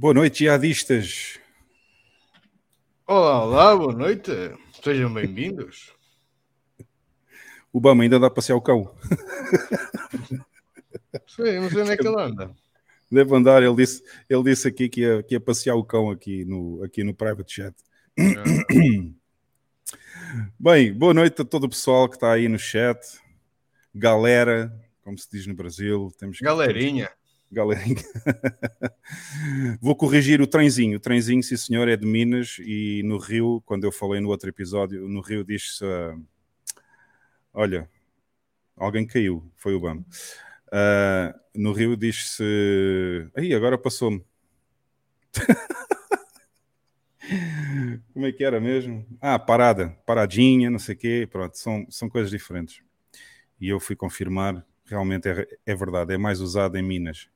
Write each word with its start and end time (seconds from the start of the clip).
Boa 0.00 0.14
noite, 0.14 0.44
jihadistas. 0.44 1.40
Olá, 3.04 3.44
olá, 3.44 3.76
boa 3.76 3.92
noite. 3.92 4.30
Sejam 4.80 5.12
bem-vindos. 5.12 5.92
O 7.72 7.80
Bama 7.80 8.04
ainda 8.04 8.20
dá 8.20 8.28
a 8.28 8.30
passear 8.30 8.54
o 8.54 8.62
cão. 8.62 8.94
Sei, 11.26 11.58
não 11.58 11.68
sei 11.68 11.82
onde 11.82 11.90
é 11.90 11.96
que 11.96 12.06
ele 12.06 12.16
anda. 12.16 12.54
Deve 13.10 13.34
andar, 13.34 13.60
ele 13.60 13.74
disse, 13.74 14.02
ele 14.30 14.44
disse 14.44 14.68
aqui 14.68 14.88
que 14.88 15.00
ia, 15.00 15.20
que 15.22 15.34
ia 15.34 15.40
passear 15.40 15.74
o 15.74 15.84
cão 15.84 16.10
aqui 16.10 16.44
no, 16.44 16.82
aqui 16.84 17.02
no 17.02 17.12
private 17.12 17.52
chat. 17.52 17.74
Bem, 20.58 20.94
boa 20.94 21.12
noite 21.12 21.42
a 21.42 21.44
todo 21.44 21.64
o 21.64 21.68
pessoal 21.68 22.08
que 22.08 22.14
está 22.14 22.32
aí 22.32 22.48
no 22.48 22.58
chat. 22.58 23.20
Galera, 23.92 24.72
como 25.02 25.18
se 25.18 25.28
diz 25.30 25.44
no 25.44 25.54
Brasil. 25.54 26.12
Temos 26.16 26.38
Galerinha. 26.38 27.10
Galerinha. 27.50 28.02
Vou 29.80 29.96
corrigir 29.96 30.40
o 30.40 30.46
trenzinho. 30.46 30.98
O 30.98 31.00
trenzinho, 31.00 31.42
sim 31.42 31.56
senhor, 31.56 31.88
é 31.88 31.96
de 31.96 32.06
Minas 32.06 32.58
e 32.60 33.02
no 33.04 33.16
Rio, 33.18 33.62
quando 33.64 33.84
eu 33.84 33.92
falei 33.92 34.20
no 34.20 34.28
outro 34.28 34.48
episódio, 34.48 35.08
no 35.08 35.20
Rio 35.20 35.42
diz-se. 35.42 35.84
Uh, 35.84 36.22
olha, 37.52 37.88
alguém 38.76 39.06
caiu, 39.06 39.50
foi 39.56 39.74
o 39.74 39.80
BAM. 39.80 40.04
Uh, 40.68 41.32
no 41.54 41.72
Rio 41.72 41.96
diz-se. 41.96 42.44
Aí, 43.34 43.54
agora 43.54 43.78
passou-me. 43.78 44.22
Como 48.12 48.26
é 48.26 48.32
que 48.32 48.44
era 48.44 48.60
mesmo? 48.60 49.06
Ah, 49.20 49.38
parada, 49.38 49.90
paradinha, 50.06 50.70
não 50.70 50.78
sei 50.78 50.94
o 50.94 50.98
quê. 50.98 51.28
Pronto, 51.30 51.56
são, 51.56 51.86
são 51.88 52.08
coisas 52.08 52.30
diferentes. 52.30 52.82
E 53.60 53.68
eu 53.68 53.80
fui 53.80 53.96
confirmar, 53.96 54.64
realmente 54.88 55.28
é, 55.28 55.46
é 55.66 55.74
verdade, 55.74 56.14
é 56.14 56.18
mais 56.18 56.40
usado 56.40 56.76
em 56.76 56.82
Minas. 56.82 57.28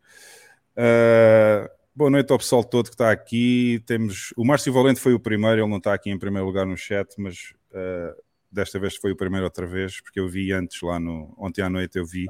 Uh, 0.77 1.69
boa 1.95 2.11
noite 2.11 2.33
ao 2.33 2.39
pessoal 2.39 2.65
todo 2.65 2.87
que 2.87 2.95
está 2.95 3.11
aqui. 3.11 3.83
Temos 3.87 4.33
o 4.37 4.45
Márcio 4.45 4.73
Valente 4.73 5.01
foi 5.01 5.15
o 5.15 5.21
primeiro, 5.21 5.61
ele 5.61 5.71
não 5.71 5.79
está 5.79 5.95
aqui 5.95 6.11
em 6.11 6.19
primeiro 6.19 6.47
lugar 6.47 6.67
no 6.67 6.77
chat, 6.77 7.15
mas 7.19 7.53
uh, 7.71 8.23
desta 8.51 8.79
vez 8.79 8.97
foi 8.97 9.13
o 9.13 9.17
primeiro 9.17 9.45
outra 9.45 9.67
vez, 9.67 10.01
porque 10.01 10.21
eu 10.21 10.29
vi 10.29 10.53
antes 10.53 10.81
lá 10.83 10.99
no 10.99 11.35
ontem 11.39 11.63
à 11.63 11.71
noite 11.71 11.99
eu 11.99 12.07
vi 12.07 12.27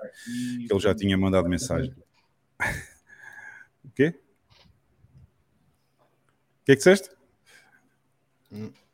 que 0.66 0.72
ele 0.72 0.80
já 0.80 0.94
tinha 0.94 1.16
mandado 1.16 1.48
mensagem. 1.48 1.94
o 3.84 3.90
quê? 3.90 4.14
O 6.62 6.64
que 6.64 6.72
é 6.72 6.74
que 6.74 6.76
disseste? 6.76 7.10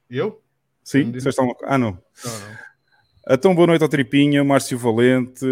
Eu? 0.09 0.43
Sim, 0.83 1.11
disseste 1.11 1.39
alguma 1.39 1.55
coisa? 1.55 1.75
Ah, 1.75 1.79
não. 1.79 1.91
não, 2.25 2.41
não. 2.41 2.69
Então, 3.31 3.55
boa 3.55 3.67
noite 3.67 3.83
ao 3.83 3.89
Tripinha, 3.91 4.43
Márcio 4.43 4.79
Valente 4.79 5.45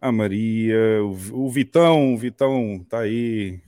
a 0.00 0.10
Maria, 0.10 1.04
o, 1.04 1.44
o 1.44 1.48
Vitão, 1.48 2.14
o 2.14 2.18
Vitão 2.18 2.80
está 2.82 3.00
aí. 3.00 3.60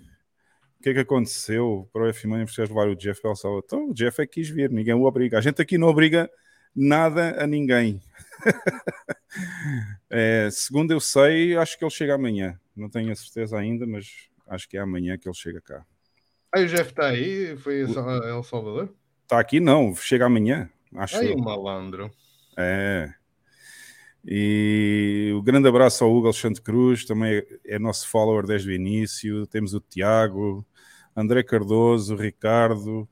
O 0.81 0.83
que 0.83 0.89
é 0.89 0.95
que 0.95 0.99
aconteceu 0.99 1.89
para 1.93 2.09
o 2.09 2.13
precisar 2.13 2.63
levar 2.65 2.89
o 2.89 2.97
Jeff 2.97 3.23
para 3.23 3.31
o 3.31 3.59
Então, 3.59 3.91
o 3.91 3.95
Jeff 3.95 4.21
é 4.21 4.27
que 4.27 4.41
quis 4.41 4.49
vir, 4.49 4.69
ninguém 4.71 4.95
o 4.95 5.05
obriga. 5.05 5.39
A 5.39 5.41
gente 5.41 5.63
aqui 5.63 5.79
não 5.79 5.87
obriga 5.87 6.29
nada 6.75 7.41
a 7.41 7.47
ninguém. 7.47 8.01
é, 10.11 10.49
segundo 10.51 10.91
eu 10.91 10.99
sei, 10.99 11.57
acho 11.57 11.79
que 11.79 11.85
ele 11.85 11.91
chega 11.91 12.15
amanhã. 12.15 12.59
Não 12.75 12.89
tenho 12.89 13.13
a 13.13 13.15
certeza 13.15 13.57
ainda, 13.57 13.87
mas 13.87 14.29
acho 14.49 14.69
que 14.69 14.77
é 14.77 14.81
amanhã 14.81 15.17
que 15.17 15.29
ele 15.29 15.37
chega 15.37 15.61
cá. 15.61 15.87
Ah, 16.51 16.61
o 16.63 16.67
Jeff 16.67 16.91
está 16.91 17.07
aí? 17.07 17.57
Foi 17.59 17.85
a 17.85 18.29
El 18.29 18.43
Salvador? 18.43 18.93
Está 19.23 19.39
aqui, 19.39 19.61
não. 19.61 19.95
Chega 19.95 20.27
amanhã. 20.27 20.69
Acho 20.95 21.19
Aí, 21.19 21.33
o 21.33 21.39
malandro. 21.39 22.11
É. 22.57 23.13
E 24.25 25.33
o 25.35 25.43
grande 25.43 25.69
abraço 25.69 26.05
ao 26.05 26.15
Hugo 26.15 26.29
Alexandre 26.29 26.61
Cruz, 26.61 27.05
também 27.05 27.43
é 27.65 27.79
nosso 27.79 28.09
follower 28.09 28.47
desde 28.47 28.71
o 28.71 28.73
início. 28.73 29.47
Temos 29.47 29.75
o 29.75 29.81
Tiago, 29.81 30.65
André 31.17 31.43
Cardoso, 31.43 32.15
Ricardo, 32.15 33.09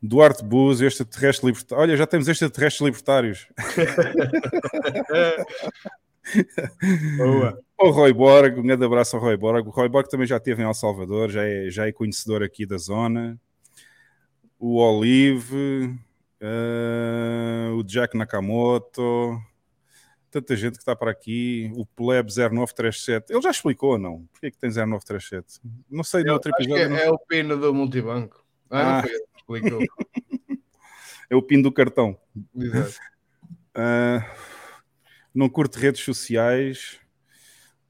Duarte 0.00 0.44
este 0.84 1.04
terrestre 1.04 1.46
libertário. 1.46 1.82
Olha, 1.82 1.96
já 1.96 2.06
temos 2.06 2.28
extraterrestres 2.28 2.84
libertários. 2.84 3.48
Boa. 7.16 7.58
O 7.80 7.90
Roy 7.90 8.12
Borg, 8.12 8.58
um 8.58 8.62
grande 8.62 8.84
abraço 8.84 9.16
ao 9.16 9.22
Roy 9.22 9.36
Borg. 9.36 9.66
O 9.66 9.70
Roy 9.70 9.88
Borg 9.88 10.08
também 10.08 10.26
já 10.26 10.36
esteve 10.36 10.62
em 10.62 10.66
El 10.66 10.74
Salvador, 10.74 11.30
já 11.30 11.44
é, 11.44 11.70
já 11.70 11.88
é 11.88 11.92
conhecedor 11.92 12.42
aqui 12.42 12.64
da 12.64 12.76
zona. 12.76 13.40
O 14.58 14.76
Olive, 14.76 15.98
uh, 16.42 17.74
o 17.74 17.82
Jack 17.82 18.16
Nakamoto, 18.16 19.40
tanta 20.30 20.56
gente 20.56 20.74
que 20.74 20.82
está 20.82 20.94
para 20.94 21.10
aqui, 21.10 21.70
o 21.74 21.86
Pleb 21.86 22.28
0937, 22.30 23.32
ele 23.32 23.42
já 23.42 23.50
explicou 23.50 23.92
ou 23.92 23.98
não? 23.98 24.26
Porquê 24.32 24.50
que 24.50 24.58
tem 24.58 24.70
0937? 24.70 25.60
Não 25.90 26.04
sei, 26.04 26.24
no 26.24 26.32
outro 26.32 26.50
episódio. 26.50 26.84
É, 26.84 26.88
não... 26.88 26.96
é, 26.96 27.10
o 27.10 27.18
pino 27.18 27.56
do 27.56 27.74
multibanco. 27.74 28.44
Ah, 28.70 29.00
ah. 29.00 29.02
não 29.02 29.08
foi 29.46 29.60
explicou. 29.60 29.80
é 31.30 31.36
o 31.36 31.42
pino 31.42 31.64
do 31.64 31.72
cartão. 31.72 32.18
Exato. 32.56 32.96
Uh, 33.74 34.22
não 35.34 35.48
curto 35.48 35.78
redes 35.78 36.02
sociais. 36.02 36.98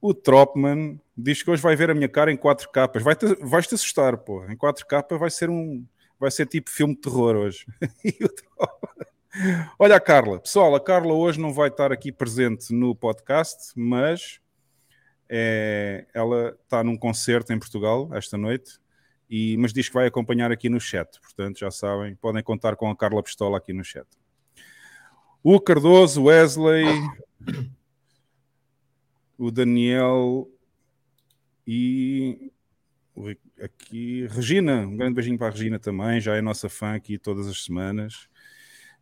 O 0.00 0.14
Tropman 0.14 1.00
diz 1.16 1.42
que 1.42 1.50
hoje 1.50 1.60
vai 1.60 1.74
ver 1.74 1.90
a 1.90 1.94
minha 1.94 2.08
cara 2.08 2.30
em 2.30 2.36
4 2.36 2.70
capas. 2.70 3.02
Vai-te 3.02 3.26
vais 3.40 3.66
-te 3.66 3.74
assustar, 3.74 4.16
pô. 4.18 4.44
Em 4.44 4.56
4 4.56 4.86
capas 4.86 5.18
vai 5.18 5.30
ser 5.30 5.50
um. 5.50 5.84
Vai 6.18 6.30
ser 6.30 6.46
tipo 6.46 6.70
filme 6.70 6.94
de 6.94 7.00
terror 7.00 7.36
hoje. 7.36 7.64
o 8.04 8.28
Olha 9.78 9.96
a 9.96 10.00
Carla. 10.00 10.40
Pessoal, 10.40 10.74
a 10.74 10.80
Carla 10.80 11.12
hoje 11.12 11.38
não 11.38 11.52
vai 11.52 11.68
estar 11.68 11.92
aqui 11.92 12.10
presente 12.10 12.72
no 12.72 12.94
podcast, 12.94 13.72
mas 13.76 14.40
é, 15.28 16.06
ela 16.12 16.56
está 16.62 16.82
num 16.82 16.96
concerto 16.96 17.52
em 17.52 17.58
Portugal 17.58 18.08
esta 18.14 18.36
noite, 18.38 18.80
e, 19.30 19.56
mas 19.58 19.72
diz 19.72 19.88
que 19.88 19.94
vai 19.94 20.06
acompanhar 20.06 20.50
aqui 20.50 20.68
no 20.68 20.80
chat. 20.80 21.20
Portanto, 21.20 21.58
já 21.58 21.70
sabem, 21.70 22.16
podem 22.16 22.42
contar 22.42 22.74
com 22.74 22.90
a 22.90 22.96
Carla 22.96 23.22
Pistola 23.22 23.58
aqui 23.58 23.72
no 23.72 23.84
chat. 23.84 24.06
O 25.42 25.60
Cardoso, 25.60 26.24
Wesley, 26.24 26.86
o 29.36 29.50
Daniel 29.50 30.50
e 31.66 32.50
aqui 33.62 34.26
Regina. 34.28 34.80
Um 34.80 34.96
grande 34.96 35.14
beijinho 35.14 35.38
para 35.38 35.48
a 35.48 35.50
Regina 35.50 35.78
também, 35.78 36.20
já 36.20 36.36
é 36.36 36.40
nossa 36.40 36.68
fã 36.68 36.94
aqui 36.94 37.18
todas 37.18 37.46
as 37.46 37.64
semanas. 37.64 38.28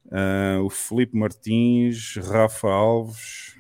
Uh, 0.07 0.63
o 0.63 0.71
Felipe 0.71 1.17
Martins, 1.17 2.17
Rafa 2.17 2.69
Alves, 2.69 3.57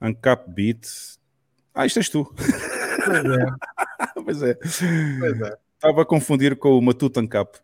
Ancap 0.00 0.50
Beat. 0.50 0.86
Ah, 1.74 1.86
isto 1.86 1.98
és 1.98 2.08
tu. 2.08 2.32
Pois 3.04 3.24
é. 3.24 3.46
pois 4.24 4.42
é. 4.42 4.54
Pois 5.18 5.40
é. 5.40 5.56
Estava 5.74 6.02
a 6.02 6.06
confundir 6.06 6.56
com 6.56 6.76
o 6.76 6.82
Matuto 6.82 7.20
Ancap. 7.20 7.58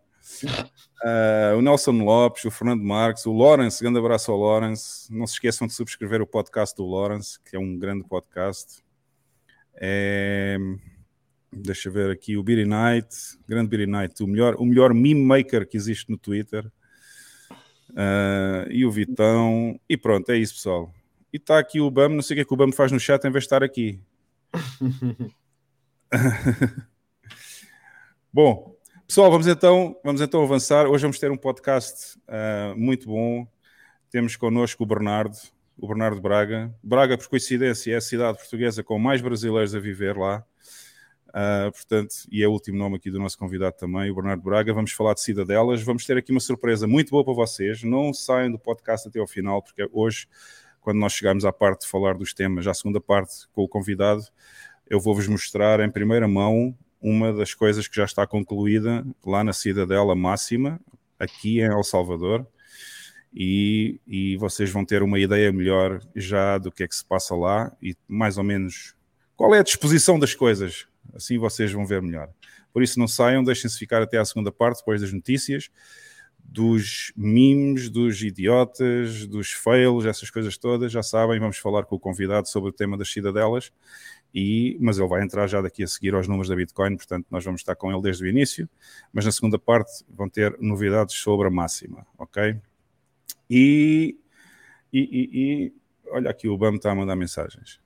Uh, 1.04 1.58
o 1.58 1.62
Nelson 1.62 1.92
Lopes, 1.92 2.44
o 2.44 2.50
Fernando 2.50 2.82
Marques, 2.82 3.26
o 3.26 3.32
Lawrence, 3.32 3.82
grande 3.82 3.98
abraço 3.98 4.32
ao 4.32 4.38
Lawrence. 4.38 5.12
Não 5.12 5.26
se 5.26 5.34
esqueçam 5.34 5.66
de 5.66 5.74
subscrever 5.74 6.22
o 6.22 6.26
podcast 6.26 6.74
do 6.76 6.86
Lawrence, 6.86 7.38
que 7.44 7.56
é 7.56 7.58
um 7.58 7.78
grande 7.78 8.04
podcast. 8.04 8.82
É... 9.74 10.56
Deixa 11.56 11.88
eu 11.88 11.92
ver 11.92 12.10
aqui 12.10 12.36
o 12.36 12.42
Beery 12.42 12.64
Night, 12.64 13.38
grande 13.46 13.68
Beery 13.68 13.86
Night, 13.86 14.22
o 14.22 14.26
melhor, 14.26 14.56
o 14.56 14.64
melhor 14.64 14.92
meme 14.92 15.24
maker 15.24 15.66
que 15.66 15.76
existe 15.76 16.10
no 16.10 16.18
Twitter. 16.18 16.66
Uh, 17.90 18.66
e 18.70 18.84
o 18.84 18.90
Vitão. 18.90 19.78
E 19.88 19.96
pronto, 19.96 20.30
é 20.30 20.36
isso, 20.36 20.54
pessoal. 20.54 20.92
E 21.32 21.36
está 21.36 21.58
aqui 21.58 21.80
o 21.80 21.90
BAM, 21.90 22.10
não 22.10 22.22
sei 22.22 22.34
o 22.34 22.36
que 22.38 22.40
é 22.42 22.44
que 22.44 22.52
o 22.52 22.56
BAM 22.56 22.72
faz 22.72 22.90
no 22.90 22.98
chat 22.98 23.24
em 23.24 23.30
vez 23.30 23.42
de 23.42 23.46
estar 23.46 23.62
aqui. 23.62 24.00
bom, 28.32 28.76
pessoal, 29.06 29.30
vamos 29.30 29.46
então, 29.46 29.96
vamos 30.04 30.20
então 30.20 30.42
avançar. 30.42 30.86
Hoje 30.86 31.02
vamos 31.02 31.18
ter 31.18 31.30
um 31.30 31.36
podcast 31.36 32.18
uh, 32.28 32.76
muito 32.76 33.06
bom. 33.06 33.46
Temos 34.10 34.34
connosco 34.36 34.82
o 34.82 34.86
Bernardo, 34.86 35.36
o 35.78 35.86
Bernardo 35.86 36.20
Braga. 36.20 36.74
Braga, 36.82 37.16
por 37.16 37.28
coincidência, 37.28 37.92
é 37.92 37.96
a 37.96 38.00
cidade 38.00 38.38
portuguesa 38.38 38.82
com 38.82 38.98
mais 38.98 39.20
brasileiros 39.20 39.74
a 39.74 39.80
viver 39.80 40.16
lá. 40.16 40.44
Uh, 41.34 41.72
portanto, 41.72 42.14
e 42.30 42.44
é 42.44 42.46
o 42.46 42.52
último 42.52 42.78
nome 42.78 42.94
aqui 42.94 43.10
do 43.10 43.18
nosso 43.18 43.36
convidado 43.36 43.76
também, 43.76 44.08
o 44.08 44.14
Bernardo 44.14 44.40
Braga. 44.40 44.72
Vamos 44.72 44.92
falar 44.92 45.14
de 45.14 45.20
Cidadelas. 45.20 45.82
Vamos 45.82 46.06
ter 46.06 46.16
aqui 46.16 46.30
uma 46.30 46.38
surpresa 46.38 46.86
muito 46.86 47.10
boa 47.10 47.24
para 47.24 47.34
vocês. 47.34 47.82
Não 47.82 48.14
saiam 48.14 48.52
do 48.52 48.58
podcast 48.58 49.08
até 49.08 49.18
ao 49.18 49.26
final, 49.26 49.60
porque 49.60 49.88
hoje, 49.92 50.28
quando 50.80 50.98
nós 50.98 51.12
chegarmos 51.12 51.44
à 51.44 51.52
parte 51.52 51.80
de 51.80 51.88
falar 51.88 52.14
dos 52.14 52.32
temas, 52.32 52.68
à 52.68 52.72
segunda 52.72 53.00
parte 53.00 53.48
com 53.52 53.64
o 53.64 53.68
convidado, 53.68 54.22
eu 54.88 55.00
vou-vos 55.00 55.26
mostrar 55.26 55.80
em 55.80 55.90
primeira 55.90 56.28
mão 56.28 56.72
uma 57.02 57.32
das 57.32 57.52
coisas 57.52 57.88
que 57.88 57.96
já 57.96 58.04
está 58.04 58.24
concluída 58.28 59.04
lá 59.26 59.42
na 59.42 59.52
Cidadela 59.52 60.14
Máxima, 60.14 60.80
aqui 61.18 61.58
em 61.58 61.64
El 61.64 61.82
Salvador, 61.82 62.46
e, 63.34 64.00
e 64.06 64.36
vocês 64.36 64.70
vão 64.70 64.84
ter 64.84 65.02
uma 65.02 65.18
ideia 65.18 65.52
melhor 65.52 66.00
já 66.14 66.58
do 66.58 66.70
que 66.70 66.84
é 66.84 66.88
que 66.88 66.94
se 66.94 67.04
passa 67.04 67.34
lá 67.34 67.72
e 67.82 67.96
mais 68.06 68.38
ou 68.38 68.44
menos 68.44 68.94
qual 69.36 69.52
é 69.52 69.58
a 69.58 69.64
disposição 69.64 70.16
das 70.16 70.32
coisas. 70.32 70.86
Assim 71.14 71.38
vocês 71.38 71.72
vão 71.72 71.86
ver 71.86 72.02
melhor. 72.02 72.28
Por 72.72 72.82
isso 72.82 72.98
não 72.98 73.06
saiam, 73.06 73.44
deixem-se 73.44 73.78
ficar 73.78 74.02
até 74.02 74.18
à 74.18 74.24
segunda 74.24 74.50
parte, 74.50 74.78
depois 74.78 75.00
das 75.00 75.12
notícias, 75.12 75.70
dos 76.38 77.12
memes, 77.16 77.88
dos 77.88 78.22
idiotas, 78.22 79.26
dos 79.26 79.52
fails, 79.52 80.04
essas 80.04 80.30
coisas 80.30 80.58
todas. 80.58 80.92
Já 80.92 81.02
sabem, 81.02 81.38
vamos 81.38 81.58
falar 81.58 81.84
com 81.84 81.96
o 81.96 82.00
convidado 82.00 82.48
sobre 82.48 82.70
o 82.70 82.72
tema 82.72 82.98
das 82.98 83.10
cidadelas 83.10 83.72
e, 84.34 84.76
mas 84.80 84.98
ele 84.98 85.08
vai 85.08 85.22
entrar 85.22 85.46
já 85.46 85.62
daqui 85.62 85.84
a 85.84 85.86
seguir 85.86 86.14
aos 86.14 86.26
números 86.26 86.48
da 86.48 86.56
Bitcoin, 86.56 86.96
portanto 86.96 87.26
nós 87.30 87.44
vamos 87.44 87.60
estar 87.60 87.76
com 87.76 87.92
ele 87.92 88.02
desde 88.02 88.24
o 88.24 88.26
início, 88.26 88.68
mas 89.12 89.24
na 89.24 89.30
segunda 89.30 89.58
parte 89.58 90.04
vão 90.08 90.28
ter 90.28 90.56
novidades 90.60 91.14
sobre 91.14 91.46
a 91.46 91.50
máxima, 91.50 92.04
ok? 92.18 92.56
E, 93.48 94.18
e, 94.92 95.00
e, 95.00 95.30
e 95.32 95.72
olha 96.10 96.30
aqui, 96.30 96.48
o 96.48 96.58
BAM 96.58 96.74
está 96.74 96.90
a 96.90 96.94
mandar 96.94 97.14
mensagens. 97.14 97.83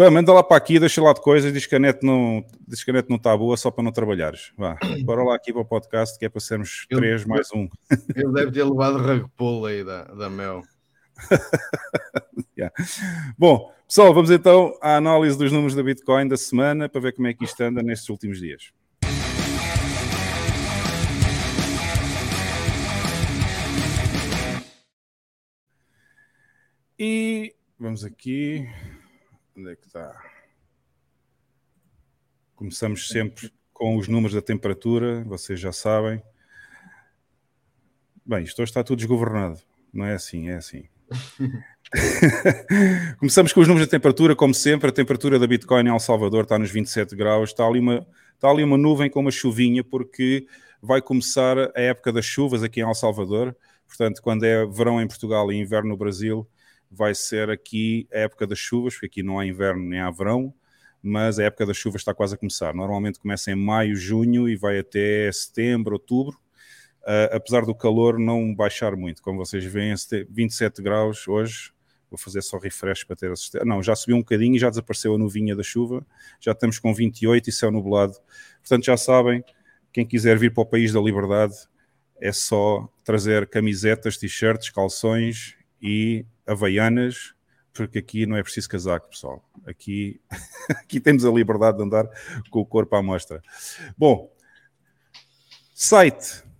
BAM, 0.00 0.10
manda 0.12 0.32
lá 0.32 0.42
para 0.42 0.56
aqui, 0.56 0.80
deixa 0.80 1.02
lá 1.02 1.12
de 1.12 1.20
coisas, 1.20 1.52
diz 1.52 1.66
que 1.66 1.76
a 1.76 1.78
net 1.78 2.02
não, 2.02 2.42
net 2.66 3.10
não 3.10 3.16
está 3.18 3.36
boa 3.36 3.54
só 3.54 3.70
para 3.70 3.84
não 3.84 3.92
trabalhares. 3.92 4.50
Vá, 4.56 4.74
bora 5.04 5.22
lá 5.22 5.34
aqui 5.34 5.52
para 5.52 5.60
o 5.60 5.64
podcast 5.66 6.18
que 6.18 6.24
é 6.24 6.28
para 6.30 6.40
sermos 6.40 6.86
ele, 6.88 7.00
três 7.02 7.26
mais 7.26 7.52
um. 7.52 7.68
Ele 8.16 8.32
deve 8.32 8.50
ter 8.50 8.64
levado 8.64 8.96
rugpole 8.96 9.74
aí 9.74 9.84
da, 9.84 10.04
da 10.04 10.30
Mel. 10.30 10.62
yeah. 12.56 12.74
Bom, 13.36 13.70
pessoal, 13.86 14.14
vamos 14.14 14.30
então 14.30 14.74
à 14.80 14.96
análise 14.96 15.36
dos 15.36 15.52
números 15.52 15.74
da 15.74 15.82
Bitcoin 15.82 16.28
da 16.28 16.36
semana 16.38 16.88
para 16.88 17.02
ver 17.02 17.12
como 17.12 17.28
é 17.28 17.34
que 17.34 17.44
isto 17.44 17.60
anda 17.60 17.82
nestes 17.82 18.08
últimos 18.08 18.40
dias. 18.40 18.72
E 26.98 27.54
vamos 27.78 28.02
aqui. 28.02 28.66
Onde 29.60 29.72
é 29.72 29.76
que 29.76 29.86
está? 29.86 30.18
Começamos 32.56 33.08
sempre 33.08 33.52
com 33.74 33.98
os 33.98 34.08
números 34.08 34.34
da 34.34 34.40
temperatura, 34.40 35.22
vocês 35.24 35.60
já 35.60 35.70
sabem. 35.70 36.22
Bem, 38.24 38.42
isto 38.42 38.62
hoje 38.62 38.70
está 38.70 38.82
tudo 38.82 39.00
desgovernado. 39.00 39.60
Não 39.92 40.06
é 40.06 40.14
assim, 40.14 40.48
é 40.48 40.54
assim. 40.54 40.84
Começamos 43.20 43.52
com 43.52 43.60
os 43.60 43.68
números 43.68 43.86
da 43.86 43.90
temperatura, 43.90 44.34
como 44.34 44.54
sempre. 44.54 44.88
A 44.88 44.92
temperatura 44.92 45.38
da 45.38 45.46
Bitcoin 45.46 45.84
em 45.84 45.90
El 45.90 46.00
Salvador 46.00 46.44
está 46.44 46.58
nos 46.58 46.70
27 46.70 47.14
graus. 47.14 47.50
Está 47.50 47.66
ali 47.66 47.80
uma, 47.80 48.06
está 48.32 48.48
ali 48.48 48.64
uma 48.64 48.78
nuvem 48.78 49.10
com 49.10 49.20
uma 49.20 49.30
chuvinha, 49.30 49.84
porque 49.84 50.46
vai 50.80 51.02
começar 51.02 51.58
a 51.76 51.80
época 51.82 52.10
das 52.10 52.24
chuvas 52.24 52.62
aqui 52.62 52.80
em 52.80 52.84
El 52.84 52.94
Salvador. 52.94 53.54
Portanto, 53.86 54.22
quando 54.22 54.44
é 54.44 54.64
verão 54.64 55.02
em 55.02 55.06
Portugal 55.06 55.52
e 55.52 55.60
inverno 55.60 55.90
no 55.90 55.98
Brasil, 55.98 56.48
vai 56.90 57.14
ser 57.14 57.50
aqui 57.50 58.08
a 58.12 58.18
época 58.18 58.46
das 58.46 58.58
chuvas, 58.58 58.94
porque 58.94 59.06
aqui 59.06 59.22
não 59.22 59.38
há 59.38 59.46
inverno 59.46 59.82
nem 59.82 60.00
há 60.00 60.10
verão, 60.10 60.52
mas 61.02 61.38
a 61.38 61.44
época 61.44 61.66
das 61.66 61.76
chuvas 61.76 62.00
está 62.00 62.12
quase 62.14 62.34
a 62.34 62.38
começar. 62.38 62.74
Normalmente 62.74 63.20
começa 63.20 63.50
em 63.50 63.54
maio, 63.54 63.94
junho 63.96 64.48
e 64.48 64.56
vai 64.56 64.78
até 64.78 65.30
setembro, 65.32 65.94
outubro 65.94 66.38
uh, 67.02 67.36
apesar 67.36 67.64
do 67.64 67.74
calor 67.74 68.18
não 68.18 68.54
baixar 68.54 68.96
muito. 68.96 69.22
Como 69.22 69.38
vocês 69.38 69.64
veem, 69.64 69.94
27 70.28 70.82
graus 70.82 71.26
hoje. 71.28 71.72
Vou 72.10 72.18
fazer 72.18 72.42
só 72.42 72.58
refresh 72.58 73.04
para 73.04 73.14
ter 73.14 73.30
a 73.30 73.64
Não, 73.64 73.80
já 73.80 73.94
subiu 73.94 74.16
um 74.16 74.20
bocadinho 74.20 74.56
e 74.56 74.58
já 74.58 74.68
desapareceu 74.68 75.14
a 75.14 75.18
nuvinha 75.18 75.54
da 75.54 75.62
chuva. 75.62 76.04
Já 76.40 76.52
estamos 76.52 76.78
com 76.78 76.92
28 76.92 77.48
e 77.48 77.52
céu 77.52 77.70
nublado. 77.70 78.14
Portanto, 78.60 78.84
já 78.84 78.96
sabem, 78.96 79.44
quem 79.92 80.04
quiser 80.04 80.36
vir 80.36 80.52
para 80.52 80.62
o 80.62 80.66
país 80.66 80.92
da 80.92 81.00
liberdade 81.00 81.54
é 82.20 82.32
só 82.32 82.88
trazer 83.04 83.48
camisetas, 83.48 84.16
t-shirts, 84.16 84.70
calções 84.70 85.54
e 85.80 86.26
havaianas, 86.50 87.34
porque 87.72 87.98
aqui 87.98 88.26
não 88.26 88.36
é 88.36 88.42
preciso 88.42 88.68
casaco, 88.68 89.08
pessoal. 89.08 89.44
Aqui, 89.66 90.20
aqui 90.70 91.00
temos 91.00 91.24
a 91.24 91.30
liberdade 91.30 91.78
de 91.78 91.84
andar 91.84 92.08
com 92.50 92.60
o 92.60 92.66
corpo 92.66 92.96
à 92.96 93.02
mostra. 93.02 93.42
Bom, 93.96 94.32
site 95.74 96.50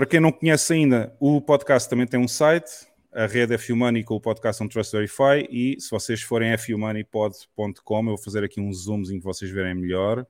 para 0.00 0.06
quem 0.06 0.20
não 0.20 0.32
conhece 0.32 0.72
ainda, 0.72 1.14
o 1.20 1.40
podcast 1.42 1.86
também 1.86 2.06
tem 2.06 2.18
um 2.18 2.28
site, 2.28 2.70
a 3.12 3.26
rede 3.26 3.54
F-Money 3.54 4.04
com 4.04 4.14
o 4.14 4.20
podcast 4.20 4.62
on 4.62 4.68
Trust 4.68 4.92
Verify 4.92 5.46
e 5.50 5.80
se 5.80 5.90
vocês 5.90 6.22
forem 6.22 6.56
fumoneypod.com, 6.56 7.98
eu 7.98 8.06
vou 8.06 8.16
fazer 8.16 8.44
aqui 8.44 8.60
um 8.60 8.72
zoomzinho 8.72 9.20
para 9.20 9.32
vocês 9.32 9.50
verem 9.50 9.74
melhor. 9.74 10.24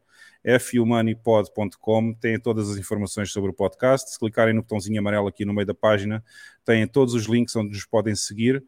fumoneypod.com 0.59 2.15
tem 2.15 2.41
todas 2.41 2.71
as 2.71 2.79
informações 2.79 3.31
sobre 3.31 3.51
o 3.51 3.55
podcast. 3.55 4.11
Se 4.11 4.19
clicarem 4.19 4.55
no 4.55 4.63
botãozinho 4.63 4.99
amarelo 4.99 5.29
aqui 5.29 5.45
no 5.45 5.53
meio 5.53 5.67
da 5.67 5.75
página, 5.75 6.25
têm 6.65 6.85
todos 6.87 7.13
os 7.13 7.27
links 7.27 7.55
onde 7.55 7.69
nos 7.69 7.85
podem 7.85 8.17
seguir. 8.17 8.65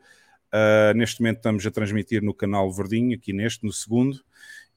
Uh, 0.53 0.95
neste 0.95 1.21
momento 1.21 1.39
estamos 1.39 1.67
a 1.67 1.71
transmitir 1.71 2.23
no 2.23 2.35
canal 2.35 2.71
Verdinho, 2.71 3.17
aqui 3.17 3.33
neste, 3.33 3.65
no 3.65 3.73
segundo, 3.73 4.23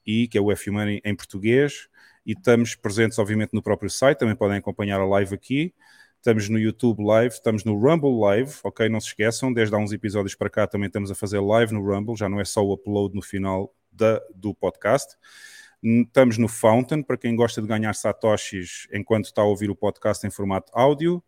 e 0.06 0.26
que 0.28 0.38
é 0.38 0.40
o 0.40 0.50
F-Money 0.50 1.00
em 1.04 1.14
português. 1.14 1.88
E 2.24 2.32
estamos 2.32 2.74
presentes, 2.74 3.18
obviamente, 3.18 3.52
no 3.52 3.62
próprio 3.62 3.90
site. 3.90 4.18
Também 4.18 4.34
podem 4.34 4.58
acompanhar 4.58 5.00
a 5.00 5.06
live 5.06 5.34
aqui. 5.34 5.74
Estamos 6.16 6.48
no 6.48 6.58
YouTube 6.58 7.04
Live, 7.04 7.34
estamos 7.34 7.62
no 7.62 7.78
Rumble 7.78 8.18
Live, 8.18 8.54
ok? 8.64 8.88
Não 8.88 8.98
se 8.98 9.08
esqueçam, 9.08 9.52
desde 9.52 9.76
há 9.76 9.78
uns 9.78 9.92
episódios 9.92 10.34
para 10.34 10.50
cá 10.50 10.66
também 10.66 10.88
estamos 10.88 11.08
a 11.08 11.14
fazer 11.14 11.38
live 11.38 11.72
no 11.72 11.80
Rumble, 11.80 12.16
já 12.16 12.28
não 12.28 12.40
é 12.40 12.44
só 12.44 12.64
o 12.64 12.72
upload 12.72 13.14
no 13.14 13.22
final 13.22 13.72
da, 13.92 14.20
do 14.34 14.52
podcast. 14.52 15.16
Estamos 15.80 16.36
no 16.36 16.48
Fountain, 16.48 17.02
para 17.02 17.16
quem 17.16 17.36
gosta 17.36 17.62
de 17.62 17.68
ganhar 17.68 17.94
satoshis 17.94 18.88
enquanto 18.92 19.26
está 19.26 19.42
a 19.42 19.44
ouvir 19.44 19.70
o 19.70 19.76
podcast 19.76 20.26
em 20.26 20.30
formato 20.30 20.72
áudio. 20.74 21.22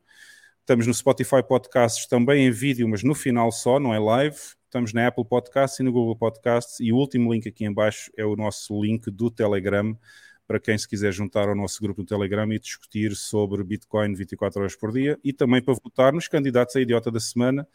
Estamos 0.69 0.87
no 0.87 0.93
Spotify 0.93 1.43
Podcasts 1.43 2.07
também 2.07 2.47
em 2.47 2.51
vídeo, 2.51 2.87
mas 2.87 3.03
no 3.03 3.15
final 3.15 3.51
só, 3.51 3.81
não 3.81 3.95
é 3.95 3.99
live. 3.99 4.37
Estamos 4.67 4.93
na 4.93 5.07
Apple 5.07 5.25
Podcasts 5.25 5.81
e 5.81 5.83
no 5.83 5.91
Google 5.91 6.15
Podcasts. 6.15 6.79
E 6.79 6.93
o 6.93 6.97
último 6.97 7.33
link 7.33 7.49
aqui 7.49 7.65
em 7.65 7.73
baixo 7.73 8.13
é 8.19 8.23
o 8.23 8.37
nosso 8.37 8.79
link 8.83 9.11
do 9.11 9.31
Telegram 9.31 9.99
para 10.47 10.61
quem 10.61 10.77
se 10.77 10.87
quiser 10.87 11.11
juntar 11.11 11.49
ao 11.49 11.55
nosso 11.57 11.81
grupo 11.81 12.03
no 12.03 12.07
Telegram 12.07 12.53
e 12.53 12.59
discutir 12.59 13.17
sobre 13.17 13.65
Bitcoin 13.65 14.13
24 14.13 14.61
horas 14.61 14.77
por 14.77 14.93
dia 14.93 15.19
e 15.25 15.33
também 15.33 15.63
para 15.63 15.73
votar 15.73 16.13
nos 16.13 16.29
candidatos 16.29 16.77
a 16.77 16.83
idiota 16.83 17.11
da 17.11 17.19
semana, 17.19 17.67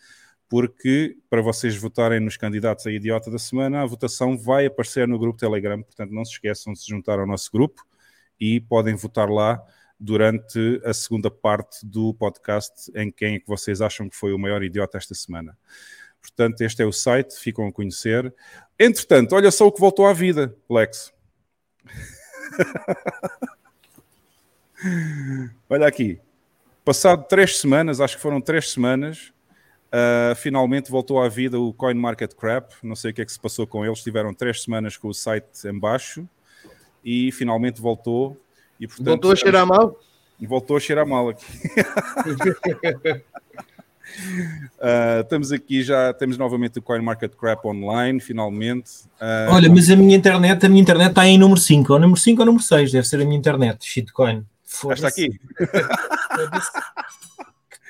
porque 0.47 1.17
para 1.31 1.41
vocês 1.41 1.75
votarem 1.75 2.19
nos 2.19 2.37
candidatos 2.37 2.85
a 2.85 2.91
idiota 2.91 3.31
da 3.31 3.39
semana, 3.39 3.81
a 3.81 3.87
votação 3.87 4.37
vai 4.37 4.67
aparecer 4.67 5.07
no 5.07 5.17
grupo 5.17 5.39
Telegram, 5.39 5.81
portanto 5.81 6.11
não 6.11 6.23
se 6.23 6.33
esqueçam 6.33 6.73
de 6.73 6.79
se 6.79 6.89
juntar 6.89 7.17
ao 7.17 7.25
nosso 7.25 7.51
grupo 7.51 7.83
e 8.39 8.61
podem 8.61 8.93
votar 8.93 9.31
lá 9.31 9.59
durante 9.99 10.81
a 10.83 10.93
segunda 10.93 11.29
parte 11.31 11.85
do 11.85 12.13
podcast 12.13 12.91
em 12.95 13.11
quem 13.11 13.35
é 13.35 13.39
que 13.39 13.47
vocês 13.47 13.81
acham 13.81 14.09
que 14.09 14.15
foi 14.15 14.33
o 14.33 14.39
maior 14.39 14.63
idiota 14.63 14.97
esta 14.97 15.15
semana. 15.15 15.57
Portanto, 16.21 16.61
este 16.61 16.81
é 16.81 16.85
o 16.85 16.91
site, 16.91 17.35
ficam 17.35 17.67
a 17.67 17.71
conhecer. 17.71 18.33
Entretanto, 18.79 19.35
olha 19.35 19.51
só 19.51 19.67
o 19.67 19.71
que 19.71 19.79
voltou 19.79 20.07
à 20.07 20.13
vida, 20.13 20.55
Lex. 20.69 21.13
Olha 25.69 25.87
aqui, 25.87 26.19
passado 26.83 27.25
três 27.27 27.57
semanas, 27.57 28.01
acho 28.01 28.17
que 28.17 28.21
foram 28.21 28.41
três 28.41 28.71
semanas, 28.71 29.33
uh, 29.93 30.35
finalmente 30.35 30.91
voltou 30.91 31.21
à 31.21 31.29
vida 31.29 31.59
o 31.59 31.73
Coin 31.73 31.93
Market 31.93 32.33
Crap. 32.33 32.73
Não 32.83 32.95
sei 32.95 33.11
o 33.11 33.13
que 33.13 33.21
é 33.21 33.25
que 33.25 33.31
se 33.31 33.39
passou 33.39 33.67
com 33.67 33.85
eles. 33.85 34.01
Tiveram 34.01 34.33
três 34.33 34.63
semanas 34.63 34.97
com 34.97 35.07
o 35.07 35.13
site 35.13 35.67
em 35.67 35.79
baixo 35.79 36.27
e 37.03 37.31
finalmente 37.31 37.79
voltou. 37.79 38.37
E, 38.79 38.87
portanto, 38.87 39.07
voltou 39.07 39.31
a 39.31 39.35
cheirar 39.35 39.65
mal? 39.65 39.99
Voltou 40.41 40.77
a 40.77 40.79
cheirar 40.79 41.07
mal 41.07 41.29
aqui. 41.29 41.45
Uh, 44.77 45.21
estamos 45.23 45.51
aqui 45.51 45.83
já, 45.83 46.13
temos 46.13 46.37
novamente 46.37 46.79
o 46.79 46.81
CoinMarketCrap 46.81 47.65
online, 47.65 48.19
finalmente. 48.19 49.05
Uh, 49.21 49.51
Olha, 49.51 49.69
mas 49.69 49.89
a 49.89 49.95
minha 49.95 50.17
internet, 50.17 50.65
a 50.65 50.69
minha 50.69 50.81
internet 50.81 51.09
está 51.09 51.25
em 51.25 51.37
número 51.37 51.59
5, 51.59 51.93
ou 51.93 51.99
número 51.99 52.19
5 52.19 52.41
ou 52.41 52.45
número 52.45 52.63
6, 52.63 52.91
deve 52.91 53.07
ser 53.07 53.21
a 53.21 53.25
minha 53.25 53.37
internet, 53.37 53.85
shitcoin. 53.85 54.45
Já 54.87 54.93
está 54.93 55.07
aqui. 55.07 55.29
que 55.29 55.39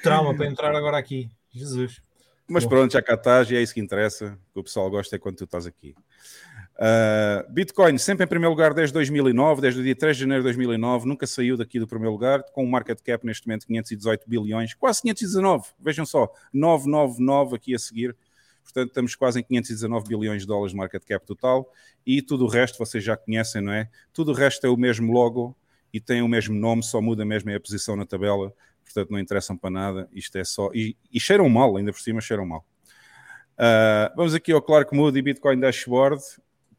trauma 0.03 0.35
para 0.35 0.45
entrar 0.45 0.75
agora 0.75 0.97
aqui, 0.97 1.29
Jesus. 1.51 2.01
Mas 2.47 2.65
Bom. 2.65 2.69
pronto, 2.71 2.91
já 2.91 3.01
cá 3.01 3.13
estás 3.13 3.49
e 3.49 3.55
é 3.55 3.61
isso 3.61 3.73
que 3.73 3.79
interessa, 3.79 4.37
o 4.51 4.53
que 4.53 4.59
o 4.59 4.63
pessoal 4.63 4.89
gosta 4.89 5.15
é 5.15 5.19
quando 5.19 5.37
tu 5.37 5.45
estás 5.45 5.65
aqui. 5.65 5.95
Uh, 6.83 7.49
Bitcoin 7.49 7.97
sempre 7.97 8.25
em 8.25 8.27
primeiro 8.27 8.49
lugar 8.49 8.73
desde 8.73 8.91
2009, 8.91 9.61
desde 9.61 9.79
o 9.79 9.83
dia 9.83 9.95
3 9.95 10.17
de 10.17 10.21
janeiro 10.23 10.43
de 10.43 10.47
2009, 10.47 11.07
nunca 11.07 11.25
saiu 11.25 11.55
daqui 11.55 11.79
do 11.79 11.87
primeiro 11.87 12.11
lugar, 12.11 12.43
com 12.51 12.65
um 12.65 12.69
market 12.69 12.99
cap 13.01 13.25
neste 13.25 13.47
momento 13.47 13.65
518 13.67 14.29
bilhões, 14.29 14.73
quase 14.73 15.01
519, 15.01 15.69
vejam 15.79 16.05
só, 16.05 16.29
999 16.51 17.55
aqui 17.55 17.73
a 17.73 17.79
seguir, 17.79 18.13
portanto 18.65 18.89
estamos 18.89 19.15
quase 19.15 19.39
em 19.39 19.43
519 19.43 20.09
bilhões 20.09 20.41
de 20.41 20.47
dólares 20.47 20.73
de 20.73 20.77
market 20.77 21.01
cap 21.05 21.25
total, 21.25 21.71
e 22.05 22.21
tudo 22.21 22.43
o 22.43 22.49
resto 22.49 22.77
vocês 22.77 23.01
já 23.01 23.15
conhecem, 23.15 23.61
não 23.61 23.71
é? 23.71 23.87
Tudo 24.11 24.31
o 24.31 24.35
resto 24.35 24.67
é 24.67 24.69
o 24.69 24.75
mesmo 24.75 25.13
logo 25.13 25.55
e 25.93 26.01
tem 26.01 26.21
o 26.21 26.27
mesmo 26.27 26.53
nome, 26.53 26.83
só 26.83 27.01
muda 27.01 27.23
mesmo 27.23 27.49
a 27.55 27.59
posição 27.61 27.95
na 27.95 28.05
tabela, 28.05 28.53
portanto 28.83 29.09
não 29.09 29.19
interessam 29.19 29.55
para 29.55 29.69
nada, 29.69 30.09
isto 30.11 30.37
é 30.37 30.43
só, 30.43 30.69
e, 30.73 30.97
e 31.13 31.17
cheiram 31.17 31.47
mal, 31.47 31.77
ainda 31.77 31.93
por 31.93 32.01
cima 32.01 32.19
cheiram 32.19 32.45
mal. 32.45 32.65
Uh, 33.53 34.11
vamos 34.17 34.33
aqui 34.33 34.51
ao 34.51 34.61
Clark 34.61 34.93
Moody 34.93 35.21
Bitcoin 35.21 35.61
Dashboard 35.61 36.21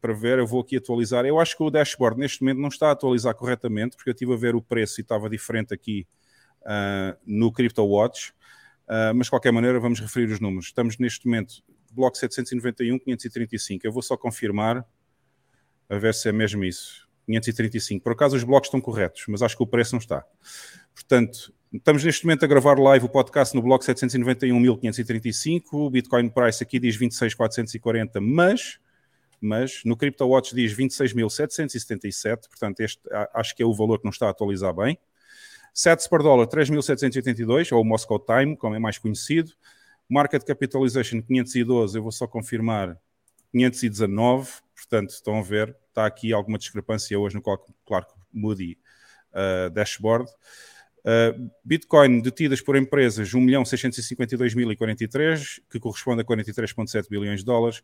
para 0.01 0.13
ver, 0.13 0.39
eu 0.39 0.47
vou 0.47 0.61
aqui 0.61 0.77
atualizar. 0.77 1.25
Eu 1.25 1.39
acho 1.39 1.55
que 1.55 1.63
o 1.63 1.69
dashboard 1.69 2.19
neste 2.19 2.41
momento 2.41 2.59
não 2.59 2.69
está 2.69 2.89
a 2.89 2.91
atualizar 2.91 3.35
corretamente, 3.35 3.95
porque 3.95 4.09
eu 4.09 4.13
estive 4.13 4.33
a 4.33 4.37
ver 4.37 4.55
o 4.55 4.61
preço 4.61 4.99
e 4.99 5.03
estava 5.03 5.29
diferente 5.29 5.73
aqui 5.73 6.07
uh, 6.61 7.17
no 7.25 7.51
CryptoWatch. 7.51 8.31
Uh, 8.87 9.13
mas 9.15 9.27
de 9.27 9.31
qualquer 9.31 9.51
maneira, 9.51 9.79
vamos 9.79 9.99
referir 9.99 10.31
os 10.31 10.39
números. 10.39 10.67
Estamos 10.67 10.97
neste 10.97 11.25
momento, 11.25 11.63
bloco 11.91 12.17
791, 12.17 12.99
535. 12.99 13.85
Eu 13.85 13.91
vou 13.91 14.01
só 14.01 14.15
confirmar, 14.15 14.85
a 15.89 15.97
ver 15.97 16.13
se 16.13 16.29
é 16.29 16.31
mesmo 16.31 16.63
isso. 16.63 17.05
535. 17.25 18.03
Por 18.03 18.13
acaso 18.13 18.35
os 18.35 18.43
blocos 18.43 18.67
estão 18.67 18.79
corretos, 18.79 19.25
mas 19.27 19.41
acho 19.41 19.57
que 19.57 19.63
o 19.63 19.67
preço 19.67 19.95
não 19.95 19.99
está. 19.99 20.23
Portanto, 20.93 21.53
estamos 21.73 22.03
neste 22.03 22.25
momento 22.25 22.45
a 22.45 22.47
gravar 22.47 22.79
live 22.79 23.05
o 23.05 23.09
podcast 23.09 23.55
no 23.55 23.61
bloco 23.61 23.83
791.535. 23.83 25.61
O 25.73 25.89
Bitcoin 25.89 26.29
Price 26.29 26.63
aqui 26.63 26.79
diz 26.79 26.97
26.440, 26.97 28.19
mas 28.21 28.79
mas 29.45 29.81
no 29.85 29.95
CryptoWatch 29.95 30.53
diz 30.53 30.73
26.777, 30.73 32.49
portanto 32.49 32.79
este 32.79 32.99
acho 33.33 33.55
que 33.55 33.61
é 33.61 33.65
o 33.65 33.73
valor 33.73 33.99
que 33.99 34.05
não 34.05 34.11
está 34.11 34.27
a 34.27 34.31
atualizar 34.31 34.73
bem. 34.73 34.97
Sets 35.73 36.07
per 36.07 36.23
dólar 36.23 36.47
3.782, 36.47 37.75
ou 37.75 37.83
Moscow 37.83 38.17
Time, 38.19 38.55
como 38.57 38.75
é 38.75 38.79
mais 38.79 38.97
conhecido. 38.97 39.51
Market 40.09 40.43
Capitalization 40.43 41.21
512, 41.21 41.97
eu 41.97 42.03
vou 42.03 42.11
só 42.11 42.27
confirmar 42.27 42.97
519, 43.51 44.51
portanto 44.73 45.11
estão 45.11 45.39
a 45.39 45.41
ver, 45.41 45.75
está 45.89 46.05
aqui 46.05 46.33
alguma 46.33 46.57
discrepância 46.57 47.19
hoje 47.19 47.35
no 47.35 47.41
Clark 47.41 48.13
Moody 48.31 48.77
uh, 49.33 49.69
dashboard. 49.69 50.31
Uh, 51.05 51.51
Bitcoin 51.63 52.21
detidas 52.21 52.61
por 52.61 52.75
empresas 52.75 53.31
1.652.043, 53.31 55.61
que 55.69 55.79
corresponde 55.79 56.21
a 56.21 56.25
43,7 56.25 57.07
bilhões 57.09 57.41
de 57.41 57.45
dólares. 57.45 57.83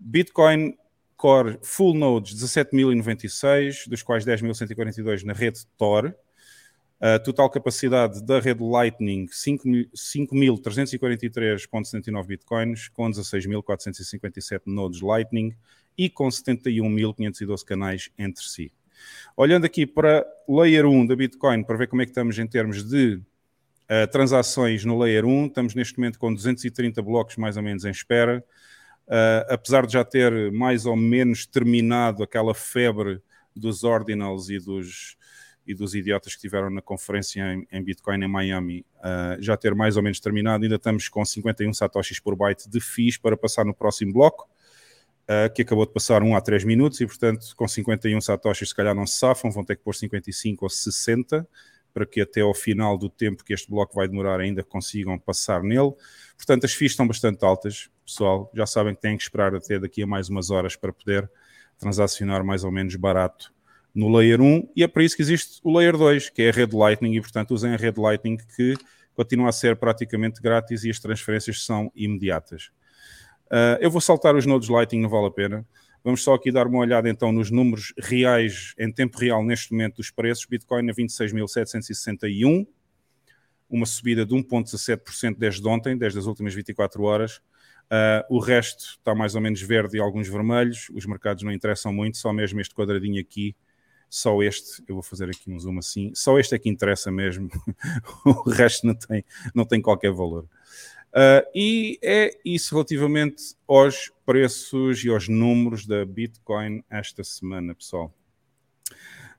Bitcoin 0.00 0.76
Core 1.16 1.58
Full 1.62 1.94
Nodes 1.94 2.34
17.096, 2.34 3.88
dos 3.88 4.02
quais 4.02 4.24
10.142 4.24 5.24
na 5.24 5.32
rede 5.32 5.66
Tor. 5.76 6.14
A 7.00 7.18
total 7.18 7.48
capacidade 7.48 8.22
da 8.24 8.40
rede 8.40 8.62
Lightning 8.62 9.26
5.343.79 9.26 12.26
bitcoins, 12.26 12.88
com 12.88 13.08
16.457 13.08 14.62
nodes 14.66 15.00
Lightning 15.00 15.54
e 15.96 16.10
com 16.10 16.26
71.512 16.26 17.64
canais 17.64 18.10
entre 18.18 18.42
si. 18.42 18.72
Olhando 19.36 19.64
aqui 19.64 19.86
para 19.86 20.26
Layer 20.48 20.86
1 20.86 21.06
da 21.06 21.14
Bitcoin, 21.14 21.62
para 21.62 21.76
ver 21.76 21.86
como 21.86 22.02
é 22.02 22.04
que 22.04 22.10
estamos 22.10 22.36
em 22.36 22.48
termos 22.48 22.82
de 22.82 23.14
uh, 23.14 23.22
transações 24.10 24.84
no 24.84 24.98
Layer 24.98 25.24
1, 25.24 25.46
estamos 25.46 25.76
neste 25.76 25.96
momento 25.98 26.18
com 26.18 26.34
230 26.34 27.00
blocos 27.00 27.36
mais 27.36 27.56
ou 27.56 27.62
menos 27.62 27.84
em 27.84 27.90
espera. 27.90 28.44
Uh, 29.08 29.40
apesar 29.48 29.86
de 29.86 29.94
já 29.94 30.04
ter 30.04 30.52
mais 30.52 30.84
ou 30.84 30.94
menos 30.94 31.46
terminado 31.46 32.22
aquela 32.22 32.54
febre 32.54 33.22
dos 33.56 33.82
ordinals 33.82 34.50
e 34.50 34.58
dos, 34.58 35.16
e 35.66 35.74
dos 35.74 35.94
idiotas 35.94 36.32
que 36.32 36.36
estiveram 36.36 36.68
na 36.68 36.82
conferência 36.82 37.40
em, 37.40 37.66
em 37.72 37.82
Bitcoin 37.82 38.22
em 38.22 38.28
Miami, 38.28 38.84
uh, 38.98 39.40
já 39.40 39.56
ter 39.56 39.74
mais 39.74 39.96
ou 39.96 40.02
menos 40.02 40.20
terminado, 40.20 40.62
ainda 40.62 40.76
estamos 40.76 41.08
com 41.08 41.24
51 41.24 41.72
satoshis 41.72 42.20
por 42.20 42.36
byte 42.36 42.68
de 42.68 42.80
FIIs 42.80 43.16
para 43.16 43.34
passar 43.34 43.64
no 43.64 43.72
próximo 43.72 44.12
bloco, 44.12 44.46
uh, 45.24 45.50
que 45.54 45.62
acabou 45.62 45.86
de 45.86 45.92
passar 45.94 46.22
1 46.22 46.36
a 46.36 46.40
3 46.42 46.64
minutos, 46.64 47.00
e 47.00 47.06
portanto 47.06 47.46
com 47.56 47.66
51 47.66 48.20
satoshis 48.20 48.68
se 48.68 48.74
calhar 48.74 48.94
não 48.94 49.06
se 49.06 49.18
safam, 49.18 49.50
vão 49.50 49.64
ter 49.64 49.76
que 49.76 49.82
pôr 49.82 49.94
55 49.94 50.66
ou 50.66 50.68
60, 50.68 51.48
para 51.94 52.04
que 52.04 52.20
até 52.20 52.42
ao 52.42 52.52
final 52.52 52.98
do 52.98 53.08
tempo 53.08 53.42
que 53.42 53.54
este 53.54 53.70
bloco 53.70 53.94
vai 53.94 54.06
demorar 54.06 54.38
ainda 54.38 54.62
consigam 54.62 55.18
passar 55.18 55.62
nele. 55.62 55.92
Portanto, 56.36 56.66
as 56.66 56.74
FIIs 56.74 56.92
estão 56.92 57.08
bastante 57.08 57.42
altas, 57.42 57.88
pessoal. 58.08 58.50
Já 58.54 58.66
sabem 58.66 58.94
que 58.94 59.00
têm 59.00 59.16
que 59.16 59.22
esperar 59.22 59.54
até 59.54 59.78
daqui 59.78 60.02
a 60.02 60.06
mais 60.06 60.28
umas 60.28 60.50
horas 60.50 60.74
para 60.74 60.92
poder 60.92 61.30
transacionar 61.78 62.42
mais 62.42 62.64
ou 62.64 62.72
menos 62.72 62.96
barato 62.96 63.52
no 63.94 64.08
Layer 64.08 64.40
1 64.40 64.70
e 64.74 64.82
é 64.82 64.88
para 64.88 65.04
isso 65.04 65.14
que 65.14 65.22
existe 65.22 65.60
o 65.62 65.76
Layer 65.76 65.96
2, 65.96 66.30
que 66.30 66.42
é 66.42 66.48
a 66.48 66.52
rede 66.52 66.74
Lightning 66.74 67.16
e, 67.16 67.20
portanto, 67.20 67.52
usem 67.52 67.72
a 67.72 67.76
rede 67.76 68.00
Lightning 68.00 68.36
que 68.36 68.74
continua 69.14 69.48
a 69.48 69.52
ser 69.52 69.76
praticamente 69.76 70.40
grátis 70.40 70.84
e 70.84 70.90
as 70.90 70.98
transferências 70.98 71.64
são 71.64 71.92
imediatas. 71.94 72.70
Uh, 73.46 73.80
eu 73.80 73.90
vou 73.90 74.00
saltar 74.00 74.34
os 74.36 74.46
nodes 74.46 74.68
Lightning, 74.68 75.02
não 75.02 75.08
vale 75.08 75.26
a 75.26 75.30
pena. 75.30 75.66
Vamos 76.04 76.22
só 76.22 76.34
aqui 76.34 76.52
dar 76.52 76.66
uma 76.66 76.78
olhada 76.78 77.08
então 77.08 77.32
nos 77.32 77.50
números 77.50 77.92
reais, 77.98 78.74
em 78.78 78.92
tempo 78.92 79.18
real, 79.18 79.44
neste 79.44 79.72
momento, 79.72 79.96
dos 79.96 80.10
preços. 80.10 80.46
Bitcoin 80.46 80.88
a 80.90 80.94
26.761, 80.94 82.66
uma 83.68 83.84
subida 83.84 84.24
de 84.24 84.34
1,17% 84.34 85.36
desde 85.36 85.66
ontem, 85.66 85.96
desde 85.96 86.18
as 86.18 86.26
últimas 86.26 86.54
24 86.54 87.02
horas. 87.02 87.40
Uh, 87.90 88.36
o 88.36 88.38
resto 88.38 88.98
está 88.98 89.14
mais 89.14 89.34
ou 89.34 89.40
menos 89.40 89.62
verde 89.62 89.96
e 89.96 90.00
alguns 90.00 90.28
vermelhos. 90.28 90.90
Os 90.92 91.06
mercados 91.06 91.42
não 91.42 91.52
interessam 91.52 91.92
muito, 91.92 92.18
só 92.18 92.32
mesmo 92.32 92.60
este 92.60 92.74
quadradinho 92.74 93.20
aqui, 93.20 93.56
só 94.10 94.42
este, 94.42 94.82
eu 94.86 94.94
vou 94.94 95.02
fazer 95.02 95.28
aqui 95.30 95.50
um 95.50 95.58
zoom 95.58 95.78
assim, 95.78 96.12
só 96.14 96.38
este 96.38 96.54
é 96.54 96.58
que 96.58 96.68
interessa 96.68 97.10
mesmo. 97.10 97.48
o 98.24 98.50
resto 98.50 98.86
não 98.86 98.94
tem, 98.94 99.24
não 99.54 99.64
tem 99.64 99.80
qualquer 99.80 100.12
valor. 100.12 100.44
Uh, 101.08 101.40
e 101.54 101.98
é 102.02 102.38
isso 102.44 102.74
relativamente 102.74 103.54
aos 103.66 104.12
preços 104.26 105.02
e 105.04 105.08
aos 105.08 105.26
números 105.26 105.86
da 105.86 106.04
Bitcoin 106.04 106.84
esta 106.90 107.24
semana, 107.24 107.74
pessoal. 107.74 108.12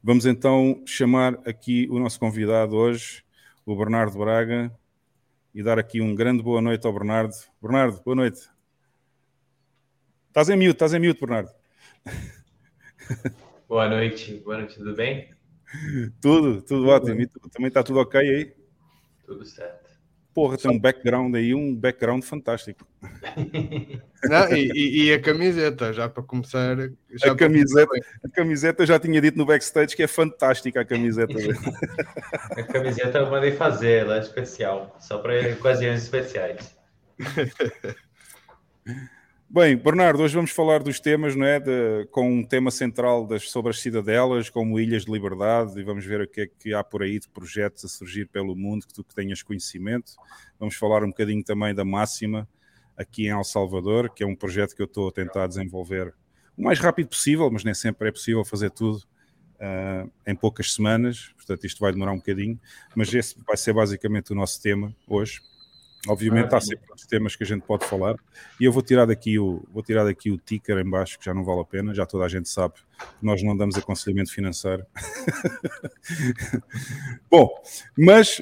Vamos 0.01 0.25
então 0.25 0.81
chamar 0.85 1.35
aqui 1.45 1.87
o 1.91 1.99
nosso 1.99 2.19
convidado 2.19 2.75
hoje, 2.75 3.23
o 3.65 3.75
Bernardo 3.75 4.17
Braga 4.17 4.71
e 5.53 5.63
dar 5.63 5.79
aqui 5.79 6.01
um 6.01 6.15
grande 6.15 6.43
boa 6.43 6.61
noite 6.61 6.85
ao 6.85 6.93
Bernardo. 6.93 7.33
Bernardo, 7.61 8.01
boa 8.03 8.15
noite. 8.15 8.49
Estás 10.27 10.49
em 10.49 10.55
mute, 10.55 10.71
estás 10.71 10.93
em 10.93 10.99
mute, 10.99 11.19
Bernardo. 11.19 11.49
Boa 13.67 13.87
noite, 13.87 14.33
boa 14.43 14.57
noite, 14.57 14.77
tudo 14.77 14.95
bem? 14.95 15.31
Tudo, 16.19 16.59
tudo 16.63 16.87
ótimo. 16.87 17.27
também 17.51 17.67
está 17.67 17.83
tudo 17.83 17.99
ok 17.99 18.19
aí? 18.19 18.55
Tudo 19.23 19.45
certo. 19.45 19.88
Porra, 20.39 20.57
tem 20.57 20.71
um 20.71 20.79
background 20.79 21.35
aí, 21.35 21.53
um 21.53 21.75
background 21.75 22.23
fantástico. 22.23 22.87
Não, 24.23 24.55
e, 24.55 25.03
e, 25.03 25.13
a 25.13 25.21
camiseta, 25.21 25.91
já 25.91 26.07
para 26.07 26.23
começar. 26.23 26.77
Já 27.11 27.33
a, 27.33 27.35
camiseta, 27.35 27.91
a 28.23 28.29
camiseta 28.29 28.85
já 28.85 28.97
tinha 28.97 29.19
dito 29.19 29.37
no 29.37 29.45
backstage 29.45 29.97
que 29.97 30.03
é 30.03 30.07
fantástica 30.07 30.79
a 30.79 30.85
camiseta. 30.85 31.33
a 32.55 32.63
camiseta 32.63 33.17
eu 33.17 33.29
mandei 33.29 33.51
fazer, 33.51 34.03
ela 34.03 34.15
é 34.15 34.21
especial, 34.21 34.95
só 34.97 35.17
para 35.17 35.33
ocasiões 35.51 36.03
especiais. 36.03 36.73
Bem, 39.51 39.75
Bernardo, 39.75 40.21
hoje 40.21 40.35
vamos 40.35 40.51
falar 40.51 40.83
dos 40.83 40.99
temas, 40.99 41.35
não 41.35 41.43
é? 41.43 41.59
De, 41.59 42.05
com 42.11 42.31
um 42.31 42.45
tema 42.45 42.69
central 42.69 43.25
das, 43.25 43.49
sobre 43.49 43.71
as 43.71 43.79
cidadelas, 43.79 44.47
como 44.47 44.79
Ilhas 44.79 45.05
de 45.05 45.11
Liberdade, 45.11 45.79
e 45.79 45.83
vamos 45.83 46.05
ver 46.05 46.21
o 46.21 46.27
que 46.27 46.41
é 46.41 46.47
que 46.47 46.71
há 46.71 46.83
por 46.83 47.01
aí 47.01 47.19
de 47.19 47.27
projetos 47.27 47.83
a 47.83 47.87
surgir 47.87 48.27
pelo 48.27 48.55
mundo 48.55 48.85
que 48.85 48.93
tu 48.93 49.03
que 49.03 49.15
tenhas 49.15 49.41
conhecimento. 49.41 50.11
Vamos 50.59 50.75
falar 50.75 51.03
um 51.03 51.07
bocadinho 51.07 51.43
também 51.43 51.73
da 51.73 51.83
Máxima, 51.83 52.47
aqui 52.95 53.25
em 53.25 53.31
El 53.31 53.43
Salvador, 53.43 54.13
que 54.13 54.23
é 54.23 54.27
um 54.27 54.35
projeto 54.35 54.75
que 54.75 54.83
eu 54.83 54.85
estou 54.85 55.07
a 55.09 55.11
tentar 55.11 55.47
desenvolver 55.47 56.13
o 56.55 56.61
mais 56.61 56.77
rápido 56.77 57.07
possível, 57.07 57.49
mas 57.49 57.63
nem 57.63 57.73
sempre 57.73 58.09
é 58.09 58.11
possível 58.11 58.45
fazer 58.45 58.69
tudo 58.69 58.97
uh, 58.97 60.11
em 60.27 60.35
poucas 60.35 60.75
semanas, 60.75 61.33
portanto 61.35 61.65
isto 61.65 61.79
vai 61.79 61.91
demorar 61.91 62.11
um 62.11 62.17
bocadinho, 62.17 62.59
mas 62.95 63.11
esse 63.11 63.35
vai 63.47 63.57
ser 63.57 63.73
basicamente 63.73 64.31
o 64.31 64.35
nosso 64.35 64.61
tema 64.61 64.95
hoje. 65.07 65.41
Obviamente 66.07 66.55
há 66.55 66.61
sempre 66.61 66.85
outros 66.89 67.05
temas 67.05 67.35
que 67.35 67.43
a 67.43 67.45
gente 67.45 67.63
pode 67.63 67.85
falar 67.85 68.15
e 68.59 68.63
eu 68.63 68.71
vou 68.71 68.81
tirar 68.81 69.05
daqui 69.05 69.37
o 69.37 69.61
vou 69.69 69.83
tirar 69.83 70.05
daqui 70.05 70.31
o 70.31 70.37
ticker 70.37 70.77
em 70.77 70.89
baixo 70.89 71.19
que 71.19 71.25
já 71.25 71.33
não 71.33 71.43
vale 71.43 71.59
a 71.59 71.65
pena, 71.65 71.93
já 71.93 72.05
toda 72.05 72.23
a 72.23 72.29
gente 72.29 72.47
sabe 72.47 72.75
que 72.75 73.25
nós 73.25 73.43
não 73.43 73.55
damos 73.55 73.77
aconselhamento 73.77 74.31
financeiro. 74.31 74.85
Bom, 77.29 77.49
mas 77.97 78.41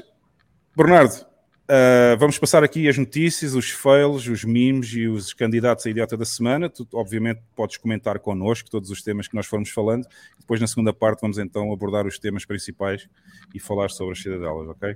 Bernardo, 0.76 1.26
uh, 1.68 2.16
vamos 2.20 2.38
passar 2.38 2.64
aqui 2.64 2.88
as 2.88 2.98
notícias, 2.98 3.56
os 3.56 3.72
fails, 3.72 4.28
os 4.28 4.44
memes 4.44 4.94
e 4.94 5.08
os 5.08 5.34
candidatos 5.34 5.86
a 5.88 5.90
idiota 5.90 6.16
da 6.16 6.26
semana. 6.26 6.70
Tu, 6.70 6.88
obviamente, 6.94 7.42
podes 7.56 7.78
comentar 7.78 8.20
connosco 8.20 8.70
todos 8.70 8.92
os 8.92 9.02
temas 9.02 9.28
que 9.28 9.36
nós 9.36 9.48
formos 9.48 9.72
falando. 9.72 10.08
Depois, 10.40 10.62
na 10.62 10.68
segunda 10.68 10.94
parte, 10.94 11.22
vamos 11.22 11.40
então 11.40 11.74
abordar 11.74 12.06
os 12.06 12.20
temas 12.20 12.46
principais 12.46 13.10
e 13.54 13.60
falar 13.60 13.90
sobre 13.90 14.14
as 14.14 14.22
cidadelas, 14.22 14.70
ok? 14.70 14.96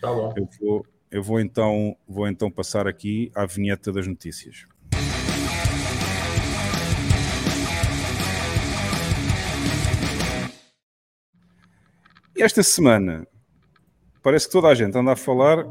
Tá 0.00 0.12
bom. 0.12 0.34
Eu 0.36 0.48
vou, 0.60 0.86
eu 1.12 1.22
vou 1.22 1.38
então, 1.38 1.94
vou 2.08 2.26
então 2.26 2.50
passar 2.50 2.88
aqui 2.88 3.30
à 3.34 3.44
vinheta 3.44 3.92
das 3.92 4.06
notícias. 4.06 4.66
E 12.34 12.42
esta 12.42 12.62
semana, 12.62 13.28
parece 14.22 14.46
que 14.46 14.52
toda 14.52 14.68
a 14.68 14.74
gente 14.74 14.96
anda 14.96 15.12
a 15.12 15.16
falar. 15.16 15.66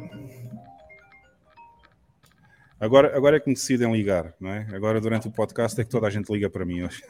Agora, 2.80 3.18
agora 3.18 3.38
é 3.38 3.40
que 3.40 3.48
me 3.48 3.56
decidem 3.56 3.92
ligar, 3.92 4.36
não 4.40 4.52
é? 4.52 4.68
Agora, 4.72 5.02
durante 5.02 5.28
o 5.28 5.32
podcast, 5.32 5.80
é 5.82 5.84
que 5.84 5.90
toda 5.90 6.06
a 6.06 6.12
gente 6.12 6.32
liga 6.32 6.52
para 6.52 6.66
mim 6.66 6.84
hoje. 6.84 7.02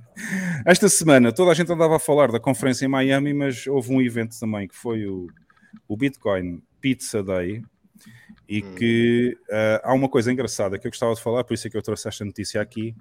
esta 0.66 0.90
semana, 0.90 1.32
toda 1.32 1.50
a 1.50 1.54
gente 1.54 1.72
andava 1.72 1.96
a 1.96 1.98
falar 1.98 2.30
da 2.30 2.38
conferência 2.38 2.84
em 2.84 2.88
Miami, 2.88 3.32
mas 3.32 3.66
houve 3.66 3.94
um 3.94 4.00
evento 4.00 4.38
também 4.38 4.68
que 4.68 4.76
foi 4.76 5.06
o, 5.06 5.26
o 5.88 5.96
Bitcoin 5.96 6.62
Pizza 6.82 7.22
Day, 7.22 7.62
e 8.48 8.60
que 8.60 9.38
uh, 9.48 9.80
há 9.82 9.94
uma 9.94 10.08
coisa 10.08 10.30
engraçada 10.30 10.78
que 10.78 10.86
eu 10.86 10.90
gostava 10.90 11.14
de 11.14 11.22
falar, 11.22 11.44
por 11.44 11.54
isso 11.54 11.66
é 11.66 11.70
que 11.70 11.76
eu 11.76 11.82
trouxe 11.82 12.08
esta 12.08 12.24
notícia 12.24 12.60
aqui. 12.60 12.94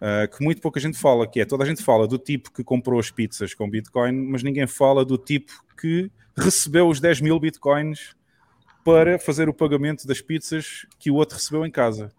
uh, 0.00 0.34
que 0.34 0.42
muito 0.42 0.62
pouca 0.62 0.80
gente 0.80 0.96
fala, 0.96 1.26
que 1.26 1.40
é 1.40 1.44
toda 1.44 1.64
a 1.64 1.66
gente 1.66 1.82
fala 1.82 2.06
do 2.06 2.18
tipo 2.18 2.50
que 2.52 2.64
comprou 2.64 2.98
as 2.98 3.10
pizzas 3.10 3.52
com 3.52 3.68
Bitcoin, 3.68 4.12
mas 4.12 4.42
ninguém 4.42 4.66
fala 4.66 5.04
do 5.04 5.18
tipo 5.18 5.52
que 5.78 6.10
recebeu 6.34 6.88
os 6.88 7.00
10 7.00 7.20
mil 7.20 7.38
Bitcoins 7.38 8.14
para 8.84 9.18
fazer 9.18 9.48
o 9.48 9.54
pagamento 9.54 10.06
das 10.06 10.20
pizzas 10.20 10.86
que 10.98 11.10
o 11.10 11.16
outro 11.16 11.36
recebeu 11.36 11.66
em 11.66 11.70
casa. 11.70 12.12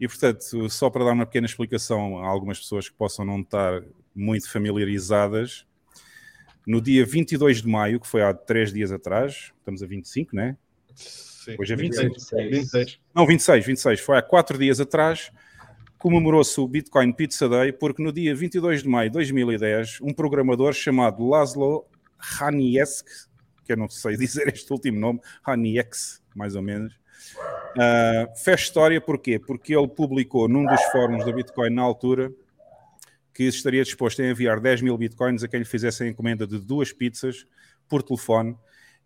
E 0.00 0.08
portanto, 0.08 0.68
só 0.68 0.90
para 0.90 1.04
dar 1.04 1.12
uma 1.12 1.26
pequena 1.26 1.46
explicação 1.46 2.18
a 2.18 2.26
algumas 2.26 2.58
pessoas 2.58 2.88
que 2.88 2.96
possam 2.96 3.24
não 3.24 3.40
estar 3.40 3.82
muito 4.14 4.50
familiarizadas, 4.50 5.66
no 6.70 6.80
dia 6.80 7.04
22 7.04 7.62
de 7.62 7.68
maio, 7.68 7.98
que 7.98 8.06
foi 8.06 8.22
há 8.22 8.32
três 8.32 8.72
dias 8.72 8.92
atrás, 8.92 9.52
estamos 9.58 9.82
a 9.82 9.86
25, 9.86 10.36
né? 10.36 10.56
Sim. 10.94 11.56
Hoje 11.58 11.72
é 11.72 11.76
26. 11.76 12.30
26. 12.30 13.00
Não, 13.12 13.26
26, 13.26 13.66
26, 13.66 14.00
foi 14.00 14.16
há 14.16 14.22
quatro 14.22 14.56
dias 14.56 14.78
atrás, 14.78 15.32
comemorou-se 15.98 16.60
o 16.60 16.68
Bitcoin 16.68 17.12
Pizza 17.12 17.48
Day, 17.48 17.72
porque 17.72 18.00
no 18.00 18.12
dia 18.12 18.32
22 18.36 18.84
de 18.84 18.88
maio 18.88 19.10
de 19.10 19.14
2010, 19.14 19.98
um 20.00 20.14
programador 20.14 20.72
chamado 20.72 21.26
Laszlo 21.28 21.84
Haniesk, 22.40 23.04
que 23.64 23.72
eu 23.72 23.76
não 23.76 23.88
sei 23.88 24.14
dizer 24.16 24.46
este 24.46 24.72
último 24.72 25.00
nome, 25.00 25.20
Haniex, 25.42 26.22
mais 26.36 26.54
ou 26.54 26.62
menos, 26.62 26.92
uh, 26.94 28.38
fez 28.44 28.60
história 28.60 29.00
porquê? 29.00 29.40
Porque 29.40 29.74
ele 29.74 29.88
publicou 29.88 30.46
num 30.46 30.64
dos 30.64 30.82
fóruns 30.92 31.24
da 31.24 31.32
Bitcoin 31.32 31.70
na 31.70 31.82
altura 31.82 32.32
que 33.34 33.44
estaria 33.44 33.82
disposto 33.82 34.20
a 34.22 34.26
enviar 34.26 34.60
10 34.60 34.82
mil 34.82 34.96
bitcoins 34.96 35.42
a 35.42 35.48
quem 35.48 35.60
lhe 35.60 35.64
fizesse 35.64 36.02
a 36.02 36.08
encomenda 36.08 36.46
de 36.46 36.58
duas 36.58 36.92
pizzas 36.92 37.46
por 37.88 38.02
telefone 38.02 38.56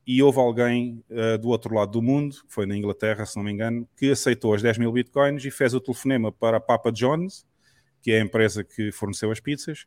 e 0.07 0.23
houve 0.23 0.39
alguém 0.39 1.03
uh, 1.11 1.39
do 1.39 1.49
outro 1.49 1.75
lado 1.75 1.93
do 1.93 2.03
mundo, 2.03 2.37
que 2.47 2.53
foi 2.53 2.67
na 2.67 2.77
Inglaterra, 2.77 3.25
se 3.25 3.37
não 3.37 3.43
me 3.43 3.53
engano, 3.53 3.89
que 3.97 4.11
aceitou 4.11 4.53
as 4.55 4.61
10 4.61 4.79
mil 4.79 4.93
bitcoins 4.93 5.45
e 5.45 5.51
fez 5.51 5.73
o 5.73 5.81
telefonema 5.81 6.31
para 6.31 6.59
a 6.59 6.61
Papa 6.61 6.93
John's, 6.93 7.47
que 8.03 8.13
é 8.13 8.21
a 8.21 8.25
empresa 8.25 8.63
que 8.63 8.93
forneceu 8.93 9.31
as 9.31 9.41
pizzas, 9.41 9.87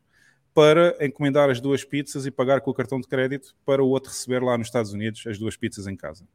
para 0.52 0.96
encomendar 1.00 1.48
as 1.50 1.60
duas 1.60 1.84
pizzas 1.84 2.26
e 2.26 2.32
pagar 2.32 2.60
com 2.60 2.70
o 2.72 2.74
cartão 2.74 3.00
de 3.00 3.06
crédito 3.06 3.54
para 3.64 3.82
o 3.82 3.88
outro 3.88 4.10
receber 4.10 4.42
lá 4.42 4.58
nos 4.58 4.66
Estados 4.66 4.92
Unidos 4.92 5.24
as 5.24 5.38
duas 5.38 5.56
pizzas 5.56 5.86
em 5.86 5.94
casa. 5.94 6.26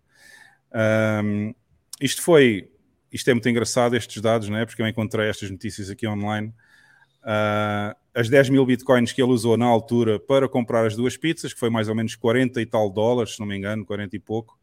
Um, 0.73 1.53
isto 1.99 2.21
foi, 2.21 2.71
isto 3.11 3.29
é 3.29 3.33
muito 3.33 3.49
engraçado, 3.49 3.97
estes 3.97 4.21
dados, 4.21 4.47
não 4.47 4.57
é? 4.57 4.65
porque 4.65 4.81
eu 4.81 4.87
encontrei 4.87 5.27
estas 5.27 5.51
notícias 5.51 5.89
aqui 5.89 6.07
online. 6.07 6.53
Uh, 7.23 7.95
as 8.13 8.29
10 8.29 8.49
mil 8.49 8.65
bitcoins 8.65 9.11
que 9.11 9.21
ele 9.21 9.31
usou 9.31 9.57
na 9.57 9.65
altura 9.65 10.19
para 10.19 10.47
comprar 10.47 10.85
as 10.85 10.95
duas 10.95 11.17
pizzas, 11.17 11.53
que 11.53 11.59
foi 11.59 11.69
mais 11.69 11.89
ou 11.89 11.95
menos 11.95 12.15
40 12.15 12.61
e 12.61 12.65
tal 12.65 12.89
dólares, 12.89 13.35
se 13.35 13.39
não 13.39 13.47
me 13.47 13.57
engano, 13.57 13.85
40 13.85 14.15
e 14.15 14.19
pouco, 14.19 14.57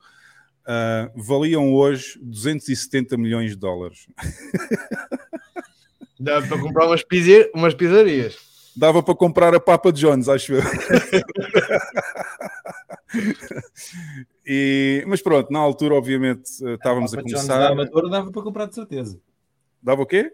uh, 0.61 1.11
valiam 1.20 1.75
hoje 1.75 2.18
270 2.23 3.16
milhões 3.16 3.53
de 3.53 3.57
dólares. 3.57 4.07
Dá 6.20 6.42
para 6.42 6.59
comprar 6.59 6.87
umas, 6.87 7.03
pizzer, 7.03 7.51
umas 7.55 7.73
pizzarias. 7.73 8.37
Dava 8.77 9.03
para 9.03 9.14
comprar 9.14 9.55
a 9.55 9.61
Papa 9.61 9.90
John's, 9.90 10.29
acho 10.29 10.53
eu. 10.53 10.62
e, 14.46 15.03
mas 15.09 15.23
pronto, 15.23 15.51
na 15.51 15.59
altura, 15.59 15.94
obviamente, 15.94 16.42
eh, 16.62 16.75
estávamos 16.75 17.14
a, 17.14 17.16
Papa 17.16 17.27
começar. 17.27 17.55
John's 17.55 17.59
da 17.59 17.70
Amadora 17.70 18.11
dava 18.11 18.31
para 18.31 18.42
comprar 18.42 18.66
de 18.66 18.75
certeza. 18.75 19.18
Dava 19.83 20.03
o 20.03 20.07
quê? 20.07 20.31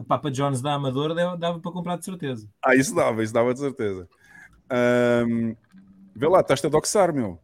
A 0.00 0.04
Papa 0.04 0.30
John's 0.30 0.62
da 0.62 0.72
Amadora 0.74 1.14
dava- 1.14 1.36
dava 1.36 1.60
para 1.60 1.70
comprar 1.72 1.96
de 1.98 2.04
certeza. 2.06 2.48
Ah, 2.64 2.74
isso 2.74 2.94
dava, 2.94 3.22
isso 3.22 3.34
dava 3.34 3.52
de 3.52 3.60
certeza. 3.60 4.08
Ahm, 4.70 5.54
vê 6.16 6.26
lá, 6.26 6.40
estás-te 6.40 6.66
a 6.66 6.70
doxar, 6.70 7.12
meu. 7.12 7.38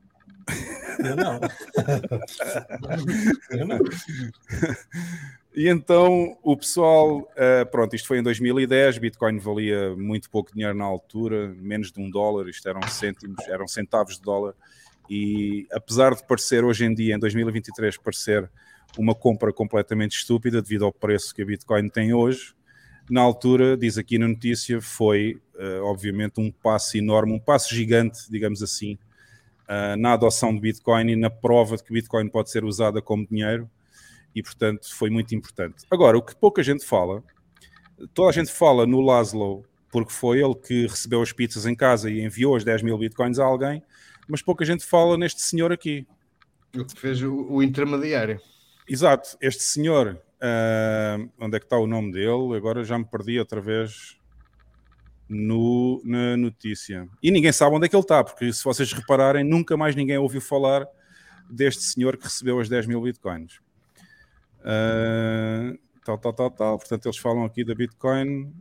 Eu 0.99 1.17
não. 1.17 1.41
Eu 3.51 3.67
não. 3.67 3.79
E 5.55 5.69
então 5.69 6.37
o 6.43 6.57
pessoal, 6.57 7.27
eh, 7.37 7.65
pronto, 7.65 7.95
isto 7.97 8.07
foi 8.09 8.19
em 8.19 8.23
2010, 8.23 8.99
Bitcoin 8.99 9.39
valia 9.39 9.95
muito 9.97 10.29
pouco 10.31 10.53
dinheiro 10.53 10.77
na 10.77 10.85
altura, 10.85 11.55
menos 11.59 11.91
de 11.91 12.01
um 12.01 12.11
dólar, 12.11 12.49
isto 12.49 12.69
eram 12.69 12.83
cêntimos, 12.89 13.47
eram 13.49 13.67
centavos 13.67 14.17
de 14.17 14.23
dólar. 14.23 14.55
E 15.09 15.67
apesar 15.73 16.15
de 16.15 16.25
parecer 16.27 16.65
hoje 16.65 16.85
em 16.85 16.95
dia, 16.95 17.15
em 17.15 17.19
2023, 17.19 17.97
parecer 17.99 18.51
uma 18.99 19.15
compra 19.15 19.53
completamente 19.53 20.17
estúpida 20.17 20.63
devido 20.63 20.85
ao 20.85 20.93
preço 20.93 21.35
que 21.35 21.43
a 21.43 21.47
Bitcoin 21.47 21.89
tem 21.89 22.13
hoje, 22.13 22.57
na 23.09 23.21
altura, 23.21 23.77
diz 23.77 23.97
aqui 23.99 24.19
na 24.19 24.27
notícia, 24.27 24.81
foi 24.81 25.41
eh, 25.57 25.81
obviamente 25.81 26.41
um 26.41 26.51
passo 26.51 26.99
enorme, 26.99 27.33
um 27.33 27.39
passo 27.39 27.73
gigante, 27.73 28.29
digamos 28.29 28.63
assim, 28.63 28.99
eh, 29.69 29.97
na 29.97 30.15
adoção 30.15 30.53
de 30.53 30.61
Bitcoin 30.61 31.11
e 31.13 31.17
na 31.17 31.31
prova 31.31 31.77
de 31.77 31.85
que 31.85 31.93
Bitcoin 31.93 32.29
pode 32.29 32.51
ser 32.51 32.65
usada 32.65 33.01
como 33.01 33.27
dinheiro 33.27 33.71
e 34.35 34.43
portanto 34.43 34.93
foi 34.93 35.09
muito 35.09 35.35
importante. 35.35 35.85
Agora, 35.89 36.19
o 36.19 36.23
que 36.23 36.35
pouca 36.35 36.63
gente 36.65 36.85
fala, 36.85 37.23
toda 38.13 38.31
a 38.31 38.33
gente 38.33 38.51
fala 38.51 38.87
no 38.87 39.01
Laszlo, 39.01 39.65
porque 39.91 40.13
foi 40.13 40.43
ele 40.43 40.55
que 40.57 40.89
recebeu 40.89 41.23
as 41.23 41.33
pizzas 41.33 41.65
em 41.65 41.77
casa 41.77 42.11
e 42.11 42.21
enviou 42.21 42.57
as 42.57 42.65
10 42.65 42.83
mil 42.83 42.99
bitcoins 42.99 43.39
a 43.39 43.45
alguém, 43.45 43.83
mas 44.29 44.43
pouca 44.43 44.65
gente 44.65 44.85
fala 44.85 45.17
neste 45.17 45.41
senhor 45.43 45.73
aqui. 45.73 46.05
O 46.77 46.85
que 46.85 47.01
fez 47.01 47.23
o, 47.23 47.47
o 47.49 47.63
intermediário. 47.63 48.41
Exato, 48.89 49.37
este 49.41 49.63
senhor, 49.63 50.21
ah, 50.41 51.19
onde 51.41 51.57
é 51.57 51.61
que 51.61 51.67
está 51.67 51.79
o 51.79 51.87
nome 51.87 52.13
dele? 52.13 52.57
Agora 52.57 52.85
já 52.85 52.99
me 52.99 53.05
perdi 53.05 53.39
outra 53.39 53.61
vez 53.61 54.19
no, 55.29 56.01
na 56.05 56.37
notícia. 56.37 57.09
E 57.23 57.31
ninguém 57.31 57.53
sabe 57.53 57.75
onde 57.75 57.87
é 57.87 57.89
que 57.89 57.97
ele 57.97 58.03
está, 58.03 58.23
porque 58.23 58.53
se 58.53 58.63
vocês 58.63 58.93
repararem, 58.93 59.45
nunca 59.45 59.77
mais 59.77 59.95
ninguém 59.95 60.19
ouviu 60.19 60.41
falar 60.41 60.87
deste 61.51 61.83
senhor 61.83 62.17
que 62.17 62.25
recebeu 62.25 62.61
as 62.61 62.69
10 62.69 62.87
mil 62.87 63.01
bitcoins. 63.01 63.61
Ah, 64.65 65.73
tal, 66.05 66.19
tal, 66.19 66.33
tal, 66.33 66.51
tal. 66.51 66.79
Portanto, 66.79 67.07
eles 67.07 67.19
falam 67.19 67.45
aqui 67.45 67.65
da 67.65 67.75
Bitcoin. 67.75 68.53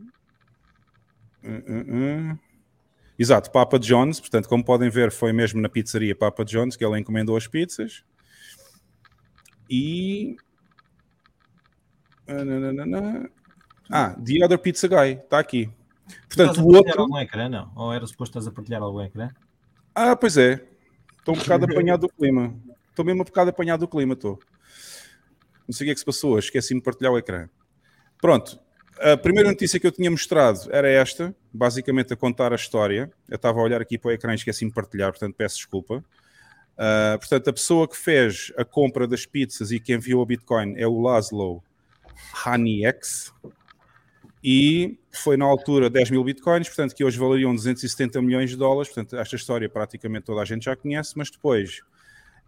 Hum, 1.42 1.62
hum. 1.68 2.38
Exato, 3.18 3.50
Papa 3.50 3.78
John's. 3.78 4.20
Portanto, 4.20 4.48
como 4.48 4.64
podem 4.64 4.88
ver, 4.88 5.10
foi 5.10 5.32
mesmo 5.32 5.60
na 5.60 5.68
pizzaria 5.68 6.14
Papa 6.14 6.44
John's 6.44 6.76
que 6.76 6.84
ele 6.84 6.98
encomendou 6.98 7.36
as 7.36 7.48
pizzas. 7.48 8.04
E. 9.68 10.36
Ah, 13.90 14.14
The 14.14 14.44
Other 14.44 14.58
Pizza 14.58 14.88
Guy, 14.88 15.12
está 15.12 15.38
aqui. 15.38 15.70
Portanto, 16.28 16.60
o 16.62 16.74
outro. 16.74 17.00
algum 17.00 17.18
ecrã, 17.18 17.48
não? 17.48 17.72
Ou 17.74 17.92
era 17.92 18.06
suposto 18.06 18.38
estás 18.38 18.46
a 18.46 18.54
partilhar 18.54 18.82
algum 18.82 19.00
ecrã? 19.00 19.30
Ah, 19.94 20.14
pois 20.14 20.36
é. 20.36 20.64
Estou 21.18 21.34
um 21.34 21.38
bocado 21.38 21.64
apanhado 21.64 22.06
do 22.06 22.08
clima. 22.08 22.54
Estou 22.90 23.04
mesmo 23.04 23.22
um 23.22 23.24
bocado 23.24 23.50
apanhado 23.50 23.80
do 23.80 23.88
clima, 23.88 24.14
estou. 24.14 24.38
Não 25.66 25.74
sei 25.74 25.84
o 25.84 25.86
que 25.86 25.90
é 25.90 25.94
que 25.94 26.00
se 26.00 26.06
passou 26.06 26.34
hoje, 26.34 26.46
esqueci-me 26.46 26.80
de 26.80 26.84
partilhar 26.84 27.12
o 27.12 27.18
ecrã. 27.18 27.48
Pronto. 28.20 28.58
A 28.98 29.16
primeira 29.16 29.50
notícia 29.50 29.78
que 29.78 29.86
eu 29.86 29.92
tinha 29.92 30.10
mostrado 30.10 30.60
era 30.70 30.88
esta, 30.88 31.34
basicamente 31.52 32.14
a 32.14 32.16
contar 32.16 32.52
a 32.52 32.56
história. 32.56 33.12
Eu 33.28 33.36
estava 33.36 33.60
a 33.60 33.62
olhar 33.62 33.80
aqui 33.80 33.98
para 33.98 34.08
o 34.08 34.12
ecrã 34.12 34.32
e 34.32 34.36
esqueci-me 34.36 34.70
de 34.70 34.74
partilhar, 34.74 35.10
portanto 35.10 35.34
peço 35.34 35.56
desculpa. 35.56 36.02
Ah, 36.76 37.16
portanto, 37.18 37.48
a 37.48 37.52
pessoa 37.52 37.88
que 37.88 37.96
fez 37.96 38.52
a 38.56 38.64
compra 38.64 39.06
das 39.06 39.24
pizzas 39.24 39.70
e 39.70 39.80
que 39.80 39.94
enviou 39.94 40.22
a 40.22 40.26
Bitcoin 40.26 40.74
é 40.76 40.86
o 40.86 41.00
Laszlo 41.00 41.62
Haniex 42.44 43.32
e 44.44 44.98
foi 45.10 45.36
na 45.36 45.44
altura 45.44 45.90
10 45.90 46.10
mil 46.10 46.22
bitcoins, 46.22 46.68
portanto 46.68 46.94
que 46.94 47.02
hoje 47.02 47.18
valeriam 47.18 47.54
270 47.54 48.22
milhões 48.22 48.50
de 48.50 48.56
dólares, 48.56 48.92
portanto 48.92 49.16
esta 49.16 49.34
história 49.34 49.68
praticamente 49.68 50.26
toda 50.26 50.40
a 50.40 50.44
gente 50.44 50.66
já 50.66 50.76
conhece, 50.76 51.14
mas 51.16 51.30
depois 51.30 51.80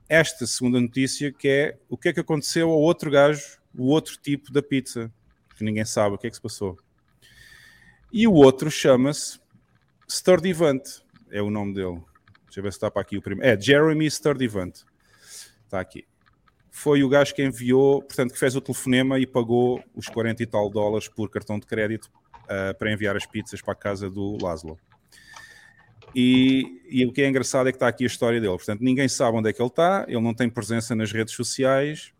esta 0.09 0.47
segunda 0.47 0.81
notícia 0.81 1.33
que 1.33 1.49
é 1.49 1.79
o 1.89 1.97
que 1.97 2.11
é 2.11 2.13
que 2.13 2.21
aconteceu 2.21 2.71
ao 2.71 2.79
outro 2.79 3.11
gajo, 3.11 3.59
o 3.77 3.89
outro 3.89 4.17
tipo 4.17 4.53
da 4.53 4.63
pizza, 4.63 5.13
que 5.57 5.65
ninguém 5.65 5.85
sabe 5.85 6.15
o 6.15 6.19
que 6.19 6.27
é 6.27 6.31
que 6.31 6.37
se 6.37 6.43
passou. 6.43 6.79
E 8.13 8.27
o 8.27 8.33
outro 8.33 8.71
chama-se 8.71 9.41
Sturdivant, 10.09 10.83
é 11.31 11.43
o 11.43 11.51
nome 11.51 11.75
dele. 11.75 12.01
Deixa 12.49 12.61
eu 12.61 12.63
ver 12.65 12.73
se 12.73 12.77
está 12.77 12.91
para 12.91 13.03
aqui 13.03 13.17
o 13.17 13.23
primeiro. 13.23 13.55
É 13.55 13.61
Jeremy 13.61 14.07
Sturdivant. 14.11 14.83
Está 15.65 15.81
aqui 15.81 16.05
foi 16.79 17.03
o 17.03 17.09
gajo 17.09 17.35
que 17.35 17.43
enviou, 17.43 18.01
portanto, 18.03 18.33
que 18.33 18.39
fez 18.39 18.55
o 18.55 18.61
telefonema 18.61 19.19
e 19.19 19.27
pagou 19.27 19.83
os 19.97 20.07
40 20.07 20.45
e 20.45 20.47
tal 20.47 20.71
dólares 20.71 21.09
por 21.09 21.29
cartão 21.29 21.59
de 21.59 21.67
crédito 21.67 22.09
uh, 22.45 22.77
para 22.79 22.93
enviar 22.93 23.17
as 23.17 23.27
pizzas 23.27 23.61
para 23.61 23.73
a 23.73 23.77
casa 23.77 24.09
do 24.09 24.39
Laszlo. 24.41 24.79
E, 26.15 26.81
e, 26.89 27.05
o 27.05 27.13
que 27.13 27.21
é 27.21 27.29
engraçado 27.29 27.69
é 27.69 27.73
que 27.73 27.77
está 27.77 27.89
aqui 27.89 28.05
a 28.05 28.07
história 28.07 28.41
dele. 28.41 28.57
Portanto, 28.57 28.81
ninguém 28.81 29.09
sabe 29.09 29.37
onde 29.37 29.51
é 29.51 29.53
que 29.53 29.61
ele 29.61 29.69
está, 29.69 30.05
ele 30.07 30.21
não 30.21 30.33
tem 30.33 30.49
presença 30.49 30.95
nas 30.95 31.11
redes 31.11 31.35
sociais 31.35 32.13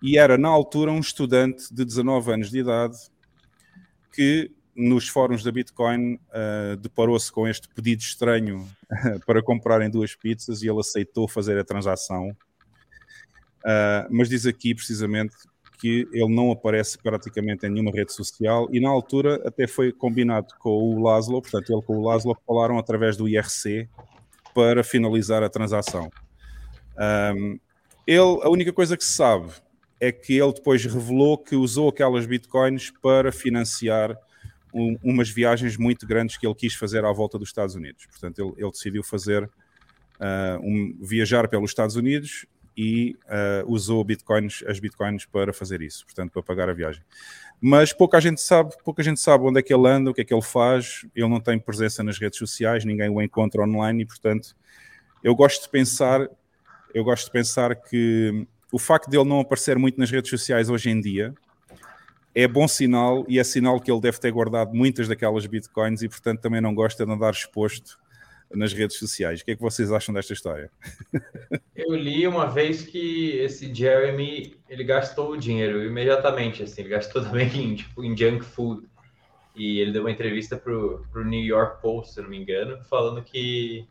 e 0.00 0.16
era, 0.16 0.38
na 0.38 0.48
altura, 0.48 0.92
um 0.92 1.00
estudante 1.00 1.74
de 1.74 1.84
19 1.84 2.32
anos 2.32 2.50
de 2.50 2.60
idade 2.60 2.96
que, 4.12 4.52
nos 4.76 5.08
fóruns 5.08 5.42
da 5.42 5.52
Bitcoin, 5.52 6.14
uh, 6.14 6.76
deparou-se 6.76 7.30
com 7.30 7.46
este 7.46 7.68
pedido 7.68 8.00
estranho 8.00 8.68
para 9.26 9.42
comprarem 9.42 9.90
duas 9.90 10.14
pizzas 10.14 10.62
e 10.62 10.68
ele 10.68 10.80
aceitou 10.80 11.28
fazer 11.28 11.58
a 11.58 11.64
transação. 11.64 12.30
Uh, 13.60 14.06
mas 14.10 14.28
diz 14.28 14.44
aqui 14.46 14.74
precisamente 14.74 15.34
que 15.78 16.08
ele 16.12 16.34
não 16.34 16.50
aparece 16.50 16.98
praticamente 16.98 17.66
em 17.66 17.70
nenhuma 17.70 17.90
rede 17.90 18.12
social 18.12 18.68
e 18.70 18.80
na 18.80 18.88
altura 18.88 19.40
até 19.46 19.66
foi 19.66 19.92
combinado 19.92 20.54
com 20.58 20.70
o 20.70 21.02
Laszlo, 21.02 21.42
portanto 21.42 21.72
ele 21.72 21.82
com 21.82 21.98
o 21.98 22.02
Laszlo 22.02 22.36
falaram 22.46 22.78
através 22.78 23.16
do 23.16 23.28
IRC 23.28 23.88
para 24.54 24.84
finalizar 24.84 25.42
a 25.42 25.48
transação. 25.48 26.10
Um, 27.36 27.58
ele, 28.06 28.40
a 28.42 28.48
única 28.48 28.72
coisa 28.72 28.96
que 28.96 29.04
se 29.04 29.12
sabe 29.12 29.50
é 30.00 30.12
que 30.12 30.38
ele 30.38 30.52
depois 30.52 30.84
revelou 30.84 31.38
que 31.38 31.56
usou 31.56 31.88
aquelas 31.88 32.26
bitcoins 32.26 32.92
para 33.02 33.32
financiar 33.32 34.16
um, 34.74 34.98
umas 35.04 35.30
viagens 35.30 35.76
muito 35.76 36.04
grandes 36.04 36.36
que 36.36 36.44
ele 36.44 36.54
quis 36.54 36.74
fazer 36.74 37.04
à 37.04 37.12
volta 37.12 37.38
dos 37.38 37.48
Estados 37.48 37.76
Unidos. 37.76 38.06
Portanto, 38.06 38.40
ele, 38.40 38.52
ele 38.58 38.70
decidiu 38.72 39.04
fazer 39.04 39.44
uh, 39.44 40.60
um, 40.60 40.98
viajar 41.00 41.48
pelos 41.48 41.70
Estados 41.70 41.94
Unidos 41.94 42.44
e 42.76 43.16
uh, 43.26 43.72
usou 43.72 44.02
bitcoins, 44.02 44.64
as 44.66 44.80
bitcoins 44.80 45.24
para 45.24 45.52
fazer 45.52 45.80
isso, 45.80 46.04
portanto, 46.04 46.32
para 46.32 46.42
pagar 46.42 46.68
a 46.68 46.72
viagem. 46.72 47.02
Mas 47.60 47.92
pouca 47.92 48.20
gente 48.20 48.40
sabe, 48.40 48.74
pouca 48.84 49.00
gente 49.00 49.20
sabe 49.20 49.44
onde 49.44 49.60
é 49.60 49.62
que 49.62 49.72
ele 49.72 49.88
anda, 49.88 50.10
o 50.10 50.14
que 50.14 50.22
é 50.22 50.24
que 50.24 50.34
ele 50.34 50.42
faz. 50.42 51.06
Ele 51.14 51.28
não 51.28 51.40
tem 51.40 51.58
presença 51.58 52.02
nas 52.02 52.18
redes 52.18 52.38
sociais, 52.38 52.84
ninguém 52.84 53.08
o 53.08 53.22
encontra 53.22 53.62
online 53.62 54.02
e, 54.02 54.06
portanto, 54.06 54.56
eu 55.22 55.36
gosto 55.36 55.62
de 55.62 55.68
pensar, 55.68 56.28
eu 56.92 57.04
gosto 57.04 57.26
de 57.26 57.30
pensar 57.30 57.76
que 57.76 58.44
o 58.72 58.78
facto 58.78 59.08
de 59.08 59.16
ele 59.16 59.28
não 59.28 59.38
aparecer 59.38 59.78
muito 59.78 59.98
nas 60.00 60.10
redes 60.10 60.28
sociais 60.28 60.68
hoje 60.68 60.90
em 60.90 61.00
dia 61.00 61.32
é 62.34 62.48
bom 62.48 62.66
sinal 62.66 63.24
e 63.28 63.38
é 63.38 63.44
sinal 63.44 63.80
que 63.80 63.90
ele 63.90 64.00
deve 64.00 64.18
ter 64.18 64.32
guardado 64.32 64.74
muitas 64.74 65.06
daquelas 65.06 65.46
bitcoins 65.46 66.02
e, 66.02 66.08
portanto, 66.08 66.40
também 66.40 66.60
não 66.60 66.74
gosta 66.74 67.06
de 67.06 67.12
andar 67.12 67.30
exposto 67.30 67.98
nas 68.52 68.72
redes 68.72 68.98
sociais. 68.98 69.40
O 69.40 69.44
que 69.44 69.52
é 69.52 69.56
que 69.56 69.62
vocês 69.62 69.92
acham 69.92 70.12
desta 70.12 70.32
história? 70.32 70.70
Eu 71.74 71.94
li 71.94 72.26
uma 72.26 72.46
vez 72.46 72.82
que 72.82 73.36
esse 73.38 73.72
Jeremy 73.72 74.56
ele 74.68 74.84
gastou 74.84 75.32
o 75.32 75.36
dinheiro 75.36 75.84
imediatamente, 75.84 76.62
assim, 76.62 76.82
ele 76.82 76.90
gastou 76.90 77.22
também 77.24 77.48
em, 77.56 77.74
tipo, 77.76 78.04
em 78.04 78.16
junk 78.16 78.44
food. 78.44 78.86
E 79.54 79.78
ele 79.78 79.92
deu 79.92 80.02
uma 80.02 80.10
entrevista 80.10 80.56
para 80.56 80.72
o 80.74 81.24
New 81.24 81.44
York 81.44 81.80
Post, 81.80 82.14
se 82.14 82.20
não 82.20 82.28
me 82.28 82.36
engano, 82.36 82.82
falando 82.90 83.22
que, 83.22 83.86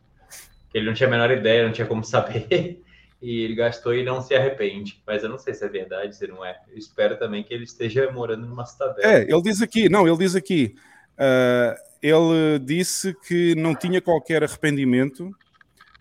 que 0.70 0.78
ele 0.78 0.86
não 0.86 0.94
tinha 0.94 1.08
a 1.08 1.12
menor 1.12 1.32
ideia, 1.32 1.64
não 1.64 1.72
tinha 1.72 1.88
como 1.88 2.04
saber, 2.04 2.82
e 3.24 3.42
ele 3.42 3.56
gastou 3.56 3.96
e 3.96 4.04
não 4.04 4.22
se 4.22 4.36
arrepende. 4.36 5.02
Mas 5.08 5.24
eu 5.24 5.30
não 5.30 5.40
sei 5.40 5.54
se 5.54 5.66
é 5.66 5.70
verdade, 5.70 6.16
se 6.16 6.28
não 6.28 6.46
é. 6.46 6.60
Eu 6.70 6.78
espero 6.78 7.18
também 7.18 7.44
que 7.44 7.54
ele 7.54 7.64
esteja 7.64 8.12
morando 8.12 8.46
numa 8.46 8.66
cidadela. 8.66 9.12
É, 9.12 9.24
ele 9.24 9.42
diz 9.42 9.62
aqui, 9.62 9.90
não, 9.90 10.08
ele 10.08 10.18
diz 10.18 10.36
aqui. 10.36 10.76
Uh 11.14 11.94
ele 12.04 12.60
disse 12.60 13.16
que 13.26 13.56
não 13.56 13.74
tinha 13.74 14.02
qualquer 14.02 14.44
arrependimento 14.44 15.32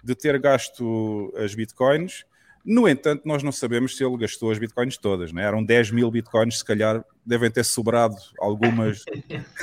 de 0.03 0.17
ter 0.17 0.37
gasto 0.41 1.33
as 1.37 1.55
bitcoins. 1.55 2.25
No 2.65 2.89
entanto, 2.89 3.23
nós 3.25 3.43
não 3.45 3.53
sabemos 3.53 3.97
se 3.97 4.05
ele 4.05 4.17
gastou 4.17 4.51
as 4.51 4.59
bitcoins 4.59 4.99
todas, 4.99 5.33
né? 5.33 5.45
eram 5.45 5.65
10 5.65 5.93
mil 5.93 6.11
bitcoins, 6.11 6.59
se 6.59 6.65
calhar 6.65 7.05
devem 7.25 7.51
ter 7.53 7.65
sobrado 7.65 8.17
algumas. 8.41 9.05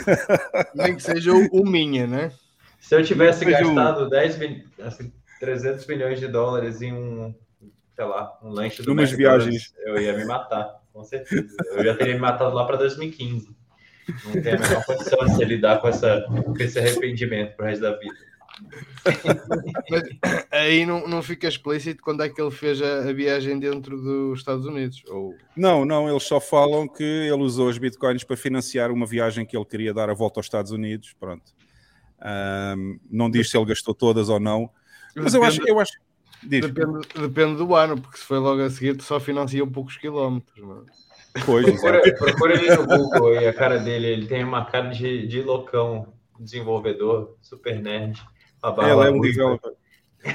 Nem 0.74 0.96
que 0.96 1.04
seja 1.04 1.34
o, 1.34 1.66
minha, 1.66 2.08
né? 2.08 2.32
Se 2.80 2.96
eu 2.96 3.04
tivesse 3.04 3.44
gastado 3.44 4.06
o... 4.06 4.10
10, 4.10 4.40
assim, 4.80 5.12
300 5.42 5.86
milhões 5.88 6.22
de 6.22 6.28
dólares 6.30 6.82
em 6.82 6.94
um, 6.94 7.36
sei 8.00 8.06
lá, 8.06 8.40
um 8.42 8.50
lanche 8.50 8.82
do 8.82 8.94
Umas 8.94 9.12
viagens. 9.12 9.74
eu 9.80 10.02
ia 10.02 10.16
me 10.16 10.24
matar, 10.24 10.80
com 10.94 11.04
certeza. 11.04 11.54
Eu 11.74 11.84
já 11.84 11.94
teria 11.98 12.14
me 12.14 12.22
matado 12.22 12.56
lá 12.56 12.64
para 12.64 12.78
2015. 12.78 13.54
Não 14.24 14.42
tem 14.42 14.54
a 14.54 14.58
menor 14.58 14.86
condição 14.86 15.20
de 15.26 15.36
se 15.36 15.44
lidar 15.44 15.82
com, 15.82 15.90
essa, 15.90 16.22
com 16.22 16.56
esse 16.58 16.80
arrependimento 16.80 17.58
pro 17.58 17.66
resto 17.66 17.82
da 17.82 17.98
vida. 17.98 18.16
Mas 19.90 20.04
aí 20.50 20.86
não, 20.86 21.10
não 21.10 21.22
fica 21.22 21.46
explícito 21.46 22.02
quando 22.02 22.24
é 22.24 22.30
que 22.30 22.42
ele 22.42 22.52
fez 22.52 22.82
a, 22.82 23.10
a, 23.10 23.14
viagem 23.14 23.60
dentro 23.60 23.98
dos 24.02 24.40
Estados 24.40 24.66
Unidos? 24.66 25.04
Ou... 25.10 25.36
Não, 25.54 25.84
não, 25.84 26.10
eles 26.10 26.24
só 26.24 26.40
falam 26.40 26.88
que 26.88 27.04
ele 27.04 27.44
usou 27.44 27.68
os 27.68 27.78
bitcoins 27.78 28.24
para 28.24 28.38
financiar 28.38 28.92
uma 28.92 29.06
viagem 29.06 29.46
que 29.46 29.58
ele 29.58 29.66
queria 29.66 29.94
dar 29.94 30.10
a 30.10 30.14
volta 30.14 30.40
aos 30.40 30.46
Estados 30.46 30.72
Unidos. 30.72 31.14
Pronto. 31.20 31.52
Um, 32.78 32.98
não 33.12 33.30
diz 33.30 33.52
se 33.52 33.58
ele 33.58 33.66
gastou 33.66 33.94
todas 33.94 34.30
ou 34.30 34.40
não. 34.40 34.70
Mas 35.14 35.34
eu 35.34 35.44
acho. 35.44 35.62
Eu 35.68 35.82
acho 35.82 36.00
depende, 36.44 37.08
depende, 37.16 37.58
do 37.58 37.76
ano, 37.76 38.00
porque 38.00 38.18
se 38.18 38.24
foi 38.24 38.40
logo 38.40 38.62
a 38.62 38.70
seguir, 38.70 39.02
só 39.02 39.20
financia 39.20 39.66
poucos 39.66 39.98
quilómetros. 39.98 40.64
Mano. 40.64 40.86
Pois, 41.46 41.66
procura, 41.66 42.02
procura 42.16 42.54
ele 42.54 42.76
no 42.76 42.88
Google 42.88 43.36
e 43.36 43.48
a 43.48 43.54
cara 43.54 43.78
dele. 43.78 44.08
Ele 44.08 44.28
tem 44.28 44.44
uma 44.44 44.66
cara 44.66 44.90
de, 44.90 45.28
de 45.28 45.42
loucão, 45.42 46.12
desenvolvedor, 46.40 47.36
super 47.42 47.80
nerd. 47.80 48.22
Ela 48.64 49.08
é 49.08 49.12
um. 49.12 49.22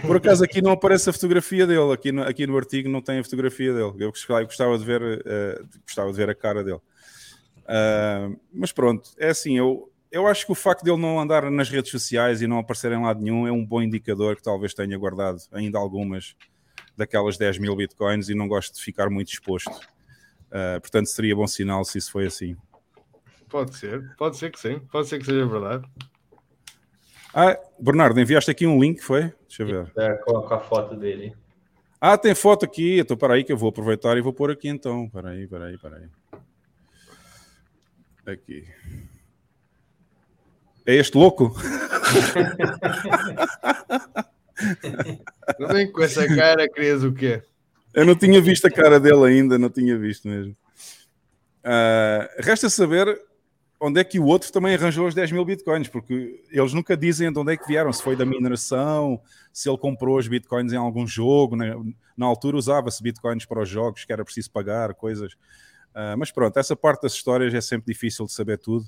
Por 0.06 0.16
acaso 0.16 0.42
aqui 0.42 0.62
não 0.62 0.72
aparece 0.72 1.10
a 1.10 1.12
fotografia 1.12 1.66
dele, 1.66 1.92
aqui 1.92 2.10
no, 2.10 2.22
aqui 2.22 2.46
no 2.46 2.56
artigo 2.56 2.88
não 2.88 3.02
tem 3.02 3.18
a 3.18 3.24
fotografia 3.24 3.72
dele. 3.72 3.92
Eu 3.98 4.12
gostava 4.44 4.78
de 4.78 4.84
ver, 4.84 5.02
uh, 5.02 5.68
gostava 5.84 6.10
de 6.10 6.16
ver 6.16 6.30
a 6.30 6.34
cara 6.34 6.64
dele. 6.64 6.80
Uh, 7.64 8.38
mas 8.52 8.72
pronto, 8.72 9.10
é 9.18 9.28
assim, 9.28 9.58
eu, 9.58 9.90
eu 10.14 10.28
acho 10.28 10.46
que 10.46 10.52
o 10.52 10.54
facto 10.54 10.84
de 10.84 10.90
ele 10.92 11.02
não 11.02 11.18
andar 11.18 11.50
nas 11.50 11.68
redes 11.68 11.90
sociais 11.90 12.40
e 12.40 12.46
não 12.46 12.58
aparecer 12.58 12.92
em 12.92 13.02
lado 13.02 13.20
nenhum 13.20 13.48
é 13.48 13.50
um 13.50 13.66
bom 13.66 13.82
indicador 13.82 14.36
que 14.36 14.42
talvez 14.42 14.72
tenha 14.72 14.96
guardado 14.96 15.38
ainda 15.50 15.76
algumas 15.76 16.36
daquelas 16.96 17.36
10 17.36 17.58
mil 17.58 17.74
bitcoins 17.74 18.28
e 18.28 18.34
não 18.34 18.46
gosto 18.46 18.76
de 18.76 18.80
ficar 18.80 19.10
muito 19.10 19.32
exposto. 19.32 19.72
Uh, 20.52 20.80
portanto, 20.80 21.06
seria 21.06 21.34
bom 21.34 21.48
sinal 21.48 21.84
se 21.84 21.98
isso 21.98 22.12
foi 22.12 22.26
assim. 22.26 22.56
Pode 23.48 23.74
ser, 23.74 24.14
pode 24.16 24.36
ser 24.36 24.52
que 24.52 24.60
sim, 24.60 24.78
pode 24.92 25.08
ser 25.08 25.18
que 25.18 25.26
seja 25.26 25.44
verdade. 25.46 25.84
Ah, 27.34 27.58
Bernardo, 27.80 28.20
enviaste 28.20 28.52
aqui 28.52 28.68
um 28.68 28.80
link, 28.80 29.00
foi? 29.00 29.32
Deixa 29.48 29.64
eu 29.64 29.66
ver. 29.66 29.92
É, 29.96 30.14
com, 30.18 30.54
a, 30.54 30.60
foto 30.60 30.94
dele. 30.94 31.34
Ah, 32.00 32.16
tem 32.16 32.36
foto 32.36 32.64
aqui. 32.64 33.00
Então, 33.00 33.16
para 33.16 33.34
aí 33.34 33.42
que 33.42 33.52
eu 33.52 33.56
vou 33.56 33.70
aproveitar 33.70 34.16
e 34.16 34.20
vou 34.20 34.32
pôr 34.32 34.52
aqui 34.52 34.68
então. 34.68 35.08
Para 35.08 35.30
aí, 35.30 35.48
para 35.48 35.64
aí, 35.64 35.76
para 35.76 35.96
aí. 35.96 36.08
Aqui. 38.26 38.64
É 40.86 40.94
este 40.94 41.16
louco? 41.16 41.54
Não 45.58 45.92
com 45.92 46.02
essa 46.02 46.26
cara, 46.28 46.68
querias 46.68 47.02
o 47.02 47.12
quê? 47.12 47.42
Eu 47.92 48.04
não 48.04 48.14
tinha 48.14 48.40
visto 48.40 48.66
a 48.66 48.70
cara 48.70 48.98
dele 48.98 49.24
ainda, 49.24 49.58
não 49.58 49.70
tinha 49.70 49.96
visto 49.96 50.28
mesmo. 50.28 50.56
Uh, 51.64 52.28
resta 52.40 52.68
saber 52.68 53.18
onde 53.80 54.00
é 54.00 54.04
que 54.04 54.18
o 54.18 54.24
outro 54.24 54.52
também 54.52 54.74
arranjou 54.74 55.06
os 55.06 55.14
10 55.14 55.32
mil 55.32 55.44
bitcoins, 55.44 55.88
porque 55.88 56.42
eles 56.50 56.72
nunca 56.72 56.96
dizem 56.96 57.32
de 57.32 57.38
onde 57.38 57.52
é 57.52 57.56
que 57.56 57.66
vieram, 57.66 57.92
se 57.92 58.02
foi 58.02 58.16
da 58.16 58.24
mineração, 58.26 59.20
se 59.52 59.68
ele 59.68 59.78
comprou 59.78 60.18
os 60.18 60.28
bitcoins 60.28 60.72
em 60.72 60.76
algum 60.76 61.06
jogo. 61.06 61.56
Né? 61.56 61.74
Na 62.16 62.26
altura 62.26 62.56
usava-se 62.56 63.02
bitcoins 63.02 63.46
para 63.46 63.62
os 63.62 63.68
jogos, 63.68 64.04
que 64.04 64.12
era 64.12 64.24
preciso 64.24 64.50
pagar, 64.50 64.94
coisas. 64.94 65.32
Uh, 65.94 66.16
mas 66.18 66.30
pronto, 66.30 66.58
essa 66.58 66.74
parte 66.74 67.02
das 67.02 67.12
histórias 67.12 67.54
é 67.54 67.60
sempre 67.60 67.92
difícil 67.92 68.26
de 68.26 68.32
saber 68.32 68.58
tudo. 68.58 68.86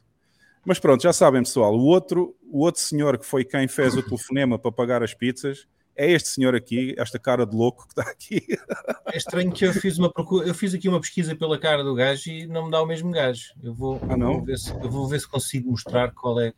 Mas 0.67 0.81
pronto, 0.81 1.03
já 1.03 1.13
sabem, 1.13 1.43
pessoal, 1.43 1.75
o 1.75 1.85
outro, 1.85 2.35
o 2.51 2.65
outro 2.65 2.81
senhor 2.81 3.17
que 3.19 3.25
foi 3.25 3.45
quem 3.45 3.69
fez 3.69 3.95
o 3.95 4.03
telefonema 4.03 4.59
para 4.59 4.73
pagar 4.73 5.03
as 5.03 5.15
pizzas 5.15 5.67
é 5.95 6.11
este 6.11 6.29
senhor 6.29 6.55
aqui, 6.55 6.95
esta 6.99 7.19
cara 7.19 7.47
de 7.47 7.57
louco 7.57 7.87
que 7.87 7.93
está 7.99 8.11
aqui. 8.11 8.43
É 9.07 9.17
estranho 9.17 9.53
que 9.53 9.65
eu 9.65 9.73
fiz 9.73 9.97
uma 9.97 10.13
procura, 10.13 10.47
eu 10.47 10.55
fiz 10.55 10.75
aqui 10.75 10.89
uma 10.89 11.01
pesquisa 11.01 11.35
pela 11.35 11.59
cara 11.59 11.83
do 11.85 11.95
gajo 11.95 12.29
e 12.29 12.47
não 12.47 12.65
me 12.65 12.71
dá 12.71 12.83
o 12.83 12.87
mesmo 12.87 13.11
gajo. 13.11 13.55
Eu 13.63 13.73
vou, 13.73 14.01
ah, 14.03 14.17
não? 14.17 14.35
Vou 14.35 14.45
ver 14.45 14.59
se, 14.59 14.71
eu 14.73 14.91
vou 14.91 15.09
ver 15.09 15.21
se 15.21 15.29
consigo 15.29 15.71
mostrar 15.71 16.13
qual 16.13 16.41
é 16.41 16.53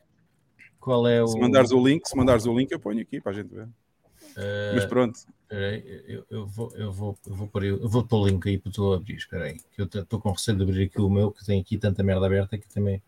qual 0.80 1.06
é 1.06 1.22
o. 1.22 1.28
Se 1.28 1.38
mandares 1.38 1.70
o 1.70 1.86
link, 1.86 2.08
se 2.08 2.16
mandares 2.16 2.46
o 2.46 2.58
link, 2.58 2.72
eu 2.72 2.80
ponho 2.80 3.00
aqui 3.02 3.20
para 3.20 3.32
a 3.32 3.34
gente 3.34 3.54
ver. 3.54 3.64
Uh, 3.64 4.74
Mas 4.74 4.86
pronto. 4.86 5.20
Eu, 5.50 6.24
eu, 6.30 6.46
vou, 6.46 6.72
eu, 6.74 6.92
vou, 6.92 7.18
eu, 7.26 7.34
vou 7.34 7.46
pôr, 7.48 7.64
eu 7.64 7.88
vou 7.88 8.04
pôr 8.04 8.18
o 8.18 8.26
link 8.26 8.48
aí 8.48 8.58
para 8.58 8.72
tu 8.72 8.92
abrir. 8.92 9.16
Espera 9.16 9.44
aí, 9.44 9.58
que 9.72 9.80
eu 9.80 9.84
estou 9.84 10.18
com 10.20 10.32
receio 10.32 10.56
de 10.56 10.62
abrir 10.62 10.84
aqui 10.84 11.00
o 11.00 11.10
meu, 11.10 11.30
que 11.30 11.44
tem 11.44 11.60
aqui 11.60 11.76
tanta 11.78 12.02
merda 12.02 12.26
aberta 12.26 12.56
que 12.58 12.68
também. 12.68 13.02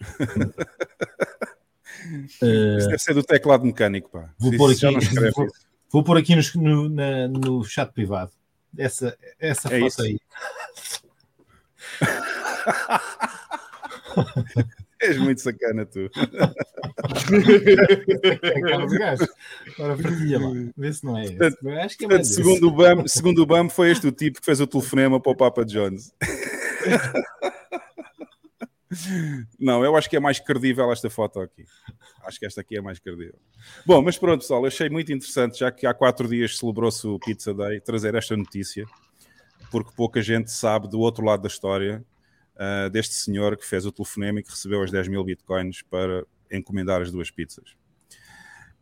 Isso 2.42 2.88
deve 2.88 2.98
ser 2.98 3.14
do 3.14 3.22
teclado 3.22 3.64
mecânico, 3.64 4.10
pá. 4.10 4.30
Vou 4.38 4.56
pôr 4.56 4.72
aqui, 4.72 4.86
vou, 5.34 5.48
vou, 5.92 6.04
pôr 6.04 6.16
aqui 6.16 6.34
no, 6.34 6.42
no, 6.56 6.88
na, 6.88 7.28
no 7.28 7.62
chat 7.64 7.92
privado. 7.92 8.32
Essa, 8.76 9.16
essa 9.38 9.68
é 9.68 9.80
foto 9.80 9.88
isso. 9.88 10.02
aí. 10.02 10.18
És 15.00 15.16
muito 15.16 15.40
sacana, 15.40 15.86
tu. 15.86 16.10
Agora 19.78 19.96
partilha 19.96 20.38
lá, 20.38 20.50
vê 20.76 20.92
se 20.92 21.04
não 21.04 21.16
é 21.16 21.24
esse. 21.24 21.38
Acho 21.82 21.98
que 21.98 22.04
é 22.04 22.08
mais 22.08 22.28
segundo, 22.28 22.68
o 22.68 22.70
BAM, 22.70 23.06
segundo 23.06 23.42
o 23.42 23.46
BAM, 23.46 23.70
foi 23.70 23.90
este 23.90 24.06
o 24.06 24.12
tipo 24.12 24.40
que 24.40 24.44
fez 24.44 24.60
o 24.60 24.66
telefonema 24.66 25.18
para 25.18 25.32
o 25.32 25.36
Papa 25.36 25.64
Jones. 25.64 26.12
Não, 29.58 29.84
eu 29.84 29.96
acho 29.96 30.10
que 30.10 30.16
é 30.16 30.20
mais 30.20 30.40
credível 30.40 30.90
esta 30.90 31.08
foto 31.08 31.40
aqui. 31.40 31.64
Acho 32.24 32.38
que 32.38 32.46
esta 32.46 32.60
aqui 32.60 32.76
é 32.76 32.80
mais 32.80 32.98
credível. 32.98 33.38
Bom, 33.86 34.02
mas 34.02 34.18
pronto, 34.18 34.40
pessoal, 34.40 34.64
achei 34.66 34.88
muito 34.88 35.12
interessante, 35.12 35.60
já 35.60 35.70
que 35.70 35.86
há 35.86 35.94
quatro 35.94 36.28
dias 36.28 36.58
celebrou-se 36.58 37.06
o 37.06 37.18
Pizza 37.18 37.54
Day, 37.54 37.80
trazer 37.80 38.14
esta 38.14 38.36
notícia, 38.36 38.84
porque 39.70 39.92
pouca 39.94 40.20
gente 40.20 40.50
sabe 40.50 40.88
do 40.88 40.98
outro 40.98 41.24
lado 41.24 41.42
da 41.42 41.48
história 41.48 42.04
uh, 42.56 42.90
deste 42.90 43.14
senhor 43.14 43.56
que 43.56 43.66
fez 43.66 43.86
o 43.86 43.92
telefonema 43.92 44.40
e 44.40 44.42
que 44.42 44.50
recebeu 44.50 44.82
as 44.82 44.90
10 44.90 45.08
mil 45.08 45.24
bitcoins 45.24 45.82
para 45.82 46.26
encomendar 46.50 47.00
as 47.00 47.12
duas 47.12 47.30
pizzas. 47.30 47.76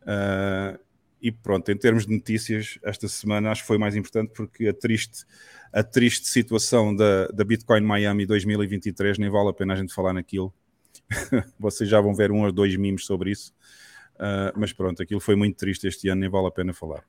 Uh, 0.01 0.79
e 1.21 1.31
pronto, 1.31 1.69
em 1.71 1.77
termos 1.77 2.05
de 2.05 2.13
notícias, 2.13 2.79
esta 2.81 3.07
semana 3.07 3.51
acho 3.51 3.61
que 3.61 3.67
foi 3.67 3.77
mais 3.77 3.95
importante 3.95 4.31
porque 4.33 4.67
a 4.67 4.73
triste, 4.73 5.25
a 5.71 5.83
triste 5.83 6.27
situação 6.27 6.95
da, 6.95 7.27
da 7.27 7.43
Bitcoin 7.43 7.81
Miami 7.81 8.25
2023 8.25 9.17
nem 9.17 9.29
vale 9.29 9.49
a 9.49 9.53
pena 9.53 9.73
a 9.73 9.75
gente 9.75 9.93
falar 9.93 10.13
naquilo. 10.13 10.53
Vocês 11.59 11.89
já 11.89 11.99
vão 11.99 12.13
ver 12.15 12.31
um 12.31 12.43
ou 12.43 12.51
dois 12.51 12.75
memes 12.75 13.05
sobre 13.05 13.31
isso. 13.31 13.53
Uh, 14.15 14.51
mas 14.55 14.73
pronto, 14.73 15.01
aquilo 15.01 15.19
foi 15.19 15.35
muito 15.35 15.57
triste 15.57 15.87
este 15.87 16.09
ano, 16.09 16.21
nem 16.21 16.29
vale 16.29 16.47
a 16.47 16.51
pena 16.51 16.73
falar. 16.73 17.03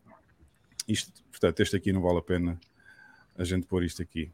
Isto, 0.86 1.12
portanto, 1.30 1.60
este 1.60 1.76
aqui 1.76 1.92
não 1.92 2.00
vale 2.00 2.18
a 2.18 2.22
pena 2.22 2.60
a 3.36 3.44
gente 3.44 3.66
pôr 3.66 3.84
isto 3.84 4.02
aqui. 4.02 4.32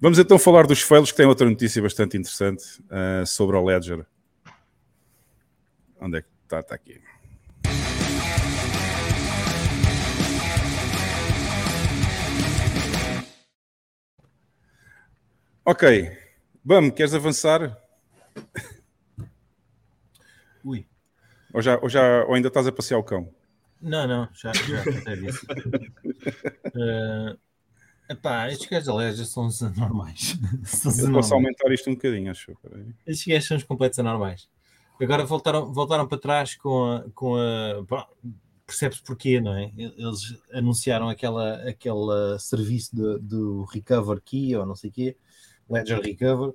Vamos 0.00 0.18
então 0.18 0.38
falar 0.38 0.66
dos 0.66 0.80
fails, 0.80 1.10
que 1.10 1.16
tem 1.16 1.26
outra 1.26 1.48
notícia 1.48 1.80
bastante 1.80 2.16
interessante 2.16 2.64
uh, 2.84 3.26
sobre 3.26 3.56
o 3.56 3.64
Ledger. 3.64 4.04
Onde 6.00 6.18
é 6.18 6.22
que 6.22 6.28
está? 6.44 6.60
Está 6.60 6.74
aqui. 6.74 7.00
Ok. 15.64 16.12
Vamos, 16.64 16.94
queres 16.94 17.14
avançar? 17.14 17.78
Ui. 20.64 20.86
Ou, 21.52 21.62
já, 21.62 21.78
ou, 21.78 21.88
já, 21.88 22.24
ou 22.24 22.34
ainda 22.34 22.48
estás 22.48 22.66
a 22.66 22.72
passear 22.72 22.98
o 22.98 23.04
cão? 23.04 23.32
Não, 23.80 24.06
não, 24.06 24.28
já, 24.32 24.52
já 24.52 25.14
isso. 25.14 25.46
uh, 26.74 27.38
epá, 28.08 28.50
estes 28.50 28.68
gajos 28.68 28.86
da 28.86 28.94
Ledger 28.94 29.26
são 29.26 29.46
os 29.46 29.62
anormais. 29.62 30.36
São 30.64 30.90
os 30.90 30.98
Eu 30.98 31.04
anormais. 31.06 31.26
posso 31.26 31.34
aumentar 31.34 31.72
isto 31.72 31.90
um 31.90 31.94
bocadinho, 31.94 32.30
acho. 32.30 32.54
Peraí. 32.62 32.86
Estes 33.06 33.26
gajos 33.26 33.48
são 33.48 33.56
os 33.56 33.62
completos 33.62 33.98
anormais. 33.98 34.48
Agora 35.00 35.24
voltaram, 35.24 35.72
voltaram 35.72 36.06
para 36.06 36.18
trás 36.18 36.54
com 36.56 36.84
a. 36.92 37.04
Com 37.14 37.36
a 37.36 38.06
percebes 38.66 38.98
porquê, 39.00 39.40
não 39.42 39.52
é? 39.54 39.70
Eles 39.76 40.38
anunciaram 40.50 41.10
aquela, 41.10 41.56
aquele 41.68 42.38
serviço 42.38 42.96
do, 42.96 43.18
do 43.18 43.64
Recover 43.64 44.20
Key 44.22 44.56
ou 44.56 44.64
não 44.64 44.74
sei 44.74 44.88
o 44.88 44.92
quê, 44.92 45.16
Ledger 45.68 46.00
Recover. 46.00 46.52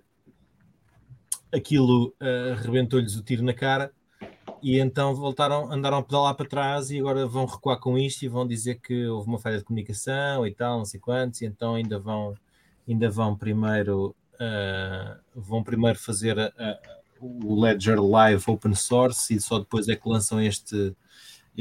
Aquilo 1.51 2.13
uh, 2.21 2.55
rebentou-lhes 2.61 3.15
o 3.15 3.23
tiro 3.23 3.43
na 3.43 3.53
cara 3.53 3.91
e 4.61 4.79
então 4.79 5.15
voltaram, 5.15 5.71
andaram 5.71 5.97
a 5.97 6.03
pedalar 6.03 6.35
para 6.35 6.47
trás 6.47 6.91
e 6.91 6.99
agora 6.99 7.25
vão 7.25 7.45
recuar 7.45 7.79
com 7.79 7.97
isto 7.97 8.23
e 8.23 8.27
vão 8.27 8.47
dizer 8.47 8.79
que 8.81 9.07
houve 9.07 9.27
uma 9.27 9.39
falha 9.39 9.57
de 9.57 9.63
comunicação 9.63 10.45
e 10.45 10.53
tal, 10.53 10.79
não 10.79 10.85
sei 10.85 10.99
quantos, 10.99 11.41
e 11.41 11.45
então 11.45 11.75
ainda 11.75 11.97
vão, 11.97 12.35
ainda 12.87 13.09
vão 13.09 13.35
primeiro 13.35 14.15
uh, 14.35 15.19
vão 15.33 15.63
primeiro 15.63 15.97
fazer 15.97 16.37
a, 16.39 16.47
a, 16.57 16.79
o 17.21 17.59
Ledger 17.59 18.01
Live 18.01 18.43
Open 18.47 18.75
Source 18.75 19.33
e 19.33 19.39
só 19.39 19.59
depois 19.59 19.87
é 19.87 19.95
que 19.95 20.07
lançam 20.07 20.41
este, 20.41 20.95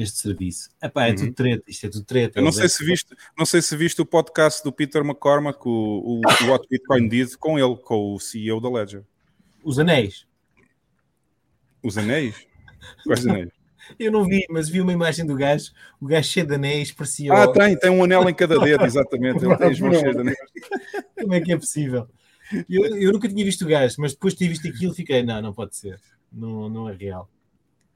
este 0.00 0.18
serviço. 0.18 0.70
Epá, 0.82 1.06
é 1.06 1.11
Uhum. 1.11 1.16
tudo 1.16 1.32
treta, 1.32 1.64
isto 1.66 1.87
é 1.87 1.90
tudo 1.90 2.04
treta. 2.04 2.38
Eu 2.38 2.44
não 2.44 2.52
sei, 2.52 2.66
é- 2.66 2.68
se 2.68 2.84
viste, 2.84 3.14
não 3.37 3.44
sei 3.44 3.61
se 3.61 3.76
viste 3.76 4.00
o 4.00 4.06
podcast 4.06 4.62
do 4.62 4.72
Peter 4.72 5.02
McCormack, 5.02 5.58
o, 5.66 5.70
o, 5.70 6.20
o 6.20 6.50
What 6.50 6.66
Bitcoin 6.70 7.08
Did, 7.08 7.34
com 7.37 7.58
ele, 7.58 7.76
com 7.76 8.14
o 8.14 8.20
CEO 8.20 8.61
da 8.61 8.70
Ledger. 8.70 9.04
Os 9.64 9.78
anéis. 9.78 10.26
Os 11.82 11.98
anéis? 11.98 12.46
Quais 13.04 13.26
anéis? 13.26 13.50
Eu 13.98 14.12
não 14.12 14.24
vi, 14.24 14.44
mas 14.50 14.68
vi 14.68 14.82
uma 14.82 14.92
imagem 14.92 15.24
do 15.24 15.34
gajo, 15.34 15.72
o 15.98 16.06
gajo 16.06 16.28
cheio 16.28 16.46
de 16.46 16.54
anéis, 16.54 16.92
parecia. 16.92 17.32
Ah, 17.32 17.50
tem, 17.50 17.74
tem 17.76 17.90
um 17.90 18.04
anel 18.04 18.28
em 18.28 18.34
cada 18.34 18.58
dedo, 18.58 18.84
exatamente. 18.84 19.38
Ele 19.44 19.56
tem 19.56 19.68
as 19.70 19.80
mãos 19.80 19.98
cheias 19.98 20.14
de 20.14 20.20
anéis. 20.20 20.37
Como 21.18 21.34
é 21.34 21.40
que 21.40 21.52
é 21.52 21.56
possível? 21.56 22.06
Eu, 22.68 22.84
eu 22.96 23.12
nunca 23.12 23.28
tinha 23.28 23.44
visto 23.44 23.64
o 23.64 23.68
gajo, 23.68 23.96
mas 23.98 24.12
depois 24.12 24.34
de 24.34 24.40
ter 24.40 24.48
visto 24.48 24.68
aquilo, 24.68 24.94
fiquei, 24.94 25.22
não, 25.22 25.40
não 25.40 25.52
pode 25.54 25.74
ser, 25.74 25.98
não, 26.30 26.68
não 26.68 26.88
é 26.88 26.94
real. 26.94 27.30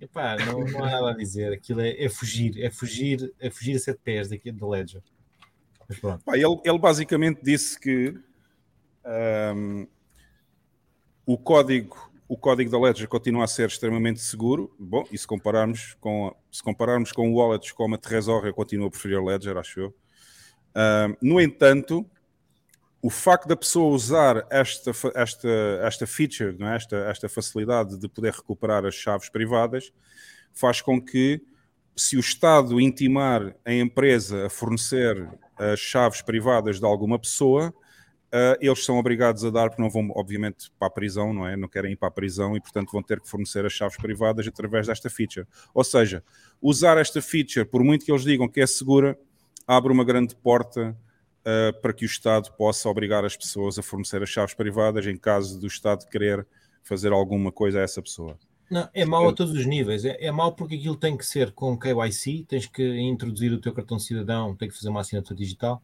Epá, 0.02 0.36
não, 0.44 0.64
não 0.64 0.82
há 0.82 0.90
nada 0.90 1.10
a 1.10 1.16
dizer, 1.16 1.52
aquilo 1.52 1.80
é, 1.80 1.90
é 1.90 2.08
fugir, 2.08 2.60
é 2.60 2.68
fugir, 2.68 3.32
é 3.38 3.48
fugir 3.48 3.76
a 3.76 3.78
sete 3.78 4.00
pés 4.02 4.28
daqui 4.28 4.50
da 4.50 4.66
Ledger. 4.66 5.00
Mas 5.88 6.00
pronto, 6.00 6.24
ele, 6.34 6.60
ele 6.64 6.78
basicamente 6.78 7.40
disse 7.40 7.78
que 7.78 8.18
ahm, 9.04 9.86
o, 11.24 11.38
código, 11.38 12.10
o 12.26 12.36
código 12.36 12.68
da 12.68 12.80
Ledger 12.80 13.06
continua 13.06 13.44
a 13.44 13.46
ser 13.46 13.68
extremamente 13.68 14.18
seguro. 14.18 14.74
Bom, 14.76 15.04
e 15.12 15.16
se 15.16 15.24
compararmos 15.24 15.96
com, 16.00 16.34
se 16.50 16.64
compararmos 16.64 17.12
com 17.12 17.32
wallets 17.32 17.70
como 17.70 17.94
a 17.94 17.98
Trezor, 17.98 18.44
eu 18.44 18.54
continuo 18.54 18.88
a 18.88 18.90
preferir 18.90 19.18
a 19.18 19.22
Ledger, 19.22 19.56
acho 19.56 19.78
eu. 19.78 19.94
Ahm, 20.74 21.14
no 21.22 21.40
entanto, 21.40 22.04
o 23.02 23.10
facto 23.10 23.48
da 23.48 23.56
pessoa 23.56 23.92
usar 23.92 24.46
esta, 24.48 24.92
esta, 25.16 25.48
esta 25.82 26.06
feature, 26.06 26.56
não 26.56 26.68
é? 26.68 26.76
esta, 26.76 26.96
esta 27.08 27.28
facilidade 27.28 27.98
de 27.98 28.08
poder 28.08 28.32
recuperar 28.32 28.86
as 28.86 28.94
chaves 28.94 29.28
privadas, 29.28 29.92
faz 30.52 30.80
com 30.80 31.02
que, 31.02 31.42
se 31.96 32.16
o 32.16 32.20
Estado 32.20 32.80
intimar 32.80 33.56
a 33.64 33.74
empresa 33.74 34.46
a 34.46 34.50
fornecer 34.50 35.28
as 35.58 35.80
chaves 35.80 36.22
privadas 36.22 36.78
de 36.78 36.86
alguma 36.86 37.18
pessoa, 37.18 37.74
uh, 38.32 38.56
eles 38.60 38.84
são 38.84 38.96
obrigados 38.98 39.44
a 39.44 39.50
dar, 39.50 39.68
porque 39.68 39.82
não 39.82 39.90
vão, 39.90 40.10
obviamente, 40.14 40.70
para 40.78 40.86
a 40.86 40.90
prisão, 40.90 41.34
não 41.34 41.46
é? 41.46 41.56
Não 41.56 41.68
querem 41.68 41.92
ir 41.92 41.96
para 41.96 42.08
a 42.08 42.12
prisão 42.12 42.56
e, 42.56 42.60
portanto, 42.60 42.92
vão 42.92 43.02
ter 43.02 43.20
que 43.20 43.28
fornecer 43.28 43.66
as 43.66 43.72
chaves 43.72 43.96
privadas 43.96 44.46
através 44.46 44.86
desta 44.86 45.10
feature. 45.10 45.46
Ou 45.74 45.82
seja, 45.82 46.22
usar 46.60 46.96
esta 46.98 47.20
feature, 47.20 47.66
por 47.66 47.82
muito 47.82 48.04
que 48.04 48.12
eles 48.12 48.22
digam 48.22 48.48
que 48.48 48.60
é 48.60 48.66
segura, 48.66 49.18
abre 49.66 49.92
uma 49.92 50.04
grande 50.04 50.36
porta 50.36 50.96
uh, 51.42 51.80
para 51.80 51.92
que 51.92 52.04
o 52.04 52.06
Estado 52.06 52.50
possa 52.52 52.88
obrigar 52.88 53.24
as 53.24 53.36
pessoas 53.36 53.78
a 53.78 53.82
fornecer 53.82 54.22
as 54.22 54.28
chaves 54.28 54.54
privadas 54.54 55.06
em 55.06 55.16
caso 55.16 55.58
do 55.58 55.66
Estado 55.66 56.06
querer 56.08 56.46
fazer 56.82 57.12
alguma 57.12 57.52
coisa 57.52 57.80
a 57.80 57.82
essa 57.82 58.02
pessoa. 58.02 58.36
não, 58.70 58.88
é 58.92 59.04
mau 59.04 59.28
a 59.28 59.32
todos 59.32 59.54
os 59.54 59.66
níveis, 59.66 60.04
é, 60.04 60.16
é 60.20 60.30
mau 60.32 60.52
porque 60.52 60.76
aquilo 60.76 60.96
tem 60.96 61.16
que 61.16 61.26
ser 61.26 61.52
com 61.52 61.78
KYC, 61.78 62.44
tens 62.48 62.66
que 62.66 63.00
introduzir 63.00 63.52
o 63.52 63.60
teu 63.60 63.72
cartão 63.72 63.96
de 63.96 64.04
cidadão, 64.04 64.56
tem 64.56 64.68
que 64.68 64.74
fazer 64.74 64.88
uma 64.88 65.00
assinatura 65.00 65.36
digital. 65.36 65.82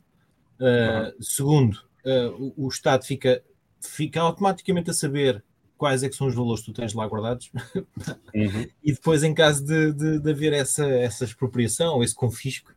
Uh, 0.59 1.23
Segundo, 1.23 1.75
uh, 2.05 2.53
o, 2.57 2.67
o 2.67 2.69
Estado 2.69 3.05
fica, 3.05 3.43
fica 3.81 4.21
automaticamente 4.21 4.91
a 4.91 4.95
saber 4.95 5.45
quais 5.77 6.03
é 6.03 6.09
que 6.09 6.17
são 6.17 6.27
os 6.27 6.35
valores 6.35 6.65
que 6.65 6.73
tu 6.73 6.81
tens 6.81 6.93
lá 6.93 7.07
guardados 7.07 7.53
e 8.83 8.93
depois 8.93 9.23
em 9.23 9.33
caso 9.33 9.65
de, 9.65 9.93
de, 9.93 10.19
de 10.19 10.31
haver 10.31 10.53
essa, 10.53 10.85
essa 10.85 11.25
expropriação 11.25 11.95
ou 11.95 12.03
esse 12.03 12.15
confisco, 12.15 12.75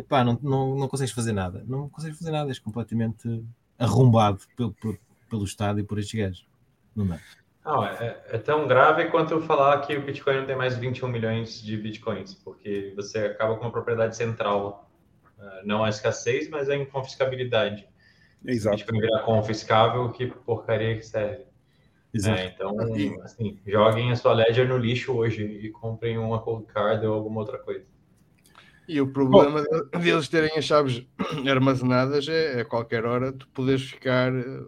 epá, 0.00 0.24
não, 0.24 0.38
não, 0.42 0.76
não 0.76 0.88
consegues 0.88 1.12
fazer 1.12 1.32
nada. 1.32 1.64
Não 1.66 1.88
consegues 1.88 2.18
fazer 2.18 2.30
nada, 2.30 2.50
és 2.50 2.58
completamente 2.58 3.44
arrombado 3.78 4.40
pelo, 4.56 4.72
pelo, 4.74 4.98
pelo 5.28 5.44
Estado 5.44 5.80
e 5.80 5.84
por 5.84 5.98
estes 5.98 6.18
gajos. 6.18 6.46
Não 6.94 7.06
dá. 7.06 7.18
Não, 7.64 7.84
é, 7.84 8.20
é 8.28 8.38
tão 8.38 8.66
grave 8.66 9.06
quanto 9.06 9.32
eu 9.32 9.42
falar 9.42 9.80
que 9.82 9.96
o 9.96 10.02
Bitcoin 10.02 10.38
não 10.38 10.46
tem 10.46 10.56
mais 10.56 10.76
21 10.76 11.08
milhões 11.08 11.62
de 11.62 11.76
Bitcoins, 11.76 12.34
porque 12.34 12.92
você 12.96 13.18
acaba 13.18 13.54
com 13.56 13.64
uma 13.64 13.70
propriedade 13.70 14.16
central. 14.16 14.90
Uh, 15.38 15.64
Não 15.66 15.84
a 15.84 15.88
escassez, 15.88 16.48
mas 16.48 16.68
a 16.68 16.76
inconfiscabilidade. 16.76 17.86
Se 18.42 18.48
o 18.48 18.50
Exato. 18.50 18.76
Bitcoin 18.76 19.00
virar 19.00 19.22
confiscável, 19.22 20.10
que 20.10 20.26
porcaria 20.26 20.96
que 20.96 21.02
serve. 21.02 21.44
É, 22.12 22.46
então, 22.46 22.76
assim, 23.22 23.60
joguem 23.64 24.10
a 24.10 24.16
sua 24.16 24.32
Ledger 24.32 24.68
no 24.68 24.76
lixo 24.76 25.12
hoje 25.12 25.44
e 25.44 25.70
comprem 25.70 26.18
uma 26.18 26.40
cold 26.40 26.66
card 26.66 27.06
ou 27.06 27.14
alguma 27.14 27.40
outra 27.40 27.58
coisa. 27.58 27.84
E 28.88 29.00
o 29.00 29.06
problema 29.12 29.62
de- 29.62 29.98
deles 29.98 30.28
terem 30.28 30.50
as 30.56 30.64
chaves 30.64 31.06
armazenadas 31.48 32.28
é, 32.28 32.58
é 32.58 32.60
a 32.62 32.64
qualquer 32.64 33.04
hora 33.04 33.32
tu 33.32 33.48
podes 33.48 33.82
ficar, 33.82 34.34
eh, 34.34 34.62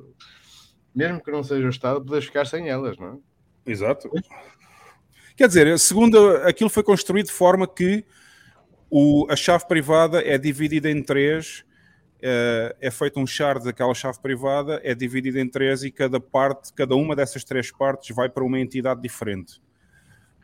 mesmo 0.95 1.23
que 1.23 1.31
não 1.31 1.43
seja 1.43 1.67
o 1.67 1.71
Estado, 1.71 2.05
podes 2.05 2.27
ficar 2.27 2.47
sem 2.47 2.69
elas, 2.69 2.97
não 2.99 3.21
é? 3.67 3.71
Exato. 3.71 4.11
Quer 5.37 5.49
dizer, 5.49 5.79
segundo 5.79 6.37
aquilo 6.39 6.71
foi 6.71 6.83
construído 6.83 7.27
de 7.27 7.33
forma 7.33 7.67
que 7.67 8.05
o, 8.91 9.27
a 9.31 9.37
chave 9.37 9.67
privada 9.67 10.21
é 10.21 10.37
dividida 10.37 10.91
em 10.91 11.03
três, 11.03 11.65
eh, 12.21 12.77
é 12.81 12.91
feito 12.91 13.19
um 13.19 13.27
shard 13.27 13.65
daquela 13.65 13.95
chave 13.95 14.21
privada, 14.21 14.81
é 14.85 14.95
dividida 14.95 15.41
em 15.41 15.49
três 15.49 15.83
e 15.83 15.91
cada 15.91 16.21
parte, 16.21 16.73
cada 16.73 16.95
uma 16.95 17.17
dessas 17.17 17.43
três 17.43 17.73
partes 17.73 18.15
vai 18.15 18.29
para 18.29 18.45
uma 18.45 18.61
entidade 18.61 19.01
diferente. 19.01 19.61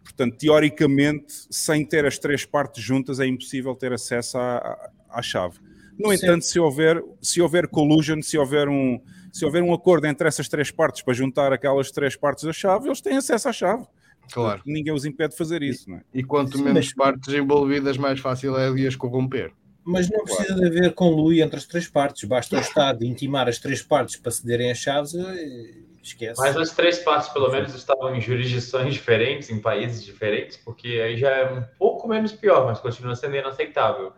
Portanto, 0.09 0.37
teoricamente, 0.39 1.35
sem 1.51 1.85
ter 1.85 2.05
as 2.07 2.19
três 2.19 2.45
partes 2.45 2.83
juntas, 2.83 3.21
é 3.21 3.27
impossível 3.27 3.75
ter 3.75 3.93
acesso 3.93 4.39
à, 4.39 4.57
à- 4.59 4.91
à 5.11 5.23
chave. 5.23 5.59
No 5.99 6.09
Sim. 6.11 6.17
entanto, 6.17 6.45
se 6.45 6.59
houver, 6.59 7.03
se 7.21 7.41
houver 7.43 7.69
collusion, 7.69 8.23
se 8.23 8.39
houver, 8.39 8.69
um, 8.69 9.01
se 9.33 9.45
houver 9.45 9.63
um 9.63 9.73
acordo 9.73 10.07
entre 10.07 10.27
essas 10.27 10.49
três 10.49 10.71
partes 10.71 11.03
para 11.03 11.13
juntar 11.15 11.53
aquelas 11.53 11.91
três 11.91 12.17
partes 12.17 12.45
da 12.45 12.53
chave, 12.53 12.87
eles 12.89 13.01
têm 13.01 13.17
acesso 13.17 13.49
à 13.49 13.53
chave. 13.53 13.85
Claro. 14.33 14.63
Ninguém 14.67 14.93
os 14.93 15.05
impede 15.05 15.31
de 15.33 15.37
fazer 15.39 15.63
isso, 15.63 15.89
não 15.91 15.99
é? 15.99 16.03
E 16.15 16.23
quanto 16.25 16.57
Sim, 16.59 16.65
menos 16.65 16.87
mas- 16.87 16.95
partes 16.95 17.33
envolvidas, 17.35 17.97
mais 17.97 18.19
fácil 18.21 18.57
é 18.59 18.73
de 18.73 18.87
as 18.87 18.97
corromper. 18.97 19.53
Mas 19.85 20.09
não 20.11 20.23
precisa 20.25 20.55
de 20.55 20.67
haver 20.67 20.93
conluio 20.95 21.43
entre 21.43 21.57
as 21.57 21.65
três 21.67 21.89
partes. 21.89 22.25
Basta 22.29 22.57
o 22.57 22.61
Estado 22.61 23.05
intimar 23.05 23.49
as 23.49 23.59
três 23.59 23.83
partes 23.83 24.17
para 24.17 24.31
cederem 24.33 24.71
as 24.71 24.79
chaves 24.79 25.15
e 25.15 25.83
esquece. 26.09 26.41
Mas 26.41 26.57
as 26.57 26.71
três 26.71 26.99
partes, 26.99 27.29
pelo 27.31 27.51
menos, 27.51 27.75
estavam 27.75 28.15
em 28.15 28.21
jurisdições 28.21 28.93
diferentes, 28.95 29.51
em 29.51 29.61
países 29.61 30.05
diferentes, 30.05 30.57
porque 30.57 30.89
aí 30.89 31.17
já 31.17 31.31
é 31.31 31.53
um 31.53 31.63
pouco 31.79 32.07
menos 32.09 32.33
pior, 32.33 32.67
mas 32.67 32.81
continua 32.81 33.15
sendo 33.15 33.37
inaceitável. 33.37 34.13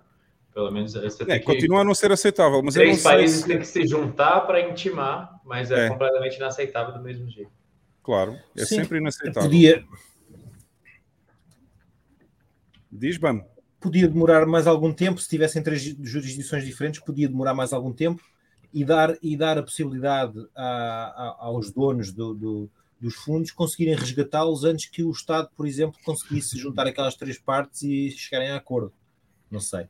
Pelo 0.52 0.70
menos 0.72 0.94
você 0.94 1.22
É, 1.22 1.26
tem 1.26 1.38
que... 1.40 1.46
continua 1.46 1.80
a 1.82 1.84
não 1.84 1.94
ser 1.94 2.10
aceitável, 2.10 2.60
mas 2.62 2.74
eu 2.74 2.80
não 2.80 2.86
Três 2.88 3.00
sei 3.00 3.10
países 3.12 3.40
se... 3.42 3.46
têm 3.46 3.58
que 3.58 3.66
se 3.66 3.86
juntar 3.86 4.40
para 4.42 4.60
intimar, 4.68 5.40
mas 5.44 5.70
é, 5.70 5.86
É. 5.86 5.88
completamente 5.88 6.36
inaceitável 6.36 6.92
do 6.92 7.00
mesmo 7.00 7.28
jeito. 7.30 7.52
Claro, 8.02 8.36
é 8.56 8.64
Sim. 8.64 8.76
sempre 8.76 8.98
inaceitável. 8.98 9.42
Podia, 9.48 9.84
Diz, 12.90 13.16
Bam. 13.18 13.44
podia 13.80 14.08
demorar 14.08 14.44
mais 14.46 14.66
algum 14.66 14.92
tempo, 14.92 15.20
se 15.20 15.28
tivessem 15.28 15.62
três 15.62 15.80
jurisdições 15.82 16.64
diferentes, 16.64 17.00
podia 17.00 17.28
demorar 17.28 17.54
mais 17.54 17.72
algum 17.72 17.92
tempo 17.92 18.22
e 18.72 18.84
dar, 18.84 19.16
e 19.22 19.36
dar 19.36 19.58
a 19.58 19.62
possibilidade 19.62 20.38
a- 20.54 20.62
a- 20.62 21.36
aos 21.46 21.70
donos 21.70 22.12
do- 22.12 22.34
do- 22.34 22.70
dos 23.00 23.14
fundos 23.14 23.50
conseguirem 23.50 23.94
resgatá-los 23.94 24.64
antes 24.64 24.86
que 24.88 25.02
o 25.02 25.10
Estado, 25.10 25.48
por 25.56 25.66
exemplo, 25.66 25.98
conseguisse 26.04 26.58
juntar 26.58 26.86
aquelas 26.86 27.14
três 27.14 27.38
partes 27.38 27.82
e 27.82 28.10
chegarem 28.10 28.50
a 28.50 28.56
acordo. 28.56 28.92
Não 29.50 29.60
sei. 29.60 29.86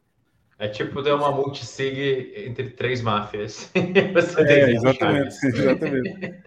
É 0.59 0.69
tipo 0.69 1.03
ter 1.03 1.13
uma 1.13 1.33
multisig 1.33 2.35
entre 2.37 2.71
três 2.71 3.01
máfias. 3.01 3.71
é, 3.75 4.71
exatamente, 4.73 5.35
exatamente. 5.47 6.43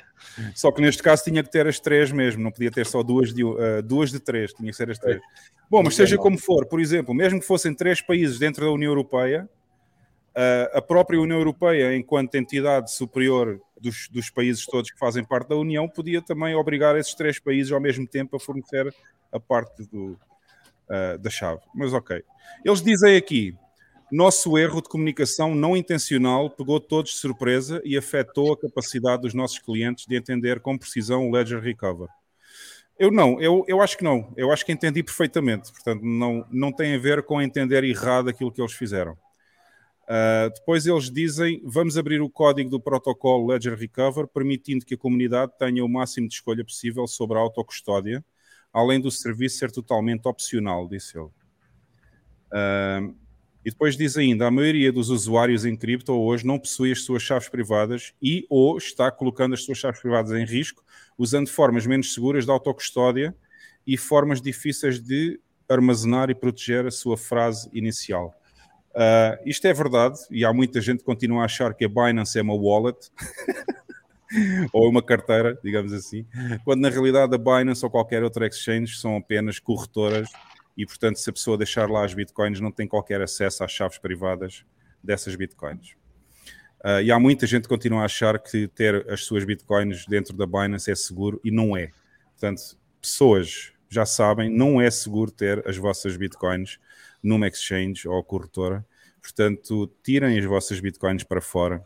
Só 0.56 0.72
que 0.72 0.82
neste 0.82 1.02
caso 1.02 1.24
tinha 1.24 1.44
que 1.44 1.52
ter 1.52 1.68
as 1.68 1.80
três 1.80 2.12
mesmo, 2.12 2.44
não 2.44 2.52
podia 2.52 2.72
ter 2.72 2.86
só 2.86 3.04
duas 3.04 3.34
de, 3.34 3.44
uh, 3.44 3.82
duas 3.84 4.12
de 4.12 4.20
três, 4.20 4.54
tinha 4.54 4.70
que 4.70 4.78
ser 4.78 4.90
as 4.90 5.00
três. 5.00 5.20
Bom, 5.70 5.82
mas 5.84 5.96
seja 5.96 6.16
como 6.18 6.38
for, 6.38 6.66
por 6.66 6.80
exemplo, 6.80 7.14
mesmo 7.14 7.40
que 7.40 7.46
fossem 7.46 7.74
três 7.74 8.02
países 8.02 8.38
dentro 8.40 8.64
da 8.66 8.72
União 8.72 8.92
Europeia, 8.92 9.50
a 10.74 10.82
própria 10.82 11.20
União 11.20 11.38
Europeia, 11.38 11.96
enquanto 11.96 12.36
entidade 12.36 12.92
superior 12.92 13.60
dos, 13.80 14.08
dos 14.10 14.30
países 14.30 14.66
todos 14.66 14.90
que 14.90 14.98
fazem 14.98 15.24
parte 15.24 15.50
da 15.50 15.56
União, 15.56 15.88
podia 15.88 16.22
também 16.22 16.56
obrigar 16.56 16.98
esses 16.98 17.14
três 17.14 17.40
países 17.40 17.72
ao 17.72 17.80
mesmo 17.80 18.08
tempo 18.08 18.36
a 18.36 18.40
fornecer 18.40 18.94
a 19.32 19.40
parte 19.40 19.84
do, 19.86 20.18
uh, 20.90 21.18
da 21.20 21.30
chave. 21.30 21.62
Mas 21.76 21.94
ok. 21.94 22.24
Eles 22.66 22.82
dizem 22.82 23.16
aqui 23.16 23.56
nosso 24.12 24.58
erro 24.60 24.82
de 24.82 24.90
comunicação 24.90 25.56
não 25.56 25.76
intencional 25.76 26.50
pegou 26.50 26.80
todos 26.80 27.12
de 27.12 27.18
surpresa 27.18 27.82
e 27.84 27.98
afetou 27.98 28.54
a 28.54 28.58
capacidade 28.60 29.24
dos 29.24 29.34
nossos 29.34 29.58
clientes 29.58 30.06
de 30.06 30.16
entender 30.16 30.60
com 30.60 30.78
precisão 30.78 31.28
o 31.28 31.32
Ledger 31.32 31.60
Recover. 31.60 32.08
Eu 32.98 33.12
não, 33.12 33.42
eu, 33.42 33.66
eu 33.68 33.82
acho 33.82 33.98
que 33.98 34.04
não. 34.04 34.32
Eu 34.38 34.52
acho 34.52 34.64
que 34.64 34.72
entendi 34.72 35.02
perfeitamente. 35.02 35.72
Portanto, 35.72 36.04
não, 36.04 36.46
não 36.52 36.72
tem 36.72 36.94
a 36.94 37.00
ver 37.00 37.24
com 37.24 37.42
entender 37.42 37.84
errado 37.84 38.30
aquilo 38.30 38.52
que 38.52 38.62
eles 38.62 38.74
fizeram. 38.74 39.18
Uh, 40.04 40.54
depois 40.54 40.86
eles 40.86 41.10
dizem: 41.10 41.62
vamos 41.64 41.98
abrir 41.98 42.22
o 42.22 42.30
código 42.30 42.70
do 42.70 42.80
protocolo 42.80 43.48
Ledger 43.48 43.78
Recover, 43.78 44.28
permitindo 44.28 44.86
que 44.86 44.96
a 44.96 44.98
comunidade 44.98 45.54
tenha 45.58 45.84
o 45.84 45.90
máximo 45.90 46.28
de 46.28 46.34
escolha 46.34 46.64
possível 46.64 47.08
sobre 47.08 47.38
a 47.38 47.42
autocustódia, 47.42 48.24
além 48.72 49.00
do 49.00 49.10
serviço 49.10 49.58
ser 49.58 49.72
totalmente 49.72 50.28
opcional, 50.28 50.88
disse 50.88 51.18
ele. 51.18 51.30
Uh, 52.52 53.16
e 53.66 53.72
depois 53.72 53.96
diz 53.96 54.18
ainda: 54.18 54.48
a 54.48 54.52
maioria 54.52 54.92
dos 54.92 55.10
usuários 55.10 55.64
em 55.64 55.76
cripto 55.76 56.12
hoje 56.14 56.46
não 56.46 56.60
possui 56.60 56.92
as 56.92 57.02
suas 57.04 57.24
chaves 57.24 57.48
privadas 57.48 58.14
e 58.22 58.46
ou 58.50 58.78
está 58.78 59.10
colocando 59.10 59.54
as 59.54 59.64
suas 59.64 59.78
chaves 59.78 60.02
privadas 60.02 60.32
em 60.32 60.46
risco 60.46 60.84
usando 61.18 61.48
formas 61.48 61.86
menos 61.86 62.14
seguras 62.14 62.46
de 62.46 62.52
autocustódia 62.52 63.36
e 63.86 63.98
formas 63.98 64.42
difíceis 64.42 65.00
de 65.00 65.40
armazenar 65.70 66.30
e 66.30 66.36
proteger 66.36 66.86
a 66.86 66.92
sua 66.92 67.18
frase 67.18 67.70
inicial. 67.74 68.34
Uh, 68.96 69.42
isto 69.44 69.66
é 69.66 69.74
verdade 69.74 70.20
e 70.30 70.46
há 70.46 70.54
muita 70.54 70.80
gente 70.80 71.00
que 71.00 71.06
continua 71.06 71.42
a 71.42 71.46
achar 71.46 71.74
que 71.74 71.84
a 71.84 71.90
Binance 71.90 72.38
é 72.38 72.42
uma 72.44 72.54
wallet 72.54 73.10
ou 74.72 74.88
uma 74.88 75.02
carteira, 75.02 75.60
digamos 75.64 75.92
assim, 75.94 76.28
quando 76.64 76.82
na 76.82 76.90
realidade 76.90 77.34
a 77.34 77.38
Binance 77.38 77.84
ou 77.84 77.90
qualquer 77.90 78.24
outra 78.24 78.46
exchange 78.46 78.98
são 78.98 79.18
apenas 79.18 79.58
corretoras 79.60 80.30
e, 80.78 80.86
portanto, 80.86 81.18
se 81.18 81.30
a 81.30 81.34
pessoa 81.34 81.58
deixar 81.58 81.90
lá 81.90 82.06
as 82.06 82.14
bitcoins, 82.14 82.60
não 82.60 82.72
tem 82.72 82.88
qualquer 82.88 83.22
acesso 83.22 83.64
às 83.64 83.72
chaves 83.72 83.98
privadas 83.98 84.64
dessas 85.04 85.36
bitcoins. 85.36 85.96
Uh, 86.84 87.02
e 87.02 87.12
há 87.12 87.20
muita 87.20 87.48
gente 87.48 87.64
que 87.64 87.70
continua 87.70 88.02
a 88.02 88.06
achar 88.06 88.38
que 88.40 88.68
ter 88.68 89.10
as 89.10 89.24
suas 89.24 89.46
bitcoins 89.46 90.06
dentro 90.06 90.36
da 90.36 90.46
Binance 90.46 90.92
é 90.92 90.96
seguro 90.96 91.40
e 91.44 91.50
não 91.50 91.78
é. 91.78 91.92
Portanto, 92.32 92.78
pessoas 93.02 93.72
já 93.90 94.06
sabem, 94.06 94.50
não 94.50 94.82
é 94.82 94.90
seguro 94.92 95.32
ter 95.32 95.68
as 95.68 95.78
vossas 95.78 96.18
bitcoins 96.18 96.80
numa 97.24 97.48
exchange 97.48 98.08
ou 98.08 98.22
corretora. 98.24 98.86
Portanto, 99.22 99.90
tirem 100.04 100.38
as 100.38 100.46
vossas 100.46 100.80
bitcoins 100.80 101.24
para 101.24 101.42
fora 101.42 101.84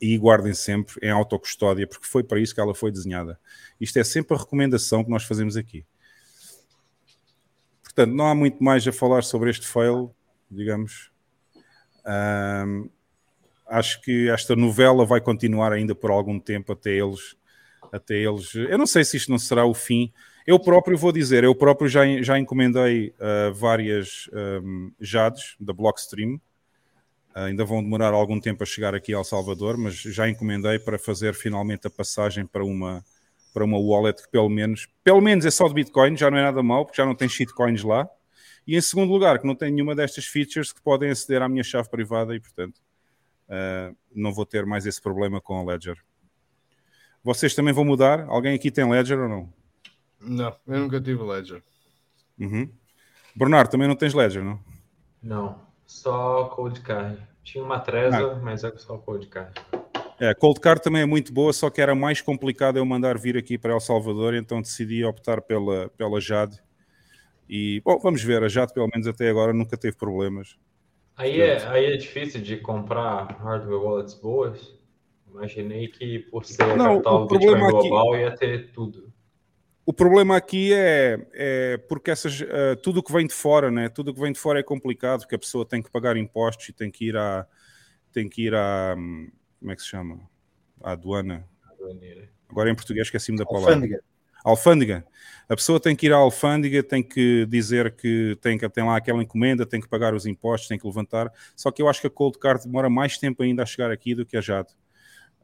e 0.00 0.18
guardem 0.18 0.52
sempre 0.52 0.94
em 1.02 1.10
autocustódia, 1.10 1.86
porque 1.86 2.06
foi 2.06 2.22
para 2.22 2.40
isso 2.40 2.54
que 2.54 2.60
ela 2.60 2.74
foi 2.74 2.90
desenhada. 2.90 3.38
Isto 3.80 3.98
é 3.98 4.04
sempre 4.04 4.36
a 4.36 4.38
recomendação 4.38 5.04
que 5.04 5.10
nós 5.10 5.24
fazemos 5.24 5.56
aqui. 5.56 5.86
Portanto, 7.82 8.14
não 8.14 8.26
há 8.26 8.34
muito 8.34 8.62
mais 8.62 8.86
a 8.86 8.92
falar 8.92 9.22
sobre 9.22 9.50
este 9.50 9.66
fail, 9.66 10.14
digamos. 10.50 11.10
Um, 12.06 12.88
acho 13.66 14.00
que 14.00 14.28
esta 14.30 14.54
novela 14.56 15.04
vai 15.04 15.20
continuar 15.20 15.72
ainda 15.72 15.94
por 15.94 16.10
algum 16.10 16.38
tempo 16.38 16.72
até 16.72 16.90
eles, 16.90 17.36
até 17.92 18.14
eles. 18.14 18.54
Eu 18.54 18.78
não 18.78 18.86
sei 18.86 19.04
se 19.04 19.16
isto 19.16 19.30
não 19.30 19.38
será 19.38 19.64
o 19.64 19.74
fim. 19.74 20.12
Eu 20.48 20.58
próprio 20.58 20.96
vou 20.96 21.12
dizer, 21.12 21.44
eu 21.44 21.54
próprio 21.54 21.90
já, 21.90 22.06
já 22.22 22.38
encomendei 22.38 23.12
uh, 23.20 23.52
várias 23.52 24.30
um, 24.32 24.90
JADs 24.98 25.54
da 25.60 25.74
Blockstream. 25.74 26.36
Uh, 27.36 27.40
ainda 27.40 27.66
vão 27.66 27.82
demorar 27.82 28.14
algum 28.14 28.40
tempo 28.40 28.62
a 28.62 28.66
chegar 28.66 28.94
aqui 28.94 29.12
ao 29.12 29.22
Salvador, 29.22 29.76
mas 29.76 29.96
já 29.96 30.26
encomendei 30.26 30.78
para 30.78 30.98
fazer 30.98 31.34
finalmente 31.34 31.86
a 31.86 31.90
passagem 31.90 32.46
para 32.46 32.64
uma 32.64 33.04
para 33.52 33.62
uma 33.62 33.78
wallet 33.78 34.22
que 34.22 34.30
pelo 34.30 34.48
menos, 34.48 34.88
pelo 35.04 35.20
menos 35.20 35.44
é 35.44 35.50
só 35.50 35.68
de 35.68 35.74
Bitcoin, 35.74 36.16
já 36.16 36.30
não 36.30 36.38
é 36.38 36.42
nada 36.44 36.62
mal, 36.62 36.86
porque 36.86 36.96
já 36.96 37.04
não 37.04 37.14
tem 37.14 37.28
shitcoins 37.28 37.82
lá. 37.82 38.08
E 38.66 38.74
em 38.74 38.80
segundo 38.80 39.12
lugar, 39.12 39.38
que 39.38 39.46
não 39.46 39.54
tem 39.54 39.70
nenhuma 39.70 39.94
destas 39.94 40.24
features 40.24 40.72
que 40.72 40.80
podem 40.80 41.10
aceder 41.10 41.42
à 41.42 41.48
minha 41.48 41.62
chave 41.62 41.90
privada 41.90 42.34
e, 42.34 42.40
portanto, 42.40 42.78
uh, 43.50 43.94
não 44.14 44.32
vou 44.32 44.46
ter 44.46 44.64
mais 44.64 44.86
esse 44.86 45.02
problema 45.02 45.42
com 45.42 45.58
a 45.58 45.72
Ledger. 45.72 45.98
Vocês 47.22 47.54
também 47.54 47.74
vão 47.74 47.84
mudar? 47.84 48.24
Alguém 48.28 48.54
aqui 48.54 48.70
tem 48.70 48.88
Ledger 48.88 49.18
ou 49.18 49.28
não? 49.28 49.57
Não, 50.20 50.54
eu 50.66 50.80
nunca 50.80 51.00
tive 51.00 51.22
Ledger. 51.22 51.62
Uhum. 52.38 52.68
Bernardo, 53.34 53.70
também 53.70 53.88
não 53.88 53.96
tens 53.96 54.14
Ledger, 54.14 54.44
não? 54.44 54.58
Não, 55.22 55.60
só 55.86 56.44
Cold 56.44 56.80
Card. 56.80 57.18
Tinha 57.42 57.64
uma 57.64 57.80
Trezor, 57.80 58.36
ah. 58.36 58.40
mas 58.42 58.64
é 58.64 58.76
só 58.76 58.98
Cold 58.98 59.26
Card. 59.28 59.52
É, 60.20 60.34
Cold 60.34 60.60
Card 60.60 60.82
também 60.82 61.02
é 61.02 61.06
muito 61.06 61.32
boa, 61.32 61.52
só 61.52 61.70
que 61.70 61.80
era 61.80 61.94
mais 61.94 62.20
complicado 62.20 62.76
eu 62.76 62.84
mandar 62.84 63.16
vir 63.16 63.36
aqui 63.36 63.56
para 63.56 63.72
El 63.72 63.80
Salvador, 63.80 64.34
então 64.34 64.60
decidi 64.60 65.04
optar 65.04 65.40
pela, 65.40 65.88
pela 65.90 66.20
Jade. 66.20 66.60
E, 67.48 67.80
bom, 67.84 67.98
vamos 67.98 68.22
ver, 68.22 68.42
a 68.42 68.48
Jade 68.48 68.74
pelo 68.74 68.88
menos 68.92 69.06
até 69.06 69.30
agora 69.30 69.52
nunca 69.52 69.76
teve 69.76 69.96
problemas. 69.96 70.56
Aí 71.16 71.40
é, 71.40 71.66
aí 71.68 71.86
é 71.86 71.96
difícil 71.96 72.40
de 72.40 72.56
comprar 72.58 73.36
hardware 73.40 73.80
wallets 73.80 74.14
boas? 74.14 74.76
Imaginei 75.30 75.88
que 75.88 76.18
por 76.18 76.44
ser 76.44 76.76
Não, 76.76 76.94
capital 76.94 77.22
o 77.22 77.26
Bitcoin 77.26 77.60
global 77.60 78.12
aqui... 78.12 78.22
ia 78.22 78.36
ter 78.36 78.72
tudo. 78.72 79.12
O 79.88 79.92
problema 79.94 80.36
aqui 80.36 80.70
é, 80.74 81.18
é 81.32 81.78
porque 81.88 82.10
essas, 82.10 82.42
uh, 82.42 82.76
tudo 82.82 83.02
que 83.02 83.10
vem 83.10 83.26
de 83.26 83.32
fora, 83.32 83.70
né? 83.70 83.88
tudo 83.88 84.12
que 84.12 84.20
vem 84.20 84.30
de 84.30 84.38
fora 84.38 84.60
é 84.60 84.62
complicado, 84.62 85.20
porque 85.20 85.34
a 85.34 85.38
pessoa 85.38 85.64
tem 85.64 85.82
que 85.82 85.90
pagar 85.90 86.14
impostos 86.18 86.68
e 86.68 86.74
tem 86.74 86.90
que 86.90 87.06
ir 87.06 87.16
a, 87.16 87.46
tem 88.12 88.28
que 88.28 88.48
ir 88.48 88.52
hum, 88.52 89.30
como 89.58 89.72
é 89.72 89.74
que 89.74 89.80
se 89.80 89.88
chama? 89.88 90.20
A 90.82 90.92
aduana. 90.92 91.48
Aduaneira. 91.72 92.28
Agora 92.50 92.70
em 92.70 92.74
português 92.74 93.06
esqueci-me 93.06 93.38
da 93.38 93.46
palavra. 93.46 93.76
Alfândega. 93.76 94.04
Alfândega. 94.44 95.06
A 95.48 95.56
pessoa 95.56 95.80
tem 95.80 95.96
que 95.96 96.04
ir 96.04 96.12
à 96.12 96.16
alfândega, 96.16 96.82
tem 96.82 97.02
que 97.02 97.46
dizer 97.46 97.96
que 97.96 98.36
tem, 98.42 98.58
que 98.58 98.68
tem 98.68 98.84
lá 98.84 98.94
aquela 98.94 99.22
encomenda, 99.22 99.64
tem 99.64 99.80
que 99.80 99.88
pagar 99.88 100.12
os 100.12 100.26
impostos, 100.26 100.68
tem 100.68 100.78
que 100.78 100.86
levantar. 100.86 101.32
Só 101.56 101.70
que 101.70 101.80
eu 101.80 101.88
acho 101.88 102.02
que 102.02 102.08
a 102.08 102.10
Cold 102.10 102.38
Card 102.38 102.62
demora 102.64 102.90
mais 102.90 103.16
tempo 103.16 103.42
ainda 103.42 103.62
a 103.62 103.66
chegar 103.66 103.90
aqui 103.90 104.14
do 104.14 104.26
que 104.26 104.36
a 104.36 104.42
Jade. 104.42 104.68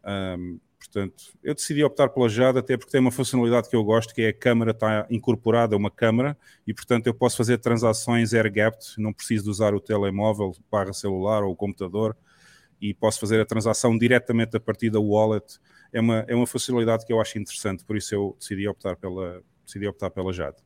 Um, 0.05 0.61
portanto, 0.95 1.25
eu 1.43 1.55
decidi 1.55 1.83
optar 1.83 2.09
pela 2.09 2.29
Jade 2.29 2.59
até 2.59 2.77
porque 2.77 2.93
tem 2.93 3.01
uma 3.01 3.11
funcionalidade 3.11 3.69
que 3.69 3.75
eu 3.75 3.83
gosto, 3.83 4.15
que 4.15 4.23
é 4.23 4.29
a 4.29 4.33
câmera 4.33 4.71
está 4.71 5.07
incorporada 5.11 5.75
a 5.75 5.79
uma 5.79 5.91
câmera 5.91 6.37
e, 6.65 6.73
portanto, 6.73 7.09
eu 7.09 7.15
posso 7.15 7.37
fazer 7.37 7.59
transações 7.59 8.33
air-gapped, 8.33 8.95
não 8.99 9.13
preciso 9.13 9.45
de 9.45 9.51
usar 9.51 9.75
o 9.75 9.81
telemóvel 9.81 10.53
barra 10.71 10.93
celular 10.93 11.43
ou 11.43 11.51
o 11.51 11.57
computador 11.57 12.17
e 12.81 12.95
posso 12.95 13.19
fazer 13.19 13.41
a 13.41 13.45
transação 13.45 13.99
diretamente 13.99 14.57
a 14.57 14.61
partir 14.61 14.91
da 14.91 15.01
wallet. 15.01 15.59
É 15.93 16.01
uma, 16.01 16.25
é 16.29 16.35
uma 16.35 16.47
facilidade 16.47 17.05
que 17.05 17.13
eu 17.13 17.21
acho 17.21 17.39
interessante, 17.39 17.85
por 17.85 17.97
isso 17.97 18.15
eu 18.15 18.37
decidi 18.39 18.69
optar 18.69 18.97
pela, 18.97 19.43
decidi 19.65 19.89
optar 19.89 20.11
pela 20.11 20.33
Jade. 20.33 20.57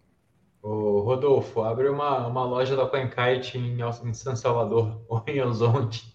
O 0.62 1.00
Rodolfo, 1.00 1.62
abre 1.62 1.88
uma, 1.88 2.26
uma 2.26 2.44
loja 2.44 2.76
da 2.76 2.86
CoinKite 2.86 3.56
em, 3.56 3.78
em 3.80 4.14
São 4.14 4.36
Salvador 4.36 5.00
ou 5.08 5.22
em 5.26 5.40
Horizonte. 5.40 6.14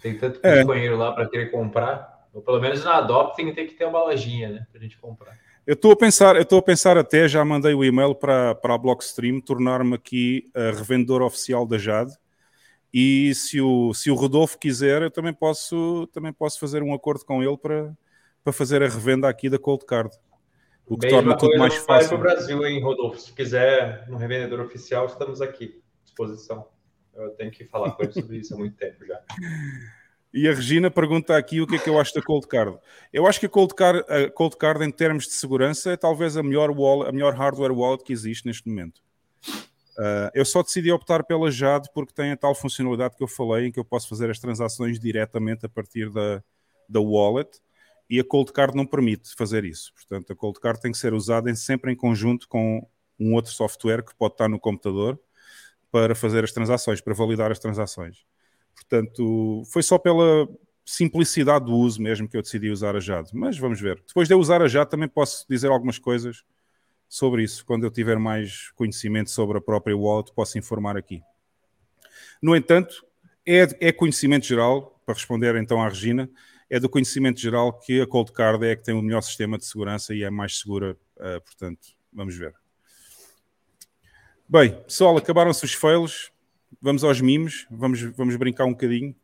Tem 0.00 0.16
tanto 0.16 0.40
é. 0.42 0.58
bitcoinheiro 0.58 0.96
lá 0.96 1.12
para 1.12 1.28
querer 1.28 1.50
comprar. 1.50 2.13
Ou 2.34 2.42
pelo 2.42 2.60
menos 2.60 2.84
na 2.84 2.96
Adopting 2.96 3.52
tem 3.52 3.66
que 3.66 3.74
ter 3.74 3.84
uma 3.84 4.02
lojinha, 4.02 4.50
né? 4.50 4.66
Para 4.70 4.80
a 4.80 4.82
gente 4.82 4.98
comprar. 4.98 5.38
Eu 5.66 5.74
estou 5.74 5.92
a 5.92 5.96
pensar, 5.96 6.36
eu 6.36 6.42
estou 6.42 6.58
a 6.58 6.62
pensar 6.62 6.98
até, 6.98 7.26
já 7.26 7.42
mandei 7.44 7.72
o 7.72 7.84
e-mail 7.84 8.14
para, 8.14 8.54
para 8.54 8.74
a 8.74 8.78
Blockstream, 8.78 9.40
tornar-me 9.40 9.94
aqui 9.94 10.50
a 10.54 10.76
revendedor 10.76 11.22
oficial 11.22 11.64
da 11.64 11.78
Jade 11.78 12.12
e 12.96 13.34
se 13.34 13.60
o, 13.60 13.92
se 13.92 14.08
o 14.08 14.14
Rodolfo 14.14 14.56
quiser, 14.56 15.02
eu 15.02 15.10
também 15.10 15.34
posso, 15.34 16.06
também 16.12 16.32
posso 16.32 16.60
fazer 16.60 16.80
um 16.80 16.94
acordo 16.94 17.24
com 17.24 17.42
ele 17.42 17.58
para, 17.58 17.92
para 18.44 18.52
fazer 18.52 18.84
a 18.84 18.88
revenda 18.88 19.28
aqui 19.28 19.50
da 19.50 19.58
Cold 19.58 19.84
Card. 19.84 20.16
O 20.86 20.96
que 20.96 21.06
Mesma 21.06 21.18
torna 21.18 21.36
tudo 21.36 21.58
mais 21.58 21.74
fácil. 21.74 22.10
para 22.10 22.18
o 22.18 22.20
Brasil, 22.20 22.64
hein, 22.64 22.80
Rodolfo? 22.80 23.18
Se 23.18 23.32
quiser 23.32 24.06
um 24.08 24.14
revendedor 24.14 24.60
oficial, 24.60 25.06
estamos 25.06 25.40
aqui, 25.40 25.82
à 26.02 26.04
disposição. 26.04 26.68
Eu 27.16 27.30
tenho 27.30 27.50
que 27.50 27.64
falar 27.64 27.90
com 27.92 28.04
ele 28.04 28.12
sobre 28.12 28.36
isso 28.36 28.54
há 28.54 28.58
muito 28.58 28.76
tempo 28.76 29.04
já. 29.04 29.20
E 30.34 30.48
a 30.48 30.52
Regina 30.52 30.90
pergunta 30.90 31.36
aqui 31.36 31.60
o 31.60 31.66
que 31.66 31.76
é 31.76 31.78
que 31.78 31.88
eu 31.88 32.00
acho 32.00 32.12
da 32.12 32.20
Cold 32.20 32.48
Card. 32.48 32.76
Eu 33.12 33.24
acho 33.24 33.38
que 33.38 33.46
a 33.46 33.48
Cold 33.48 33.72
Card, 33.72 34.00
a 34.00 34.28
Cold 34.28 34.56
Card 34.56 34.84
em 34.84 34.90
termos 34.90 35.28
de 35.28 35.34
segurança, 35.34 35.92
é 35.92 35.96
talvez 35.96 36.36
a 36.36 36.42
melhor, 36.42 36.72
wall, 36.72 37.06
a 37.06 37.12
melhor 37.12 37.34
hardware 37.34 37.70
wallet 37.70 38.02
que 38.02 38.12
existe 38.12 38.44
neste 38.44 38.68
momento. 38.68 39.00
Uh, 39.96 40.26
eu 40.34 40.44
só 40.44 40.60
decidi 40.60 40.90
optar 40.90 41.22
pela 41.22 41.52
Jade 41.52 41.88
porque 41.94 42.12
tem 42.12 42.32
a 42.32 42.36
tal 42.36 42.52
funcionalidade 42.52 43.14
que 43.14 43.22
eu 43.22 43.28
falei, 43.28 43.68
em 43.68 43.70
que 43.70 43.78
eu 43.78 43.84
posso 43.84 44.08
fazer 44.08 44.28
as 44.28 44.40
transações 44.40 44.98
diretamente 44.98 45.66
a 45.66 45.68
partir 45.68 46.10
da, 46.10 46.42
da 46.88 47.00
wallet 47.00 47.60
e 48.10 48.18
a 48.18 48.24
Cold 48.24 48.52
Card 48.52 48.76
não 48.76 48.84
permite 48.84 49.36
fazer 49.36 49.64
isso. 49.64 49.94
Portanto, 49.94 50.32
a 50.32 50.36
Cold 50.36 50.58
Card 50.58 50.80
tem 50.80 50.90
que 50.90 50.98
ser 50.98 51.14
usada 51.14 51.48
em, 51.48 51.54
sempre 51.54 51.92
em 51.92 51.96
conjunto 51.96 52.48
com 52.48 52.84
um 53.20 53.34
outro 53.34 53.52
software 53.52 54.02
que 54.02 54.12
pode 54.16 54.34
estar 54.34 54.48
no 54.48 54.58
computador 54.58 55.16
para 55.92 56.12
fazer 56.12 56.42
as 56.42 56.50
transações, 56.50 57.00
para 57.00 57.14
validar 57.14 57.52
as 57.52 57.60
transações. 57.60 58.26
Portanto, 58.88 59.62
foi 59.66 59.82
só 59.82 59.98
pela 59.98 60.48
simplicidade 60.84 61.64
do 61.64 61.72
uso 61.72 62.00
mesmo 62.02 62.28
que 62.28 62.36
eu 62.36 62.42
decidi 62.42 62.70
usar 62.70 62.94
a 62.94 63.00
Jade. 63.00 63.30
Mas 63.32 63.58
vamos 63.58 63.80
ver. 63.80 64.02
Depois 64.06 64.28
de 64.28 64.34
eu 64.34 64.38
usar 64.38 64.62
a 64.62 64.68
Jade, 64.68 64.90
também 64.90 65.08
posso 65.08 65.46
dizer 65.48 65.68
algumas 65.68 65.98
coisas 65.98 66.44
sobre 67.08 67.42
isso. 67.42 67.64
Quando 67.64 67.84
eu 67.84 67.90
tiver 67.90 68.18
mais 68.18 68.70
conhecimento 68.72 69.30
sobre 69.30 69.58
a 69.58 69.60
própria 69.60 69.96
wallet, 69.96 70.32
posso 70.34 70.58
informar 70.58 70.96
aqui. 70.96 71.22
No 72.42 72.54
entanto, 72.54 73.04
é, 73.46 73.88
é 73.88 73.92
conhecimento 73.92 74.46
geral, 74.46 75.00
para 75.04 75.14
responder 75.14 75.54
então 75.56 75.82
à 75.82 75.88
Regina, 75.88 76.28
é 76.68 76.80
do 76.80 76.88
conhecimento 76.88 77.40
geral 77.40 77.78
que 77.78 78.00
a 78.00 78.06
Cold 78.06 78.32
Card 78.32 78.66
é 78.66 78.74
que 78.74 78.82
tem 78.82 78.94
o 78.94 79.02
melhor 79.02 79.22
sistema 79.22 79.56
de 79.56 79.64
segurança 79.64 80.14
e 80.14 80.22
é 80.22 80.30
mais 80.30 80.58
segura, 80.58 80.96
uh, 81.16 81.40
portanto, 81.42 81.88
vamos 82.12 82.36
ver. 82.36 82.54
Bem, 84.48 84.82
pessoal, 84.82 85.16
acabaram-se 85.16 85.64
os 85.64 85.72
fails, 85.72 86.30
vamos 86.80 87.04
aos 87.04 87.20
mimos, 87.20 87.66
vamos, 87.70 88.00
vamos 88.00 88.36
brincar 88.36 88.64
um 88.64 88.72
bocadinho. 88.72 89.14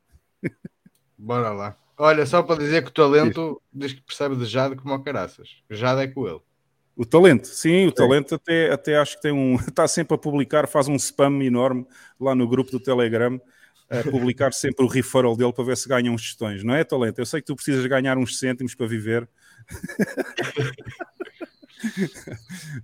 Bora 1.17 1.51
lá. 1.51 1.77
Olha, 1.97 2.25
só 2.25 2.43
para 2.43 2.57
dizer 2.57 2.83
que 2.83 2.89
o 2.89 2.93
talento 2.93 3.61
diz 3.71 3.93
que 3.93 4.01
percebe 4.01 4.35
de 4.35 4.47
Jade 4.47 4.75
como 4.75 4.95
o 4.95 5.03
caraças. 5.03 5.57
Jade 5.69 6.01
é 6.01 6.09
com 6.09 6.27
ele. 6.27 6.41
O 6.97 7.05
talento, 7.05 7.47
sim, 7.47 7.87
o 7.87 7.93
talento 7.93 8.35
até, 8.35 8.73
até 8.73 8.97
acho 8.97 9.17
que 9.17 9.23
tem 9.23 9.33
um. 9.33 9.57
Está 9.69 9.87
sempre 9.87 10.15
a 10.15 10.19
publicar, 10.19 10.67
faz 10.67 10.89
um 10.89 10.97
spam 10.97 11.43
enorme 11.43 11.87
lá 12.19 12.35
no 12.35 12.49
grupo 12.49 12.71
do 12.71 12.81
Telegram, 12.81 13.41
a 13.89 13.99
publicar 14.11 14.53
sempre 14.53 14.85
o 14.85 14.89
referral 14.89 15.37
dele 15.37 15.53
para 15.53 15.65
ver 15.65 15.77
se 15.77 15.89
ganha 15.89 16.11
uns 16.11 16.23
gestões, 16.23 16.65
não 16.65 16.75
é, 16.75 16.85
talento? 16.85 17.19
Eu 17.19 17.27
sei 17.27 17.41
que 17.41 17.47
tu 17.47 17.57
precisas 17.57 17.85
ganhar 17.87 18.17
uns 18.17 18.39
cêntimos 18.39 18.75
para 18.75 18.87
viver. 18.87 19.29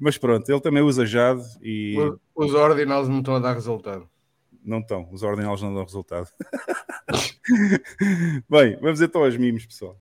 Mas 0.01 0.17
pronto, 0.17 0.51
ele 0.51 0.61
também 0.61 0.83
usa 0.83 1.07
Jade 1.07 1.43
e. 1.63 1.97
Os 2.35 2.55
ordinals 2.55 3.09
não 3.09 3.21
estão 3.21 3.37
a 3.37 3.39
dar 3.39 3.55
resultado. 3.55 4.09
Não 4.67 4.81
estão, 4.81 5.09
os 5.13 5.23
ordinals 5.23 5.63
não 5.63 5.73
dão 5.73 5.85
resultado. 5.85 6.29
Bem, 8.51 8.77
vamos 8.81 9.01
então 9.01 9.23
aos 9.23 9.37
mimos, 9.37 9.65
pessoal. 9.65 9.97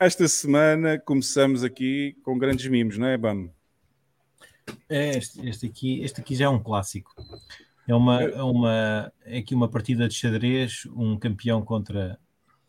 Esta 0.00 0.26
semana 0.26 0.98
começamos 0.98 1.62
aqui 1.62 2.16
com 2.24 2.36
grandes 2.36 2.66
mimos, 2.66 2.98
não 2.98 3.06
é, 3.06 3.16
Bam? 3.16 3.50
É, 4.88 5.16
este, 5.16 5.48
este, 5.48 5.66
aqui, 5.66 6.02
este 6.02 6.20
aqui 6.20 6.34
já 6.34 6.46
é 6.46 6.48
um 6.48 6.60
clássico. 6.60 7.14
É 7.86 7.94
uma, 7.94 8.20
é 8.20 8.42
uma 8.42 9.12
é 9.24 9.38
aqui 9.38 9.54
uma 9.54 9.68
partida 9.68 10.08
de 10.08 10.14
xadrez, 10.14 10.86
um 10.86 11.16
campeão 11.16 11.62
contra, 11.64 12.18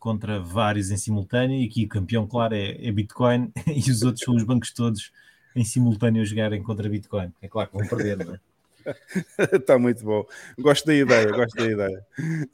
contra 0.00 0.40
vários 0.40 0.90
em 0.90 0.96
simultâneo, 0.96 1.56
e 1.56 1.66
aqui 1.66 1.84
o 1.84 1.88
campeão, 1.88 2.26
claro, 2.26 2.54
é, 2.54 2.84
é 2.84 2.90
Bitcoin, 2.90 3.52
e 3.68 3.90
os 3.90 4.02
outros 4.02 4.24
são 4.24 4.34
os 4.34 4.42
bancos 4.42 4.72
todos 4.72 5.12
em 5.54 5.64
simultâneo 5.64 6.22
a 6.22 6.24
jogarem 6.24 6.62
contra 6.62 6.88
Bitcoin. 6.88 7.32
É 7.40 7.46
claro 7.46 7.70
que 7.70 7.78
vão 7.78 7.86
perder, 7.86 8.24
não 8.24 8.34
é? 8.34 8.40
Está 9.52 9.78
muito 9.78 10.02
bom. 10.02 10.26
Gosto 10.58 10.86
da 10.86 10.94
ideia, 10.94 11.30
gosto 11.30 11.54
da 11.54 11.66
ideia. 11.66 12.06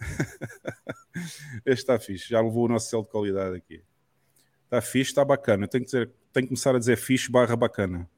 Este 1.64 1.80
está 1.80 1.98
fixe, 1.98 2.28
já 2.28 2.42
levou 2.42 2.66
o 2.66 2.68
nosso 2.68 2.90
selo 2.90 3.02
de 3.02 3.08
qualidade 3.08 3.56
aqui. 3.56 3.82
Está 4.64 4.82
fixe, 4.82 5.12
está 5.12 5.24
bacana. 5.24 5.66
Tenho 5.66 5.84
que, 5.84 5.90
dizer, 5.90 6.10
tenho 6.32 6.44
que 6.44 6.48
começar 6.48 6.74
a 6.74 6.78
dizer 6.78 6.96
fixe 6.96 7.30
barra 7.30 7.56
bacana. 7.56 8.08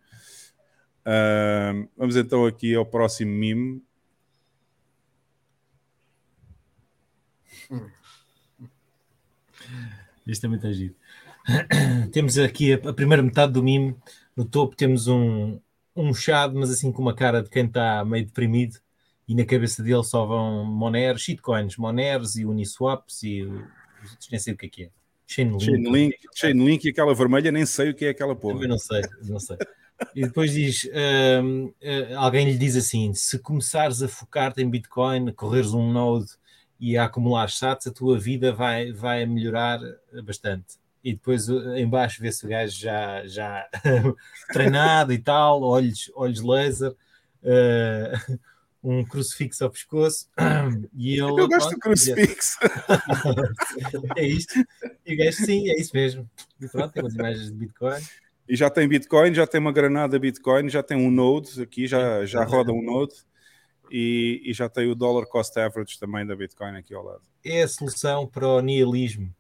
Uh, 1.07 1.89
vamos 1.97 2.16
então 2.16 2.45
aqui 2.45 2.74
ao 2.74 2.85
próximo 2.85 3.31
meme. 3.31 3.83
Isto 10.29 10.43
também 10.43 10.57
está 10.57 10.70
giro. 10.70 10.95
temos 12.12 12.39
aqui 12.39 12.74
a, 12.74 12.76
a, 12.76 12.93
primeira 12.93 13.22
metade 13.22 13.53
do 13.53 13.62
meme. 13.62 13.97
No 14.37 14.45
topo 14.45 14.76
temos 14.76 15.09
um, 15.09 15.59
um 15.97 16.12
chado, 16.12 16.59
mas 16.59 16.70
assim 16.70 16.93
com 16.93 17.03
uma 17.03 17.14
cara 17.14 17.43
de 17.43 17.51
quem 17.51 17.64
está 17.64 18.05
meio 18.05 18.26
deprimido. 18.26 18.79
E 19.26 19.35
na 19.35 19.45
cabeça 19.45 19.83
dele 19.83 20.05
só 20.05 20.24
vão 20.24 20.64
Monero, 20.64 21.18
shitcoins, 21.18 21.76
Moneros 21.76 22.37
e 22.37 22.47
Uniswaps 22.47 23.22
e 23.22 23.47
nem 24.31 24.39
sei 24.39 24.55
o 24.55 24.57
que 24.57 24.66
é 24.66 24.68
que 24.68 24.83
é. 24.85 24.91
Chainlink. 25.26 25.64
Chainlink, 25.64 26.16
Chainlink 26.35 26.87
e 26.87 26.91
aquela 26.91 27.14
vermelha, 27.14 27.53
nem 27.53 27.66
sei 27.66 27.91
o 27.91 27.95
que 27.95 28.07
é 28.07 28.09
aquela 28.11 28.35
porra. 28.35 28.55
Também 28.55 28.68
não 28.68 28.79
sei, 28.79 29.03
não 29.24 29.39
sei. 29.39 29.59
E 30.14 30.22
depois 30.22 30.53
diz: 30.53 30.85
uh, 30.85 31.66
uh, 31.66 32.18
alguém 32.18 32.51
lhe 32.51 32.57
diz 32.57 32.76
assim: 32.76 33.12
se 33.12 33.39
começares 33.39 34.03
a 34.03 34.09
focar-te 34.09 34.62
em 34.62 34.70
Bitcoin, 34.70 35.33
correres 35.33 35.74
um 35.74 35.93
node 35.93 36.29
e 36.79 36.97
a 36.97 37.05
acumular 37.05 37.51
sats, 37.51 37.87
a 37.87 37.93
tua 37.93 38.18
vida 38.18 38.53
vai, 38.53 38.93
vai 38.93 39.26
melhorar 39.26 39.81
bastante. 40.24 40.76
E 41.03 41.12
depois 41.12 41.49
embaixo 41.49 42.20
vê-se 42.20 42.45
o 42.45 42.49
gajo 42.49 42.79
já, 42.79 43.26
já 43.26 43.68
treinado 44.53 45.12
e 45.12 45.18
tal, 45.18 45.62
olhos, 45.62 46.11
olhos 46.14 46.41
laser. 46.41 46.95
Uh, 47.43 48.39
um 48.83 49.05
crucifixo 49.05 49.64
ao 49.64 49.70
pescoço 49.70 50.29
e 50.95 51.14
ele. 51.14 51.22
Eu 51.22 51.49
gosto 51.49 51.70
do 51.70 51.79
crucifixo. 51.79 52.59
é 54.16 54.26
isto. 54.26 54.55
E 55.05 55.14
o 55.14 55.18
gajo, 55.18 55.45
sim, 55.45 55.68
é 55.68 55.81
isso 55.81 55.91
mesmo. 55.95 56.29
E 56.61 56.68
pronto, 56.68 56.93
tem 56.93 57.03
umas 57.03 57.14
imagens 57.14 57.47
de 57.47 57.53
Bitcoin. 57.53 58.01
E 58.49 58.57
já 58.57 58.70
tem 58.70 58.89
Bitcoin, 58.89 59.35
já 59.35 59.47
tem 59.47 59.61
uma 59.61 59.72
granada 59.72 60.18
Bitcoin, 60.18 60.68
já 60.68 60.83
tem 60.83 60.97
um 60.97 61.11
Node 61.11 61.62
aqui, 61.62 61.87
já, 61.87 62.24
já 62.24 62.45
roda 62.45 62.72
um 62.72 62.83
Node. 62.83 63.14
E, 63.91 64.43
e 64.45 64.53
já 64.53 64.68
tem 64.68 64.91
o 64.91 64.95
dollar 64.95 65.26
cost 65.26 65.59
average 65.59 65.99
também 65.99 66.26
da 66.26 66.36
Bitcoin 66.36 66.76
aqui 66.76 66.95
ao 66.95 67.05
lado. 67.05 67.22
É 67.45 67.62
a 67.62 67.68
solução 67.68 68.26
para 68.26 68.47
o 68.47 68.61
nihilismo. 68.61 69.32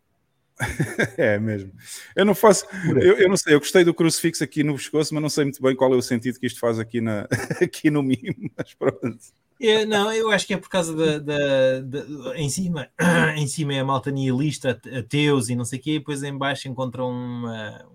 é 1.16 1.38
mesmo. 1.38 1.72
Eu 2.16 2.24
não 2.24 2.34
faço. 2.34 2.66
Eu, 2.84 3.18
eu, 3.18 3.28
não 3.28 3.36
sei, 3.36 3.54
eu 3.54 3.60
gostei 3.60 3.84
do 3.84 3.94
crucifixo 3.94 4.42
aqui 4.42 4.64
no 4.64 4.74
pescoço, 4.74 5.14
mas 5.14 5.22
não 5.22 5.28
sei 5.28 5.44
muito 5.44 5.62
bem 5.62 5.76
qual 5.76 5.92
é 5.92 5.96
o 5.96 6.02
sentido 6.02 6.38
que 6.38 6.46
isto 6.46 6.58
faz 6.58 6.78
aqui, 6.78 7.00
na, 7.00 7.28
aqui 7.62 7.90
no 7.90 8.02
mimo. 8.02 8.50
Mas 8.56 8.74
pronto. 8.74 9.18
É, 9.60 9.84
não, 9.84 10.12
eu 10.12 10.30
acho 10.30 10.46
que 10.46 10.54
é 10.54 10.56
por 10.56 10.68
causa 10.68 10.94
da, 10.94 11.18
da, 11.18 11.80
da, 11.80 12.38
em 12.38 12.48
cima, 12.48 12.88
em 13.36 13.46
cima 13.46 13.74
é 13.74 13.80
a 13.80 13.84
malta 13.84 14.10
nihilista, 14.10 14.80
ateus 14.96 15.48
e 15.48 15.56
não 15.56 15.64
sei 15.64 15.80
o 15.80 15.82
quê, 15.82 15.90
e 15.94 15.98
depois 15.98 16.22
em 16.22 16.36
baixo 16.36 16.68
encontram 16.68 17.10
uma. 17.10 17.86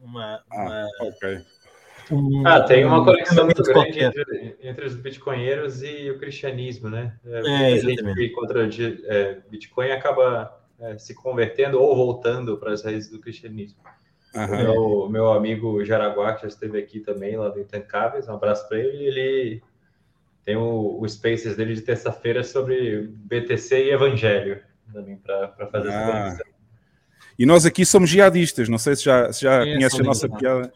uma, 0.00 0.44
ah, 0.50 0.88
uma 1.00 1.08
ok. 1.08 1.42
Um, 2.10 2.46
ah, 2.46 2.60
tem 2.62 2.84
uma 2.84 3.04
conexão 3.04 3.44
muito 3.44 3.62
grande 3.62 4.00
entre, 4.00 4.56
entre, 4.62 4.86
os 4.86 4.94
bitcoinheiros 4.94 5.82
e 5.82 6.10
o 6.10 6.18
cristianismo, 6.18 6.88
né? 6.88 7.16
É, 7.24 7.38
é, 7.38 7.74
a 7.74 7.78
gente 7.78 8.14
que 8.14 8.28
contra 8.30 8.64
é, 8.64 9.38
Bitcoin 9.50 9.90
acaba 9.90 10.60
é, 10.80 10.98
se 10.98 11.14
convertendo 11.14 11.80
ou 11.80 11.94
voltando 11.94 12.58
para 12.58 12.72
as 12.72 12.82
raízes 12.82 13.10
do 13.10 13.20
cristianismo. 13.20 13.78
Uhum. 14.34 14.48
Meu, 14.48 15.08
meu 15.10 15.32
amigo 15.32 15.84
Jaraguá, 15.84 16.34
que 16.34 16.42
já 16.42 16.48
esteve 16.48 16.78
aqui 16.78 17.00
também, 17.00 17.36
lá 17.36 17.48
do 17.48 17.60
Intancáveis, 17.60 18.28
um 18.28 18.34
abraço 18.34 18.66
para 18.68 18.78
ele. 18.78 19.04
Ele 19.04 19.62
tem 20.44 20.56
o, 20.56 20.98
o 21.00 21.08
Spaces 21.08 21.56
dele 21.56 21.74
de 21.74 21.82
terça-feira 21.82 22.42
sobre 22.42 23.08
BTC 23.08 23.84
e 23.84 23.90
Evangelho, 23.90 24.60
também 24.92 25.16
para 25.16 25.68
fazer 25.70 25.90
ah. 25.90 25.92
essa 25.92 26.12
conexão. 26.12 26.52
E 27.38 27.46
nós 27.46 27.64
aqui 27.64 27.84
somos 27.84 28.10
jihadistas, 28.10 28.68
não 28.68 28.78
sei 28.78 28.94
se 28.94 29.04
já, 29.04 29.32
se 29.32 29.42
já 29.42 29.66
é, 29.66 29.74
conhece 29.74 30.00
a 30.00 30.04
nossa 30.04 30.28
piada. 30.28 30.72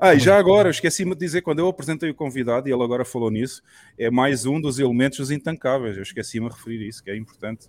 Ah, 0.00 0.14
e 0.14 0.18
já 0.18 0.38
agora, 0.38 0.70
esqueci-me 0.70 1.12
de 1.12 1.20
dizer, 1.20 1.42
quando 1.42 1.58
eu 1.58 1.68
apresentei 1.68 2.10
o 2.10 2.14
convidado, 2.14 2.68
e 2.68 2.72
ele 2.72 2.82
agora 2.82 3.04
falou 3.04 3.30
nisso, 3.30 3.62
é 3.98 4.10
mais 4.10 4.44
um 4.44 4.60
dos 4.60 4.78
elementos 4.78 5.18
dos 5.18 5.30
intancáveis. 5.30 5.96
Eu 5.96 6.02
esqueci-me 6.02 6.48
de 6.48 6.54
referir 6.54 6.86
isso, 6.86 7.02
que 7.02 7.10
é 7.10 7.16
importante 7.16 7.68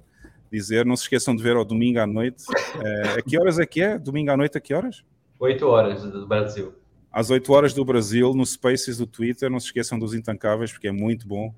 dizer. 0.51 0.85
Não 0.85 0.95
se 0.95 1.03
esqueçam 1.03 1.35
de 1.35 1.43
ver 1.43 1.55
ao 1.55 1.65
domingo 1.65 1.99
à 1.99 2.07
noite. 2.07 2.43
É, 2.83 3.19
a 3.19 3.21
que 3.21 3.39
horas 3.39 3.59
é 3.59 3.65
que 3.65 3.81
é? 3.81 3.97
Domingo 3.97 4.31
à 4.31 4.37
noite, 4.37 4.57
a 4.57 4.61
que 4.61 4.73
horas? 4.73 5.03
8 5.39 5.67
horas 5.67 6.03
do 6.03 6.27
Brasil. 6.27 6.73
Às 7.11 7.29
8 7.29 7.53
horas 7.53 7.73
do 7.73 7.83
Brasil, 7.85 8.33
no 8.33 8.45
Spaces 8.45 8.97
do 8.97 9.07
Twitter. 9.07 9.49
Não 9.49 9.59
se 9.59 9.67
esqueçam 9.67 9.99
dos 9.99 10.13
Intancáveis, 10.13 10.71
porque 10.71 10.87
é 10.87 10.91
muito 10.91 11.27
bom. 11.27 11.53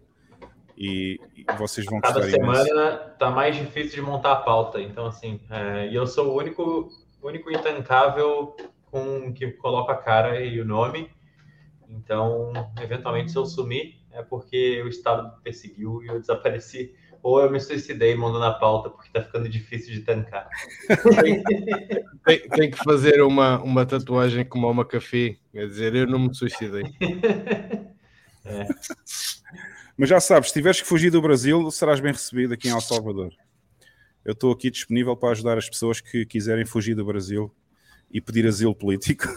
E, 0.78 1.20
e 1.36 1.44
vocês 1.58 1.86
vão 1.88 2.00
Cada 2.00 2.22
semana 2.30 3.10
está 3.12 3.32
mais 3.32 3.56
difícil 3.56 3.96
de 3.96 4.02
montar 4.02 4.34
a 4.34 4.36
pauta. 4.38 4.80
Então, 4.80 5.08
assim, 5.08 5.40
é, 5.50 5.88
e 5.88 5.96
eu 5.96 6.06
sou 6.06 6.34
o 6.34 6.38
único, 6.38 6.90
único 7.24 7.50
intancável 7.52 8.56
com 8.98 9.34
que 9.34 9.52
coloca 9.52 9.94
a 9.94 9.98
cara 9.98 10.42
e 10.42 10.60
o 10.60 10.66
nome. 10.66 11.10
Então, 11.90 12.52
eventualmente, 12.82 13.32
se 13.32 13.38
eu 13.38 13.46
sumir, 13.46 14.00
é 14.12 14.22
porque 14.22 14.82
o 14.84 14.88
Estado 14.88 15.36
me 15.36 15.44
perseguiu 15.44 16.04
e 16.04 16.08
eu 16.08 16.20
desapareci 16.20 16.96
ou 17.24 17.42
eu 17.42 17.52
me 17.52 17.60
suicidei 17.60 18.16
mandando 18.16 18.46
a 18.46 18.54
pauta 18.54 18.90
porque 18.90 19.10
tá 19.12 19.22
ficando 19.24 19.50
difícil 19.50 19.94
de 19.94 20.02
tancar. 20.02 20.48
tem, 22.26 22.50
tem, 22.50 22.72
que 22.72 22.78
fazer 22.78 23.22
uma, 23.22 23.62
uma 23.62 23.86
tatuagem 23.86 24.46
como 24.46 24.70
uma 24.70 24.86
café, 24.86 25.38
quer 25.52 25.68
dizer, 25.68 25.96
eu 25.96 26.08
não 26.08 26.20
me 26.20 26.34
suicidei. 26.34 26.84
É. 28.50 28.66
Mas 29.98 30.08
já 30.08 30.22
sabes, 30.22 30.48
se 30.48 30.54
tiveres 30.54 30.80
que 30.80 30.88
fugir 30.88 31.12
do 31.12 31.22
Brasil, 31.22 31.70
serás 31.70 32.00
bem 32.00 32.14
recebido 32.14 32.54
aqui 32.54 32.70
em 32.70 32.72
El 32.72 32.80
Salvador. 32.80 33.34
Eu 34.24 34.32
estou 34.32 34.54
aqui 34.54 34.72
disponível 34.72 35.18
para 35.18 35.32
ajudar 35.32 35.58
as 35.58 35.68
pessoas 35.68 36.00
que 36.00 36.26
quiserem 36.26 36.66
fugir 36.66 36.96
do 36.96 37.04
Brasil 37.04 37.54
e 38.12 38.22
pedir 38.22 38.48
asilo 38.48 38.76
político. 38.76 39.28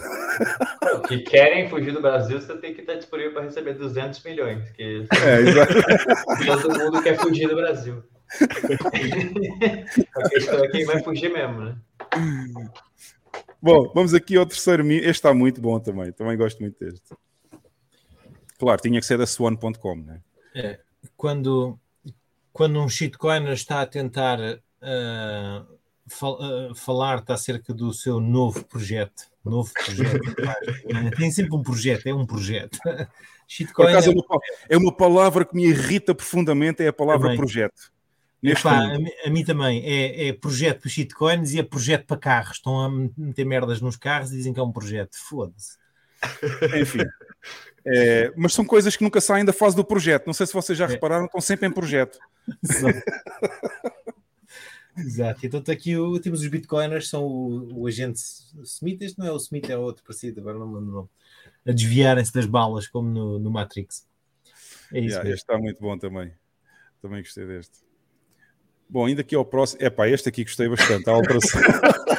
Que 1.07 1.19
querem 1.19 1.69
fugir 1.69 1.91
do 1.91 2.01
Brasil, 2.01 2.39
você 2.39 2.55
tem 2.57 2.73
que 2.73 2.81
estar 2.81 2.95
disponível 2.95 3.33
para 3.33 3.43
receber 3.43 3.73
200 3.73 4.23
milhões. 4.23 4.69
Que 4.71 4.83
é, 4.83 5.39
exato. 5.41 5.73
Todo 6.61 6.79
mundo 6.79 7.03
quer 7.03 7.17
fugir 7.17 7.47
do 7.47 7.55
Brasil. 7.55 8.03
a 10.15 10.29
questão 10.29 10.63
é 10.63 10.67
quem 10.69 10.85
vai 10.85 11.03
fugir 11.03 11.31
mesmo, 11.31 11.61
né? 11.61 11.75
Bom, 13.61 13.91
vamos 13.93 14.13
aqui 14.13 14.37
ao 14.37 14.45
terceiro. 14.45 14.89
Este 14.91 15.09
está 15.09 15.33
muito 15.33 15.59
bom 15.59 15.79
também. 15.79 16.11
Também 16.13 16.37
gosto 16.37 16.59
muito 16.61 16.79
deste. 16.79 17.13
Claro, 18.57 18.81
tinha 18.81 18.99
que 18.99 19.05
ser 19.05 19.17
da 19.17 19.25
Swan.com, 19.25 19.95
né? 19.95 20.21
É, 20.55 20.79
quando, 21.17 21.79
quando 22.53 22.79
um 22.79 22.87
shitcoiner 22.87 23.53
está 23.53 23.81
a 23.81 23.87
tentar 23.87 24.39
uh, 24.39 25.79
fal, 26.11 26.39
uh, 26.39 26.75
falar-te 26.75 27.31
acerca 27.31 27.73
do 27.73 27.93
seu 27.93 28.19
novo 28.19 28.63
projeto, 28.65 29.23
novo 29.43 29.71
projeto, 29.73 30.19
tem 31.17 31.31
sempre 31.31 31.55
um 31.55 31.63
projeto, 31.63 32.07
é 32.07 32.13
um 32.13 32.25
projeto. 32.25 32.77
Por 33.75 33.85
acaso, 33.85 34.09
é, 34.09 34.13
uma, 34.13 34.23
é 34.69 34.77
uma 34.77 34.95
palavra 34.95 35.43
que 35.43 35.53
me 35.53 35.65
irrita 35.67 36.15
profundamente, 36.15 36.81
é 36.81 36.87
a 36.87 36.93
palavra 36.93 37.23
também. 37.23 37.37
projeto. 37.37 37.91
Epá, 38.41 38.71
a, 38.71 39.27
a, 39.27 39.29
mim 39.29 39.43
também 39.43 39.83
é, 39.85 40.29
é 40.29 40.33
projeto 40.33 40.81
para 40.81 40.89
shitcoins 40.89 41.53
e 41.53 41.59
é 41.59 41.63
projeto 41.63 42.05
para 42.05 42.17
carros. 42.17 42.57
Estão 42.57 42.79
a 42.79 42.89
meter 42.89 43.45
merdas 43.45 43.81
nos 43.81 43.97
carros 43.97 44.31
e 44.31 44.37
dizem 44.37 44.53
que 44.53 44.59
é 44.59 44.63
um 44.63 44.71
projeto. 44.71 45.15
Foda-se. 45.15 45.77
Enfim. 46.79 47.03
É, 47.85 48.31
mas 48.35 48.53
são 48.53 48.63
coisas 48.63 48.95
que 48.95 49.03
nunca 49.03 49.19
saem 49.19 49.45
da 49.45 49.53
fase 49.53 49.75
do 49.75 49.83
projeto. 49.83 50.25
Não 50.25 50.33
sei 50.33 50.47
se 50.47 50.53
vocês 50.53 50.77
já 50.77 50.85
é. 50.85 50.87
repararam, 50.87 51.25
estão 51.25 51.41
sempre 51.41 51.67
em 51.67 51.71
projeto. 51.71 52.17
Exato. 54.97 55.45
Então 55.45 55.61
aqui 55.67 55.97
o, 55.97 56.19
temos 56.19 56.41
os 56.41 56.47
bitcoiners, 56.47 57.09
são 57.09 57.25
o, 57.25 57.81
o 57.81 57.87
agente 57.87 58.21
Smith. 58.63 59.01
Este 59.01 59.19
não 59.19 59.27
é 59.27 59.31
o 59.31 59.37
Smith, 59.37 59.69
é 59.69 59.77
outro 59.77 60.03
parecido, 60.03 60.41
agora 60.41 60.59
não 60.59 60.67
me 60.67 60.75
lembro 60.75 60.89
o 60.89 60.95
nome. 60.95 61.09
A 61.65 61.71
desviarem-se 61.71 62.33
das 62.33 62.45
balas, 62.45 62.87
como 62.87 63.09
no, 63.09 63.39
no 63.39 63.51
Matrix. 63.51 64.07
É 64.93 64.99
isso. 64.99 65.15
Yeah, 65.15 65.29
este 65.29 65.41
está 65.41 65.57
muito 65.57 65.79
bom 65.79 65.97
também. 65.97 66.33
Também 67.01 67.21
gostei 67.21 67.45
deste. 67.45 67.79
Bom, 68.89 69.05
ainda 69.05 69.21
aqui 69.21 69.35
ao 69.35 69.45
próximo. 69.45 69.81
É 69.81 69.89
pá, 69.89 70.07
este 70.07 70.27
aqui 70.27 70.43
gostei 70.43 70.67
bastante. 70.67 71.09
A 71.09 71.13
alteração. 71.13 71.61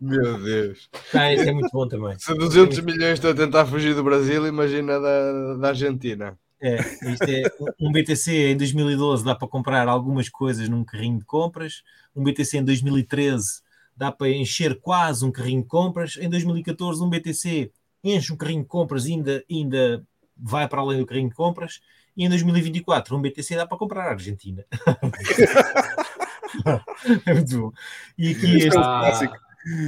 Meu 0.00 0.42
Deus. 0.42 0.88
Ah, 1.12 1.32
este 1.32 1.48
é 1.48 1.52
muito 1.52 1.70
bom 1.72 1.88
também. 1.88 2.18
Se 2.18 2.34
200 2.34 2.80
milhões 2.80 3.14
estão 3.14 3.30
a 3.30 3.34
tentar 3.34 3.66
fugir 3.66 3.94
do 3.94 4.04
Brasil, 4.04 4.46
imagina 4.46 5.00
da, 5.00 5.56
da 5.56 5.68
Argentina. 5.68 6.38
É, 6.66 6.76
isto 7.12 7.24
é 7.24 7.42
um 7.78 7.92
BTC 7.92 8.52
em 8.52 8.56
2012 8.56 9.22
dá 9.22 9.34
para 9.34 9.46
comprar 9.46 9.86
algumas 9.86 10.30
coisas 10.30 10.66
num 10.66 10.82
carrinho 10.82 11.18
de 11.18 11.24
compras. 11.26 11.82
Um 12.16 12.24
BTC 12.24 12.56
em 12.56 12.64
2013 12.64 13.60
dá 13.94 14.10
para 14.10 14.30
encher 14.30 14.80
quase 14.80 15.26
um 15.26 15.30
carrinho 15.30 15.60
de 15.60 15.68
compras. 15.68 16.16
Em 16.16 16.26
2014, 16.26 17.02
um 17.02 17.10
BTC 17.10 17.70
enche 18.02 18.32
um 18.32 18.36
carrinho 18.36 18.62
de 18.62 18.68
compras 18.68 19.04
e 19.04 19.12
ainda, 19.12 19.44
ainda 19.50 20.02
vai 20.34 20.66
para 20.66 20.80
além 20.80 21.00
do 21.00 21.06
carrinho 21.06 21.28
de 21.28 21.34
compras. 21.34 21.82
E 22.16 22.24
em 22.24 22.30
2024, 22.30 23.14
um 23.14 23.20
BTC 23.20 23.56
dá 23.56 23.66
para 23.66 23.76
comprar 23.76 24.06
a 24.06 24.12
Argentina. 24.12 24.64
é 27.26 27.34
muito 27.34 27.60
bom. 27.60 27.72
E 28.16 28.30
aqui 28.30 28.56
este, 28.56 28.78
ah, 28.78 29.10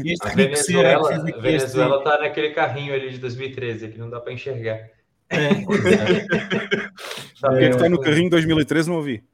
este 0.05 0.27
a 0.27 0.35
Venezuela, 0.35 1.15
a 1.15 1.41
Venezuela 1.41 1.99
está 1.99 2.19
naquele 2.19 2.51
carrinho 2.51 2.93
ali 2.93 3.13
de 3.13 3.19
2013 3.19 3.89
que 3.89 3.99
não 3.99 4.11
dá 4.11 4.21
para 4.21 4.35
enxergar. 4.35 4.95
É, 5.29 5.49
tá 7.41 7.51
o 7.51 7.57
que 7.57 7.65
é 7.65 7.69
que 7.69 7.75
está 7.75 7.89
no 7.89 8.01
carrinho 8.01 8.31
2013? 8.31 8.89
Não 8.89 8.97
ouvi. 8.97 9.25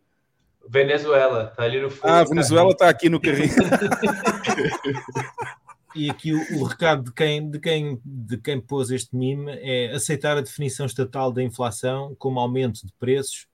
Venezuela, 0.69 1.49
está 1.51 1.65
ali 1.65 1.81
no 1.81 1.91
fundo. 1.91 2.11
Ah, 2.11 2.25
Venezuela 2.25 2.71
está 2.71 2.89
aqui 2.89 3.09
no 3.09 3.21
carrinho. 3.21 3.53
e 5.95 6.09
aqui 6.09 6.33
o, 6.33 6.61
o, 6.61 6.65
recado 6.65 7.05
de 7.05 7.13
quem, 7.13 7.51
de, 7.51 7.59
quem, 7.59 8.01
de 8.05 8.39
quem 8.39 8.61
pôs 8.61 8.91
este 8.91 9.15
meme 9.15 9.53
é 9.61 9.93
aceitar 9.93 10.37
a 10.37 10.41
definição 10.41 10.87
estatal 10.87 11.31
da 11.31 11.43
inflação 11.43 12.15
como 12.19 12.41
aumento 12.41 12.87
de 12.87 12.93
preços 12.99 13.47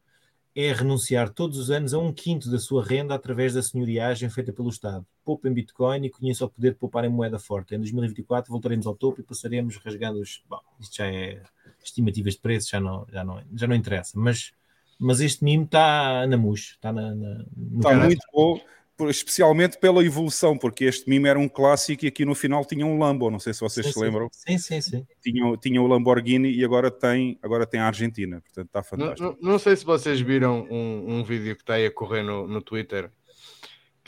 é 0.61 0.73
renunciar 0.73 1.31
todos 1.31 1.57
os 1.57 1.71
anos 1.71 1.95
a 1.95 2.01
um 2.01 2.13
quinto 2.13 2.51
da 2.51 2.59
sua 2.59 2.85
renda 2.85 3.15
através 3.15 3.55
da 3.55 3.63
senhoriagem 3.63 4.29
feita 4.29 4.53
pelo 4.53 4.69
Estado. 4.69 5.07
Poupa 5.25 5.49
em 5.49 5.53
Bitcoin 5.53 6.05
e 6.05 6.11
conheça 6.11 6.45
o 6.45 6.51
poder 6.51 6.73
de 6.73 6.79
poupar 6.79 7.05
em 7.05 7.09
moeda 7.09 7.39
forte. 7.39 7.77
Em 7.77 7.79
2024 7.79 8.51
voltaremos 8.51 8.85
ao 8.85 8.97
topo 8.97 9.21
e 9.21 9.25
passaremos 9.25 9.77
rasgando 9.77 10.21
os. 10.21 10.43
Bom, 10.49 10.59
isto 10.81 10.97
já 10.97 11.07
é 11.07 11.41
estimativas 11.83 12.35
de 12.35 12.41
preços, 12.41 12.71
já 12.71 12.81
não, 12.81 13.07
já 13.11 13.25
não, 13.25 13.43
já 13.55 13.67
não 13.67 13.75
interessa. 13.75 14.13
Mas, 14.19 14.53
mas 14.99 15.21
este 15.21 15.45
meme 15.45 15.65
está 15.65 16.27
na 16.27 16.37
mousse, 16.37 16.73
está 16.73 16.93
na, 16.93 17.15
na, 17.15 17.45
Está 17.77 17.95
muito 17.95 18.27
bom 18.33 18.61
especialmente 19.07 19.79
pela 19.79 20.05
evolução, 20.05 20.59
porque 20.59 20.85
este 20.85 21.09
mime 21.09 21.29
era 21.29 21.39
um 21.39 21.49
clássico 21.49 22.05
e 22.05 22.09
aqui 22.09 22.25
no 22.25 22.35
final 22.35 22.65
tinha 22.65 22.85
um 22.85 22.99
Lambo, 22.99 23.31
não 23.31 23.39
sei 23.39 23.55
se 23.55 23.61
vocês 23.61 23.87
sim, 23.87 23.93
se 23.93 24.01
lembram. 24.01 24.29
Sim, 24.33 24.59
sim, 24.59 24.81
sim. 24.81 25.07
Tinha, 25.23 25.57
tinha 25.59 25.81
o 25.81 25.87
Lamborghini 25.87 26.51
e 26.51 26.65
agora 26.65 26.91
tem, 26.91 27.39
agora 27.43 27.67
tem 27.67 27.81
a 27.81 27.87
Argentina, 27.87 28.41
portanto 28.41 28.67
está 28.67 28.83
fantástico. 28.83 29.23
Não, 29.23 29.37
não, 29.41 29.53
não 29.53 29.59
sei 29.59 29.77
se 29.77 29.85
vocês 29.85 30.21
viram 30.21 30.67
um, 30.71 31.19
um 31.19 31.25
vídeo 31.25 31.55
que 31.55 31.63
está 31.63 31.75
aí 31.75 31.87
a 31.87 31.91
correr 31.91 32.23
no, 32.23 32.49
no 32.49 32.61
Twitter, 32.61 33.11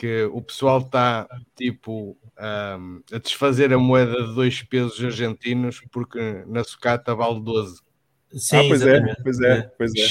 que 0.01 0.23
o 0.33 0.41
pessoal 0.41 0.79
está 0.79 1.27
tipo 1.55 2.17
um, 2.39 3.03
a 3.13 3.19
desfazer 3.19 3.71
a 3.71 3.77
moeda 3.77 4.25
de 4.25 4.33
dois 4.33 4.63
pesos 4.63 4.99
argentinos 4.99 5.79
porque 5.91 6.43
na 6.47 6.63
sucata 6.63 7.13
vale 7.13 7.39
12. 7.39 7.79
Sim, 8.33 8.55
ah, 8.55 8.63
pois 8.67 8.81
é, 8.81 9.15
pois 9.21 9.39
é, 9.41 9.61
pois 9.77 9.91
é. 9.95 10.07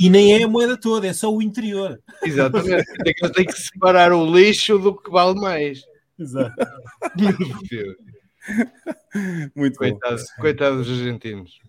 E 0.00 0.08
nem 0.08 0.32
é 0.32 0.44
a 0.44 0.48
moeda 0.48 0.78
toda, 0.78 1.06
é 1.06 1.12
só 1.12 1.30
o 1.30 1.42
interior. 1.42 2.00
Exatamente. 2.22 2.86
Tem 3.04 3.44
que, 3.44 3.44
que 3.44 3.60
separar 3.60 4.14
o 4.14 4.34
lixo 4.34 4.78
do 4.78 4.96
que 4.96 5.10
vale 5.10 5.38
mais. 5.38 5.82
Exato. 6.18 6.56
Muito 9.54 9.76
Coitado, 9.76 10.16
bom. 10.16 10.24
Coitados 10.40 10.86
dos 10.86 11.00
argentinos. 11.00 11.60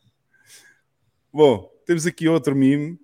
Bom, 1.33 1.69
temos 1.85 2.05
aqui 2.05 2.29
outro 2.29 2.55
mime. 2.55 2.97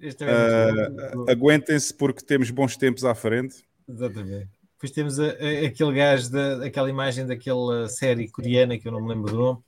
Uh, 0.00 1.30
Aguentem-se 1.30 1.92
porque 1.92 2.24
temos 2.24 2.50
bons 2.50 2.76
tempos 2.76 3.04
à 3.04 3.14
frente. 3.14 3.64
Exatamente. 3.88 4.48
Depois 4.72 4.92
temos 4.92 5.20
a, 5.20 5.26
a, 5.26 5.66
aquele 5.66 5.92
gajo, 5.92 6.30
da, 6.30 6.64
aquela 6.64 6.88
imagem 6.88 7.26
daquela 7.26 7.88
série 7.88 8.28
coreana 8.28 8.78
que 8.78 8.88
eu 8.88 8.92
não 8.92 9.02
me 9.02 9.08
lembro 9.08 9.30
do 9.30 9.38
nome 9.38 9.62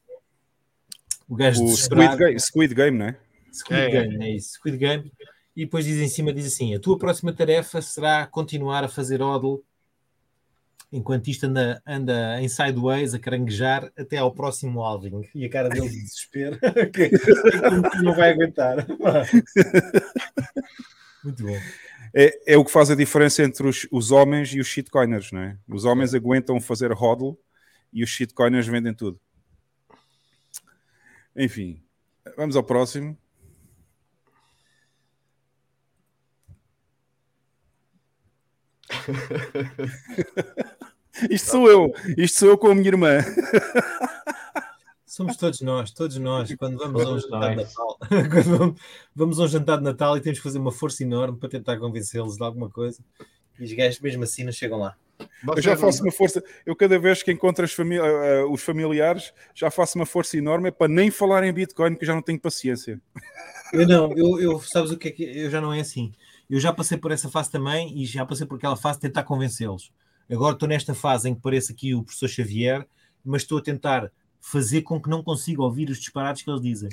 o 1.33 1.35
gajo 1.35 1.65
o 1.65 1.69
Squid 1.69 2.17
Game, 2.17 2.41
Squid 2.41 2.75
Game, 2.75 2.99
não 2.99 3.07
é? 3.07 3.17
Squid 3.51 3.81
é, 3.81 3.91
Game, 3.91 4.25
é 4.25 4.37
isso. 4.37 4.53
Squid 4.53 4.77
Game. 4.77 5.13
E 5.57 5.65
depois 5.65 5.87
diz 5.87 5.99
em 5.99 6.09
cima, 6.09 6.31
diz 6.31 6.47
assim, 6.47 6.75
a 6.75 6.81
tua 6.81 6.99
próxima 6.99 7.33
tarefa 7.33 7.81
será 7.81 8.27
continuar 8.27 8.85
a 8.85 8.89
fazer 8.89 9.23
odl 9.23 9.63
enquanto 10.93 11.29
isto 11.29 11.47
anda, 11.47 11.83
anda 11.87 12.41
em 12.41 12.49
sideways 12.49 13.15
a 13.15 13.19
caranguejar 13.19 13.91
até 13.97 14.19
ao 14.19 14.33
próximo 14.33 14.83
alving. 14.83 15.29
E 15.35 15.47
a 15.47 15.49
cara 15.49 15.71
dele 15.71 15.89
de 15.91 16.03
desespero 16.03 16.59
que, 16.93 17.11
não 18.03 18.15
vai 18.15 18.31
aguentar. 18.33 18.87
Muito 21.25 21.43
bom. 21.45 21.57
É, 22.15 22.53
é 22.55 22.59
o 22.59 22.65
que 22.65 22.71
faz 22.71 22.91
a 22.91 22.95
diferença 22.95 23.43
entre 23.43 23.67
os, 23.67 23.89
os 23.91 24.11
homens 24.11 24.53
e 24.53 24.61
os 24.61 24.67
shitcoiners, 24.67 25.33
não 25.33 25.41
é? 25.41 25.57
Os 25.67 25.87
homens 25.87 26.13
é. 26.13 26.19
aguentam 26.19 26.61
fazer 26.61 26.93
hodl 26.93 27.39
e 27.91 28.05
os 28.05 28.11
shitcoiners 28.11 28.67
vendem 28.67 28.93
tudo. 28.93 29.19
Enfim, 31.35 31.83
vamos 32.37 32.55
ao 32.55 32.63
próximo. 32.63 33.17
Isto 41.31 41.51
sou 41.51 41.71
eu, 41.71 41.93
isto 42.17 42.39
sou 42.39 42.49
eu 42.49 42.59
com 42.59 42.69
a 42.69 42.75
minha 42.75 42.89
irmã. 42.89 43.19
Somos 45.07 45.37
todos 45.37 45.61
nós, 45.61 45.91
todos 45.91 46.17
nós, 46.17 46.55
quando 46.55 46.79
vamos 46.79 47.03
a 47.03 47.11
um 47.11 47.19
jantar 47.19 47.51
de 47.51 47.57
Natal, 47.57 47.99
quando 48.31 48.77
vamos 49.15 49.39
a 49.39 49.43
um 49.43 49.49
jantar 49.49 49.77
de 49.77 49.85
Natal 49.85 50.17
e 50.17 50.21
temos 50.23 50.39
que 50.39 50.43
fazer 50.43 50.59
uma 50.59 50.73
força 50.73 51.03
enorme 51.03 51.37
para 51.37 51.51
tentar 51.51 51.79
convencê-los 51.79 52.37
de 52.37 52.43
alguma 52.43 52.71
coisa, 52.71 52.99
e 53.59 53.65
os 53.65 53.73
gajos 53.75 54.01
mesmo 54.01 54.25
assim 54.25 54.43
não 54.43 54.53
chegam 54.53 54.79
lá. 54.79 54.97
Eu 55.55 55.63
já 55.63 55.77
faço 55.77 56.03
uma 56.03 56.11
força, 56.11 56.43
eu 56.65 56.75
cada 56.75 56.99
vez 56.99 57.23
que 57.23 57.31
encontro 57.31 57.69
famí 57.69 57.99
uh, 57.99 58.51
os 58.51 58.63
familiares, 58.63 59.35
já 59.55 59.71
faço 59.71 59.99
uma 59.99 60.07
força 60.07 60.39
enorme 60.39 60.73
para 60.73 60.89
nem 60.89 61.11
falar 61.11 61.45
em 61.45 61.53
Bitcoin, 61.53 61.95
que 61.95 62.07
já 62.07 62.15
não 62.15 62.23
tenho 62.23 62.41
paciência. 62.41 62.99
Eu 63.73 63.87
não, 63.87 64.13
eu, 64.17 64.41
eu 64.41 64.61
sabes 64.61 64.91
o 64.91 64.97
que 64.97 65.09
é 65.09 65.11
que 65.11 65.25
eu 65.25 65.51
já 65.51 65.61
não 65.61 65.73
é 65.73 65.81
assim. 65.81 66.13
Eu 66.49 66.59
já 66.59 66.73
passei 66.73 66.97
por 66.97 67.13
essa 67.13 67.29
fase 67.29 67.51
também 67.51 68.01
e 68.01 68.05
já 68.07 68.25
passei 68.25 68.47
por 68.47 68.57
aquela 68.57 68.77
fase 68.77 68.99
de 68.99 69.03
tentar 69.03 69.25
convencê-los. 69.25 69.93
Agora 70.33 70.55
estou 70.55 70.69
nesta 70.69 70.95
fase 70.95 71.29
em 71.29 71.35
que 71.35 71.43
parece 71.43 71.73
aqui 71.73 71.95
o 71.95 72.03
professor 72.03 72.29
Xavier, 72.29 72.87
mas 73.25 73.43
estou 73.43 73.59
a 73.59 73.63
tentar 73.63 74.11
fazer 74.41 74.83
com 74.83 75.01
que 75.01 75.11
não 75.11 75.23
consiga 75.23 75.63
ouvir 75.63 75.91
os 75.91 75.99
disparados 75.99 76.43
que 76.43 76.51
eles 76.51 76.63
dizem. 76.63 76.91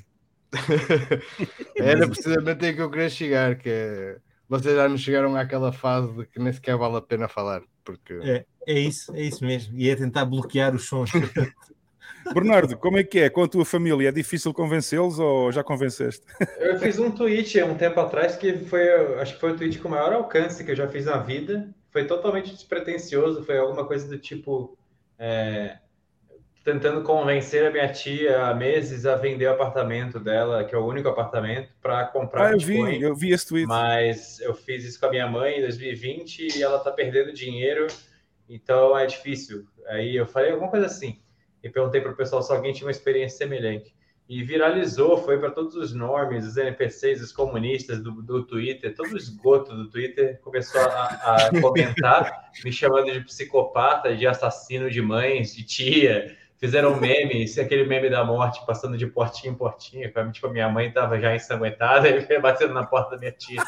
Era 1.77 2.07
precisamente 2.07 2.65
aí 2.65 2.73
que 2.73 2.81
eu 2.81 2.89
queria 2.89 3.09
chegar, 3.09 3.55
que 3.55 3.69
é... 3.69 4.17
vocês 4.47 4.75
já 4.75 4.89
não 4.89 4.97
chegaram 4.97 5.35
àquela 5.35 5.71
fase 5.71 6.11
de 6.13 6.25
que 6.25 6.39
nem 6.39 6.51
sequer 6.51 6.75
vale 6.75 6.97
a 6.97 7.01
pena 7.01 7.27
falar. 7.27 7.61
Porque... 7.83 8.13
É, 8.21 8.45
é 8.67 8.79
isso, 8.79 9.15
é 9.15 9.21
isso 9.21 9.43
mesmo. 9.43 9.77
E 9.77 9.89
é 9.89 9.95
tentar 9.95 10.25
bloquear 10.25 10.75
os 10.75 10.85
sons. 10.85 11.09
Bernardo, 12.33 12.77
como 12.77 12.97
é 12.97 13.03
que 13.03 13.19
é 13.19 13.29
com 13.29 13.43
a 13.43 13.47
tua 13.47 13.65
família? 13.65 14.09
É 14.09 14.11
difícil 14.11 14.53
convencê-los 14.53 15.17
ou 15.17 15.51
já 15.51 15.63
convenceste? 15.63 16.25
Eu 16.59 16.77
fiz 16.77 16.99
um 16.99 17.09
tweet 17.09 17.61
um 17.63 17.75
tempo 17.75 17.99
atrás 17.99 18.35
que 18.35 18.53
foi, 18.65 18.87
acho 19.19 19.35
que 19.35 19.39
foi 19.39 19.53
o 19.53 19.57
tweet 19.57 19.79
com 19.79 19.87
o 19.87 19.91
maior 19.91 20.13
alcance 20.13 20.63
que 20.63 20.71
eu 20.71 20.75
já 20.75 20.87
fiz 20.87 21.05
na 21.05 21.17
vida. 21.17 21.73
Foi 21.91 22.05
totalmente 22.05 22.51
despretensioso, 22.51 23.43
foi 23.43 23.57
alguma 23.57 23.85
coisa 23.85 24.07
do 24.07 24.17
tipo 24.17 24.77
é, 25.17 25.77
tentando 26.63 27.01
convencer 27.03 27.65
a 27.65 27.71
minha 27.71 27.91
tia 27.91 28.45
há 28.45 28.53
meses 28.53 29.05
a 29.05 29.15
vender 29.15 29.47
o 29.47 29.53
apartamento 29.53 30.19
dela, 30.19 30.63
que 30.63 30.75
é 30.75 30.77
o 30.77 30.85
único 30.85 31.09
apartamento, 31.09 31.71
para 31.81 32.05
comprar 32.05 32.47
ah, 32.47 32.51
eu 32.51 32.57
Bitcoin. 32.57 32.99
vi, 32.99 33.01
eu 33.01 33.15
vi 33.15 33.31
esse 33.31 33.47
tweet. 33.47 33.67
Mas 33.67 34.39
eu 34.39 34.53
fiz 34.53 34.83
isso 34.83 34.99
com 34.99 35.07
a 35.07 35.09
minha 35.09 35.27
mãe 35.27 35.57
em 35.57 35.61
2020 35.61 36.57
e 36.57 36.63
ela 36.63 36.77
está 36.77 36.91
perdendo 36.91 37.33
dinheiro 37.33 37.87
Então 38.47 38.97
é 38.97 39.05
difícil. 39.05 39.65
Aí 39.87 40.15
eu 40.15 40.27
falei 40.27 40.51
alguma 40.51 40.69
coisa 40.69 40.85
assim. 40.85 41.19
E 41.63 41.69
perguntei 41.69 42.01
para 42.01 42.11
o 42.11 42.15
pessoal 42.15 42.41
se 42.41 42.51
alguém 42.51 42.71
tinha 42.71 42.85
uma 42.85 42.91
experiência 42.91 43.37
semelhante. 43.37 43.93
E 44.29 44.43
viralizou, 44.43 45.17
foi 45.17 45.39
para 45.39 45.49
todos 45.49 45.75
os 45.75 45.91
normes, 45.91 46.45
os 46.45 46.55
NPCs, 46.55 47.19
os 47.19 47.31
comunistas 47.31 47.99
do, 47.99 48.11
do 48.21 48.45
Twitter, 48.45 48.93
todo 48.93 49.11
o 49.11 49.17
esgoto 49.17 49.75
do 49.75 49.89
Twitter 49.89 50.39
começou 50.41 50.79
a, 50.81 51.05
a 51.47 51.49
comentar, 51.59 52.51
me 52.63 52.71
chamando 52.71 53.11
de 53.11 53.21
psicopata, 53.21 54.15
de 54.15 54.27
assassino 54.27 54.87
de 54.91 55.01
mães, 55.01 55.55
de 55.55 55.63
tia. 55.63 56.37
Fizeram 56.57 56.99
memes, 56.99 57.57
aquele 57.57 57.85
meme 57.85 58.07
da 58.07 58.23
morte, 58.23 58.63
passando 58.67 58.95
de 58.95 59.07
portinha 59.07 59.51
em 59.51 59.55
portinha. 59.55 60.13
Tipo, 60.31 60.45
a 60.45 60.51
minha 60.51 60.69
mãe 60.69 60.89
estava 60.89 61.19
já 61.19 61.35
ensanguentada 61.35 62.07
e 62.29 62.39
batendo 62.39 62.75
na 62.75 62.85
porta 62.85 63.15
da 63.15 63.17
minha 63.17 63.31
tia. 63.31 63.63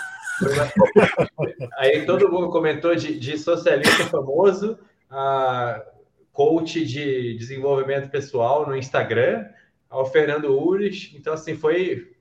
Aí 1.79 2.05
todo 2.05 2.31
mundo 2.31 2.51
comentou 2.51 2.93
de, 2.93 3.19
de 3.19 3.35
socialista 3.35 4.05
famoso, 4.05 4.77
a 5.09 5.83
coach 6.31 6.85
de 6.85 7.35
desenvolvimento 7.35 8.11
pessoal 8.11 8.67
no 8.67 8.75
Instagram, 8.75 9.45
ao 9.91 10.05
Fernando 10.05 10.57
Ures. 10.57 11.11
Então, 11.13 11.33
assim, 11.33 11.55
foi, 11.55 12.11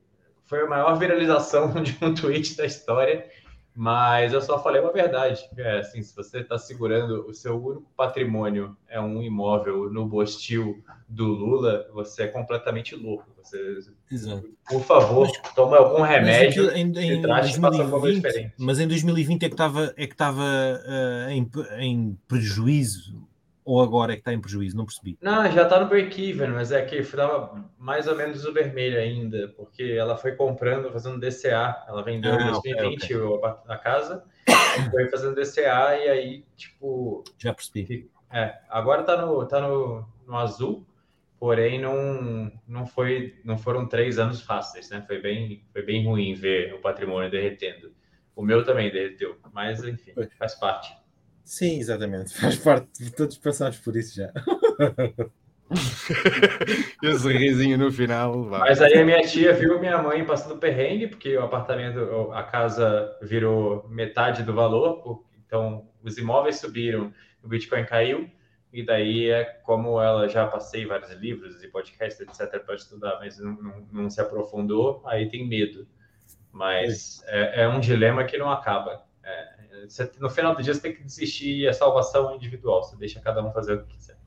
foi 0.44 0.60
a 0.62 0.66
maior 0.66 0.98
viralização 0.98 1.72
de 1.82 1.96
um 2.02 2.12
tweet 2.12 2.56
da 2.56 2.66
história. 2.66 3.24
Mas 3.72 4.32
eu 4.32 4.42
só 4.42 4.60
falei 4.60 4.80
uma 4.82 4.92
verdade. 4.92 5.48
É, 5.56 5.78
assim, 5.78 6.02
se 6.02 6.14
você 6.14 6.40
está 6.40 6.58
segurando 6.58 7.24
o 7.26 7.32
seu 7.32 7.56
único 7.64 7.88
patrimônio 7.96 8.76
é 8.88 9.00
um 9.00 9.22
imóvel 9.22 9.88
no 9.90 10.06
bostil 10.06 10.82
do 11.08 11.26
Lula, 11.26 11.88
você 11.94 12.24
é 12.24 12.26
completamente 12.26 12.96
louco. 12.96 13.24
Você, 13.38 13.78
Exato. 14.10 14.50
por 14.68 14.82
favor, 14.82 15.28
Mas- 15.28 15.54
tome 15.54 15.76
algum 15.76 16.02
remédio. 16.02 16.64
Mas, 16.66 16.74
em, 16.74 16.80
em, 16.80 17.22
coisa 17.22 17.40
2020, 17.40 18.14
diferente. 18.16 18.54
mas 18.58 18.80
em 18.80 18.88
2020 18.88 19.42
é 19.44 19.48
que 19.48 19.54
estava 19.54 19.94
é 19.96 20.06
que 20.06 20.12
ah, 20.20 21.28
em, 21.30 21.48
em 21.78 22.18
prejuízo 22.26 23.29
ou 23.70 23.80
agora 23.82 24.12
é 24.12 24.16
que 24.16 24.20
está 24.20 24.32
em 24.32 24.40
prejuízo? 24.40 24.76
Não 24.76 24.84
percebi. 24.84 25.16
Não, 25.22 25.50
já 25.50 25.64
tá 25.64 25.78
no 25.80 25.88
break-even, 25.88 26.48
mas 26.48 26.72
é 26.72 26.84
que 26.84 26.96
estava 26.96 27.64
mais 27.78 28.08
ou 28.08 28.16
menos 28.16 28.44
no 28.44 28.52
vermelho 28.52 28.98
ainda, 28.98 29.48
porque 29.56 29.82
ela 29.98 30.16
foi 30.16 30.32
comprando, 30.34 30.90
fazendo 30.92 31.20
DCA. 31.20 31.84
Ela 31.88 32.02
vendeu 32.02 32.32
em 32.32 32.42
Ah, 32.42 32.56
ok, 32.58 32.74
2020 32.74 33.14
o- 33.16 33.44
a, 33.44 33.62
a 33.68 33.78
casa, 33.78 34.24
foi 34.90 35.08
fazendo 35.08 35.34
DCA 35.34 35.96
e 35.96 36.08
aí, 36.08 36.44
tipo, 36.56 37.22
Já 37.38 37.54
percebi. 37.54 38.10
é, 38.32 38.54
agora 38.68 39.02
tá 39.04 39.16
no, 39.24 39.46
tá 39.46 39.60
no, 39.60 40.04
no 40.26 40.36
azul, 40.36 40.86
porém 41.38 41.80
não, 41.80 42.50
não, 42.66 42.86
foi, 42.86 43.40
não 43.44 43.56
foram 43.56 43.86
três 43.86 44.18
anos 44.18 44.42
fáceis, 44.42 44.90
né? 44.90 45.02
Foi 45.06 45.20
bem, 45.20 45.64
foi 45.72 45.82
bem 45.82 46.04
ruim 46.04 46.34
ver 46.34 46.74
o 46.74 46.80
patrimônio 46.80 47.30
derretendo. 47.30 47.92
O 48.34 48.42
meu 48.42 48.64
também 48.64 48.90
derreteu, 48.90 49.36
mas 49.52 49.84
enfim, 49.84 50.12
faz 50.38 50.54
parte. 50.54 50.94
Sim, 51.44 51.78
exatamente. 51.78 52.34
Faz 52.38 52.56
parte. 52.56 53.10
Todos 53.12 53.38
passamos 53.38 53.78
por 53.78 53.96
isso 53.96 54.16
já. 54.16 54.30
Esse 57.02 57.32
risinho 57.32 57.78
no 57.78 57.92
final. 57.92 58.44
vá. 58.44 58.58
Mas 58.60 58.80
aí 58.82 58.94
a 58.94 59.04
minha 59.04 59.20
tia 59.22 59.52
viu 59.52 59.78
minha 59.78 60.02
mãe 60.02 60.24
passando 60.24 60.58
perrengue, 60.58 61.06
porque 61.08 61.36
o 61.36 61.42
apartamento, 61.44 62.32
a 62.32 62.42
casa 62.42 63.16
virou 63.22 63.88
metade 63.88 64.42
do 64.42 64.52
valor, 64.52 65.24
então 65.46 65.88
os 66.02 66.18
imóveis 66.18 66.58
subiram, 66.58 67.12
o 67.42 67.48
Bitcoin 67.48 67.84
caiu, 67.84 68.28
e 68.72 68.84
daí 68.84 69.30
é 69.30 69.44
como 69.44 70.00
ela 70.00 70.28
já 70.28 70.46
passei 70.46 70.86
vários 70.86 71.10
livros 71.12 71.62
e 71.62 71.68
podcasts, 71.68 72.20
etc., 72.20 72.60
para 72.64 72.74
estudar, 72.74 73.18
mas 73.20 73.38
não, 73.38 73.52
não- 73.52 73.88
não 73.92 74.10
se 74.10 74.20
aprofundou, 74.20 75.02
aí 75.06 75.28
tem 75.28 75.46
medo. 75.48 75.86
Mas 76.52 77.22
é, 77.26 77.62
é 77.62 77.68
um 77.68 77.78
dilema 77.80 78.24
que 78.24 78.36
não 78.36 78.50
acaba. 78.50 79.04
É, 79.82 79.88
você- 79.88 80.10
no 80.18 80.28
final 80.30 80.54
do 80.54 80.62
dia 80.62 80.74
você 80.74 80.80
tem 80.80 80.94
que 80.94 81.02
desistir 81.02 81.60
e 81.60 81.68
a 81.68 81.72
salvação 81.72 82.30
é 82.30 82.36
individual, 82.36 82.82
você 82.82 82.96
deixa 82.96 83.20
cada 83.20 83.44
um 83.44 83.52
fazer 83.52 83.74
o 83.74 83.84
que 83.84 83.96
quiser. 83.96 84.18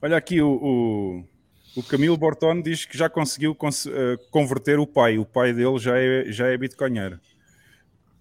Olha 0.00 0.16
aqui, 0.16 0.40
o, 0.42 0.50
o, 0.62 1.24
o 1.80 1.82
Camilo 1.82 2.16
Bortone 2.16 2.62
diz 2.62 2.84
que 2.84 2.96
já 2.96 3.08
conseguiu 3.08 3.54
cons- 3.54 3.86
eh, 3.86 4.16
converter 4.30 4.78
o 4.78 4.86
pai. 4.86 5.18
O 5.18 5.24
pai 5.24 5.52
dele 5.52 5.78
já 5.78 5.96
é, 5.98 6.30
já 6.30 6.46
é 6.48 6.56
bitcoinheiro. 6.58 7.18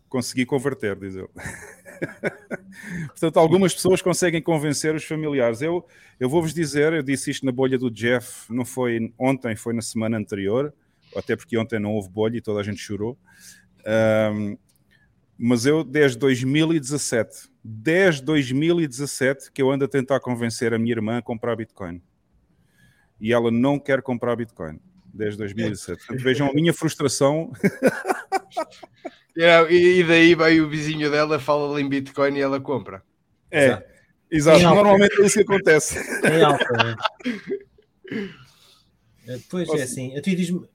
Consegui 0.08 0.46
converter, 0.46 0.96
diz 0.96 1.16
ele. 1.16 1.28
Portanto, 3.08 3.38
algumas 3.38 3.74
pessoas 3.74 4.02
conseguem 4.02 4.42
convencer 4.42 4.96
os 4.96 5.04
familiares. 5.04 5.62
Eu, 5.62 5.86
eu 6.20 6.30
vou-vos 6.30 6.54
dizer, 6.54 6.94
eu 6.94 7.04
disse 7.04 7.32
isto 7.32 7.46
na 7.46 7.52
bolha 7.52 7.78
do 7.78 7.92
Jeff, 7.92 8.52
não 8.54 8.64
foi 8.64 9.12
ontem, 9.20 9.56
foi 9.56 9.74
na 9.74 9.82
semana 9.82 10.18
anterior, 10.18 10.74
até 11.16 11.36
porque 11.36 11.58
ontem 11.58 11.80
não 11.80 11.94
houve 11.94 12.10
bolha 12.10 12.38
e 12.38 12.42
toda 12.42 12.60
a 12.60 12.64
gente 12.64 12.78
chorou. 12.80 13.18
Ahm, 13.86 14.56
mas 15.38 15.66
eu, 15.66 15.84
desde 15.84 16.18
2017, 16.18 17.50
desde 17.64 18.22
2017, 18.24 19.52
que 19.52 19.62
eu 19.62 19.72
ando 19.72 19.86
a 19.86 19.88
tentar 19.88 20.20
convencer 20.20 20.74
a 20.74 20.80
minha 20.80 20.94
irmã 20.94 21.18
a 21.18 21.22
comprar 21.22 21.56
Bitcoin. 21.56 22.02
E 23.20 23.32
ela 23.34 23.50
não 23.52 23.80
quer 23.80 24.02
comprar 24.02 24.36
Bitcoin. 24.36 24.80
Desde 25.14 25.38
2017. 25.38 26.08
Portanto, 26.08 26.24
vejam 26.24 26.50
a 26.50 26.54
minha 26.54 26.74
frustração. 26.74 27.52
Yeah, 29.38 29.70
E 29.72 30.00
e 30.00 30.04
daí 30.04 30.36
vai 30.36 30.60
o 30.60 30.68
vizinho 30.68 31.10
dela, 31.10 31.40
fala 31.40 31.80
em 31.80 31.88
Bitcoin 31.88 32.36
e 32.36 32.42
ela 32.42 32.60
compra. 32.60 33.04
É, 33.52 33.66
Exato. 33.68 33.86
exato. 34.32 34.64
Normalmente 34.64 35.22
é 35.22 35.26
isso 35.26 35.36
que 35.36 35.42
acontece. 35.42 36.00
Em 36.28 36.44
alta, 36.44 36.74
né? 36.84 36.96
É, 39.28 39.40
Pois 39.50 39.70
é 39.70 39.84
assim, 39.84 40.18
a 40.18 40.22
ti 40.22 40.36
diz-me. 40.36 40.68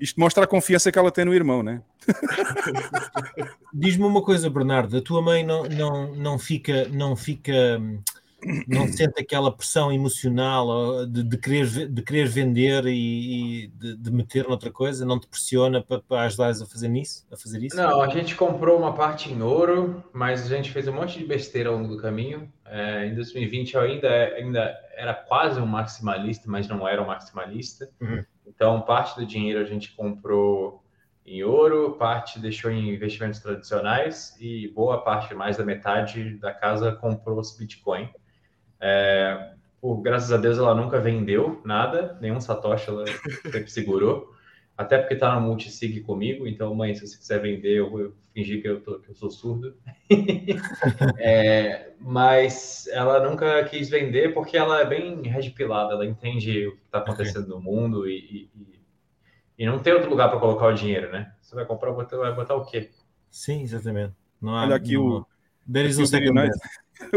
Isto 0.00 0.18
mostra 0.18 0.44
a 0.44 0.46
confiança 0.46 0.90
que 0.90 0.98
ela 0.98 1.12
tem 1.12 1.24
no 1.24 1.34
irmão, 1.34 1.62
né? 1.62 1.82
Diz-me 3.72 4.04
uma 4.04 4.22
coisa, 4.22 4.48
Bernardo, 4.48 4.96
a 4.96 5.02
tua 5.02 5.20
mãe 5.20 5.44
não, 5.44 5.64
não, 5.64 6.14
não 6.14 6.38
fica, 6.38 6.88
não 6.88 7.14
fica, 7.14 7.52
não 8.66 8.88
sente 8.88 9.20
aquela 9.20 9.54
pressão 9.54 9.92
emocional 9.92 11.06
de, 11.06 11.22
de, 11.22 11.36
querer, 11.36 11.88
de 11.88 12.02
querer 12.02 12.26
vender 12.26 12.86
e, 12.86 13.64
e 13.64 13.66
de, 13.68 13.96
de 13.96 14.10
meter 14.10 14.48
noutra 14.48 14.70
coisa? 14.70 15.04
Não 15.04 15.20
te 15.20 15.26
pressiona 15.26 15.82
para, 15.82 16.00
para 16.00 16.22
ajudares 16.22 16.62
a 16.62 16.66
fazer 16.66 16.88
nisso? 16.88 17.26
A 17.30 17.36
fazer 17.36 17.62
isso? 17.62 17.76
Não, 17.76 18.00
a 18.00 18.08
gente 18.08 18.34
comprou 18.34 18.78
uma 18.78 18.94
parte 18.94 19.30
em 19.30 19.42
ouro, 19.42 20.02
mas 20.12 20.50
a 20.50 20.56
gente 20.56 20.70
fez 20.70 20.88
um 20.88 20.94
monte 20.94 21.18
de 21.18 21.26
besteira 21.26 21.68
ao 21.68 21.76
longo 21.76 21.88
do 21.88 22.00
caminho. 22.00 22.50
É, 22.64 23.06
em 23.06 23.14
2020 23.14 23.74
eu 23.74 23.80
ainda, 23.82 24.08
ainda 24.08 24.74
era 24.96 25.12
quase 25.12 25.60
um 25.60 25.66
maximalista, 25.66 26.44
mas 26.46 26.66
não 26.68 26.88
era 26.88 27.02
um 27.02 27.06
maximalista. 27.06 27.90
Uhum. 28.00 28.24
Então, 28.60 28.82
parte 28.82 29.18
do 29.18 29.24
dinheiro 29.24 29.58
a 29.58 29.64
gente 29.64 29.90
comprou 29.92 30.84
em 31.24 31.42
ouro, 31.42 31.92
parte 31.92 32.38
deixou 32.38 32.70
em 32.70 32.90
investimentos 32.94 33.40
tradicionais 33.40 34.36
e 34.38 34.68
boa 34.68 35.02
parte, 35.02 35.34
mais 35.34 35.56
da 35.56 35.64
metade 35.64 36.36
da 36.36 36.52
casa 36.52 36.92
comprou 36.92 37.40
os 37.40 37.56
Bitcoin. 37.56 38.10
É, 38.78 39.54
por, 39.80 40.02
graças 40.02 40.30
a 40.30 40.36
Deus 40.36 40.58
ela 40.58 40.74
nunca 40.74 41.00
vendeu 41.00 41.62
nada, 41.64 42.18
nenhum 42.20 42.38
satoshi 42.38 42.90
ela 42.90 43.06
sempre 43.50 43.70
segurou. 43.70 44.30
Até 44.80 44.96
porque 44.96 45.14
tá 45.14 45.34
no 45.34 45.42
multisig 45.42 46.00
comigo, 46.00 46.46
então, 46.46 46.74
mãe, 46.74 46.94
se 46.94 47.06
você 47.06 47.18
quiser 47.18 47.42
vender, 47.42 47.76
eu 47.76 47.90
vou 47.90 48.14
fingir 48.32 48.62
que 48.62 48.68
eu, 48.68 48.80
tô- 48.80 48.98
que 48.98 49.10
eu 49.10 49.14
sou 49.14 49.30
surdo. 49.30 49.76
É, 51.18 51.90
mas 52.00 52.88
ela 52.90 53.20
nunca 53.28 53.62
quis 53.64 53.90
vender 53.90 54.32
porque 54.32 54.56
ela 54.56 54.80
é 54.80 54.86
bem 54.86 55.20
redpilada, 55.20 55.92
ela 55.92 56.06
entende 56.06 56.66
o 56.66 56.76
que 56.76 56.82
está 56.86 57.00
acontecendo 57.00 57.48
no 57.48 57.60
mundo 57.60 58.08
e, 58.08 58.48
e- 58.56 58.80
e- 59.58 59.66
não 59.66 59.78
tem 59.78 59.92
outro 59.92 60.08
lugar 60.08 60.30
para 60.30 60.40
colocar 60.40 60.68
o 60.68 60.72
dinheiro, 60.72 61.12
né? 61.12 61.30
Você 61.42 61.54
vai 61.54 61.66
comprar, 61.66 61.92
botar- 61.92 62.16
vai 62.16 62.34
botar 62.34 62.54
o 62.54 62.64
quê? 62.64 62.88
Sim, 63.30 63.62
exatamente. 63.62 64.14
Não 64.40 64.56
há, 64.56 64.62
Olha 64.62 64.76
aqui 64.76 64.94
não, 64.94 65.04
o- 65.04 65.26
is 66.00 66.14
aqui 66.14 66.30
no 66.30 66.40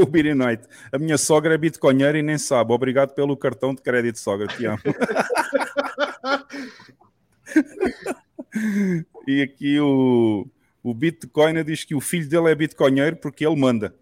o 0.04 0.36
Knight. 0.36 0.68
A 0.92 1.00
minha 1.00 1.18
sogra 1.18 1.54
é 1.54 1.58
bitcoinheira 1.58 2.18
e 2.18 2.22
nem 2.22 2.38
sabe. 2.38 2.74
Obrigado 2.74 3.14
pelo 3.14 3.38
cartão 3.38 3.74
de 3.74 3.82
crédito, 3.82 4.20
sogra. 4.20 4.48
Te 4.48 4.66
amo. 4.66 4.80
e 9.28 9.42
aqui 9.42 9.80
o, 9.80 10.48
o 10.82 10.94
Bitcoiner 10.94 11.64
diz 11.64 11.84
que 11.84 11.96
o 11.96 12.02
filho 12.02 12.30
dele 12.30 12.52
é 12.52 12.56
bitcoinheiro 12.56 13.18
porque 13.18 13.46
ele 13.46 13.56
manda. 13.56 13.94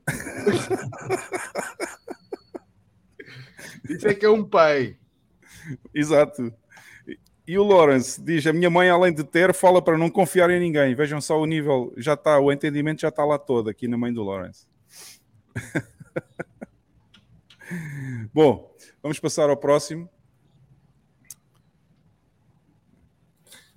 Isso 3.89 4.07
é 4.07 4.13
que 4.13 4.25
é 4.25 4.29
um 4.29 4.43
pai. 4.43 4.97
Exato. 5.93 6.53
E 7.47 7.57
o 7.57 7.63
Lawrence 7.63 8.21
diz: 8.21 8.45
A 8.47 8.53
minha 8.53 8.69
mãe, 8.69 8.89
além 8.89 9.13
de 9.13 9.23
ter, 9.23 9.53
fala 9.53 9.81
para 9.81 9.97
não 9.97 10.09
confiar 10.09 10.49
em 10.49 10.59
ninguém. 10.59 10.95
Vejam 10.95 11.19
só 11.19 11.39
o 11.39 11.45
nível, 11.45 11.93
já 11.97 12.13
está, 12.13 12.39
o 12.39 12.51
entendimento 12.51 13.01
já 13.01 13.09
está 13.09 13.25
lá 13.25 13.37
todo 13.37 13.69
aqui 13.69 13.87
na 13.87 13.97
mãe 13.97 14.13
do 14.13 14.23
Lawrence. 14.23 14.65
Bom, 18.33 18.73
vamos 19.01 19.19
passar 19.19 19.49
ao 19.49 19.57
próximo. 19.57 20.09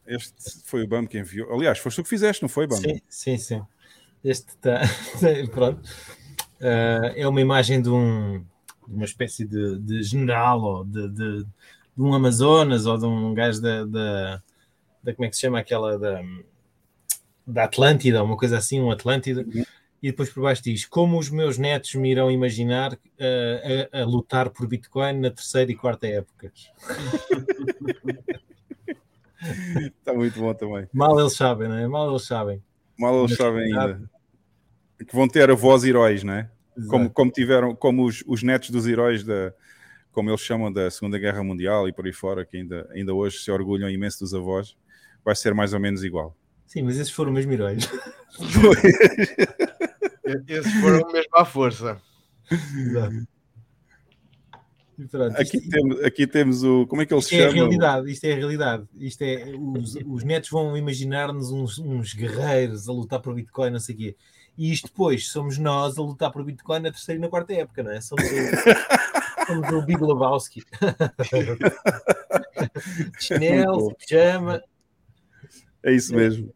Este 0.06 0.34
foi 0.64 0.82
o 0.82 0.88
BAM 0.88 1.06
que 1.06 1.18
enviou. 1.18 1.52
Aliás, 1.52 1.78
foste 1.78 1.96
tu 1.96 2.02
que 2.02 2.08
fizeste, 2.08 2.42
não 2.42 2.48
foi, 2.48 2.66
BAM? 2.66 2.76
Sim, 2.76 3.00
sim, 3.08 3.38
sim. 3.38 3.62
Este 4.22 4.48
está. 4.50 4.80
Pronto. 5.52 5.80
Ah, 6.60 7.12
é 7.14 7.28
uma 7.28 7.40
imagem 7.40 7.82
de, 7.82 7.90
um, 7.90 8.38
de 8.88 8.94
uma 8.94 9.04
espécie 9.04 9.44
de, 9.44 9.78
de 9.78 10.02
general 10.02 10.62
ou 10.62 10.84
de, 10.84 11.08
de, 11.08 11.44
de 11.44 12.02
um 12.02 12.14
Amazonas 12.14 12.86
ou 12.86 12.96
de 12.96 13.04
um 13.04 13.34
gajo 13.34 13.60
da, 13.60 13.84
da, 13.84 14.42
da- 15.02 15.14
Como 15.14 15.26
é 15.26 15.28
que 15.28 15.36
se 15.36 15.42
chama 15.42 15.58
aquela? 15.58 15.98
Da, 15.98 16.22
da 17.46 17.64
Atlântida, 17.64 18.22
uma 18.22 18.36
coisa 18.36 18.56
assim, 18.56 18.80
um 18.80 18.90
Atlântida. 18.90 19.44
E 20.02 20.10
depois 20.10 20.30
por 20.30 20.42
baixo 20.42 20.62
diz: 20.62 20.86
Como 20.86 21.18
os 21.18 21.28
meus 21.28 21.58
netos 21.58 21.94
me 21.94 22.10
irão 22.10 22.30
imaginar 22.30 22.94
uh, 22.94 23.90
a, 23.92 24.00
a, 24.00 24.04
lutar 24.04 24.48
por 24.50 24.66
Bitcoin 24.66 25.20
na 25.20 25.30
terceira 25.30 25.70
e 25.70 25.74
quarta 25.74 26.06
épocas? 26.06 26.70
Está 29.98 30.14
muito 30.14 30.38
bom 30.38 30.54
também. 30.54 30.88
Mal 30.92 31.18
eles 31.18 31.36
sabem, 31.36 31.68
não 31.68 31.76
é? 31.76 31.86
Mal 31.86 32.10
eles 32.10 32.26
sabem. 32.26 32.62
Mal 32.98 33.24
eles 33.24 33.36
sabem 33.36 33.64
ainda. 33.64 34.10
Que 34.98 35.14
vão 35.14 35.28
ter 35.28 35.50
avós 35.50 35.84
heróis, 35.84 36.22
não 36.22 36.34
é? 36.34 36.50
Como, 36.88 37.10
como 37.10 37.30
tiveram, 37.30 37.74
como 37.74 38.04
os, 38.04 38.24
os 38.26 38.42
netos 38.42 38.70
dos 38.70 38.86
heróis 38.86 39.22
da, 39.22 39.52
como 40.14 40.30
eles 40.30 40.40
chamam 40.40 40.72
da 40.72 40.90
Segunda 40.90 41.18
Guerra 41.18 41.42
Mundial 41.42 41.88
e 41.88 41.92
por 41.92 42.06
aí 42.06 42.12
fora, 42.12 42.44
que 42.44 42.56
ainda, 42.56 42.88
ainda 42.92 43.12
hoje 43.12 43.38
se 43.38 43.50
orgulham 43.50 43.90
imenso 43.90 44.20
dos 44.20 44.32
avós, 44.32 44.76
vai 45.24 45.34
ser 45.34 45.52
mais 45.54 45.74
ou 45.74 45.80
menos 45.80 46.04
igual. 46.04 46.36
Sim, 46.66 46.82
mas 46.82 46.96
esses 46.96 47.12
foram 47.12 47.32
mesmo 47.32 47.52
heróis. 47.52 47.90
esses 50.48 50.72
foram 50.80 51.06
mesmo 51.12 51.36
à 51.36 51.44
força. 51.44 52.00
Exato. 52.50 53.26
Pronto, 55.10 55.40
aqui, 55.40 55.56
isto, 55.56 55.70
temos, 55.70 56.04
aqui 56.04 56.26
temos 56.26 56.62
o. 56.62 56.86
Como 56.86 57.02
é 57.02 57.06
que 57.06 57.12
eles 57.12 57.24
isto 57.24 57.34
chamam? 57.34 57.46
É 57.46 57.50
a 57.50 57.54
realidade, 57.54 58.10
isto 58.10 58.24
é 58.24 58.32
a 58.32 58.36
realidade. 58.36 58.88
Isto 58.94 59.22
é, 59.22 59.52
os, 59.56 59.96
os 60.06 60.24
netos 60.24 60.50
vão 60.50 60.76
imaginar-nos 60.76 61.50
uns, 61.50 61.78
uns, 61.78 62.14
guerreiros 62.14 62.88
a 62.88 62.92
lutar 62.92 63.20
por 63.20 63.34
Bitcoin, 63.34 63.70
não 63.70 63.80
sei 63.80 63.94
o 63.94 63.98
quê. 63.98 64.16
E 64.56 64.72
isto 64.72 64.86
depois 64.86 65.28
somos 65.28 65.58
nós 65.58 65.98
a 65.98 66.02
lutar 66.02 66.30
por 66.30 66.44
Bitcoin 66.44 66.80
na 66.80 66.92
terceira 66.92 67.18
e 67.18 67.20
na 67.20 67.28
quarta 67.28 67.52
época, 67.52 67.82
não 67.82 67.90
é? 67.90 68.00
Somos 68.00 68.24
o, 68.24 69.46
somos 69.46 69.68
o 69.70 69.82
Big 69.82 70.00
Lebowski. 70.00 70.62
Chinelo, 73.18 73.94
pijama. 73.96 74.62
É 75.82 75.92
isso 75.92 76.14
mesmo. 76.14 76.53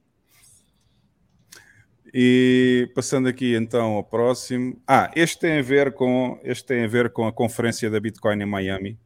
E 2.20 2.90
passando 2.96 3.28
aqui 3.28 3.54
então 3.54 3.92
ao 3.92 4.02
próximo. 4.02 4.82
Ah, 4.88 5.08
este 5.14 5.38
tem 5.38 5.60
a 5.60 5.62
ver 5.62 5.92
com 5.92 6.36
este 6.42 6.66
tem 6.66 6.82
a 6.82 6.88
ver 6.88 7.10
com 7.10 7.28
a 7.28 7.32
conferência 7.32 7.88
da 7.88 8.00
Bitcoin 8.00 8.42
em 8.42 8.44
Miami, 8.44 8.98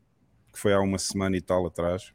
que 0.50 0.58
foi 0.58 0.72
há 0.72 0.80
uma 0.80 0.96
semana 0.96 1.36
e 1.36 1.42
tal 1.42 1.66
atrás. 1.66 2.10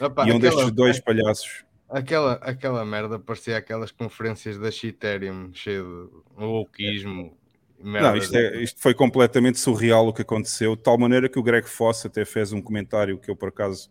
Opa, 0.00 0.26
e 0.26 0.32
um 0.32 0.38
aquela, 0.38 0.40
destes 0.40 0.72
dois 0.72 0.98
palhaços. 0.98 1.64
Aquela, 1.88 2.32
aquela 2.42 2.84
merda 2.84 3.16
parecia 3.16 3.56
aquelas 3.56 3.92
conferências 3.92 4.58
da 4.58 4.70
Ethereum, 4.70 5.52
cheio 5.52 6.10
de 6.36 6.44
louquismo. 6.44 7.38
Não, 7.78 8.16
isto, 8.16 8.36
é, 8.36 8.60
isto 8.60 8.80
foi 8.80 8.94
completamente 8.94 9.60
surreal 9.60 10.08
o 10.08 10.12
que 10.12 10.22
aconteceu, 10.22 10.74
de 10.74 10.82
tal 10.82 10.98
maneira 10.98 11.28
que 11.28 11.38
o 11.38 11.42
Greg 11.44 11.68
Foss 11.68 12.04
até 12.04 12.24
fez 12.24 12.52
um 12.52 12.60
comentário 12.60 13.20
que 13.20 13.30
eu 13.30 13.36
por 13.36 13.50
acaso 13.50 13.88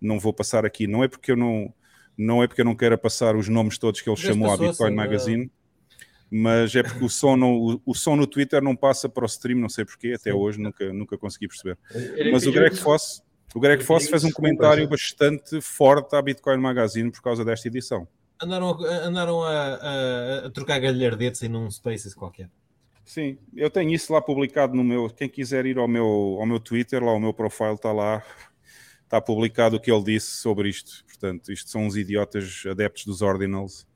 não 0.00 0.20
vou 0.20 0.32
passar 0.32 0.64
aqui. 0.64 0.86
Não 0.86 1.02
é 1.02 1.08
porque 1.08 1.32
eu 1.32 1.36
não, 1.36 1.74
não 2.16 2.44
é 2.44 2.46
porque 2.46 2.60
eu 2.60 2.64
não 2.64 2.76
queira 2.76 2.96
passar 2.96 3.34
os 3.34 3.48
nomes 3.48 3.76
todos 3.76 4.00
que 4.00 4.08
ele 4.08 4.16
chamou 4.16 4.52
à 4.52 4.56
Bitcoin 4.56 4.86
assim, 4.86 4.94
Magazine, 4.94 5.50
mas 6.30 6.74
é 6.74 6.82
porque 6.82 7.04
o 7.04 7.08
som, 7.08 7.36
no, 7.36 7.80
o, 7.84 7.94
som 7.94 8.16
no 8.16 8.26
Twitter 8.26 8.62
não 8.62 8.74
passa 8.74 9.08
para 9.08 9.24
o 9.24 9.26
stream, 9.26 9.58
não 9.58 9.68
sei 9.68 9.84
porquê, 9.84 10.14
até 10.16 10.32
hoje 10.32 10.60
nunca, 10.60 10.92
nunca 10.92 11.18
consegui 11.18 11.48
perceber. 11.48 11.78
Mas 12.32 12.46
o 12.46 12.52
Greg 12.52 12.76
Foss, 12.76 13.22
o 13.54 13.60
Greg 13.60 13.84
Foss 13.84 14.08
fez 14.08 14.24
um 14.24 14.30
comentário 14.30 14.88
bastante 14.88 15.60
forte 15.60 16.16
à 16.16 16.22
Bitcoin 16.22 16.58
Magazine 16.58 17.10
por 17.10 17.22
causa 17.22 17.44
desta 17.44 17.68
edição. 17.68 18.08
Andaram, 18.42 18.70
a, 18.70 18.96
andaram 19.06 19.42
a, 19.44 19.50
a, 19.50 20.46
a 20.46 20.50
trocar 20.50 20.80
galhardetes 20.80 21.42
em 21.42 21.54
um 21.54 21.70
Spaces 21.70 22.14
qualquer. 22.14 22.50
Sim, 23.04 23.38
eu 23.54 23.70
tenho 23.70 23.92
isso 23.92 24.12
lá 24.12 24.20
publicado 24.20 24.74
no 24.74 24.82
meu. 24.82 25.08
Quem 25.10 25.28
quiser 25.28 25.66
ir 25.66 25.78
ao 25.78 25.86
meu, 25.86 26.38
ao 26.40 26.46
meu 26.46 26.58
Twitter, 26.58 27.04
lá 27.04 27.12
o 27.12 27.20
meu 27.20 27.34
profile 27.34 27.74
está 27.74 27.92
lá, 27.92 28.24
está 29.04 29.20
publicado 29.20 29.76
o 29.76 29.80
que 29.80 29.92
ele 29.92 30.02
disse 30.02 30.32
sobre 30.32 30.68
isto. 30.68 31.04
Portanto, 31.06 31.52
isto 31.52 31.70
são 31.70 31.86
uns 31.86 31.96
idiotas 31.96 32.64
adeptos 32.68 33.04
dos 33.04 33.22
Ordinals 33.22 33.86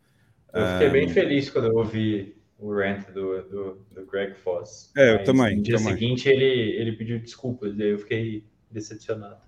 eu 0.53 0.67
fiquei 0.73 0.89
um, 0.89 0.93
bem 0.93 1.09
feliz 1.09 1.51
quando 1.51 1.69
eu 1.69 1.77
ouvi 1.77 2.37
o 2.59 2.75
rant 2.75 3.09
do, 3.11 3.43
do, 3.43 3.87
do 3.93 4.07
Greg 4.07 4.35
Foss. 4.35 4.91
É, 4.97 5.15
eu 5.15 5.25
também. 5.25 5.57
No 5.57 5.63
dia 5.63 5.77
também. 5.77 5.95
seguinte 5.95 6.29
ele, 6.29 6.45
ele 6.45 6.93
pediu 6.93 7.19
desculpas, 7.19 7.79
e 7.79 7.83
eu 7.83 7.99
fiquei 7.99 8.45
decepcionado. 8.71 9.39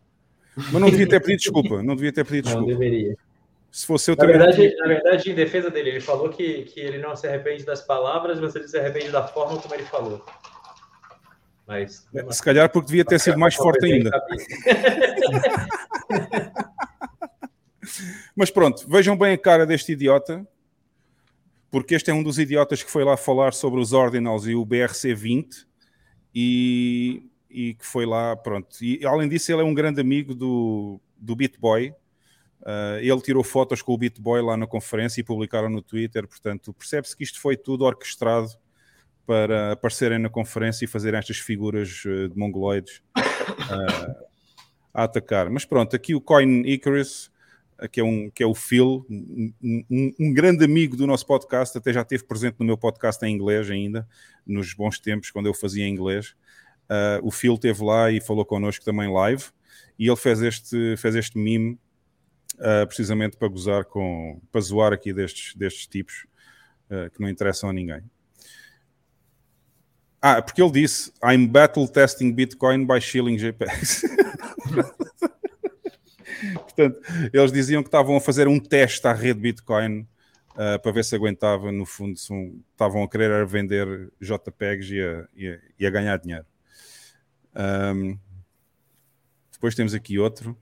Mas 0.57 0.73
não 0.73 0.91
devia 0.91 1.09
ter 1.09 1.21
pedido 1.21 1.41
desculpa, 1.41 1.83
não 1.83 1.95
devia 1.95 2.13
ter 2.13 2.25
pedido 2.25 2.45
desculpa. 2.45 2.71
Não 2.71 2.79
deveria. 2.79 3.17
Se 3.71 3.87
fosse 3.87 4.11
eu 4.11 4.17
na 4.17 4.27
verdade, 4.27 4.75
na 4.77 4.89
verdade, 4.89 5.31
em 5.31 5.35
defesa 5.35 5.71
dele, 5.71 5.91
ele 5.91 6.01
falou 6.01 6.29
que, 6.29 6.65
que 6.65 6.81
ele 6.81 6.99
não 6.99 7.15
se 7.15 7.29
arrepende 7.29 7.65
das 7.65 7.81
palavras, 7.81 8.41
mas 8.41 8.55
ele 8.57 8.67
se 8.67 8.77
arrepende 8.77 9.11
da 9.11 9.27
forma 9.27 9.61
como 9.61 9.75
ele 9.75 9.85
falou. 9.85 10.25
Mas, 11.69 12.05
se 12.31 12.43
calhar 12.43 12.69
porque 12.69 12.89
devia 12.89 13.05
ter 13.05 13.21
sido 13.21 13.39
mais 13.39 13.55
forte 13.55 13.87
ainda. 13.87 14.11
mas 18.35 18.51
pronto, 18.51 18.85
vejam 18.89 19.17
bem 19.17 19.35
a 19.35 19.39
cara 19.39 19.65
deste 19.65 19.93
idiota 19.93 20.45
porque 21.71 21.95
este 21.95 22.11
é 22.11 22.15
um 22.15 22.23
dos 22.23 22.39
idiotas 22.39 22.83
que 22.83 22.91
foi 22.91 23.05
lá 23.05 23.17
falar 23.17 23.53
sobre 23.53 23.81
os 23.81 23.93
Ordinals 23.93 24.47
e 24.47 24.55
o 24.55 24.67
BRC20 24.67 25.67
e, 26.35 27.31
e 27.49 27.75
que 27.75 27.87
foi 27.87 28.05
lá, 28.05 28.35
pronto. 28.37 28.69
E 28.83 29.05
além 29.07 29.29
disso, 29.29 29.53
ele 29.53 29.63
é 29.63 29.65
um 29.65 29.75
grande 29.75 30.01
amigo 30.01 30.35
do, 30.35 31.01
do 31.17 31.37
BitBoy. 31.37 31.95
Uh, 32.61 32.99
ele 33.01 33.21
tirou 33.21 33.43
fotos 33.43 33.81
com 33.81 33.95
o 33.95 33.99
BitBoy 33.99 34.43
lá 34.43 34.57
na 34.57 34.67
conferência 34.67 35.21
e 35.21 35.25
publicaram 35.25 35.71
no 35.71 35.81
Twitter. 35.81 36.27
Portanto, 36.27 36.75
percebe-se 36.75 37.17
que 37.17 37.23
isto 37.23 37.41
foi 37.41 37.57
tudo 37.57 37.85
orquestrado 37.85 38.51
para 39.25 39.73
aparecerem 39.73 40.19
na 40.19 40.29
conferência 40.29 40.85
e 40.85 40.89
fazerem 40.89 41.19
estas 41.19 41.39
figuras 41.39 42.05
uh, 42.05 42.29
de 42.29 42.37
mongoloides 42.37 43.01
uh, 43.17 44.27
a 44.93 45.05
atacar. 45.05 45.49
Mas 45.49 45.65
pronto, 45.65 45.95
aqui 45.95 46.17
o 46.17 46.21
Coin 46.21 46.63
Icarus 46.67 47.31
que 47.89 48.01
é, 48.01 48.05
um, 48.05 48.31
que 48.31 48.43
é 48.43 48.47
o 48.47 48.55
Phil, 48.55 49.07
um, 49.09 49.53
um, 49.63 50.13
um, 50.21 50.35
grande 50.35 50.65
amigo 50.65 50.97
do 50.97 51.07
nosso 51.07 51.27
podcast, 51.27 51.77
até 51.77 51.93
já 51.93 52.03
esteve 52.03 52.25
presente 52.25 52.57
no 52.59 52.67
meu 52.67 52.77
podcast 52.77 53.25
em 53.25 53.35
inglês 53.35 53.71
ainda, 53.71 54.07
nos 54.47 54.75
bons 54.75 54.99
tempos, 54.99 55.31
quando 55.31 55.47
eu 55.47 55.55
fazia 55.55 55.87
em 55.87 55.93
inglês. 55.93 56.35
Uh, 56.91 57.23
o 57.23 57.31
Phil 57.31 57.55
esteve 57.55 57.83
lá 57.85 58.11
e 58.11 58.21
falou 58.21 58.45
connosco 58.45 58.85
também 58.85 59.11
live, 59.11 59.45
e 59.99 60.09
ele 60.09 60.17
fez 60.17 60.43
este, 60.43 60.97
fez 60.97 61.15
este 61.15 61.39
meme 61.39 61.79
uh, 62.57 62.87
precisamente 62.87 63.37
para 63.37 63.49
gozar 63.49 63.85
com, 63.85 64.41
para 64.51 64.61
zoar 64.61 64.93
aqui 64.93 65.13
destes, 65.13 65.55
destes 65.55 65.87
tipos 65.87 66.27
uh, 66.91 67.11
que 67.11 67.21
não 67.21 67.29
interessam 67.29 67.71
a 67.71 67.73
ninguém. 67.73 68.03
Ah, 70.23 70.43
porque 70.43 70.61
ele 70.61 70.71
disse: 70.71 71.11
I'm 71.25 71.47
battle 71.47 71.89
testing 71.89 72.33
Bitcoin 72.33 72.87
by 72.87 73.01
shilling 73.01 73.37
JPEGs. 73.37 74.03
Portanto, 76.55 77.01
eles 77.33 77.53
diziam 77.53 77.83
que 77.83 77.89
estavam 77.89 78.17
a 78.17 78.21
fazer 78.21 78.49
um 78.49 78.59
teste 78.59 79.07
à 79.07 79.13
rede 79.13 79.41
Bitcoin 79.41 80.07
uh, 80.51 80.81
para 80.81 80.93
ver 80.93 81.05
se 81.05 81.15
aguentava. 81.15 81.71
No 81.73 81.87
fundo, 81.87 82.19
um, 82.31 82.61
estavam 82.73 83.03
a 83.03 83.09
querer 83.09 83.47
vender 83.47 84.13
JPEGs 84.21 84.91
e 84.91 85.01
a, 85.01 85.29
e 85.35 85.49
a, 85.49 85.59
e 85.79 85.87
a 85.87 85.91
ganhar 85.91 86.19
dinheiro. 86.19 86.47
Um, 87.55 88.19
depois 89.53 89.75
temos 89.75 89.95
aqui 89.95 90.19
outro. 90.19 90.57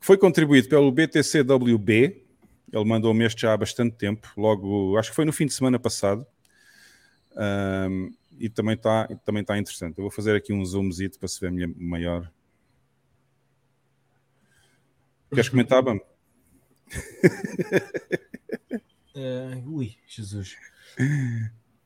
Foi 0.00 0.16
contribuído 0.16 0.68
pelo 0.68 0.90
BTCWB. 0.90 2.24
Ele 2.72 2.84
mandou-me 2.84 3.24
este 3.24 3.42
já 3.42 3.52
há 3.52 3.56
bastante 3.56 3.96
tempo, 3.96 4.28
logo, 4.36 4.96
acho 4.96 5.10
que 5.10 5.16
foi 5.16 5.24
no 5.24 5.32
fim 5.32 5.46
de 5.46 5.52
semana 5.52 5.78
passado. 5.78 6.26
Um, 7.36 8.12
e 8.38 8.48
também 8.48 8.74
está 8.74 9.06
também 9.24 9.44
tá 9.44 9.58
interessante. 9.58 9.98
Eu 9.98 10.02
vou 10.02 10.10
fazer 10.10 10.34
aqui 10.34 10.52
um 10.52 10.64
zoomzito 10.64 11.18
para 11.18 11.28
se 11.28 11.40
ver 11.40 11.50
maior. 11.76 12.30
Queres 15.36 15.50
comentar, 15.50 15.82
Bam? 15.82 16.00
Uh, 19.14 19.68
ui, 19.68 19.94
Jesus. 20.08 20.56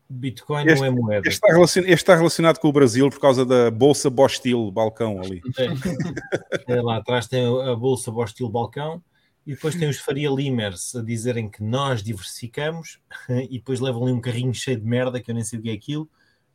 Bitcoin 0.08 0.66
este, 0.68 0.78
não 0.78 0.84
é 0.84 0.90
moeda. 0.90 1.28
Este 1.28 1.34
está, 1.34 1.48
relacionado, 1.48 1.88
este 1.88 1.96
está, 1.96 2.14
relacionado, 2.14 2.58
com 2.60 2.68
o 2.68 2.72
Brasil 2.72 3.10
por 3.10 3.18
causa 3.18 3.44
da 3.44 3.68
Bolsa 3.72 4.08
Bostil 4.08 4.70
Balcão 4.70 5.20
ali. 5.20 5.42
É. 5.58 6.74
é 6.74 6.80
lá 6.80 6.98
atrás 6.98 7.26
tem 7.26 7.44
a 7.44 7.74
Bolsa 7.74 8.12
Bostil 8.12 8.48
Balcão 8.48 9.02
e 9.44 9.54
depois 9.54 9.74
tem 9.74 9.88
os 9.88 9.98
Faria 9.98 10.30
Limers 10.30 10.94
a 10.94 11.02
dizerem 11.02 11.48
que 11.48 11.60
nós 11.60 12.04
diversificamos 12.04 13.00
e 13.50 13.58
depois 13.58 13.80
levam 13.80 14.04
ali 14.04 14.12
um 14.12 14.20
carrinho 14.20 14.54
cheio 14.54 14.78
de 14.78 14.86
merda 14.86 15.20
que 15.20 15.28
eu 15.28 15.34
nem 15.34 15.42
sei 15.42 15.58
o 15.58 15.62
que 15.62 15.70
é 15.70 15.72
aquilo. 15.72 16.08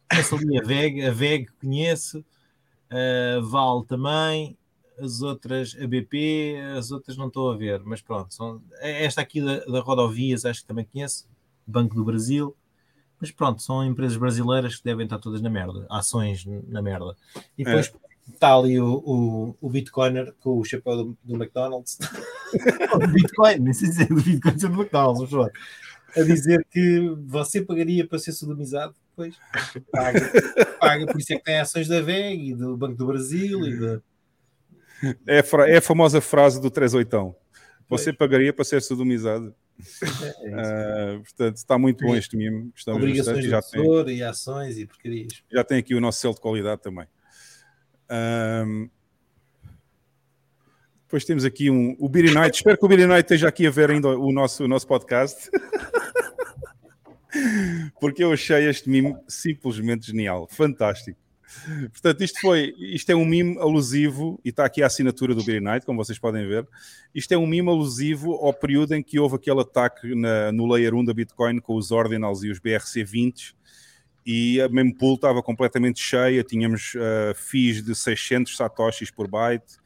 Começa 0.09 0.33
ali 0.33 0.57
a 0.57 0.61
VEG, 0.61 1.05
a 1.05 1.11
VEG 1.11 1.47
conheço, 1.59 2.23
a 2.89 3.41
Val 3.41 3.83
também, 3.83 4.57
as 4.99 5.21
outras, 5.21 5.75
a 5.79 5.87
BP, 5.87 6.55
as 6.77 6.91
outras 6.91 7.17
não 7.17 7.27
estou 7.27 7.51
a 7.51 7.57
ver, 7.57 7.81
mas 7.83 8.01
pronto, 8.01 8.33
são, 8.33 8.61
esta 8.79 9.21
aqui 9.21 9.41
da, 9.41 9.59
da 9.65 9.79
Rodovias 9.81 10.45
acho 10.45 10.61
que 10.61 10.67
também 10.67 10.85
conheço, 10.85 11.27
Banco 11.67 11.95
do 11.95 12.05
Brasil, 12.05 12.55
mas 13.19 13.31
pronto, 13.31 13.61
são 13.61 13.85
empresas 13.85 14.17
brasileiras 14.17 14.77
que 14.77 14.83
devem 14.83 15.05
estar 15.05 15.19
todas 15.19 15.41
na 15.41 15.49
merda, 15.49 15.85
ações 15.89 16.45
na 16.45 16.81
merda. 16.81 17.15
E 17.57 17.63
é. 17.63 17.65
depois 17.65 17.87
é. 17.87 18.33
está 18.33 18.55
ali 18.55 18.79
o, 18.79 19.01
o, 19.05 19.57
o 19.59 19.69
Bitcoiner 19.69 20.33
com 20.39 20.59
o 20.59 20.63
chapéu 20.63 20.97
do, 20.97 21.17
do 21.23 21.35
McDonald's, 21.35 21.97
o 22.93 23.07
Bitcoin, 23.07 23.59
nem 23.59 23.73
sei 23.73 23.89
dizer 23.89 24.07
do 24.07 24.21
Bitcoin 24.21 24.57
do 24.57 24.67
McDonald's, 24.67 25.29
por 25.29 25.51
a 26.15 26.23
dizer 26.23 26.65
que 26.71 27.13
você 27.25 27.61
pagaria 27.61 28.07
para 28.07 28.17
ser 28.17 28.31
sodomizado, 28.31 28.95
pois 29.15 29.35
paga, 29.91 30.31
paga, 30.79 31.05
por 31.07 31.19
isso 31.19 31.33
é 31.33 31.35
que 31.35 31.43
tem 31.43 31.59
ações 31.59 31.87
da 31.87 32.01
VEG 32.01 32.51
e 32.51 32.55
do 32.55 32.77
Banco 32.77 32.95
do 32.95 33.05
Brasil 33.05 33.65
e 33.65 33.77
da 33.77 34.01
é, 35.27 35.73
é 35.73 35.77
a 35.77 35.81
famosa 35.81 36.21
frase 36.21 36.61
do 36.61 36.69
38. 36.69 37.35
Você 37.89 38.11
pagaria 38.11 38.51
para 38.51 38.65
ser 38.65 38.81
sodomizado. 38.81 39.51
É 39.51 39.55
Uh, 40.45 41.19
portanto, 41.21 41.57
está 41.57 41.77
muito 41.77 42.05
bom 42.05 42.15
este 42.15 42.37
mimo. 42.37 42.69
Gostamos 42.71 43.01
Obrigações 43.01 43.43
do 43.43 43.49
Já 43.49 43.61
tem, 43.61 43.81
tesouro 43.81 44.09
e 44.09 44.23
ações 44.23 44.77
e 44.77 44.85
porcarias. 44.85 45.43
já 45.51 45.63
tem 45.65 45.79
aqui 45.79 45.93
o 45.93 45.99
nosso 45.99 46.21
selo 46.21 46.33
de 46.33 46.39
qualidade 46.39 46.81
também. 46.81 47.05
Ahm, 48.07 48.87
depois 51.03 51.25
temos 51.25 51.43
aqui 51.43 51.69
um, 51.69 51.93
o 51.99 52.07
Beery 52.07 52.33
Night. 52.33 52.55
Espero 52.57 52.77
que 52.77 52.85
o 52.85 52.87
Beery 52.87 53.05
Night 53.05 53.25
esteja 53.25 53.49
aqui 53.49 53.67
a 53.67 53.71
ver 53.71 53.91
ainda 53.91 54.07
o 54.09 54.31
nosso, 54.31 54.63
o 54.63 54.67
nosso 54.67 54.87
podcast. 54.87 55.49
Porque 57.99 58.23
eu 58.23 58.31
achei 58.31 58.69
este 58.69 58.89
mimo 58.89 59.21
simplesmente 59.27 60.07
genial, 60.07 60.47
fantástico. 60.49 61.19
Portanto, 61.91 62.23
isto 62.23 62.39
foi, 62.41 62.73
isto 62.77 63.09
é 63.11 63.15
um 63.15 63.25
mimo 63.25 63.59
alusivo, 63.59 64.39
e 64.43 64.49
está 64.49 64.65
aqui 64.65 64.83
a 64.83 64.87
assinatura 64.87 65.33
do 65.33 65.43
Beery 65.43 65.63
Night, 65.63 65.85
como 65.85 66.03
vocês 66.03 66.19
podem 66.19 66.47
ver. 66.47 66.67
Isto 67.13 67.33
é 67.33 67.37
um 67.37 67.47
mimo 67.47 67.71
alusivo 67.71 68.33
ao 68.33 68.53
período 68.53 68.93
em 68.93 69.03
que 69.03 69.19
houve 69.19 69.35
aquele 69.35 69.61
ataque 69.61 70.13
na- 70.15 70.51
no 70.51 70.65
Layer 70.65 70.93
1 70.93 71.05
da 71.05 71.13
Bitcoin 71.13 71.59
com 71.59 71.75
os 71.75 71.91
Ordinals 71.91 72.43
e 72.43 72.49
os 72.49 72.59
BRC20 72.59 73.53
e 74.25 74.59
a 74.59 74.67
mempool 74.67 75.15
estava 75.15 75.41
completamente 75.43 75.99
cheia, 75.99 76.43
tínhamos 76.43 76.93
uh, 76.95 77.35
fees 77.35 77.83
de 77.83 77.93
600 77.93 78.57
satoshis 78.57 79.11
por 79.11 79.27
byte 79.27 79.77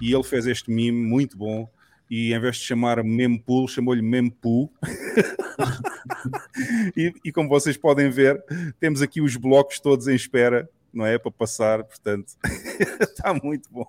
e 0.00 0.12
ele 0.12 0.22
fez 0.22 0.46
este 0.46 0.70
meme 0.70 0.98
muito 0.98 1.36
bom 1.36 1.68
e 2.10 2.32
em 2.32 2.38
vez 2.38 2.56
de 2.56 2.64
chamar 2.64 3.02
mempool, 3.02 3.66
chamou-lhe 3.66 4.02
mempool 4.02 4.70
e, 6.96 7.12
e 7.24 7.32
como 7.32 7.48
vocês 7.48 7.76
podem 7.76 8.10
ver, 8.10 8.42
temos 8.78 9.00
aqui 9.00 9.20
os 9.20 9.36
blocos 9.36 9.80
todos 9.80 10.06
em 10.06 10.14
espera, 10.14 10.68
não 10.96 11.06
é? 11.06 11.18
Para 11.18 11.30
passar, 11.30 11.84
portanto, 11.84 12.32
está 13.00 13.34
muito 13.34 13.68
bom. 13.70 13.86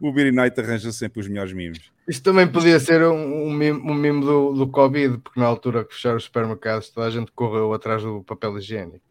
O 0.00 0.12
Beery 0.12 0.32
Night 0.32 0.58
arranja 0.60 0.90
sempre 0.92 1.20
os 1.20 1.28
melhores 1.28 1.52
memes. 1.52 1.90
Isto 2.08 2.22
também 2.22 2.46
podia 2.50 2.78
ser 2.80 3.02
um, 3.02 3.46
um, 3.46 3.52
mimo, 3.52 3.90
um 3.90 3.94
mimo 3.94 4.24
do, 4.24 4.52
do 4.52 4.68
Covid, 4.68 5.18
porque 5.18 5.38
na 5.40 5.46
altura 5.46 5.84
que 5.84 5.94
fecharam 5.94 6.16
os 6.16 6.24
supermercados, 6.24 6.88
toda 6.90 7.06
a 7.06 7.10
gente 7.10 7.30
correu 7.32 7.72
atrás 7.74 8.02
do 8.02 8.22
papel 8.22 8.56
higiênico. 8.58 9.04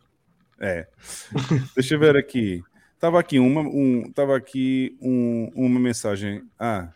É. 0.59 0.87
Deixa 1.75 1.95
eu 1.95 1.99
ver 1.99 2.15
aqui. 2.15 2.63
Estava 2.95 3.19
aqui 3.19 3.37
uma, 3.37 3.61
um, 3.61 4.03
estava 4.07 4.35
aqui 4.35 4.97
um- 5.01 5.51
uma 5.55 5.79
mensagem. 5.79 6.43
Ah. 6.57 6.89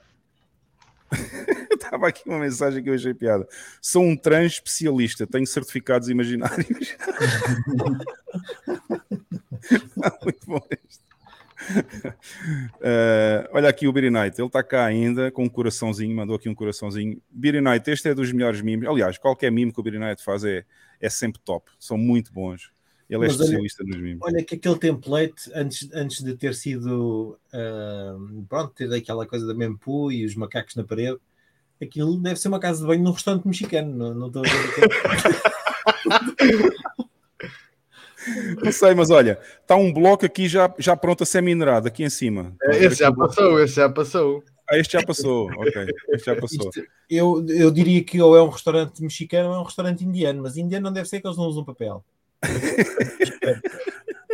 Estava 1.87 2.07
aqui 2.09 2.27
uma 2.27 2.39
mensagem 2.39 2.83
que 2.83 2.89
eu 2.89 2.93
achei 2.93 3.13
piada. 3.13 3.47
Sou 3.81 4.03
um 4.03 4.15
trans 4.15 4.53
especialista, 4.53 5.25
tenho 5.25 5.47
certificados 5.47 6.09
imaginários. 6.09 6.67
Está 9.71 10.17
muito 10.21 10.45
bom 10.45 10.61
isto. 10.87 11.07
Eh, 12.81 13.49
olha 13.51 13.69
aqui 13.69 13.87
o 13.87 13.91
Beery 13.93 14.09
Night, 14.09 14.39
ele 14.39 14.47
está 14.47 14.61
cá 14.61 14.85
ainda 14.85 15.31
com 15.31 15.43
um 15.45 15.49
coraçãozinho, 15.49 16.15
mandou 16.15 16.35
aqui 16.35 16.49
um 16.49 16.55
coraçãozinho. 16.55 17.21
Beery 17.29 17.61
Night, 17.61 17.89
este 17.89 18.09
é 18.09 18.13
dos 18.13 18.31
melhores 18.31 18.61
memes. 18.61 18.87
Aliás, 18.87 19.17
qualquer 19.17 19.51
meme 19.51 19.71
que 19.71 19.79
o 19.79 19.83
Beery 19.83 19.99
Night 19.99 20.23
faz 20.23 20.43
é, 20.43 20.65
é 20.99 21.09
sempre 21.09 21.41
top, 21.43 21.71
são 21.79 21.97
muito 21.97 22.31
bons. 22.33 22.71
Ele 23.09 23.23
é 23.23 23.27
Mas 23.27 23.35
olha- 23.35 23.43
especialista 23.43 23.83
nos 23.85 23.97
memes. 23.97 24.19
Olha 24.21 24.43
que 24.43 24.55
aquele 24.55 24.77
template, 24.77 25.49
antes, 25.55 25.89
antes 25.93 26.21
de 26.21 26.35
ter 26.35 26.53
sido 26.53 27.39
ah, 27.53 28.17
pronto, 28.49 28.73
ter 28.73 28.93
aquela 28.93 29.25
coisa 29.25 29.47
da 29.47 29.53
mempu 29.53 30.11
e 30.11 30.25
os 30.25 30.35
macacos 30.35 30.75
na 30.75 30.83
parede, 30.83 31.17
aquilo 31.85 32.17
deve 32.17 32.39
ser 32.39 32.47
uma 32.47 32.59
casa 32.59 32.81
de 32.81 32.87
banho 32.87 33.03
num 33.03 33.11
restaurante 33.11 33.45
mexicano. 33.47 33.93
Não, 33.95 34.13
não 34.13 34.27
estou 34.27 34.43
a 34.45 34.49
ver 34.49 34.57
aquilo. 34.69 34.87
Não 38.61 38.71
sei, 38.73 38.93
mas 38.93 39.09
olha, 39.09 39.39
está 39.61 39.75
um 39.77 39.93
bloco 39.93 40.25
aqui 40.25 40.49
já, 40.49 40.73
já 40.77 40.97
pronto 40.97 41.23
a 41.23 41.25
ser 41.25 41.41
minerado, 41.41 41.87
aqui 41.87 42.03
em 42.03 42.09
cima. 42.09 42.53
É, 42.63 42.83
Esse 42.85 42.97
já 42.97 43.09
passou, 43.13 43.57
esse 43.63 43.75
já 43.75 43.89
passou. 43.89 44.43
Ah, 44.69 44.77
este 44.77 44.93
já 44.99 45.05
passou, 45.05 45.49
ok. 45.55 45.85
Este 46.09 46.25
já 46.25 46.35
passou. 46.35 46.67
Isto- 46.67 46.83
eu, 47.09 47.45
eu 47.47 47.71
diria 47.71 48.03
que 48.03 48.21
ou 48.21 48.35
é 48.35 48.41
um 48.43 48.49
restaurante 48.49 49.01
mexicano 49.01 49.47
ou 49.49 49.55
é 49.55 49.59
um 49.59 49.63
restaurante 49.63 50.03
indiano, 50.03 50.43
mas 50.43 50.57
indiano 50.57 50.83
não 50.83 50.91
deve 50.91 51.07
ser 51.07 51.21
que 51.21 51.27
eles 51.27 51.37
não 51.37 51.45
usam 51.45 51.63
papel. 51.63 52.03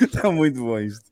Está 0.00 0.30
muito 0.32 0.60
bom 0.60 0.78
isto. 0.78 1.10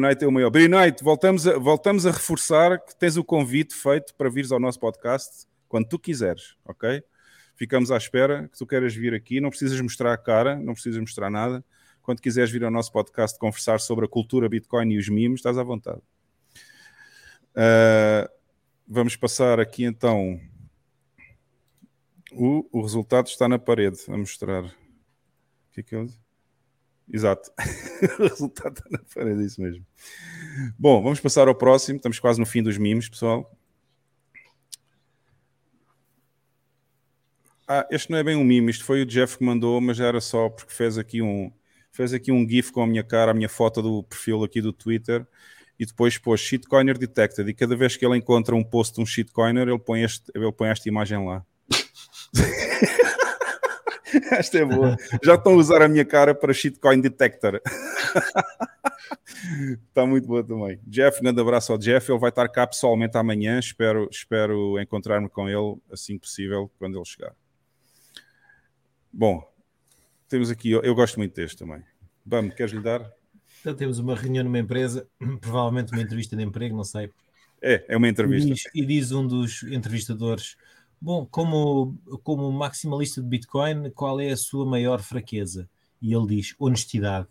Night 0.00 0.24
é 0.24 0.26
o 0.26 0.32
maior. 0.32 0.50
Night, 0.50 1.02
voltamos 1.02 1.46
a, 1.46 1.58
voltamos 1.58 2.06
a 2.06 2.10
reforçar 2.10 2.78
que 2.78 2.96
tens 2.96 3.16
o 3.16 3.24
convite 3.24 3.74
feito 3.74 4.14
para 4.14 4.28
vires 4.28 4.52
ao 4.52 4.60
nosso 4.60 4.78
podcast 4.78 5.46
quando 5.68 5.88
tu 5.88 5.98
quiseres, 5.98 6.56
ok? 6.64 7.02
Ficamos 7.56 7.90
à 7.90 7.96
espera 7.96 8.48
que 8.48 8.58
tu 8.58 8.66
queiras 8.66 8.94
vir 8.94 9.14
aqui. 9.14 9.40
Não 9.40 9.50
precisas 9.50 9.80
mostrar 9.80 10.12
a 10.12 10.18
cara, 10.18 10.56
não 10.56 10.72
precisas 10.72 11.00
mostrar 11.00 11.30
nada. 11.30 11.64
Quando 12.02 12.20
quiseres 12.20 12.50
vir 12.50 12.64
ao 12.64 12.70
nosso 12.70 12.92
podcast 12.92 13.38
conversar 13.38 13.80
sobre 13.80 14.04
a 14.04 14.08
cultura 14.08 14.48
Bitcoin 14.48 14.92
e 14.92 14.98
os 14.98 15.08
memes, 15.08 15.38
estás 15.38 15.56
à 15.56 15.62
vontade. 15.62 16.02
Ah, 17.54 18.28
vamos 18.86 19.16
passar 19.16 19.60
aqui 19.60 19.84
então. 19.84 20.40
O, 22.32 22.68
o 22.72 22.82
resultado 22.82 23.28
está 23.28 23.48
na 23.48 23.58
parede 23.58 23.98
a 24.08 24.16
mostrar. 24.16 24.64
O 24.64 24.70
que 25.72 25.80
é 25.80 25.82
que 25.82 25.94
eu... 25.94 26.23
Exato. 27.12 27.50
o 28.18 28.22
resultado 28.22 28.78
está 28.78 28.88
na 28.90 28.98
parede, 29.14 29.42
é 29.42 29.46
isso 29.46 29.60
mesmo. 29.60 29.84
Bom, 30.78 31.02
vamos 31.02 31.20
passar 31.20 31.48
ao 31.48 31.54
próximo. 31.54 31.96
Estamos 31.96 32.18
quase 32.18 32.40
no 32.40 32.46
fim 32.46 32.62
dos 32.62 32.78
memes, 32.78 33.08
pessoal. 33.08 33.50
Ah, 37.66 37.86
este 37.90 38.10
não 38.10 38.18
é 38.18 38.22
bem 38.22 38.36
um 38.36 38.44
meme, 38.44 38.70
isto 38.70 38.84
foi 38.84 39.02
o 39.02 39.06
Jeff 39.06 39.38
que 39.38 39.44
mandou, 39.44 39.80
mas 39.80 39.98
era 39.98 40.20
só 40.20 40.50
porque 40.50 40.72
fez 40.72 40.98
aqui 40.98 41.22
um 41.22 41.50
fez 41.90 42.12
aqui 42.12 42.30
um 42.30 42.46
GIF 42.46 42.72
com 42.72 42.82
a 42.82 42.86
minha 42.86 43.02
cara, 43.02 43.30
a 43.30 43.34
minha 43.34 43.48
foto 43.48 43.80
do 43.80 44.02
perfil 44.02 44.44
aqui 44.44 44.60
do 44.60 44.72
Twitter 44.72 45.26
e 45.78 45.86
depois 45.86 46.18
pôs 46.18 46.40
shitcoiner 46.40 46.98
detected 46.98 47.48
e 47.48 47.54
cada 47.54 47.74
vez 47.76 47.96
que 47.96 48.04
ele 48.04 48.16
encontra 48.16 48.54
um 48.54 48.64
post 48.64 48.96
de 48.96 49.00
um 49.00 49.06
shitcoiner 49.06 49.68
ele 49.68 49.78
põe, 49.78 50.02
este, 50.02 50.30
ele 50.34 50.52
põe 50.52 50.68
esta 50.68 50.88
imagem 50.88 51.24
lá. 51.24 51.44
Esta 54.32 54.58
é 54.58 54.64
boa. 54.64 54.96
Já 55.22 55.34
estão 55.34 55.52
a 55.52 55.56
usar 55.56 55.82
a 55.82 55.88
minha 55.88 56.04
cara 56.04 56.34
para 56.34 56.52
shitcoin 56.52 57.00
detector. 57.00 57.60
Está 59.88 60.06
muito 60.06 60.26
boa 60.26 60.42
também. 60.42 60.80
Jeff, 60.86 61.20
grande 61.20 61.40
abraço 61.40 61.72
ao 61.72 61.78
Jeff. 61.78 62.10
Ele 62.10 62.18
vai 62.18 62.30
estar 62.30 62.48
cá 62.48 62.66
pessoalmente 62.66 63.16
amanhã. 63.16 63.58
Espero, 63.58 64.08
espero 64.10 64.80
encontrar-me 64.80 65.28
com 65.28 65.48
ele 65.48 65.76
assim 65.90 66.14
que 66.14 66.20
possível, 66.20 66.70
quando 66.78 66.96
ele 66.96 67.04
chegar. 67.04 67.34
Bom, 69.12 69.46
temos 70.28 70.50
aqui. 70.50 70.70
Eu, 70.70 70.94
gosto 70.94 71.18
muito 71.18 71.34
deste 71.34 71.58
também. 71.58 71.82
Bam, 72.24 72.48
queres 72.48 72.72
lhe 72.72 72.80
dar? 72.80 73.12
Então 73.60 73.74
temos 73.74 73.98
uma 73.98 74.14
reunião 74.14 74.44
numa 74.44 74.58
empresa, 74.58 75.06
provavelmente 75.40 75.92
uma 75.92 76.02
entrevista 76.02 76.36
de 76.36 76.42
emprego, 76.42 76.76
não 76.76 76.84
sei. 76.84 77.10
É, 77.62 77.84
é 77.88 77.96
uma 77.96 78.06
E 78.06 78.10
entrevista. 78.10 78.48
diz, 78.52 78.64
e 78.74 78.84
diz 78.84 79.12
um 79.12 79.26
dos 79.26 79.62
entrevistadores: 79.64 80.56
Bom, 81.04 81.26
como, 81.26 81.98
como 82.22 82.50
maximalista 82.50 83.20
de 83.20 83.28
Bitcoin, 83.28 83.90
qual 83.90 84.18
é 84.18 84.30
a 84.30 84.36
sua 84.38 84.64
maior 84.64 85.02
fraqueza? 85.02 85.68
E 86.00 86.14
ele 86.14 86.28
diz: 86.28 86.54
honestidade. 86.58 87.28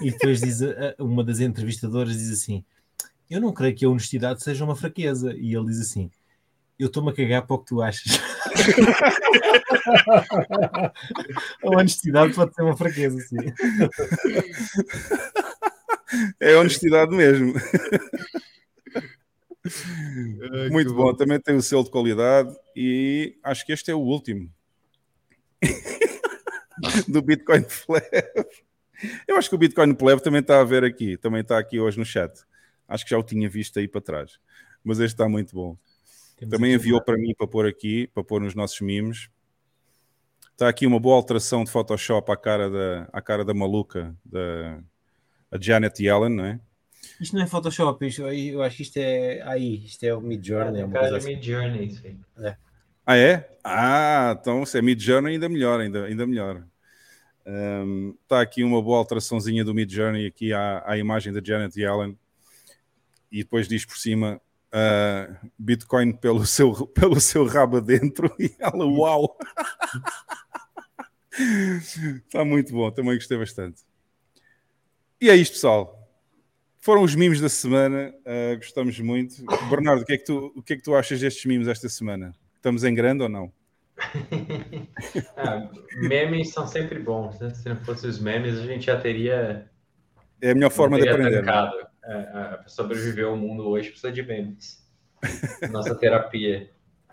E 0.00 0.12
depois 0.12 0.40
diz 0.40 0.60
uma 0.96 1.24
das 1.24 1.40
entrevistadoras 1.40 2.16
diz 2.16 2.30
assim: 2.30 2.64
Eu 3.28 3.40
não 3.40 3.52
creio 3.52 3.74
que 3.74 3.84
a 3.84 3.88
honestidade 3.88 4.44
seja 4.44 4.64
uma 4.64 4.76
fraqueza. 4.76 5.34
E 5.36 5.56
ele 5.56 5.66
diz 5.66 5.80
assim: 5.80 6.08
Eu 6.78 6.86
estou-me 6.86 7.10
a 7.10 7.12
cagar 7.12 7.44
para 7.44 7.56
o 7.56 7.58
que 7.58 7.66
tu 7.66 7.82
achas. 7.82 8.20
a 11.64 11.68
honestidade 11.68 12.32
pode 12.32 12.54
ser 12.54 12.62
uma 12.62 12.76
fraqueza, 12.76 13.18
sim. 13.22 13.38
É 16.38 16.56
honestidade 16.56 17.10
mesmo. 17.10 17.54
Ah, 20.42 20.70
Muito 20.70 20.90
que 20.90 20.96
bom. 20.96 21.14
Também 21.14 21.40
tem 21.40 21.56
o 21.56 21.62
selo 21.62 21.84
de 21.84 21.90
qualidade 21.90 22.54
e 22.74 23.38
acho 23.42 23.64
que 23.64 23.72
este 23.72 23.90
é 23.90 23.94
o 23.94 24.00
último 24.00 24.50
do 27.08 27.22
Bitcoin 27.22 27.64
Pleb. 27.86 28.04
Eu 29.26 29.36
acho 29.36 29.48
que 29.48 29.54
o 29.54 29.58
Bitcoin 29.58 29.94
Pleb 29.94 30.22
também 30.22 30.40
está 30.40 30.60
a 30.60 30.64
ver 30.64 30.84
aqui, 30.84 31.16
também 31.16 31.40
está 31.40 31.58
aqui 31.58 31.78
hoje 31.80 31.98
no 31.98 32.04
chat. 32.04 32.32
Acho 32.88 33.04
que 33.04 33.10
já 33.10 33.18
o 33.18 33.22
tinha 33.22 33.48
visto 33.48 33.78
aí 33.78 33.86
para 33.86 34.00
trás, 34.00 34.38
mas 34.82 34.98
este 34.98 35.14
está 35.14 35.28
muito 35.28 35.54
bom. 35.54 35.76
Temos 36.36 36.52
Também 36.54 36.74
enviou 36.74 37.02
para 37.02 37.16
mim 37.16 37.34
para 37.34 37.46
pôr 37.46 37.66
aqui, 37.66 38.08
para 38.08 38.24
pôr 38.24 38.40
nos 38.40 38.54
nossos 38.54 38.80
memes. 38.80 39.28
Está 40.52 40.68
aqui 40.68 40.86
uma 40.86 40.98
boa 40.98 41.16
alteração 41.16 41.64
de 41.64 41.70
Photoshop 41.70 42.30
à 42.30 42.36
cara 42.36 42.68
da, 42.68 43.08
à 43.12 43.20
cara 43.22 43.44
da 43.44 43.54
maluca, 43.54 44.14
da 44.24 44.82
a 45.50 45.58
Janet 45.60 46.02
Yellen, 46.02 46.36
não 46.36 46.44
é? 46.44 46.60
Isto 47.20 47.36
não 47.36 47.42
é 47.42 47.46
Photoshop, 47.46 48.06
isto, 48.06 48.22
eu 48.22 48.62
acho 48.62 48.76
que 48.76 48.82
isto 48.82 48.96
é 48.96 49.42
aí, 49.42 49.84
isto 49.84 50.04
é 50.04 50.14
o 50.14 50.20
Mid 50.20 50.44
Journey. 50.44 50.80
É, 50.80 50.84
uma 50.84 50.92
cara 50.92 51.10
coisa 51.10 51.18
de 51.18 51.24
assim. 51.26 51.36
Mid 51.36 51.44
Journey, 51.44 51.86
isso 51.86 52.06
aí. 52.06 52.54
Ah, 53.06 53.16
é? 53.16 53.50
Ah, 53.64 54.36
então 54.40 54.64
se 54.64 54.78
é 54.78 54.82
Mid 54.82 55.00
Journey, 55.00 55.34
ainda 55.34 55.48
melhor, 55.48 55.80
ainda, 55.80 56.04
ainda 56.04 56.26
melhor. 56.26 56.64
Ahm, 57.46 58.14
Está 58.22 58.40
aqui 58.40 58.62
uma 58.62 58.80
boa 58.80 58.98
alteraçãozinha 58.98 59.64
do 59.64 59.74
Mid 59.74 59.90
Journey 59.90 60.26
aqui 60.26 60.52
à, 60.52 60.82
à 60.86 60.96
imagem 60.96 61.32
da 61.32 61.40
Janet 61.42 61.78
Yellen 61.78 62.16
e 63.30 63.38
depois 63.38 63.68
diz 63.68 63.84
por 63.84 63.96
cima 63.96 64.40
ah, 64.72 65.28
Bitcoin 65.58 66.12
pelo 66.12 66.46
seu, 66.46 66.86
pelo 66.88 67.20
seu 67.20 67.46
rabo 67.46 67.78
adentro 67.78 68.34
e 68.38 68.54
ela, 68.58 68.84
uau! 68.86 69.36
Está 72.26 72.44
muito 72.44 72.72
bom, 72.72 72.90
também 72.90 73.14
gostei 73.14 73.38
bastante. 73.38 73.82
E 75.20 75.28
é 75.28 75.36
isto, 75.36 75.52
pessoal. 75.52 75.99
Foram 76.80 77.02
os 77.02 77.14
mimos 77.14 77.40
da 77.40 77.48
semana. 77.48 78.12
Uh, 78.20 78.56
gostamos 78.56 78.98
muito. 78.98 79.44
Bernardo, 79.68 80.02
o 80.02 80.04
que, 80.04 80.14
é 80.14 80.18
que 80.18 80.24
tu, 80.24 80.52
o 80.56 80.62
que 80.62 80.72
é 80.72 80.76
que 80.76 80.82
tu 80.82 80.94
achas 80.94 81.20
destes 81.20 81.44
mimos 81.44 81.68
esta 81.68 81.88
semana? 81.88 82.34
Estamos 82.56 82.84
em 82.84 82.94
grande 82.94 83.22
ou 83.22 83.28
não? 83.28 83.52
ah, 85.36 85.70
memes 86.08 86.52
são 86.52 86.66
sempre 86.66 86.98
bons. 86.98 87.38
Né? 87.38 87.50
Se 87.50 87.68
não 87.68 87.76
fossem 87.84 88.08
os 88.08 88.18
memes, 88.18 88.58
a 88.58 88.66
gente 88.66 88.86
já 88.86 88.98
teria. 88.98 89.70
É 90.40 90.50
a 90.50 90.54
melhor 90.54 90.70
forma 90.70 90.98
de 90.98 91.08
aprender. 91.08 91.42
Né? 91.42 91.70
É, 92.04 92.22
Para 92.22 92.68
sobreviver 92.68 93.26
ao 93.26 93.36
mundo 93.36 93.68
hoje 93.68 93.90
precisa 93.90 94.10
de 94.10 94.22
memes. 94.22 94.82
Nossa 95.70 95.94
terapia. 95.94 96.70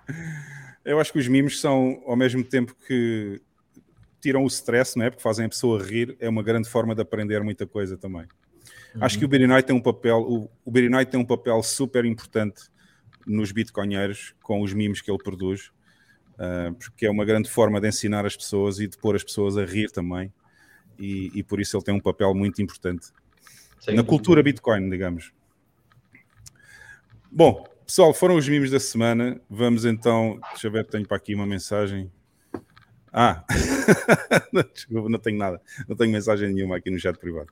Eu 0.86 1.02
acho 1.02 1.12
que 1.12 1.20
os 1.20 1.28
mimos 1.28 1.60
são, 1.60 2.02
ao 2.06 2.16
mesmo 2.16 2.42
tempo 2.42 2.74
que 2.88 3.42
tiram 4.22 4.46
o 4.46 4.48
stress, 4.48 4.98
não 4.98 5.06
é? 5.06 5.10
Porque 5.10 5.22
fazem 5.22 5.46
a 5.46 5.50
pessoa 5.50 5.84
rir, 5.84 6.16
é 6.18 6.30
uma 6.30 6.42
grande 6.42 6.70
forma 6.70 6.96
de 6.96 7.02
aprender 7.02 7.44
muita 7.44 7.68
coisa 7.68 7.98
também. 7.98 8.26
Uhum. 8.98 9.04
Acho 9.04 9.20
que 9.20 9.26
o 9.26 9.28
Beery 9.28 9.64
tem 9.64 9.76
um 9.76 9.82
papel, 9.82 10.20
o, 10.20 10.50
o 10.66 11.06
tem 11.06 11.20
um 11.20 11.26
papel 11.26 11.62
super 11.62 12.04
importante 12.04 12.64
nos 13.26 13.52
bitcoinheiros 13.52 14.34
com 14.42 14.62
os 14.62 14.74
mimos 14.74 15.02
que 15.02 15.12
ele 15.12 15.18
produz, 15.18 15.72
uh, 16.34 16.74
porque 16.74 17.06
é 17.06 17.12
uma 17.12 17.26
grande 17.26 17.50
forma 17.50 17.80
de 17.80 17.88
ensinar 17.88 18.26
as 18.26 18.36
pessoas 18.36 18.80
e 18.80 18.88
de 18.88 18.98
pôr 18.98 19.16
as 19.16 19.24
pessoas 19.24 19.58
a 19.58 19.66
rir 19.66 19.92
também, 19.92 20.34
e, 20.98 21.32
e 21.36 21.44
por 21.44 21.60
isso 21.60 21.78
ele 21.78 21.84
tem 21.84 21.94
um 21.94 22.00
papel 22.00 22.34
muito 22.34 22.62
importante 22.62 23.08
Sim, 23.80 23.94
na 23.94 24.04
cultura 24.04 24.42
Bitcoin, 24.42 24.90
digamos. 24.90 25.32
Bom, 27.32 27.66
pessoal, 27.86 28.14
foram 28.14 28.36
os 28.36 28.50
mimos 28.50 28.72
da 28.72 28.80
semana. 28.80 29.40
Vamos 29.48 29.86
então, 29.86 30.40
deixa 30.52 30.68
eu 30.68 30.72
ver, 30.72 30.86
tenho 30.86 31.08
para 31.08 31.18
aqui 31.18 31.36
uma 31.36 31.46
mensagem. 31.46 32.12
Ah, 33.12 33.44
desculpa, 34.74 35.10
não 35.10 35.20
tenho 35.20 35.38
nada, 35.38 35.62
não 35.88 35.96
tenho 35.96 36.12
mensagem 36.12 36.54
nenhuma 36.54 36.78
aqui 36.78 36.90
no 36.90 37.00
chat 37.00 37.18
privado. 37.18 37.48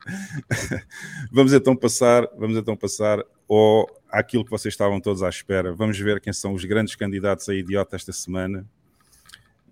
vamos 1.32 1.54
então 1.54 1.76
passar, 1.76 2.28
vamos 2.38 2.58
então 2.58 2.76
passar 2.76 3.24
ao, 3.50 4.02
àquilo 4.10 4.44
que 4.44 4.52
vocês 4.52 4.74
estavam 4.74 5.00
todos 5.00 5.24
à 5.24 5.30
espera. 5.30 5.74
Vamos 5.74 5.98
ver 5.98 6.20
quem 6.20 6.34
são 6.34 6.54
os 6.54 6.66
grandes 6.66 6.96
candidatos 6.96 7.48
a 7.48 7.56
idiota 7.56 7.96
esta 7.96 8.12
semana 8.12 8.66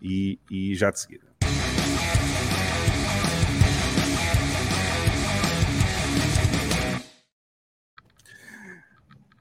e, 0.01 0.39
e 0.49 0.75
já 0.75 0.89
de 0.89 0.99
seguida. 0.99 1.33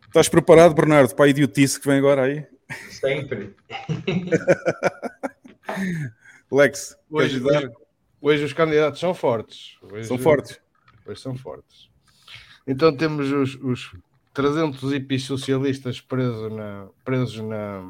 Estás 0.06 0.28
preparado, 0.28 0.74
Bernardo, 0.74 1.14
para 1.14 1.24
a 1.24 1.28
idiotice 1.28 1.80
que 1.80 1.86
vem 1.86 1.96
agora 1.96 2.24
aí? 2.24 2.44
Sempre. 2.90 3.54
Lex, 6.52 6.94
hoje, 7.08 7.42
hoje, 7.42 7.70
hoje, 8.20 8.44
os 8.44 8.52
candidatos 8.52 9.00
são 9.00 9.14
fortes. 9.14 9.78
Hoje, 9.80 10.04
são 10.06 10.18
fortes. 10.18 10.60
Hoje 11.06 11.18
são 11.18 11.34
fortes. 11.34 11.88
Então 12.66 12.94
temos 12.94 13.32
os, 13.32 13.54
os 13.54 13.96
300 14.34 14.92
hippies 14.92 15.24
socialistas 15.24 16.02
presos 16.02 16.52
na, 16.52 16.88
presos 17.02 17.38
na 17.38 17.80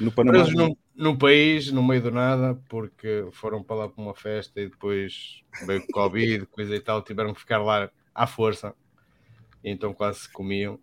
no 0.00 0.10
Panamá. 0.10 0.38
Presos 0.38 0.54
num, 0.56 0.76
num, 0.96 1.16
país, 1.16 1.70
no 1.70 1.80
meio 1.80 2.02
do 2.02 2.10
nada, 2.10 2.60
porque 2.68 3.28
foram 3.30 3.62
para 3.62 3.76
lá 3.76 3.88
para 3.88 4.02
uma 4.02 4.14
festa 4.14 4.60
e 4.60 4.68
depois 4.68 5.44
veio 5.64 5.86
Covid, 5.92 6.46
coisa 6.46 6.74
e 6.74 6.80
tal, 6.80 7.02
tiveram 7.02 7.32
que 7.32 7.38
ficar 7.38 7.58
lá 7.58 7.88
à 8.12 8.26
força. 8.26 8.74
Então 9.62 9.94
quase 9.94 10.22
se 10.22 10.32
comiam. 10.32 10.76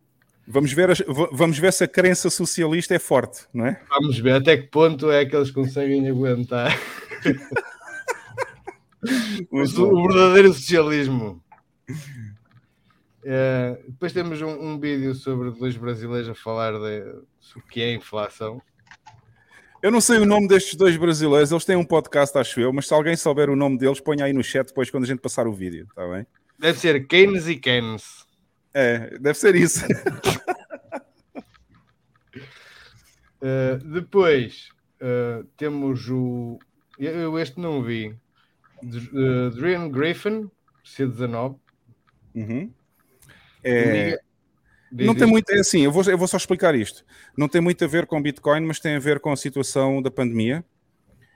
Vamos 0.46 0.74
ver, 0.74 0.90
vamos 1.32 1.58
ver 1.58 1.72
se 1.72 1.86
a 1.86 1.88
crença 1.88 2.30
socialista 2.30 2.94
é 2.94 3.00
forte, 3.00 3.46
não 3.54 3.66
é? 3.66 3.82
Vamos 3.90 4.20
ver 4.20 4.36
até 4.36 4.58
que 4.58 4.68
ponto 4.68 5.10
é 5.10 5.26
que 5.26 5.36
eles 5.36 5.52
conseguem 5.52 6.08
aguentar 6.10 6.78
o, 9.50 10.08
verdadeiro 10.08 10.54
socialismo. 10.54 11.42
É, 13.24 13.80
depois 13.88 14.12
temos 14.12 14.42
um, 14.42 14.50
um, 14.50 14.78
vídeo 14.78 15.16
sobre 15.16 15.50
dois 15.52 15.78
brasileiros 15.78 16.30
a 16.30 16.36
falar 16.36 16.74
de, 16.74 17.04
o 17.56 17.62
que 17.70 17.82
é 17.82 17.94
inflação. 17.94 18.62
Eu 19.82 19.92
não 19.92 20.02
sei 20.02 20.18
o 20.18 20.26
nome 20.26 20.50
destes 20.50 20.76
dois 20.76 20.98
brasileiros, 20.98 21.52
eles 21.52 21.66
têm 21.66 21.78
um 21.78 21.86
podcast, 21.86 22.38
acho 22.38 22.60
eu, 22.60 22.74
mas 22.74 22.88
se 22.88 22.94
alguém 22.94 23.16
souber 23.16 23.50
o 23.50 23.56
nome 23.56 23.78
deles, 23.78 24.02
ponha 24.02 24.26
aí 24.26 24.34
no 24.34 24.44
chat 24.44 24.68
depois 24.68 24.90
quando 24.90 25.06
a 25.06 25.08
gente 25.08 25.20
passar 25.20 25.48
o 25.48 25.54
vídeo, 25.54 25.88
está 25.90 26.06
bem? 26.08 26.28
Deve 26.60 26.78
ser 26.78 27.08
Keynes 27.08 27.48
e 27.48 27.56
Keynes. 27.56 28.23
É, 28.74 29.18
deve 29.20 29.38
ser 29.38 29.56
isso. 29.56 29.86
uh, 33.42 33.78
depois 33.94 34.70
uh, 35.02 35.44
temos 35.56 36.10
o. 36.10 36.58
Eu 36.98 37.38
este 37.40 37.60
não 37.60 37.84
vi. 37.84 38.16
Uh, 38.84 39.50
Dream 39.52 39.90
Griffin, 39.90 40.50
C19. 40.86 41.58
Uhum. 42.36 42.74
É... 43.64 44.20
Não 44.92 45.16
tem 45.16 45.28
muito, 45.28 45.50
é 45.50 45.60
assim, 45.60 45.82
eu 45.82 45.92
vou, 45.92 46.04
eu 46.04 46.18
vou 46.18 46.28
só 46.28 46.38
explicar 46.38 46.76
isto. 46.76 47.04
Não 47.36 47.48
tem 47.48 47.60
muito 47.60 47.84
a 47.84 47.88
ver 47.88 48.06
com 48.06 48.22
Bitcoin, 48.22 48.62
mas 48.62 48.80
tem 48.80 48.96
a 48.96 49.00
ver 49.00 49.20
com 49.20 49.32
a 49.32 49.36
situação 49.36 50.02
da 50.02 50.12
pandemia. 50.12 50.64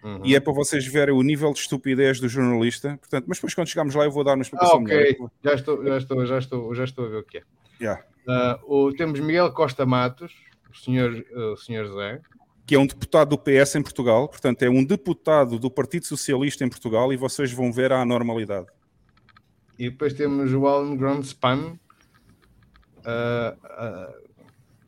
Uhum. 0.07 0.21
E 0.23 0.35
é 0.35 0.39
para 0.39 0.53
vocês 0.53 0.87
verem 0.87 1.13
o 1.13 1.21
nível 1.21 1.51
de 1.51 1.59
estupidez 1.59 2.19
do 2.21 2.29
jornalista. 2.29 2.97
Portanto, 2.97 3.25
mas 3.27 3.37
depois 3.37 3.53
quando 3.53 3.67
chegarmos 3.67 3.93
lá 3.93 4.05
eu 4.05 4.11
vou 4.11 4.23
dar 4.23 4.35
uma 4.35 4.41
explicação. 4.41 4.77
Ah, 4.77 4.81
ok, 4.81 4.95
melhor. 4.95 5.31
já 5.43 5.53
estou, 5.53 5.83
já 5.83 5.97
estou, 5.97 6.25
já 6.25 6.37
estou, 6.37 6.75
já 6.75 6.83
estou 6.85 7.05
a 7.05 7.09
ver 7.09 7.17
o 7.17 7.23
que 7.23 7.39
é. 7.39 7.43
Yeah. 7.81 8.03
Uh, 8.25 8.87
o, 8.87 8.93
temos 8.93 9.19
Miguel 9.19 9.51
Costa 9.51 9.85
Matos, 9.85 10.33
o 10.71 10.77
senhor, 10.77 11.11
uh, 11.11 11.53
o 11.53 11.57
senhor 11.57 11.87
Zé. 11.93 12.21
Que 12.65 12.75
é 12.75 12.79
um 12.79 12.87
deputado 12.87 13.29
do 13.29 13.37
PS 13.37 13.75
em 13.75 13.81
Portugal, 13.81 14.29
portanto, 14.29 14.63
é 14.63 14.69
um 14.69 14.83
deputado 14.83 15.59
do 15.59 15.69
Partido 15.69 16.05
Socialista 16.05 16.63
em 16.63 16.69
Portugal 16.69 17.11
e 17.11 17.17
vocês 17.17 17.51
vão 17.51 17.71
ver 17.71 17.91
a 17.91 18.01
anormalidade. 18.01 18.67
E 19.77 19.89
depois 19.89 20.13
temos 20.13 20.53
o 20.53 20.65
Alan 20.67 20.95
Greenspan. 20.95 21.77
Uh, 22.99 23.53
uh, 23.63 24.27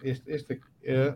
este, 0.01 0.31
este 0.31 0.53
aqui, 0.53 0.63
é 0.83 1.13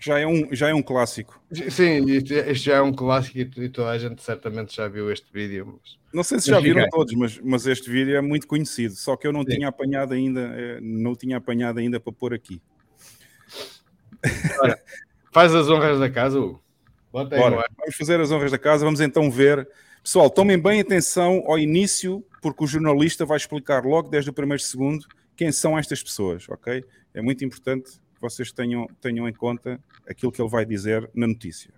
já 0.00 0.18
é 0.18 0.26
um, 0.26 0.54
já 0.54 0.68
é 0.68 0.74
um 0.74 0.82
clássico. 0.82 1.40
Sim, 1.70 2.10
este 2.10 2.54
já 2.54 2.76
é 2.76 2.82
um 2.82 2.92
clássico 2.92 3.60
e 3.60 3.68
toda 3.68 3.90
a 3.90 3.98
gente 3.98 4.22
certamente 4.22 4.74
já 4.74 4.88
viu 4.88 5.10
este 5.10 5.32
vídeo. 5.32 5.78
Mas... 5.80 5.98
Não 6.12 6.22
sei 6.22 6.40
se 6.40 6.50
já 6.50 6.60
viram 6.60 6.88
todos, 6.88 7.12
mas, 7.14 7.38
mas 7.40 7.66
este 7.66 7.90
vídeo 7.90 8.16
é 8.16 8.20
muito 8.20 8.46
conhecido, 8.46 8.94
só 8.94 9.16
que 9.16 9.26
eu 9.26 9.32
não 9.32 9.42
Sim. 9.42 9.56
tinha 9.56 9.68
apanhado 9.68 10.14
ainda, 10.14 10.40
eh, 10.40 10.78
não 10.80 11.14
tinha 11.14 11.36
apanhado 11.36 11.78
ainda 11.78 11.98
para 11.98 12.12
pôr 12.12 12.34
aqui. 12.34 12.60
Ora, 14.60 14.78
faz 15.32 15.54
as 15.54 15.68
honras 15.68 15.98
da 15.98 16.10
casa, 16.10 16.38
Hugo. 16.38 16.62
Bora, 17.10 17.28
vamos 17.78 17.96
fazer 17.96 18.20
as 18.20 18.32
honras 18.32 18.50
da 18.50 18.58
casa, 18.58 18.84
vamos 18.84 19.00
então 19.00 19.30
ver. 19.30 19.68
Pessoal, 20.02 20.28
tomem 20.28 20.58
bem 20.58 20.80
atenção 20.80 21.44
ao 21.46 21.58
início, 21.58 22.24
porque 22.42 22.64
o 22.64 22.66
jornalista 22.66 23.24
vai 23.24 23.36
explicar 23.36 23.84
logo 23.84 24.08
desde 24.08 24.30
o 24.30 24.32
primeiro 24.32 24.62
segundo 24.62 25.06
quem 25.36 25.50
são 25.50 25.78
estas 25.78 26.02
pessoas, 26.02 26.48
ok? 26.48 26.84
É 27.12 27.22
muito 27.22 27.44
importante 27.44 28.00
vocês 28.30 28.50
tenham, 28.52 28.86
tenham 29.00 29.28
em 29.28 29.32
conta 29.32 29.80
aquilo 30.08 30.32
que 30.32 30.40
ele 30.40 30.48
vai 30.48 30.64
dizer 30.64 31.10
na 31.14 31.26
notícia. 31.26 31.70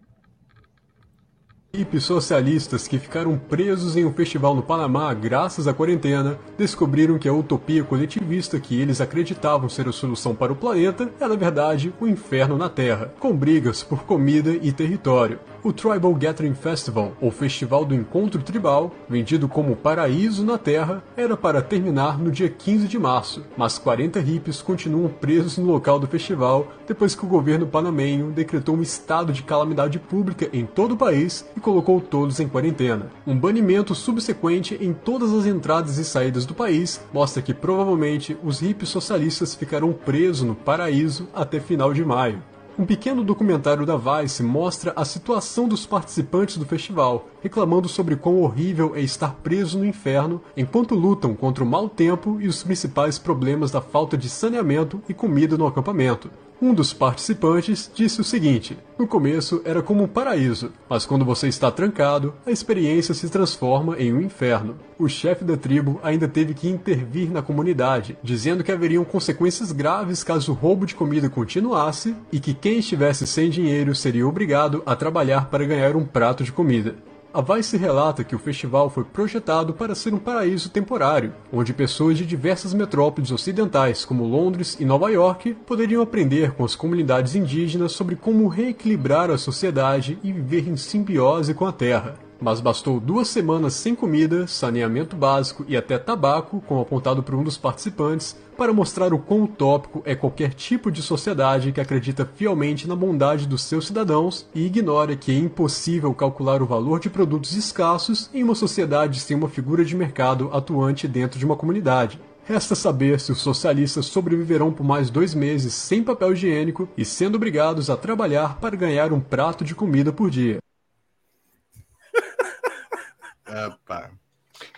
Hippies 1.74 2.04
socialistas 2.04 2.88
que 2.88 2.98
ficaram 2.98 3.36
presos 3.36 3.96
em 3.96 4.04
um 4.06 4.12
festival 4.12 4.54
no 4.54 4.62
Panamá 4.62 5.12
graças 5.12 5.68
à 5.68 5.74
quarentena 5.74 6.38
descobriram 6.56 7.18
que 7.18 7.28
a 7.28 7.34
utopia 7.34 7.84
coletivista 7.84 8.58
que 8.58 8.80
eles 8.80 9.00
acreditavam 9.00 9.68
ser 9.68 9.86
a 9.86 9.92
solução 9.92 10.34
para 10.34 10.52
o 10.52 10.56
planeta 10.56 11.10
é, 11.20 11.28
na 11.28 11.36
verdade, 11.36 11.92
o 12.00 12.04
um 12.04 12.08
inferno 12.08 12.56
na 12.56 12.70
Terra, 12.70 13.12
com 13.20 13.36
brigas 13.36 13.82
por 13.82 14.04
comida 14.04 14.50
e 14.50 14.72
território. 14.72 15.38
O 15.62 15.72
Tribal 15.72 16.14
Gathering 16.14 16.54
Festival, 16.54 17.12
ou 17.20 17.30
Festival 17.30 17.84
do 17.84 17.94
Encontro 17.94 18.40
Tribal, 18.40 18.94
vendido 19.08 19.48
como 19.48 19.74
Paraíso 19.74 20.44
na 20.44 20.56
Terra, 20.56 21.02
era 21.16 21.36
para 21.36 21.60
terminar 21.60 22.18
no 22.18 22.30
dia 22.30 22.48
15 22.48 22.86
de 22.86 22.98
março, 22.98 23.44
mas 23.56 23.76
40 23.76 24.20
hippies 24.20 24.62
continuam 24.62 25.08
presos 25.08 25.58
no 25.58 25.72
local 25.72 25.98
do 25.98 26.06
festival 26.06 26.68
depois 26.86 27.16
que 27.16 27.24
o 27.24 27.28
governo 27.28 27.66
panamenho 27.66 28.30
decretou 28.30 28.76
um 28.76 28.82
estado 28.82 29.32
de 29.32 29.42
calamidade 29.42 29.98
pública 29.98 30.48
em 30.52 30.64
todo 30.64 30.92
o 30.92 30.96
país 30.96 31.44
e 31.56 31.60
colocou 31.60 32.00
todos 32.00 32.38
em 32.38 32.48
quarentena. 32.48 33.10
Um 33.26 33.38
banimento 33.38 33.94
subsequente 33.94 34.76
em 34.80 34.92
todas 34.92 35.32
as 35.32 35.46
entradas 35.46 35.96
e 35.98 36.04
saídas 36.04 36.44
do 36.44 36.54
país 36.54 37.00
mostra 37.12 37.42
que 37.42 37.54
provavelmente 37.54 38.36
os 38.44 38.60
hippies 38.60 38.90
socialistas 38.90 39.54
ficarão 39.54 39.92
presos 39.92 40.42
no 40.42 40.54
Paraíso 40.54 41.28
até 41.34 41.58
final 41.58 41.94
de 41.94 42.04
maio. 42.04 42.42
Um 42.78 42.84
pequeno 42.84 43.24
documentário 43.24 43.86
da 43.86 43.96
Vice 43.96 44.42
mostra 44.42 44.92
a 44.94 45.02
situação 45.02 45.66
dos 45.66 45.86
participantes 45.86 46.58
do 46.58 46.66
festival, 46.66 47.26
reclamando 47.42 47.88
sobre 47.88 48.16
quão 48.16 48.42
horrível 48.42 48.94
é 48.94 49.00
estar 49.00 49.32
preso 49.42 49.78
no 49.78 49.86
inferno 49.86 50.42
enquanto 50.54 50.94
lutam 50.94 51.34
contra 51.34 51.64
o 51.64 51.66
mau 51.66 51.88
tempo 51.88 52.36
e 52.38 52.46
os 52.46 52.62
principais 52.62 53.18
problemas 53.18 53.70
da 53.70 53.80
falta 53.80 54.14
de 54.14 54.28
saneamento 54.28 55.00
e 55.08 55.14
comida 55.14 55.56
no 55.56 55.66
acampamento. 55.66 56.30
Um 56.60 56.72
dos 56.72 56.94
participantes 56.94 57.90
disse 57.94 58.18
o 58.18 58.24
seguinte: 58.24 58.78
No 58.98 59.06
começo 59.06 59.60
era 59.62 59.82
como 59.82 60.02
um 60.02 60.08
paraíso, 60.08 60.72
mas 60.88 61.04
quando 61.04 61.22
você 61.22 61.48
está 61.48 61.70
trancado, 61.70 62.32
a 62.46 62.50
experiência 62.50 63.12
se 63.12 63.28
transforma 63.28 63.98
em 63.98 64.10
um 64.10 64.22
inferno. 64.22 64.78
O 64.98 65.06
chefe 65.06 65.44
da 65.44 65.54
tribo 65.54 66.00
ainda 66.02 66.26
teve 66.26 66.54
que 66.54 66.66
intervir 66.66 67.30
na 67.30 67.42
comunidade, 67.42 68.16
dizendo 68.22 68.64
que 68.64 68.72
haveriam 68.72 69.04
consequências 69.04 69.70
graves 69.70 70.24
caso 70.24 70.52
o 70.52 70.54
roubo 70.54 70.86
de 70.86 70.94
comida 70.94 71.28
continuasse 71.28 72.16
e 72.32 72.40
que 72.40 72.54
quem 72.54 72.78
estivesse 72.78 73.26
sem 73.26 73.50
dinheiro 73.50 73.94
seria 73.94 74.26
obrigado 74.26 74.82
a 74.86 74.96
trabalhar 74.96 75.50
para 75.50 75.66
ganhar 75.66 75.94
um 75.94 76.06
prato 76.06 76.42
de 76.42 76.52
comida. 76.52 76.94
A 77.36 77.42
Vice 77.42 77.76
relata 77.76 78.24
que 78.24 78.34
o 78.34 78.38
festival 78.38 78.88
foi 78.88 79.04
projetado 79.04 79.74
para 79.74 79.94
ser 79.94 80.14
um 80.14 80.18
paraíso 80.18 80.70
temporário, 80.70 81.34
onde 81.52 81.74
pessoas 81.74 82.16
de 82.16 82.24
diversas 82.24 82.72
metrópoles 82.72 83.30
ocidentais, 83.30 84.06
como 84.06 84.24
Londres 84.24 84.78
e 84.80 84.86
Nova 84.86 85.10
York, 85.10 85.52
poderiam 85.66 86.00
aprender 86.00 86.52
com 86.52 86.64
as 86.64 86.74
comunidades 86.74 87.34
indígenas 87.34 87.92
sobre 87.92 88.16
como 88.16 88.48
reequilibrar 88.48 89.30
a 89.30 89.36
sociedade 89.36 90.18
e 90.24 90.32
viver 90.32 90.66
em 90.66 90.78
simbiose 90.78 91.52
com 91.52 91.66
a 91.66 91.72
terra. 91.72 92.25
Mas 92.40 92.60
bastou 92.60 93.00
duas 93.00 93.28
semanas 93.28 93.72
sem 93.74 93.94
comida, 93.94 94.46
saneamento 94.46 95.16
básico 95.16 95.64
e 95.66 95.76
até 95.76 95.98
tabaco, 95.98 96.62
como 96.66 96.82
apontado 96.82 97.22
por 97.22 97.34
um 97.34 97.42
dos 97.42 97.56
participantes, 97.56 98.36
para 98.56 98.72
mostrar 98.72 99.14
o 99.14 99.18
quão 99.18 99.44
utópico 99.44 100.02
é 100.04 100.14
qualquer 100.14 100.52
tipo 100.52 100.90
de 100.90 101.02
sociedade 101.02 101.72
que 101.72 101.80
acredita 101.80 102.28
fielmente 102.34 102.86
na 102.86 102.94
bondade 102.94 103.46
dos 103.46 103.62
seus 103.62 103.86
cidadãos 103.86 104.46
e 104.54 104.66
ignora 104.66 105.16
que 105.16 105.32
é 105.32 105.38
impossível 105.38 106.12
calcular 106.14 106.62
o 106.62 106.66
valor 106.66 107.00
de 107.00 107.08
produtos 107.08 107.54
escassos 107.54 108.30
em 108.34 108.42
uma 108.42 108.54
sociedade 108.54 109.20
sem 109.20 109.36
uma 109.36 109.48
figura 109.48 109.84
de 109.84 109.96
mercado 109.96 110.50
atuante 110.52 111.08
dentro 111.08 111.38
de 111.38 111.44
uma 111.44 111.56
comunidade. 111.56 112.20
Resta 112.44 112.76
saber 112.76 113.18
se 113.18 113.32
os 113.32 113.40
socialistas 113.40 114.06
sobreviverão 114.06 114.72
por 114.72 114.84
mais 114.84 115.10
dois 115.10 115.34
meses 115.34 115.74
sem 115.74 116.02
papel 116.02 116.32
higiênico 116.32 116.88
e 116.96 117.04
sendo 117.04 117.34
obrigados 117.34 117.90
a 117.90 117.96
trabalhar 117.96 118.58
para 118.60 118.76
ganhar 118.76 119.12
um 119.12 119.20
prato 119.20 119.64
de 119.64 119.74
comida 119.74 120.12
por 120.12 120.30
dia. 120.30 120.58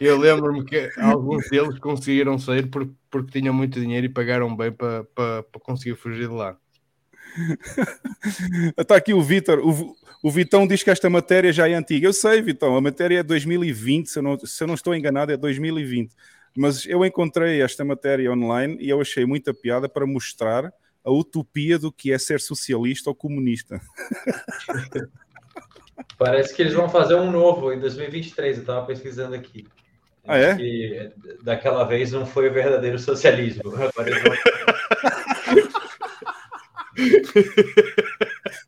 Eu 0.00 0.18
lembro-me 0.18 0.64
que 0.64 0.90
alguns 0.98 1.48
deles 1.50 1.78
conseguiram 1.78 2.38
sair 2.38 2.68
por, 2.68 2.88
porque 3.10 3.38
tinham 3.40 3.54
muito 3.54 3.80
dinheiro 3.80 4.06
e 4.06 4.08
pagaram 4.08 4.54
bem 4.56 4.72
para 4.72 5.04
pa, 5.04 5.44
pa 5.44 5.60
conseguir 5.60 5.96
fugir 5.96 6.28
de 6.28 6.34
lá. 6.34 6.56
Está 8.76 8.96
aqui 8.96 9.14
o 9.14 9.22
Vitor. 9.22 9.60
O, 9.60 9.94
o 10.22 10.30
Vitão 10.30 10.66
diz 10.66 10.82
que 10.82 10.90
esta 10.90 11.08
matéria 11.08 11.52
já 11.52 11.68
é 11.68 11.74
antiga. 11.74 12.06
Eu 12.06 12.12
sei, 12.12 12.42
Vitão, 12.42 12.76
a 12.76 12.80
matéria 12.80 13.20
é 13.20 13.22
2020, 13.22 14.06
se 14.08 14.18
eu 14.18 14.22
não, 14.22 14.38
se 14.38 14.62
eu 14.62 14.66
não 14.66 14.74
estou 14.74 14.94
enganado, 14.94 15.32
é 15.32 15.36
2020. 15.36 16.14
Mas 16.56 16.86
eu 16.86 17.04
encontrei 17.04 17.62
esta 17.62 17.84
matéria 17.84 18.32
online 18.32 18.76
e 18.80 18.88
eu 18.88 19.00
achei 19.00 19.24
muita 19.24 19.54
piada 19.54 19.88
para 19.88 20.06
mostrar 20.06 20.72
a 21.04 21.10
utopia 21.10 21.78
do 21.78 21.92
que 21.92 22.12
é 22.12 22.18
ser 22.18 22.40
socialista 22.40 23.10
ou 23.10 23.14
comunista. 23.14 23.80
Parece 26.16 26.54
que 26.54 26.62
eles 26.62 26.74
vão 26.74 26.88
fazer 26.88 27.14
um 27.14 27.30
novo 27.30 27.72
em 27.72 27.80
2023, 27.80 28.56
eu 28.56 28.60
estava 28.62 28.86
pesquisando 28.86 29.34
aqui. 29.34 29.66
Ah, 30.26 30.36
é? 30.36 30.56
Que 30.56 31.10
daquela 31.42 31.84
vez 31.84 32.12
não 32.12 32.26
foi 32.26 32.48
o 32.48 32.52
verdadeiro 32.52 32.98
socialismo. 32.98 33.62
Agora 33.74 34.10
eles 34.10 34.22
vão... 34.22 34.32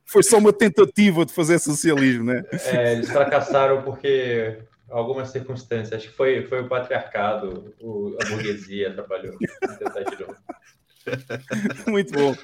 Foi 0.04 0.22
só 0.22 0.38
uma 0.38 0.52
tentativa 0.52 1.26
de 1.26 1.32
fazer 1.32 1.58
socialismo, 1.58 2.24
né? 2.24 2.44
É, 2.52 2.94
eles 2.94 3.10
fracassaram 3.10 3.82
porque 3.82 4.58
algumas 4.90 5.30
circunstâncias. 5.30 5.92
Acho 5.92 6.08
que 6.08 6.16
foi, 6.16 6.42
foi 6.46 6.62
o 6.62 6.68
patriarcado, 6.68 7.74
o, 7.80 8.16
a 8.20 8.28
burguesia 8.28 8.90
atrapalhou. 8.90 9.36
Muito 11.86 12.12
bom. 12.12 12.34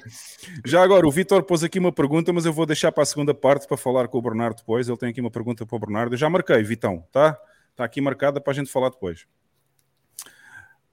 Já 0.65 0.83
agora, 0.83 1.07
o 1.07 1.11
Vitor 1.11 1.43
pôs 1.43 1.63
aqui 1.63 1.79
uma 1.79 1.91
pergunta, 1.91 2.33
mas 2.33 2.45
eu 2.45 2.53
vou 2.53 2.65
deixar 2.65 2.91
para 2.91 3.03
a 3.03 3.05
segunda 3.05 3.33
parte 3.33 3.67
para 3.67 3.77
falar 3.77 4.07
com 4.07 4.17
o 4.17 4.21
Bernardo 4.21 4.57
depois. 4.57 4.87
Ele 4.87 4.97
tem 4.97 5.09
aqui 5.09 5.21
uma 5.21 5.31
pergunta 5.31 5.65
para 5.65 5.75
o 5.75 5.79
Bernardo. 5.79 6.13
Eu 6.13 6.17
já 6.17 6.29
marquei, 6.29 6.61
Vitão, 6.63 7.05
tá? 7.11 7.37
Está 7.71 7.83
aqui 7.83 8.01
marcada 8.01 8.41
para 8.41 8.51
a 8.51 8.55
gente 8.55 8.71
falar 8.71 8.89
depois. 8.89 9.27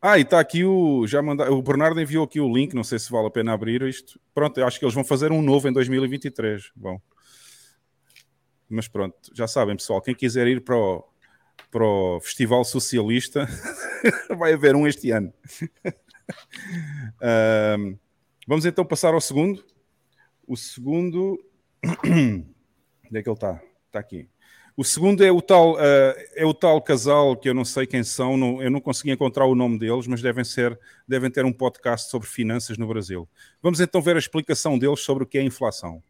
Ah, 0.01 0.19
e 0.19 0.23
está 0.23 0.39
aqui 0.39 0.65
o. 0.65 1.07
Já 1.07 1.23
manda, 1.23 1.51
o 1.51 1.63
Bernardo 1.63 1.99
enviou 1.99 2.25
aqui 2.25 2.39
o 2.39 2.53
link, 2.53 2.75
não 2.75 2.85
sei 2.85 2.99
se 2.99 3.11
vale 3.11 3.27
a 3.27 3.31
pena 3.31 3.55
abrir 3.55 3.81
isto. 3.83 4.21
Pronto, 4.35 4.63
acho 4.63 4.79
que 4.79 4.85
eles 4.85 4.95
vão 4.95 5.03
fazer 5.03 5.33
um 5.33 5.41
novo 5.41 5.67
em 5.67 5.73
2023. 5.73 6.73
Bom. 6.77 7.01
Mas 8.69 8.87
pronto, 8.87 9.17
já 9.33 9.47
sabem, 9.47 9.77
pessoal, 9.77 10.03
quem 10.03 10.15
quiser 10.15 10.47
ir 10.47 10.63
para 10.63 10.77
o, 10.77 11.05
para 11.71 11.85
o 11.85 12.21
Festival 12.21 12.65
Socialista, 12.65 13.49
vai 14.37 14.53
haver 14.53 14.75
um 14.75 14.87
este 14.87 15.11
ano. 15.11 15.33
Uh, 17.21 17.99
vamos 18.47 18.65
então 18.65 18.85
passar 18.85 19.15
ao 19.15 19.21
segundo. 19.21 19.65
O 20.47 20.57
segundo. 20.57 21.39
Onde 22.05 23.19
é 23.19 23.23
que 23.23 23.29
ele 23.29 23.35
está? 23.35 23.61
Está 23.87 23.99
aqui. 23.99 24.29
O 24.77 24.83
segundo 24.83 25.23
é 25.23 25.31
o, 25.31 25.41
tal, 25.41 25.75
uh, 25.75 26.15
é 26.35 26.45
o 26.45 26.53
tal 26.53 26.83
casal 26.83 27.37
que 27.37 27.49
eu 27.49 27.55
não 27.55 27.65
sei 27.65 27.87
quem 27.87 28.03
são, 28.03 28.37
não, 28.37 28.61
eu 28.61 28.69
não 28.69 28.81
consegui 28.81 29.13
encontrar 29.13 29.47
o 29.47 29.55
nome 29.55 29.79
deles, 29.79 30.09
mas 30.09 30.21
devem, 30.21 30.43
ser, 30.43 30.77
devem 31.07 31.31
ter 31.31 31.45
um 31.45 31.53
podcast 31.53 32.11
sobre 32.11 32.27
finanças 32.27 32.77
no 32.77 32.89
Brasil. 32.89 33.29
Vamos 33.63 33.79
então 33.79 34.03
ver 34.03 34.17
a 34.17 34.19
explicação 34.19 34.77
deles 34.77 34.99
sobre 35.01 35.23
o 35.23 35.27
que 35.27 35.39
é 35.39 35.43
inflação. 35.43 36.03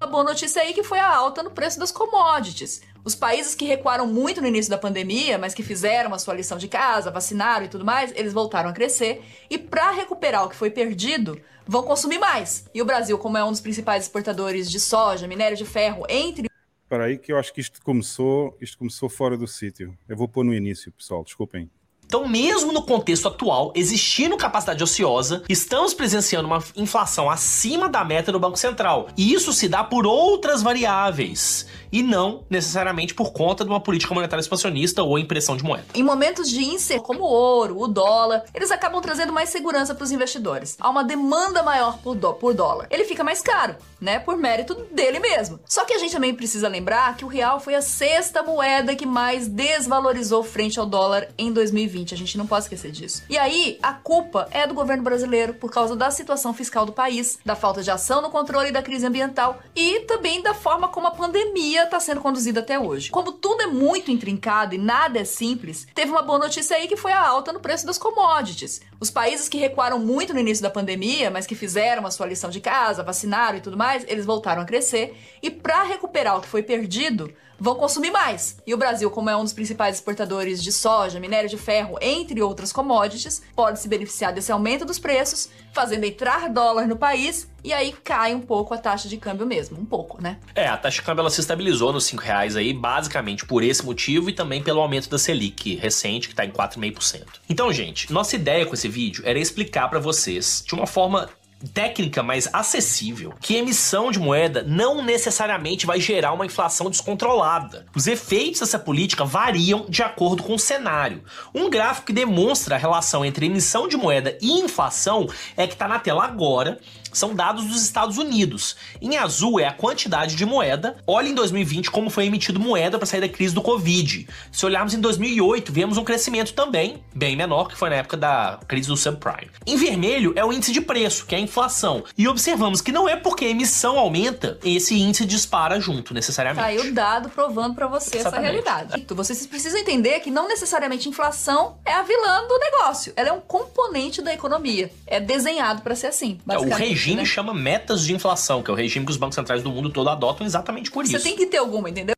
A 0.00 0.06
boa 0.06 0.24
notícia 0.24 0.60
aí 0.62 0.74
que 0.74 0.82
foi 0.82 0.98
a 0.98 1.08
alta 1.08 1.44
no 1.44 1.50
preço 1.52 1.78
das 1.78 1.92
commodities. 1.92 2.82
Os 3.06 3.14
países 3.14 3.54
que 3.54 3.64
recuaram 3.64 4.04
muito 4.04 4.40
no 4.40 4.48
início 4.48 4.68
da 4.68 4.76
pandemia, 4.76 5.38
mas 5.38 5.54
que 5.54 5.62
fizeram 5.62 6.12
a 6.12 6.18
sua 6.18 6.34
lição 6.34 6.58
de 6.58 6.66
casa, 6.66 7.08
vacinaram 7.08 7.64
e 7.64 7.68
tudo 7.68 7.84
mais, 7.84 8.12
eles 8.16 8.32
voltaram 8.32 8.68
a 8.68 8.72
crescer. 8.72 9.22
E 9.48 9.56
para 9.56 9.92
recuperar 9.92 10.44
o 10.44 10.48
que 10.48 10.56
foi 10.56 10.70
perdido, 10.70 11.40
vão 11.64 11.84
consumir 11.84 12.18
mais. 12.18 12.68
E 12.74 12.82
o 12.82 12.84
Brasil, 12.84 13.16
como 13.16 13.38
é 13.38 13.44
um 13.44 13.52
dos 13.52 13.60
principais 13.60 14.02
exportadores 14.02 14.68
de 14.68 14.80
soja, 14.80 15.28
minério 15.28 15.56
de 15.56 15.64
ferro, 15.64 16.04
entre 16.08 16.48
Espera 16.82 17.04
aí 17.04 17.16
que 17.16 17.32
eu 17.32 17.38
acho 17.38 17.54
que 17.54 17.60
isto 17.60 17.80
começou, 17.80 18.56
isto 18.60 18.76
começou 18.76 19.08
fora 19.08 19.36
do 19.36 19.46
sítio. 19.46 19.96
Eu 20.08 20.16
vou 20.16 20.26
pôr 20.26 20.44
no 20.44 20.52
início, 20.52 20.90
pessoal, 20.90 21.22
desculpem. 21.22 21.70
Então, 22.06 22.28
mesmo 22.28 22.72
no 22.72 22.82
contexto 22.82 23.26
atual, 23.26 23.72
existindo 23.74 24.36
capacidade 24.36 24.82
ociosa, 24.82 25.42
estamos 25.48 25.92
presenciando 25.92 26.46
uma 26.46 26.62
inflação 26.76 27.28
acima 27.28 27.88
da 27.88 28.04
meta 28.04 28.30
do 28.30 28.38
Banco 28.38 28.56
Central. 28.56 29.08
E 29.16 29.34
isso 29.34 29.52
se 29.52 29.68
dá 29.68 29.82
por 29.82 30.06
outras 30.06 30.62
variáveis 30.62 31.66
e 31.90 32.02
não 32.02 32.44
necessariamente 32.48 33.12
por 33.12 33.32
conta 33.32 33.64
de 33.64 33.70
uma 33.70 33.80
política 33.80 34.14
monetária 34.14 34.40
expansionista 34.40 35.02
ou 35.02 35.18
impressão 35.18 35.56
de 35.56 35.64
moeda. 35.64 35.84
Em 35.94 36.02
momentos 36.02 36.48
de 36.48 36.64
incerteza, 36.64 37.02
como 37.02 37.24
o 37.24 37.28
ouro, 37.28 37.80
o 37.80 37.88
dólar, 37.88 38.44
eles 38.54 38.70
acabam 38.70 39.00
trazendo 39.00 39.32
mais 39.32 39.48
segurança 39.48 39.94
para 39.94 40.04
os 40.04 40.12
investidores. 40.12 40.76
Há 40.80 40.88
uma 40.88 41.02
demanda 41.02 41.62
maior 41.62 41.98
por, 41.98 42.16
por 42.34 42.54
dólar. 42.54 42.86
Ele 42.90 43.04
fica 43.04 43.24
mais 43.24 43.42
caro, 43.42 43.74
né? 44.00 44.20
Por 44.20 44.36
mérito 44.36 44.74
dele 44.92 45.18
mesmo. 45.18 45.58
Só 45.66 45.84
que 45.84 45.92
a 45.92 45.98
gente 45.98 46.12
também 46.12 46.34
precisa 46.34 46.68
lembrar 46.68 47.16
que 47.16 47.24
o 47.24 47.28
real 47.28 47.58
foi 47.58 47.74
a 47.74 47.82
sexta 47.82 48.42
moeda 48.42 48.94
que 48.94 49.06
mais 49.06 49.48
desvalorizou 49.48 50.44
frente 50.44 50.78
ao 50.78 50.86
dólar 50.86 51.28
em 51.36 51.52
2020. 51.52 51.95
A 52.14 52.16
gente 52.16 52.38
não 52.38 52.46
pode 52.46 52.64
esquecer 52.64 52.90
disso. 52.90 53.22
E 53.28 53.38
aí, 53.38 53.78
a 53.82 53.92
culpa 53.92 54.48
é 54.50 54.66
do 54.66 54.74
governo 54.74 55.02
brasileiro 55.02 55.54
por 55.54 55.70
causa 55.70 55.96
da 55.96 56.10
situação 56.10 56.52
fiscal 56.52 56.84
do 56.84 56.92
país, 56.92 57.38
da 57.44 57.54
falta 57.54 57.82
de 57.82 57.90
ação 57.90 58.22
no 58.22 58.30
controle 58.30 58.70
da 58.70 58.82
crise 58.82 59.06
ambiental 59.06 59.60
e 59.74 60.00
também 60.00 60.42
da 60.42 60.54
forma 60.54 60.88
como 60.88 61.06
a 61.06 61.10
pandemia 61.10 61.84
está 61.84 62.00
sendo 62.00 62.20
conduzida 62.20 62.60
até 62.60 62.78
hoje. 62.78 63.10
Como 63.10 63.32
tudo 63.32 63.62
é 63.62 63.66
muito 63.66 64.10
intrincado 64.10 64.74
e 64.74 64.78
nada 64.78 65.18
é 65.18 65.24
simples, 65.24 65.86
teve 65.94 66.10
uma 66.10 66.22
boa 66.22 66.38
notícia 66.38 66.76
aí 66.76 66.88
que 66.88 66.96
foi 66.96 67.12
a 67.12 67.26
alta 67.26 67.52
no 67.52 67.60
preço 67.60 67.86
das 67.86 67.98
commodities. 67.98 68.80
Os 68.98 69.10
países 69.10 69.48
que 69.48 69.58
recuaram 69.58 69.98
muito 69.98 70.32
no 70.32 70.40
início 70.40 70.62
da 70.62 70.70
pandemia, 70.70 71.30
mas 71.30 71.46
que 71.46 71.54
fizeram 71.54 72.06
a 72.06 72.10
sua 72.10 72.26
lição 72.26 72.50
de 72.50 72.60
casa, 72.60 73.02
vacinaram 73.02 73.58
e 73.58 73.60
tudo 73.60 73.76
mais, 73.76 74.04
eles 74.08 74.24
voltaram 74.24 74.62
a 74.62 74.64
crescer. 74.64 75.16
E 75.42 75.50
para 75.50 75.82
recuperar 75.82 76.36
o 76.36 76.40
que 76.40 76.48
foi 76.48 76.62
perdido, 76.62 77.32
vão 77.58 77.74
consumir 77.74 78.10
mais. 78.10 78.58
E 78.66 78.74
o 78.74 78.76
Brasil, 78.76 79.10
como 79.10 79.30
é 79.30 79.36
um 79.36 79.42
dos 79.42 79.52
principais 79.52 79.96
exportadores 79.96 80.62
de 80.62 80.72
soja, 80.72 81.20
minério 81.20 81.48
de 81.48 81.56
ferro, 81.56 81.96
entre 82.00 82.40
outras 82.42 82.72
commodities, 82.72 83.42
pode 83.54 83.80
se 83.80 83.88
beneficiar 83.88 84.32
desse 84.32 84.52
aumento 84.52 84.84
dos 84.84 84.98
preços, 84.98 85.48
fazendo 85.72 86.04
entrar 86.04 86.48
dólar 86.48 86.86
no 86.86 86.96
país 86.96 87.48
e 87.64 87.72
aí 87.72 87.92
cai 88.04 88.34
um 88.34 88.40
pouco 88.40 88.72
a 88.72 88.78
taxa 88.78 89.08
de 89.08 89.16
câmbio 89.16 89.44
mesmo, 89.44 89.78
um 89.78 89.84
pouco, 89.84 90.22
né? 90.22 90.38
É, 90.54 90.68
a 90.68 90.76
taxa 90.76 91.00
de 91.00 91.02
câmbio 91.02 91.22
ela 91.22 91.30
se 91.30 91.40
estabilizou 91.40 91.92
nos 91.92 92.04
5 92.04 92.22
reais 92.22 92.56
aí, 92.56 92.72
basicamente 92.72 93.44
por 93.44 93.62
esse 93.62 93.84
motivo 93.84 94.30
e 94.30 94.32
também 94.32 94.62
pelo 94.62 94.80
aumento 94.80 95.08
da 95.08 95.18
Selic 95.18 95.74
recente, 95.74 96.28
que 96.28 96.32
está 96.32 96.44
em 96.44 96.50
4,5%. 96.50 97.24
Então, 97.48 97.72
gente, 97.72 98.12
nossa 98.12 98.36
ideia 98.36 98.64
com 98.64 98.74
esse 98.74 98.88
vídeo 98.88 99.22
era 99.26 99.38
explicar 99.38 99.88
para 99.88 99.98
vocês 99.98 100.62
de 100.64 100.74
uma 100.74 100.86
forma 100.86 101.28
técnica 101.72 102.22
mais 102.22 102.48
acessível 102.52 103.32
que 103.40 103.56
emissão 103.56 104.10
de 104.10 104.18
moeda 104.18 104.62
não 104.62 105.02
necessariamente 105.02 105.86
vai 105.86 106.00
gerar 106.00 106.32
uma 106.32 106.46
inflação 106.46 106.90
descontrolada. 106.90 107.86
Os 107.94 108.06
efeitos 108.06 108.60
dessa 108.60 108.78
política 108.78 109.24
variam 109.24 109.86
de 109.88 110.02
acordo 110.02 110.42
com 110.42 110.54
o 110.54 110.58
cenário. 110.58 111.22
Um 111.54 111.70
gráfico 111.70 112.08
que 112.08 112.12
demonstra 112.12 112.76
a 112.76 112.78
relação 112.78 113.24
entre 113.24 113.46
emissão 113.46 113.88
de 113.88 113.96
moeda 113.96 114.36
e 114.40 114.60
inflação 114.60 115.26
é 115.56 115.66
que 115.66 115.72
está 115.72 115.88
na 115.88 115.98
tela 115.98 116.24
agora 116.24 116.78
são 117.16 117.34
dados 117.34 117.64
dos 117.64 117.82
Estados 117.82 118.18
Unidos. 118.18 118.76
Em 119.00 119.16
azul 119.16 119.58
é 119.58 119.66
a 119.66 119.72
quantidade 119.72 120.36
de 120.36 120.44
moeda. 120.44 120.96
Olha 121.06 121.28
em 121.28 121.34
2020 121.34 121.90
como 121.90 122.10
foi 122.10 122.26
emitido 122.26 122.60
moeda 122.60 122.98
para 122.98 123.06
sair 123.06 123.20
da 123.20 123.28
crise 123.28 123.54
do 123.54 123.62
Covid. 123.62 124.28
Se 124.52 124.66
olharmos 124.66 124.94
em 124.94 125.00
2008, 125.00 125.72
vemos 125.72 125.96
um 125.96 126.04
crescimento 126.04 126.52
também, 126.52 127.02
bem 127.14 127.36
menor, 127.36 127.68
que 127.68 127.76
foi 127.76 127.90
na 127.90 127.96
época 127.96 128.16
da 128.16 128.58
crise 128.66 128.88
do 128.88 128.96
subprime. 128.96 129.50
Em 129.66 129.76
vermelho 129.76 130.32
é 130.36 130.44
o 130.44 130.52
índice 130.52 130.72
de 130.72 130.80
preço, 130.80 131.26
que 131.26 131.34
é 131.34 131.38
a 131.38 131.40
inflação. 131.40 132.04
E 132.16 132.28
observamos 132.28 132.80
que 132.80 132.92
não 132.92 133.08
é 133.08 133.16
porque 133.16 133.44
a 133.44 133.48
emissão 133.48 133.98
aumenta, 133.98 134.58
esse 134.64 134.94
índice 134.94 135.24
dispara 135.24 135.80
junto, 135.80 136.12
necessariamente. 136.14 136.62
Tá 136.62 136.68
aí 136.68 136.78
o 136.78 136.92
dado 136.94 137.28
provando 137.28 137.74
pra 137.74 137.86
você 137.86 138.16
essa 138.18 138.28
Exatamente. 138.28 138.44
realidade. 138.50 139.06
Vocês 139.08 139.46
precisam 139.46 139.80
entender 139.80 140.20
que 140.20 140.30
não 140.30 140.48
necessariamente 140.48 141.08
inflação 141.08 141.78
é 141.84 141.92
a 141.92 142.02
vilã 142.02 142.46
do 142.46 142.58
negócio. 142.58 143.12
Ela 143.16 143.30
é 143.30 143.32
um 143.32 143.40
componente 143.40 144.20
da 144.22 144.32
economia. 144.32 144.90
É 145.06 145.20
desenhado 145.20 145.82
pra 145.82 145.94
ser 145.94 146.08
assim. 146.08 146.38
É, 146.48 146.56
o 146.56 146.60
basicamente, 146.60 146.76
regime 147.06 147.22
né? 147.22 147.24
chama 147.24 147.54
metas 147.54 148.04
de 148.04 148.14
inflação, 148.14 148.62
que 148.62 148.70
é 148.70 148.74
o 148.74 148.76
regime 148.76 149.04
que 149.06 149.10
os 149.12 149.16
bancos 149.16 149.34
centrais 149.34 149.62
do 149.62 149.70
mundo 149.70 149.90
todo 149.90 150.08
adotam 150.10 150.46
exatamente 150.46 150.90
por 150.90 151.06
Você 151.06 151.16
isso. 151.16 151.24
tem 151.24 151.36
que 151.36 151.46
ter 151.46 151.58
alguma, 151.58 151.88
entendeu? 151.90 152.14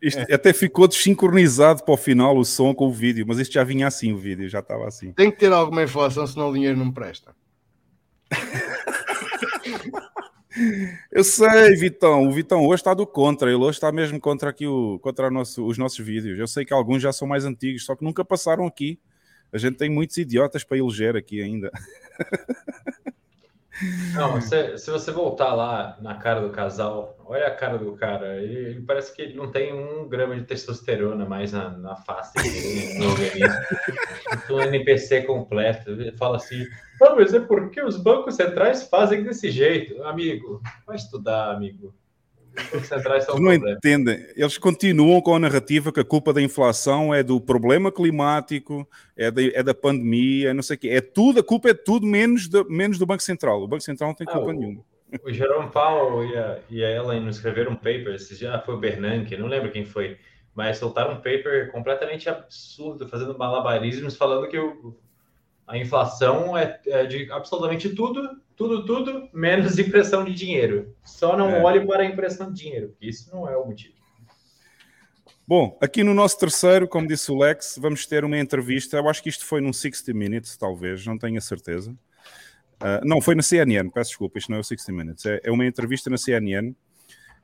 Isto 0.00 0.20
até 0.32 0.52
ficou 0.52 0.86
desincronizado 0.86 1.82
para 1.82 1.94
o 1.94 1.96
final 1.96 2.36
o 2.36 2.44
som 2.44 2.74
com 2.74 2.86
o 2.86 2.92
vídeo, 2.92 3.24
mas 3.26 3.38
isto 3.38 3.52
já 3.52 3.64
vinha 3.64 3.86
assim, 3.86 4.12
o 4.12 4.18
vídeo 4.18 4.48
já 4.48 4.60
estava 4.60 4.86
assim. 4.86 5.12
Tem 5.12 5.30
que 5.30 5.38
ter 5.38 5.52
alguma 5.52 5.82
inflação, 5.82 6.26
senão 6.26 6.50
o 6.50 6.52
dinheiro 6.54 6.76
não 6.78 6.92
presta. 6.92 7.34
Eu 11.12 11.22
sei, 11.24 11.74
Vitão. 11.76 12.28
O 12.28 12.32
Vitão 12.32 12.64
hoje 12.64 12.80
está 12.80 12.94
do 12.94 13.06
contra. 13.06 13.48
Ele 13.50 13.58
hoje 13.62 13.76
está 13.76 13.92
mesmo 13.92 14.18
contra 14.18 14.48
aqui 14.50 14.66
o, 14.66 14.98
contra 15.00 15.28
o 15.28 15.30
nosso- 15.30 15.66
os 15.66 15.76
nossos 15.76 16.04
vídeos. 16.04 16.38
Eu 16.38 16.46
sei 16.46 16.64
que 16.64 16.72
alguns 16.72 17.02
já 17.02 17.12
são 17.12 17.28
mais 17.28 17.44
antigos, 17.44 17.84
só 17.84 17.94
que 17.94 18.02
nunca 18.04 18.24
passaram 18.24 18.66
aqui. 18.66 18.98
A 19.52 19.58
gente 19.58 19.76
tem 19.76 19.90
muitos 19.90 20.16
idiotas 20.16 20.64
para 20.64 20.76
eleger 20.76 21.16
aqui 21.16 21.42
ainda. 21.42 21.70
Não, 24.14 24.40
se, 24.40 24.78
se 24.78 24.90
você 24.90 25.12
voltar 25.12 25.52
lá 25.54 25.98
na 26.00 26.14
cara 26.14 26.40
do 26.40 26.50
casal, 26.50 27.16
olha 27.26 27.46
a 27.46 27.54
cara 27.54 27.76
do 27.76 27.92
cara. 27.92 28.42
Ele, 28.42 28.70
ele 28.70 28.80
parece 28.80 29.14
que 29.14 29.34
não 29.34 29.50
tem 29.50 29.74
um 29.74 30.08
grama 30.08 30.34
de 30.34 30.44
testosterona 30.44 31.26
mais 31.26 31.52
na, 31.52 31.70
na 31.70 31.96
face 31.96 32.32
dele, 32.34 32.98
no 32.98 33.10
organismo. 33.10 33.54
Um 34.50 34.60
NPC 34.60 35.22
completo. 35.22 35.90
Ele 35.90 36.12
fala 36.12 36.36
assim: 36.36 36.64
ah, 37.02 37.14
mas 37.14 37.34
é 37.34 37.40
porque 37.40 37.82
os 37.82 37.98
bancos 37.98 38.36
centrais 38.36 38.84
fazem 38.84 39.22
desse 39.22 39.50
jeito. 39.50 40.02
Amigo, 40.04 40.62
vai 40.86 40.96
estudar, 40.96 41.52
amigo. 41.52 41.94
Eles 42.56 43.40
não 43.40 43.52
entendem. 43.52 44.26
Eles 44.34 44.58
continuam 44.58 45.20
com 45.20 45.34
a 45.34 45.38
narrativa 45.38 45.92
que 45.92 46.00
a 46.00 46.04
culpa 46.04 46.32
da 46.32 46.40
inflação 46.40 47.14
é 47.14 47.22
do 47.22 47.40
problema 47.40 47.92
climático, 47.92 48.88
é 49.16 49.30
da, 49.30 49.42
é 49.42 49.62
da 49.62 49.74
pandemia, 49.74 50.54
não 50.54 50.62
sei 50.62 50.76
o 50.76 50.78
quê. 50.78 50.88
É 50.88 51.00
tudo, 51.00 51.40
a 51.40 51.42
culpa 51.44 51.70
é 51.70 51.74
tudo 51.74 52.06
menos, 52.06 52.48
do- 52.48 52.68
menos 52.70 52.98
do 52.98 53.06
Banco 53.06 53.22
Central. 53.22 53.62
O 53.62 53.68
Banco 53.68 53.82
Central 53.82 54.08
não 54.10 54.14
tem 54.16 54.26
Ah, 54.28 54.32
culpa 54.32 54.50
o- 54.50 54.52
nenhuma. 54.52 54.82
O 55.24 55.32
Jerome 55.32 55.70
Powell 55.70 56.24
e 56.28 56.36
a, 56.36 56.58
e 56.68 56.84
a 56.84 56.90
Ellen 56.90 57.28
escreveram 57.28 57.72
um 57.72 57.76
paper, 57.76 58.14
esses 58.14 58.38
já 58.38 58.58
foi 58.60 58.74
o 58.74 58.78
Bernanke, 58.78 59.36
não 59.36 59.46
lembro 59.46 59.70
quem 59.70 59.84
foi, 59.84 60.16
mas 60.54 60.78
soltaram 60.78 61.12
um 61.12 61.16
paper 61.16 61.70
completamente 61.70 62.28
absurdo, 62.28 63.08
fazendo 63.08 63.38
malabarismos, 63.38 64.16
falando 64.16 64.48
que 64.48 64.58
o, 64.58 64.96
a 65.66 65.76
inflação 65.76 66.56
é, 66.56 66.80
é 66.86 67.06
de 67.06 67.30
absolutamente 67.32 67.88
tudo, 67.94 68.40
tudo, 68.56 68.84
tudo, 68.84 69.28
menos 69.32 69.78
impressão 69.78 70.24
de 70.24 70.32
dinheiro. 70.32 70.94
Só 71.04 71.36
não 71.36 71.50
É. 71.50 71.62
olhe 71.62 71.86
para 71.86 72.02
a 72.02 72.06
impressão 72.06 72.52
de 72.52 72.62
dinheiro, 72.62 72.88
porque 72.90 73.06
isso 73.06 73.28
não 73.34 73.48
é 73.48 73.56
o 73.56 73.66
motivo. 73.66 73.94
Bom, 75.48 75.78
aqui 75.80 76.02
no 76.02 76.12
nosso 76.12 76.38
terceiro, 76.38 76.88
como 76.88 77.06
disse 77.06 77.30
o 77.30 77.38
Lex, 77.38 77.78
vamos 77.80 78.04
ter 78.06 78.24
uma 78.24 78.38
entrevista. 78.38 78.96
Eu 78.96 79.08
acho 79.08 79.22
que 79.22 79.28
isto 79.28 79.44
foi 79.44 79.60
num 79.60 79.72
60 79.72 80.12
Minutes, 80.12 80.56
talvez, 80.56 81.06
não 81.06 81.16
tenho 81.16 81.38
a 81.38 81.40
certeza. 81.40 81.94
Ah, 82.80 83.00
não, 83.04 83.20
foi 83.20 83.34
na 83.34 83.42
CNN, 83.42 83.88
peço 83.90 84.10
desculpa, 84.10 84.38
isto 84.38 84.50
não 84.50 84.58
é 84.58 84.60
o 84.60 84.64
60 84.64 84.92
Minutes. 84.92 85.24
É, 85.24 85.40
é 85.44 85.50
uma 85.52 85.64
entrevista 85.64 86.10
na 86.10 86.16
CNN 86.18 86.74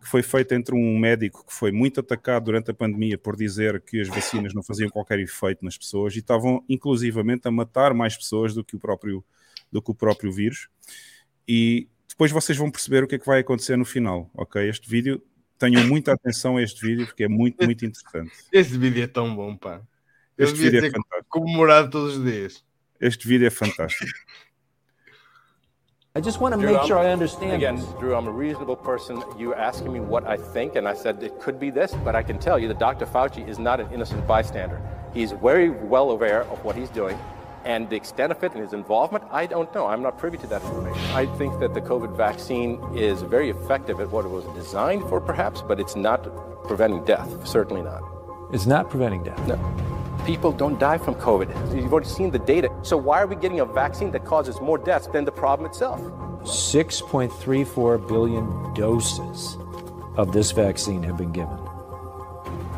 que 0.02 0.08
foi 0.08 0.22
feita 0.22 0.54
entre 0.54 0.74
um 0.74 0.98
médico 0.98 1.46
que 1.46 1.54
foi 1.54 1.70
muito 1.70 2.00
atacado 2.00 2.46
durante 2.46 2.72
a 2.72 2.74
pandemia 2.74 3.16
por 3.16 3.36
dizer 3.36 3.80
que 3.80 4.00
as 4.00 4.08
vacinas 4.08 4.52
não 4.52 4.62
faziam 4.62 4.90
qualquer 4.90 5.20
efeito 5.20 5.64
nas 5.64 5.78
pessoas 5.78 6.14
e 6.16 6.18
estavam 6.18 6.64
inclusivamente 6.68 7.46
a 7.46 7.50
matar 7.50 7.94
mais 7.94 8.16
pessoas 8.16 8.52
do 8.52 8.64
que 8.64 8.74
o 8.74 8.80
próprio, 8.80 9.24
do 9.70 9.80
que 9.80 9.92
o 9.92 9.94
próprio 9.94 10.32
vírus. 10.32 10.68
E 11.46 11.88
depois 12.08 12.32
vocês 12.32 12.58
vão 12.58 12.70
perceber 12.70 13.04
o 13.04 13.06
que 13.06 13.14
é 13.14 13.18
que 13.18 13.26
vai 13.26 13.40
acontecer 13.40 13.76
no 13.76 13.84
final, 13.84 14.28
ok? 14.34 14.68
Este 14.68 14.90
vídeo, 14.90 15.22
tenham 15.56 15.86
muita 15.86 16.12
atenção 16.12 16.56
a 16.56 16.62
este 16.62 16.84
vídeo 16.84 17.06
porque 17.06 17.22
é 17.22 17.28
muito, 17.28 17.64
muito 17.64 17.86
interessante. 17.86 18.32
Este 18.50 18.76
vídeo 18.76 19.04
é 19.04 19.06
tão 19.06 19.34
bom, 19.34 19.56
pá. 19.56 19.80
Eu 20.36 20.46
Este 20.46 20.58
vídeo 20.58 20.78
é 20.80 20.90
fantástico. 20.90 21.26
comemorado 21.28 21.90
todos 21.90 22.16
os 22.16 22.24
dias. 22.24 22.64
Este 23.00 23.28
vídeo 23.28 23.46
é 23.46 23.50
fantástico. 23.50 24.10
I 26.14 26.20
just 26.20 26.40
want 26.42 26.52
to 26.54 26.60
Drew, 26.60 26.72
make 26.72 26.78
I'm- 26.80 26.86
sure 26.86 26.98
I 26.98 27.08
understand 27.08 27.54
Again, 27.54 27.76
this. 27.76 27.86
Drew, 27.98 28.14
I'm 28.14 28.26
a 28.28 28.30
reasonable 28.30 28.76
person. 28.76 29.22
You're 29.38 29.54
asking 29.56 29.94
me 29.94 30.00
what 30.00 30.26
I 30.26 30.36
think, 30.36 30.76
and 30.76 30.86
I 30.86 30.92
said 30.92 31.22
it 31.22 31.40
could 31.40 31.58
be 31.58 31.70
this, 31.70 31.94
but 32.04 32.14
I 32.14 32.22
can 32.22 32.38
tell 32.38 32.58
you 32.58 32.68
that 32.68 32.78
Dr. 32.78 33.06
Fauci 33.06 33.48
is 33.48 33.58
not 33.58 33.80
an 33.80 33.88
innocent 33.94 34.26
bystander. 34.26 34.78
He's 35.14 35.32
very 35.32 35.70
well 35.70 36.10
aware 36.10 36.42
of 36.42 36.62
what 36.66 36.76
he's 36.76 36.90
doing, 36.90 37.18
and 37.64 37.88
the 37.88 37.96
extent 37.96 38.30
of 38.30 38.44
it 38.44 38.52
and 38.52 38.60
his 38.60 38.74
involvement, 38.74 39.24
I 39.30 39.46
don't 39.46 39.74
know. 39.74 39.86
I'm 39.86 40.02
not 40.02 40.18
privy 40.18 40.36
to 40.36 40.46
that 40.48 40.60
information. 40.62 41.00
I 41.14 41.24
think 41.38 41.58
that 41.60 41.72
the 41.72 41.80
COVID 41.80 42.14
vaccine 42.14 42.78
is 42.94 43.22
very 43.22 43.48
effective 43.48 43.98
at 43.98 44.10
what 44.10 44.26
it 44.26 44.30
was 44.30 44.44
designed 44.54 45.04
for, 45.08 45.18
perhaps, 45.18 45.62
but 45.62 45.80
it's 45.80 45.96
not 45.96 46.28
preventing 46.66 47.06
death. 47.06 47.46
Certainly 47.48 47.84
not. 47.84 48.02
It's 48.52 48.66
not 48.66 48.90
preventing 48.90 49.24
death. 49.24 49.48
No. 49.48 49.56
People 50.24 50.52
don't 50.52 50.78
die 50.78 50.98
from 50.98 51.16
COVID. 51.16 51.48
You've 51.74 51.92
already 51.92 52.08
seen 52.08 52.30
the 52.30 52.38
data. 52.38 52.70
So 52.82 52.96
why 52.96 53.20
are 53.20 53.26
we 53.26 53.34
getting 53.34 53.58
a 53.58 53.64
vaccine 53.64 54.12
that 54.12 54.24
causes 54.24 54.60
more 54.60 54.78
deaths 54.78 55.08
than 55.08 55.24
the 55.24 55.32
problem 55.32 55.68
itself? 55.68 56.00
6.34 56.42 58.06
billion 58.06 58.74
doses 58.74 59.56
of 60.16 60.32
this 60.32 60.52
vaccine 60.52 61.02
have 61.02 61.16
been 61.16 61.32
given. 61.32 61.58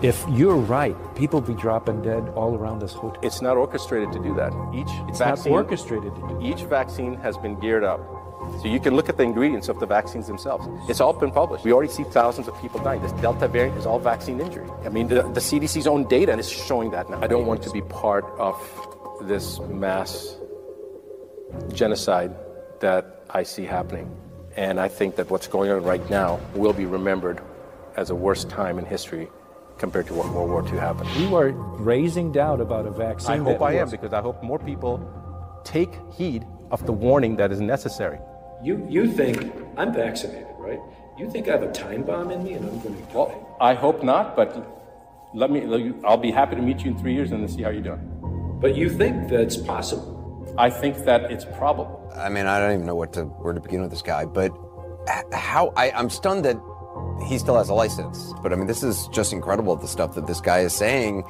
If 0.03 0.25
you're 0.31 0.57
right, 0.57 0.97
people 1.15 1.41
be 1.41 1.55
dropping 1.55 2.03
dead 2.03 2.31
all 2.35 2.55
around 2.57 2.81
this 2.81 2.93
whole. 2.93 3.17
It's 3.23 3.43
not 3.43 3.57
orchestrated 3.57 4.11
to 4.13 4.19
do 4.19 4.35
that. 4.35 4.53
Each 4.75 4.89
It's 5.09 5.19
vaccine, 5.19 5.53
not 5.53 5.59
orchestrated 5.59 6.15
to 6.15 6.21
do. 6.21 6.41
Each 6.43 6.63
vaccine 6.63 7.15
has 7.17 7.37
been 7.37 7.59
geared 7.61 7.85
up. 7.85 8.01
So 8.61 8.69
you 8.69 8.81
can 8.81 8.95
look 8.95 9.09
at 9.09 9.17
the 9.17 9.23
ingredients 9.23 9.69
of 9.69 9.81
the 9.81 9.87
vaccines 9.87 10.27
themselves. 10.27 10.67
It's 10.89 11.01
all 11.01 11.13
been 11.13 11.31
published. 11.31 11.65
We 11.65 11.73
already 11.73 11.93
see 11.93 12.05
thousands 12.05 12.49
of 12.49 12.61
people 12.61 12.81
dying. 12.81 13.03
This 13.03 13.13
Delta 13.13 13.49
variant 13.49 13.79
is 13.79 13.87
all 13.87 13.99
vaccine 13.99 14.41
injury. 14.41 14.69
I 14.85 14.89
mean, 14.89 15.09
the, 15.09 15.23
the 15.23 15.41
CDC's 15.41 15.87
own 15.87 16.09
data 16.09 16.37
is 16.37 16.49
showing 16.51 16.91
that 16.91 17.11
now. 17.11 17.21
I 17.21 17.27
don't 17.27 17.47
want 17.47 17.63
to 17.63 17.71
be 17.71 17.83
part 17.83 18.25
of 18.39 18.57
this 19.23 19.61
mass 19.61 20.37
genocide 21.73 22.35
that 22.81 23.25
I 23.31 23.43
see 23.43 23.65
happening. 23.65 24.15
And 24.57 24.79
I 24.79 24.89
think 24.89 25.17
that 25.17 25.31
what's 25.31 25.49
going 25.49 25.71
on 25.71 25.83
right 25.83 26.09
now 26.11 26.41
will 26.55 26.73
be 26.73 26.87
remembered 26.87 27.41
as 27.97 28.11
a 28.11 28.15
worst 28.15 28.49
time 28.49 28.79
in 28.79 28.85
history 28.85 29.29
compared 29.79 30.07
to 30.07 30.15
what 30.15 30.33
World 30.33 30.51
War 30.51 30.65
II 30.65 30.79
happened. 30.79 31.11
You 31.17 31.35
are 31.37 31.51
raising 31.51 32.31
doubt 32.33 32.61
about 32.61 32.87
a 32.87 32.91
vaccine. 32.91 33.33
I 33.33 33.37
hope 33.39 33.59
that 33.59 33.65
I 33.65 33.75
am 33.75 33.91
because 33.91 34.13
I 34.13 34.21
hope 34.21 34.43
more 34.43 34.59
people 34.59 35.01
take 35.65 35.91
heed 36.17 36.47
of 36.75 36.85
the 36.87 36.93
warning 36.93 37.37
that 37.37 37.53
is 37.53 37.61
necessary. 37.61 38.19
You, 38.63 38.85
you 38.91 39.11
think 39.11 39.37
I'm 39.77 39.93
vaccinated, 39.95 40.49
right? 40.59 40.81
You 41.17 41.31
think 41.31 41.49
I 41.49 41.53
have 41.53 41.63
a 41.63 41.73
time 41.73 42.03
bomb 42.03 42.31
in 42.33 42.43
me 42.43 42.55
and 42.55 42.67
I'm 42.69 42.81
going 42.81 42.97
to 42.97 43.03
die? 43.03 43.15
Well, 43.15 43.57
I 43.61 43.75
hope 43.75 44.03
not, 44.03 44.35
but 44.35 44.51
let 45.33 45.51
me. 45.51 45.61
let 45.65 45.81
you- 45.81 46.01
I'll 46.05 46.17
be 46.17 46.33
happy 46.33 46.57
to 46.57 46.63
meet 46.63 46.81
you 46.85 46.91
in 46.91 46.99
three 46.99 47.15
years 47.15 47.31
and 47.31 47.41
then 47.43 47.49
see 47.49 47.63
how 47.63 47.71
you're 47.71 47.89
doing. 47.93 48.05
But 48.61 48.75
you 48.77 48.91
think 48.91 49.29
that's 49.31 49.57
possible? 49.57 50.11
I 50.59 50.69
think 50.71 51.05
that 51.05 51.31
it's 51.31 51.45
probable. 51.45 51.97
I 52.17 52.29
mean, 52.29 52.47
I 52.47 52.59
don't 52.59 52.73
even 52.75 52.87
know 52.87 52.97
what 52.97 53.13
to 53.15 53.23
where 53.43 53.55
to 53.55 53.61
begin 53.61 53.81
with 53.83 53.91
this 53.91 54.03
guy, 54.03 54.25
but 54.25 54.51
how 55.33 55.73
I, 55.77 55.91
I'm 55.93 56.11
stunned 56.11 56.45
that 56.45 56.57
he 57.29 57.39
still 57.39 57.57
has 57.57 57.69
a 57.69 57.75
license. 57.75 58.33
But 58.43 58.53
I 58.53 58.57
mean, 58.57 58.67
this 58.67 58.83
is 58.83 59.07
just 59.09 59.33
incredible 59.33 59.77
the 59.77 59.89
stuff 59.89 60.15
that 60.17 60.27
this 60.27 60.41
guy 60.41 60.61
is 60.61 60.73
saying. 60.75 61.23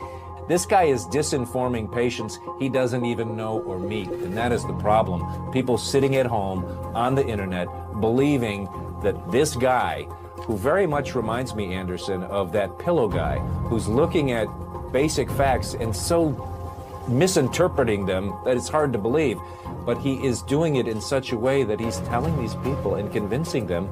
This 0.46 0.66
guy 0.66 0.84
is 0.84 1.06
disinforming 1.06 1.90
patients 1.90 2.38
he 2.58 2.68
doesn't 2.68 3.04
even 3.06 3.34
know 3.34 3.60
or 3.62 3.78
meet, 3.78 4.08
and 4.08 4.36
that 4.36 4.52
is 4.52 4.62
the 4.66 4.74
problem. 4.74 5.50
People 5.52 5.78
sitting 5.78 6.16
at 6.16 6.26
home 6.26 6.64
on 6.94 7.14
the 7.14 7.26
internet 7.26 7.66
believing 8.00 8.68
that 9.02 9.30
this 9.32 9.56
guy, 9.56 10.02
who 10.42 10.56
very 10.58 10.86
much 10.86 11.14
reminds 11.14 11.54
me, 11.54 11.72
Anderson, 11.72 12.24
of 12.24 12.52
that 12.52 12.78
pillow 12.78 13.08
guy, 13.08 13.38
who's 13.68 13.88
looking 13.88 14.32
at 14.32 14.46
basic 14.92 15.30
facts 15.30 15.74
and 15.74 15.96
so 15.96 16.50
misinterpreting 17.08 18.04
them 18.04 18.34
that 18.44 18.56
it's 18.56 18.68
hard 18.68 18.92
to 18.92 18.98
believe. 18.98 19.38
But 19.86 19.98
he 19.98 20.26
is 20.26 20.42
doing 20.42 20.76
it 20.76 20.86
in 20.86 21.00
such 21.00 21.32
a 21.32 21.38
way 21.38 21.62
that 21.64 21.80
he's 21.80 22.00
telling 22.00 22.36
these 22.38 22.54
people 22.56 22.96
and 22.96 23.10
convincing 23.10 23.66
them 23.66 23.88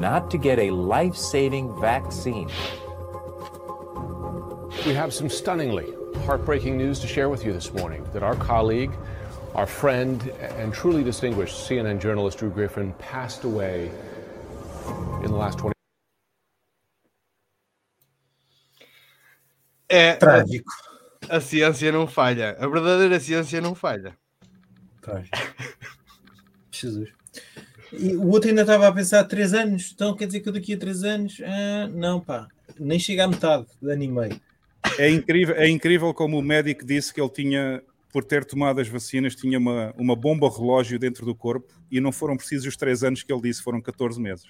not 0.00 0.30
to 0.32 0.38
get 0.38 0.58
a 0.58 0.70
life 0.70 1.16
saving 1.16 1.80
vaccine. 1.80 2.50
We 4.86 4.94
have 4.94 5.12
some 5.14 5.28
stunningly 5.28 5.86
heartbreaking 6.26 6.76
news 6.76 6.98
to 7.00 7.06
share 7.06 7.28
with 7.28 7.44
you 7.44 7.52
this 7.52 7.72
morning 7.72 8.04
that 8.12 8.22
our 8.24 8.34
colleague, 8.34 8.90
our 9.54 9.66
friend, 9.66 10.20
and 10.58 10.74
truly 10.74 11.04
distinguished 11.04 11.68
CNN 11.68 12.00
journalist 12.00 12.38
Drew 12.38 12.50
Griffin 12.50 12.92
passed 12.94 13.44
away 13.44 13.92
in 15.22 15.30
the 15.30 15.36
last 15.36 15.58
20 15.58 15.72
É, 19.88 20.16
Trágico. 20.16 20.72
A, 21.28 21.36
a 21.36 21.40
ciência 21.40 21.92
não 21.92 22.06
falha. 22.06 22.56
A 22.58 22.66
verdadeira 22.66 23.20
ciência 23.20 23.60
não 23.60 23.74
falha. 23.74 24.16
Trágico. 25.02 25.36
Jesus. 26.72 27.10
E 27.92 28.16
o 28.16 28.26
outro 28.28 28.48
ainda 28.48 28.62
estava 28.62 28.88
a 28.88 28.92
pensar 28.92 29.20
há 29.20 29.24
três 29.24 29.52
anos, 29.52 29.92
então 29.94 30.16
quer 30.16 30.26
dizer 30.26 30.40
que 30.40 30.48
eu 30.48 30.52
daqui 30.52 30.72
a 30.74 30.78
três 30.78 31.04
anos. 31.04 31.40
ah, 31.44 31.88
não, 31.88 32.20
pá, 32.20 32.48
nem 32.80 32.98
chega 32.98 33.24
à 33.24 33.28
metade 33.28 33.66
de 33.80 33.90
ano 33.90 34.02
e 34.02 34.08
meio. 34.08 34.40
É 34.98 35.08
incrível, 35.08 35.54
é 35.56 35.68
incrível 35.68 36.12
como 36.14 36.38
o 36.38 36.42
médico 36.42 36.84
disse 36.84 37.12
que 37.14 37.20
ele 37.20 37.30
tinha 37.30 37.82
por 38.12 38.24
ter 38.24 38.44
tomado 38.44 38.78
as 38.80 38.88
vacinas, 38.88 39.34
tinha 39.34 39.58
uma, 39.58 39.94
uma 39.96 40.14
bomba 40.14 40.50
relógio 40.50 40.98
dentro 40.98 41.24
do 41.24 41.34
corpo 41.34 41.72
e 41.90 41.98
não 41.98 42.12
foram 42.12 42.36
precisos 42.36 42.66
os 42.66 42.76
três 42.76 43.02
anos 43.02 43.22
que 43.22 43.32
ele 43.32 43.40
disse, 43.40 43.62
foram 43.62 43.80
14 43.80 44.20
meses. 44.20 44.44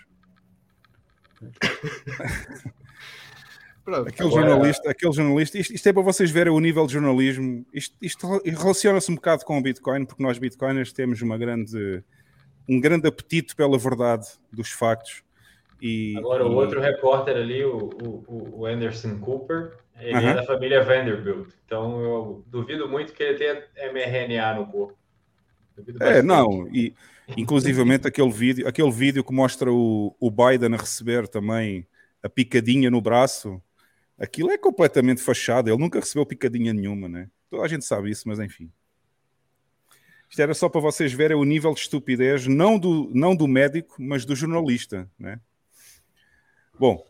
Pronto, 3.85 4.09
Aquele 4.09 4.29
agora- 4.29 4.49
jornalista, 4.49 4.91
aquele 4.91 5.13
jornalista 5.13 5.59
isto, 5.59 5.75
isto 5.75 5.89
é 5.89 5.93
para 5.93 6.03
vocês 6.03 6.31
verem 6.31 6.53
o 6.53 6.61
nível 6.61 6.87
de 6.87 6.93
jornalismo. 6.93 7.67
Isto, 7.73 7.97
isto 8.01 8.41
relaciona-se 8.45 9.11
um 9.11 9.17
bocado 9.17 9.45
com 9.45 9.59
o 9.59 9.63
Bitcoin, 9.63 10.05
porque 10.05 10.23
nós, 10.23 10.39
Bitcoiners, 10.39 10.93
temos 10.93 11.21
uma 11.21 11.37
grande, 11.37 12.03
um 12.69 12.81
grande 12.81 13.09
apetite 13.09 13.57
pela 13.57 13.77
verdade 13.77 14.27
dos 14.53 14.71
factos. 14.71 15.25
E, 15.81 16.17
Agora, 16.17 16.47
o 16.47 16.53
e- 16.53 16.55
outro 16.55 16.81
repórter 16.81 17.37
ali, 17.37 17.65
o, 17.65 17.77
o, 18.03 18.61
o 18.61 18.67
Anderson 18.67 19.19
Cooper, 19.19 19.73
ele 20.03 20.27
é 20.27 20.31
Aham. 20.31 20.35
da 20.35 20.45
família 20.45 20.83
Vanderbilt. 20.83 21.53
Então, 21.65 22.01
eu 22.03 22.45
duvido 22.47 22.89
muito 22.89 23.13
que 23.13 23.23
ele 23.23 23.39
tenha 23.39 23.91
mRNA 23.93 24.55
no 24.55 24.67
corpo. 24.67 24.99
Duvido 25.77 25.99
É, 26.03 26.23
bastante. 26.23 26.27
não, 26.27 26.69
e 26.69 26.95
inclusivamente 27.37 28.07
aquele 28.07 28.31
vídeo, 28.31 28.67
aquele 28.69 28.91
vídeo 28.91 29.25
que 29.25 29.33
mostra 29.33 29.73
o, 29.73 30.15
o 30.21 30.31
Biden 30.31 30.75
a 30.75 30.79
receber 30.79 31.29
também 31.29 31.87
a 32.23 32.29
picadinha 32.29 32.91
no 32.91 33.01
braço, 33.01 33.61
aquilo 34.19 34.51
é 34.51 34.59
completamente 34.59 35.23
fachado, 35.23 35.71
ele 35.71 35.79
nunca 35.79 35.99
recebeu 36.01 36.27
picadinha 36.27 36.73
nenhuma, 36.73 37.09
né? 37.09 37.29
Toda 37.51 37.65
a 37.65 37.69
gente 37.69 37.85
sabe 37.85 38.11
isso, 38.11 38.29
mas 38.29 38.39
enfim. 38.39 38.71
Isto 40.29 40.41
era 40.41 40.55
só 40.55 40.69
para 40.69 40.81
vocês 40.81 41.13
verem 41.13 41.37
o 41.37 41.45
nível 41.45 41.75
de 41.75 41.81
estupidez, 41.81 42.47
não 42.47 42.79
do, 42.79 43.11
não 43.15 43.37
do 43.37 43.47
médico, 43.47 43.97
mas 43.99 44.25
do 44.25 44.35
jornalista, 44.35 45.11
né? 45.19 45.39
Bom, 46.79 47.05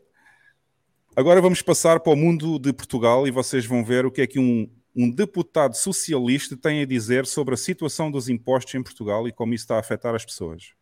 agora 1.15 1.41
vamos 1.41 1.63
passar 1.63 2.01
para 2.01 2.13
o 2.13 2.17
mundo 2.17 2.59
de 2.59 2.73
Portugal 2.73 3.27
e 3.27 3.31
vocês 3.31 3.67
vão 3.67 3.85
ver 3.85 4.07
o 4.07 4.11
que 4.11 4.23
é 4.23 4.27
que 4.27 4.39
um, 4.39 4.69
um 4.95 5.11
deputado 5.11 5.75
socialista 5.75 6.57
tem 6.57 6.83
a 6.83 6.87
dizer 6.87 7.27
sobre 7.27 7.55
a 7.55 7.57
situação 7.57 8.11
dos 8.11 8.29
impostos 8.29 8.75
em 8.75 8.83
Portugal 8.83 9.27
e 9.29 9.33
como 9.33 9.55
isso 9.55 9.65
está 9.65 9.77
a 9.77 9.81
afetar 9.81 10.15
as 10.15 10.25
pessoas. 10.25 10.73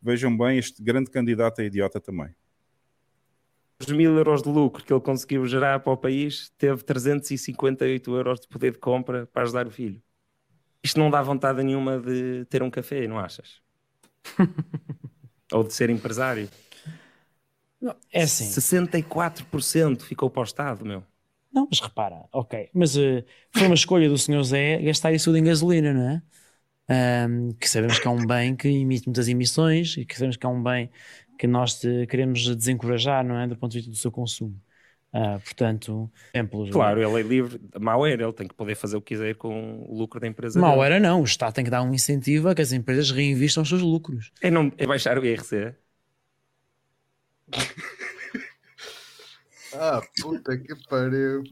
Vejam 0.00 0.36
bem, 0.36 0.58
este 0.58 0.82
grande 0.82 1.10
candidato 1.10 1.60
é 1.60 1.66
idiota 1.66 2.00
também. 2.00 2.34
Os 3.80 3.88
mil 3.88 4.16
euros 4.16 4.42
de 4.42 4.48
lucro 4.48 4.82
que 4.82 4.92
ele 4.92 5.00
conseguiu 5.00 5.44
gerar 5.46 5.80
para 5.80 5.92
o 5.92 5.96
país, 5.96 6.50
teve 6.56 6.82
358 6.82 8.14
euros 8.14 8.40
de 8.40 8.48
poder 8.48 8.72
de 8.72 8.78
compra 8.78 9.26
para 9.26 9.42
ajudar 9.42 9.66
o 9.66 9.70
filho. 9.70 10.00
Isto 10.82 10.98
não 10.98 11.10
dá 11.10 11.20
vontade 11.20 11.62
nenhuma 11.62 11.98
de 11.98 12.46
ter 12.46 12.62
um 12.62 12.70
café, 12.70 13.06
não 13.06 13.18
achas? 13.18 13.60
Ou 15.52 15.62
de 15.62 15.74
ser 15.74 15.90
empresário. 15.90 16.48
É 18.12 18.22
assim. 18.22 18.44
64% 18.50 20.04
ficou 20.04 20.30
para 20.30 20.40
o 20.40 20.44
Estado, 20.44 20.84
meu. 20.84 21.04
Não, 21.52 21.66
mas 21.70 21.80
repara, 21.80 22.24
ok. 22.32 22.68
Mas 22.74 22.96
eh, 22.96 23.24
foi 23.52 23.66
uma 23.66 23.74
escolha 23.74 24.08
do 24.08 24.18
senhor 24.18 24.42
Zé 24.42 24.78
gastar 24.82 25.12
isso 25.12 25.26
tudo 25.26 25.38
em 25.38 25.44
gasolina, 25.44 25.92
não 25.94 26.10
é? 26.10 26.22
Ahm, 26.88 27.52
que 27.60 27.68
sabemos 27.68 27.98
que 27.98 28.06
é 28.06 28.10
um 28.10 28.26
bem 28.26 28.54
que 28.56 28.68
emite 28.68 29.06
muitas 29.08 29.28
emissões 29.28 29.96
e 29.96 30.04
que 30.04 30.14
sabemos 30.14 30.36
que 30.36 30.46
é 30.46 30.48
um 30.48 30.62
bem 30.62 30.90
que 31.38 31.46
nós 31.46 31.80
te- 31.80 32.06
queremos 32.08 32.54
desencorajar, 32.56 33.24
não 33.24 33.38
é? 33.38 33.46
Do 33.46 33.56
ponto 33.56 33.72
de 33.72 33.78
vista 33.78 33.90
do 33.90 33.96
seu 33.96 34.12
consumo. 34.12 34.60
Ah, 35.12 35.38
portanto, 35.42 36.10
exemplos. 36.34 36.70
Claro, 36.70 37.02
ele 37.02 37.20
é 37.20 37.22
livre, 37.22 37.60
mau 37.80 38.06
era, 38.06 38.22
ele 38.22 38.32
tem 38.32 38.46
que 38.46 38.54
poder 38.54 38.74
fazer 38.74 38.96
o 38.96 39.00
que 39.02 39.14
quiser 39.14 39.34
com 39.36 39.82
o 39.88 39.96
lucro 39.98 40.20
da 40.20 40.26
empresa. 40.26 40.60
Mal 40.60 40.84
era 40.84 41.00
não, 41.00 41.20
o 41.22 41.24
Estado 41.24 41.54
tem 41.54 41.64
que 41.64 41.70
dar 41.70 41.82
um 41.82 41.94
incentivo 41.94 42.48
a 42.48 42.54
que 42.54 42.62
as 42.62 42.72
empresas 42.72 43.10
reinvistam 43.10 43.62
os 43.62 43.68
seus 43.68 43.82
lucros. 43.82 44.30
É, 44.42 44.50
não, 44.50 44.70
é 44.76 44.86
baixar 44.86 45.18
o 45.18 45.24
IRC. 45.24 45.74
Ah, 49.78 50.00
puta 50.22 50.56
que 50.56 50.74
pariu. 50.88 51.42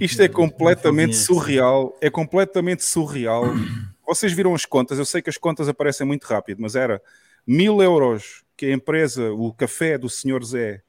Isto 0.00 0.22
é 0.22 0.28
completamente 0.28 1.16
surreal. 1.16 1.94
É 2.00 2.08
completamente 2.08 2.82
surreal. 2.82 3.44
Vocês 4.06 4.32
viram 4.32 4.54
as 4.54 4.64
contas? 4.64 4.98
Eu 4.98 5.04
sei 5.04 5.20
que 5.20 5.28
as 5.28 5.36
contas 5.36 5.68
aparecem 5.68 6.06
muito 6.06 6.24
rápido, 6.24 6.62
mas 6.62 6.74
era 6.76 7.02
mil 7.46 7.82
euros 7.82 8.42
que 8.56 8.66
a 8.66 8.72
empresa, 8.72 9.32
o 9.32 9.52
café 9.52 9.98
do 9.98 10.08
Sr. 10.08 10.42
Zé, 10.44 10.82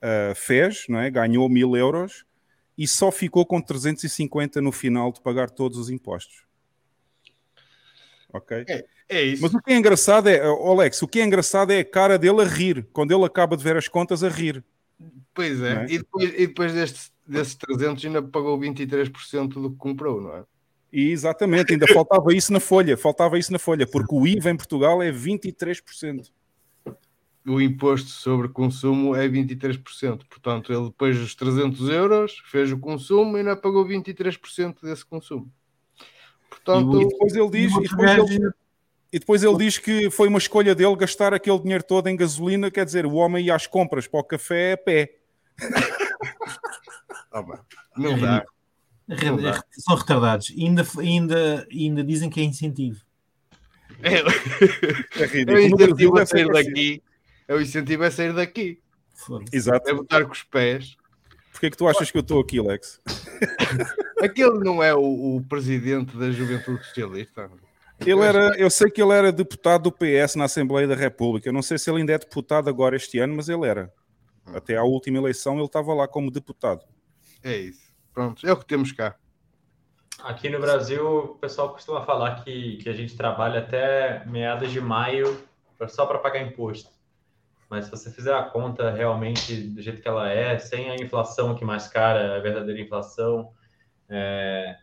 ah, 0.00 0.32
fez, 0.34 0.86
não 0.88 0.98
é? 0.98 1.10
ganhou 1.10 1.48
mil 1.48 1.76
euros 1.76 2.24
e 2.76 2.86
só 2.86 3.10
ficou 3.10 3.44
com 3.44 3.60
350 3.60 4.60
no 4.62 4.70
final 4.70 5.12
de 5.12 5.20
pagar 5.20 5.50
todos 5.50 5.76
os 5.76 5.90
impostos. 5.90 6.47
Ok? 8.32 8.64
É, 9.08 9.22
isso. 9.22 9.42
Mas 9.42 9.54
o 9.54 9.60
que 9.60 9.72
é 9.72 9.76
engraçado 9.76 10.28
é, 10.28 10.40
Alex, 10.40 11.00
o 11.02 11.08
que 11.08 11.20
é 11.20 11.24
engraçado 11.24 11.72
é 11.72 11.80
a 11.80 11.84
cara 11.84 12.18
dele 12.18 12.42
a 12.42 12.44
rir, 12.44 12.86
quando 12.92 13.12
ele 13.12 13.24
acaba 13.24 13.56
de 13.56 13.64
ver 13.64 13.76
as 13.76 13.88
contas 13.88 14.22
a 14.22 14.28
rir. 14.28 14.62
Pois 15.32 15.62
é, 15.62 15.84
é? 15.84 15.86
e 15.88 15.98
depois, 15.98 16.30
e 16.30 16.46
depois 16.46 16.74
destes, 16.74 17.12
desses 17.26 17.54
300 17.54 18.04
ainda 18.04 18.22
pagou 18.22 18.58
23% 18.58 19.48
do 19.54 19.70
que 19.70 19.76
comprou, 19.76 20.20
não 20.20 20.36
é? 20.36 20.44
E 20.92 21.10
exatamente, 21.10 21.72
ainda 21.72 21.86
faltava 21.86 22.34
isso 22.34 22.52
na 22.52 22.60
folha, 22.60 22.96
faltava 22.96 23.38
isso 23.38 23.52
na 23.52 23.58
folha, 23.58 23.86
porque 23.86 24.14
o 24.14 24.26
IVA 24.26 24.50
em 24.50 24.56
Portugal 24.56 25.02
é 25.02 25.12
23%. 25.12 26.30
O 27.46 27.60
imposto 27.60 28.10
sobre 28.10 28.48
consumo 28.48 29.14
é 29.14 29.26
23%, 29.28 30.22
portanto, 30.28 30.72
ele 30.72 30.86
depois 30.86 31.18
dos 31.18 31.34
300 31.34 31.88
euros 31.88 32.42
fez 32.46 32.72
o 32.72 32.78
consumo 32.78 33.36
e 33.36 33.40
ainda 33.40 33.56
pagou 33.56 33.86
23% 33.86 34.82
desse 34.82 35.04
consumo. 35.04 35.50
Portanto, 36.48 37.02
E 37.02 37.08
depois 37.08 37.34
ele 37.34 37.50
diz, 37.50 37.72
e 37.72 37.80
depois 37.82 38.10
ele, 38.10 38.50
e 39.12 39.18
depois 39.18 39.42
ele 39.42 39.56
diz 39.56 39.78
que 39.78 40.10
foi 40.10 40.28
uma 40.28 40.38
escolha 40.38 40.74
dele 40.74 40.96
gastar 40.96 41.32
aquele 41.32 41.58
dinheiro 41.58 41.82
todo 41.82 42.08
em 42.08 42.16
gasolina, 42.16 42.70
quer 42.70 42.84
dizer, 42.84 43.06
o 43.06 43.14
homem 43.14 43.46
ia 43.46 43.54
às 43.54 43.66
compras 43.66 44.06
para 44.06 44.20
o 44.20 44.24
café 44.24 44.72
a 44.72 44.76
pé. 44.76 45.14
não 47.96 48.18
dá. 48.18 48.44
Não 49.08 49.36
dá. 49.40 49.62
São 49.70 49.96
retardados. 49.96 50.52
Ainda, 50.56 50.86
ainda, 50.98 51.66
ainda 51.72 52.04
dizem 52.04 52.28
que 52.28 52.40
é 52.40 52.44
incentivo. 52.44 53.00
É, 54.02 54.14
É 54.14 54.18
é 54.20 55.24
o 55.24 55.26
ridículo. 55.26 55.76
Brasil 55.76 55.76
incentivo 55.76 56.14
a 56.14 56.18
deve 56.18 56.26
ser 56.26 56.26
sair 56.26 56.52
daqui. 56.52 57.02
É 57.48 57.54
o 57.54 57.60
incentivo 57.60 58.04
a 58.04 58.10
sair 58.10 58.32
daqui. 58.34 58.80
Exato. 59.52 59.88
É 59.88 59.94
botar 59.94 60.24
com 60.24 60.32
os 60.32 60.42
pés. 60.42 60.96
Porquê 61.50 61.66
é 61.66 61.70
que 61.70 61.76
tu 61.76 61.88
achas 61.88 62.10
que 62.10 62.18
eu 62.18 62.22
estou 62.22 62.40
aqui, 62.40 62.60
Lex? 62.60 63.00
Aquele 64.22 64.58
não 64.60 64.82
é 64.82 64.94
o, 64.94 65.36
o 65.36 65.42
presidente 65.48 66.16
da 66.16 66.30
Juventude 66.30 66.84
Socialista. 66.84 67.50
Ele 68.00 68.20
era, 68.20 68.56
eu 68.56 68.70
sei 68.70 68.90
que 68.90 69.02
ele 69.02 69.12
era 69.12 69.32
deputado 69.32 69.84
do 69.84 69.92
PS 69.92 70.36
na 70.36 70.44
Assembleia 70.44 70.86
da 70.86 70.94
República. 70.94 71.48
Eu 71.48 71.52
não 71.52 71.62
sei 71.62 71.78
se 71.78 71.90
ele 71.90 72.00
ainda 72.00 72.12
é 72.12 72.18
deputado 72.18 72.68
agora 72.68 72.96
este 72.96 73.18
ano, 73.18 73.34
mas 73.34 73.48
ele 73.48 73.66
era. 73.66 73.92
Até 74.54 74.76
à 74.76 74.84
última 74.84 75.18
eleição 75.18 75.56
ele 75.56 75.64
estava 75.64 75.92
lá 75.94 76.06
como 76.06 76.30
deputado. 76.30 76.84
É 77.42 77.56
isso. 77.56 77.92
Pronto, 78.12 78.46
é 78.46 78.52
o 78.52 78.56
que 78.56 78.66
temos 78.66 78.92
cá. 78.92 79.16
Aqui 80.22 80.48
no 80.48 80.60
Brasil, 80.60 81.06
o 81.06 81.34
pessoal 81.36 81.70
costuma 81.70 82.04
falar 82.04 82.42
que, 82.42 82.78
que 82.78 82.88
a 82.88 82.92
gente 82.92 83.16
trabalha 83.16 83.60
até 83.60 84.24
meados 84.26 84.72
de 84.72 84.80
maio 84.80 85.40
só 85.88 86.06
para 86.06 86.18
pagar 86.18 86.42
imposto. 86.42 86.90
Mas 87.70 87.84
se 87.84 87.90
você 87.90 88.10
fizer 88.10 88.34
a 88.34 88.42
conta 88.42 88.90
realmente 88.90 89.54
do 89.54 89.80
jeito 89.80 90.00
que 90.00 90.08
ela 90.08 90.28
é, 90.28 90.58
sem 90.58 90.90
a 90.90 90.96
inflação 90.96 91.54
que 91.54 91.64
mais 91.64 91.86
cara, 91.86 92.36
a 92.36 92.40
verdadeira 92.40 92.80
inflação, 92.80 93.52
é, 94.08 94.78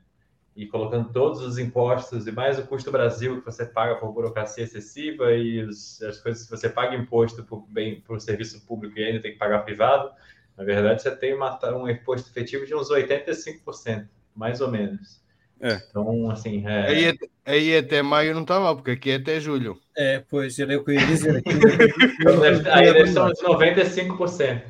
e 0.55 0.67
colocando 0.67 1.11
todos 1.11 1.41
os 1.41 1.57
impostos 1.57 2.27
e 2.27 2.31
mais 2.31 2.59
o 2.59 2.65
custo 2.67 2.91
Brasil 2.91 3.39
que 3.39 3.45
você 3.45 3.65
paga 3.65 3.95
por 3.97 4.11
burocracia 4.13 4.63
excessiva 4.63 5.33
e 5.33 5.63
os- 5.63 6.01
as 6.03 6.19
coisas 6.19 6.45
que 6.45 6.51
você 6.51 6.69
paga 6.69 6.95
imposto 6.95 7.43
por, 7.43 7.65
bem, 7.67 8.01
por 8.01 8.21
serviço 8.21 8.65
público 8.65 8.97
e 8.99 9.03
ainda 9.05 9.21
tem 9.21 9.33
que 9.33 9.37
pagar 9.39 9.59
privado, 9.65 10.11
na 10.57 10.63
verdade 10.63 11.01
você 11.01 11.15
tem 11.15 11.33
uma, 11.35 11.59
um 11.75 11.89
imposto 11.89 12.29
efetivo 12.29 12.65
de 12.65 12.75
uns 12.75 12.89
85%, 12.89 14.09
mais 14.35 14.61
ou 14.61 14.71
menos. 14.71 15.24
É. 15.61 15.75
Então, 15.89 16.29
assim, 16.29 16.65
é... 16.67 16.87
Aí, 16.87 17.07
até- 17.07 17.27
aí 17.45 17.77
até 17.77 18.01
maio 18.01 18.33
não 18.33 18.41
está 18.41 18.59
mal, 18.59 18.75
porque 18.75 18.91
aqui 18.91 19.11
é 19.11 19.15
até 19.15 19.39
julho. 19.39 19.77
É, 19.97 20.19
pois, 20.29 20.59
era 20.59 20.77
o 20.77 20.83
que 20.83 20.91
eu 20.91 20.95
ia 20.95 21.05
dizer. 21.07 21.37
Aqui, 21.37 21.49
Então, 22.21 22.43
aí 22.73 22.93
deve 22.93 23.07
ser 23.11 23.21
uns 23.21 23.41
95%. 23.41 24.63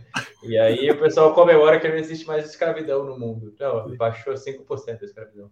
E 0.44 0.58
aí 0.58 0.90
o 0.92 1.00
pessoal 1.00 1.34
comemora 1.34 1.80
que 1.80 1.88
não 1.88 1.96
existe 1.96 2.26
mais 2.28 2.46
escravidão 2.50 3.04
no 3.04 3.18
mundo. 3.20 3.54
Não, 3.60 3.96
baixou 3.98 4.34
5% 4.36 5.00
da 5.00 5.06
escravidão. 5.06 5.50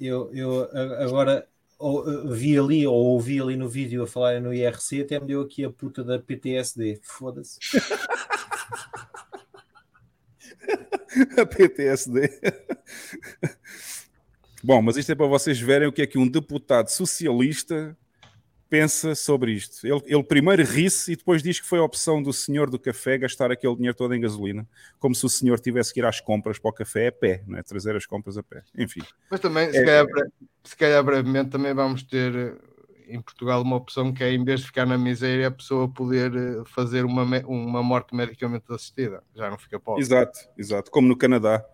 Eu, 0.00 0.30
eu 0.32 0.62
a- 0.72 1.04
agora 1.04 1.46
ou- 1.78 2.28
vi 2.32 2.58
ali, 2.58 2.86
ou 2.86 2.94
ouvi 2.94 3.40
ali 3.40 3.56
no 3.56 3.68
vídeo 3.68 4.02
a 4.02 4.06
falar 4.06 4.40
no 4.40 4.52
IRC, 4.54 5.02
até 5.02 5.20
me 5.20 5.26
deu 5.26 5.42
aqui 5.42 5.62
a 5.64 5.70
puta 5.70 6.02
da 6.02 6.18
PTSD. 6.18 6.98
Foda-se. 7.02 7.58
a 11.36 11.44
PTSD. 11.46 12.30
Bom, 14.62 14.82
mas 14.82 14.96
isto 14.96 15.10
é 15.12 15.14
para 15.14 15.26
vocês 15.26 15.58
verem 15.60 15.88
o 15.88 15.92
que 15.92 16.02
é 16.02 16.06
que 16.06 16.18
um 16.18 16.28
deputado 16.28 16.88
socialista 16.88 17.96
pensa 18.68 19.16
sobre 19.16 19.52
isto. 19.52 19.84
Ele, 19.84 20.00
ele 20.06 20.22
primeiro 20.22 20.62
ri-se 20.62 21.12
e 21.12 21.16
depois 21.16 21.42
diz 21.42 21.58
que 21.58 21.66
foi 21.66 21.80
a 21.80 21.82
opção 21.82 22.22
do 22.22 22.32
senhor 22.32 22.70
do 22.70 22.78
café 22.78 23.18
gastar 23.18 23.50
aquele 23.50 23.74
dinheiro 23.74 23.96
todo 23.96 24.14
em 24.14 24.20
gasolina, 24.20 24.66
como 25.00 25.12
se 25.14 25.26
o 25.26 25.28
senhor 25.28 25.58
tivesse 25.58 25.92
que 25.92 25.98
ir 25.98 26.06
às 26.06 26.20
compras 26.20 26.58
para 26.58 26.70
o 26.70 26.72
café 26.72 27.08
a 27.08 27.12
pé, 27.12 27.42
não 27.46 27.58
é? 27.58 27.62
Trazer 27.64 27.96
as 27.96 28.06
compras 28.06 28.38
a 28.38 28.42
pé. 28.44 28.62
Enfim. 28.78 29.02
Mas 29.28 29.40
também, 29.40 29.72
se, 29.72 29.78
É- 29.78 29.84
calhar, 29.84 30.06
se 30.62 30.76
calhar 30.76 31.02
brevemente, 31.02 31.50
também 31.50 31.74
vamos 31.74 32.04
ter 32.04 32.32
eh, 32.32 32.54
em 33.08 33.20
Portugal 33.20 33.60
uma 33.60 33.74
opção 33.74 34.12
que 34.12 34.22
é, 34.22 34.32
em 34.32 34.44
vez 34.44 34.60
de 34.60 34.66
ficar 34.66 34.86
na 34.86 34.96
miséria, 34.96 35.48
a 35.48 35.50
pessoa 35.50 35.88
poder 35.88 36.32
eh, 36.32 36.62
fazer 36.66 37.04
uma, 37.04 37.24
uma 37.46 37.82
morte 37.82 38.14
medicamente 38.14 38.66
assistida. 38.72 39.20
Já 39.34 39.50
não 39.50 39.58
fica 39.58 39.80
pobre. 39.80 40.00
Exato, 40.00 40.38
exato. 40.56 40.92
Como 40.92 41.08
no 41.08 41.16
Canadá. 41.16 41.64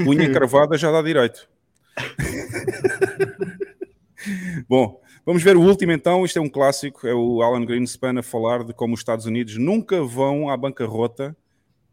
Unha 0.00 0.30
cravada 0.30 0.76
já 0.76 0.92
dá 0.92 1.00
direito. 1.00 1.48
Bom, 4.68 5.00
vamos 5.26 5.42
ver 5.42 5.56
o 5.56 5.60
último 5.60 5.92
então. 5.92 6.24
Isto 6.24 6.38
é 6.38 6.42
um 6.42 6.48
clássico. 6.48 7.06
É 7.06 7.14
o 7.14 7.42
Alan 7.42 7.64
Greenspan 7.64 8.18
a 8.18 8.22
falar 8.22 8.64
de 8.64 8.72
como 8.72 8.94
os 8.94 9.00
Estados 9.00 9.26
Unidos 9.26 9.58
nunca 9.58 10.02
vão 10.02 10.48
à 10.48 10.56
bancarrota 10.56 11.36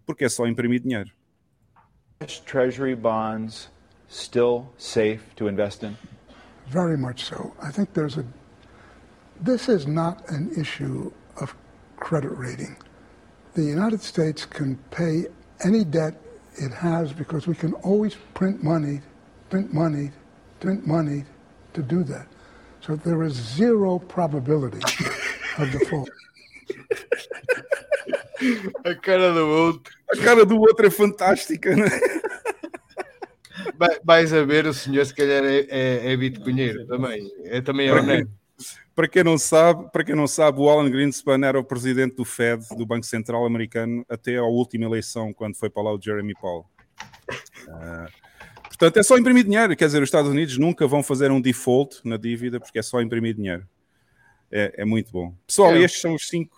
porque 0.06 0.26
é 0.26 0.30
só 0.30 0.48
imprimir 0.48 0.82
dinheiro. 0.82 1.12
Treasury 2.46 2.96
bonds 2.96 3.70
still 4.10 4.66
safe 4.78 5.22
to 5.36 5.48
invest 5.48 5.84
in? 5.84 5.96
Very 6.68 6.98
much 6.98 7.26
so. 7.26 7.54
I 7.62 7.72
think 7.72 7.94
there's 7.94 8.18
a. 8.18 8.26
This 9.42 9.70
is 9.70 9.86
not 9.86 10.30
an 10.30 10.52
issue 10.58 11.12
of 11.40 11.56
credit 11.98 12.32
rating. 12.38 12.76
The 13.54 13.64
United 13.64 14.02
States 14.02 14.46
can 14.46 14.78
pay 14.92 15.28
any 15.64 15.84
debt 15.84 16.16
it 16.56 16.74
has 16.74 17.14
because 17.14 17.48
we 17.48 17.56
can 17.56 17.74
always 17.84 18.16
print 18.34 18.64
money, 18.64 19.02
print 19.50 19.74
money, 19.74 20.12
print 20.60 20.86
money 20.88 21.26
to 21.74 21.82
do 21.82 22.04
that. 22.06 22.28
So 22.82 22.96
there 22.96 23.26
is 23.26 23.34
zero 23.34 24.00
probability 24.00 24.80
of 25.58 25.72
default. 25.78 26.10
A 28.86 28.96
cara 28.96 29.34
do 29.34 29.46
outro. 29.48 29.94
A 30.12 30.18
cara 30.18 30.46
do 30.46 30.58
outro 30.58 30.88
é 30.88 30.90
fantástica, 30.90 31.76
né? 31.76 31.90
Vai- 33.78 34.00
Vais 34.04 34.34
a 34.34 34.44
ver, 34.44 34.66
o 34.66 34.74
senhor 34.74 35.06
se 35.06 35.14
calhar 35.14 35.44
é, 35.44 35.66
é, 35.70 36.14
é 36.14 36.18
bitcoinheiro 36.18 36.86
também. 36.88 37.30
É 37.44 37.62
também 37.62 37.90
é 37.90 37.92
Para 37.92 38.06
quem, 38.06 38.28
para 38.96 39.08
quem 39.08 39.24
não 39.24 39.38
sabe, 39.38 39.92
para 39.92 40.04
quem 40.04 40.16
não 40.16 40.28
sabe, 40.28 40.60
o 40.60 40.70
Alan 40.70 40.90
Greenspan 40.90 41.46
era 41.46 41.60
o 41.60 41.64
presidente 41.64 42.16
do 42.16 42.24
Fed, 42.26 42.66
do 42.78 42.86
Banco 42.86 43.06
Central 43.06 43.46
Americano, 43.46 44.06
até 44.10 44.38
à 44.38 44.44
última 44.44 44.86
eleição, 44.86 45.34
quando 45.34 45.56
foi 45.56 45.70
para 45.70 45.84
lá 45.84 45.94
o 45.94 46.02
Jeremy 46.02 46.34
Powell. 46.40 46.66
Ah, 47.70 48.08
portanto, 48.80 48.98
é 48.98 49.04
só 49.04 49.18
imprimir 49.18 49.44
dinheiro. 49.44 49.76
Quer 49.76 49.86
dizer, 49.88 50.02
os 50.02 50.08
Estados 50.08 50.32
Unidos 50.32 50.58
nunca 50.58 50.88
vão 50.88 51.04
fazer 51.04 51.30
um 51.32 51.42
default 51.42 52.00
na 52.04 52.18
dívida, 52.18 52.60
porque 52.60 52.80
é 52.80 52.82
só 52.82 53.02
imprimir 53.02 53.36
dinheiro. 53.36 53.68
É, 54.52 54.74
é 54.82 54.86
muito 54.86 55.12
bom. 55.12 55.36
Pessoal, 55.46 55.74
É. 55.74 55.80
estes 55.82 56.02
são 56.02 56.16
os 56.16 56.28
cinco. 56.28 56.56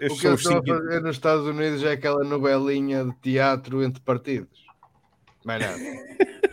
O 0.00 0.02
Estes 0.02 0.20
que 0.20 0.22
são 0.22 0.30
eles 0.32 0.40
os 0.40 0.46
estão 0.46 0.58
a 0.58 0.62
cinco. 0.64 0.76
fazer 0.86 1.00
nos 1.02 1.16
Estados 1.16 1.46
Unidos 1.46 1.82
é 1.82 1.92
aquela 1.92 2.24
novelinha 2.24 3.04
de 3.04 3.12
teatro 3.20 3.82
entre 3.82 4.00
partidos. 4.02 4.64
Mais 5.44 5.60
nada. 5.60 5.78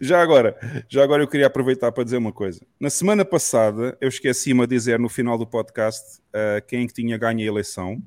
Já 0.00 0.22
agora, 0.22 0.56
já 0.88 1.02
agora 1.02 1.24
eu 1.24 1.26
queria 1.28 1.48
aproveitar 1.48 1.90
para 1.90 2.04
dizer 2.04 2.18
uma 2.18 2.32
coisa. 2.32 2.60
Na 2.78 2.88
semana 2.88 3.24
passada, 3.24 3.98
eu 4.00 4.08
esqueci-me 4.08 4.62
a 4.62 4.66
dizer 4.66 4.96
no 5.00 5.08
final 5.08 5.36
do 5.36 5.44
podcast 5.44 6.20
ah, 6.32 6.60
quem 6.60 6.86
que 6.86 6.92
tinha 6.92 7.18
ganho 7.18 7.40
a 7.40 7.42
eleição 7.42 8.00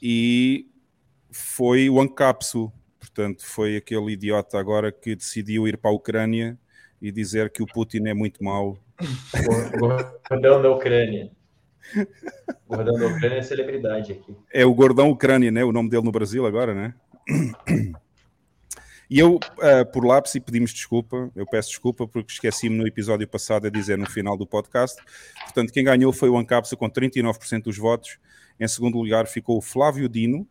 e 0.00 0.70
foi 1.30 1.90
o 1.90 2.00
Ancapsu. 2.00 2.72
Portanto, 3.16 3.46
foi 3.46 3.78
aquele 3.78 4.12
idiota 4.12 4.58
agora 4.58 4.92
que 4.92 5.16
decidiu 5.16 5.66
ir 5.66 5.78
para 5.78 5.90
a 5.90 5.94
Ucrânia 5.94 6.58
e 7.00 7.10
dizer 7.10 7.50
que 7.50 7.62
o 7.62 7.66
Putin 7.66 8.08
é 8.08 8.12
muito 8.12 8.44
mau. 8.44 8.78
Gordão 10.28 10.60
da 10.60 10.70
Ucrânia. 10.70 11.30
Gordão 12.68 12.94
da 12.98 13.06
Ucrânia 13.06 13.38
é 13.38 13.42
celebridade 13.42 14.12
aqui. 14.12 14.36
É 14.52 14.66
o 14.66 14.74
Gordão 14.74 15.08
Ucrânia, 15.08 15.50
né? 15.50 15.64
O 15.64 15.72
nome 15.72 15.88
dele 15.88 16.02
no 16.02 16.12
Brasil 16.12 16.44
agora, 16.44 16.74
né? 16.74 16.94
E 19.08 19.18
eu, 19.18 19.40
ah, 19.62 19.84
por 19.86 20.04
lápis, 20.04 20.32
pedimos 20.44 20.74
desculpa. 20.74 21.30
Eu 21.34 21.46
peço 21.46 21.70
desculpa 21.70 22.06
porque 22.06 22.34
esqueci-me 22.34 22.76
no 22.76 22.86
episódio 22.86 23.26
passado 23.26 23.66
a 23.66 23.70
dizer 23.70 23.96
no 23.96 24.10
final 24.10 24.36
do 24.36 24.46
podcast. 24.46 25.00
Portanto, 25.44 25.72
quem 25.72 25.84
ganhou 25.84 26.12
foi 26.12 26.28
o 26.28 26.36
Ancapsa 26.36 26.76
com 26.76 26.90
39% 26.90 27.62
dos 27.62 27.78
votos. 27.78 28.18
Em 28.60 28.68
segundo 28.68 28.98
lugar 28.98 29.26
ficou 29.26 29.56
o 29.56 29.62
Flávio 29.62 30.06
Dino. 30.06 30.46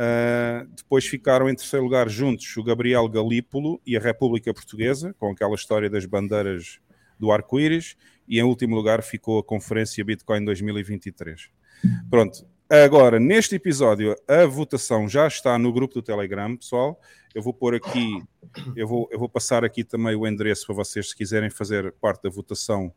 Ah, 0.00 0.64
depois 0.76 1.04
ficaram 1.04 1.48
em 1.48 1.56
terceiro 1.56 1.84
lugar 1.84 2.08
juntos 2.08 2.56
o 2.56 2.62
Gabriel 2.62 3.08
Galípolo 3.08 3.80
e 3.84 3.96
a 3.96 4.00
República 4.00 4.54
Portuguesa, 4.54 5.12
com 5.18 5.32
aquela 5.32 5.56
história 5.56 5.90
das 5.90 6.06
bandeiras 6.06 6.78
do 7.18 7.32
arco-íris. 7.32 7.96
E 8.28 8.38
em 8.38 8.44
último 8.44 8.76
lugar 8.76 9.02
ficou 9.02 9.40
a 9.40 9.42
Conferência 9.42 10.04
Bitcoin 10.04 10.44
2023. 10.44 11.50
Pronto. 12.08 12.46
Agora, 12.70 13.18
neste 13.18 13.56
episódio, 13.56 14.14
a 14.28 14.46
votação 14.46 15.08
já 15.08 15.26
está 15.26 15.58
no 15.58 15.72
grupo 15.72 15.94
do 15.94 16.02
Telegram, 16.02 16.54
pessoal. 16.56 17.00
Eu 17.34 17.42
vou 17.42 17.52
pôr 17.52 17.74
aqui, 17.74 18.22
eu 18.76 18.86
vou, 18.86 19.08
eu 19.10 19.18
vou 19.18 19.28
passar 19.28 19.64
aqui 19.64 19.82
também 19.82 20.14
o 20.14 20.26
endereço 20.26 20.66
para 20.66 20.76
vocês, 20.76 21.08
se 21.08 21.16
quiserem 21.16 21.50
fazer 21.50 21.92
parte 21.92 22.22
da 22.22 22.30
votação, 22.30 22.92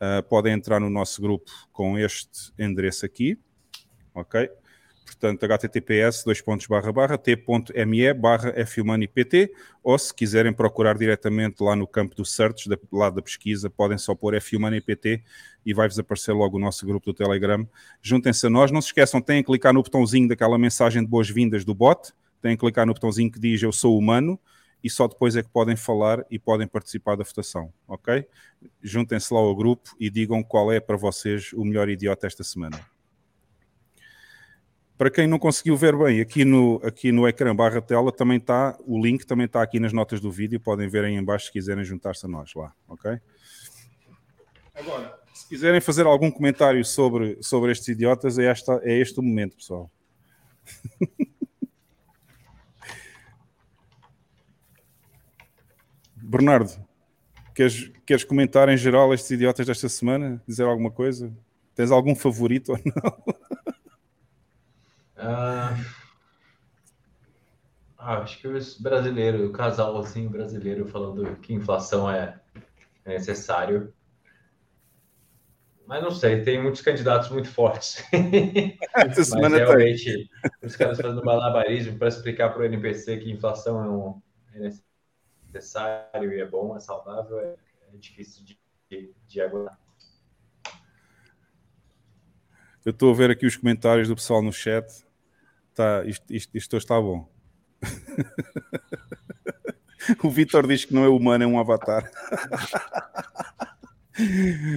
ah, 0.00 0.22
podem 0.22 0.54
entrar 0.54 0.80
no 0.80 0.88
nosso 0.88 1.20
grupo 1.20 1.50
com 1.70 1.98
este 1.98 2.50
endereço 2.58 3.04
aqui, 3.04 3.38
ok? 4.14 4.50
Portanto, 5.10 5.44
https 5.44 6.22
dois 6.24 6.40
pontos 6.40 6.66
barra 6.66 6.92
barra 6.92 7.18
t.me 7.18 8.14
barra 8.14 8.54
ou 9.82 9.98
se 9.98 10.14
quiserem 10.14 10.52
procurar 10.52 10.96
diretamente 10.96 11.62
lá 11.64 11.74
no 11.74 11.84
campo 11.84 12.14
do 12.14 12.24
search, 12.24 12.68
da, 12.68 12.78
lá 12.92 13.10
da 13.10 13.20
pesquisa, 13.20 13.68
podem 13.68 13.98
só 13.98 14.14
pôr 14.14 14.40
fhumanipt 14.40 15.22
e 15.66 15.74
vai-vos 15.74 15.98
aparecer 15.98 16.32
logo 16.32 16.58
o 16.58 16.60
nosso 16.60 16.86
grupo 16.86 17.06
do 17.06 17.14
Telegram. 17.14 17.66
Juntem-se 18.00 18.46
a 18.46 18.50
nós. 18.50 18.70
Não 18.70 18.80
se 18.80 18.88
esqueçam, 18.88 19.20
têm 19.20 19.42
que 19.42 19.46
clicar 19.46 19.74
no 19.74 19.82
botãozinho 19.82 20.28
daquela 20.28 20.56
mensagem 20.56 21.02
de 21.02 21.08
boas-vindas 21.08 21.64
do 21.64 21.74
bot, 21.74 22.12
têm 22.40 22.56
que 22.56 22.60
clicar 22.60 22.86
no 22.86 22.94
botãozinho 22.94 23.32
que 23.32 23.40
diz 23.40 23.60
eu 23.62 23.72
sou 23.72 23.98
humano 23.98 24.38
e 24.82 24.88
só 24.88 25.08
depois 25.08 25.34
é 25.34 25.42
que 25.42 25.50
podem 25.50 25.74
falar 25.74 26.24
e 26.30 26.38
podem 26.38 26.68
participar 26.68 27.16
da 27.16 27.24
votação, 27.24 27.72
ok? 27.86 28.26
Juntem-se 28.80 29.34
lá 29.34 29.40
ao 29.40 29.56
grupo 29.56 29.90
e 29.98 30.08
digam 30.08 30.42
qual 30.42 30.72
é 30.72 30.78
para 30.78 30.96
vocês 30.96 31.52
o 31.52 31.64
melhor 31.64 31.88
idiota 31.88 32.26
esta 32.26 32.44
semana. 32.44 32.78
Para 35.00 35.10
quem 35.10 35.26
não 35.26 35.38
conseguiu 35.38 35.74
ver 35.78 35.96
bem, 35.96 36.20
aqui 36.20 36.44
no, 36.44 36.78
aqui 36.84 37.10
no 37.10 37.26
ecrã 37.26 37.56
barra 37.56 37.80
tela 37.80 38.12
também 38.12 38.36
está, 38.36 38.76
o 38.86 39.02
link 39.02 39.24
também 39.24 39.46
está 39.46 39.62
aqui 39.62 39.80
nas 39.80 39.94
notas 39.94 40.20
do 40.20 40.30
vídeo, 40.30 40.60
podem 40.60 40.90
ver 40.90 41.06
aí 41.06 41.14
em 41.14 41.24
baixo 41.24 41.46
se 41.46 41.52
quiserem 41.52 41.82
juntar-se 41.82 42.26
a 42.26 42.28
nós 42.28 42.52
lá, 42.54 42.74
ok? 42.86 43.18
Agora, 44.74 45.18
se 45.32 45.48
quiserem 45.48 45.80
fazer 45.80 46.04
algum 46.04 46.30
comentário 46.30 46.84
sobre, 46.84 47.38
sobre 47.40 47.72
estes 47.72 47.88
idiotas, 47.88 48.38
é, 48.38 48.44
esta, 48.44 48.78
é 48.84 48.98
este 48.98 49.18
o 49.20 49.22
momento, 49.22 49.56
pessoal. 49.56 49.90
Bernardo, 56.14 56.72
queres, 57.54 57.90
queres 58.04 58.22
comentar 58.22 58.68
em 58.68 58.76
geral 58.76 59.14
estes 59.14 59.30
idiotas 59.30 59.66
desta 59.66 59.88
semana? 59.88 60.42
Dizer 60.46 60.64
alguma 60.64 60.90
coisa? 60.90 61.34
Tens 61.74 61.90
algum 61.90 62.14
favorito 62.14 62.72
ou 62.72 62.78
não? 62.84 63.34
Ah, 65.22 65.76
ah, 67.98 68.22
acho 68.22 68.38
que 68.38 68.48
os 68.48 68.80
brasileiros, 68.80 69.42
o 69.42 69.52
casalzinho 69.52 70.30
brasileiro 70.30 70.86
falando 70.86 71.36
que 71.36 71.52
inflação 71.52 72.10
é, 72.10 72.40
é 73.04 73.10
necessário. 73.10 73.92
Mas 75.86 76.02
não 76.02 76.10
sei, 76.10 76.42
tem 76.42 76.62
muitos 76.62 76.80
candidatos 76.80 77.28
muito 77.28 77.48
fortes. 77.48 78.02
Essa 78.94 79.20
Mas 79.20 79.28
semana 79.28 79.56
tem. 79.56 79.66
realmente, 79.66 80.30
os 80.62 80.74
caras 80.76 80.98
fazendo 80.98 81.22
malabarismo 81.22 81.98
para 81.98 82.08
explicar 82.08 82.50
para 82.50 82.62
o 82.62 82.64
NPC 82.64 83.18
que 83.18 83.30
inflação 83.30 83.84
é, 83.84 83.88
um, 83.88 84.22
é 84.54 84.70
necessário 85.52 86.32
e 86.32 86.40
é 86.40 86.46
bom, 86.46 86.74
é 86.74 86.80
saudável, 86.80 87.38
é, 87.40 87.54
é 87.92 87.96
difícil 87.98 88.44
de, 88.44 88.58
de, 88.88 89.12
de 89.26 89.40
aguentar. 89.42 89.78
Eu 92.82 92.92
estou 92.92 93.12
a 93.12 93.14
ver 93.14 93.30
aqui 93.30 93.44
os 93.44 93.56
comentários 93.56 94.08
do 94.08 94.14
pessoal 94.14 94.40
no 94.40 94.52
chat. 94.52 94.86
Tá, 95.80 96.04
isto, 96.04 96.26
isto, 96.28 96.50
isto 96.54 96.76
está 96.76 97.00
bom. 97.00 97.26
o 100.22 100.28
Vitor 100.28 100.66
diz 100.66 100.84
que 100.84 100.92
não 100.92 101.04
é 101.04 101.08
humano, 101.08 101.42
é 101.42 101.46
um 101.46 101.58
avatar. 101.58 102.04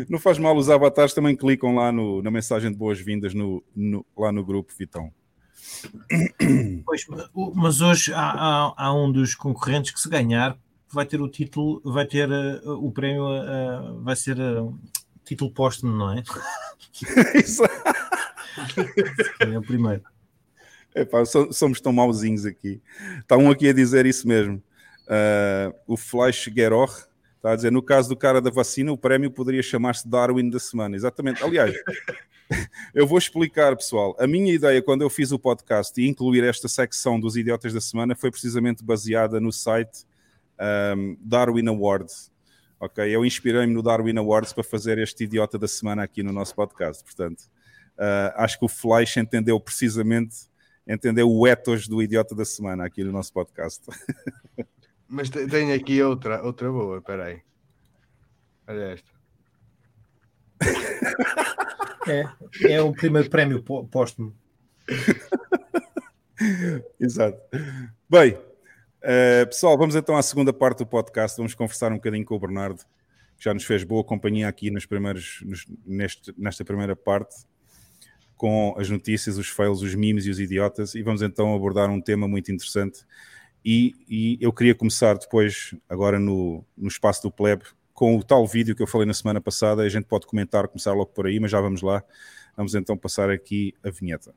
Não 0.08 0.18
faz 0.20 0.38
mal, 0.40 0.56
os 0.56 0.70
avatares 0.70 1.14
também 1.14 1.36
clicam 1.36 1.76
lá 1.76 1.92
no, 1.92 2.22
na 2.22 2.32
mensagem 2.32 2.72
de 2.72 2.78
boas-vindas 2.78 3.34
no, 3.34 3.62
no- 3.76 4.06
lá 4.18 4.32
no 4.32 4.46
grupo, 4.46 4.72
Vitão. 4.78 5.12
Pois, 6.86 7.06
mas 7.54 7.82
hoje 7.82 8.14
há, 8.14 8.22
há- 8.22 8.74
há 8.78 8.94
um 8.94 9.12
dos 9.12 9.36
concorrentes 9.36 9.92
que 9.92 10.00
se 10.00 10.08
ganhar 10.08 10.58
vai 10.90 11.06
ter 11.06 11.20
o 11.20 11.28
título, 11.28 11.82
vai 11.84 12.06
ter 12.06 12.32
eh, 12.32 12.62
o 12.66 12.90
prémio, 12.92 13.26
eh, 13.36 13.98
vai 14.02 14.16
ser 14.16 14.40
eh, 14.40 14.64
título 15.26 15.52
póstumo, 15.52 15.92
não 15.94 16.14
é? 16.14 16.24
Isso. 17.36 17.64
é 19.42 19.60
o 19.60 19.62
primeiro. 19.62 20.04
Epá, 20.96 21.26
so- 21.26 21.52
somos 21.52 21.80
tão 21.82 21.92
mauzinhos 21.92 22.46
aqui. 22.46 22.82
Está 23.20 23.38
um 23.38 23.50
aqui 23.50 23.68
a 23.70 23.74
dizer 23.74 24.06
isso 24.06 24.28
mesmo. 24.28 24.62
Ah, 25.08 25.74
o 25.88 25.98
Flash 25.98 26.48
Gueror 26.50 26.90
está 27.38 27.52
a 27.52 27.56
dizer: 27.56 27.72
no 27.72 27.82
caso 27.82 28.10
do 28.10 28.16
cara 28.16 28.40
da 28.42 28.50
vacina, 28.50 28.92
o 28.92 28.98
prémio 28.98 29.32
poderia 29.32 29.64
chamar-se 29.64 30.08
Darwin 30.08 30.50
da 30.50 30.60
semana. 30.60 30.96
Exatamente. 30.96 31.44
Aliás, 31.44 31.76
eu 32.94 33.08
vou 33.08 33.18
explicar, 33.18 33.76
pessoal. 33.76 34.16
A 34.20 34.28
minha 34.28 34.54
ideia 34.54 34.82
quando 34.82 35.02
eu 35.02 35.10
fiz 35.10 35.32
o 35.32 35.40
podcast 35.40 36.00
e 36.00 36.08
incluir 36.08 36.44
esta 36.44 36.68
secção 36.68 37.20
dos 37.20 37.36
idiotas 37.36 37.74
da 37.74 37.82
semana 37.82 38.16
foi 38.16 38.30
precisamente 38.32 38.84
baseada 38.84 39.40
no 39.40 39.52
site 39.52 40.06
ahm, 40.60 41.16
Darwin 41.20 41.68
Awards. 41.68 42.32
Ok, 42.80 43.04
eu 43.16 43.26
inspirei-me 43.26 43.74
no 43.74 43.82
Darwin 43.82 44.18
Awards 44.18 44.52
para 44.52 44.64
fazer 44.64 44.98
este 44.98 45.24
idiota 45.24 45.58
da 45.58 45.68
semana 45.70 46.04
aqui 46.04 46.22
no 46.22 46.34
nosso 46.34 46.54
podcast. 46.54 47.02
Portanto, 47.04 47.44
ah, 47.98 48.34
acho 48.38 48.60
que 48.60 48.66
o 48.66 48.68
Flash 48.70 49.18
entendeu 49.18 49.58
precisamente, 49.60 50.36
entendeu 50.88 51.30
o 51.30 51.48
ethos 51.48 51.88
do 51.88 52.02
idiota 52.02 52.36
da 52.36 52.46
semana 52.46 52.86
aqui 52.86 53.04
no 53.04 53.12
nosso 53.12 53.32
podcast. 53.34 53.82
Mas 55.08 55.30
te- 55.30 55.48
tenho 55.48 55.76
aqui 55.76 56.02
outra, 56.02 56.44
outra 56.44 56.72
boa, 56.72 56.98
espera 56.98 57.26
aí. 57.26 57.42
Olha 58.68 58.94
esta. 58.94 59.12
É, 62.06 62.26
é 62.74 62.82
o 62.82 62.92
primeiro 62.92 63.30
prémio 63.30 63.64
pó- 63.64 63.84
póstumo. 63.86 64.36
Exato. 67.00 67.40
Bem, 68.10 68.38
eh, 69.02 69.46
pessoal, 69.46 69.78
vamos 69.78 69.96
então 69.96 70.18
à 70.18 70.22
segunda 70.22 70.52
parte 70.52 70.80
do 70.80 70.86
podcast. 70.86 71.38
Vamos 71.38 71.56
conversar 71.56 71.92
um 71.92 71.96
bocadinho 71.96 72.26
com 72.26 72.36
o 72.36 72.40
Bernardo, 72.40 72.80
que 73.38 73.44
já 73.46 73.54
nos 73.54 73.64
fez 73.64 73.86
boa 73.86 74.04
companhia 74.04 74.50
aqui 74.50 74.70
nos 74.70 74.86
primeiros, 74.86 75.40
nos- 75.46 75.66
neste, 75.86 76.34
nesta 76.38 76.66
primeira 76.66 76.94
parte, 76.96 77.36
com 78.44 78.76
as 78.78 78.90
notícias, 78.90 79.38
os 79.38 79.48
fails, 79.48 79.82
os 79.82 79.96
memes 79.96 80.26
e 80.26 80.30
os 80.30 80.38
idiotas. 80.38 80.96
E 80.96 81.02
vamos 81.02 81.22
então 81.22 81.56
abordar 81.56 81.90
um 81.90 82.02
tema 82.02 82.28
muito 82.28 82.52
interessante. 82.52 83.06
E, 83.64 83.96
e 84.06 84.38
eu 84.42 84.52
queria 84.52 84.76
começar 84.76 85.18
depois, 85.18 85.74
agora 85.88 86.20
no, 86.20 86.62
no 86.76 86.90
espaço 86.90 87.24
do 87.24 87.32
Pleb, 87.32 87.64
com 87.94 88.18
o 88.18 88.22
tal 88.22 88.46
vídeo 88.46 88.76
que 88.76 88.84
eu 88.84 88.88
falei 88.88 89.08
na 89.08 89.14
semana 89.14 89.40
passada. 89.40 89.84
A 89.84 89.88
gente 89.88 90.08
pode 90.08 90.28
comentar, 90.28 90.68
começar 90.68 90.92
logo 90.92 91.12
por 91.12 91.26
aí, 91.26 91.40
mas 91.40 91.52
já 91.52 91.62
vamos 91.62 91.82
lá. 91.82 92.04
Vamos 92.58 92.76
então 92.76 92.98
passar 92.98 93.30
aqui 93.30 93.74
a 93.82 93.90
vinheta. 93.90 94.36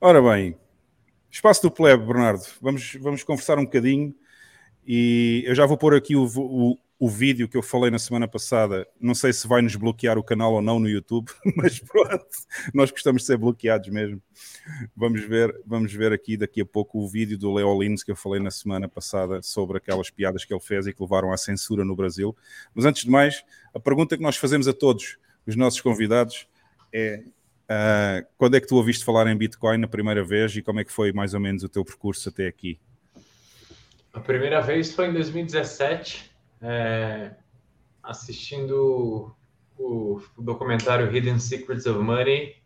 Ora 0.00 0.22
bem, 0.22 0.54
espaço 1.28 1.60
do 1.60 1.72
plebe, 1.72 2.06
Bernardo. 2.06 2.44
Vamos, 2.60 2.96
vamos 3.00 3.24
conversar 3.24 3.58
um 3.58 3.64
bocadinho 3.64 4.14
e 4.86 5.44
eu 5.46 5.54
já 5.54 5.66
vou 5.66 5.76
pôr 5.76 5.94
aqui 5.94 6.16
o, 6.16 6.24
o, 6.24 6.78
o 6.98 7.08
vídeo 7.08 7.48
que 7.48 7.56
eu 7.56 7.62
falei 7.62 7.90
na 7.90 7.98
semana 7.98 8.28
passada. 8.28 8.86
Não 9.00 9.14
sei 9.14 9.32
se 9.32 9.46
vai 9.48 9.62
nos 9.62 9.76
bloquear 9.76 10.18
o 10.18 10.22
canal 10.22 10.52
ou 10.52 10.62
não 10.62 10.78
no 10.78 10.88
YouTube, 10.88 11.30
mas 11.56 11.78
pronto, 11.78 12.26
nós 12.72 12.90
gostamos 12.90 13.22
de 13.22 13.26
ser 13.26 13.36
bloqueados 13.36 13.88
mesmo. 13.88 14.22
Vamos 14.94 15.22
ver, 15.22 15.54
vamos 15.66 15.92
ver 15.92 16.12
aqui 16.12 16.36
daqui 16.36 16.60
a 16.60 16.66
pouco 16.66 16.98
o 16.98 17.08
vídeo 17.08 17.38
do 17.38 17.52
Leo 17.52 17.80
Lins 17.80 18.02
que 18.02 18.10
eu 18.10 18.16
falei 18.16 18.40
na 18.40 18.50
semana 18.50 18.88
passada 18.88 19.42
sobre 19.42 19.78
aquelas 19.78 20.10
piadas 20.10 20.44
que 20.44 20.52
ele 20.54 20.60
fez 20.60 20.86
e 20.86 20.92
que 20.92 21.02
levaram 21.02 21.32
à 21.32 21.36
censura 21.36 21.84
no 21.84 21.96
Brasil. 21.96 22.36
Mas 22.74 22.84
antes 22.84 23.04
de 23.04 23.10
mais, 23.10 23.44
a 23.74 23.80
pergunta 23.80 24.16
que 24.16 24.22
nós 24.22 24.36
fazemos 24.36 24.68
a 24.68 24.72
todos 24.72 25.16
os 25.46 25.56
nossos 25.56 25.80
convidados 25.80 26.46
é 26.92 27.22
ah, 27.68 28.22
quando 28.36 28.54
é 28.54 28.60
que 28.60 28.66
tu 28.66 28.76
ouviste 28.76 29.02
falar 29.02 29.26
em 29.26 29.36
Bitcoin 29.36 29.78
na 29.78 29.88
primeira 29.88 30.22
vez 30.22 30.54
e 30.54 30.62
como 30.62 30.80
é 30.80 30.84
que 30.84 30.92
foi 30.92 31.10
mais 31.10 31.32
ou 31.32 31.40
menos 31.40 31.62
o 31.62 31.68
teu 31.70 31.82
percurso 31.82 32.28
até 32.28 32.46
aqui? 32.46 32.78
A 34.12 34.20
primeira 34.20 34.60
vez 34.60 34.94
foi 34.94 35.08
em 35.08 35.12
2017, 35.14 36.30
é, 36.60 37.34
assistindo 38.02 39.34
o, 39.78 40.20
documentário 40.38 41.10
Hidden 41.14 41.38
Secrets 41.38 41.86
of 41.86 41.98
Money. 41.98 42.56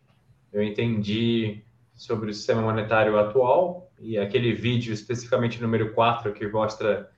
Eu 0.51 0.61
entendi 0.61 1.63
sobre 1.95 2.29
o 2.29 2.33
sistema 2.33 2.61
monetário 2.61 3.17
atual 3.17 3.89
e 3.97 4.17
aquele 4.17 4.51
vídeo, 4.53 4.93
especificamente 4.93 5.61
número 5.61 5.93
4, 5.93 6.33
que 6.33 6.45
mostra 6.47 7.09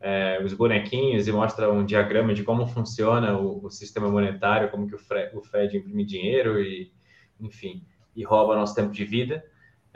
é, 0.00 0.40
os 0.42 0.54
bonequinhos 0.54 1.28
e 1.28 1.32
mostra 1.32 1.70
um 1.70 1.84
diagrama 1.84 2.32
de 2.32 2.42
como 2.42 2.66
funciona 2.66 3.36
o, 3.36 3.66
o 3.66 3.70
sistema 3.70 4.08
monetário, 4.08 4.70
como 4.70 4.86
que 4.88 4.94
o, 4.94 4.98
Fre- 4.98 5.30
o 5.34 5.42
Fed 5.42 5.76
imprime 5.76 6.04
dinheiro 6.04 6.58
e, 6.60 6.90
enfim, 7.38 7.84
e 8.14 8.24
rouba 8.24 8.56
nosso 8.56 8.74
tempo 8.74 8.90
de 8.90 9.04
vida. 9.04 9.44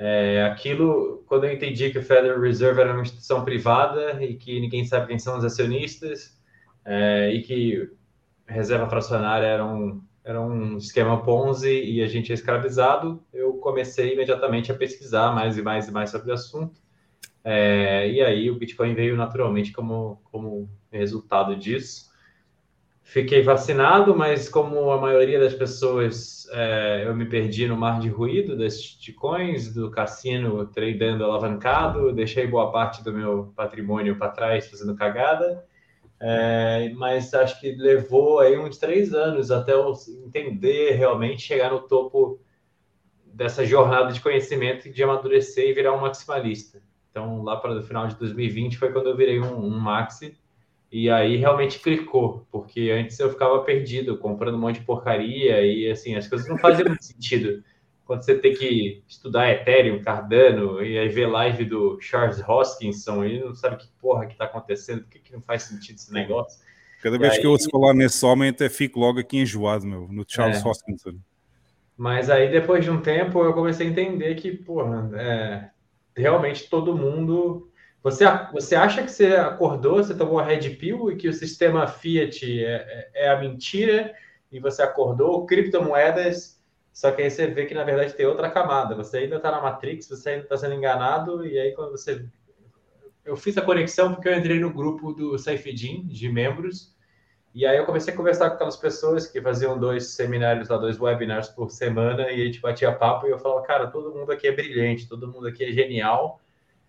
É, 0.03 0.45
aquilo, 0.45 1.23
quando 1.27 1.45
eu 1.45 1.53
entendi 1.53 1.91
que 1.91 1.99
o 1.99 2.03
Federal 2.03 2.41
Reserve 2.41 2.81
era 2.81 2.91
uma 2.91 3.03
instituição 3.03 3.45
privada 3.45 4.25
e 4.25 4.35
que 4.35 4.59
ninguém 4.59 4.83
sabe 4.83 5.09
quem 5.09 5.19
são 5.19 5.37
os 5.37 5.45
acionistas 5.45 6.41
é, 6.87 7.31
e 7.35 7.43
que 7.43 7.87
reserva 8.47 8.89
fracionária 8.89 9.45
era 9.45 9.63
um, 9.63 10.03
era 10.25 10.41
um 10.41 10.79
esquema 10.79 11.23
Ponzi 11.23 11.85
e 11.85 12.03
a 12.03 12.07
gente 12.07 12.33
é 12.33 12.35
escravizado, 12.35 13.23
eu 13.31 13.53
comecei 13.59 14.15
imediatamente 14.15 14.73
a 14.73 14.75
pesquisar 14.75 15.35
mais 15.35 15.59
e 15.59 15.63
mais 15.63 15.87
e 15.87 15.93
mais 15.93 16.09
sobre 16.09 16.31
o 16.31 16.35
assunto. 16.35 16.81
É, 17.45 18.11
e 18.11 18.23
aí 18.23 18.51
o 18.51 18.59
Bitcoin 18.59 18.95
veio 18.95 19.19
naturalmente 19.19 19.71
como, 19.71 20.19
como 20.33 20.67
resultado 20.91 21.55
disso. 21.55 22.10
Fiquei 23.11 23.43
vacinado, 23.43 24.17
mas 24.17 24.49
como 24.49 24.93
a 24.93 24.97
maioria 24.97 25.41
das 25.41 25.53
pessoas, 25.53 26.47
é, 26.53 27.03
eu 27.05 27.13
me 27.13 27.27
perdi 27.27 27.67
no 27.67 27.77
mar 27.77 27.99
de 27.99 28.09
ruído 28.09 28.57
das 28.57 28.81
shitcoins, 28.81 29.75
do 29.75 29.91
cassino 29.91 30.65
tradando 30.67 31.25
alavancado, 31.25 32.13
deixei 32.13 32.47
boa 32.47 32.71
parte 32.71 33.03
do 33.03 33.13
meu 33.13 33.53
patrimônio 33.57 34.17
para 34.17 34.29
trás 34.29 34.71
fazendo 34.71 34.95
cagada. 34.95 35.67
É, 36.21 36.93
mas 36.95 37.35
acho 37.35 37.61
que 37.61 37.73
levou 37.73 38.39
aí 38.39 38.57
uns 38.57 38.79
três 38.79 39.13
anos 39.13 39.51
até 39.51 39.73
eu 39.73 39.93
entender 40.25 40.93
realmente 40.93 41.43
chegar 41.43 41.73
no 41.73 41.81
topo 41.81 42.39
dessa 43.27 43.67
jornada 43.67 44.13
de 44.13 44.21
conhecimento 44.21 44.87
e 44.87 44.93
de 44.93 45.03
amadurecer 45.03 45.69
e 45.69 45.75
virar 45.75 45.95
um 45.95 46.01
maximalista. 46.01 46.81
Então, 47.11 47.43
lá 47.43 47.57
para 47.57 47.77
o 47.77 47.83
final 47.83 48.07
de 48.07 48.15
2020 48.15 48.79
foi 48.79 48.93
quando 48.93 49.09
eu 49.09 49.17
virei 49.17 49.41
um, 49.41 49.67
um 49.67 49.81
maxi 49.81 50.39
e 50.93 51.09
aí 51.11 51.37
realmente 51.37 51.79
clicou, 51.79 52.47
porque 52.51 52.91
antes 52.91 53.19
eu 53.21 53.31
ficava 53.31 53.61
perdido, 53.63 54.19
comprando 54.19 54.57
um 54.57 54.61
monte 54.61 54.81
de 54.81 54.85
porcaria 54.87 55.63
e 55.63 55.91
assim, 55.91 56.17
as 56.17 56.27
coisas 56.27 56.49
não 56.49 56.59
faziam 56.59 56.89
muito 56.89 57.05
sentido. 57.05 57.63
Quando 58.05 58.23
você 58.25 58.35
tem 58.35 58.53
que 58.55 59.03
estudar 59.07 59.49
Ethereum, 59.51 60.03
Cardano, 60.03 60.83
e 60.85 60.99
aí 60.99 61.09
ver 61.09 61.27
live 61.29 61.65
do 61.65 61.97
Charles 62.01 62.43
Hoskinson 62.47 63.25
e 63.25 63.39
não 63.39 63.55
sabe 63.55 63.77
que 63.77 63.89
porra 64.01 64.27
que 64.27 64.37
tá 64.37 64.47
acontecendo, 64.47 65.03
por 65.03 65.11
que, 65.11 65.21
que 65.21 65.33
não 65.33 65.41
faz 65.41 65.63
sentido 65.63 65.95
esse 65.97 66.13
negócio? 66.13 66.59
Cada 67.01 67.15
E 67.17 67.19
vez 67.21 67.35
aí- 67.35 67.41
que 67.41 67.47
eu 67.47 67.53
ouço 67.53 67.71
falar 67.71 67.95
nesse 67.95 68.27
homem, 68.27 68.49
até 68.51 68.69
fico 68.69 68.99
logo 68.99 69.21
aqui 69.21 69.39
enjoado, 69.39 69.87
meu, 69.87 70.09
no 70.11 70.25
Charles 70.27 70.63
É. 70.65 70.69
Hoskinson. 70.69 71.13
Mas 71.97 72.29
aí, 72.29 72.51
depois 72.51 72.83
de 72.85 72.91
um 72.91 73.01
tempo, 73.01 73.45
eu 73.45 73.53
comecei 73.53 73.87
a 73.87 73.91
entender 73.91 74.35
que, 74.35 74.51
porra, 74.53 75.09
é, 75.15 75.71
realmente 76.17 76.69
todo 76.69 76.97
mundo. 76.97 77.70
Você, 78.03 78.25
você 78.53 78.75
acha 78.75 79.03
que 79.03 79.11
você 79.11 79.37
acordou, 79.37 79.97
você 79.97 80.15
tomou 80.15 80.39
a 80.39 80.45
Red 80.45 80.71
Pill 80.77 81.13
e 81.13 81.17
que 81.17 81.29
o 81.29 81.35
sistema 81.35 81.87
Fiat 81.87 82.65
é, 82.65 83.11
é, 83.15 83.27
é 83.27 83.29
a 83.29 83.39
mentira 83.39 84.15
e 84.51 84.59
você 84.59 84.83
acordou, 84.83 85.45
criptomoedas, 85.45 86.61
só 86.93 87.11
que 87.13 87.23
aí 87.23 87.31
você 87.31 87.47
vê 87.47 87.67
que 87.67 87.75
na 87.75 87.85
verdade 87.85 88.15
tem 88.15 88.27
outra 88.27 88.51
camada. 88.51 88.95
Você 88.95 89.19
ainda 89.19 89.37
está 89.37 89.51
na 89.51 89.61
Matrix, 89.61 90.09
você 90.09 90.31
ainda 90.31 90.43
está 90.45 90.57
sendo 90.57 90.75
enganado, 90.75 91.47
e 91.47 91.59
aí 91.59 91.73
quando 91.73 91.93
você. 91.93 92.27
Eu 93.25 93.37
fiz 93.37 93.57
a 93.57 93.63
conexão 93.63 94.15
porque 94.15 94.29
eu 94.29 94.37
entrei 94.37 94.59
no 94.59 94.73
grupo 94.73 95.13
do 95.13 95.39
Saifedin, 95.39 96.07
de 96.07 96.29
membros, 96.29 96.95
e 97.55 97.67
aí 97.67 97.77
eu 97.77 97.87
comecei 97.87 98.13
a 98.13 98.17
conversar 98.17 98.49
com 98.49 98.57
aquelas 98.57 98.77
pessoas 98.77 99.27
que 99.27 99.41
faziam 99.41 99.79
dois 99.79 100.15
seminários 100.15 100.69
lá, 100.69 100.79
dois 100.79 100.99
webinars 100.99 101.49
por 101.49 101.71
semana, 101.71 102.31
e 102.31 102.43
a 102.43 102.45
gente 102.47 102.61
batia 102.61 102.93
papo 102.93 103.27
e 103.27 103.31
eu 103.31 103.39
falava, 103.39 103.63
cara, 103.63 103.87
todo 103.89 104.15
mundo 104.15 104.33
aqui 104.33 104.49
é 104.49 104.53
brilhante, 104.53 105.09
todo 105.09 105.29
mundo 105.29 105.47
aqui 105.47 105.65
é 105.65 105.73
genial. 105.73 106.41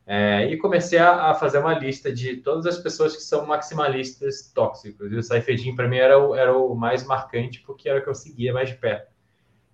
É, 0.06 0.46
e 0.52 0.58
comecei 0.58 1.00
a, 1.00 1.30
a 1.30 1.34
fazer 1.34 1.60
uma 1.60 1.78
lista 1.78 2.12
de 2.12 2.38
todas 2.38 2.66
as 2.66 2.78
pessoas 2.78 3.16
que 3.16 3.22
são 3.22 3.46
maximalistas 3.46 4.52
tóxicos. 4.54 5.12
E 5.12 5.16
o 5.16 5.24
Saifedin, 5.24 5.76
para 5.76 5.88
mim, 5.88 5.98
era 5.98 6.18
o, 6.18 6.36
era 6.36 6.58
o 6.58 6.76
mais 6.76 7.06
marcante, 7.06 7.62
porque 7.62 7.88
era 7.88 8.00
o 8.00 8.04
que 8.04 8.10
eu 8.10 8.16
seguia 8.16 8.54
mais 8.54 8.70
de 8.70 8.76
perto. 8.76 9.12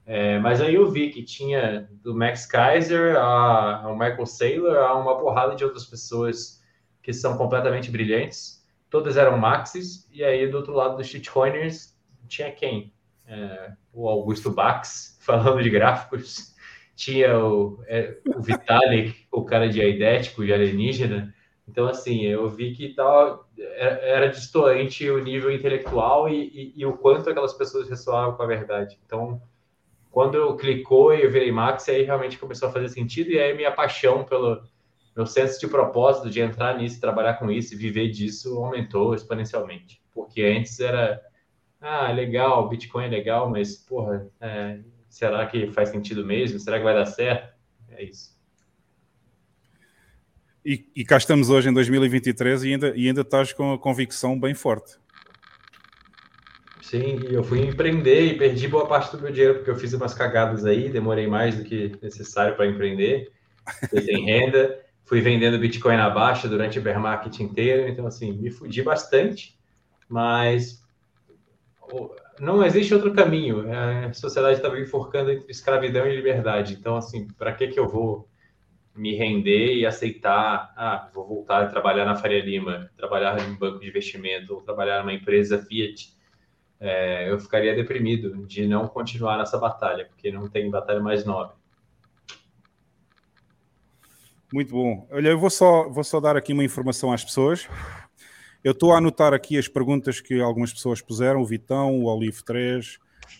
É, 0.05 0.39
mas 0.39 0.61
aí 0.61 0.75
eu 0.75 0.89
vi 0.89 1.09
que 1.09 1.21
tinha 1.21 1.89
do 2.01 2.15
Max 2.15 2.45
Kaiser 2.45 3.17
a, 3.17 3.83
ao 3.83 3.93
Michael 3.93 4.25
Saylor, 4.25 4.77
a 4.77 4.95
uma 4.95 5.17
porrada 5.17 5.55
de 5.55 5.65
outras 5.65 5.85
pessoas 5.85 6.63
que 7.01 7.11
são 7.11 7.37
completamente 7.37 7.91
brilhantes. 7.91 8.65
Todas 8.89 9.17
eram 9.17 9.37
maxis. 9.37 10.07
E 10.11 10.23
aí, 10.23 10.47
do 10.47 10.57
outro 10.57 10.73
lado 10.73 10.97
dos 10.97 11.07
shitcoiners, 11.07 11.97
tinha 12.27 12.51
quem? 12.51 12.93
É, 13.25 13.73
o 13.91 14.07
Augusto 14.07 14.51
Bax, 14.51 15.17
falando 15.23 15.61
de 15.61 15.69
gráficos. 15.69 16.55
Tinha 16.97 17.37
o, 17.37 17.79
é, 17.85 18.17
o 18.35 18.41
Vitalik, 18.41 19.15
o 19.31 19.45
cara 19.45 19.69
de 19.69 19.79
aidético, 19.79 20.43
de 20.43 20.51
alienígena. 20.51 21.31
Então, 21.67 21.87
assim, 21.87 22.25
eu 22.25 22.49
vi 22.49 22.73
que 22.73 22.95
tava, 22.95 23.45
era, 23.57 23.99
era 23.99 24.29
distoante 24.29 25.07
o 25.07 25.23
nível 25.23 25.51
intelectual 25.51 26.27
e, 26.27 26.47
e, 26.47 26.73
e 26.75 26.85
o 26.87 26.97
quanto 26.97 27.29
aquelas 27.29 27.53
pessoas 27.53 27.87
ressoavam 27.87 28.35
com 28.35 28.41
a 28.41 28.47
verdade. 28.47 28.97
Então, 29.05 29.39
quando 30.09 30.35
eu 30.35 30.55
clicou 30.55 31.13
e 31.13 31.21
eu 31.21 31.31
virei 31.31 31.51
Max, 31.51 31.87
aí 31.87 32.01
realmente 32.01 32.39
começou 32.39 32.69
a 32.69 32.71
fazer 32.71 32.89
sentido, 32.89 33.29
e 33.29 33.39
aí 33.39 33.55
minha 33.55 33.71
paixão 33.71 34.23
pelo 34.23 34.63
meu 35.15 35.27
senso 35.27 35.59
de 35.59 35.67
propósito 35.67 36.31
de 36.31 36.39
entrar 36.39 36.75
nisso, 36.75 36.99
trabalhar 36.99 37.35
com 37.35 37.51
isso 37.51 37.75
e 37.75 37.77
viver 37.77 38.09
disso 38.09 38.57
aumentou 38.57 39.13
exponencialmente. 39.13 40.01
Porque 40.11 40.41
antes 40.41 40.79
era, 40.79 41.21
ah, 41.79 42.11
legal, 42.11 42.67
Bitcoin 42.67 43.05
é 43.05 43.09
legal, 43.09 43.47
mas, 43.49 43.75
porra, 43.75 44.27
é, 44.41 44.79
será 45.17 45.45
que 45.47 45.71
faz 45.71 45.89
sentido 45.89 46.23
mesmo? 46.23 46.59
Será 46.59 46.77
que 46.77 46.83
vai 46.83 46.93
dar 46.93 47.07
certo? 47.07 47.51
É 47.89 48.03
isso. 48.03 48.37
E, 50.63 50.91
e 50.95 51.03
cá 51.03 51.17
estamos 51.17 51.49
hoje 51.49 51.69
em 51.69 51.73
2023 51.73 52.63
e 52.63 52.73
ainda, 52.73 52.93
e 52.95 53.07
ainda 53.07 53.21
estás 53.21 53.51
com 53.51 53.73
a 53.73 53.79
convicção 53.79 54.39
bem 54.39 54.53
forte. 54.53 54.97
Sim, 56.81 57.19
eu 57.29 57.43
fui 57.43 57.61
empreender 57.61 58.25
e 58.27 58.37
perdi 58.37 58.67
boa 58.67 58.87
parte 58.87 59.15
do 59.15 59.21
meu 59.21 59.31
dinheiro 59.31 59.55
porque 59.55 59.71
eu 59.71 59.75
fiz 59.75 59.91
umas 59.93 60.13
cagadas 60.13 60.65
aí, 60.65 60.87
demorei 60.87 61.25
mais 61.25 61.55
do 61.55 61.63
que 61.63 61.93
necessário 62.01 62.55
para 62.55 62.67
empreender, 62.67 63.31
fiquei 63.81 64.01
sem 64.01 64.23
renda, 64.25 64.79
fui 65.03 65.19
vendendo 65.19 65.57
Bitcoin 65.57 65.97
na 65.97 66.09
baixa 66.09 66.47
durante 66.47 66.77
o 66.77 66.81
bear 66.81 66.99
market 66.99 67.39
inteiro, 67.39 67.87
então 67.89 68.05
assim, 68.05 68.33
me 68.33 68.51
fudi 68.51 68.83
bastante, 68.83 69.57
mas 70.07 70.81
não 72.39 72.63
existe 72.63 72.93
outro 72.93 73.13
caminho. 73.13 73.65
A 73.71 74.13
sociedade 74.13 74.57
estava 74.57 74.79
enforcando 74.79 75.31
entre 75.31 75.51
escravidão 75.51 76.05
e 76.07 76.15
liberdade, 76.15 76.73
então 76.73 76.95
assim, 76.95 77.27
para 77.37 77.53
que 77.53 77.67
que 77.67 77.79
eu 77.79 77.87
vou 77.87 78.29
me 78.95 79.15
render 79.15 79.75
e 79.75 79.85
aceitar, 79.85 80.73
ah, 80.75 81.09
vou 81.13 81.27
voltar 81.27 81.63
a 81.63 81.67
trabalhar 81.67 82.05
na 82.05 82.15
Faria 82.15 82.43
Lima, 82.43 82.89
trabalhar 82.97 83.39
em 83.39 83.51
um 83.51 83.57
banco 83.57 83.79
de 83.79 83.87
investimento 83.87 84.55
ou 84.55 84.61
trabalhar 84.61 84.99
numa 84.99 85.13
empresa 85.13 85.59
Fiat, 85.59 86.17
é, 86.79 87.31
eu 87.31 87.39
ficaria 87.39 87.75
deprimido 87.75 88.45
de 88.45 88.67
não 88.67 88.87
continuar 88.87 89.37
nessa 89.37 89.57
batalha, 89.57 90.05
porque 90.05 90.31
não 90.31 90.49
tem 90.49 90.69
batalha 90.69 90.99
mais 90.99 91.25
nobre. 91.25 91.55
Muito 94.53 94.71
bom. 94.71 95.07
Olha, 95.11 95.29
eu 95.29 95.39
vou 95.39 95.49
só, 95.49 95.89
vou 95.89 96.03
só 96.03 96.19
dar 96.19 96.37
aqui 96.37 96.53
uma 96.53 96.63
informação 96.63 97.11
às 97.11 97.23
pessoas. 97.23 97.67
Eu 98.67 98.73
estou 98.73 98.91
a 98.91 98.97
anotar 98.97 99.33
aqui 99.33 99.57
as 99.57 99.69
perguntas 99.69 100.19
que 100.19 100.41
algumas 100.41 100.73
pessoas 100.73 101.01
puseram, 101.01 101.39
o 101.39 101.45
Vitão, 101.45 102.01
o 102.01 102.03
Olive 102.03 102.43
3. 102.43 102.95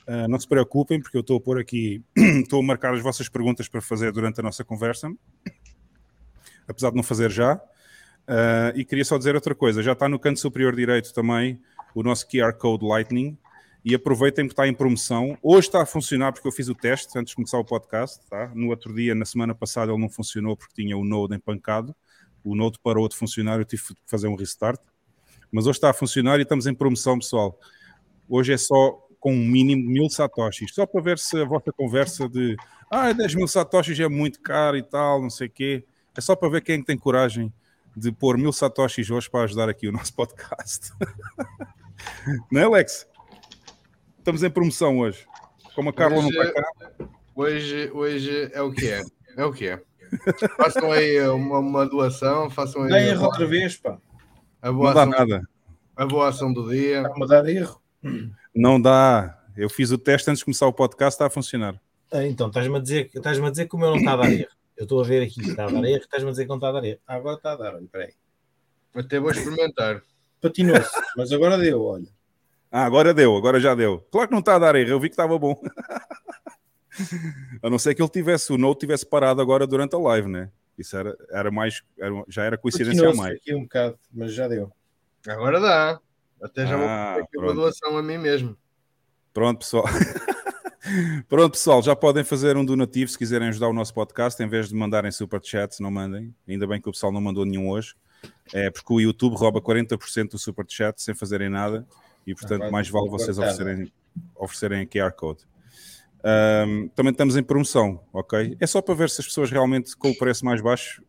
Uh, 0.07 0.25
não 0.29 0.39
se 0.39 0.47
preocupem, 0.47 1.01
porque 1.01 1.17
eu 1.17 1.19
estou 1.19 1.35
a 1.35 1.41
pôr 1.41 1.59
aqui, 1.59 2.01
estou 2.15 2.61
a 2.61 2.63
marcar 2.63 2.93
as 2.93 3.01
vossas 3.01 3.27
perguntas 3.27 3.67
para 3.67 3.81
fazer 3.81 4.13
durante 4.13 4.39
a 4.39 4.43
nossa 4.43 4.63
conversa, 4.63 5.11
apesar 6.65 6.91
de 6.91 6.95
não 6.95 7.03
fazer 7.03 7.29
já. 7.29 7.55
Uh, 7.55 8.71
e 8.73 8.85
queria 8.85 9.03
só 9.03 9.17
dizer 9.17 9.35
outra 9.35 9.53
coisa: 9.53 9.83
já 9.83 9.91
está 9.91 10.07
no 10.07 10.17
canto 10.17 10.39
superior 10.39 10.73
direito 10.73 11.13
também 11.13 11.59
o 11.93 12.01
nosso 12.01 12.25
QR 12.25 12.53
Code 12.53 12.85
Lightning. 12.85 13.37
E 13.83 13.93
aproveitem 13.93 14.47
que 14.47 14.53
está 14.53 14.65
em 14.65 14.73
promoção. 14.73 15.37
Hoje 15.43 15.67
está 15.67 15.83
a 15.83 15.85
funcionar 15.85 16.31
porque 16.31 16.47
eu 16.47 16.53
fiz 16.53 16.69
o 16.69 16.75
teste 16.75 17.19
antes 17.19 17.31
de 17.31 17.35
começar 17.35 17.59
o 17.59 17.65
podcast. 17.65 18.25
Tá? 18.29 18.49
No 18.55 18.69
outro 18.69 18.95
dia, 18.95 19.13
na 19.13 19.25
semana 19.25 19.53
passada, 19.53 19.91
ele 19.91 20.01
não 20.01 20.09
funcionou 20.09 20.55
porque 20.55 20.73
tinha 20.73 20.97
o 20.97 21.03
Node 21.03 21.35
empancado. 21.35 21.93
O 22.45 22.55
Node 22.55 22.79
parou 22.81 23.09
de 23.09 23.17
funcionar, 23.17 23.59
eu 23.59 23.65
tive 23.65 23.83
que 23.83 23.95
fazer 24.05 24.29
um 24.29 24.35
restart. 24.35 24.79
Mas 25.51 25.65
hoje 25.65 25.77
está 25.77 25.89
a 25.89 25.93
funcionar 25.93 26.39
e 26.39 26.43
estamos 26.43 26.67
em 26.67 26.73
promoção, 26.73 27.17
pessoal. 27.19 27.57
Hoje 28.27 28.53
é 28.53 28.57
só 28.57 29.07
com 29.19 29.33
um 29.33 29.45
mínimo 29.45 29.81
de 29.83 29.87
mil 29.89 30.09
satoshis, 30.09 30.73
só 30.73 30.85
para 30.85 31.01
ver 31.01 31.17
se 31.17 31.41
a 31.41 31.45
vossa 31.45 31.71
conversa 31.71 32.29
de 32.29 32.55
ah, 32.89 33.11
10 33.11 33.35
mil 33.35 33.47
satoshis 33.47 33.99
é 33.99 34.07
muito 34.07 34.39
caro 34.41 34.77
e 34.77 34.83
tal, 34.83 35.21
não 35.21 35.29
sei 35.29 35.47
o 35.47 35.49
quê. 35.49 35.83
É 36.15 36.21
só 36.21 36.35
para 36.35 36.49
ver 36.49 36.61
quem 36.61 36.83
tem 36.83 36.97
coragem 36.97 37.51
de 37.95 38.11
pôr 38.11 38.37
mil 38.37 38.53
satoshis 38.53 39.09
hoje 39.09 39.29
para 39.29 39.43
ajudar 39.43 39.69
aqui 39.69 39.87
o 39.87 39.91
nosso 39.91 40.13
podcast. 40.15 40.91
não 42.51 42.61
é, 42.61 42.63
Alex? 42.63 43.07
Estamos 44.19 44.43
em 44.43 44.49
promoção 44.49 44.99
hoje. 44.99 45.25
Como 45.75 45.89
a 45.89 45.93
Carla 45.93 46.17
hoje, 46.17 46.31
não 46.31 46.43
está 46.43 46.61
cá. 46.61 47.07
Hoje, 47.35 47.91
hoje 47.93 48.49
é 48.53 48.61
o 48.61 48.71
que 48.71 48.87
é. 48.87 49.03
É 49.35 49.45
o 49.45 49.53
que 49.53 49.67
é. 49.67 49.81
Façam 50.57 50.91
aí 50.91 51.19
uma, 51.29 51.59
uma 51.59 51.85
doação, 51.85 52.49
façam 52.49 52.83
aí. 52.83 53.09
Erro 53.09 53.25
outra 53.25 53.45
vez, 53.45 53.77
pá. 53.77 53.97
A 54.68 54.72
boa 54.72 54.88
Não 54.88 54.94
dá 54.94 55.02
ação, 55.03 55.11
nada. 55.11 55.49
A 55.95 56.06
boa 56.06 56.27
ação 56.27 56.53
do 56.53 56.69
dia. 56.69 57.02
Está-me 57.02 57.23
a 57.23 57.27
dar 57.27 57.48
erro. 57.48 57.81
Não 58.53 58.81
dá. 58.81 59.41
Eu 59.56 59.69
fiz 59.69 59.91
o 59.91 59.98
teste 59.98 60.30
antes 60.30 60.39
de 60.39 60.45
começar 60.45 60.68
o 60.68 60.73
podcast, 60.73 61.15
está 61.15 61.27
a 61.27 61.30
funcionar. 61.30 61.80
Ah, 62.11 62.26
Então, 62.26 62.48
estás-me 62.48 62.76
a, 62.76 62.80
dizer, 62.80 63.10
estás 63.14 63.41
a 63.41 63.49
dizer 63.49 63.68
que 63.68 63.76
o 63.76 63.80
meu 63.80 63.91
não 63.91 63.98
está 63.98 64.14
a 64.14 64.18
dar 64.18 64.31
erro. 64.31 64.49
Eu 64.76 64.84
estou 64.84 64.99
a 64.99 65.03
ver 65.06 65.23
aqui, 65.23 65.41
está 65.41 65.65
a 65.65 65.72
dar 65.72 65.84
erro, 65.85 66.02
estás-me 66.02 66.27
a 66.27 66.31
dizer 66.31 66.44
que 66.44 66.49
não 66.49 66.57
está 66.57 66.68
a 66.68 66.72
dar 66.73 66.84
erro. 66.84 66.99
Ah, 67.07 67.15
agora 67.15 67.38
está 67.38 67.53
a 67.53 67.56
dar, 67.56 67.76
olha, 67.76 67.88
peraí. 67.89 68.14
Até 68.94 69.19
vou 69.19 69.31
experimentar. 69.31 70.02
Patinou-se, 70.41 70.91
mas 71.15 71.31
agora 71.31 71.57
deu, 71.57 71.81
olha. 71.81 72.07
Ah, 72.69 72.84
agora 72.84 73.14
deu, 73.14 73.38
agora 73.38 73.61
já 73.61 73.73
deu. 73.73 74.06
Claro 74.11 74.27
que 74.27 74.34
não 74.34 74.41
está 74.41 74.56
a 74.56 74.60
dar 74.60 74.76
erro, 74.76 74.89
eu 74.89 74.99
vi 74.99 75.07
que 75.07 75.14
estava 75.14 75.39
bom. 75.39 75.56
a 77.64 77.69
não 77.69 77.80
ser 77.80 77.95
que 77.95 78.02
ele 78.02 78.10
tivesse, 78.10 78.52
o 78.52 78.57
Note 78.57 78.81
tivesse 78.81 79.06
parado 79.06 79.41
agora 79.41 79.65
durante 79.65 79.95
a 79.95 79.99
live, 79.99 80.27
né? 80.27 80.52
Isso 80.77 80.95
era, 80.95 81.17
era 81.31 81.49
mais, 81.51 81.81
era- 81.97 82.23
já 82.27 82.43
era 82.43 82.57
coincidência 82.57 83.09
a 83.09 83.13
mais. 83.15 83.35
aqui 83.37 83.53
um 83.55 83.63
bocado, 83.63 83.97
mas 84.13 84.33
já 84.33 84.47
deu. 84.47 84.71
Agora 85.27 85.59
dá. 85.59 85.99
Até 86.41 86.67
já 86.67 86.77
vou 86.77 86.85
Ah, 86.87 87.07
fazer 87.13 87.21
aqui 87.23 87.37
uma 87.39 87.53
doação 87.53 87.97
a 87.97 88.03
mim 88.03 88.17
mesmo. 88.17 88.55
Pronto, 89.33 89.59
pessoal. 89.59 89.83
Pronto, 91.27 91.51
pessoal, 91.53 91.81
já 91.83 91.95
podem 91.95 92.23
fazer 92.23 92.55
um 92.55 92.63
donativo 92.63 93.09
se 93.11 93.17
quiserem 93.17 93.49
ajudar 93.49 93.67
o 93.67 93.73
nosso 93.73 93.93
podcast, 93.93 94.41
em 94.41 94.47
vez 94.47 94.69
de 94.69 94.75
mandarem 94.75 95.11
superchats, 95.11 95.79
não 95.79 95.91
mandem. 95.91 96.33
Ainda 96.47 96.65
bem 96.67 96.79
que 96.79 96.87
o 96.87 96.91
pessoal 96.91 97.11
não 97.11 97.19
mandou 97.19 97.45
nenhum 97.45 97.69
hoje. 97.69 97.95
É 98.53 98.69
porque 98.71 98.93
o 98.93 98.99
YouTube 99.01 99.35
rouba 99.35 99.61
40% 99.61 100.31
do 100.31 100.39
superchat 100.39 101.01
sem 101.01 101.13
fazerem 101.13 101.49
nada 101.49 101.85
e, 102.25 102.33
portanto, 102.33 102.61
vai- 102.61 102.71
mais 102.71 102.89
vale 102.89 103.09
vou 103.09 103.19
vocês 103.19 103.37
oferecerem, 103.37 103.91
oferecerem 104.35 104.81
a 104.81 104.85
QR 104.85 105.11
Code. 105.11 105.43
Ahm, 106.23 106.88
também 106.95 107.11
estamos 107.11 107.38
em 107.38 107.44
promoção, 107.44 108.03
ok? 108.11 108.57
É 108.60 108.68
só 108.68 108.81
para 108.81 108.95
ver 108.95 109.10
se 109.10 109.22
as 109.22 109.27
pessoas 109.27 109.52
realmente, 109.52 109.95
com 109.95 110.10
o 110.10 110.18
preço 110.18 110.44
mais 110.45 110.61
baixo, 110.61 111.03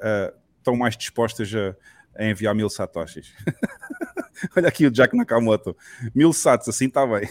ah, 0.00 0.32
estão 0.58 0.76
mais 0.76 0.96
dispostas 0.96 1.52
a, 1.54 1.76
a 2.14 2.24
enviar 2.26 2.54
mil 2.54 2.68
satoshis. 2.68 3.34
Olha 4.56 4.68
aqui 4.68 4.86
o 4.86 4.90
Jack 4.90 5.16
Nakamoto. 5.16 5.76
Mil 6.14 6.32
sats, 6.32 6.68
assim 6.68 6.86
está 6.86 7.06
bem. 7.06 7.28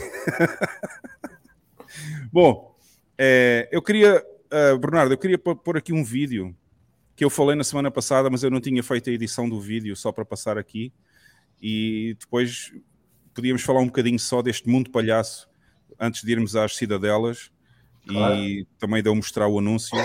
Bom, 2.32 2.76
eh, 3.18 3.68
eu 3.72 3.82
queria, 3.82 4.24
ah, 4.52 4.78
Bernardo, 4.78 5.14
eu 5.14 5.18
queria 5.18 5.38
pôr 5.38 5.78
aqui 5.78 5.94
um 5.94 6.04
vídeo 6.04 6.56
que 7.16 7.26
eu 7.26 7.30
falei 7.30 7.56
na 7.56 7.64
semana 7.64 7.90
passada, 7.90 8.30
mas 8.30 8.44
eu 8.44 8.52
não 8.52 8.62
tinha 8.62 8.84
feito 8.84 9.10
a 9.10 9.14
edição 9.14 9.50
do 9.50 9.60
vídeo 9.60 9.96
só 9.96 10.12
para 10.12 10.24
passar 10.24 10.58
aqui. 10.58 10.94
E 11.62 12.16
depois 12.20 12.72
podíamos 13.34 13.62
falar 13.62 13.82
um 13.82 13.88
bocadinho 13.88 14.20
só 14.20 14.42
deste 14.42 14.70
mundo 14.70 14.90
palhaço 14.90 15.49
antes 16.00 16.24
de 16.24 16.32
irmos 16.32 16.56
às 16.56 16.76
cidadelas 16.76 17.52
e 18.10 18.66
também 18.78 19.02
de 19.02 19.10
eu 19.10 19.16
mostrar 19.16 19.48
o 19.48 19.60
anúncio. 19.60 19.98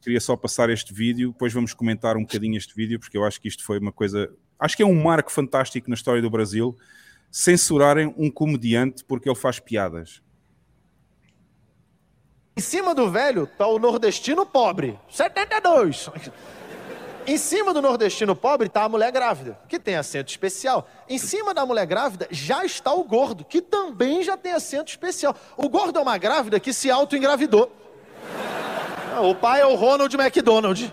Queria 0.00 0.20
só 0.20 0.36
passar 0.36 0.68
este 0.70 0.92
vídeo, 0.92 1.32
depois 1.32 1.52
vamos 1.52 1.72
comentar 1.72 2.16
um 2.16 2.22
bocadinho 2.22 2.56
este 2.56 2.74
vídeo, 2.74 2.98
porque 3.00 3.16
eu 3.16 3.24
acho 3.24 3.40
que 3.40 3.48
isto 3.48 3.64
foi 3.64 3.78
uma 3.78 3.92
coisa. 3.92 4.30
Acho 4.58 4.76
que 4.76 4.82
é 4.82 4.86
um 4.86 5.02
marco 5.02 5.32
fantástico 5.32 5.88
na 5.88 5.94
história 5.94 6.20
do 6.20 6.30
Brasil 6.30 6.76
censurarem 7.30 8.14
um 8.16 8.30
comediante 8.30 9.02
porque 9.04 9.28
ele 9.28 9.34
faz 9.34 9.58
piadas. 9.58 10.22
Em 12.56 12.60
cima 12.60 12.94
do 12.94 13.10
velho 13.10 13.44
tá 13.58 13.66
o 13.66 13.76
nordestino 13.76 14.46
pobre, 14.46 14.96
72. 15.10 16.10
Em 17.26 17.38
cima 17.38 17.72
do 17.72 17.80
nordestino 17.80 18.36
pobre 18.36 18.68
tá 18.68 18.84
a 18.84 18.88
mulher 18.88 19.10
grávida, 19.10 19.58
que 19.66 19.78
tem 19.78 19.96
acento 19.96 20.30
especial. 20.30 20.86
Em 21.08 21.16
cima 21.16 21.54
da 21.54 21.64
mulher 21.64 21.86
grávida 21.86 22.28
já 22.30 22.64
está 22.64 22.92
o 22.92 23.02
gordo, 23.02 23.44
que 23.44 23.62
também 23.62 24.22
já 24.22 24.36
tem 24.36 24.52
acento 24.52 24.90
especial. 24.90 25.34
O 25.56 25.68
gordo 25.68 25.98
é 25.98 26.02
uma 26.02 26.18
grávida 26.18 26.60
que 26.60 26.72
se 26.72 26.90
auto-engravidou. 26.90 27.72
Ah, 29.14 29.22
O 29.22 29.34
pai 29.34 29.62
é 29.62 29.66
o 29.66 29.74
Ronald 29.74 30.14
McDonald. 30.14 30.92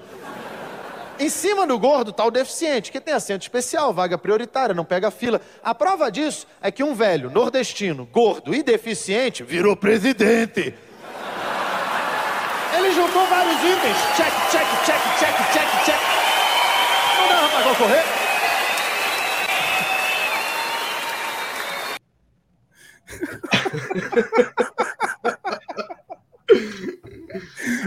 Em 1.19 1.29
cima 1.29 1.67
do 1.67 1.77
gordo 1.77 2.13
tá 2.13 2.23
o 2.25 2.31
deficiente, 2.31 2.93
que 2.93 3.01
tem 3.01 3.13
acento 3.13 3.43
especial, 3.43 3.93
vaga 3.93 4.17
prioritária, 4.17 4.73
não 4.73 4.85
pega 4.85 5.11
fila. 5.11 5.41
A 5.61 5.75
prova 5.75 6.09
disso 6.09 6.47
é 6.61 6.71
que 6.71 6.81
um 6.81 6.95
velho 6.95 7.29
nordestino, 7.29 8.05
gordo 8.05 8.55
e 8.55 8.63
deficiente 8.63 9.43
virou 9.43 9.75
presidente. 9.75 10.73
Ele 12.77 12.91
juntou 12.93 13.27
vários 13.27 13.57
itens. 13.61 13.97
Check, 14.15 14.33
check, 14.49 14.67
check, 14.85 15.19
check, 15.19 15.53
check, 15.53 15.85
check. 15.85 16.00
Concorrer? 17.71 18.03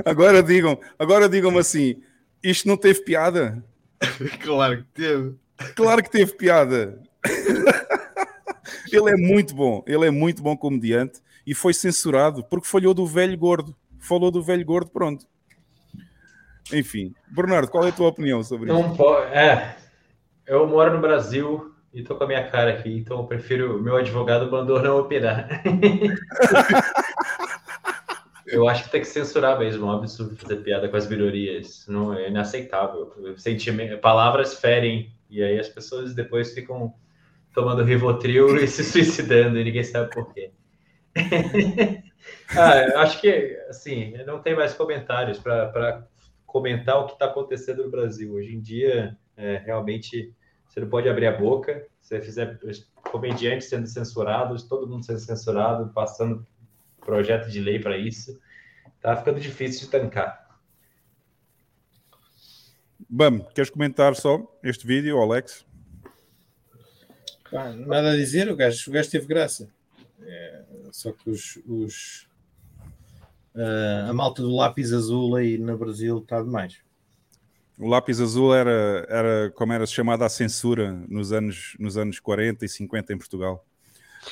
Agora 0.06 0.42
digam, 0.42 0.80
agora 0.98 1.28
digam 1.28 1.58
assim: 1.58 2.00
isto 2.42 2.66
não 2.66 2.78
teve 2.78 3.04
piada? 3.04 3.62
Claro 4.40 4.78
que 4.78 4.84
teve. 4.94 5.34
Claro 5.76 6.02
que 6.02 6.10
teve 6.10 6.32
piada. 6.32 7.02
ele 8.90 9.10
é 9.10 9.16
muito 9.16 9.54
bom, 9.54 9.84
ele 9.86 10.06
é 10.06 10.10
muito 10.10 10.42
bom 10.42 10.56
comediante 10.56 11.20
e 11.46 11.54
foi 11.54 11.74
censurado 11.74 12.42
porque 12.44 12.66
falhou 12.66 12.94
do 12.94 13.06
velho 13.06 13.36
gordo. 13.36 13.76
Falou 13.98 14.30
do 14.30 14.42
velho 14.42 14.64
gordo, 14.64 14.90
pronto. 14.90 15.26
Enfim, 16.72 17.14
Bernardo, 17.28 17.70
qual 17.70 17.84
é 17.84 17.88
a 17.88 17.92
tua 17.92 18.08
opinião 18.08 18.42
sobre 18.42 18.72
isso? 18.72 18.80
Não 18.80 18.96
pode. 18.96 19.34
É, 19.34 19.76
eu 20.46 20.66
moro 20.66 20.94
no 20.94 21.00
Brasil 21.00 21.74
e 21.92 22.02
tô 22.02 22.16
com 22.16 22.24
a 22.24 22.26
minha 22.26 22.48
cara 22.48 22.72
aqui, 22.72 22.98
então 22.98 23.18
eu 23.18 23.24
prefiro. 23.24 23.82
Meu 23.82 23.96
advogado 23.96 24.50
mandou 24.50 24.82
não 24.82 24.98
opinar. 24.98 25.62
eu 28.46 28.68
acho 28.68 28.84
que 28.84 28.90
tem 28.90 29.00
que 29.00 29.06
censurar 29.06 29.58
mesmo. 29.58 29.90
Absurdo 29.90 30.36
fazer 30.36 30.56
piada 30.56 30.88
com 30.88 30.96
as 30.96 31.08
minorias. 31.08 31.86
Não, 31.86 32.14
é 32.14 32.28
inaceitável. 32.28 33.12
Sentimento, 33.36 33.98
palavras 33.98 34.58
ferem 34.58 35.12
e 35.30 35.42
aí 35.42 35.58
as 35.58 35.68
pessoas 35.68 36.14
depois 36.14 36.52
ficam 36.52 36.94
tomando 37.52 37.84
Rivotril 37.84 38.56
e 38.56 38.66
se 38.66 38.82
suicidando 38.84 39.58
e 39.58 39.64
ninguém 39.64 39.84
sabe 39.84 40.10
por 40.10 40.32
quê. 40.32 40.50
ah, 42.56 42.78
eu 42.78 42.98
acho 42.98 43.20
que, 43.20 43.56
assim, 43.68 44.14
não 44.26 44.40
tem 44.40 44.54
mais 44.54 44.74
comentários 44.74 45.38
para 45.38 46.06
comentar 46.54 47.00
o 47.00 47.06
que 47.06 47.14
está 47.14 47.24
acontecendo 47.24 47.82
no 47.82 47.90
Brasil. 47.90 48.32
Hoje 48.32 48.54
em 48.54 48.60
dia, 48.60 49.18
é, 49.36 49.56
realmente, 49.56 50.32
você 50.68 50.78
não 50.78 50.88
pode 50.88 51.08
abrir 51.08 51.26
a 51.26 51.36
boca. 51.36 51.84
Se 52.00 52.16
você 52.16 52.22
fizer 52.22 52.60
comediantes 53.10 53.68
sendo 53.68 53.88
censurados, 53.88 54.62
todo 54.62 54.86
mundo 54.86 55.04
sendo 55.04 55.18
censurado, 55.18 55.92
passando 55.92 56.46
projeto 57.00 57.50
de 57.50 57.58
lei 57.58 57.80
para 57.80 57.98
isso, 57.98 58.40
tá 59.00 59.16
ficando 59.16 59.40
difícil 59.40 59.86
de 59.86 59.90
tancar. 59.90 60.60
Bam, 63.10 63.40
queres 63.52 63.70
comentar 63.70 64.14
só 64.14 64.40
este 64.62 64.86
vídeo, 64.86 65.20
Alex? 65.20 65.66
Pá, 67.50 67.70
nada 67.70 68.12
a 68.12 68.16
dizer, 68.16 68.48
o 68.48 68.54
gajo, 68.54 68.90
o 68.90 68.94
gajo 68.94 69.10
teve 69.10 69.26
graça. 69.26 69.68
É, 70.22 70.64
só 70.92 71.10
que 71.10 71.28
os, 71.28 71.58
os 71.66 72.28
ah, 73.56 74.06
a 74.10 74.12
malta 74.12 74.42
do 74.42 74.54
lápis 74.54 74.92
azul 74.92 75.36
aí 75.36 75.58
no 75.58 75.76
Brasil 75.76 76.18
está 76.18 76.42
demais. 76.42 76.78
O 77.78 77.88
lápis 77.88 78.20
azul 78.20 78.54
era, 78.54 79.04
era 79.08 79.50
como 79.54 79.72
era 79.72 79.84
chamada 79.86 80.24
a 80.24 80.28
censura 80.28 80.92
nos 81.08 81.32
anos, 81.32 81.74
nos 81.78 81.96
anos 81.96 82.20
40 82.20 82.64
e 82.64 82.68
50 82.68 83.12
em 83.12 83.18
Portugal, 83.18 83.64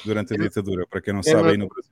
durante 0.05 0.33
a 0.35 0.37
ditadura, 0.37 0.87
para 0.87 1.01
quem 1.01 1.13
não 1.13 1.23
sabe, 1.23 1.43
não- 1.43 1.49
aí 1.51 1.57
no 1.57 1.69
Brasil. 1.69 1.91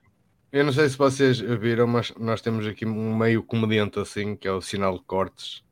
Eu 0.51 0.65
não 0.65 0.73
sei 0.73 0.89
se 0.89 0.97
vocês 0.97 1.39
viram, 1.39 1.87
mas 1.87 2.13
nós 2.19 2.41
temos 2.41 2.65
aqui 2.67 2.85
um 2.85 3.15
meio 3.15 3.41
comediante 3.43 3.99
assim, 3.99 4.35
que 4.35 4.47
é 4.47 4.51
o 4.51 4.61
Sinal 4.61 4.97
de 4.97 5.03
Cortes. 5.05 5.63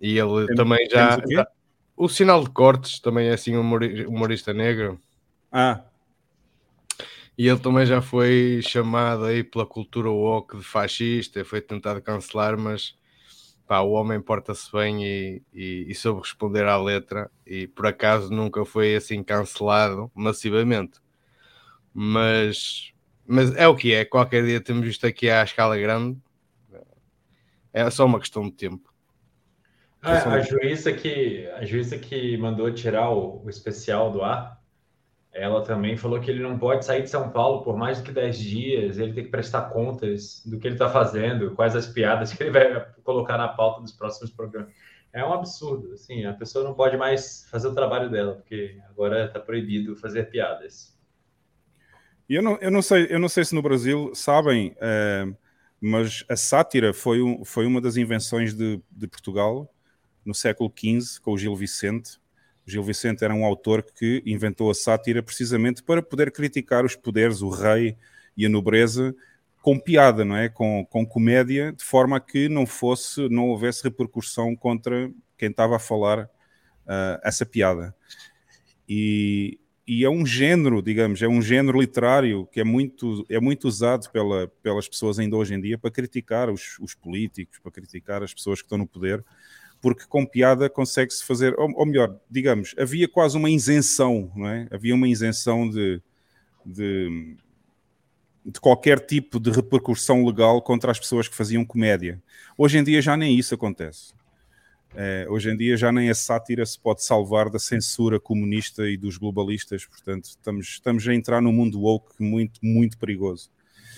E 0.00 0.18
ele 0.18 0.46
Tem- 0.46 0.56
também 0.56 0.88
já, 0.90 1.08
temos 1.16 1.24
o 1.24 1.28
quê? 1.28 1.34
já- 1.34 1.48
O 1.96 2.08
Sinal 2.08 2.42
de 2.44 2.50
Cortes 2.50 2.98
também 3.00 3.28
é 3.28 3.34
assim 3.34 3.54
um 3.56 3.60
humori- 3.60 4.06
humorista 4.06 4.54
negro. 4.54 4.98
Ah. 5.52 5.82
E 7.40 7.48
ele 7.48 7.58
também 7.58 7.86
já 7.86 8.02
foi 8.02 8.60
chamado 8.62 9.24
aí 9.24 9.42
pela 9.42 9.64
cultura 9.64 10.10
woke 10.10 10.58
de 10.58 10.62
fascista, 10.62 11.42
foi 11.42 11.62
tentado 11.62 12.02
cancelar, 12.02 12.58
mas 12.58 12.94
pá, 13.66 13.80
o 13.80 13.92
homem 13.92 14.20
porta-se 14.20 14.70
bem 14.70 15.02
e, 15.02 15.42
e, 15.50 15.86
e 15.88 15.94
soube 15.94 16.20
responder 16.20 16.66
à 16.66 16.76
letra 16.76 17.30
e 17.46 17.66
por 17.66 17.86
acaso 17.86 18.30
nunca 18.30 18.62
foi 18.66 18.94
assim 18.94 19.22
cancelado 19.22 20.12
massivamente. 20.14 21.00
Mas, 21.94 22.92
mas 23.26 23.56
é 23.56 23.66
o 23.66 23.74
que 23.74 23.94
é, 23.94 24.04
qualquer 24.04 24.44
dia 24.44 24.60
temos 24.60 24.86
isto 24.86 25.06
aqui 25.06 25.30
à 25.30 25.42
escala 25.42 25.78
grande. 25.78 26.18
É 27.72 27.88
só 27.88 28.04
uma 28.04 28.20
questão 28.20 28.42
de 28.42 28.52
tempo. 28.52 28.92
Ah, 30.02 30.34
a 30.34 30.40
juíza 30.40 30.92
que 30.92 31.48
a 31.56 31.64
juíza 31.64 31.96
que 31.96 32.36
mandou 32.36 32.70
tirar 32.70 33.08
o, 33.08 33.42
o 33.42 33.48
especial 33.48 34.12
do 34.12 34.22
ar, 34.22 34.59
ela 35.32 35.62
também 35.64 35.96
falou 35.96 36.20
que 36.20 36.30
ele 36.30 36.42
não 36.42 36.58
pode 36.58 36.84
sair 36.84 37.02
de 37.02 37.10
São 37.10 37.30
Paulo 37.30 37.62
por 37.62 37.76
mais 37.76 37.98
do 37.98 38.04
que 38.04 38.12
10 38.12 38.38
dias, 38.38 38.98
ele 38.98 39.12
tem 39.12 39.24
que 39.24 39.30
prestar 39.30 39.70
contas 39.70 40.42
do 40.44 40.58
que 40.58 40.66
ele 40.66 40.74
está 40.74 40.90
fazendo, 40.90 41.54
quais 41.54 41.76
as 41.76 41.86
piadas 41.86 42.32
que 42.32 42.42
ele 42.42 42.50
vai 42.50 42.84
colocar 43.04 43.38
na 43.38 43.48
pauta 43.48 43.80
dos 43.80 43.92
próximos 43.92 44.30
programas. 44.32 44.72
É 45.12 45.24
um 45.24 45.32
absurdo, 45.32 45.92
assim, 45.92 46.24
a 46.24 46.32
pessoa 46.34 46.64
não 46.64 46.74
pode 46.74 46.96
mais 46.96 47.46
fazer 47.50 47.68
o 47.68 47.74
trabalho 47.74 48.10
dela, 48.10 48.34
porque 48.34 48.78
agora 48.88 49.26
está 49.26 49.40
proibido 49.40 49.96
fazer 49.96 50.24
piadas. 50.30 50.96
E 52.28 52.34
eu 52.34 52.42
não, 52.42 52.56
eu 52.60 52.70
não 52.70 52.82
sei, 52.82 53.06
eu 53.10 53.18
não 53.18 53.28
sei 53.28 53.44
se 53.44 53.54
no 53.54 53.62
Brasil 53.62 54.12
sabem, 54.14 54.74
eh, 54.80 55.26
mas 55.80 56.24
a 56.28 56.36
sátira 56.36 56.92
foi, 56.94 57.20
um- 57.22 57.44
foi 57.44 57.66
uma 57.66 57.80
das 57.80 57.96
invenções 57.96 58.54
de, 58.54 58.80
de 58.90 59.08
Portugal 59.08 59.72
no 60.24 60.34
século 60.34 60.70
XV 60.70 61.18
com 61.20 61.32
o 61.32 61.38
Gil 61.38 61.56
Vicente. 61.56 62.20
Gil 62.70 62.82
Vicente 62.82 63.24
era 63.24 63.34
um 63.34 63.44
autor 63.44 63.82
que 63.82 64.22
inventou 64.24 64.70
a 64.70 64.74
sátira 64.74 65.22
precisamente 65.22 65.82
para 65.82 66.02
poder 66.02 66.30
criticar 66.30 66.84
os 66.84 66.96
poderes, 66.96 67.42
o 67.42 67.50
rei 67.50 67.96
e 68.36 68.46
a 68.46 68.48
nobreza 68.48 69.14
com 69.62 69.78
piada, 69.78 70.24
não 70.24 70.36
é? 70.36 70.48
Com, 70.48 70.86
com 70.88 71.04
comédia, 71.06 71.72
de 71.72 71.84
forma 71.84 72.16
a 72.16 72.20
que 72.20 72.48
não 72.48 72.66
fosse, 72.66 73.28
não 73.28 73.48
houvesse 73.48 73.82
repercussão 73.84 74.56
contra 74.56 75.12
quem 75.36 75.50
estava 75.50 75.76
a 75.76 75.78
falar 75.78 76.28
ah, 76.86 77.20
essa 77.22 77.44
piada. 77.44 77.94
E, 78.88 79.58
e 79.86 80.04
é 80.04 80.10
um 80.10 80.24
género, 80.24 80.82
digamos, 80.82 81.22
é 81.22 81.28
um 81.28 81.42
género 81.42 81.80
literário 81.80 82.46
que 82.46 82.60
é 82.60 82.64
muito, 82.64 83.24
é 83.28 83.38
muito 83.38 83.68
usado 83.68 84.10
pela, 84.10 84.48
pelas 84.62 84.88
pessoas 84.88 85.18
ainda 85.18 85.36
hoje 85.36 85.54
em 85.54 85.60
dia 85.60 85.78
para 85.78 85.90
criticar 85.90 86.50
os, 86.50 86.78
os 86.80 86.94
políticos, 86.94 87.58
para 87.58 87.72
criticar 87.72 88.22
as 88.22 88.32
pessoas 88.32 88.60
que 88.60 88.66
estão 88.66 88.78
no 88.78 88.86
poder, 88.86 89.24
porque 89.80 90.04
com 90.06 90.26
piada 90.26 90.68
consegue-se 90.68 91.24
fazer, 91.24 91.58
ou, 91.58 91.70
ou 91.74 91.86
melhor, 91.86 92.16
digamos, 92.30 92.74
havia 92.78 93.08
quase 93.08 93.36
uma 93.36 93.50
isenção, 93.50 94.30
não 94.34 94.48
é? 94.48 94.68
Havia 94.70 94.94
uma 94.94 95.08
isenção 95.08 95.68
de, 95.68 96.02
de, 96.64 97.36
de 98.44 98.60
qualquer 98.60 99.00
tipo 99.00 99.40
de 99.40 99.50
repercussão 99.50 100.24
legal 100.24 100.60
contra 100.60 100.90
as 100.90 100.98
pessoas 100.98 101.28
que 101.28 101.36
faziam 101.36 101.64
comédia. 101.64 102.22
Hoje 102.56 102.78
em 102.78 102.84
dia 102.84 103.00
já 103.00 103.16
nem 103.16 103.38
isso 103.38 103.54
acontece. 103.54 104.12
Eh, 104.94 105.24
hoje 105.28 105.50
em 105.50 105.56
dia 105.56 105.76
já 105.76 105.92
nem 105.92 106.10
a 106.10 106.14
sátira 106.14 106.66
se 106.66 106.78
pode 106.78 107.04
salvar 107.04 107.48
da 107.48 107.58
censura 107.58 108.18
comunista 108.18 108.88
e 108.88 108.96
dos 108.96 109.16
globalistas, 109.16 109.86
portanto 109.86 110.24
estamos, 110.24 110.66
estamos 110.66 111.08
a 111.08 111.14
entrar 111.14 111.40
num 111.40 111.52
mundo 111.52 111.80
woke 111.80 112.14
muito, 112.18 112.58
muito 112.62 112.98
perigoso. 112.98 113.50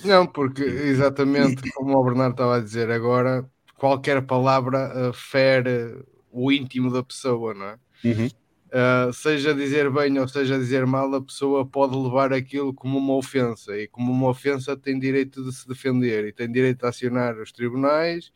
Não, 0.05 0.27
porque 0.27 0.63
exatamente 0.63 1.71
como 1.73 1.97
o 1.97 2.05
Bernardo 2.05 2.33
estava 2.33 2.57
a 2.57 2.61
dizer 2.61 2.91
agora, 2.91 3.49
qualquer 3.83 4.23
palavra 4.23 5.11
uh, 5.11 5.13
fere 5.13 6.05
o 6.31 6.53
íntimo 6.53 6.89
da 6.89 7.03
pessoa, 7.03 7.53
não 7.53 7.67
é? 7.67 7.79
Uhum. 8.05 8.27
Uh, 8.27 9.13
seja 9.13 9.53
dizer 9.53 9.91
bem 9.91 10.17
ou 10.21 10.29
seja 10.29 10.57
dizer 10.57 10.87
mal, 10.87 11.13
a 11.13 11.21
pessoa 11.21 11.67
pode 11.67 11.97
levar 11.97 12.33
aquilo 12.33 12.73
como 12.73 12.97
uma 12.97 13.15
ofensa 13.15 13.77
e 13.77 13.89
como 13.89 14.13
uma 14.13 14.29
ofensa 14.29 14.77
tem 14.77 15.01
direito 15.01 15.43
de 15.45 15.53
se 15.53 15.67
defender 15.67 16.29
e 16.29 16.33
tem 16.33 16.51
direito 16.51 16.79
de 16.83 16.87
acionar 16.87 17.37
os 17.41 17.51
tribunais 17.51 18.31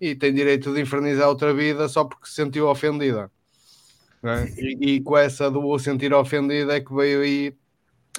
e 0.00 0.14
tem 0.14 0.32
direito 0.32 0.72
de 0.72 0.80
infernizar 0.80 1.28
outra 1.28 1.52
vida 1.52 1.86
só 1.90 2.02
porque 2.02 2.26
se 2.26 2.32
sentiu 2.32 2.66
ofendida. 2.66 3.30
é? 4.24 4.48
E, 4.56 4.94
e 4.94 5.00
com 5.02 5.18
essa 5.18 5.50
do 5.50 5.78
sentir 5.78 6.14
ofendida 6.14 6.74
é 6.74 6.80
que 6.80 6.94
veio 6.94 7.20
aí 7.20 7.54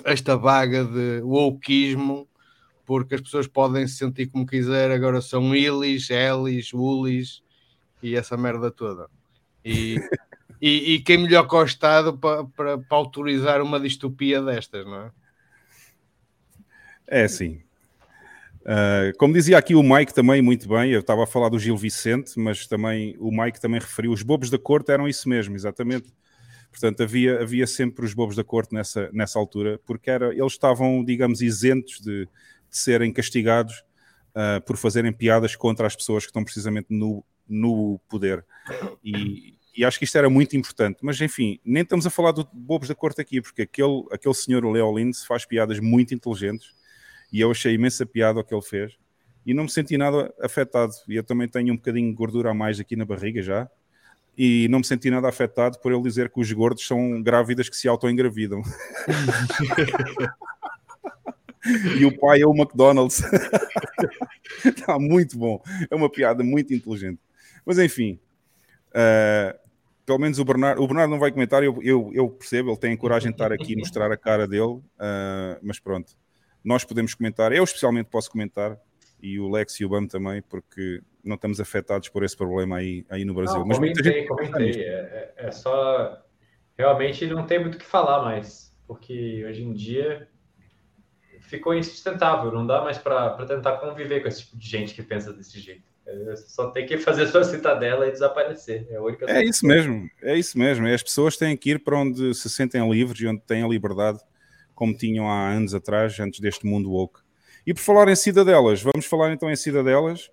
esta 0.05 0.37
vaga 0.37 0.85
de 0.85 1.21
wokeismo, 1.23 2.27
porque 2.87 3.15
as 3.15 3.21
pessoas 3.21 3.45
podem 3.47 3.85
se 3.85 3.97
sentir 3.97 4.27
como 4.27 4.45
quiser, 4.45 4.89
agora 4.89 5.21
são 5.21 5.53
ilis, 5.53 6.09
elis, 6.09 6.71
ulis 6.73 7.43
e 8.01 8.15
essa 8.15 8.37
merda 8.37 8.71
toda. 8.71 9.09
E, 9.63 9.97
e, 10.61 10.93
e 10.93 11.01
quem 11.01 11.17
melhor 11.17 11.45
que 11.49 11.53
o 11.53 11.63
Estado 11.63 12.17
para 12.17 12.45
para- 12.45 12.77
para 12.77 12.97
autorizar 12.97 13.61
uma 13.61 13.77
distopia 13.77 14.41
destas, 14.41 14.85
não 14.85 15.01
é? 15.01 15.11
É 17.09 17.23
assim. 17.25 17.61
Uh, 18.61 19.15
como 19.17 19.33
dizia 19.33 19.57
aqui 19.57 19.75
o 19.75 19.83
Mike 19.83 20.13
também 20.13 20.41
muito 20.41 20.67
bem, 20.67 20.91
eu 20.91 21.01
estava 21.01 21.23
a 21.23 21.27
falar 21.27 21.49
do 21.49 21.59
Gil 21.59 21.75
Vicente, 21.77 22.39
mas 22.39 22.67
também 22.67 23.15
o 23.19 23.31
Mike 23.31 23.59
também 23.59 23.79
referiu, 23.81 24.11
os 24.11 24.21
bobos 24.21 24.49
da 24.49 24.57
corte 24.57 24.91
eram 24.91 25.07
isso 25.07 25.27
mesmo, 25.27 25.55
exatamente. 25.55 26.13
Portanto, 26.69 27.01
havia, 27.01 27.41
havia 27.41 27.65
sempre 27.65 28.05
os 28.05 28.13
bobos 28.13 28.35
da 28.35 28.43
corte 28.43 28.73
nessa, 28.73 29.09
nessa 29.11 29.39
altura, 29.39 29.79
porque 29.85 30.09
era, 30.09 30.33
eles 30.33 30.51
estavam, 30.53 31.03
digamos, 31.03 31.41
isentos 31.41 31.99
de, 32.01 32.27
de 32.77 32.83
serem 32.83 33.11
castigados 33.11 33.83
uh, 34.35 34.61
por 34.65 34.77
fazerem 34.77 35.11
piadas 35.11 35.55
contra 35.55 35.87
as 35.87 35.95
pessoas 35.95 36.23
que 36.23 36.29
estão 36.29 36.43
precisamente 36.43 36.87
no, 36.89 37.23
no 37.47 37.99
poder. 38.07 38.45
E, 39.03 39.55
e 39.75 39.83
acho 39.83 39.97
que 39.97 40.05
isto 40.05 40.17
era 40.17 40.29
muito 40.29 40.55
importante. 40.55 40.99
Mas, 41.01 41.19
enfim, 41.19 41.59
nem 41.65 41.83
estamos 41.83 42.05
a 42.05 42.09
falar 42.09 42.31
do 42.31 42.47
bobos 42.53 42.87
da 42.87 42.95
corte 42.95 43.19
aqui, 43.19 43.41
porque 43.41 43.63
aquele, 43.63 44.05
aquele 44.11 44.33
senhor 44.33 44.63
Leo 44.65 44.97
Lins 44.97 45.25
faz 45.25 45.45
piadas 45.45 45.79
muito 45.79 46.13
inteligentes 46.13 46.75
e 47.31 47.41
eu 47.41 47.51
achei 47.51 47.73
imensa 47.73 48.05
piada 48.05 48.39
o 48.39 48.43
que 48.43 48.53
ele 48.53 48.61
fez 48.61 48.93
e 49.45 49.53
não 49.53 49.63
me 49.63 49.69
senti 49.69 49.97
nada 49.97 50.33
afetado. 50.41 50.93
E 51.07 51.15
eu 51.15 51.23
também 51.23 51.47
tenho 51.47 51.73
um 51.73 51.77
bocadinho 51.77 52.09
de 52.09 52.15
gordura 52.15 52.51
a 52.51 52.53
mais 52.53 52.81
aqui 52.81 52.97
na 52.97 53.05
barriga 53.05 53.41
já. 53.41 53.69
E 54.37 54.67
não 54.67 54.79
me 54.79 54.85
senti 54.85 55.09
nada 55.09 55.27
afetado 55.27 55.79
por 55.79 55.91
ele 55.91 56.03
dizer 56.03 56.29
que 56.29 56.39
os 56.39 56.51
gordos 56.51 56.85
são 56.85 57.23
grávidas 57.23 57.69
que 57.69 57.77
se 57.77 57.87
auto-engravidam. 57.87 58.61
e 61.99 62.05
o 62.05 62.17
pai 62.17 62.41
é 62.41 62.45
o 62.45 62.55
McDonald's. 62.55 63.21
Está 64.65 64.97
muito 64.99 65.37
bom. 65.37 65.61
É 65.89 65.95
uma 65.95 66.09
piada 66.09 66.43
muito 66.43 66.73
inteligente. 66.73 67.19
Mas 67.65 67.77
enfim, 67.79 68.19
uh, 68.89 69.57
pelo 70.05 70.19
menos 70.19 70.39
o 70.39 70.45
Bernardo, 70.45 70.81
o 70.81 70.87
Bernardo 70.87 71.11
não 71.11 71.19
vai 71.19 71.31
comentar, 71.31 71.63
eu, 71.63 71.79
eu, 71.83 72.11
eu 72.13 72.29
percebo, 72.29 72.69
ele 72.69 72.77
tem 72.77 72.93
a 72.93 72.97
coragem 72.97 73.29
de 73.29 73.35
estar 73.35 73.51
aqui 73.51 73.73
e 73.73 73.75
mostrar 73.75 74.11
a 74.11 74.17
cara 74.17 74.47
dele, 74.47 74.63
uh, 74.63 74.83
mas 75.61 75.79
pronto. 75.79 76.13
Nós 76.63 76.83
podemos 76.83 77.13
comentar, 77.13 77.51
eu 77.51 77.63
especialmente 77.63 78.07
posso 78.09 78.31
comentar, 78.31 78.77
e 79.21 79.39
o 79.39 79.49
Lex 79.49 79.79
e 79.79 79.85
o 79.85 79.89
Bam 79.89 80.07
também, 80.07 80.41
porque 80.41 81.01
não 81.23 81.35
estamos 81.35 81.59
afetados 81.59 82.07
por 82.09 82.23
esse 82.23 82.37
problema 82.37 82.77
aí, 82.77 83.05
aí 83.09 83.25
no 83.25 83.33
Brasil. 83.33 83.59
Não, 83.59 83.67
mas 83.67 83.77
comentei, 83.77 84.13
gente 84.13 84.27
comentei. 84.27 84.83
É, 84.83 85.33
é- 85.37 85.47
é 85.47 85.51
só. 85.51 86.23
Realmente 86.77 87.25
não 87.25 87.45
tem 87.45 87.59
muito 87.59 87.75
o 87.75 87.77
que 87.79 87.85
falar 87.85 88.23
mais, 88.23 88.73
porque 88.87 89.43
hoje 89.45 89.63
em 89.63 89.73
dia 89.73 90.27
ficou 91.47 91.73
insustentável, 91.73 92.51
não 92.51 92.67
dá 92.67 92.81
mais 92.81 92.97
para 92.97 93.45
tentar 93.45 93.77
conviver 93.77 94.21
com 94.21 94.27
esse 94.27 94.41
tipo 94.43 94.57
de 94.57 94.67
gente 94.67 94.93
que 94.93 95.01
pensa 95.01 95.33
desse 95.33 95.59
jeito. 95.59 95.83
É, 96.05 96.35
Só 96.35 96.69
tem 96.71 96.85
que 96.85 96.97
fazer 96.97 97.27
sua 97.27 97.43
citadela 97.43 98.07
e 98.07 98.11
desaparecer. 98.11 98.85
É 98.89 98.97
a 98.97 99.01
única 99.01 99.25
É 99.29 99.43
isso 99.43 99.65
mesmo, 99.65 100.09
é 100.21 100.37
isso 100.37 100.57
mesmo. 100.57 100.87
As 100.87 101.01
pessoas 101.01 101.37
têm 101.37 101.55
que 101.55 101.71
ir 101.71 101.83
para 101.83 101.97
onde 101.97 102.33
se 102.33 102.49
sentem 102.49 102.87
livres 102.89 103.19
e 103.21 103.27
onde 103.27 103.41
têm 103.41 103.63
a 103.63 103.67
liberdade, 103.67 104.19
como 104.75 104.95
tinham 104.95 105.29
há 105.29 105.49
anos 105.49 105.73
atrás, 105.73 106.19
antes 106.19 106.39
deste 106.39 106.65
mundo 106.65 106.91
woke. 106.91 107.19
E 107.65 107.73
por 107.73 107.81
falar 107.81 108.07
em 108.07 108.15
cidadelas, 108.15 108.81
vamos 108.81 109.05
falar 109.05 109.33
então 109.33 109.49
em 109.49 109.55
cidadelas. 109.55 110.29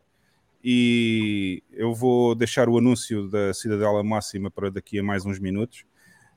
E 0.63 1.63
eu 1.73 1.93
vou 1.93 2.35
deixar 2.35 2.69
o 2.69 2.79
anúncio 2.79 3.29
da 3.29 3.53
cidadela 3.53 4.03
máxima 4.03 4.51
para 4.51 4.71
daqui 4.71 4.99
a 4.99 5.03
mais 5.03 5.27
uns 5.27 5.39
minutos. 5.39 5.85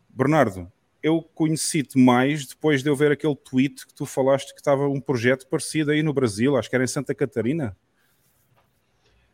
Bernardo, 0.09 0.69
eu 1.01 1.21
conheci-te 1.21 1.97
mais 1.97 2.45
depois 2.47 2.83
de 2.83 2.89
eu 2.89 2.95
ver 2.95 3.11
aquele 3.11 3.35
tweet 3.35 3.85
que 3.87 3.93
tu 3.93 4.05
falaste 4.05 4.53
que 4.53 4.59
estava 4.59 4.87
um 4.87 5.01
projeto 5.01 5.47
parecido 5.47 5.91
aí 5.91 6.03
no 6.03 6.13
Brasil, 6.13 6.57
acho 6.57 6.69
que 6.69 6.75
era 6.75 6.83
em 6.83 6.87
Santa 6.87 7.13
Catarina. 7.15 7.75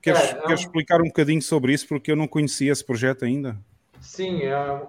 Queres, 0.02 0.19
É, 0.19 0.31
é 0.31 0.40
um- 0.40 0.41
queres 0.48 0.61
explicar 0.61 1.02
um 1.02 1.06
bocadinho 1.06 1.41
sobre 1.41 1.73
isso? 1.73 1.88
Porque 1.88 2.11
eu 2.11 2.15
não 2.15 2.27
conhecia 2.27 2.72
esse 2.72 2.85
projeto 2.85 3.26
ainda. 3.26 3.57
Sim, 4.02 4.41
é, 4.44 4.73
um- 4.73 4.88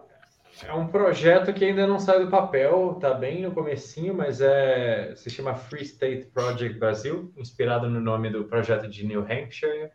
é 0.66 0.74
um 0.74 0.88
projeto 0.88 1.52
que 1.54 1.64
ainda 1.64 1.86
não 1.86 1.98
saiu 2.00 2.24
do 2.24 2.30
papel, 2.30 2.94
tá 3.00 3.14
bem 3.14 3.42
no 3.42 3.52
comecinho, 3.52 4.14
mas 4.14 4.40
é, 4.40 5.14
se 5.16 5.30
chama 5.30 5.54
Free 5.54 5.82
State 5.82 6.26
Project 6.26 6.78
Brasil, 6.78 7.32
inspirado 7.36 7.88
no 7.88 8.00
nome 8.00 8.30
do 8.30 8.44
projeto 8.44 8.88
de 8.88 9.06
New 9.06 9.20
Hampshire, 9.22 9.90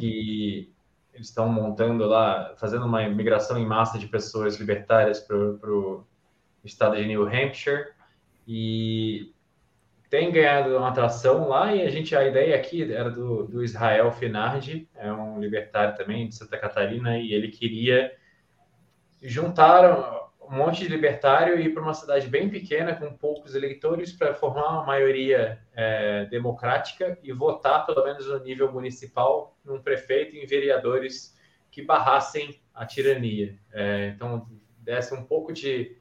que 0.00 0.73
eles 1.14 1.28
estão 1.28 1.48
montando 1.48 2.04
lá, 2.06 2.54
fazendo 2.56 2.84
uma 2.84 3.08
migração 3.08 3.56
em 3.56 3.64
massa 3.64 3.98
de 3.98 4.06
pessoas 4.06 4.56
libertárias 4.56 5.20
para 5.20 5.36
o 5.36 6.04
estado 6.64 6.96
de 6.96 7.06
New 7.06 7.26
Hampshire. 7.26 7.92
E 8.46 9.32
tem 10.10 10.30
ganhado 10.30 10.76
uma 10.76 10.88
atração 10.88 11.48
lá 11.48 11.74
e 11.74 11.82
a 11.82 11.90
gente 11.90 12.14
a 12.14 12.26
ideia 12.26 12.54
aqui 12.56 12.92
era 12.92 13.10
do, 13.10 13.44
do 13.44 13.64
Israel 13.64 14.12
Finardi, 14.12 14.88
é 14.94 15.12
um 15.12 15.40
libertário 15.40 15.96
também 15.96 16.28
de 16.28 16.34
Santa 16.34 16.58
Catarina 16.58 17.18
e 17.18 17.32
ele 17.32 17.48
queria 17.48 18.12
juntar 19.22 20.23
um 20.48 20.56
monte 20.56 20.80
de 20.80 20.88
libertário 20.88 21.58
e 21.58 21.66
ir 21.66 21.74
para 21.74 21.82
uma 21.82 21.94
cidade 21.94 22.28
bem 22.28 22.48
pequena 22.48 22.94
com 22.94 23.12
poucos 23.16 23.54
eleitores 23.54 24.12
para 24.12 24.34
formar 24.34 24.68
uma 24.68 24.84
maioria 24.84 25.58
é, 25.74 26.26
democrática 26.26 27.18
e 27.22 27.32
votar 27.32 27.86
pelo 27.86 28.04
menos 28.04 28.26
no 28.26 28.38
nível 28.40 28.72
municipal 28.72 29.56
num 29.64 29.80
prefeito 29.80 30.36
e 30.36 30.42
em 30.42 30.46
vereadores 30.46 31.38
que 31.70 31.82
barrassem 31.82 32.60
a 32.74 32.86
tirania. 32.86 33.58
É, 33.72 34.08
então 34.08 34.48
desse 34.78 35.14
um 35.14 35.24
pouco 35.24 35.52
de 35.52 35.96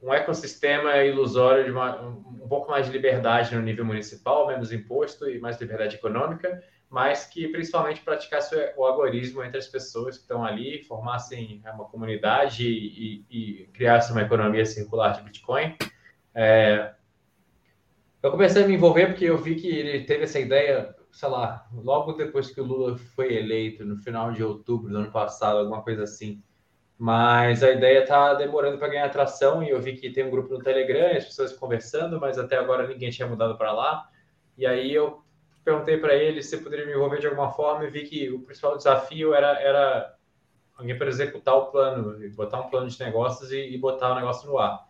um 0.00 0.12
ecossistema 0.14 0.96
ilusório 0.98 1.64
de 1.64 1.70
uma, 1.70 2.00
um 2.00 2.48
pouco 2.48 2.70
mais 2.70 2.86
de 2.86 2.92
liberdade 2.92 3.54
no 3.54 3.62
nível 3.62 3.84
municipal, 3.84 4.46
menos 4.46 4.72
imposto 4.72 5.28
e 5.28 5.38
mais 5.38 5.60
liberdade 5.60 5.96
econômica 5.96 6.62
mas 6.90 7.26
que 7.26 7.46
principalmente 7.48 8.00
praticasse 8.00 8.54
o 8.76 8.84
algoritmo 8.84 9.44
entre 9.44 9.58
as 9.58 9.68
pessoas 9.68 10.16
que 10.16 10.22
estão 10.22 10.44
ali, 10.44 10.82
formassem 10.84 11.62
uma 11.74 11.84
comunidade 11.84 12.66
e, 12.66 13.24
e, 13.30 13.62
e 13.62 13.66
criasse 13.68 14.10
uma 14.10 14.22
economia 14.22 14.64
circular 14.64 15.10
de 15.10 15.22
Bitcoin. 15.22 15.76
É, 16.34 16.94
eu 18.22 18.30
comecei 18.30 18.64
a 18.64 18.66
me 18.66 18.74
envolver 18.74 19.08
porque 19.08 19.26
eu 19.26 19.36
vi 19.36 19.54
que 19.56 19.68
ele 19.68 20.04
teve 20.04 20.24
essa 20.24 20.40
ideia, 20.40 20.94
sei 21.12 21.28
lá, 21.28 21.68
logo 21.72 22.14
depois 22.14 22.50
que 22.50 22.60
o 22.60 22.64
Lula 22.64 22.96
foi 22.96 23.34
eleito, 23.34 23.84
no 23.84 23.98
final 23.98 24.32
de 24.32 24.42
outubro 24.42 24.90
do 24.90 24.98
ano 24.98 25.12
passado, 25.12 25.58
alguma 25.58 25.82
coisa 25.82 26.04
assim. 26.04 26.42
Mas 26.96 27.62
a 27.62 27.70
ideia 27.70 28.00
está 28.00 28.34
demorando 28.34 28.78
para 28.78 28.88
ganhar 28.88 29.04
atração 29.04 29.62
e 29.62 29.70
eu 29.70 29.80
vi 29.80 29.92
que 29.92 30.10
tem 30.10 30.24
um 30.24 30.30
grupo 30.30 30.52
no 30.52 30.58
Telegram, 30.58 31.16
as 31.16 31.26
pessoas 31.26 31.52
conversando, 31.52 32.18
mas 32.18 32.38
até 32.38 32.56
agora 32.56 32.88
ninguém 32.88 33.10
tinha 33.10 33.28
mudado 33.28 33.56
para 33.56 33.72
lá. 33.72 34.08
E 34.56 34.66
aí 34.66 34.92
eu 34.92 35.22
perguntei 35.64 35.96
para 35.98 36.14
ele 36.14 36.42
se 36.42 36.58
poderia 36.58 36.86
me 36.86 36.92
envolver 36.92 37.20
de 37.20 37.26
alguma 37.26 37.50
forma 37.52 37.84
e 37.84 37.90
vi 37.90 38.02
que 38.02 38.30
o 38.30 38.40
principal 38.40 38.76
desafio 38.76 39.34
era, 39.34 39.60
era 39.60 40.14
alguém 40.76 40.96
para 40.96 41.08
executar 41.08 41.54
o 41.56 41.66
plano, 41.66 42.16
botar 42.34 42.60
um 42.60 42.70
plano 42.70 42.88
de 42.88 43.00
negócios 43.00 43.50
e, 43.52 43.74
e, 43.74 43.78
botar 43.78 44.12
o 44.12 44.14
negócio 44.14 44.48
no 44.48 44.58
ar. 44.58 44.86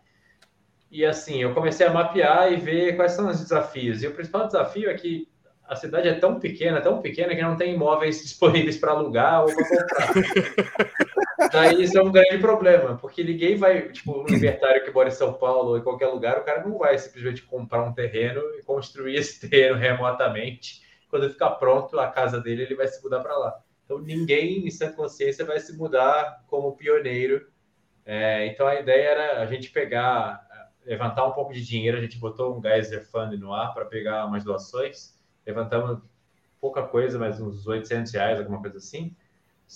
E 0.91 1.05
assim, 1.05 1.41
eu 1.41 1.53
comecei 1.53 1.85
a 1.85 1.93
mapear 1.93 2.51
e 2.51 2.55
ver 2.55 2.95
quais 2.95 3.11
são 3.11 3.29
os 3.29 3.39
desafios. 3.39 4.01
E 4.01 4.07
o 4.07 4.13
principal 4.13 4.47
desafio 4.47 4.89
é 4.89 4.93
que 4.93 5.27
a 5.63 5.75
cidade 5.75 6.07
é 6.07 6.15
tão 6.15 6.39
pequena, 6.39 6.81
tão 6.81 7.01
pequena, 7.01 7.35
que 7.35 7.41
não 7.41 7.55
tem 7.55 7.75
imóveis 7.75 8.21
disponíveis 8.23 8.77
para 8.77 8.91
alugar 8.91 9.43
ou 9.43 9.53
para 9.53 9.67
comprar. 9.67 10.13
Daí 11.51 11.83
isso 11.83 11.97
é 11.97 12.03
um 12.03 12.11
grande 12.11 12.37
problema, 12.37 12.97
porque 12.97 13.23
ninguém 13.23 13.55
vai, 13.55 13.89
tipo, 13.91 14.21
um 14.21 14.25
libertário 14.25 14.83
que 14.83 14.91
mora 14.91 15.09
em 15.09 15.11
São 15.11 15.33
Paulo 15.33 15.71
ou 15.71 15.77
em 15.77 15.83
qualquer 15.83 16.07
lugar, 16.07 16.37
o 16.37 16.43
cara 16.43 16.67
não 16.67 16.77
vai 16.77 16.97
simplesmente 16.97 17.41
comprar 17.43 17.83
um 17.83 17.93
terreno 17.93 18.41
e 18.57 18.63
construir 18.63 19.15
esse 19.15 19.39
terreno 19.47 19.77
remotamente. 19.77 20.81
Quando 21.09 21.29
ficar 21.29 21.51
pronto 21.51 21.99
a 21.99 22.07
casa 22.07 22.39
dele, 22.39 22.63
ele 22.63 22.75
vai 22.75 22.87
se 22.87 23.01
mudar 23.03 23.19
para 23.19 23.37
lá. 23.37 23.59
Então 23.85 23.99
ninguém 23.99 24.67
em 24.67 24.71
sã 24.71 24.91
consciência 24.91 25.43
vai 25.43 25.59
se 25.59 25.75
mudar 25.75 26.43
como 26.47 26.75
pioneiro. 26.75 27.47
É, 28.05 28.45
então 28.47 28.67
a 28.67 28.75
ideia 28.75 29.09
era 29.09 29.41
a 29.41 29.45
gente 29.45 29.71
pegar, 29.71 30.45
levantar 30.85 31.25
um 31.25 31.31
pouco 31.31 31.53
de 31.53 31.65
dinheiro, 31.65 31.97
a 31.97 32.01
gente 32.01 32.17
botou 32.17 32.55
um 32.55 32.61
Geyser 32.61 33.05
Fund 33.09 33.33
no 33.39 33.53
ar 33.53 33.73
para 33.73 33.85
pegar 33.85 34.25
umas 34.25 34.43
doações 34.43 35.19
levantamos 35.49 35.99
pouca 36.61 36.83
coisa, 36.83 37.17
mas 37.17 37.41
uns 37.41 37.65
800 37.65 38.11
reais, 38.13 38.39
alguma 38.39 38.61
coisa 38.61 38.77
assim, 38.77 39.15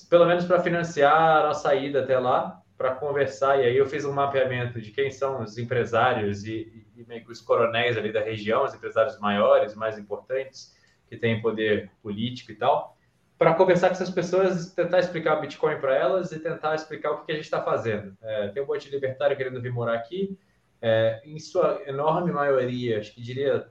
pelo 0.09 0.25
menos 0.25 0.45
para 0.45 0.61
financiar 0.61 1.37
a 1.37 1.43
nossa 1.43 1.73
ida 1.75 2.01
até 2.01 2.17
lá, 2.17 2.61
para 2.77 2.95
conversar. 2.95 3.59
E 3.59 3.65
aí 3.65 3.77
eu 3.77 3.85
fiz 3.85 4.05
um 4.05 4.11
mapeamento 4.11 4.81
de 4.81 4.91
quem 4.91 5.11
são 5.11 5.41
os 5.41 5.57
empresários 5.57 6.43
e, 6.43 6.85
e, 6.95 7.05
e 7.07 7.31
os 7.31 7.41
coronéis 7.41 7.97
ali 7.97 8.11
da 8.11 8.21
região, 8.21 8.63
os 8.63 8.73
empresários 8.73 9.19
maiores, 9.19 9.75
mais 9.75 9.97
importantes, 9.97 10.75
que 11.07 11.17
têm 11.17 11.41
poder 11.41 11.91
político 12.01 12.51
e 12.51 12.55
tal, 12.55 12.97
para 13.37 13.53
conversar 13.53 13.89
com 13.89 13.93
essas 13.93 14.09
pessoas, 14.09 14.73
tentar 14.73 14.99
explicar 14.99 15.35
Bitcoin 15.35 15.77
para 15.79 15.95
elas 15.95 16.31
e 16.31 16.39
tentar 16.39 16.75
explicar 16.75 17.11
o 17.11 17.19
que, 17.19 17.25
que 17.25 17.31
a 17.33 17.35
gente 17.35 17.45
está 17.45 17.61
fazendo. 17.61 18.15
É, 18.21 18.47
tem 18.49 18.63
um 18.63 18.65
monte 18.65 18.85
de 18.85 18.91
libertário 18.91 19.35
querendo 19.35 19.61
vir 19.61 19.71
morar 19.71 19.95
aqui, 19.95 20.37
é, 20.81 21.21
em 21.23 21.37
sua 21.39 21.81
enorme 21.85 22.31
maioria, 22.31 22.99
acho 22.99 23.13
que 23.13 23.21
diria 23.21 23.67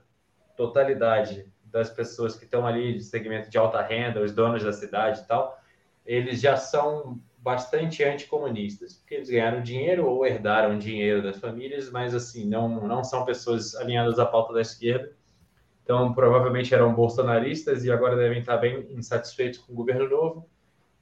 totalidade, 0.55 1.51
das 1.73 1.89
pessoas 1.89 2.35
que 2.35 2.45
estão 2.45 2.67
ali 2.67 2.93
de 2.93 3.03
segmento 3.03 3.49
de 3.49 3.57
alta 3.57 3.81
renda, 3.81 4.21
os 4.21 4.31
donos 4.31 4.63
da 4.63 4.71
cidade 4.71 5.21
e 5.21 5.27
tal, 5.27 5.59
eles 6.05 6.41
já 6.41 6.55
são 6.57 7.19
bastante 7.37 8.03
anticomunistas, 8.03 8.93
porque 8.93 9.15
eles 9.15 9.29
ganharam 9.29 9.61
dinheiro 9.61 10.07
ou 10.07 10.25
herdaram 10.25 10.79
dinheiro 10.79 11.21
das 11.21 11.39
famílias, 11.39 11.91
mas 11.91 12.15
assim, 12.15 12.47
não, 12.47 12.87
não 12.87 13.03
são 13.03 13.25
pessoas 13.25 13.75
alinhadas 13.75 14.17
à 14.17 14.25
pauta 14.25 14.53
da 14.53 14.61
esquerda. 14.61 15.13
Então, 15.83 16.13
provavelmente 16.13 16.73
eram 16.73 16.93
bolsonaristas 16.93 17.83
e 17.83 17.91
agora 17.91 18.15
devem 18.15 18.39
estar 18.39 18.55
bem 18.57 18.87
insatisfeitos 18.91 19.59
com 19.59 19.73
o 19.73 19.75
governo 19.75 20.09
novo. 20.09 20.49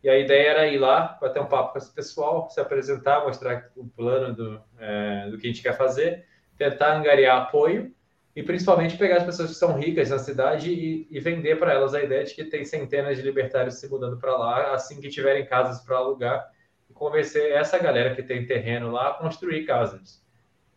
E 0.03 0.09
a 0.09 0.17
ideia 0.17 0.49
era 0.49 0.67
ir 0.67 0.79
lá, 0.79 1.19
bater 1.21 1.39
um 1.39 1.45
papo 1.45 1.73
com 1.73 1.77
esse 1.77 1.93
pessoal, 1.93 2.49
se 2.49 2.59
apresentar, 2.59 3.23
mostrar 3.23 3.69
o 3.75 3.87
plano 3.87 4.35
do, 4.35 4.59
é, 4.79 5.29
do 5.29 5.37
que 5.37 5.45
a 5.45 5.51
gente 5.51 5.61
quer 5.61 5.77
fazer, 5.77 6.25
tentar 6.57 6.97
angariar 6.97 7.43
apoio 7.43 7.93
e 8.35 8.41
principalmente 8.41 8.97
pegar 8.97 9.17
as 9.17 9.23
pessoas 9.23 9.49
que 9.49 9.55
são 9.55 9.77
ricas 9.77 10.09
na 10.09 10.17
cidade 10.17 10.71
e, 10.71 11.07
e 11.09 11.19
vender 11.19 11.59
para 11.59 11.73
elas 11.73 11.93
a 11.93 12.01
ideia 12.01 12.23
de 12.23 12.33
que 12.33 12.45
tem 12.45 12.63
centenas 12.63 13.17
de 13.17 13.23
libertários 13.23 13.75
se 13.75 13.89
mudando 13.89 14.17
para 14.17 14.37
lá 14.37 14.73
assim 14.73 15.01
que 15.01 15.09
tiverem 15.09 15.45
casas 15.45 15.83
para 15.83 15.97
alugar 15.97 16.49
e 16.89 16.93
convencer 16.93 17.51
essa 17.51 17.77
galera 17.77 18.15
que 18.15 18.23
tem 18.23 18.45
terreno 18.45 18.91
lá 18.91 19.09
a 19.09 19.13
construir 19.15 19.65
casas. 19.65 20.21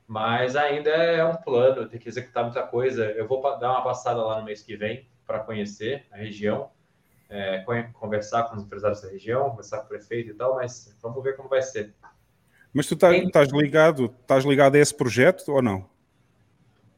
Mas 0.06 0.54
ainda 0.56 0.90
é 0.90 1.24
um 1.24 1.36
plano, 1.36 1.88
tem 1.88 1.98
que 1.98 2.08
executar 2.08 2.44
muita 2.44 2.62
coisa. 2.62 3.06
Eu 3.12 3.26
vou 3.26 3.40
dar 3.58 3.70
uma 3.70 3.82
passada 3.84 4.22
lá 4.22 4.38
no 4.38 4.44
mês 4.44 4.62
que 4.62 4.76
vem 4.76 5.08
para 5.26 5.38
conhecer 5.38 6.04
a 6.12 6.16
região, 6.16 6.70
é, 7.30 7.64
conversar 7.94 8.42
com 8.44 8.56
os 8.56 8.62
empresários 8.62 9.00
da 9.00 9.08
região, 9.08 9.50
conversar 9.50 9.78
com 9.78 9.86
o 9.86 9.88
prefeito 9.88 10.30
e 10.30 10.34
tal, 10.34 10.56
mas 10.56 10.94
vamos 11.00 11.22
ver 11.22 11.36
como 11.36 11.48
vai 11.48 11.62
ser. 11.62 11.94
Mas 12.72 12.86
tu 12.86 12.96
tá, 12.96 13.16
estás 13.16 13.50
ligado, 13.50 14.12
estás 14.20 14.44
ligado 14.44 14.74
a 14.74 14.78
esse 14.78 14.94
projeto 14.94 15.48
ou 15.48 15.62
não? 15.62 15.88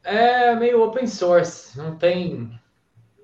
É 0.08 0.54
meio 0.54 0.84
open 0.84 1.04
source, 1.04 1.76
não 1.76 1.96
tem 1.96 2.56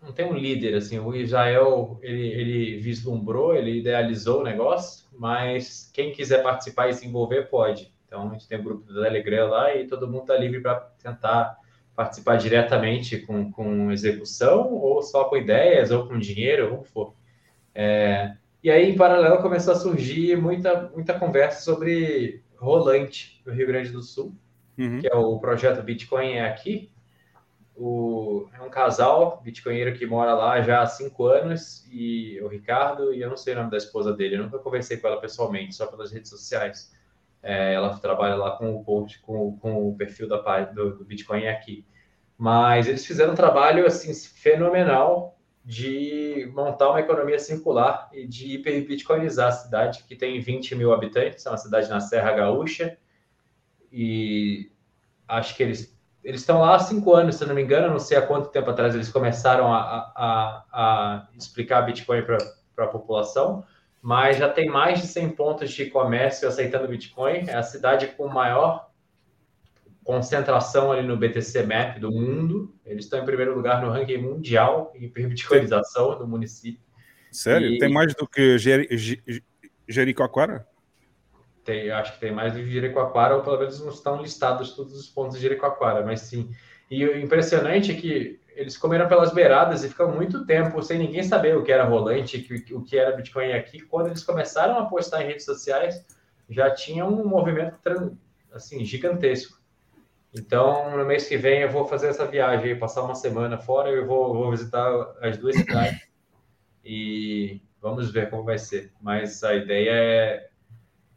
não 0.03 0.11
tem 0.11 0.27
um 0.27 0.35
líder 0.35 0.75
assim. 0.75 0.99
O 0.99 1.15
Israel 1.15 1.97
ele, 2.03 2.27
ele 2.27 2.77
vislumbrou, 2.79 3.55
ele 3.55 3.79
idealizou 3.79 4.41
o 4.41 4.43
negócio, 4.43 5.07
mas 5.17 5.89
quem 5.95 6.11
quiser 6.11 6.43
participar 6.43 6.89
e 6.89 6.95
se 6.95 7.07
envolver 7.07 7.49
pode. 7.49 7.95
Então 8.05 8.29
a 8.29 8.33
gente 8.33 8.49
tem 8.49 8.59
um 8.59 8.65
grupo 8.65 8.85
do 8.85 9.01
Telegram 9.01 9.49
lá 9.49 9.73
e 9.77 9.87
todo 9.87 10.09
mundo 10.09 10.23
está 10.23 10.37
livre 10.37 10.61
para 10.61 10.75
tentar 11.01 11.57
participar 11.95 12.35
diretamente 12.35 13.19
com, 13.19 13.53
com 13.53 13.93
execução 13.93 14.73
ou 14.73 15.01
só 15.03 15.27
com 15.27 15.37
ideias 15.37 15.93
ou 15.93 16.09
com 16.09 16.19
dinheiro, 16.19 16.71
como 16.71 16.83
for. 16.83 17.15
É, 17.73 18.35
e 18.61 18.69
aí, 18.69 18.91
em 18.91 18.97
paralelo, 18.97 19.41
começou 19.41 19.73
a 19.73 19.77
surgir 19.77 20.37
muita, 20.37 20.91
muita 20.93 21.17
conversa 21.17 21.63
sobre 21.63 22.43
rolante 22.57 23.41
no 23.47 23.53
Rio 23.53 23.69
Grande 23.69 23.91
do 23.91 24.03
Sul 24.03 24.35
uhum. 24.78 25.01
que 25.01 25.07
é 25.07 25.15
o 25.15 25.39
projeto 25.39 25.82
Bitcoin 25.82 26.32
é 26.32 26.47
aqui. 26.47 26.93
O, 27.74 28.49
é 28.53 28.61
um 28.61 28.69
casal 28.69 29.40
bitcoinheiro 29.43 29.97
que 29.97 30.05
mora 30.05 30.35
lá 30.35 30.61
já 30.61 30.82
há 30.82 30.86
cinco 30.86 31.27
anos, 31.27 31.86
e 31.90 32.39
o 32.43 32.47
Ricardo, 32.47 33.15
e 33.15 33.23
eu 33.23 33.31
não 33.31 33.36
sei 33.36 33.55
o 33.55 33.57
nome 33.57 33.70
da 33.70 33.78
esposa 33.78 34.12
dele, 34.12 34.36
eu 34.36 34.43
nunca 34.43 34.59
conversei 34.59 34.99
com 34.99 35.09
ela 35.09 35.20
pessoalmente, 35.20 35.74
só 35.74 35.86
pelas 35.86 36.12
redes 36.12 36.31
sociais. 36.31 36.94
É, 37.43 37.74
ela 37.74 37.99
trabalha 37.99 38.36
lá 38.36 38.57
com 38.57 38.74
o 38.74 38.85
post, 38.85 39.20
com, 39.20 39.57
com 39.59 39.89
o 39.89 39.97
perfil 39.97 40.28
da 40.28 40.36
do, 40.65 40.99
do 40.99 41.05
Bitcoin 41.05 41.49
aqui. 41.49 41.85
Mas 42.36 42.86
eles 42.86 43.07
fizeram 43.07 43.32
um 43.32 43.36
trabalho 43.36 43.86
assim 43.86 44.12
fenomenal 44.15 45.39
de 45.65 46.51
montar 46.55 46.90
uma 46.90 47.01
economia 47.01 47.39
circular 47.39 48.09
e 48.12 48.27
de 48.27 48.55
hiperbitcoinizar 48.55 49.49
a 49.49 49.53
cidade, 49.53 50.05
que 50.05 50.16
tem 50.16 50.40
20 50.40 50.74
mil 50.74 50.93
habitantes, 50.93 51.47
é 51.47 51.51
uma 51.51 51.57
cidade 51.57 51.89
na 51.89 52.01
Serra 52.01 52.32
Gaúcha, 52.32 52.99
e 53.93 54.73
acho 55.28 55.56
que 55.56 55.62
eles 55.62 55.93
eles 56.24 56.40
estão 56.40 56.60
lá 56.60 56.77
há 56.77 56.78
cinco 56.78 57.14
anos, 57.14 57.35
se 57.35 57.44
não 57.44 57.55
me 57.55 57.62
engano, 57.62 57.90
não 57.90 57.98
sei 57.98 58.16
há 58.16 58.23
quanto 58.23 58.51
tempo 58.51 58.70
atrás 58.70 58.94
eles 58.94 59.10
começaram 59.10 59.73
a, 59.73 60.12
a, 60.14 60.64
a 60.73 61.28
explicar 61.36 61.82
Bitcoin 61.82 62.23
para 62.23 62.85
a 62.85 62.86
população, 62.86 63.64
mas 64.01 64.36
já 64.36 64.48
tem 64.48 64.69
mais 64.69 65.01
de 65.01 65.09
100 65.09 65.31
pontos 65.31 65.73
de 65.73 65.86
comércio 65.86 66.47
aceitando 66.47 66.86
Bitcoin. 66.86 67.48
É 67.48 67.56
a 67.56 67.62
cidade 67.62 68.06
com 68.16 68.28
maior 68.28 68.89
concentração 70.05 70.93
ali 70.93 71.06
no 71.06 71.16
BTC 71.16 71.64
Map 71.64 71.98
do 71.98 72.10
mundo. 72.10 72.74
Eles 72.85 73.05
estão 73.05 73.20
em 73.20 73.24
primeiro 73.24 73.55
lugar 73.55 73.82
no 73.82 73.90
ranking 73.90 74.19
mundial 74.19 74.93
em 74.94 75.09
bitcoinização 75.28 76.16
do 76.19 76.27
município. 76.27 76.81
Sério? 77.32 77.69
E... 77.69 77.78
Tem 77.78 77.93
mais 77.93 78.14
do 78.14 78.28
que 78.28 78.59
Jer 78.59 78.86
Jericoacoara? 79.89 80.66
Tem, 81.65 81.91
acho 81.91 82.15
que 82.15 82.21
tem 82.21 82.33
mais 82.33 82.53
do 82.53 82.65
Jericoacoara, 82.65 83.37
ou 83.37 83.43
pelo 83.43 83.59
menos 83.59 83.81
não 83.81 83.89
estão 83.89 84.21
listados 84.21 84.73
todos 84.73 84.99
os 84.99 85.09
pontos 85.09 85.37
de 85.37 85.43
Jericoacoara, 85.43 86.05
mas 86.05 86.21
sim. 86.23 86.51
E 86.91 87.05
o 87.05 87.19
impressionante 87.19 87.93
é 87.93 87.95
que 87.95 88.41
eles 88.55 88.77
comeram 88.77 89.09
pelas 89.09 89.33
beiradas 89.33 89.83
e 89.83 89.89
ficam 89.89 90.13
muito 90.13 90.45
tempo 90.45 90.83
sem 90.83 90.99
ninguém 90.99 91.23
saber 91.23 91.57
o 91.57 91.63
que 91.63 91.73
era 91.73 91.85
rolante, 91.85 92.47
o 92.73 92.83
que 92.83 92.99
era 92.99 93.17
Bitcoin 93.17 93.53
aqui. 93.53 93.81
Quando 93.81 94.09
eles 94.09 94.23
começaram 94.23 94.79
a 94.79 94.87
postar 94.87 95.23
em 95.23 95.29
redes 95.29 95.45
sociais, 95.45 96.05
já 96.51 96.71
tinha 96.71 97.05
um 97.07 97.27
movimento 97.27 97.79
assim 98.53 98.85
gigantesco. 98.85 99.61
Então, 100.35 100.97
no 100.97 101.05
mês 101.05 101.29
que 101.29 101.37
vem 101.37 101.61
eu 101.61 101.71
vou 101.71 101.87
fazer 101.87 102.09
essa 102.09 102.27
viagem, 102.27 102.79
passar 102.79 103.03
uma 103.03 103.15
semana 103.15 103.59
fora, 103.59 103.91
eu 103.91 104.07
vou, 104.07 104.33
vou 104.33 104.51
visitar 104.51 104.91
as 105.21 105.37
duas 105.37 105.57
cidades 105.57 106.01
e 106.85 107.61
vamos 107.81 108.11
ver 108.11 108.31
como 108.31 108.45
vai 108.45 108.59
ser. 108.59 108.93
Mas 109.01 109.45
a 109.45 109.55
ideia 109.55 109.91
é, 109.91 110.49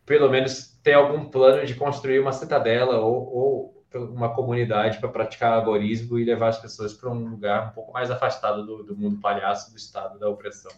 pelo 0.06 0.30
menos, 0.30 0.78
ter 0.84 0.94
algum 0.94 1.26
plano 1.26 1.66
de 1.66 1.74
construir 1.76 2.20
uma 2.20 2.32
citadela 2.32 3.00
ou, 3.00 3.36
ou 3.36 3.86
uma 3.94 4.34
comunidade 4.34 5.00
para 5.00 5.10
praticar 5.10 5.54
algoritmo 5.54 6.20
e 6.20 6.26
levar 6.26 6.50
as 6.50 6.60
pessoas 6.60 6.94
para 6.94 7.10
um 7.10 7.30
lugar 7.30 7.70
um 7.70 7.74
pouco 7.74 7.94
mais 7.94 8.12
afastado 8.12 8.66
do, 8.66 8.84
do 8.84 8.96
mundo 8.96 9.20
palhaço, 9.20 9.72
do 9.72 9.78
estado 9.78 10.20
da 10.20 10.30
opressão. 10.30 10.72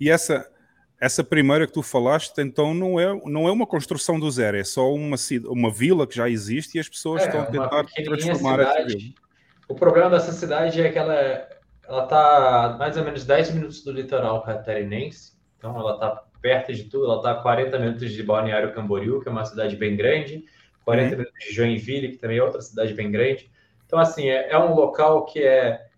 E 0.00 0.10
essa 0.10 0.48
essa 1.00 1.22
primeira 1.22 1.64
que 1.64 1.72
tu 1.72 1.80
falaste, 1.80 2.40
então 2.40 2.74
não 2.74 2.98
é, 2.98 3.14
não 3.26 3.46
é 3.46 3.52
uma 3.52 3.64
construção 3.64 4.18
do 4.18 4.28
zero, 4.28 4.56
é 4.56 4.64
só 4.64 4.92
uma, 4.92 5.16
uma 5.46 5.70
vila 5.70 6.08
que 6.08 6.16
já 6.16 6.28
existe 6.28 6.76
e 6.76 6.80
as 6.80 6.88
pessoas 6.88 7.22
é, 7.22 7.26
estão 7.26 7.42
a 7.42 7.46
tentar 7.46 7.84
transformar 7.84 8.58
essa 8.58 8.84
vila. 8.84 9.14
O 9.68 9.76
problema 9.76 10.10
dessa 10.10 10.32
cidade 10.32 10.80
é 10.80 10.90
que 10.90 10.98
ela 10.98 11.48
ela 11.88 12.04
está 12.04 12.76
mais 12.78 12.96
ou 12.98 13.04
menos 13.04 13.24
10 13.24 13.52
minutos 13.54 13.82
do 13.82 13.92
litoral 13.92 14.42
catarinense, 14.42 15.32
então 15.56 15.78
ela 15.78 15.94
está 15.94 16.22
perto 16.40 16.72
de 16.72 16.84
tudo, 16.84 17.06
ela 17.06 17.16
está 17.16 17.32
a 17.32 17.42
40 17.42 17.78
minutos 17.78 18.12
de 18.12 18.22
Balneário 18.22 18.72
Camboriú, 18.72 19.20
que 19.20 19.28
é 19.28 19.32
uma 19.32 19.44
cidade 19.44 19.76
bem 19.76 19.96
grande, 19.96 20.44
40 20.84 21.04
uhum. 21.04 21.18
minutos 21.18 21.44
de 21.44 21.54
Joinville, 21.54 22.08
que 22.12 22.18
também 22.18 22.38
é 22.38 22.42
outra 22.42 22.60
cidade 22.60 22.94
bem 22.94 23.10
grande. 23.10 23.50
Então, 23.86 23.98
assim, 23.98 24.28
é, 24.28 24.50
é 24.50 24.58
um 24.58 24.74
local 24.74 25.24
que 25.24 25.40
é 25.42 25.88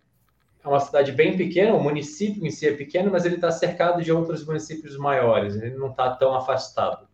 é 0.63 0.69
uma 0.69 0.81
cidade 0.81 1.13
bem 1.13 1.37
pequena, 1.37 1.75
o 1.75 1.83
município 1.83 2.47
em 2.47 2.51
si 2.51 2.69
é 2.69 2.73
pequeno, 2.77 3.11
mas 3.11 3.25
ele 3.25 3.37
está 3.37 3.51
cercado 3.51 4.03
de 4.03 4.13
outros 4.13 4.45
municípios 4.45 4.97
maiores, 4.97 5.57
ele 5.57 5.77
não 5.77 5.91
está 5.91 6.15
tão 6.15 6.35
afastado. 6.35 7.09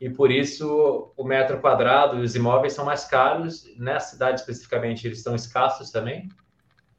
E 0.00 0.08
por 0.08 0.30
isso 0.30 1.12
o 1.16 1.24
metro 1.24 1.60
quadrado 1.60 2.18
e 2.18 2.22
os 2.22 2.34
imóveis 2.34 2.72
são 2.72 2.84
mais 2.84 3.04
caros. 3.04 3.64
Nessa 3.76 4.12
cidade 4.12 4.40
especificamente, 4.40 5.06
eles 5.06 5.22
são 5.22 5.34
escassos 5.34 5.90
também. 5.90 6.28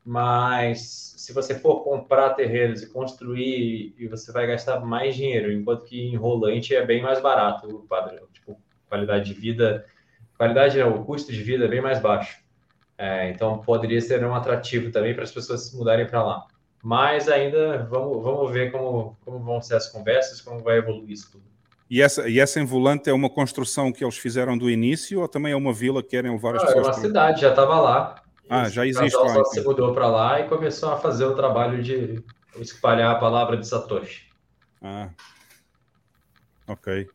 Mas 0.06 1.14
se 1.18 1.34
você 1.34 1.54
for 1.54 1.84
comprar 1.84 2.32
terrenos 2.32 2.82
e 2.82 2.90
construir, 2.90 3.94
e 3.98 4.08
você 4.08 4.32
vai 4.32 4.48
gastar 4.48 4.80
mais 4.80 5.16
dinheiro, 5.16 5.52
enquanto 5.52 5.86
que 5.86 6.02
em 6.02 6.16
Rolante 6.16 6.76
é 6.76 6.86
bem 6.86 7.02
mais 7.02 7.22
barato 7.22 7.68
o 7.68 7.88
padrão. 7.88 8.26
Tipo, 8.34 8.58
qualidade 8.88 9.26
de 9.26 9.40
vida, 9.40 9.86
qualidade 10.38 10.80
não, 10.80 11.02
o 11.02 11.06
custo 11.06 11.32
de 11.32 11.44
vida 11.44 11.66
é 11.66 11.68
bem 11.68 11.82
mais 11.82 12.00
baixo. 12.00 12.40
É, 12.98 13.30
então 13.30 13.60
poderia 13.60 14.02
ser 14.02 14.24
um 14.26 14.34
atrativo 14.34 14.92
também 14.92 15.14
para 15.14 15.24
as 15.24 15.32
pessoas 15.32 15.70
se 15.70 15.78
mudarem 15.78 16.08
para 16.08 16.24
lá. 16.24 16.48
Mas 16.84 17.30
ainda 17.30 17.86
vamos, 17.90 18.24
vamos 18.24 18.52
ver 18.52 18.72
como, 18.72 19.18
como 19.24 19.40
vão 19.40 19.62
ser 19.62 19.76
as 19.76 19.88
conversas, 19.88 20.42
como 20.42 20.64
vai 20.64 20.78
evoluir 20.78 21.12
isso 21.12 21.32
tudo. 21.32 21.44
E 21.90 22.02
essa, 22.02 22.30
e 22.30 22.40
essa 22.40 22.60
em 22.60 22.66
Volante 22.66 23.10
é 23.10 23.14
uma 23.14 23.30
construção 23.30 23.92
que 23.92 24.04
eles 24.04 24.18
fizeram 24.18 24.58
do 24.58 24.70
início 24.70 25.22
ou 25.22 25.28
também 25.28 25.54
é 25.54 25.56
uma 25.56 25.74
vila 25.74 26.04
que 26.04 26.10
querem 26.10 26.32
levar 26.32 26.56
as 26.56 26.64
Não, 26.64 26.68
pessoas? 26.68 26.88
É 26.88 26.90
uma 26.90 27.08
cidade, 27.08 27.42
já 27.42 27.50
estava 27.50 27.80
lá. 27.80 28.16
Ah, 28.50 28.68
já 28.68 28.86
existe 28.86 29.16
lá. 29.16 29.30
Só 29.30 29.44
se 29.46 29.62
mudou 29.62 29.94
para 29.94 30.08
lá 30.08 30.40
e 30.40 30.50
começou 30.50 30.92
a 30.92 30.98
fazer 30.98 31.26
o 31.26 31.36
trabalho 31.36 31.84
de 31.84 32.24
espalhar 32.60 33.12
a 33.12 33.20
palavra 33.20 33.56
de 33.56 33.68
Satoshi. 33.68 34.28
Ah, 34.82 35.10
ok. 36.68 37.08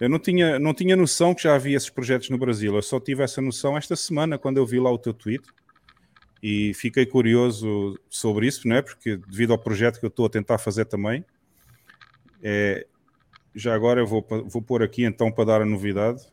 Eu 0.00 0.08
não 0.08 0.18
tinha, 0.18 0.58
não 0.58 0.74
tinha 0.74 0.96
noção 0.96 1.34
que 1.34 1.42
já 1.42 1.54
havia 1.54 1.76
esses 1.76 1.90
projetos 1.90 2.30
no 2.30 2.38
Brasil. 2.38 2.74
Eu 2.74 2.82
só 2.82 2.98
tive 2.98 3.22
essa 3.22 3.40
noção 3.40 3.76
esta 3.76 3.94
semana 3.94 4.38
quando 4.38 4.56
eu 4.56 4.66
vi 4.66 4.80
lá 4.80 4.90
o 4.90 4.98
teu 4.98 5.12
tweet 5.12 5.44
e 6.42 6.74
fiquei 6.74 7.06
curioso 7.06 7.96
sobre 8.08 8.46
isso, 8.46 8.66
não 8.66 8.76
é? 8.76 8.82
Porque 8.82 9.16
devido 9.16 9.52
ao 9.52 9.58
projeto 9.58 10.00
que 10.00 10.06
eu 10.06 10.08
estou 10.08 10.26
a 10.26 10.30
tentar 10.30 10.58
fazer 10.58 10.86
também, 10.86 11.24
é, 12.42 12.84
já 13.54 13.74
agora 13.74 14.00
eu 14.00 14.06
vou, 14.06 14.26
vou 14.46 14.62
pôr 14.62 14.82
aqui 14.82 15.04
então 15.04 15.30
para 15.30 15.44
dar 15.44 15.62
a 15.62 15.66
novidade. 15.66 16.26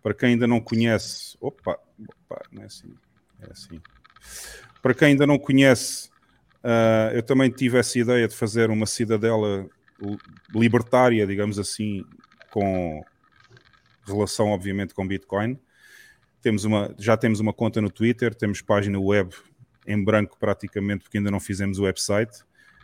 Para 0.00 0.14
quem 0.14 0.30
ainda 0.30 0.46
não 0.46 0.60
conhece, 0.60 1.36
opa, 1.40 1.80
opa 2.08 2.42
não 2.52 2.62
é 2.62 2.66
assim, 2.66 2.94
é 3.48 3.52
assim. 3.52 3.80
Para 4.82 4.94
quem 4.94 5.08
ainda 5.08 5.26
não 5.26 5.38
conhece, 5.38 6.08
uh, 6.62 7.14
eu 7.14 7.22
também 7.22 7.50
tive 7.50 7.78
essa 7.78 7.98
ideia 7.98 8.28
de 8.28 8.34
fazer 8.34 8.70
uma 8.70 8.86
cidadela 8.86 9.68
libertária, 10.54 11.26
digamos 11.26 11.58
assim, 11.58 12.04
com 12.50 13.02
relação, 14.06 14.48
obviamente, 14.48 14.94
com 14.94 15.06
Bitcoin. 15.06 15.58
Temos 16.42 16.64
uma, 16.64 16.94
já 16.98 17.16
temos 17.16 17.40
uma 17.40 17.52
conta 17.52 17.80
no 17.80 17.90
Twitter, 17.90 18.34
temos 18.34 18.60
página 18.60 19.00
web 19.00 19.34
em 19.86 20.02
branco 20.02 20.36
praticamente, 20.38 21.04
porque 21.04 21.18
ainda 21.18 21.30
não 21.30 21.40
fizemos 21.40 21.78
o 21.78 21.84
website. 21.84 22.42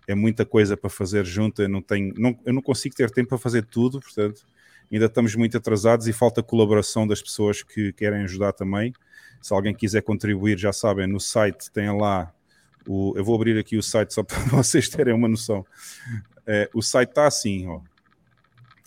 É 0.09 0.15
muita 0.15 0.45
coisa 0.47 0.77
para 0.77 0.91
fazer 0.91 1.25
junto, 1.25 1.63
eu 1.63 1.69
não, 1.69 1.83
tenho, 1.83 2.15
não, 2.17 2.39
eu 2.45 2.53
não 2.53 2.63
consigo 2.63 2.95
ter 2.95 3.11
tempo 3.11 3.29
para 3.29 3.39
fazer 3.39 3.65
tudo, 3.65 4.01
portanto, 4.01 4.45
ainda 4.91 5.07
estamos 5.07 5.35
muito 5.35 5.57
atrasados 5.57 6.09
e 6.09 6.13
falta 6.13 6.43
colaboração 6.43 7.07
das 7.07 7.23
pessoas 7.23 7.63
que 7.63 7.93
querem 7.93 8.23
ajudar 8.23 8.53
também. 8.53 8.93
Se 9.41 9.53
alguém 9.55 9.75
quiser 9.75 10.03
contribuir, 10.03 10.59
já 10.59 10.73
sabem, 10.73 11.07
no 11.07 11.21
site 11.21 11.71
tem 11.71 11.91
lá 11.97 12.33
o, 12.87 13.15
eu 13.17 13.25
vou 13.25 13.35
abrir 13.35 13.59
aqui 13.59 13.77
o 13.77 13.83
site 13.83 14.13
só 14.13 14.23
para 14.25 14.39
vocês 14.39 14.89
terem 14.89 15.15
uma 15.15 15.29
noção. 15.29 15.65
É, 16.47 16.69
o 16.75 16.83
site 16.83 17.11
está 17.11 17.27
assim, 17.27 17.67
ó. 17.67 17.81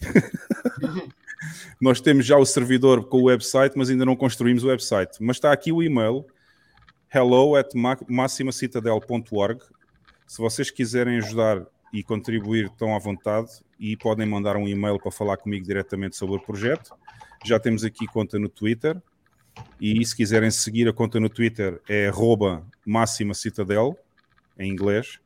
Nós 1.80 2.00
temos 2.00 2.26
já 2.26 2.38
o 2.38 2.46
servidor 2.46 3.08
com 3.08 3.18
o 3.18 3.24
website, 3.26 3.78
mas 3.78 3.90
ainda 3.90 4.06
não 4.06 4.16
construímos 4.16 4.64
o 4.64 4.68
website. 4.68 5.18
Mas 5.22 5.38
está 5.38 5.52
aqui 5.52 5.72
o 5.72 5.84
e-mail 5.84 6.26
hello 7.14 7.56
at 7.56 7.70
maximacitadel.org. 8.10 9.62
Se 10.26 10.38
vocês 10.40 10.72
quiserem 10.72 11.18
ajudar 11.18 11.66
e 11.94 12.04
contribuir, 12.04 12.66
estão 12.66 12.96
à 12.96 13.00
vontade 13.00 13.50
e 13.80 13.96
podem 13.96 14.26
mandar 14.26 14.58
um 14.58 14.68
e-mail 14.68 14.98
para 15.00 15.12
falar 15.12 15.38
comigo 15.38 15.64
diretamente 15.64 16.16
sobre 16.16 16.38
o 16.38 16.40
projeto. 16.40 16.96
Já 17.46 17.60
temos 17.60 17.84
aqui 17.84 18.08
conta 18.08 18.40
no 18.40 18.50
Twitter. 18.50 19.00
E 19.80 20.06
se 20.06 20.16
quiserem 20.16 20.50
seguir 20.50 20.88
a 20.88 20.94
conta 20.94 21.20
no 21.20 21.30
Twitter 21.30 21.82
é 21.88 22.10
@maximacitadel 22.86 23.98
em 24.58 24.72
inglês. 24.72 25.20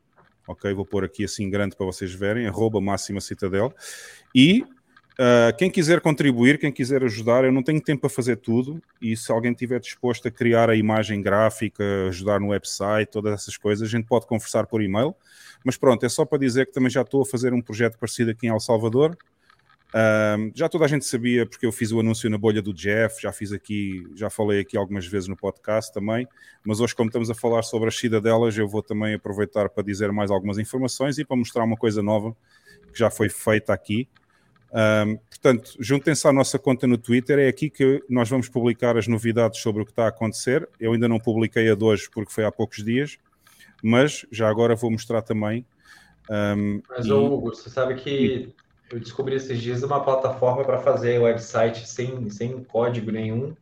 Ok, 0.46 0.72
vou 0.72 0.84
pôr 0.84 1.04
aqui 1.04 1.24
assim 1.24 1.50
grande 1.50 1.76
para 1.76 1.84
vocês 1.84 2.12
verem, 2.12 2.46
arroba 2.46 2.80
máxima 2.80 3.20
citadel. 3.20 3.72
E 4.34 4.62
uh, 4.62 5.54
quem 5.58 5.70
quiser 5.70 6.00
contribuir, 6.00 6.58
quem 6.58 6.72
quiser 6.72 7.04
ajudar, 7.04 7.44
eu 7.44 7.52
não 7.52 7.62
tenho 7.62 7.80
tempo 7.80 8.00
para 8.00 8.10
fazer 8.10 8.36
tudo. 8.36 8.82
E 9.00 9.14
se 9.14 9.30
alguém 9.30 9.52
estiver 9.52 9.78
disposto 9.78 10.26
a 10.26 10.30
criar 10.30 10.70
a 10.70 10.74
imagem 10.74 11.20
gráfica, 11.20 11.84
ajudar 12.08 12.40
no 12.40 12.48
website, 12.48 13.12
todas 13.12 13.34
essas 13.34 13.58
coisas, 13.58 13.86
a 13.86 13.90
gente 13.90 14.06
pode 14.06 14.26
conversar 14.26 14.66
por 14.66 14.82
e-mail. 14.82 15.14
Mas 15.62 15.76
pronto, 15.76 16.06
é 16.06 16.08
só 16.08 16.24
para 16.24 16.38
dizer 16.38 16.66
que 16.66 16.72
também 16.72 16.90
já 16.90 17.02
estou 17.02 17.20
a 17.20 17.26
fazer 17.26 17.52
um 17.52 17.60
projeto 17.60 17.98
parecido 17.98 18.30
aqui 18.30 18.46
em 18.46 18.50
El 18.50 18.60
Salvador. 18.60 19.18
Um, 19.94 20.52
já 20.54 20.68
toda 20.68 20.84
a 20.84 20.88
gente 20.88 21.06
sabia 21.06 21.46
porque 21.46 21.64
eu 21.64 21.72
fiz 21.72 21.92
o 21.92 22.00
anúncio 22.00 22.28
na 22.28 22.36
bolha 22.36 22.60
do 22.60 22.74
Jeff, 22.74 23.22
já 23.22 23.32
fiz 23.32 23.52
aqui, 23.52 24.06
já 24.14 24.28
falei 24.28 24.60
aqui 24.60 24.76
algumas 24.76 25.06
vezes 25.06 25.28
no 25.28 25.36
podcast 25.36 25.92
também, 25.92 26.28
mas 26.62 26.78
hoje 26.78 26.94
como 26.94 27.08
estamos 27.08 27.30
a 27.30 27.34
falar 27.34 27.62
sobre 27.62 27.88
as 27.88 27.96
cidadelas, 27.96 28.56
eu 28.58 28.68
vou 28.68 28.82
também 28.82 29.14
aproveitar 29.14 29.70
para 29.70 29.82
dizer 29.82 30.12
mais 30.12 30.30
algumas 30.30 30.58
informações 30.58 31.16
e 31.16 31.24
para 31.24 31.36
mostrar 31.36 31.64
uma 31.64 31.76
coisa 31.76 32.02
nova 32.02 32.36
que 32.92 32.98
já 32.98 33.10
foi 33.10 33.30
feita 33.30 33.72
aqui. 33.72 34.06
Um, 34.70 35.16
portanto, 35.16 35.72
juntem-se 35.80 36.28
à 36.28 36.32
nossa 36.34 36.58
conta 36.58 36.86
no 36.86 36.98
Twitter, 36.98 37.38
é 37.38 37.48
aqui 37.48 37.70
que 37.70 38.04
nós 38.10 38.28
vamos 38.28 38.46
publicar 38.50 38.98
as 38.98 39.08
novidades 39.08 39.60
sobre 39.60 39.80
o 39.80 39.86
que 39.86 39.92
está 39.92 40.04
a 40.04 40.08
acontecer. 40.08 40.68
Eu 40.78 40.92
ainda 40.92 41.08
não 41.08 41.18
publiquei 41.18 41.70
a 41.70 41.74
de 41.74 41.82
hoje 41.82 42.10
porque 42.12 42.30
foi 42.30 42.44
há 42.44 42.52
poucos 42.52 42.84
dias, 42.84 43.16
mas 43.82 44.26
já 44.30 44.50
agora 44.50 44.76
vou 44.76 44.90
mostrar 44.90 45.22
também. 45.22 45.64
Um, 46.30 46.82
mas, 46.90 47.06
e... 47.06 47.10
Hugo, 47.12 47.54
você 47.54 47.70
sabe 47.70 47.94
que 47.94 48.52
eu 48.90 48.98
descobri 48.98 49.36
esses 49.36 49.60
dias 49.60 49.82
uma 49.82 50.02
plataforma 50.02 50.64
para 50.64 50.78
fazer 50.78 51.18
website 51.18 51.86
sem, 51.88 52.28
sem 52.30 52.64
código 52.64 53.10
nenhum, 53.10 53.54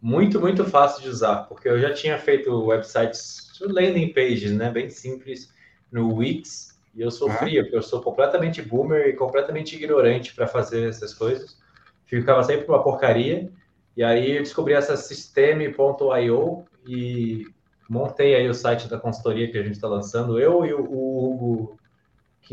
muito, 0.00 0.40
muito 0.40 0.64
fácil 0.64 1.02
de 1.02 1.08
usar, 1.08 1.44
porque 1.44 1.68
eu 1.68 1.78
já 1.80 1.92
tinha 1.92 2.18
feito 2.18 2.66
websites, 2.66 3.50
landing 3.60 4.12
pages, 4.12 4.52
né, 4.52 4.70
bem 4.70 4.88
simples, 4.88 5.52
no 5.92 6.14
Wix, 6.14 6.70
e 6.94 7.02
eu 7.02 7.10
sofria, 7.10 7.62
porque 7.62 7.76
eu 7.76 7.82
sou 7.82 8.00
completamente 8.00 8.62
boomer 8.62 9.08
e 9.08 9.12
completamente 9.12 9.76
ignorante 9.76 10.34
para 10.34 10.46
fazer 10.46 10.88
essas 10.88 11.14
coisas. 11.14 11.56
Ficava 12.04 12.42
sempre 12.42 12.66
uma 12.66 12.82
porcaria. 12.82 13.50
E 13.96 14.02
aí 14.02 14.36
eu 14.36 14.42
descobri 14.42 14.74
essa 14.74 14.96
System.io 14.96 16.64
e 16.86 17.46
montei 17.88 18.34
aí 18.34 18.48
o 18.48 18.54
site 18.54 18.88
da 18.88 18.98
consultoria 18.98 19.50
que 19.50 19.58
a 19.58 19.62
gente 19.62 19.74
está 19.74 19.88
lançando. 19.88 20.40
Eu 20.40 20.64
e 20.64 20.72
o 20.72 20.82
Hugo 20.82 21.78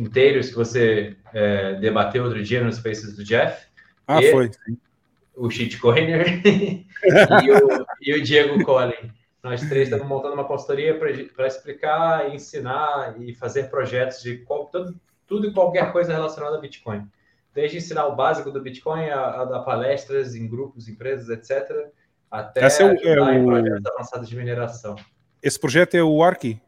Quinteiros, 0.02 0.49
que 0.49 0.56
você 0.56 1.15
é, 1.34 1.74
debateu 1.74 2.24
outro 2.24 2.44
dia 2.44 2.64
nos 2.64 2.76
Spaces 2.76 3.15
do 3.15 3.24
Jeff. 3.24 3.65
Ah, 4.07 4.22
e 4.22 4.32
foi. 4.32 4.52
O 5.36 5.49
shitcoiner 5.49 6.24
e, 6.45 6.86
o, 7.52 7.86
e 7.99 8.14
o 8.14 8.24
Diego 8.24 8.64
Collin. 8.64 9.11
Nós 9.44 9.61
três 9.68 9.88
estamos 9.90 10.07
montando 10.07 10.36
uma 10.36 10.44
consultoria 10.45 10.95
para 11.36 11.48
explicar, 11.48 12.32
ensinar 12.34 13.15
e 13.19 13.34
fazer 13.34 13.72
projetos 13.72 14.22
de 14.22 14.38
qual, 14.38 14.65
tudo, 14.65 14.95
tudo 15.26 15.48
e 15.48 15.53
qualquer 15.53 15.91
coisa 15.91 16.14
relacionada 16.14 16.57
a 16.57 16.61
Bitcoin. 16.61 17.07
Desde 17.56 17.78
ensinar 17.78 18.06
o 18.06 18.15
básico 18.15 18.52
do 18.52 18.61
Bitcoin 18.61 19.10
a, 19.10 19.41
a 19.41 19.45
dar 19.45 19.60
palestras 19.61 20.36
em 20.36 20.48
grupos, 20.48 20.88
empresas, 20.88 21.28
etc., 21.30 21.88
Até 22.30 22.65
Esse 22.68 22.84
é 22.84 22.86
o- 22.86 22.90
é 23.07 23.22
o- 23.40 23.45
projetos 23.45 23.86
avançados 23.88 24.30
de 24.30 24.36
mineração. 24.36 24.95
Esse 25.41 25.60
projeto 25.60 25.95
é 25.95 26.03
o 26.03 26.22
Arki? 26.22 26.60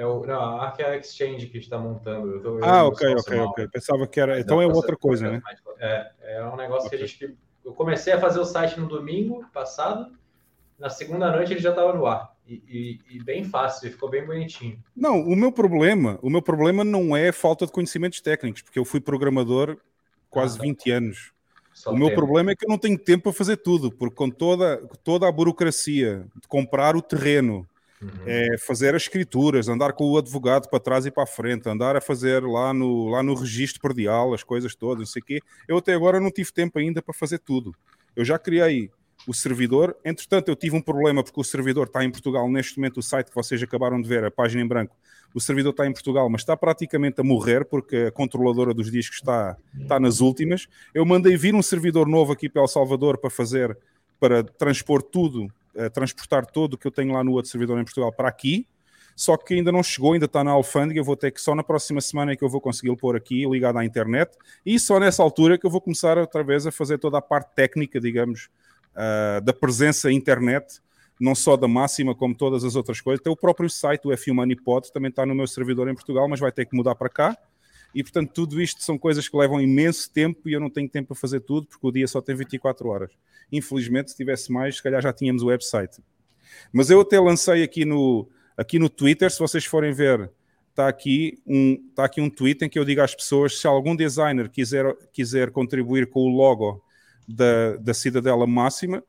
É 0.00 0.06
o, 0.06 0.24
não, 0.24 0.40
a 0.40 0.64
Arc 0.64 0.80
é 0.80 0.86
a 0.86 0.96
Exchange 0.96 1.46
que 1.46 1.58
a 1.58 1.60
gente 1.60 1.64
está 1.64 1.78
montando. 1.78 2.40
Tô- 2.40 2.58
Ah, 2.64 2.84
ok, 2.84 3.06
ok, 3.16 3.36
mal. 3.36 3.48
ok. 3.48 3.68
Pensava 3.68 4.06
que 4.06 4.18
era. 4.18 4.40
Então 4.40 4.62
é 4.62 4.64
pra 4.66 4.74
outra 4.74 4.92
ser- 4.92 4.98
coisa, 4.98 5.30
né? 5.30 5.42
É, 5.78 6.10
é 6.36 6.44
um 6.44 6.56
negócio 6.56 6.88
que 6.88 6.96
a 6.96 6.98
gente. 6.98 7.36
Eu 7.62 7.74
comecei 7.74 8.10
a 8.14 8.18
fazer 8.18 8.40
o 8.40 8.44
site 8.46 8.80
no 8.80 8.88
domingo 8.88 9.44
passado, 9.52 10.10
na 10.78 10.88
segunda 10.88 11.30
noite 11.30 11.52
ele 11.52 11.60
já 11.60 11.68
estava 11.68 11.92
no 11.92 12.06
ar. 12.06 12.34
E, 12.48 12.98
e- 13.10 13.16
e 13.16 13.22
bem 13.22 13.44
fácil, 13.44 13.90
ficou 13.90 14.08
bem 14.08 14.24
bonitinho. 14.24 14.82
Não, 14.96 15.20
o 15.20 15.36
meu 15.36 15.52
problema, 15.52 16.18
o 16.22 16.30
meu 16.30 16.40
problema 16.40 16.82
não 16.82 17.14
é 17.14 17.30
falta 17.30 17.66
de 17.66 17.72
conhecimentos 17.72 18.22
técnicos, 18.22 18.62
porque 18.62 18.78
eu 18.78 18.84
fui 18.86 19.00
programador 19.00 19.76
quase 20.30 20.58
20 20.58 20.90
anos. 20.90 21.30
Só 21.74 21.92
o 21.92 21.96
meu 21.96 22.08
tempo. 22.08 22.20
problema 22.22 22.52
é 22.52 22.54
que 22.56 22.64
eu 22.64 22.68
não 22.70 22.78
tenho 22.78 22.98
tempo 22.98 23.24
para 23.24 23.32
fazer 23.34 23.58
tudo, 23.58 23.92
porque 23.92 24.16
com 24.16 24.30
toda, 24.30 24.78
toda 25.04 25.28
a 25.28 25.32
burocracia 25.32 26.26
de 26.40 26.48
comprar 26.48 26.96
o 26.96 27.02
terreno, 27.02 27.68
é, 28.26 28.56
fazer 28.58 28.94
as 28.94 29.02
escrituras, 29.02 29.68
andar 29.68 29.92
com 29.92 30.04
o 30.04 30.18
advogado 30.18 30.68
para 30.68 30.80
trás 30.80 31.06
e 31.06 31.10
para 31.10 31.24
a 31.24 31.26
frente, 31.26 31.68
andar 31.68 31.96
a 31.96 32.00
fazer 32.00 32.42
lá 32.42 32.72
no, 32.72 33.08
lá 33.08 33.22
no 33.22 33.34
registro 33.34 33.80
perdial, 33.80 34.32
as 34.32 34.42
coisas 34.42 34.74
todas, 34.74 34.98
não 35.00 35.06
sei 35.06 35.22
o 35.22 35.24
quê. 35.24 35.40
Eu 35.68 35.78
até 35.78 35.94
agora 35.94 36.20
não 36.20 36.30
tive 36.30 36.52
tempo 36.52 36.78
ainda 36.78 37.02
para 37.02 37.14
fazer 37.14 37.38
tudo. 37.38 37.74
Eu 38.16 38.24
já 38.24 38.38
criei 38.38 38.90
o 39.26 39.34
servidor, 39.34 39.94
entretanto 40.02 40.48
eu 40.48 40.56
tive 40.56 40.74
um 40.74 40.80
problema 40.80 41.22
porque 41.22 41.38
o 41.38 41.44
servidor 41.44 41.86
está 41.86 42.02
em 42.02 42.10
Portugal, 42.10 42.50
neste 42.50 42.78
momento 42.78 42.98
o 42.98 43.02
site 43.02 43.28
que 43.28 43.34
vocês 43.34 43.62
acabaram 43.62 44.00
de 44.00 44.08
ver, 44.08 44.24
a 44.24 44.30
página 44.30 44.62
em 44.62 44.66
branco, 44.66 44.96
o 45.34 45.40
servidor 45.40 45.70
está 45.70 45.86
em 45.86 45.92
Portugal, 45.92 46.28
mas 46.28 46.40
está 46.40 46.56
praticamente 46.56 47.20
a 47.20 47.24
morrer 47.24 47.64
porque 47.64 47.96
a 48.08 48.10
controladora 48.10 48.72
dos 48.72 48.90
discos 48.90 49.18
está, 49.18 49.56
está 49.78 50.00
nas 50.00 50.20
últimas. 50.20 50.66
Eu 50.92 51.04
mandei 51.04 51.36
vir 51.36 51.54
um 51.54 51.62
servidor 51.62 52.08
novo 52.08 52.32
aqui 52.32 52.48
para 52.48 52.62
El 52.62 52.68
Salvador 52.68 53.18
para 53.18 53.30
fazer, 53.30 53.76
para 54.18 54.42
transpor 54.42 55.02
tudo, 55.02 55.52
eh, 55.74 55.88
transportar 55.88 56.46
todo 56.46 56.74
o 56.74 56.78
que 56.78 56.86
eu 56.86 56.90
tenho 56.90 57.12
lá 57.12 57.22
no 57.22 57.32
outro 57.32 57.50
servidor 57.50 57.78
em 57.78 57.84
Portugal 57.84 58.12
para 58.12 58.28
aqui, 58.28 58.66
só 59.16 59.36
que 59.36 59.54
ainda 59.54 59.70
não 59.70 59.82
chegou, 59.82 60.14
ainda 60.14 60.26
está 60.26 60.42
na 60.42 60.50
alfândega, 60.50 60.98
eu 60.98 61.04
vou 61.04 61.16
ter 61.16 61.30
que 61.30 61.40
só 61.40 61.54
na 61.54 61.62
próxima 61.62 62.00
semana 62.00 62.32
é 62.32 62.36
que 62.36 62.42
eu 62.42 62.48
vou 62.48 62.60
conseguir 62.60 62.94
pôr 62.96 63.16
aqui, 63.16 63.44
ligado 63.46 63.78
à 63.78 63.84
internet, 63.84 64.36
e 64.64 64.78
só 64.78 64.98
nessa 64.98 65.22
altura 65.22 65.58
que 65.58 65.66
eu 65.66 65.70
vou 65.70 65.80
começar 65.80 66.16
outra 66.16 66.42
vez 66.42 66.66
a 66.66 66.72
fazer 66.72 66.98
toda 66.98 67.18
a 67.18 67.22
parte 67.22 67.54
técnica, 67.54 68.00
digamos, 68.00 68.48
ah, 68.94 69.40
da 69.40 69.52
presença 69.52 70.10
internet, 70.10 70.80
não 71.18 71.34
só 71.34 71.56
da 71.56 71.68
máxima, 71.68 72.14
como 72.14 72.34
todas 72.34 72.64
as 72.64 72.74
outras 72.76 73.00
coisas. 73.00 73.22
Tem 73.22 73.32
o 73.32 73.36
próprio 73.36 73.68
site, 73.68 74.06
o 74.06 74.12
F 74.12 74.32
Money 74.32 74.56
Pod, 74.56 74.90
também 74.92 75.10
está 75.10 75.26
no 75.26 75.34
meu 75.34 75.46
servidor 75.46 75.88
em 75.88 75.94
Portugal, 75.94 76.28
mas 76.28 76.40
vai 76.40 76.50
ter 76.50 76.64
que 76.64 76.74
mudar 76.74 76.94
para 76.94 77.08
cá. 77.08 77.36
E 77.94 78.02
portanto, 78.02 78.32
tudo 78.32 78.60
isto 78.60 78.82
são 78.82 78.96
coisas 78.96 79.28
que 79.28 79.36
levam 79.36 79.60
imenso 79.60 80.10
tempo 80.12 80.48
e 80.48 80.52
eu 80.52 80.60
não 80.60 80.70
tenho 80.70 80.88
tempo 80.88 81.08
para 81.08 81.16
fazer 81.16 81.40
tudo, 81.40 81.66
porque 81.66 81.86
o 81.86 81.90
dia 81.90 82.06
só 82.06 82.20
tem 82.20 82.34
24 82.34 82.88
horas. 82.88 83.10
Infelizmente, 83.50 84.10
se 84.10 84.16
tivesse 84.16 84.52
mais, 84.52 84.76
se 84.76 84.82
calhar 84.82 85.02
já 85.02 85.12
tínhamos 85.12 85.42
o 85.42 85.46
website. 85.46 86.00
Mas 86.72 86.90
eu 86.90 87.00
até 87.00 87.18
lancei 87.18 87.62
aqui 87.62 87.84
no, 87.84 88.28
aqui 88.56 88.78
no 88.78 88.88
Twitter, 88.88 89.30
se 89.30 89.38
vocês 89.38 89.64
forem 89.64 89.92
ver, 89.92 90.30
está 90.70 90.88
aqui, 90.88 91.38
um, 91.46 91.72
está 91.90 92.04
aqui 92.04 92.20
um 92.20 92.30
tweet 92.30 92.64
em 92.64 92.68
que 92.68 92.78
eu 92.78 92.84
digo 92.84 93.00
às 93.00 93.14
pessoas: 93.14 93.60
se 93.60 93.66
algum 93.66 93.96
designer 93.96 94.48
quiser, 94.48 94.94
quiser 95.12 95.50
contribuir 95.50 96.08
com 96.08 96.20
o 96.20 96.28
logo 96.28 96.82
da, 97.26 97.76
da 97.76 97.94
Cidadela 97.94 98.46
Máxima, 98.46 99.02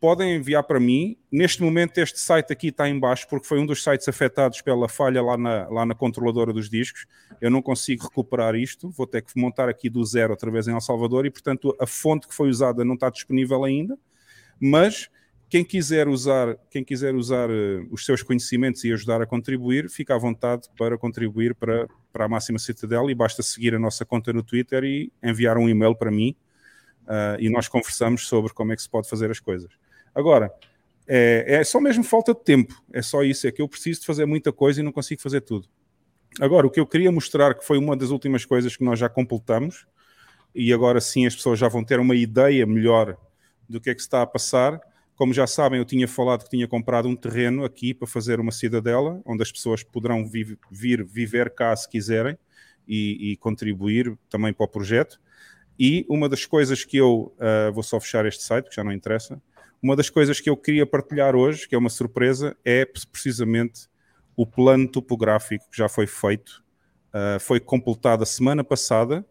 podem 0.00 0.36
enviar 0.36 0.62
para 0.62 0.80
mim. 0.80 1.16
Neste 1.30 1.62
momento, 1.62 1.98
este 1.98 2.18
site 2.20 2.52
aqui 2.52 2.68
está 2.68 2.88
em 2.88 2.98
baixo, 2.98 3.26
porque 3.28 3.46
foi 3.46 3.58
um 3.58 3.66
dos 3.66 3.82
sites 3.82 4.08
afetados 4.08 4.60
pela 4.62 4.88
falha 4.88 5.22
lá 5.22 5.36
na, 5.36 5.68
lá 5.68 5.86
na 5.86 5.94
controladora 5.94 6.52
dos 6.52 6.68
discos. 6.68 7.06
Eu 7.40 7.50
não 7.50 7.62
consigo 7.62 8.04
recuperar 8.04 8.54
isto, 8.54 8.90
vou 8.90 9.06
ter 9.06 9.22
que 9.22 9.38
montar 9.38 9.68
aqui 9.68 9.88
do 9.88 10.04
zero 10.04 10.32
outra 10.32 10.50
vez 10.50 10.68
em 10.68 10.72
El 10.72 10.80
Salvador 10.80 11.26
e, 11.26 11.30
portanto, 11.30 11.76
a 11.80 11.86
fonte 11.86 12.26
que 12.26 12.34
foi 12.34 12.48
usada 12.48 12.84
não 12.84 12.94
está 12.94 13.10
disponível 13.10 13.64
ainda. 13.64 13.98
Mas 14.60 15.08
quem 15.48 15.64
quiser 15.64 16.08
usar, 16.08 16.56
quem 16.70 16.84
quiser 16.84 17.14
usar 17.14 17.48
eh, 17.48 17.86
os 17.90 18.04
seus 18.04 18.22
conhecimentos 18.22 18.84
e 18.84 18.92
ajudar 18.92 19.22
a 19.22 19.26
contribuir, 19.26 19.88
fica 19.88 20.14
à 20.14 20.18
vontade 20.18 20.68
para 20.76 20.98
contribuir 20.98 21.54
para, 21.54 21.88
para 22.12 22.26
a 22.26 22.28
Máxima 22.28 22.58
Citadel 22.58 23.08
e 23.10 23.14
basta 23.14 23.42
seguir 23.42 23.74
a 23.74 23.78
nossa 23.78 24.04
conta 24.04 24.32
no 24.32 24.42
Twitter 24.42 24.84
e 24.84 25.12
enviar 25.22 25.56
um 25.56 25.68
e-mail 25.68 25.94
para 25.94 26.10
mim 26.10 26.36
ah, 27.08 27.36
e 27.40 27.48
nós 27.48 27.66
conversamos 27.66 28.28
sobre 28.28 28.52
como 28.52 28.72
é 28.72 28.76
que 28.76 28.82
se 28.82 28.90
pode 28.90 29.08
fazer 29.08 29.30
as 29.30 29.40
coisas. 29.40 29.72
Agora, 30.18 30.52
é, 31.06 31.44
é 31.46 31.62
só 31.62 31.80
mesmo 31.80 32.02
falta 32.02 32.34
de 32.34 32.42
tempo, 32.42 32.74
é 32.92 33.00
só 33.00 33.22
isso, 33.22 33.46
é 33.46 33.52
que 33.52 33.62
eu 33.62 33.68
preciso 33.68 34.00
de 34.00 34.06
fazer 34.06 34.26
muita 34.26 34.52
coisa 34.52 34.80
e 34.80 34.82
não 34.82 34.90
consigo 34.90 35.22
fazer 35.22 35.42
tudo. 35.42 35.68
Agora, 36.40 36.66
o 36.66 36.70
que 36.70 36.80
eu 36.80 36.86
queria 36.86 37.12
mostrar, 37.12 37.54
que 37.54 37.64
foi 37.64 37.78
uma 37.78 37.96
das 37.96 38.10
últimas 38.10 38.44
coisas 38.44 38.76
que 38.76 38.82
nós 38.82 38.98
já 38.98 39.08
completamos, 39.08 39.86
e 40.52 40.72
agora 40.72 41.00
sim 41.00 41.24
as 41.24 41.36
pessoas 41.36 41.56
já 41.56 41.68
vão 41.68 41.84
ter 41.84 42.00
uma 42.00 42.16
ideia 42.16 42.66
melhor 42.66 43.16
do 43.68 43.80
que 43.80 43.90
é 43.90 43.94
que 43.94 44.00
está 44.00 44.20
a 44.20 44.26
passar. 44.26 44.80
Como 45.14 45.32
já 45.32 45.46
sabem, 45.46 45.78
eu 45.78 45.84
tinha 45.84 46.08
falado 46.08 46.42
que 46.42 46.50
tinha 46.50 46.66
comprado 46.66 47.06
um 47.06 47.14
terreno 47.14 47.64
aqui 47.64 47.94
para 47.94 48.08
fazer 48.08 48.40
uma 48.40 48.50
cidadela, 48.50 49.22
onde 49.24 49.40
as 49.40 49.52
pessoas 49.52 49.84
poderão 49.84 50.28
vi- 50.28 50.58
vir 50.68 51.04
viver 51.04 51.50
cá 51.50 51.76
se 51.76 51.88
quiserem 51.88 52.36
e, 52.88 53.30
e 53.30 53.36
contribuir 53.36 54.18
também 54.28 54.52
para 54.52 54.64
o 54.64 54.68
projeto. 54.68 55.20
E 55.78 56.04
uma 56.08 56.28
das 56.28 56.44
coisas 56.44 56.84
que 56.84 56.96
eu 56.96 57.32
ah, 57.38 57.70
vou 57.70 57.84
só 57.84 58.00
fechar 58.00 58.26
este 58.26 58.42
site, 58.42 58.68
que 58.68 58.74
já 58.74 58.82
não 58.82 58.90
interessa. 58.90 59.40
Uma 59.80 59.94
das 59.94 60.10
coisas 60.10 60.40
que 60.40 60.50
eu 60.50 60.56
queria 60.56 60.84
partilhar 60.84 61.36
hoje, 61.36 61.68
que 61.68 61.74
é 61.74 61.78
uma 61.78 61.90
surpresa, 61.90 62.56
é 62.64 62.84
precisamente 62.84 63.88
o 64.36 64.44
plano 64.46 64.88
topográfico 64.88 65.68
que 65.70 65.76
já 65.76 65.88
foi 65.88 66.06
feito. 66.06 66.64
Ah, 67.12 67.38
foi 67.40 67.60
completado 67.60 68.22
a 68.22 68.26
semana 68.26 68.64
passada 68.64 69.24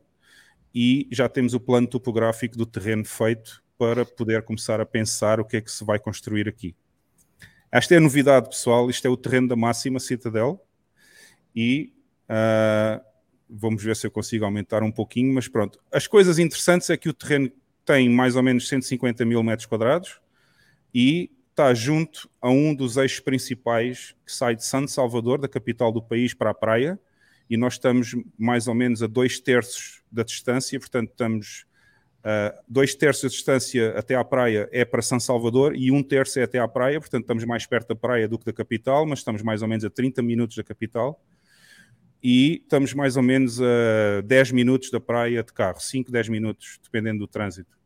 e 0.73 1.07
já 1.11 1.27
temos 1.27 1.53
o 1.53 1.59
plano 1.59 1.87
topográfico 1.87 2.57
do 2.57 2.65
terreno 2.65 3.05
feito 3.05 3.63
para 3.77 4.05
poder 4.05 4.41
começar 4.43 4.81
a 4.81 4.85
pensar 4.85 5.39
o 5.39 5.45
que 5.45 5.57
é 5.57 5.61
que 5.61 5.71
se 5.71 5.83
vai 5.85 5.99
construir 5.99 6.47
aqui. 6.47 6.75
Esta 7.71 7.95
é 7.95 7.97
a 7.97 8.01
novidade, 8.01 8.49
pessoal. 8.49 8.89
Isto 8.89 9.07
é 9.07 9.09
o 9.09 9.17
terreno 9.17 9.49
da 9.49 9.55
Máxima 9.55 9.99
Citadel 9.99 10.65
e 11.53 11.93
ah, 12.29 13.01
vamos 13.49 13.83
ver 13.83 13.97
se 13.97 14.07
eu 14.07 14.11
consigo 14.11 14.45
aumentar 14.45 14.81
um 14.81 14.91
pouquinho, 14.91 15.33
mas 15.33 15.47
pronto. 15.49 15.77
As 15.91 16.07
coisas 16.07 16.39
interessantes 16.39 16.89
é 16.89 16.95
que 16.95 17.09
o 17.09 17.13
terreno 17.13 17.51
tem 17.85 18.09
mais 18.09 18.37
ou 18.37 18.43
menos 18.43 18.67
150 18.67 19.25
mil 19.25 19.43
metros 19.43 19.65
quadrados 19.65 20.21
e 20.93 21.31
está 21.49 21.73
junto 21.73 22.29
a 22.39 22.49
um 22.49 22.73
dos 22.73 22.97
eixos 22.97 23.19
principais 23.19 24.15
que 24.25 24.31
sai 24.31 24.55
de 24.55 24.63
San 24.63 24.85
Salvador, 24.85 25.39
da 25.39 25.47
capital 25.47 25.91
do 25.91 26.01
país, 26.01 26.33
para 26.33 26.51
a 26.51 26.53
praia, 26.53 26.99
e 27.49 27.57
nós 27.57 27.73
estamos 27.73 28.15
mais 28.37 28.67
ou 28.67 28.75
menos 28.75 29.01
a 29.01 29.07
dois 29.07 29.39
terços 29.39 30.03
da 30.11 30.23
distância, 30.23 30.79
portanto 30.79 31.09
estamos 31.09 31.65
uh, 32.19 32.57
dois 32.67 32.93
terços 32.93 33.23
da 33.23 33.29
distância 33.29 33.97
até 33.97 34.15
à 34.15 34.23
praia 34.23 34.69
é 34.71 34.85
para 34.85 35.01
São 35.01 35.19
Salvador 35.19 35.75
e 35.75 35.91
um 35.91 36.03
terço 36.03 36.39
é 36.39 36.43
até 36.43 36.59
à 36.59 36.67
praia, 36.67 36.99
portanto 36.99 37.23
estamos 37.23 37.43
mais 37.45 37.65
perto 37.65 37.89
da 37.89 37.95
praia 37.95 38.27
do 38.27 38.37
que 38.37 38.45
da 38.45 38.53
capital, 38.53 39.05
mas 39.05 39.19
estamos 39.19 39.41
mais 39.41 39.61
ou 39.61 39.67
menos 39.67 39.83
a 39.83 39.89
30 39.89 40.21
minutos 40.21 40.55
da 40.55 40.63
capital. 40.63 41.19
E 42.21 42.61
estamos 42.63 42.93
mais 42.93 43.15
ou 43.15 43.23
menos 43.23 43.61
a 43.61 44.21
10 44.25 44.51
minutos 44.51 44.89
da 44.89 44.99
praia 44.99 45.43
de 45.43 45.53
carro, 45.53 45.79
5, 45.79 46.11
10 46.11 46.29
minutos, 46.29 46.79
dependendo 46.83 47.19
do 47.19 47.27
trânsito. 47.27 47.77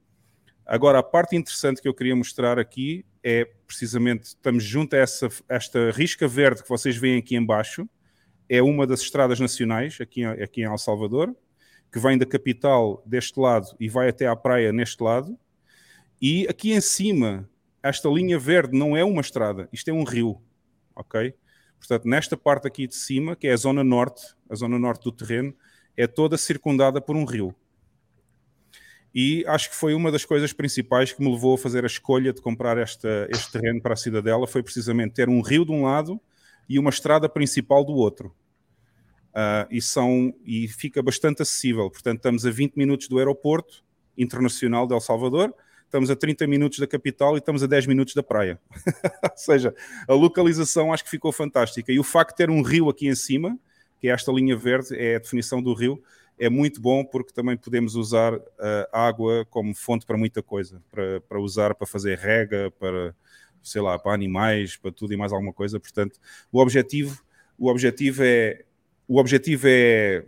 Agora, 0.74 1.00
a 1.00 1.04
parte 1.04 1.36
interessante 1.36 1.82
que 1.82 1.88
eu 1.90 1.94
queria 1.94 2.16
mostrar 2.16 2.58
aqui 2.58 3.06
é 3.22 3.44
precisamente, 3.68 4.28
estamos 4.28 4.64
junto 4.64 4.96
a 4.96 5.00
essa, 5.00 5.28
esta 5.50 5.92
risca 5.92 6.30
verde 6.30 6.64
que 6.64 6.70
vocês 6.70 6.96
veem 6.96 7.20
aqui 7.20 7.36
embaixo, 7.36 7.90
é 8.48 8.64
uma 8.64 8.88
das 8.88 9.02
estradas 9.02 9.38
nacionais 9.38 9.98
aqui, 10.00 10.24
aqui 10.24 10.62
em 10.62 10.64
El 10.64 10.78
Salvador, 10.78 11.36
que 11.92 12.00
vem 12.00 12.18
da 12.18 12.26
capital 12.26 13.04
deste 13.06 13.38
lado 13.38 13.68
e 13.82 13.90
vai 13.90 14.08
até 14.08 14.28
à 14.28 14.34
praia 14.34 14.72
neste 14.72 15.04
lado. 15.04 15.38
E 16.22 16.48
aqui 16.48 16.72
em 16.72 16.80
cima, 16.80 17.50
esta 17.84 18.08
linha 18.08 18.40
verde 18.40 18.72
não 18.72 18.96
é 18.96 19.04
uma 19.04 19.20
estrada, 19.20 19.68
isto 19.74 19.90
é 19.90 19.94
um 19.94 20.06
rio, 20.06 20.42
ok? 20.96 21.34
Portanto, 21.80 22.08
nesta 22.08 22.38
parte 22.38 22.66
aqui 22.66 22.88
de 22.88 22.96
cima, 22.96 23.36
que 23.36 23.46
é 23.46 23.52
a 23.52 23.58
zona 23.58 23.84
norte, 23.84 24.26
a 24.50 24.56
zona 24.56 24.80
norte 24.80 25.04
do 25.04 25.12
terreno, 25.12 25.54
é 25.98 26.08
toda 26.08 26.38
circundada 26.38 27.02
por 27.02 27.18
um 27.18 27.26
rio. 27.26 27.54
E 29.14 29.44
acho 29.46 29.70
que 29.70 29.76
foi 29.76 29.94
uma 29.94 30.12
das 30.12 30.24
coisas 30.24 30.54
principais 30.54 31.12
que 31.12 31.22
me 31.22 31.30
levou 31.30 31.56
a 31.56 31.58
fazer 31.58 31.84
a 31.84 31.88
escolha 31.88 32.32
de 32.32 32.42
comprar 32.42 32.78
esta, 32.78 33.28
este 33.30 33.52
terreno 33.52 33.82
para 33.82 33.94
a 33.94 33.98
Cidadela, 33.98 34.48
foi 34.48 34.64
precisamente 34.64 35.14
ter 35.14 35.28
um 35.28 35.42
rio 35.42 35.66
de 35.66 35.72
um 35.72 35.84
lado 35.84 36.20
e 36.68 36.80
uma 36.80 36.90
estrada 36.90 37.28
principal 37.28 37.84
do 37.84 37.94
outro. 37.94 38.34
Uh, 39.32 39.68
e, 39.70 39.82
são, 39.82 40.34
e 40.46 40.68
fica 40.68 41.02
bastante 41.02 41.42
acessível. 41.42 41.90
Portanto, 41.90 42.18
estamos 42.18 42.46
a 42.46 42.52
20 42.52 42.76
minutos 42.76 43.08
do 43.08 43.18
aeroporto 43.18 43.84
internacional 44.18 44.88
de 44.88 44.94
El 44.94 45.02
Salvador, 45.02 45.54
estamos 45.86 46.10
a 46.10 46.16
30 46.16 46.48
minutos 46.48 46.80
da 46.80 46.88
capital 46.88 47.36
e 47.36 47.40
estamos 47.40 47.64
a 47.64 47.68
10 47.68 47.88
minutos 47.88 48.14
da 48.14 48.24
praia. 48.24 48.60
Ou 49.24 49.38
seja, 49.38 49.76
a 50.08 50.14
localização 50.14 50.94
acho 50.94 51.04
que 51.04 51.10
ficou 51.10 51.32
fantástica. 51.32 51.92
E 51.92 52.00
o 52.00 52.04
facto 52.04 52.32
de 52.32 52.38
ter 52.38 52.50
um 52.50 52.62
rio 52.62 52.90
aqui 52.90 53.08
em 53.08 53.16
cima, 53.16 53.58
que 54.00 54.08
é 54.08 54.12
esta 54.12 54.32
linha 54.32 54.56
verde, 54.56 54.98
é 54.98 55.16
a 55.16 55.20
definição 55.20 55.62
do 55.62 55.74
rio, 55.74 56.02
é 56.42 56.50
muito 56.50 56.82
bom 56.82 57.06
porque 57.06 57.32
também 57.32 57.56
podemos 57.56 57.94
usar 57.94 58.34
uh, 58.34 58.42
água 58.92 59.46
como 59.46 59.76
fonte 59.76 60.08
para 60.08 60.18
muita 60.18 60.42
coisa, 60.42 60.82
para, 60.90 61.22
para 61.22 61.40
usar 61.40 61.76
para 61.76 61.86
fazer 61.86 62.18
rega, 62.18 62.72
para 62.80 63.16
sei 63.62 63.80
lá, 63.80 64.00
para 64.00 64.16
animais, 64.16 64.76
para 64.76 64.92
tudo 64.92 65.14
e 65.14 65.18
mais 65.18 65.32
alguma 65.32 65.54
coisa. 65.54 65.80
Portanto, 65.80 66.20
o 66.52 66.60
objetivo, 66.60 67.22
o 67.60 67.70
objetivo 67.70 68.24
é 68.24 68.66
o 69.08 69.20
objetivo 69.20 69.68
é 69.70 70.26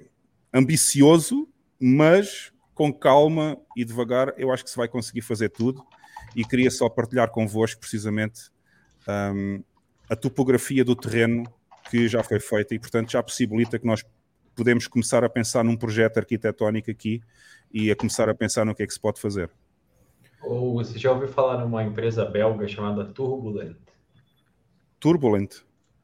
ambicioso, 0.53 1.49
mas 1.79 2.53
com 2.75 2.93
calma 2.93 3.57
e 3.75 3.83
devagar, 3.83 4.35
eu 4.37 4.51
acho 4.51 4.63
que 4.63 4.69
se 4.69 4.77
vai 4.77 4.87
conseguir 4.87 5.21
fazer 5.21 5.49
tudo. 5.49 5.83
e 6.35 6.45
queria 6.45 6.69
só 6.69 6.87
partilhar 6.89 7.31
convosco 7.31 7.79
precisamente 7.79 8.51
um, 9.07 9.63
a 10.07 10.15
topografia 10.15 10.85
do 10.85 10.95
terreno 10.95 11.43
que 11.89 12.07
já 12.07 12.23
foi 12.23 12.39
feita 12.39 12.75
e, 12.75 12.79
portanto, 12.79 13.11
já 13.11 13.23
possibilita 13.23 13.79
que 13.79 13.85
nós 13.85 14.03
podemos 14.55 14.87
começar 14.87 15.23
a 15.23 15.29
pensar 15.29 15.63
num 15.63 15.75
projeto 15.75 16.17
arquitetónico 16.17 16.89
aqui 16.91 17.21
e 17.71 17.91
a 17.91 17.95
começar 17.95 18.29
a 18.29 18.35
pensar 18.35 18.65
no 18.65 18.75
que 18.75 18.83
é 18.83 18.87
que 18.87 18.93
se 18.93 18.99
pode 18.99 19.19
fazer. 19.19 19.49
Ou 20.41 20.73
você 20.73 20.99
já 20.99 21.11
ouviu 21.11 21.27
falar 21.27 21.57
numa 21.57 21.83
empresa 21.83 22.25
belga 22.25 22.67
chamada 22.67 23.05
Turbulent? 23.05 23.77
Turbulent? 24.99 25.55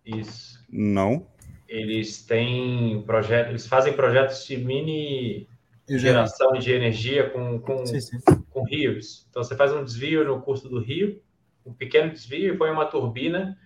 Isso. 0.05 0.63
Não. 0.69 1.27
Eles 1.67 2.23
têm 2.23 3.03
projetos, 3.03 3.49
eles 3.49 3.67
fazem 3.67 3.93
projetos 3.93 4.45
de 4.45 4.57
mini 4.57 5.47
geração 5.88 6.53
de 6.53 6.71
energia 6.71 7.30
com, 7.30 7.59
com, 7.59 7.85
Sim, 7.85 7.99
sim. 7.99 8.19
com 8.49 8.63
rios. 8.63 9.26
Então 9.30 9.43
você 9.43 9.55
faz 9.55 9.73
um 9.73 9.84
desvio 9.84 10.23
no 10.23 10.41
curso 10.41 10.69
do 10.69 10.80
rio, 10.80 11.21
um 11.65 11.73
pequeno 11.73 12.11
desvio, 12.11 12.53
e 12.53 12.57
põe 12.57 12.69
uma 12.69 12.85
turbina 12.85 13.57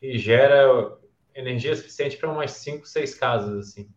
e 0.00 0.18
gera 0.18 0.96
energia 1.34 1.74
suficiente 1.74 2.16
para 2.16 2.30
umas 2.30 2.52
5, 2.52 2.86
6 2.86 3.14
casas 3.14 3.68
assim. 3.68 3.88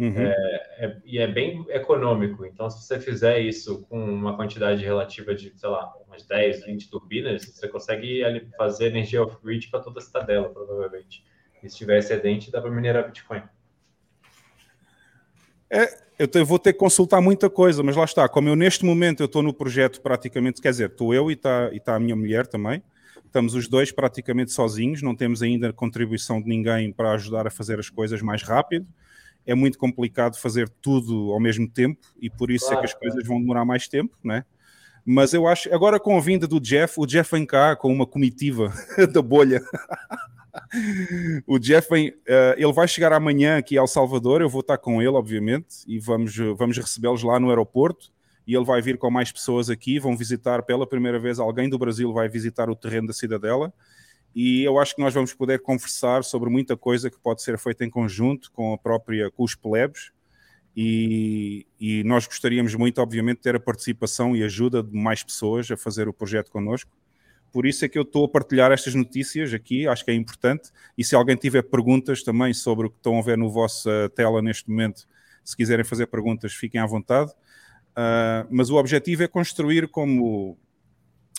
Uhum. 0.00 0.14
É, 0.16 0.76
é- 0.78 0.96
e 1.04 1.18
é 1.18 1.26
bem 1.26 1.62
econômico. 1.68 2.46
Então, 2.46 2.70
se 2.70 2.82
você 2.82 2.98
fizer 2.98 3.38
isso 3.38 3.82
com 3.82 4.02
uma 4.02 4.34
quantidade 4.34 4.82
relativa 4.82 5.34
de, 5.34 5.52
sei 5.54 5.68
lá, 5.68 5.92
umas 6.08 6.24
10, 6.24 6.64
20 6.64 6.88
turbinas, 6.88 7.44
você 7.44 7.68
consegue 7.68 8.24
ali 8.24 8.48
fazer 8.56 8.86
energia 8.86 9.22
off-grid 9.22 9.68
para 9.68 9.80
toda 9.80 9.98
a 9.98 10.02
cidadela, 10.02 10.48
provavelmente. 10.48 11.22
E 11.62 11.68
se 11.68 11.76
tiver 11.76 11.98
excedente, 11.98 12.50
dá 12.50 12.62
para 12.62 12.70
minerar 12.70 13.04
Bitcoin. 13.08 13.42
É, 15.68 15.98
eu 16.18 16.26
te- 16.26 16.42
vou 16.42 16.58
ter 16.58 16.72
que 16.72 16.78
consultar 16.78 17.20
muita 17.20 17.50
coisa, 17.50 17.82
mas 17.82 17.94
lá 17.94 18.04
está. 18.04 18.26
Como 18.26 18.48
eu 18.48 18.56
neste 18.56 18.86
momento 18.86 19.20
eu 19.20 19.26
estou 19.26 19.42
no 19.42 19.52
projeto 19.52 20.00
praticamente, 20.00 20.62
quer 20.62 20.70
dizer, 20.70 20.88
estou 20.88 21.12
eu 21.12 21.30
e 21.30 21.34
está 21.34 21.70
tá 21.84 21.96
a 21.96 22.00
minha 22.00 22.16
mulher 22.16 22.46
também. 22.46 22.82
Estamos 23.26 23.54
os 23.54 23.68
dois 23.68 23.92
praticamente 23.92 24.50
sozinhos, 24.50 25.02
não 25.02 25.14
temos 25.14 25.42
ainda 25.42 25.74
contribuição 25.74 26.40
de 26.40 26.48
ninguém 26.48 26.90
para 26.90 27.12
ajudar 27.12 27.46
a 27.46 27.50
fazer 27.50 27.78
as 27.78 27.90
coisas 27.90 28.22
mais 28.22 28.42
rápido. 28.42 28.86
É 29.46 29.54
muito 29.54 29.78
complicado 29.78 30.36
fazer 30.36 30.68
tudo 30.80 31.32
ao 31.32 31.40
mesmo 31.40 31.68
tempo 31.68 32.00
e 32.20 32.28
por 32.30 32.50
isso 32.50 32.66
é 32.66 32.68
Claro, 32.68 32.80
que 32.80 32.86
as 32.86 32.94
coisas 32.94 33.26
vão 33.26 33.40
demorar 33.40 33.64
mais 33.64 33.88
tempo, 33.88 34.16
né? 34.22 34.44
Mas 35.04 35.32
eu 35.32 35.46
acho, 35.46 35.72
agora 35.74 35.98
com 35.98 36.16
a 36.16 36.20
vinda 36.20 36.46
do 36.46 36.60
Jeff, 36.60 36.94
o 36.98 37.06
Jeff 37.06 37.30
vem 37.32 37.46
cá 37.46 37.74
com 37.74 37.92
uma 37.92 38.06
comitiva 38.06 38.72
da 39.12 39.22
bolha. 39.22 39.62
O 41.46 41.58
Jeff 41.58 41.88
vem, 41.90 42.12
eh, 42.26 42.54
ele 42.58 42.72
vai 42.72 42.86
chegar 42.86 43.12
amanhã 43.12 43.58
aqui 43.58 43.78
ao 43.78 43.86
Salvador, 43.86 44.40
eu 44.40 44.48
vou 44.48 44.60
estar 44.60 44.78
com 44.78 45.00
ele, 45.00 45.10
obviamente, 45.10 45.84
e 45.86 45.98
vamos, 45.98 46.36
vamos 46.56 46.76
recebê-los 46.76 47.22
lá 47.22 47.40
no 47.40 47.48
aeroporto. 47.48 48.10
E 48.46 48.54
ele 48.54 48.64
vai 48.64 48.82
vir 48.82 48.98
com 48.98 49.10
mais 49.10 49.30
pessoas 49.30 49.70
aqui, 49.70 49.98
vão 49.98 50.16
visitar 50.16 50.62
pela 50.62 50.86
primeira 50.86 51.18
vez, 51.18 51.38
alguém 51.38 51.68
do 51.68 51.78
Brasil 51.78 52.12
vai 52.12 52.28
visitar 52.28 52.68
o 52.68 52.74
terreno 52.74 53.08
da 53.08 53.12
Cidadela. 53.12 53.72
E 54.34 54.62
eu 54.62 54.78
acho 54.78 54.94
que 54.94 55.00
nós 55.00 55.12
vamos 55.12 55.34
poder 55.34 55.60
conversar 55.60 56.22
sobre 56.22 56.48
muita 56.48 56.76
coisa 56.76 57.10
que 57.10 57.18
pode 57.18 57.42
ser 57.42 57.58
feita 57.58 57.84
em 57.84 57.90
conjunto 57.90 58.50
com 58.52 58.72
a 58.72 58.78
própria, 58.78 59.30
com 59.30 59.42
os 59.42 59.54
plebes. 59.54 60.12
E, 60.76 61.66
e 61.80 62.04
nós 62.04 62.26
gostaríamos 62.26 62.74
muito, 62.74 63.00
obviamente, 63.00 63.38
de 63.38 63.42
ter 63.42 63.56
a 63.56 63.60
participação 63.60 64.36
e 64.36 64.44
ajuda 64.44 64.82
de 64.82 64.96
mais 64.96 65.22
pessoas 65.22 65.70
a 65.70 65.76
fazer 65.76 66.08
o 66.08 66.12
projeto 66.12 66.50
connosco. 66.50 66.90
Por 67.52 67.66
isso 67.66 67.84
é 67.84 67.88
que 67.88 67.98
eu 67.98 68.02
estou 68.02 68.24
a 68.24 68.28
partilhar 68.28 68.70
estas 68.70 68.94
notícias 68.94 69.52
aqui, 69.52 69.88
acho 69.88 70.04
que 70.04 70.10
é 70.12 70.14
importante. 70.14 70.70
E 70.96 71.02
se 71.02 71.16
alguém 71.16 71.34
tiver 71.36 71.62
perguntas 71.62 72.22
também 72.22 72.54
sobre 72.54 72.86
o 72.86 72.90
que 72.90 72.96
estão 72.96 73.18
a 73.18 73.22
ver 73.22 73.36
no 73.36 73.50
vossa 73.50 74.08
tela 74.14 74.40
neste 74.40 74.70
momento, 74.70 75.08
se 75.44 75.56
quiserem 75.56 75.84
fazer 75.84 76.06
perguntas, 76.06 76.52
fiquem 76.52 76.80
à 76.80 76.86
vontade. 76.86 77.32
Ah, 77.96 78.46
mas 78.50 78.70
o 78.70 78.76
objetivo 78.76 79.22
é 79.22 79.28
construir 79.28 79.88
como 79.88 80.56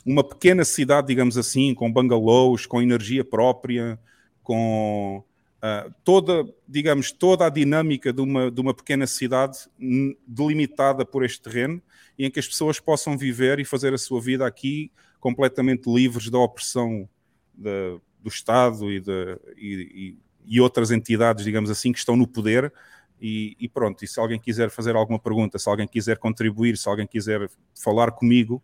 uma 0.06 0.24
pequena 0.24 0.66
cidade, 0.66 1.08
digamos 1.08 1.38
assim, 1.38 1.74
com 1.74 1.92
bungalows, 1.92 2.66
com 2.66 2.82
energia 2.82 3.24
própria, 3.24 4.00
com 4.44 5.24
ah, 5.62 5.90
toda, 6.04 6.44
digamos, 6.68 7.12
toda 7.12 7.46
a 7.46 7.50
dinâmica 7.50 8.12
de 8.12 8.22
uma, 8.22 8.50
de 8.50 8.60
uma 8.60 8.74
pequena 8.74 9.06
cidade 9.06 9.58
hum, 9.80 10.16
delimitada 10.26 11.06
por 11.06 11.24
este 11.24 11.42
terreno 11.42 11.82
e 12.18 12.26
em 12.26 12.32
que 12.32 12.40
as 12.40 12.48
pessoas 12.48 12.80
possam 12.80 13.18
viver 13.18 13.60
e 13.60 13.66
fazer 13.66 13.94
a 13.94 13.98
sua 13.98 14.20
vida 14.20 14.46
aqui 14.46 14.92
completamente 15.20 15.88
livres 15.92 16.30
da 16.30 16.40
opressão 16.40 17.08
da- 17.54 18.00
do 18.20 18.28
Estado 18.30 18.92
e, 18.92 19.00
de- 19.00 19.40
e- 19.58 19.92
e- 20.16 20.18
e 20.46 20.62
outras 20.62 20.90
entidades, 20.92 21.44
digamos 21.44 21.70
assim, 21.70 21.92
que 21.92 22.00
estão 22.00 22.16
no 22.16 22.28
poder. 22.28 22.74
E, 23.22 23.56
e 23.60 23.70
pronto, 23.70 24.04
e 24.04 24.08
se 24.08 24.20
alguém 24.20 24.40
quiser 24.40 24.72
fazer 24.72 24.96
alguma 24.96 25.20
pergunta, 25.20 25.60
se 25.60 25.70
alguém 25.70 25.88
quiser 25.88 26.18
contribuir, 26.18 26.76
se 26.76 26.90
alguém 26.90 27.06
quiser 27.06 27.48
falar 27.80 28.12
comigo, 28.12 28.62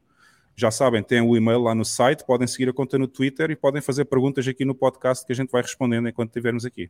já 0.58 0.72
sabem, 0.72 1.04
tem 1.04 1.22
o 1.22 1.38
e-mail 1.38 1.62
lá 1.62 1.76
no 1.76 1.86
site, 1.86 2.26
podem 2.26 2.48
seguir 2.48 2.68
a 2.68 2.74
conta 2.74 2.98
no 2.98 3.08
Twitter 3.08 3.52
e 3.52 3.56
podem 3.56 3.80
fazer 3.80 4.06
perguntas 4.06 4.48
aqui 4.48 4.66
no 4.66 4.74
podcast 4.74 5.24
que 5.24 5.32
a 5.32 5.36
gente 5.36 5.52
vai 5.52 5.62
respondendo 5.62 6.10
enquanto 6.10 6.30
estivermos 6.30 6.66
aqui. 6.66 6.90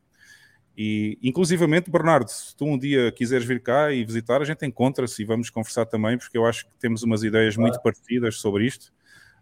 E, 0.78 1.20
inclusivamente, 1.22 1.92
Bernardo, 1.92 2.30
se 2.30 2.56
tu 2.56 2.64
um 2.64 2.78
dia 2.78 3.12
quiseres 3.12 3.46
vir 3.46 3.62
cá 3.62 3.92
e 3.92 4.06
visitar, 4.06 4.42
a 4.42 4.46
gente 4.46 4.66
encontra-se 4.66 5.22
e 5.22 5.26
vamos 5.26 5.50
conversar 5.50 5.86
também, 5.86 6.18
porque 6.18 6.38
eu 6.38 6.46
acho 6.46 6.66
que 6.66 6.72
temos 6.80 7.04
umas 7.04 7.24
ideias 7.24 7.58
muito 7.58 7.82
parecidas 7.82 8.38
sobre 8.38 8.66
isto. 8.66 8.94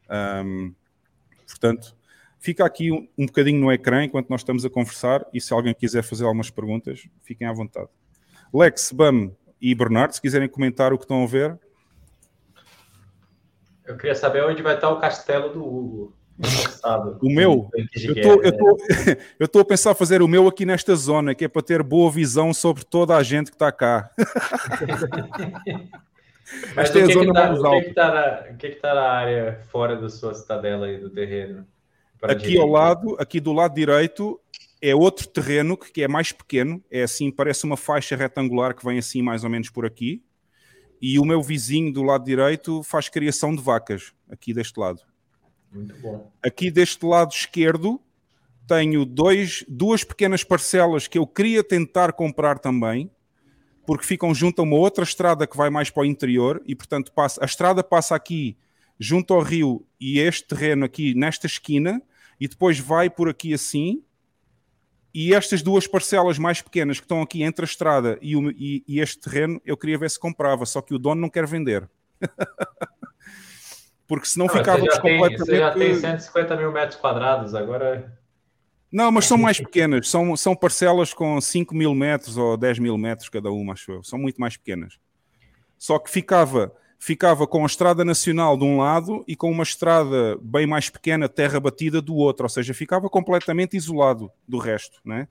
Ahm, 0.09 0.73
portanto, 1.45 1.95
fica 2.39 2.65
aqui 2.65 2.91
um, 2.91 3.07
um 3.15 3.27
bocadinho 3.27 3.59
no 3.59 3.71
ecrã 3.71 4.03
enquanto 4.03 4.29
nós 4.29 4.41
estamos 4.41 4.65
a 4.65 4.71
conversar 4.71 5.23
e 5.31 5.39
se 5.39 5.53
alguém 5.53 5.75
quiser 5.75 6.01
fazer 6.01 6.23
algumas 6.23 6.49
perguntas, 6.49 7.07
fiquem 7.21 7.45
à 7.45 7.53
vontade. 7.53 7.89
Lex, 8.51 8.91
Bam 8.91 9.31
e 9.61 9.75
Bernardo, 9.75 10.13
se 10.13 10.21
quiserem 10.21 10.49
comentar 10.49 10.93
o 10.93 10.97
que 10.97 11.03
estão 11.03 11.23
a 11.23 11.27
ver, 11.27 11.59
Eu 13.85 13.97
queria 13.97 14.15
saber 14.15 14.43
onde 14.43 14.61
vai 14.61 14.75
estar 14.75 14.89
o 14.89 14.99
castelo 14.99 15.49
do 15.53 15.63
Hugo. 15.63 16.13
O 17.21 17.29
meu? 17.33 17.69
Eu 18.03 18.15
tô- 18.21 18.41
eu 18.41 18.51
né? 18.51 18.57
tô- 18.57 18.77
eu 19.39 19.45
estou 19.45 19.61
a 19.61 19.65
pensar 19.65 19.95
fazer 19.95 20.21
o 20.21 20.27
meu 20.27 20.47
aqui 20.47 20.65
nesta 20.65 20.93
zona, 20.95 21.33
que 21.33 21.45
é 21.45 21.47
para 21.47 21.61
ter 21.61 21.81
boa 21.81 22.11
visão 22.11 22.53
sobre 22.53 22.83
toda 22.83 23.15
a 23.15 23.23
gente 23.23 23.49
que 23.51 23.55
está 23.55 23.71
cá. 23.71 24.09
Mas 26.75 26.89
Esta 26.89 26.99
é 26.99 27.01
o 27.01 27.05
a 27.05 27.07
que, 27.07 27.13
zona 27.13 27.25
que, 27.25 27.33
tá, 27.33 27.47
mais 27.47 27.59
o 27.59 27.61
que, 27.61 27.67
alta. 27.67 27.85
que, 27.87 27.93
tá 27.93 28.13
na, 28.13 28.53
que, 28.53 28.69
que 28.69 28.75
tá 28.75 28.93
na 28.93 29.01
área 29.09 29.61
fora 29.71 29.95
da 29.95 30.09
sua 30.09 30.33
cidadela 30.33 30.85
aí 30.85 30.97
do 30.99 31.09
terreno? 31.09 31.65
Aqui 32.21 32.35
direita? 32.47 32.61
ao 32.63 32.69
lado, 32.69 33.15
aqui 33.19 33.39
do 33.39 33.51
lado 33.53 33.73
direito, 33.73 34.39
é 34.81 34.93
outro 34.93 35.27
terreno 35.27 35.75
que 35.77 35.91
que 35.91 36.03
é 36.03 36.07
mais 36.07 36.31
pequeno, 36.31 36.83
é 36.91 37.03
assim, 37.03 37.31
parece 37.31 37.63
uma 37.65 37.77
faixa 37.77 38.15
retangular 38.15 38.75
que 38.75 38.85
vem 38.85 38.97
assim 38.99 39.21
mais 39.21 39.43
ou 39.43 39.49
menos 39.49 39.69
por 39.69 39.85
aqui. 39.85 40.21
E 41.01 41.19
o 41.19 41.25
meu 41.25 41.41
vizinho 41.41 41.91
do 41.91 42.03
lado 42.03 42.23
direito 42.23 42.81
faz 42.83 43.09
criação 43.09 43.55
de 43.55 43.61
vacas, 43.61 44.13
aqui 44.29 44.53
deste 44.53 44.79
lado. 44.79 45.01
Muito 45.71 45.95
bom. 46.01 46.31
Aqui 46.43 46.71
deste 46.71 47.05
lado 47.05 47.31
esquerdo 47.31 48.01
tenho 48.67 49.05
dois, 49.05 49.63
duas 49.67 50.03
pequenas 50.03 50.43
parcelas 50.43 51.07
que 51.07 51.17
eu 51.17 51.27
queria 51.27 51.63
tentar 51.63 52.13
comprar 52.13 52.57
também, 52.59 53.11
porque 53.85 54.05
ficam 54.05 54.33
junto 54.33 54.61
a 54.61 54.63
uma 54.63 54.77
outra 54.77 55.03
estrada 55.03 55.45
que 55.45 55.55
vai 55.55 55.69
mais 55.69 55.89
para 55.89 56.01
o 56.01 56.05
interior 56.05 56.61
e, 56.65 56.75
portanto, 56.75 57.11
passa, 57.11 57.43
a 57.43 57.45
estrada 57.45 57.83
passa 57.83 58.15
aqui 58.15 58.57
junto 58.99 59.33
ao 59.33 59.41
rio 59.41 59.85
e 59.99 60.19
este 60.19 60.47
terreno 60.47 60.85
aqui 60.85 61.13
nesta 61.13 61.45
esquina 61.45 62.01
e 62.39 62.47
depois 62.47 62.79
vai 62.79 63.09
por 63.09 63.29
aqui 63.29 63.53
assim. 63.53 64.03
E 65.17 65.33
estas 65.33 65.61
duas 65.61 65.87
parcelas 65.87 66.37
mais 66.37 66.61
pequenas 66.61 66.99
que 66.99 67.05
estão 67.05 67.21
aqui 67.21 67.41
entre 67.41 67.63
a 67.63 67.67
estrada 67.67 68.19
e, 68.21 68.35
o- 68.35 68.51
e- 68.51 68.83
e 68.85 68.99
este 68.99 69.17
terreno, 69.21 69.61
eu 69.65 69.77
queria 69.77 69.97
ver 69.97 70.09
se 70.09 70.19
comprava, 70.19 70.65
só 70.65 70.81
que 70.81 70.93
o 70.93 70.99
dono 70.99 71.21
não 71.21 71.29
quer 71.29 71.47
vender. 71.47 71.89
Porque 74.07 74.27
senão 74.27 74.45
Ah, 74.47 74.49
mas 74.53 74.57
ficávamos 74.59 74.93
já 74.93 75.01
tem, 75.01 75.17
completamente. 75.19 75.45
Você 75.47 75.57
já 75.57 75.71
tem 75.71 75.95
150 75.95 76.57
mil 76.57 76.71
metros 76.71 76.99
quadrados, 76.99 77.55
agora 77.55 78.19
Não, 78.91 79.09
mas 79.11 79.25
são 79.25 79.37
mais 79.37 79.57
pequenas. 79.57 80.09
São, 80.09 80.35
são 80.35 80.55
parcelas 80.55 81.13
com 81.13 81.39
5 81.41 81.73
mil 81.73 81.95
metros 81.95 82.37
ou 82.37 82.55
10 82.57 82.77
mil 82.77 82.97
metros 82.97 83.29
cada 83.29 83.49
uma, 83.51 83.73
acho 83.73 83.91
eu. 83.93 84.03
São 84.03 84.19
muito 84.19 84.39
mais 84.39 84.57
pequenas. 84.57 84.97
Só 85.77 85.97
que 85.97 86.11
ficava, 86.11 86.73
ficava 86.99 87.45
com 87.45 87.63
a 87.63 87.65
estrada 87.65 88.03
nacional 88.03 88.57
de 88.57 88.63
um 88.63 88.79
lado 88.79 89.23
e 89.27 89.35
com 89.35 89.51
uma 89.51 89.63
estrada 89.63 90.37
bem 90.41 90.65
mais 90.65 90.89
pequena, 90.89 91.29
terra 91.29 91.59
batida, 91.59 92.01
do 92.01 92.15
outro. 92.15 92.45
Ou 92.45 92.49
seja, 92.49 92.73
ficava 92.73 93.09
completamente 93.09 93.77
isolado 93.77 94.31
do 94.47 94.57
resto, 94.57 94.99
né? 95.03 95.27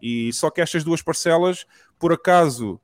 E 0.00 0.32
só 0.32 0.50
que 0.50 0.60
estas 0.60 0.82
duas 0.84 1.02
parcelas, 1.02 1.66
por 1.98 2.12
acaso, 2.12 2.80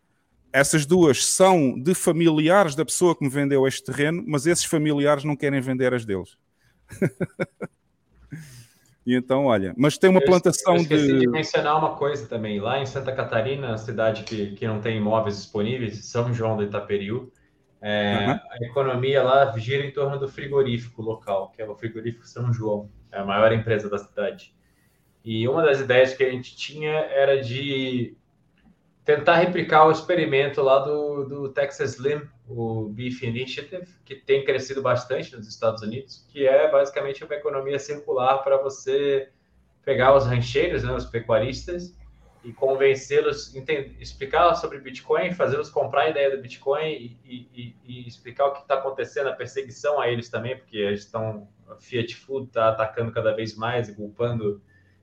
essas 0.52 0.84
duas 0.86 1.24
são 1.24 1.78
de 1.78 1.94
familiares 1.94 2.74
da 2.74 2.84
pessoa 2.84 3.14
que 3.14 3.24
me 3.24 3.30
vendeu 3.30 3.66
este 3.66 3.84
terreno, 3.84 4.24
mas 4.26 4.46
esses 4.46 4.64
familiares 4.64 5.24
não 5.24 5.36
querem 5.36 5.60
vender 5.60 5.94
as 5.94 6.04
deles. 6.04 6.36
e 9.06 9.14
então, 9.14 9.46
olha, 9.46 9.74
mas 9.76 9.98
tem 9.98 10.10
uma 10.10 10.20
Eu- 10.20 10.26
plantação 10.26 10.74
eu 10.76 10.82
esqueci 10.82 11.06
de... 11.06 11.20
de. 11.20 11.28
mencionar 11.28 11.78
uma 11.78 11.96
coisa 11.96 12.26
também. 12.26 12.60
Lá 12.60 12.80
em 12.80 12.86
Santa 12.86 13.12
Catarina, 13.12 13.76
cidade 13.78 14.24
que, 14.24 14.52
que 14.52 14.66
não 14.66 14.80
tem 14.80 14.96
imóveis 14.98 15.36
disponíveis, 15.36 16.04
São 16.06 16.32
João 16.34 16.56
do 16.56 16.62
Itaperiú, 16.64 17.30
é, 17.80 18.14
Aham. 18.14 18.40
a 18.50 18.64
economia 18.64 19.22
lá 19.22 19.56
gira 19.58 19.84
em 19.84 19.92
torno 19.92 20.18
do 20.18 20.28
frigorífico 20.28 21.02
local, 21.02 21.50
que 21.50 21.62
é 21.62 21.68
o 21.68 21.74
frigorífico 21.74 22.26
São 22.26 22.52
João, 22.52 22.90
é 23.12 23.18
a 23.18 23.24
maior 23.24 23.52
empresa 23.52 23.88
da 23.88 23.98
cidade. 23.98 24.54
E 25.24 25.46
uma 25.48 25.62
das 25.62 25.80
ideias 25.80 26.14
que 26.14 26.22
a 26.24 26.30
gente 26.30 26.56
tinha 26.56 26.92
era 26.92 27.42
de 27.42 28.16
tentar 29.04 29.36
replicar 29.36 29.86
o 29.86 29.90
experimento 29.90 30.60
lá 30.62 30.80
do, 30.80 31.24
do 31.24 31.48
Texas 31.52 31.94
Slim, 31.94 32.22
o 32.48 32.88
Beef 32.88 33.22
Initiative, 33.22 33.86
que 34.04 34.16
tem 34.16 34.44
crescido 34.44 34.82
bastante 34.82 35.34
nos 35.36 35.46
Estados 35.46 35.82
Unidos, 35.82 36.26
que 36.28 36.46
é 36.46 36.70
basicamente 36.70 37.24
uma 37.24 37.34
economia 37.34 37.78
circular 37.78 38.38
para 38.38 38.56
você 38.56 39.28
pegar 39.84 40.16
os 40.16 40.26
rancheiros, 40.26 40.82
né, 40.82 40.92
os 40.92 41.06
pecuaristas, 41.06 41.96
e 42.46 42.52
convencê-los, 42.52 43.52
explicar 43.98 44.54
sobre 44.54 44.78
Bitcoin, 44.78 45.32
fazê-los 45.32 45.68
comprar 45.68 46.02
a 46.02 46.10
ideia 46.10 46.30
do 46.30 46.40
Bitcoin 46.40 46.92
e, 46.92 47.18
e, 47.24 47.76
e 47.84 48.06
explicar 48.06 48.46
o 48.46 48.52
que 48.52 48.60
está 48.60 48.74
acontecendo, 48.74 49.28
a 49.28 49.32
perseguição 49.32 50.00
a 50.00 50.08
eles 50.08 50.28
também, 50.28 50.56
porque 50.56 50.76
eles 50.76 51.00
estão, 51.00 51.48
a 51.68 51.74
Fiat 51.74 52.14
Food 52.14 52.46
está 52.46 52.68
atacando 52.68 53.10
cada 53.10 53.34
vez 53.34 53.56
mais 53.56 53.88
e 53.88 53.96
culpando 53.96 54.62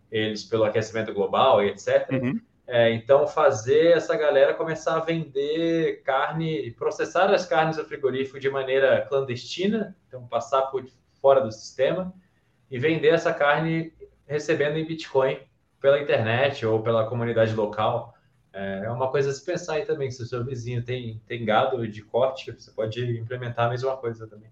eles 0.09 0.45
pelo 0.45 0.63
aquecimento 0.63 1.13
global 1.13 1.61
e 1.61 1.67
etc. 1.67 2.09
Uhum. 2.13 2.39
É, 2.65 2.93
então, 2.93 3.27
fazer 3.27 3.97
essa 3.97 4.15
galera 4.15 4.53
começar 4.53 4.95
a 4.95 5.01
vender 5.01 6.01
carne, 6.03 6.71
processar 6.71 7.29
as 7.29 7.45
carnes 7.45 7.75
do 7.75 7.83
frigorífico 7.83 8.39
de 8.39 8.49
maneira 8.49 9.05
clandestina, 9.09 9.97
então 10.07 10.25
passar 10.27 10.61
por 10.67 10.85
fora 11.21 11.41
do 11.41 11.51
sistema 11.51 12.13
e 12.71 12.79
vender 12.79 13.09
essa 13.09 13.33
carne 13.33 13.91
recebendo 14.25 14.77
em 14.77 14.85
Bitcoin 14.85 15.39
pela 15.83 15.99
internet 15.99 16.65
ou 16.65 16.81
pela 16.81 17.05
comunidade 17.05 17.53
local. 17.53 18.13
É 18.53 18.89
uma 18.89 19.11
coisa 19.11 19.31
a 19.31 19.33
se 19.33 19.43
pensar 19.43 19.73
aí 19.73 19.85
também. 19.85 20.09
Se 20.09 20.23
o 20.23 20.25
seu 20.25 20.41
vizinho 20.45 20.81
tem, 20.81 21.21
tem 21.27 21.43
gado 21.43 21.85
de 21.85 22.01
corte, 22.01 22.53
você 22.53 22.71
pode 22.71 23.03
implementar 23.19 23.67
a 23.67 23.69
mesma 23.71 23.97
coisa 23.97 24.25
também. 24.25 24.49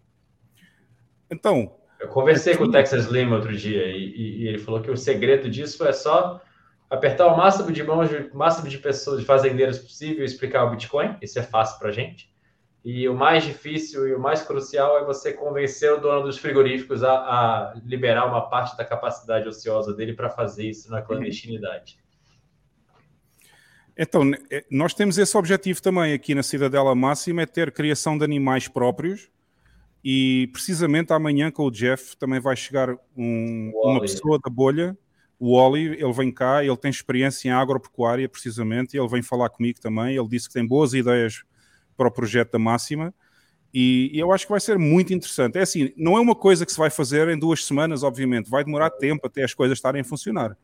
Então. 1.30 1.74
Eu 1.98 2.10
conversei 2.10 2.58
com 2.58 2.66
o 2.66 2.72
Texas 2.72 3.06
Lima 3.06 3.38
outro 3.38 3.56
dia 3.56 3.86
e, 3.86 4.42
e, 4.42 4.48
ele 4.48 4.58
falou 4.58 4.82
que 4.82 4.92
o 4.92 4.98
segredo 4.98 5.50
disso 5.50 5.86
é 5.86 5.94
só 5.94 6.42
apertar 6.90 7.28
o 7.28 7.38
máximo 7.38 7.72
de 7.72 7.84
mãos, 7.84 8.10
o 8.12 8.36
máximo 8.36 8.68
de 8.68 8.80
pessoas, 8.80 9.20
de 9.20 9.26
fazendeiros 9.26 9.78
possível 9.78 10.24
e 10.24 10.26
explicar 10.26 10.66
o 10.66 10.72
Bitcoin. 10.72 11.16
Isso 11.22 11.40
é 11.40 11.44
fácil 11.44 11.80
para 11.80 11.92
gente. 11.92 12.31
E 12.84 13.08
o 13.08 13.14
mais 13.14 13.44
difícil 13.44 14.08
e 14.08 14.16
o 14.16 14.20
mais 14.20 14.42
crucial 14.42 14.98
é 14.98 15.06
você 15.06 15.32
convencer 15.32 15.94
o 15.94 15.98
dono 15.98 16.24
dos 16.24 16.40
frigoríficos 16.40 17.04
a, 17.04 17.12
a 17.12 17.74
liberar 17.86 18.26
uma 18.26 18.50
parte 18.50 18.76
da 18.76 18.84
capacidade 18.84 19.48
ociosa 19.48 19.94
dele 19.94 20.14
para 20.14 20.30
fazer 20.30 20.68
isso 20.68 20.90
na 20.90 21.02
clandestinidade. 21.02 22.00
Então, 23.96 24.24
é, 24.50 24.66
nós 24.72 24.96
temos 24.96 25.18
esse 25.18 25.38
objetivo 25.38 25.80
também 25.82 26.14
aqui 26.14 26.34
na 26.34 26.42
Cidadela 26.42 26.96
Máxima, 26.96 27.44
é 27.44 27.46
ter 27.46 27.72
criação 27.72 28.18
de 28.18 28.24
animais 28.24 28.68
próprios. 28.68 29.30
E 30.04 30.50
precisamente 30.52 31.14
amanhã 31.14 31.52
com 31.52 31.64
o 31.64 31.72
Jeff 31.72 32.18
também 32.18 32.40
vai 32.40 32.56
chegar 32.56 32.98
um, 33.16 33.72
uma 33.76 34.02
pessoa 34.02 34.40
da 34.44 34.50
bolha, 34.50 34.98
o 35.38 35.56
Oli, 35.56 35.86
ele 35.86 36.14
vem 36.14 36.32
cá, 36.32 36.64
ele 36.64 36.78
tem 36.78 36.92
experiência 36.92 37.50
em 37.50 37.52
agropecuária 37.52 38.30
precisamente, 38.30 38.96
e 38.96 39.00
ele 39.00 39.08
vem 39.08 39.24
falar 39.24 39.50
comigo 39.50 39.80
também. 39.80 40.16
Ele 40.16 40.28
disse 40.28 40.48
que 40.48 40.54
tem 40.54 40.66
boas 40.66 40.94
ideias 40.94 41.44
para 42.02 42.08
o 42.08 42.12
projeto 42.12 42.54
da 42.54 42.60
Máxima 42.60 43.14
e, 43.72 44.10
e, 44.12 44.20
eu 44.20 44.32
acho 44.32 44.46
que 44.46 44.52
vai 44.52 44.60
ser 44.60 44.80
muito 44.80 45.14
interessante. 45.14 45.58
É 45.58 45.62
assim, 45.62 45.94
não 45.96 46.18
é 46.18 46.20
uma 46.20 46.36
coisa 46.36 46.66
que 46.66 46.72
se 46.72 46.78
vai 46.80 46.90
fazer 46.90 47.30
em 47.30 47.38
duas 47.38 47.64
semanas, 47.64 48.02
obviamente, 48.02 48.50
vai 48.50 48.64
demorar 48.64 48.90
tempo 48.90 49.28
até 49.28 49.44
as 49.44 49.54
coisas 49.54 49.78
estarem 49.78 50.02
a 50.02 50.04
funcionar. 50.04 50.58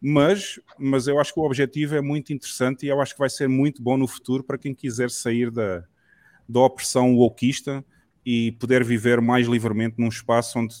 Mas, 0.00 0.58
mas 0.78 1.06
eu 1.06 1.20
acho 1.20 1.34
que 1.34 1.40
o 1.40 1.44
objetivo 1.44 1.94
é 1.94 2.00
muito 2.00 2.32
interessante 2.32 2.86
e 2.86 2.88
eu 2.88 3.00
acho 3.02 3.12
que 3.12 3.18
vai 3.18 3.28
ser 3.28 3.48
muito 3.48 3.82
bom 3.82 3.98
no 3.98 4.08
futuro 4.08 4.42
para 4.42 4.56
quem 4.56 4.74
quiser 4.74 5.10
sair 5.10 5.50
da, 5.50 5.84
da 6.48 6.60
opressão 6.60 7.14
wokista 7.14 7.84
e 8.24 8.52
poder 8.52 8.82
viver 8.82 9.20
mais 9.20 9.46
livremente 9.46 9.96
num 9.98 10.08
espaço 10.08 10.58
onde 10.58 10.76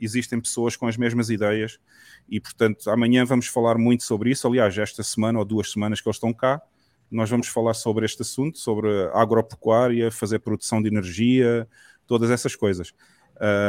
existem 0.00 0.40
pessoas 0.40 0.76
com 0.76 0.86
as 0.86 0.96
mesmas 0.96 1.28
ideias. 1.28 1.80
E, 2.28 2.40
portanto, 2.40 2.88
amanhã 2.90 3.24
vamos 3.24 3.48
falar 3.48 3.76
muito 3.76 4.04
sobre 4.04 4.30
isso. 4.30 4.46
Aliás, 4.46 4.76
esta 4.78 5.02
semana 5.02 5.38
ou 5.38 5.44
duas 5.44 5.72
semanas 5.72 6.00
que 6.00 6.08
eles 6.08 6.16
estão 6.16 6.32
cá, 6.32 6.62
nós 7.10 7.30
vamos 7.30 7.48
falar 7.48 7.74
sobre 7.74 8.04
este 8.04 8.22
assunto, 8.22 8.58
sobre 8.58 8.88
agropecuária, 9.14 10.10
fazer 10.10 10.38
produção 10.40 10.82
de 10.82 10.88
energia, 10.88 11.66
todas 12.06 12.30
essas 12.30 12.54
coisas. 12.54 12.92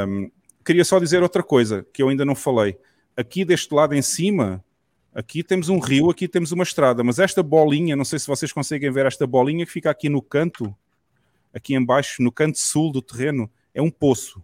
Um, 0.08 0.30
queria 0.66 0.84
só 0.84 1.00
dizer 1.00 1.24
outra 1.24 1.44
coisa 1.44 1.86
que 1.94 2.02
eu 2.02 2.10
ainda 2.10 2.26
não 2.26 2.36
falei. 2.36 2.78
Aqui 3.16 3.46
deste 3.46 3.74
lado 3.74 3.96
em 3.96 4.02
cima, 4.02 4.64
aqui 5.14 5.44
temos 5.44 5.70
um 5.70 5.80
rio, 5.80 6.10
aqui 6.10 6.28
temos 6.28 6.52
uma 6.52 6.64
estrada, 6.64 7.04
mas 7.04 7.20
esta 7.20 7.42
bolinha, 7.42 7.96
não 7.96 8.06
sei 8.06 8.20
se 8.20 8.28
vocês 8.28 8.52
conseguem 8.52 8.92
ver 8.92 9.06
esta 9.06 9.26
bolinha 9.26 9.66
que 9.66 9.72
fica 9.72 9.90
aqui 9.90 10.10
no 10.10 10.22
canto, 10.22 10.76
aqui 11.54 11.76
embaixo, 11.76 12.22
no 12.22 12.32
canto 12.32 12.58
sul 12.60 12.92
do 12.92 13.02
terreno, 13.02 13.50
é 13.74 13.82
um 13.82 13.90
poço. 13.90 14.44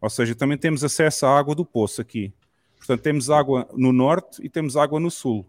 Ou 0.00 0.10
seja, 0.10 0.34
também 0.34 0.58
temos 0.58 0.84
acesso 0.84 1.26
à 1.26 1.38
água 1.38 1.54
do 1.54 1.64
poço 1.64 2.00
aqui. 2.00 2.32
Portanto, 2.76 3.00
temos 3.00 3.30
água 3.30 3.66
no 3.72 3.92
norte 3.92 4.44
e 4.44 4.48
temos 4.48 4.76
água 4.76 5.00
no 5.00 5.10
sul. 5.10 5.46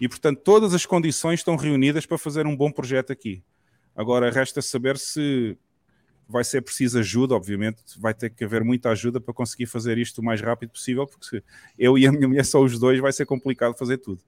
E, 0.00 0.08
portanto, 0.08 0.40
todas 0.42 0.74
as 0.74 0.84
condições 0.86 1.40
estão 1.40 1.56
reunidas 1.56 2.06
para 2.06 2.18
fazer 2.18 2.46
um 2.46 2.56
bom 2.56 2.70
projeto 2.70 3.12
aqui. 3.12 3.42
Agora, 3.94 4.30
resta 4.30 4.62
saber 4.62 4.98
se 4.98 5.56
vai 6.28 6.44
ser 6.44 6.62
preciso 6.62 6.98
ajuda, 6.98 7.34
obviamente, 7.34 7.82
vai 7.98 8.14
ter 8.14 8.30
que 8.30 8.42
haver 8.42 8.64
muita 8.64 8.90
ajuda 8.90 9.20
para 9.20 9.34
conseguir 9.34 9.66
fazer 9.66 9.98
isto 9.98 10.18
o 10.20 10.24
mais 10.24 10.40
rápido 10.40 10.70
possível, 10.70 11.06
porque 11.06 11.26
se 11.26 11.44
eu 11.78 11.98
e 11.98 12.06
a 12.06 12.12
minha 12.12 12.26
mulher 12.26 12.44
só 12.44 12.60
os 12.60 12.78
dois, 12.78 12.98
vai 13.00 13.12
ser 13.12 13.26
complicado 13.26 13.76
fazer 13.76 13.98
tudo. 13.98 14.22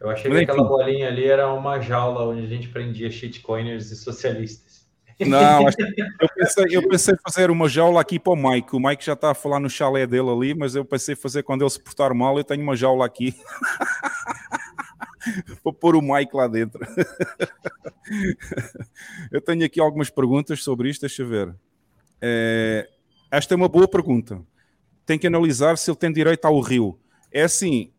Eu 0.00 0.10
achei 0.10 0.30
Mas, 0.30 0.38
que 0.40 0.50
aquela 0.50 0.66
bolinha 0.66 1.08
ali 1.08 1.26
era 1.26 1.52
uma 1.52 1.78
jaula 1.78 2.24
onde 2.26 2.42
a 2.42 2.46
gente 2.46 2.68
prendia 2.68 3.10
shitcoiners 3.10 3.90
e 3.90 3.96
socialistas. 3.96 4.82
Não, 5.20 5.66
eu 6.20 6.28
pensei, 6.34 6.64
eu 6.70 6.88
pensei 6.88 7.14
fazer 7.22 7.50
uma 7.50 7.68
jaula 7.68 8.00
aqui 8.00 8.18
para 8.18 8.32
o 8.32 8.36
Mike. 8.36 8.74
O 8.74 8.80
Mike 8.80 9.04
já 9.04 9.12
está 9.12 9.30
a 9.30 9.34
falar 9.34 9.60
no 9.60 9.70
chalé 9.70 10.06
dele 10.06 10.28
ali, 10.28 10.54
mas 10.54 10.74
eu 10.74 10.84
pensei 10.84 11.14
fazer 11.14 11.44
quando 11.44 11.62
ele 11.62 11.70
se 11.70 11.80
portar 11.80 12.12
mal, 12.14 12.36
eu 12.36 12.42
tenho 12.42 12.62
uma 12.62 12.74
jaula 12.74 13.06
aqui. 13.06 13.34
Vou 15.62 15.72
pôr 15.72 15.96
o 15.96 16.02
Mike 16.02 16.34
lá 16.34 16.48
dentro. 16.48 16.80
eu 19.30 19.40
tenho 19.40 19.64
aqui 19.64 19.80
algumas 19.80 20.10
perguntas 20.10 20.62
sobre 20.62 20.90
isto, 20.90 21.02
deixa 21.02 21.22
eu 21.22 21.28
ver. 21.28 21.54
É, 22.20 22.88
esta 23.30 23.54
é 23.54 23.56
uma 23.56 23.68
boa 23.68 23.88
pergunta. 23.88 24.40
Tem 25.06 25.18
que 25.18 25.26
analisar 25.26 25.76
se 25.78 25.90
ele 25.90 25.98
tem 25.98 26.12
direito 26.12 26.44
ao 26.44 26.60
rio. 26.60 26.98
É 27.30 27.42
assim, 27.42 27.92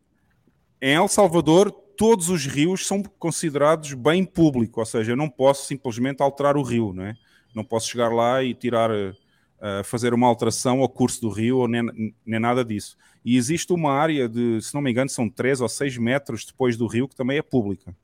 em 0.82 0.96
El 0.96 1.08
Salvador, 1.08 1.72
todos 1.72 2.30
os 2.30 2.46
rios 2.46 2.86
são 2.86 3.02
considerados 3.04 3.94
bem 3.94 4.26
público, 4.26 4.80
ou 4.80 4.86
seja, 4.86 5.12
eu 5.12 5.18
não 5.18 5.30
posso 5.30 5.66
simplesmente 5.66 6.22
alterar 6.22 6.58
o 6.58 6.64
rio, 6.64 6.94
não 6.94 7.06
é? 7.06 7.16
Não 7.54 7.64
posso 7.64 7.90
chegar 7.90 8.10
lá 8.12 8.44
e 8.44 8.54
tirar, 8.54 8.90
uh, 8.92 9.84
fazer 9.84 10.14
uma 10.14 10.28
alteração 10.28 10.82
ao 10.82 10.90
curso 10.90 11.22
do 11.22 11.30
rio, 11.30 11.60
ou 11.60 11.68
nem, 11.68 11.84
nem 12.26 12.40
nada 12.40 12.66
disso. 12.66 12.98
E 13.24 13.38
existe 13.38 13.72
uma 13.72 13.94
área 13.94 14.28
de, 14.28 14.62
se 14.62 14.74
não 14.74 14.82
me 14.82 14.92
engano, 14.92 15.10
são 15.10 15.30
3 15.30 15.62
ou 15.62 15.70
6 15.70 15.98
metros 15.98 16.46
depois 16.46 16.76
do 16.76 16.88
rio, 16.88 17.08
que 17.08 17.16
também 17.16 17.38
é 17.38 17.42
pública. 17.42 17.96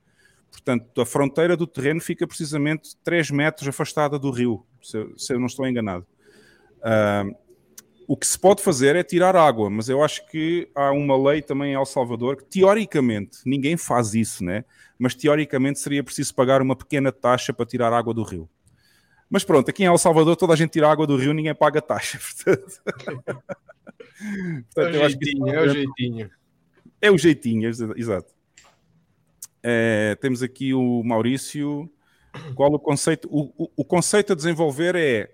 Portanto, 0.49 1.01
a 1.01 1.05
fronteira 1.05 1.55
do 1.55 1.67
terreno 1.67 2.01
fica 2.01 2.25
precisamente 2.25 2.95
3 3.03 3.31
metros 3.31 3.67
afastada 3.67 4.17
do 4.17 4.31
rio, 4.31 4.65
se, 4.81 5.05
se 5.17 5.33
eu 5.33 5.39
não 5.39 5.47
estou 5.47 5.67
enganado. 5.67 6.05
Uh, 6.77 7.35
o 8.07 8.17
que 8.17 8.25
se 8.25 8.39
pode 8.39 8.63
fazer 8.63 8.95
é 8.95 9.03
tirar 9.03 9.35
água, 9.35 9.69
mas 9.69 9.87
eu 9.87 10.03
acho 10.03 10.27
que 10.29 10.67
há 10.73 10.91
uma 10.91 11.15
lei 11.15 11.43
também 11.43 11.73
em 11.73 11.75
El 11.75 11.85
Salvador 11.85 12.37
que, 12.37 12.45
teoricamente, 12.45 13.37
ninguém 13.45 13.77
faz 13.77 14.15
isso, 14.15 14.43
né? 14.43 14.65
Mas 14.97 15.13
teoricamente 15.13 15.79
seria 15.79 16.03
preciso 16.03 16.33
pagar 16.33 16.59
uma 16.59 16.75
pequena 16.75 17.11
taxa 17.11 17.53
para 17.53 17.67
tirar 17.67 17.93
água 17.93 18.13
do 18.13 18.23
rio. 18.23 18.49
Mas 19.29 19.43
pronto, 19.43 19.69
aqui 19.69 19.83
em 19.83 19.85
El 19.85 19.97
Salvador 19.99 20.35
toda 20.35 20.53
a 20.53 20.55
gente 20.55 20.71
tira 20.71 20.89
água 20.89 21.05
do 21.05 21.15
rio, 21.15 21.33
ninguém 21.33 21.53
paga 21.53 21.81
taxa. 21.81 22.17
Portanto... 22.43 22.81
Portanto, 24.73 24.95
é 24.95 25.05
o 25.05 25.09
jeitinho, 25.09 25.47
é 25.47 25.61
o 25.61 25.69
jeitinho. 25.69 26.31
É 27.01 27.11
o 27.11 27.17
jeitinho, 27.17 27.69
exato. 27.95 28.33
É, 29.63 30.15
temos 30.21 30.43
aqui 30.43 30.73
o 30.73 31.03
Maurício. 31.03 31.89
Qual 32.55 32.71
o 32.73 32.79
conceito? 32.79 33.27
O, 33.31 33.51
o, 33.57 33.71
o, 33.77 33.85
conceito 33.85 34.33
a 34.33 34.35
desenvolver 34.35 34.95
é 34.95 35.31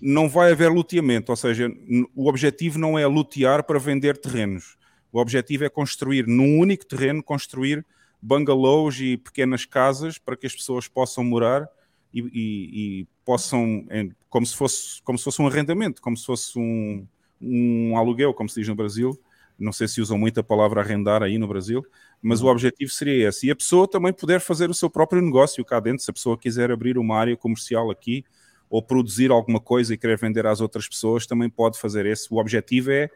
não 0.00 0.28
vai 0.28 0.52
haver 0.52 0.70
luteamento, 0.70 1.32
ou 1.32 1.36
seja, 1.36 1.70
o 2.14 2.28
objetivo 2.28 2.78
não 2.78 2.98
é 2.98 3.06
lutear 3.06 3.64
para 3.64 3.78
vender 3.78 4.16
terrenos. 4.16 4.76
O 5.12 5.18
objetivo 5.18 5.64
é 5.64 5.68
construir 5.68 6.26
num 6.26 6.58
único 6.58 6.86
terreno, 6.86 7.22
construir 7.22 7.84
bungalows 8.20 9.00
e 9.00 9.16
pequenas 9.16 9.64
casas 9.64 10.18
para 10.18 10.36
que 10.36 10.46
as 10.46 10.54
pessoas 10.54 10.88
possam 10.88 11.24
morar 11.24 11.68
e, 12.12 12.20
e, 12.20 13.00
e 13.02 13.06
possam, 13.24 13.86
como 14.28 14.46
se 14.46 14.56
fosse 14.56 15.02
como 15.02 15.18
se 15.18 15.24
fosse 15.24 15.42
um 15.42 15.46
arrendamento, 15.46 16.00
como 16.00 16.16
se 16.16 16.24
fosse 16.24 16.58
um, 16.58 17.06
um 17.40 17.96
aluguel, 17.96 18.34
como 18.34 18.48
se 18.48 18.60
diz 18.60 18.68
no 18.68 18.74
Brasil. 18.74 19.18
Não 19.58 19.72
sei 19.72 19.88
se 19.88 20.00
usam 20.00 20.16
muito 20.16 20.38
a 20.38 20.42
palavra 20.42 20.80
arrendar 20.80 21.22
aí 21.22 21.36
no 21.36 21.48
Brasil, 21.48 21.84
mas 22.22 22.40
o 22.40 22.44
uhum. 22.44 22.52
objetivo 22.52 22.90
seria 22.90 23.28
esse. 23.28 23.48
E 23.48 23.50
a 23.50 23.56
pessoa 23.56 23.88
também 23.88 24.12
poder 24.12 24.40
fazer 24.40 24.70
o 24.70 24.74
seu 24.74 24.88
próprio 24.88 25.20
negócio 25.20 25.64
cá 25.64 25.80
dentro, 25.80 26.04
se 26.04 26.10
a 26.10 26.14
pessoa 26.14 26.38
quiser 26.38 26.70
abrir 26.70 26.96
uma 26.96 27.16
área 27.16 27.36
comercial 27.36 27.90
aqui 27.90 28.24
ou 28.70 28.82
produzir 28.82 29.30
alguma 29.30 29.58
coisa 29.58 29.94
e 29.94 29.98
querer 29.98 30.18
vender 30.18 30.46
às 30.46 30.60
outras 30.60 30.88
pessoas, 30.88 31.26
também 31.26 31.50
pode 31.50 31.78
fazer 31.78 32.06
esse. 32.06 32.32
O 32.32 32.36
objetivo 32.36 32.90
é, 32.92 33.10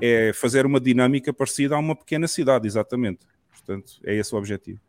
é 0.00 0.32
fazer 0.32 0.64
uma 0.64 0.80
dinâmica 0.80 1.32
parecida 1.32 1.74
a 1.74 1.78
uma 1.78 1.94
pequena 1.94 2.26
cidade, 2.26 2.66
exatamente. 2.66 3.26
Portanto, 3.50 4.00
é 4.04 4.14
esse 4.14 4.34
o 4.34 4.38
objetivo. 4.38 4.80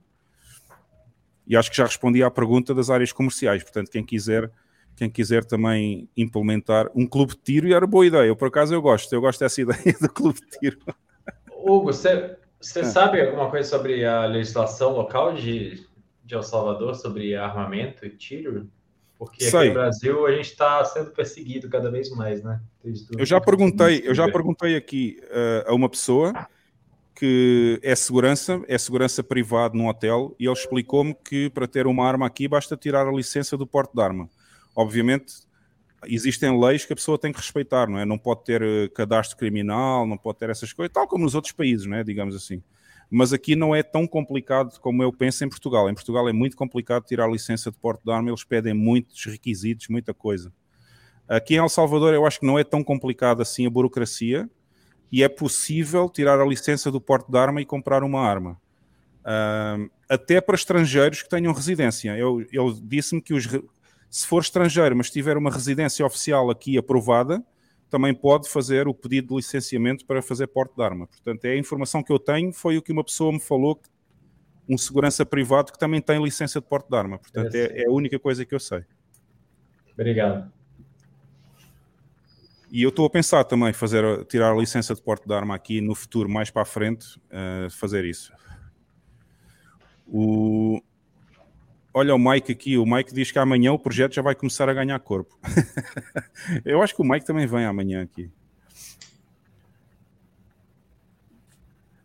E 1.45 1.57
acho 1.57 1.69
que 1.69 1.77
já 1.77 1.85
respondi 1.85 2.23
à 2.23 2.31
pergunta 2.31 2.73
das 2.73 2.89
áreas 2.89 3.11
comerciais. 3.11 3.61
Portanto, 3.63 3.89
quem 3.89 4.05
quiser 4.05 4.49
quem 4.95 5.09
quiser 5.09 5.43
também 5.43 6.07
implementar 6.15 6.89
um 6.95 7.07
clube 7.07 7.33
de 7.33 7.39
tiro, 7.39 7.67
e 7.67 7.73
era 7.73 7.87
boa 7.87 8.05
ideia. 8.05 8.27
Eu, 8.27 8.35
por 8.35 8.47
acaso, 8.47 8.73
eu 8.73 8.81
gosto. 8.81 9.13
Eu 9.13 9.21
gosto 9.21 9.39
dessa 9.39 9.59
ideia 9.61 9.95
do 9.99 10.09
clube 10.09 10.39
de 10.39 10.59
tiro. 10.59 10.77
Hugo, 11.51 11.85
você, 11.85 12.37
é. 12.75 12.83
sabe 12.83 13.21
alguma 13.21 13.49
coisa 13.49 13.69
sobre 13.69 14.05
a 14.05 14.25
legislação 14.25 14.91
local 14.91 15.33
de, 15.33 15.85
de 16.23 16.35
El 16.35 16.43
Salvador 16.43 16.95
sobre 16.95 17.35
armamento 17.35 18.05
e 18.05 18.09
tiro? 18.09 18.69
Porque 19.17 19.43
aqui 19.43 19.51
Sei. 19.51 19.67
no 19.69 19.75
Brasil 19.75 20.25
a 20.25 20.31
gente 20.31 20.49
está 20.49 20.83
sendo 20.83 21.11
perseguido 21.11 21.69
cada 21.69 21.89
vez 21.89 22.09
mais, 22.09 22.43
né? 22.43 22.59
Eu 23.17 23.25
já 23.25 23.39
perguntei, 23.39 24.01
eu 24.03 24.13
já 24.13 24.29
perguntei 24.29 24.75
aqui 24.75 25.17
eh, 25.29 25.63
a 25.65 25.73
uma 25.73 25.87
pessoa 25.87 26.33
que 27.15 27.79
é 27.81 27.95
segurança, 27.95 28.61
é 28.67 28.77
segurança 28.77 29.23
privado 29.23 29.77
num 29.77 29.87
hotel, 29.87 30.35
e 30.37 30.45
ele 30.45 30.53
explicou-me 30.53 31.13
que 31.13 31.49
para 31.49 31.67
ter 31.67 31.87
uma 31.87 32.05
arma 32.05 32.25
aqui 32.25 32.47
basta 32.47 32.75
tirar 32.75 33.07
a 33.07 33.11
licença 33.11 33.55
do 33.55 33.65
porte 33.65 33.93
de 33.95 34.01
arma. 34.01 34.29
Obviamente, 34.75 35.33
existem 36.05 36.59
leis 36.59 36.85
que 36.85 36.93
a 36.93 36.95
pessoa 36.95 37.17
tem 37.17 37.31
que 37.31 37.39
respeitar, 37.39 37.87
não 37.87 37.99
é? 37.99 38.05
Não 38.05 38.17
pode 38.17 38.43
ter 38.43 38.61
eh, 38.61 38.89
cadastro 38.89 39.37
criminal, 39.37 40.05
não 40.05 40.17
pode 40.17 40.39
ter 40.39 40.49
essas 40.49 40.73
coisas, 40.73 40.91
tal 40.93 41.07
como 41.07 41.23
nos 41.23 41.35
outros 41.35 41.53
países, 41.53 41.85
não 41.85 41.97
é? 41.97 42.03
Digamos 42.03 42.35
assim. 42.35 42.61
Mas 43.09 43.31
aqui 43.31 43.55
não 43.55 43.75
é 43.75 43.83
tão 43.83 44.07
complicado 44.07 44.79
como 44.79 45.03
eu 45.03 45.13
penso 45.13 45.45
em 45.45 45.49
Portugal. 45.49 45.89
Em 45.89 45.93
Portugal 45.93 46.27
é 46.27 46.33
muito 46.33 46.57
complicado 46.57 47.03
tirar 47.03 47.25
a 47.25 47.31
licença 47.31 47.71
de 47.71 47.77
porte 47.77 48.03
de 48.03 48.11
arma, 48.11 48.29
eles 48.29 48.43
pedem 48.43 48.73
muitos 48.73 49.23
requisitos, 49.25 49.87
muita 49.87 50.13
coisa. 50.13 50.51
Aqui 51.27 51.53
em 51.55 51.57
El 51.57 51.69
Salvador 51.69 52.13
eu 52.13 52.25
acho 52.25 52.39
que 52.39 52.45
não 52.45 52.57
é 52.57 52.63
tão 52.63 52.83
complicado 52.83 53.41
assim 53.41 53.65
a 53.65 53.69
burocracia 53.69 54.49
e 55.11 55.23
é 55.23 55.29
possível 55.29 56.09
tirar 56.09 56.39
a 56.39 56.45
licença 56.45 56.91
do 56.91 56.99
porte 56.99 57.31
de 57.31 57.37
arma 57.37 57.61
e 57.61 57.65
comprar 57.65 58.03
uma 58.03 58.19
arma. 58.19 58.59
Ahm, 59.23 59.89
até 60.09 60.41
para 60.41 60.55
estrangeiros 60.55 61.21
que 61.21 61.29
tenham 61.29 61.53
residência. 61.53 62.17
Eu, 62.17 62.43
disse-me 62.83 63.21
que 63.21 63.33
os, 63.33 63.47
se 64.13 64.27
for 64.27 64.43
estrangeiro, 64.43 64.95
mas 64.95 65.09
tiver 65.09 65.35
uma 65.37 65.49
residência 65.49 66.05
oficial 66.05 66.51
aqui 66.51 66.77
aprovada, 66.77 67.43
também 67.89 68.13
pode 68.13 68.47
fazer 68.47 68.87
o 68.87 68.93
pedido 68.93 69.29
de 69.29 69.35
licenciamento 69.37 70.05
para 70.05 70.21
fazer 70.21 70.45
porte 70.45 70.75
de 70.75 70.83
arma. 70.83 71.07
Portanto, 71.07 71.45
é 71.45 71.53
a 71.53 71.57
informação 71.57 72.03
que 72.03 72.13
eu 72.13 72.19
tenho, 72.19 72.53
foi 72.53 72.77
o 72.77 72.81
que 72.83 72.91
uma 72.91 73.03
pessoa 73.03 73.31
me 73.33 73.39
falou, 73.39 73.81
um 74.69 74.77
segurança 74.77 75.25
privado 75.25 75.71
que 75.71 75.79
também 75.79 75.99
tem 75.99 76.23
licença 76.23 76.61
de 76.61 76.67
porte 76.67 76.87
de 76.91 76.95
arma. 76.95 77.17
Portanto, 77.17 77.55
é, 77.55 77.81
é 77.81 77.87
a 77.87 77.91
única 77.91 78.19
coisa 78.19 78.45
que 78.45 78.53
eu 78.53 78.59
sei. 78.59 78.83
Obrigado. 79.93 80.53
E 82.71 82.83
eu 82.83 82.89
estou 82.89 83.07
a 83.07 83.09
pensar 83.09 83.43
também 83.45 83.73
fazer, 83.73 84.23
tirar 84.25 84.51
a 84.51 84.55
licença 84.55 84.93
de 84.93 85.01
porte 85.01 85.27
de 85.27 85.33
arma 85.33 85.55
aqui 85.55 85.81
no 85.81 85.95
futuro, 85.95 86.29
mais 86.29 86.51
para 86.51 86.61
a 86.61 86.65
frente, 86.65 87.19
eh, 87.31 87.67
fazer 87.71 88.05
isso. 88.05 88.31
O... 90.05 90.79
Olha 91.93 92.15
o 92.15 92.17
Mike 92.17 92.51
aqui, 92.51 92.77
o 92.77 92.85
Mike 92.85 93.13
diz 93.13 93.31
que 93.31 93.37
amanhã 93.37 93.71
o 93.71 93.77
projeto 93.77 94.15
já 94.15 94.21
vai 94.21 94.33
começar 94.33 94.67
a 94.67 94.73
ganhar 94.73 94.99
corpo. 94.99 95.37
eu 96.65 96.81
acho 96.81 96.95
que 96.95 97.01
o 97.01 97.05
Mike 97.05 97.25
também 97.25 97.45
vem 97.45 97.65
amanhã 97.65 98.01
aqui. 98.01 98.31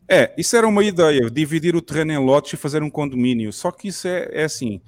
É, 0.06 0.34
isso 0.36 0.56
era 0.56 0.66
uma 0.66 0.84
ideia, 0.84 1.30
dividir 1.30 1.74
o 1.74 1.82
terreno 1.82 2.12
em 2.12 2.18
lotes 2.18 2.52
e 2.52 2.56
fazer 2.56 2.82
um 2.82 2.90
condomínio. 2.90 3.52
Só 3.52 3.70
que 3.70 3.88
isso 3.88 4.06
é, 4.06 4.28
é 4.32 4.44
assim, 4.44 4.80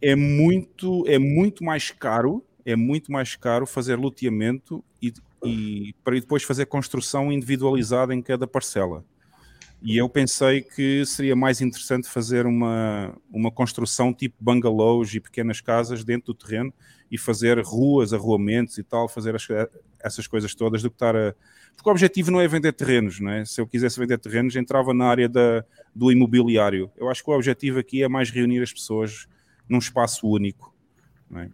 é 0.00 0.14
muito, 0.14 1.04
é 1.08 1.18
muito 1.18 1.64
mais 1.64 1.90
caro, 1.90 2.44
é 2.64 2.76
muito 2.76 3.10
mais 3.10 3.34
caro 3.34 3.66
fazer 3.66 3.96
loteamento 3.96 4.84
e, 5.02 5.12
e 5.44 5.94
para 6.04 6.14
depois 6.14 6.42
fazer 6.44 6.66
construção 6.66 7.32
individualizada 7.32 8.14
em 8.14 8.22
cada 8.22 8.46
parcela. 8.46 9.04
E 9.82 9.96
eu 9.96 10.08
pensei 10.08 10.60
que 10.60 11.06
seria 11.06 11.34
mais 11.34 11.60
interessante 11.62 12.06
fazer 12.08 12.44
uma, 12.44 13.16
uma 13.32 13.50
construção 13.50 14.12
tipo 14.12 14.36
bungalows 14.38 15.14
e 15.14 15.20
pequenas 15.20 15.60
casas 15.60 16.04
dentro 16.04 16.32
do 16.32 16.34
terreno 16.34 16.72
e 17.10 17.16
fazer 17.16 17.58
ruas, 17.64 18.12
arruamentos 18.12 18.76
e 18.76 18.82
tal, 18.82 19.08
fazer 19.08 19.34
as- 19.34 19.48
essas 19.98 20.26
coisas 20.26 20.54
todas 20.54 20.82
do 20.82 20.90
que 20.90 20.96
estar 20.96 21.16
a. 21.16 21.34
Porque 21.74 21.88
o 21.88 21.92
objetivo 21.92 22.30
não 22.30 22.40
é 22.40 22.46
vender 22.46 22.72
terrenos, 22.72 23.20
não 23.20 23.30
é? 23.30 23.44
Se 23.46 23.58
eu 23.58 23.66
quisesse 23.66 23.98
vender 23.98 24.18
terrenos, 24.18 24.54
entrava 24.54 24.92
na 24.92 25.06
área 25.06 25.28
da, 25.28 25.64
do 25.94 26.12
imobiliário. 26.12 26.90
Eu 26.94 27.08
acho 27.08 27.24
que 27.24 27.30
o 27.30 27.34
objetivo 27.34 27.78
aqui 27.78 28.02
é 28.02 28.08
mais 28.08 28.28
reunir 28.30 28.62
as 28.62 28.72
pessoas 28.72 29.26
num 29.66 29.78
espaço 29.78 30.26
único. 30.28 30.74
Não 31.30 31.40
é? 31.40 31.48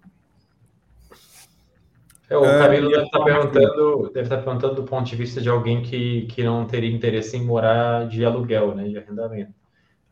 É, 2.28 2.36
o 2.36 2.44
Ah, 2.44 2.59
Camilo 2.59 2.90
deve 2.90 3.05
estar 3.05 3.19
falar 3.19 3.40
uma 3.40 3.51
perguntando, 3.51 4.11
deve 4.12 4.23
estar 4.23 4.39
perguntando 4.39 4.74
do 4.74 4.82
ponto 4.82 5.09
de 5.09 5.16
vista 5.16 5.40
de 5.40 5.48
alguém 5.48 5.82
que, 5.82 6.27
que 6.27 6.43
não 6.43 6.66
teria 6.66 6.90
interesse 6.90 7.36
em 7.36 7.44
morar 7.44 8.09
de 8.09 8.24
aluguel, 8.24 8.74
né, 8.74 8.89
de 8.89 8.98
arrendamento. 8.98 9.55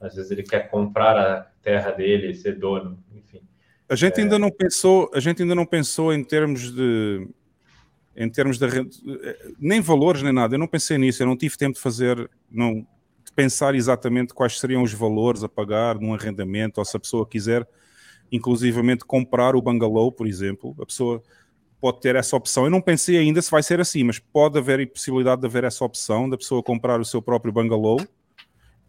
Às 0.01 0.15
vezes 0.15 0.31
ele 0.31 0.43
quer 0.43 0.71
comprar 0.71 1.19
a 1.19 1.41
terra 1.63 1.91
dele, 1.91 2.35
ser 2.35 2.59
dono, 2.59 2.99
enfim. 3.13 3.41
A 3.89 3.97
gente 3.97 4.21
ainda 4.21 4.39
não 4.39 4.51
pensou, 4.51 5.11
a 5.13 5.21
gente 5.21 5.43
ainda 5.43 5.55
não 5.55 5.67
pensou 5.67 6.13
em 6.13 6.23
termos 6.23 6.73
de 6.73 7.29
em 8.17 8.31
termos 8.31 8.59
de 8.59 8.67
nem 9.59 9.81
valores 9.81 10.23
nem 10.23 10.33
nada. 10.33 10.55
Eu 10.55 10.59
não 10.59 10.69
pensei 10.69 10.97
nisso, 10.97 11.21
eu 11.21 11.27
não 11.27 11.37
tive 11.37 11.57
tempo 11.57 11.75
de 11.75 11.81
fazer, 11.81 12.31
não 12.49 12.87
de 13.25 13.33
pensar 13.35 13.75
exatamente 13.75 14.33
quais 14.33 14.61
seriam 14.61 14.83
os 14.83 14.93
valores 14.93 15.43
a 15.43 15.49
pagar 15.49 15.99
num 15.99 16.15
arrendamento 16.15 16.79
ou 16.79 16.85
se 16.85 16.97
a 16.97 17.01
pessoa 17.01 17.27
quiser 17.27 17.67
inclusivamente 18.31 19.05
comprar 19.05 19.57
o 19.57 19.63
bungalow, 19.63 20.13
por 20.13 20.27
exemplo, 20.29 20.77
a 20.81 20.87
pessoa 20.87 21.23
pode 21.81 22.01
ter 22.01 22.17
essa 22.17 22.37
opção. 22.37 22.65
Eu 22.65 22.71
não 22.71 22.81
pensei 22.81 23.19
ainda 23.19 23.41
se 23.43 23.51
vai 23.51 23.63
ser 23.63 23.81
assim, 23.81 24.05
mas 24.05 24.19
pode 24.19 24.59
haver 24.59 24.81
a 24.81 24.87
possibilidade 24.87 25.41
de 25.41 25.47
haver 25.47 25.65
essa 25.65 25.85
opção 25.85 26.29
da 26.29 26.37
pessoa 26.37 26.63
comprar 26.63 27.01
o 27.01 27.05
seu 27.05 27.21
próprio 27.21 27.53
bungalow 27.53 28.01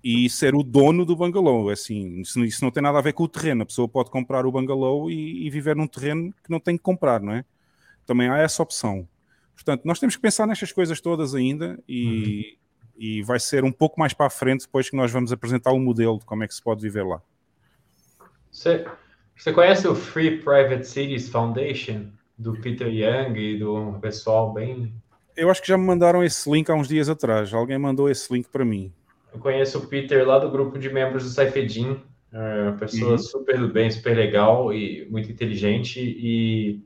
e 0.03 0.29
ser 0.29 0.53
o 0.53 0.61
dono 0.61 1.03
do 1.03 1.15
bungalow. 1.15 1.69
Assim, 1.69 2.21
isso, 2.21 2.43
isso 2.43 2.63
não 2.63 2.71
tem 2.71 2.83
nada 2.83 2.99
a 2.99 3.01
ver 3.01 3.13
com 3.13 3.23
o 3.23 3.27
terreno. 3.27 3.63
A 3.63 3.65
pessoa 3.65 3.87
pode 3.87 4.11
comprar 4.11 4.45
o 4.45 4.51
bungalow 4.51 5.09
e, 5.09 5.45
e 5.45 5.49
viver 5.49 5.75
num 5.75 5.87
terreno 5.87 6.33
que 6.43 6.51
não 6.51 6.59
tem 6.59 6.77
que 6.77 6.83
comprar, 6.83 7.19
não 7.19 7.33
é? 7.33 7.43
Também 8.05 8.29
há 8.29 8.37
essa 8.37 8.61
opção. 8.61 9.07
Portanto, 9.55 9.83
nós 9.85 9.99
temos 9.99 10.15
que 10.15 10.21
pensar 10.21 10.45
nestas 10.45 10.71
coisas 10.71 11.01
todas 11.01 11.33
ainda 11.33 11.79
e, 11.89 12.57
e 12.97 13.23
vai 13.23 13.39
ser 13.39 13.63
um 13.63 13.71
pouco 13.71 13.99
mais 13.99 14.13
para 14.13 14.27
a 14.27 14.29
frente 14.29 14.65
depois 14.65 14.89
que 14.89 14.95
nós 14.95 15.11
vamos 15.11 15.31
apresentar 15.31 15.71
o 15.71 15.79
modelo 15.79 16.19
de 16.19 16.25
como 16.25 16.43
é 16.43 16.47
que 16.47 16.53
se 16.53 16.61
pode 16.61 16.81
viver 16.81 17.03
lá. 17.03 17.21
Você, 18.51 18.85
você 19.35 19.51
conhece 19.51 19.87
o 19.87 19.95
Free 19.95 20.39
Private 20.39 20.85
Cities 20.85 21.29
Foundation, 21.29 22.11
do 22.37 22.53
Peter 22.53 22.87
Young 22.87 23.37
e 23.37 23.59
do 23.59 23.97
pessoal 24.01 24.53
bem... 24.53 24.93
Eu 25.35 25.49
acho 25.49 25.61
que 25.61 25.67
já 25.67 25.77
me 25.77 25.83
mandaram 25.83 26.23
esse 26.23 26.49
link 26.49 26.69
há 26.69 26.73
uns 26.75 26.87
dias 26.87 27.09
atrás. 27.09 27.53
Alguém 27.53 27.77
mandou 27.77 28.09
esse 28.09 28.31
link 28.33 28.47
para 28.47 28.63
mim. 28.63 28.91
Eu 29.33 29.39
conheço 29.39 29.79
o 29.79 29.87
Peter 29.87 30.25
lá 30.25 30.39
do 30.39 30.49
grupo 30.49 30.79
de 30.79 30.89
membros 30.89 31.23
do 31.23 31.29
Saifedin, 31.29 31.97
é 32.31 32.63
uma 32.63 32.77
pessoa 32.77 33.11
Uhum. 33.11 33.17
super 33.17 33.59
do 33.59 33.67
bem, 33.67 33.91
super 33.91 34.15
legal 34.15 34.73
e 34.73 35.05
muito 35.09 35.29
inteligente 35.31 35.99
e 35.99 36.79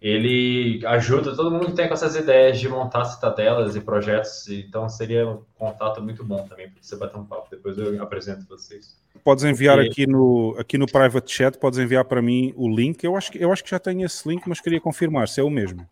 ele 0.00 0.84
ajuda 0.86 1.36
todo 1.36 1.50
mundo 1.50 1.66
que 1.66 1.72
tem 1.72 1.86
com 1.86 1.92
essas 1.92 2.16
ideias 2.16 2.58
de 2.58 2.68
montar 2.68 3.04
citadelas 3.04 3.76
e 3.76 3.80
projetos, 3.80 4.48
então 4.48 4.88
seria 4.88 5.28
um 5.28 5.42
contato 5.58 6.02
muito 6.02 6.24
bom 6.24 6.46
também 6.48 6.70
para 6.70 6.80
você 6.80 6.96
bater 6.96 7.18
um 7.18 7.24
papo. 7.26 7.48
Depois 7.50 7.76
eu 7.76 8.02
apresento 8.02 8.46
vocês. 8.48 8.98
Podes 9.22 9.44
enviar 9.44 9.76
Porque- 9.76 9.90
aqui 9.90 10.06
no, 10.06 10.56
aqui 10.58 10.78
no 10.78 10.86
private 10.86 11.30
chat, 11.30 11.58
podes 11.58 11.78
enviar 11.78 12.06
para 12.06 12.22
mim 12.22 12.54
o 12.56 12.68
link. 12.74 13.04
Eu 13.04 13.14
acho, 13.14 13.30
que, 13.30 13.38
eu 13.38 13.52
acho 13.52 13.62
que 13.62 13.70
já 13.70 13.78
tenho 13.78 14.06
esse 14.06 14.26
link, 14.26 14.48
mas 14.48 14.60
queria 14.60 14.80
confirmar 14.80 15.28
se 15.28 15.40
é 15.40 15.44
o 15.44 15.50
mesmo. 15.50 15.86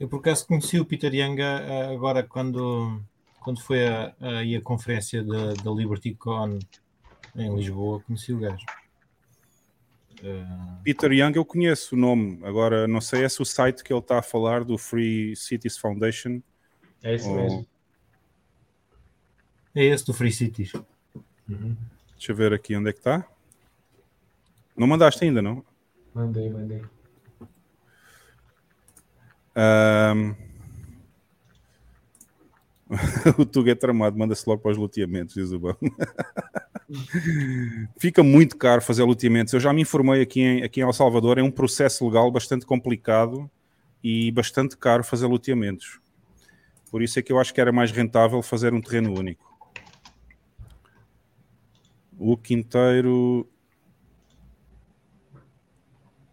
Eu 0.00 0.08
por 0.08 0.20
acaso 0.20 0.46
conheci 0.46 0.80
o 0.80 0.84
Peter 0.84 1.14
Young 1.14 1.40
ah, 1.42 1.90
agora 1.92 2.22
quando, 2.22 3.00
quando 3.40 3.60
foi 3.60 3.86
a, 3.86 4.14
a, 4.20 4.38
aí 4.38 4.56
a 4.56 4.60
conferência 4.60 5.22
da, 5.22 5.52
da 5.52 5.70
LibertyCon 5.70 6.58
em 7.34 7.54
Lisboa, 7.54 8.00
conheci 8.06 8.32
o 8.32 8.38
gajo. 8.38 8.64
Ah, 10.24 10.78
Peter 10.82 11.12
Young 11.12 11.36
eu 11.36 11.44
conheço 11.44 11.94
o 11.94 11.98
nome, 11.98 12.38
agora 12.42 12.86
não 12.88 13.00
sei 13.00 13.28
se 13.28 13.42
o 13.42 13.44
site 13.44 13.84
que 13.84 13.92
ele 13.92 14.00
está 14.00 14.18
a 14.18 14.22
falar 14.22 14.64
do 14.64 14.78
Free 14.78 15.34
Cities 15.36 15.76
Foundation. 15.76 16.40
É 17.02 17.14
esse 17.14 17.28
ou- 17.28 17.36
mesmo. 17.36 17.66
é 19.74 19.84
esse 19.84 20.04
do 20.06 20.14
Free 20.14 20.32
Cities. 20.32 20.72
Deixa 21.46 22.32
eu 22.32 22.36
ver 22.36 22.52
aqui 22.52 22.74
onde 22.74 22.88
é 22.90 22.92
que 22.92 22.98
está. 22.98 23.26
Não 24.76 24.86
mandaste 24.86 25.24
ainda, 25.24 25.40
não? 25.42 25.64
Mandei, 26.14 26.48
mandei. 26.50 26.82
Ahm. 29.54 30.34
o 33.38 33.44
Tuga 33.44 33.72
é 33.72 33.74
tramado, 33.74 34.16
manda-se 34.18 34.48
logo 34.48 34.62
para 34.62 34.70
os 34.72 34.76
loteamentos, 34.78 35.34
diz 35.34 35.50
o 35.52 35.58
Bão. 35.58 35.76
Fica 37.98 38.22
muito 38.22 38.56
caro 38.56 38.80
fazer 38.80 39.04
loteamentos. 39.04 39.52
Eu 39.52 39.60
já 39.60 39.72
me 39.72 39.82
informei 39.82 40.22
aqui 40.22 40.40
em, 40.40 40.62
aqui 40.62 40.80
em 40.80 40.84
El 40.84 40.92
Salvador, 40.92 41.38
é 41.38 41.42
um 41.42 41.50
processo 41.50 42.06
legal 42.06 42.30
bastante 42.30 42.64
complicado 42.64 43.50
e 44.02 44.30
bastante 44.30 44.76
caro 44.76 45.02
fazer 45.02 45.26
loteamentos. 45.26 46.00
Por 46.90 47.02
isso 47.02 47.18
é 47.18 47.22
que 47.22 47.32
eu 47.32 47.38
acho 47.38 47.52
que 47.52 47.60
era 47.60 47.72
mais 47.72 47.90
rentável 47.90 48.40
fazer 48.42 48.72
um 48.72 48.80
terreno 48.80 49.18
único. 49.18 49.44
O 52.18 52.36
quinteiro. 52.36 53.48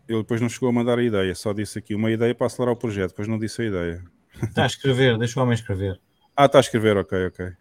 Ele 0.07 0.19
depois 0.19 0.39
não 0.39 0.49
chegou 0.49 0.69
a 0.69 0.71
mandar 0.71 0.99
a 0.99 1.03
ideia, 1.03 1.33
só 1.33 1.53
disse 1.53 1.79
aqui 1.79 1.95
uma 1.95 2.11
ideia 2.11 2.35
para 2.35 2.45
acelerar 2.45 2.73
o 2.73 2.77
projeto, 2.77 3.09
depois 3.09 3.27
não 3.27 3.39
disse 3.39 3.61
a 3.61 3.65
ideia. 3.65 4.03
Está 4.41 4.63
a 4.63 4.67
escrever, 4.67 5.17
deixa 5.17 5.39
o 5.39 5.43
homem 5.43 5.55
escrever. 5.55 5.99
Ah, 6.35 6.45
está 6.45 6.59
a 6.59 6.61
escrever, 6.61 6.97
ok, 6.97 7.27
ok. 7.27 7.53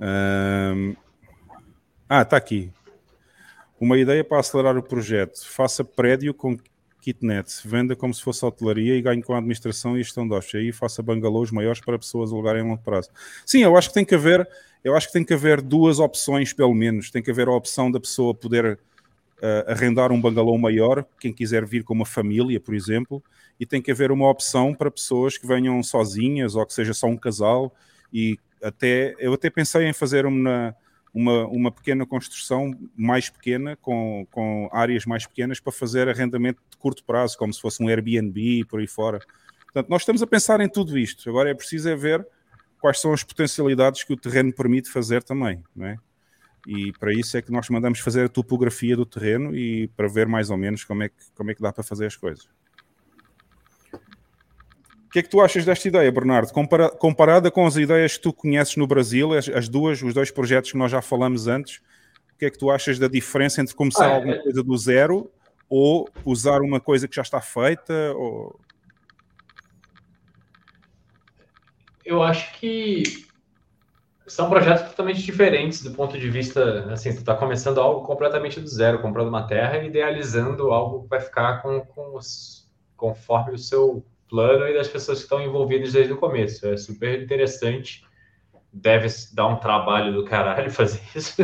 Ahm, 0.00 0.94
Ah, 2.08 2.22
está 2.22 2.38
aqui. 2.38 2.72
Uma 3.78 3.98
ideia 3.98 4.24
para 4.24 4.40
acelerar 4.40 4.78
o 4.78 4.82
projeto. 4.82 5.46
Faça 5.46 5.84
prédio 5.84 6.32
com 6.32 6.56
kitnet, 7.02 7.60
venda 7.66 7.94
como 7.94 8.14
se 8.14 8.22
fosse 8.22 8.44
hotelaria 8.44 8.96
e 8.96 9.02
ganhe 9.02 9.22
com 9.22 9.34
a 9.34 9.38
administração 9.38 9.94
e 9.94 10.02
gestão 10.02 10.26
de 10.26 10.34
hóspedes. 10.34 10.66
Aí 10.66 10.72
faça 10.72 11.02
bungalows 11.02 11.50
maiores 11.50 11.80
para 11.80 11.98
pessoas 11.98 12.32
alugarem 12.32 12.62
a 12.62 12.64
longo 12.64 12.82
prazo. 12.82 13.10
Sim, 13.44 13.62
eu 13.62 13.76
acho 13.76 13.88
que 13.88 13.94
tem 13.94 14.06
que 14.06 14.14
haver. 14.14 14.48
Eu 14.82 14.96
acho 14.96 15.08
que 15.08 15.12
tem 15.12 15.22
que 15.24 15.34
haver 15.34 15.60
duas 15.60 15.98
opções, 15.98 16.54
pelo 16.54 16.74
menos. 16.74 17.10
Tem 17.10 17.22
que 17.22 17.30
haver 17.30 17.46
a 17.46 17.52
opção 17.52 17.90
da 17.90 18.00
pessoa 18.00 18.34
poder 18.34 18.78
uh, 19.42 19.70
arrendar 19.70 20.10
um 20.10 20.20
bangalô 20.20 20.56
maior, 20.56 21.04
quem 21.20 21.32
quiser 21.32 21.66
vir 21.66 21.84
com 21.84 21.92
uma 21.92 22.06
família, 22.06 22.58
por 22.58 22.74
exemplo, 22.74 23.22
e 23.60 23.66
tem 23.66 23.82
que 23.82 23.90
haver 23.90 24.10
uma 24.10 24.30
opção 24.30 24.74
para 24.74 24.90
pessoas 24.90 25.36
que 25.36 25.46
venham 25.46 25.82
sozinhas 25.82 26.54
ou 26.54 26.64
que 26.64 26.72
seja 26.72 26.94
só 26.94 27.06
um 27.06 27.18
casal. 27.18 27.74
E 28.10 28.38
até 28.62 29.14
eu 29.18 29.34
até 29.34 29.50
pensei 29.50 29.86
em 29.86 29.92
fazer 29.92 30.24
uma, 30.24 30.74
uma, 31.12 31.46
uma 31.46 31.72
pequena 31.72 32.06
construção 32.06 32.72
mais 32.96 33.28
pequena, 33.28 33.76
com, 33.76 34.26
com 34.30 34.68
áreas 34.72 35.06
mais 35.06 35.26
pequenas, 35.26 35.60
para 35.60 35.72
fazer 35.72 36.08
arrendamento 36.08 36.60
de 36.70 36.76
curto 36.76 37.04
prazo, 37.04 37.36
como 37.38 37.52
se 37.52 37.60
fosse 37.60 37.82
um 37.82 37.88
Airbnb 37.88 38.64
por 38.66 38.80
aí 38.80 38.86
fora. 38.86 39.20
Portanto, 39.64 39.88
nós 39.88 40.02
estamos 40.02 40.22
a 40.22 40.26
pensar 40.26 40.60
em 40.60 40.68
tudo 40.68 40.98
isto. 40.98 41.28
Agora 41.28 41.50
é 41.50 41.54
preciso 41.54 41.88
é 41.88 41.96
ver 41.96 42.26
quais 42.80 43.00
são 43.00 43.12
as 43.12 43.22
potencialidades 43.22 44.04
que 44.04 44.12
o 44.12 44.16
terreno 44.16 44.52
permite 44.52 44.90
fazer 44.90 45.22
também, 45.22 45.62
não 45.74 45.86
é? 45.86 45.96
E 46.66 46.92
para 46.92 47.12
isso 47.12 47.36
é 47.36 47.42
que 47.42 47.50
nós 47.50 47.68
mandamos 47.68 48.00
fazer 48.00 48.26
a 48.26 48.28
topografia 48.28 48.96
do 48.96 49.06
terreno 49.06 49.56
e 49.56 49.88
para 49.88 50.08
ver 50.08 50.26
mais 50.26 50.50
ou 50.50 50.56
menos 50.56 50.84
como 50.84 51.02
é 51.02 51.08
que, 51.08 51.14
como 51.34 51.50
é 51.50 51.54
que 51.54 51.62
dá 51.62 51.72
para 51.72 51.82
fazer 51.82 52.06
as 52.06 52.16
coisas. 52.16 52.48
O 55.08 55.10
que 55.10 55.20
é 55.20 55.22
que 55.22 55.28
tu 55.30 55.40
achas 55.40 55.64
desta 55.64 55.88
ideia, 55.88 56.12
Bernardo? 56.12 56.52
Compara 56.52 56.90
comparada 56.90 57.50
com 57.50 57.66
as 57.66 57.76
ideias 57.76 58.18
que 58.18 58.22
tu 58.24 58.30
conheces 58.30 58.76
no 58.76 58.86
Brasil, 58.86 59.32
as, 59.32 59.48
as, 59.48 59.66
duas, 59.66 60.02
os 60.02 60.12
dois 60.12 60.30
projetos 60.30 60.70
que 60.70 60.76
nós 60.76 60.92
já 60.92 61.00
falamos 61.00 61.46
antes, 61.46 61.76
o 62.34 62.38
que 62.38 62.44
é 62.44 62.50
que 62.50 62.58
tu 62.58 62.70
achas 62.70 62.98
da 62.98 63.08
diferença 63.08 63.62
entre 63.62 63.74
começar 63.74 64.06
ah, 64.06 64.16
alguma 64.16 64.34
é... 64.34 64.38
coisa 64.42 64.62
do 64.62 64.76
zero 64.76 65.30
ou 65.66 66.06
usar 66.26 66.60
uma 66.60 66.78
coisa 66.78 67.08
que 67.08 67.16
já 67.16 67.22
está 67.22 67.40
feita? 67.40 68.12
Ou... 68.14 68.60
Eu 72.04 72.22
acho 72.22 72.52
que 72.60 73.02
são 74.26 74.50
projetos 74.50 74.90
totalmente 74.90 75.22
diferentes 75.22 75.82
do 75.82 75.92
ponto 75.92 76.18
de 76.18 76.28
vista, 76.28 76.92
assim, 76.92 77.12
você 77.12 77.20
está 77.20 77.34
começando 77.34 77.80
algo 77.80 78.02
completamente 78.02 78.60
do 78.60 78.68
zero, 78.68 79.00
comprando 79.00 79.28
uma 79.28 79.46
terra 79.46 79.78
e 79.78 79.86
idealizando 79.86 80.70
algo 80.70 81.04
que 81.04 81.08
vai 81.08 81.20
ficar 81.20 81.62
com, 81.62 81.80
com 81.80 82.14
os, 82.14 82.70
conforme 82.94 83.54
o 83.54 83.58
seu 83.58 84.04
plano 84.28 84.66
e 84.66 84.74
das 84.74 84.88
pessoas 84.88 85.18
que 85.18 85.24
estão 85.24 85.42
envolvidas 85.42 85.92
desde 85.92 86.12
o 86.12 86.16
começo. 86.16 86.66
É 86.66 86.76
super 86.76 87.22
interessante. 87.22 88.04
Deve 88.72 89.08
dar 89.32 89.46
um 89.46 89.56
trabalho 89.56 90.12
do 90.12 90.24
caralho 90.24 90.70
fazer 90.72 91.00
isso. 91.14 91.42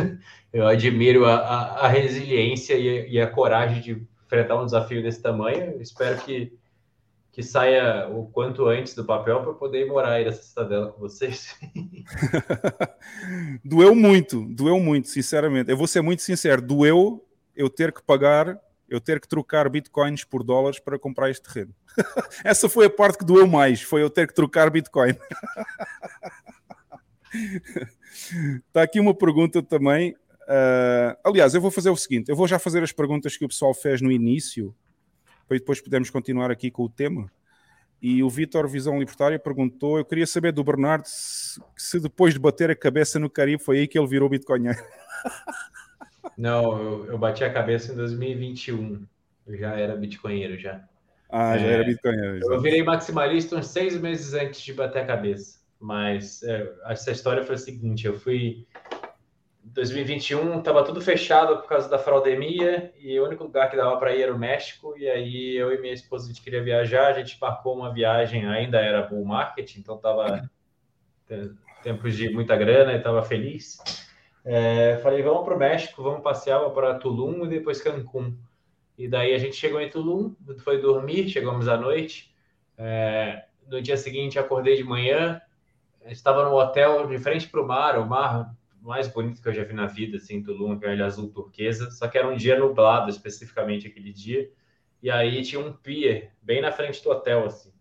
Eu 0.53 0.67
admiro 0.67 1.25
a, 1.25 1.35
a, 1.35 1.85
a 1.85 1.87
resiliência 1.87 2.75
e 2.75 3.09
e 3.09 3.19
a, 3.19 3.27
coragem 3.27 3.81
de 3.81 4.07
enfrentar 4.25 4.61
um 4.61 4.65
desafio 4.65 5.01
desse 5.01 5.21
tamanho. 5.21 5.81
Espero 5.81 6.17
que, 6.21 6.53
que 7.31 7.43
saia 7.43 8.07
o 8.09 8.27
quanto 8.27 8.65
antes 8.67 8.95
do 8.95 9.03
papel 9.03 9.41
para 9.41 9.53
poder 9.53 9.85
morar 9.87 10.13
aí 10.13 10.25
nessa 10.25 10.43
cidadela 10.43 10.91
com 10.91 10.99
vocês. 10.99 11.59
doeu 13.63 13.93
muito, 13.93 14.45
doeu 14.45 14.79
muito, 14.79 15.09
sinceramente. 15.09 15.69
Eu 15.69 15.77
vou 15.77 15.87
ser 15.87 16.01
muito 16.01 16.21
sincero, 16.21 16.61
doeu 16.61 17.25
eu 17.55 17.69
ter 17.69 17.91
que 17.91 18.01
pagar 18.01 18.59
eu 18.87 19.01
ter 19.01 19.19
que 19.19 19.27
trocar 19.27 19.69
bitcoins 19.69 20.23
por 20.23 20.43
dólares 20.43 20.79
para 20.79 20.99
comprar 20.99 21.29
este 21.29 21.43
terreno. 21.43 21.73
Essa 22.43 22.69
foi 22.69 22.85
a 22.85 22.89
parte 22.89 23.19
que 23.19 23.25
doeu 23.25 23.47
mais, 23.47 23.81
foi 23.81 24.01
eu 24.01 24.09
ter 24.09 24.27
que 24.27 24.33
trocar 24.33 24.69
bitcoin. 24.69 25.15
Está 28.67 28.83
aqui 28.83 28.99
uma 28.99 29.13
pergunta 29.13 29.61
também. 29.63 30.15
Uh, 30.43 31.17
aliás, 31.23 31.55
eu 31.55 31.61
vou 31.61 31.71
fazer 31.71 31.89
o 31.89 31.97
seguinte: 31.97 32.29
eu 32.29 32.35
vou 32.35 32.47
já 32.47 32.59
fazer 32.59 32.83
as 32.83 32.91
perguntas 32.91 33.35
que 33.35 33.45
o 33.45 33.47
pessoal 33.47 33.73
fez 33.73 34.01
no 34.01 34.11
início, 34.11 34.75
para 35.47 35.57
depois 35.57 35.81
podermos 35.81 36.09
continuar 36.09 36.51
aqui 36.51 36.69
com 36.69 36.83
o 36.83 36.89
tema. 36.89 37.31
E 38.01 38.21
o 38.21 38.29
Vitor 38.29 38.67
Visão 38.67 38.99
Libertária 38.99 39.39
perguntou: 39.39 39.97
eu 39.97 40.05
queria 40.05 40.27
saber 40.27 40.51
do 40.51 40.63
Bernardo 40.63 41.05
se, 41.07 41.59
se 41.75 41.99
depois 41.99 42.33
de 42.33 42.39
bater 42.39 42.69
a 42.69 42.75
cabeça 42.75 43.17
no 43.17 43.29
Caribe 43.29 43.63
foi 43.63 43.79
aí 43.79 43.87
que 43.87 43.97
ele 43.97 44.07
virou 44.07 44.29
Bitcoin. 44.29 44.65
Não, 46.37 46.81
eu, 46.81 47.05
eu 47.07 47.17
bati 47.17 47.43
a 47.43 47.53
cabeça 47.53 47.91
em 47.91 47.95
2021. 47.95 49.05
Eu 49.47 49.57
já 49.57 49.75
era 49.75 49.95
bitcoinheiro 49.95 50.57
já. 50.57 50.83
Ah, 51.29 51.57
já 51.57 51.65
é, 51.65 51.73
era 51.73 51.83
bitcoinheiro. 51.83 52.39
Eu 52.41 52.61
virei 52.61 52.83
maximalista 52.83 53.55
uns 53.55 53.67
seis 53.67 53.99
meses 53.99 54.33
antes 54.33 54.61
de 54.61 54.73
bater 54.73 55.03
a 55.03 55.05
cabeça. 55.05 55.59
Mas 55.79 56.41
é, 56.43 56.71
essa 56.85 57.11
história 57.11 57.43
foi 57.43 57.55
a 57.55 57.59
seguinte: 57.59 58.07
eu 58.07 58.17
fui. 58.17 58.65
2021 59.63 60.59
estava 60.59 60.85
tudo 60.85 61.01
fechado 61.01 61.57
por 61.57 61.67
causa 61.67 61.89
da 61.89 61.97
fraudemia 61.97 62.93
e 62.97 63.19
o 63.19 63.25
único 63.25 63.43
lugar 63.43 63.69
que 63.69 63.75
dava 63.75 63.97
para 63.97 64.15
ir 64.15 64.21
era 64.21 64.33
o 64.33 64.39
México. 64.39 64.95
E 64.97 65.09
aí 65.09 65.55
eu 65.57 65.73
e 65.73 65.81
minha 65.81 65.93
esposa 65.93 66.25
a 66.25 66.27
gente 66.27 66.41
queria 66.41 66.63
viajar, 66.63 67.07
a 67.07 67.13
gente 67.13 67.37
marcou 67.41 67.75
uma 67.75 67.91
viagem, 67.93 68.47
ainda 68.47 68.79
era 68.79 69.01
bull 69.01 69.25
market, 69.25 69.75
então 69.75 69.95
estava 69.95 70.49
tempos 71.83 72.15
de 72.15 72.29
muita 72.29 72.55
grana 72.55 72.93
e 72.93 72.97
estava 72.97 73.21
feliz. 73.23 73.77
É, 74.45 74.97
falei, 74.99 75.23
vamos 75.23 75.43
para 75.43 75.55
o 75.55 75.59
México, 75.59 76.03
vamos 76.03 76.21
passear 76.21 76.69
para 76.69 76.99
Tulum 76.99 77.45
e 77.45 77.49
depois 77.49 77.81
Cancún. 77.81 78.37
E 78.95 79.07
daí 79.07 79.33
a 79.33 79.39
gente 79.39 79.55
chegou 79.55 79.81
em 79.81 79.89
Tulum, 79.89 80.35
foi 80.59 80.79
dormir, 80.79 81.27
chegamos 81.29 81.67
à 81.67 81.75
noite. 81.75 82.33
É, 82.77 83.45
no 83.67 83.81
dia 83.81 83.97
seguinte 83.97 84.37
acordei 84.37 84.75
de 84.77 84.83
manhã, 84.83 85.41
estava 86.05 86.47
no 86.47 86.55
hotel 86.55 87.07
de 87.07 87.17
frente 87.17 87.47
para 87.49 87.61
o 87.61 87.67
mar, 87.67 87.97
o 87.97 88.05
mar 88.05 88.55
mais 88.81 89.07
bonito 89.07 89.41
que 89.41 89.49
eu 89.49 89.53
já 89.53 89.63
vi 89.63 89.73
na 89.73 89.87
vida, 89.87 90.17
assim, 90.17 90.43
Tulum, 90.43 90.73
aquele 90.73 91.01
azul 91.01 91.29
turquesa, 91.31 91.89
só 91.89 92.07
que 92.07 92.17
era 92.17 92.27
um 92.27 92.35
dia 92.37 92.59
nublado, 92.59 93.09
especificamente 93.09 93.87
aquele 93.87 94.13
dia. 94.13 94.51
E 95.01 95.09
aí 95.09 95.41
tinha 95.43 95.59
um 95.59 95.73
pier 95.73 96.33
bem 96.41 96.61
na 96.61 96.71
frente 96.71 97.03
do 97.03 97.09
hotel, 97.09 97.45
assim. 97.45 97.73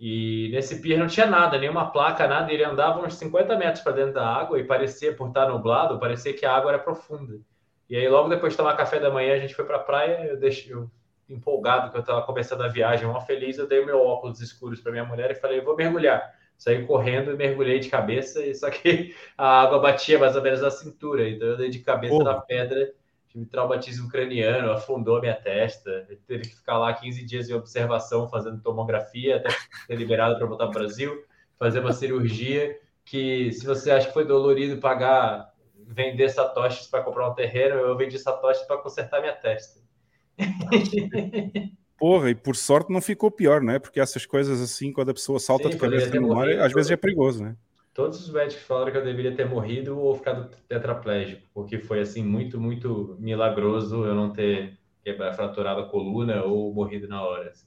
E 0.00 0.48
nesse 0.50 0.80
pier 0.80 0.98
não 0.98 1.06
tinha 1.06 1.26
nada, 1.26 1.58
nenhuma 1.58 1.90
placa, 1.92 2.26
nada. 2.26 2.50
Ele 2.50 2.64
andava 2.64 3.04
uns 3.04 3.16
50 3.16 3.54
metros 3.58 3.84
para 3.84 3.92
dentro 3.92 4.14
da 4.14 4.26
água 4.26 4.58
e 4.58 4.64
parecia, 4.64 5.14
por 5.14 5.28
estar 5.28 5.46
nublado, 5.46 6.00
parecia 6.00 6.32
que 6.32 6.46
a 6.46 6.56
água 6.56 6.70
era 6.70 6.78
profunda. 6.78 7.38
E 7.86 7.94
aí, 7.94 8.08
logo 8.08 8.30
depois 8.30 8.54
de 8.54 8.56
tomar 8.56 8.78
café 8.78 8.98
da 8.98 9.10
manhã, 9.10 9.34
a 9.34 9.38
gente 9.38 9.54
foi 9.54 9.66
para 9.66 9.76
a 9.76 9.80
praia. 9.80 10.24
Eu 10.24 10.38
deixei, 10.38 10.72
eu, 10.72 10.90
empolgado 11.28 11.90
que 11.90 11.98
eu 11.98 12.00
estava 12.00 12.22
começando 12.22 12.62
a 12.62 12.68
viagem, 12.68 13.06
uma 13.06 13.20
feliz, 13.20 13.58
eu 13.58 13.68
dei 13.68 13.84
meu 13.84 14.00
óculos 14.00 14.40
escuros 14.40 14.80
para 14.80 14.90
minha 14.90 15.04
mulher 15.04 15.32
e 15.32 15.34
falei: 15.34 15.60
vou 15.60 15.76
mergulhar. 15.76 16.34
Saí 16.56 16.86
correndo 16.86 17.32
e 17.32 17.36
mergulhei 17.36 17.78
de 17.78 17.90
cabeça, 17.90 18.44
e 18.44 18.54
só 18.54 18.70
que 18.70 19.14
a 19.36 19.62
água 19.62 19.80
batia 19.80 20.18
mais 20.18 20.34
ou 20.34 20.40
menos 20.40 20.62
na 20.62 20.70
cintura. 20.70 21.28
Então 21.28 21.48
eu 21.48 21.56
dei 21.58 21.68
de 21.68 21.80
cabeça 21.80 22.16
Porra. 22.16 22.32
na 22.32 22.40
pedra 22.40 22.90
tive 23.30 23.46
traumatismo 23.46 24.08
craniano, 24.08 24.72
afundou 24.72 25.16
a 25.16 25.20
minha 25.20 25.34
testa, 25.34 26.06
teve 26.26 26.48
que 26.48 26.56
ficar 26.56 26.78
lá 26.78 26.92
15 26.92 27.24
dias 27.24 27.48
em 27.48 27.54
observação 27.54 28.28
fazendo 28.28 28.60
tomografia 28.60 29.36
até 29.36 29.50
ser 29.86 29.94
liberado 29.94 30.36
para 30.36 30.46
voltar 30.46 30.66
para 30.66 30.78
o 30.78 30.82
Brasil, 30.82 31.24
fazer 31.58 31.80
uma 31.80 31.92
cirurgia 31.92 32.76
que, 33.04 33.52
se 33.52 33.64
você 33.64 33.90
acha 33.90 34.08
que 34.08 34.12
foi 34.12 34.26
dolorido 34.26 34.80
pagar, 34.80 35.52
vender 35.86 36.28
satoshis 36.28 36.86
para 36.86 37.02
comprar 37.02 37.30
um 37.30 37.34
terreno, 37.34 37.76
eu 37.76 37.96
vendi 37.96 38.18
satoshis 38.18 38.66
para 38.66 38.78
consertar 38.78 39.20
minha 39.20 39.34
testa. 39.34 39.80
Porra, 41.96 42.30
e 42.30 42.34
por 42.34 42.56
sorte 42.56 42.90
não 42.90 43.00
ficou 43.00 43.30
pior, 43.30 43.60
né? 43.60 43.78
Porque 43.78 44.00
essas 44.00 44.24
coisas 44.24 44.60
assim, 44.60 44.90
quando 44.90 45.10
a 45.10 45.14
pessoa 45.14 45.38
salta 45.38 45.64
Sim, 45.64 45.70
de 45.70 45.76
cabeça 45.76 46.18
no 46.18 46.34
mar, 46.34 46.48
às 46.48 46.72
vezes 46.72 46.90
é 46.90 46.96
perigoso, 46.96 47.44
né? 47.44 47.54
Todos 47.92 48.20
os 48.20 48.32
médicos 48.32 48.64
falaram 48.64 48.92
que 48.92 48.98
eu 48.98 49.04
deveria 49.04 49.34
ter 49.34 49.48
morrido 49.48 49.98
ou 49.98 50.14
ficado 50.14 50.50
tetraplégico, 50.68 51.42
porque 51.52 51.78
foi 51.78 52.00
assim 52.00 52.22
muito, 52.22 52.60
muito 52.60 53.16
milagroso 53.18 54.04
eu 54.04 54.14
não 54.14 54.32
ter 54.32 54.78
quebrado, 55.02 55.36
fraturado 55.36 55.80
a 55.80 55.88
coluna 55.88 56.42
ou 56.44 56.72
morrido 56.72 57.08
na 57.08 57.22
hora. 57.22 57.50
Assim. 57.50 57.66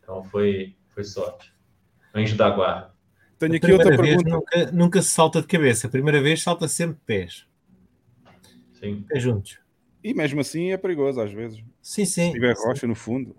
Então 0.00 0.22
foi, 0.24 0.76
foi 0.90 1.04
sorte. 1.04 1.52
Anjo 2.14 2.36
da 2.36 2.50
guarda. 2.50 2.94
Tenho 3.38 3.56
aqui 3.56 3.72
outra 3.72 3.96
pergunta. 3.96 4.30
Nunca, 4.30 4.72
nunca, 4.72 5.02
se 5.02 5.10
salta 5.10 5.40
de 5.40 5.46
cabeça. 5.46 5.86
A 5.86 5.90
primeira 5.90 6.22
vez 6.22 6.42
salta 6.42 6.68
sempre 6.68 6.98
pés. 7.04 7.46
Sim. 8.72 9.04
Pés 9.08 9.22
juntos. 9.22 9.58
E 10.02 10.14
mesmo 10.14 10.40
assim 10.40 10.70
é 10.70 10.76
perigoso 10.76 11.20
às 11.20 11.32
vezes. 11.32 11.62
Sim, 11.82 12.04
sim. 12.04 12.26
Se 12.26 12.32
tiver 12.32 12.54
rocha 12.54 12.86
no 12.86 12.94
fundo. 12.94 13.34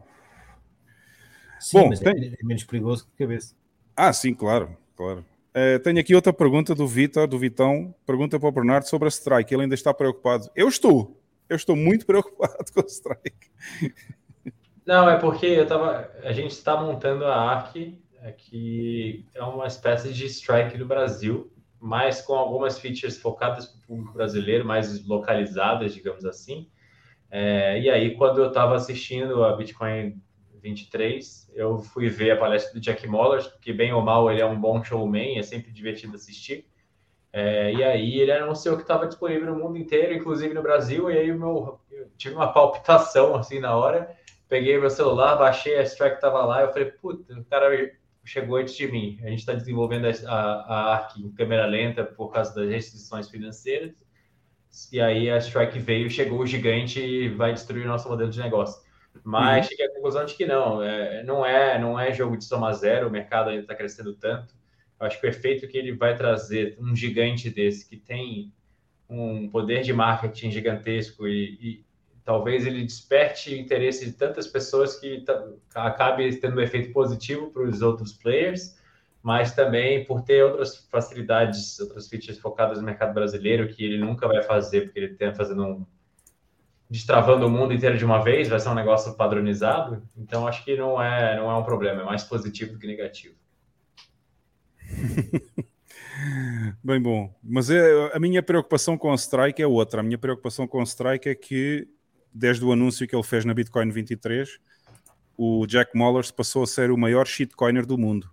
Sim, 1.59 1.79
Bom, 1.79 1.89
mas 1.89 2.01
é 2.01 2.13
tem... 2.13 2.35
é 2.39 2.43
menos 2.43 2.63
perigoso 2.63 3.05
que 3.05 3.23
cabeça. 3.23 3.55
Ah, 3.95 4.11
sim, 4.11 4.33
claro, 4.33 4.75
claro. 4.95 5.23
Uh, 5.55 5.79
tenho 5.79 5.97
aqui 5.99 6.13
outra 6.13 6.33
pergunta 6.33 6.75
do 6.75 6.85
Vitor, 6.85 7.25
do 7.27 7.39
Vitão. 7.39 7.95
Pergunta 8.05 8.37
para 8.37 8.49
o 8.49 8.51
Bernardo 8.51 8.89
sobre 8.89 9.07
a 9.07 9.09
strike. 9.09 9.53
Ele 9.53 9.63
ainda 9.63 9.75
está 9.75 9.93
preocupado. 9.93 10.49
Eu 10.53 10.67
estou. 10.67 11.17
Eu 11.47 11.55
estou 11.55 11.77
muito 11.77 12.03
preocupado 12.07 12.65
com 12.73 12.81
a 12.81 12.85
strike. 12.85 13.49
Não, 14.85 15.09
é 15.09 15.17
porque 15.17 15.45
eu 15.45 15.65
tava, 15.65 16.11
a 16.23 16.33
gente 16.33 16.51
está 16.51 16.79
montando 16.79 17.25
a 17.25 17.35
ARC, 17.35 17.97
é 18.21 18.31
que 18.33 19.25
é 19.33 19.41
uma 19.43 19.65
espécie 19.65 20.13
de 20.13 20.25
strike 20.25 20.77
no 20.77 20.85
Brasil, 20.85 21.49
mas 21.79 22.21
com 22.21 22.33
algumas 22.33 22.77
features 22.77 23.17
focadas 23.17 23.65
para 23.65 23.79
o 23.79 23.87
público 23.87 24.13
brasileiro, 24.13 24.65
mais 24.65 25.07
localizadas, 25.07 25.93
digamos 25.93 26.25
assim. 26.25 26.69
É, 27.31 27.79
e 27.79 27.89
aí, 27.89 28.15
quando 28.15 28.41
eu 28.41 28.49
estava 28.49 28.75
assistindo 28.75 29.43
a 29.43 29.55
Bitcoin 29.55 30.21
23, 30.65 31.51
eu 31.53 31.77
fui 31.77 32.09
ver 32.09 32.31
a 32.31 32.37
palestra 32.37 32.73
do 32.73 32.79
Jack 32.79 33.07
Mollers, 33.07 33.47
que 33.61 33.71
bem 33.71 33.93
ou 33.93 34.01
mal 34.01 34.31
ele 34.31 34.41
é 34.41 34.45
um 34.45 34.59
bom 34.59 34.83
showman, 34.83 35.37
é 35.37 35.43
sempre 35.43 35.71
divertido 35.71 36.15
assistir. 36.15 36.67
É, 37.31 37.71
e 37.73 37.83
aí 37.83 38.19
ele 38.19 38.31
anunciou 38.31 38.75
que 38.75 38.81
estava 38.81 39.07
disponível 39.07 39.53
no 39.53 39.59
mundo 39.59 39.77
inteiro, 39.77 40.13
inclusive 40.13 40.53
no 40.53 40.63
Brasil, 40.63 41.11
e 41.11 41.17
aí 41.17 41.31
meu, 41.31 41.79
eu 41.91 42.09
tive 42.17 42.33
uma 42.33 42.47
palpitação 42.53 43.35
assim 43.35 43.59
na 43.59 43.75
hora. 43.75 44.09
Peguei 44.49 44.79
meu 44.79 44.89
celular, 44.89 45.35
baixei 45.35 45.77
a 45.77 45.83
strike 45.83 46.11
que 46.11 46.25
estava 46.25 46.43
lá, 46.45 46.61
eu 46.61 46.71
falei, 46.71 46.91
puta, 46.91 47.33
o 47.33 47.45
cara 47.45 47.69
chegou 48.23 48.57
antes 48.57 48.75
de 48.75 48.87
mim. 48.87 49.19
A 49.23 49.29
gente 49.29 49.39
está 49.39 49.53
desenvolvendo 49.53 50.07
a, 50.07 50.31
a 50.31 50.93
ARC 50.93 51.17
em 51.17 51.31
câmera 51.31 51.65
lenta 51.65 52.03
por 52.03 52.31
causa 52.31 52.55
das 52.55 52.69
restrições 52.69 53.29
financeiras. 53.29 53.93
E 54.91 54.99
aí 54.99 55.29
a 55.29 55.37
Strike 55.37 55.79
veio, 55.79 56.09
chegou 56.09 56.39
o 56.39 56.47
gigante 56.47 56.99
e 56.99 57.29
vai 57.29 57.53
destruir 57.53 57.85
o 57.85 57.87
nosso 57.87 58.09
modelo 58.09 58.29
de 58.29 58.39
negócio. 58.39 58.84
Mas 59.23 59.65
Uhum. 59.65 59.69
cheguei 59.69 59.85
à 59.87 59.93
conclusão 59.93 60.25
de 60.25 60.35
que 60.35 60.45
não, 60.45 60.81
é, 60.81 61.23
não 61.23 61.45
é, 61.45 61.79
não 61.79 61.99
é 61.99 62.13
jogo 62.13 62.37
de 62.37 62.43
soma 62.45 62.73
zero. 62.73 63.07
O 63.07 63.11
mercado 63.11 63.49
ainda 63.49 63.61
está 63.61 63.75
crescendo 63.75 64.13
tanto. 64.15 64.53
Eu 64.99 65.07
acho 65.07 65.19
que 65.19 65.27
o 65.27 65.29
efeito 65.29 65.67
que 65.67 65.77
ele 65.77 65.93
vai 65.93 66.15
trazer, 66.15 66.77
um 66.79 66.95
gigante 66.95 67.49
desse 67.49 67.87
que 67.87 67.97
tem 67.97 68.53
um 69.09 69.49
poder 69.49 69.81
de 69.83 69.93
marketing 69.93 70.51
gigantesco 70.51 71.27
e, 71.27 71.57
e 71.61 71.85
talvez 72.23 72.65
ele 72.65 72.83
desperte 72.83 73.53
o 73.53 73.57
interesse 73.57 74.05
de 74.05 74.13
tantas 74.13 74.47
pessoas 74.47 74.99
que 74.99 75.23
acabe 75.75 76.35
tendo 76.37 76.57
um 76.57 76.61
efeito 76.61 76.91
positivo 76.91 77.51
para 77.51 77.63
os 77.63 77.81
outros 77.81 78.13
players, 78.13 78.79
mas 79.21 79.53
também 79.53 80.03
por 80.05 80.21
ter 80.23 80.43
outras 80.43 80.75
facilidades, 80.89 81.79
outras 81.79 82.07
features 82.07 82.39
focadas 82.39 82.79
no 82.79 82.85
mercado 82.85 83.13
brasileiro 83.13 83.67
que 83.67 83.83
ele 83.83 83.97
nunca 83.99 84.27
vai 84.27 84.41
fazer, 84.41 84.81
porque 84.81 84.99
ele 84.99 85.13
está 85.13 85.33
fazendo 85.33 85.63
um 85.63 85.85
destravando 86.89 87.47
o 87.47 87.49
mundo 87.49 87.73
inteiro 87.73 87.97
de 87.97 88.05
uma 88.05 88.23
vez, 88.23 88.47
vai 88.47 88.59
ser 88.59 88.69
um 88.69 88.75
negócio 88.75 89.15
padronizado. 89.15 90.01
Então 90.17 90.47
acho 90.47 90.63
que 90.63 90.75
não 90.75 91.01
é 91.01 91.35
não 91.35 91.49
é 91.49 91.57
um 91.57 91.63
problema, 91.63 92.01
é 92.01 92.05
mais 92.05 92.23
positivo 92.23 92.73
do 92.73 92.79
que 92.79 92.87
negativo. 92.87 93.35
Bem 96.83 97.01
bom. 97.01 97.33
Mas 97.43 97.69
é, 97.69 98.11
a 98.13 98.19
minha 98.19 98.41
preocupação 98.41 98.97
com 98.97 99.11
o 99.11 99.15
Strike 99.15 99.61
é 99.61 99.67
outra. 99.67 99.99
A 99.99 100.03
minha 100.03 100.17
preocupação 100.17 100.67
com 100.67 100.79
o 100.79 100.83
Strike 100.83 101.27
é 101.27 101.35
que, 101.35 101.87
desde 102.33 102.63
o 102.63 102.71
anúncio 102.71 103.07
que 103.07 103.15
ele 103.15 103.23
fez 103.23 103.43
na 103.43 103.53
Bitcoin 103.53 103.89
23, 103.89 104.59
o 105.37 105.65
Jack 105.67 105.97
Mollers 105.97 106.31
passou 106.31 106.63
a 106.63 106.67
ser 106.67 106.91
o 106.91 106.97
maior 106.97 107.27
shitcoiner 107.27 107.85
do 107.85 107.97
mundo. 107.97 108.29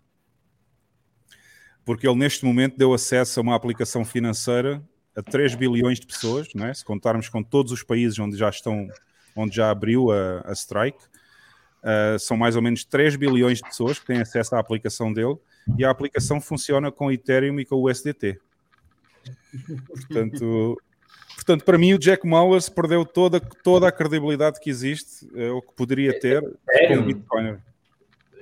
Porque 1.84 2.06
ele, 2.06 2.18
neste 2.18 2.44
momento, 2.44 2.76
deu 2.76 2.94
acesso 2.94 3.40
a 3.40 3.42
uma 3.42 3.56
aplicação 3.56 4.04
financeira 4.04 4.82
a 5.16 5.22
3 5.22 5.54
bilhões 5.54 6.00
de 6.00 6.06
pessoas, 6.06 6.48
não 6.54 6.66
é? 6.66 6.74
se 6.74 6.84
contarmos 6.84 7.28
com 7.28 7.42
todos 7.42 7.72
os 7.72 7.82
países 7.82 8.18
onde 8.18 8.36
já 8.36 8.48
estão, 8.48 8.88
onde 9.36 9.56
já 9.56 9.70
abriu 9.70 10.10
a, 10.10 10.42
a 10.44 10.52
Strike. 10.52 10.98
Uh, 11.82 12.16
são 12.18 12.36
mais 12.36 12.54
ou 12.54 12.62
menos 12.62 12.84
3 12.84 13.16
bilhões 13.16 13.58
de 13.58 13.64
pessoas 13.64 13.98
que 13.98 14.06
têm 14.06 14.20
acesso 14.20 14.54
à 14.54 14.60
aplicação 14.60 15.12
dele 15.12 15.36
e 15.76 15.84
a 15.84 15.90
aplicação 15.90 16.40
funciona 16.40 16.92
com 16.92 17.10
Ethereum 17.10 17.58
e 17.58 17.64
com 17.64 17.74
o 17.76 17.90
USDT. 17.90 18.38
Portanto, 19.88 20.80
portanto 21.34 21.64
para 21.64 21.76
mim 21.76 21.92
o 21.94 21.98
Jack 21.98 22.26
Mallers 22.26 22.68
perdeu 22.68 23.04
toda, 23.04 23.40
toda 23.40 23.88
a 23.88 23.92
credibilidade 23.92 24.60
que 24.60 24.70
existe, 24.70 25.28
é, 25.34 25.50
o 25.50 25.60
que 25.60 25.74
poderia 25.74 26.18
ter 26.18 26.40
como 26.40 26.56
Ethereum? 26.70 27.04
Bitcoiner. 27.04 27.60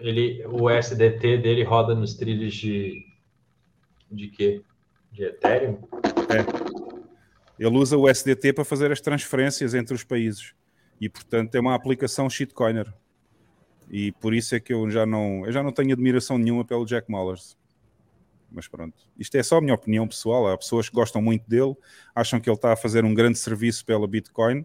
Ele, 0.01 0.45
o 0.47 0.69
SDT 0.69 1.39
dele 1.39 1.65
roda 1.65 1.95
nos 1.95 2.15
trilhos 2.15 2.55
de 2.55 3.07
de 4.11 4.29
quê? 4.29 4.63
De 5.13 5.25
Ethereum? 5.25 5.79
É. 6.29 6.81
Ele 7.59 7.77
usa 7.77 7.97
o 7.97 8.09
USDT 8.09 8.53
para 8.53 8.65
fazer 8.65 8.91
as 8.91 9.01
transferências 9.01 9.75
entre 9.75 9.95
os 9.95 10.03
países 10.03 10.55
e, 11.01 11.09
portanto, 11.09 11.55
é 11.55 11.61
uma 11.61 11.75
aplicação 11.75 12.29
shitcoiner. 12.29 12.93
E 13.91 14.13
por 14.13 14.33
isso 14.33 14.55
é 14.55 14.61
que 14.61 14.73
eu 14.73 14.89
já 14.89 15.05
não, 15.05 15.45
eu 15.45 15.53
já 15.53 15.63
não 15.63 15.73
tenho 15.73 15.93
admiração 15.93 16.39
nenhuma 16.39 16.65
pelo 16.65 16.87
Jack 16.87 17.11
Mallers. 17.11 17.59
Mas 18.51 18.67
pronto, 18.67 18.97
isto 19.19 19.35
é 19.37 19.43
só 19.43 19.59
a 19.59 19.61
minha 19.61 19.75
opinião 19.75 20.07
pessoal. 20.07 20.49
Há 20.49 20.57
pessoas 20.57 20.89
que 20.89 20.95
gostam 20.95 21.21
muito 21.21 21.49
dele, 21.49 21.75
acham 22.15 22.41
que 22.41 22.49
ele 22.49 22.57
está 22.57 22.73
a 22.73 22.77
fazer 22.77 23.05
um 23.05 23.15
grande 23.15 23.39
serviço 23.39 23.85
pela 23.85 24.07
Bitcoin. 24.07 24.65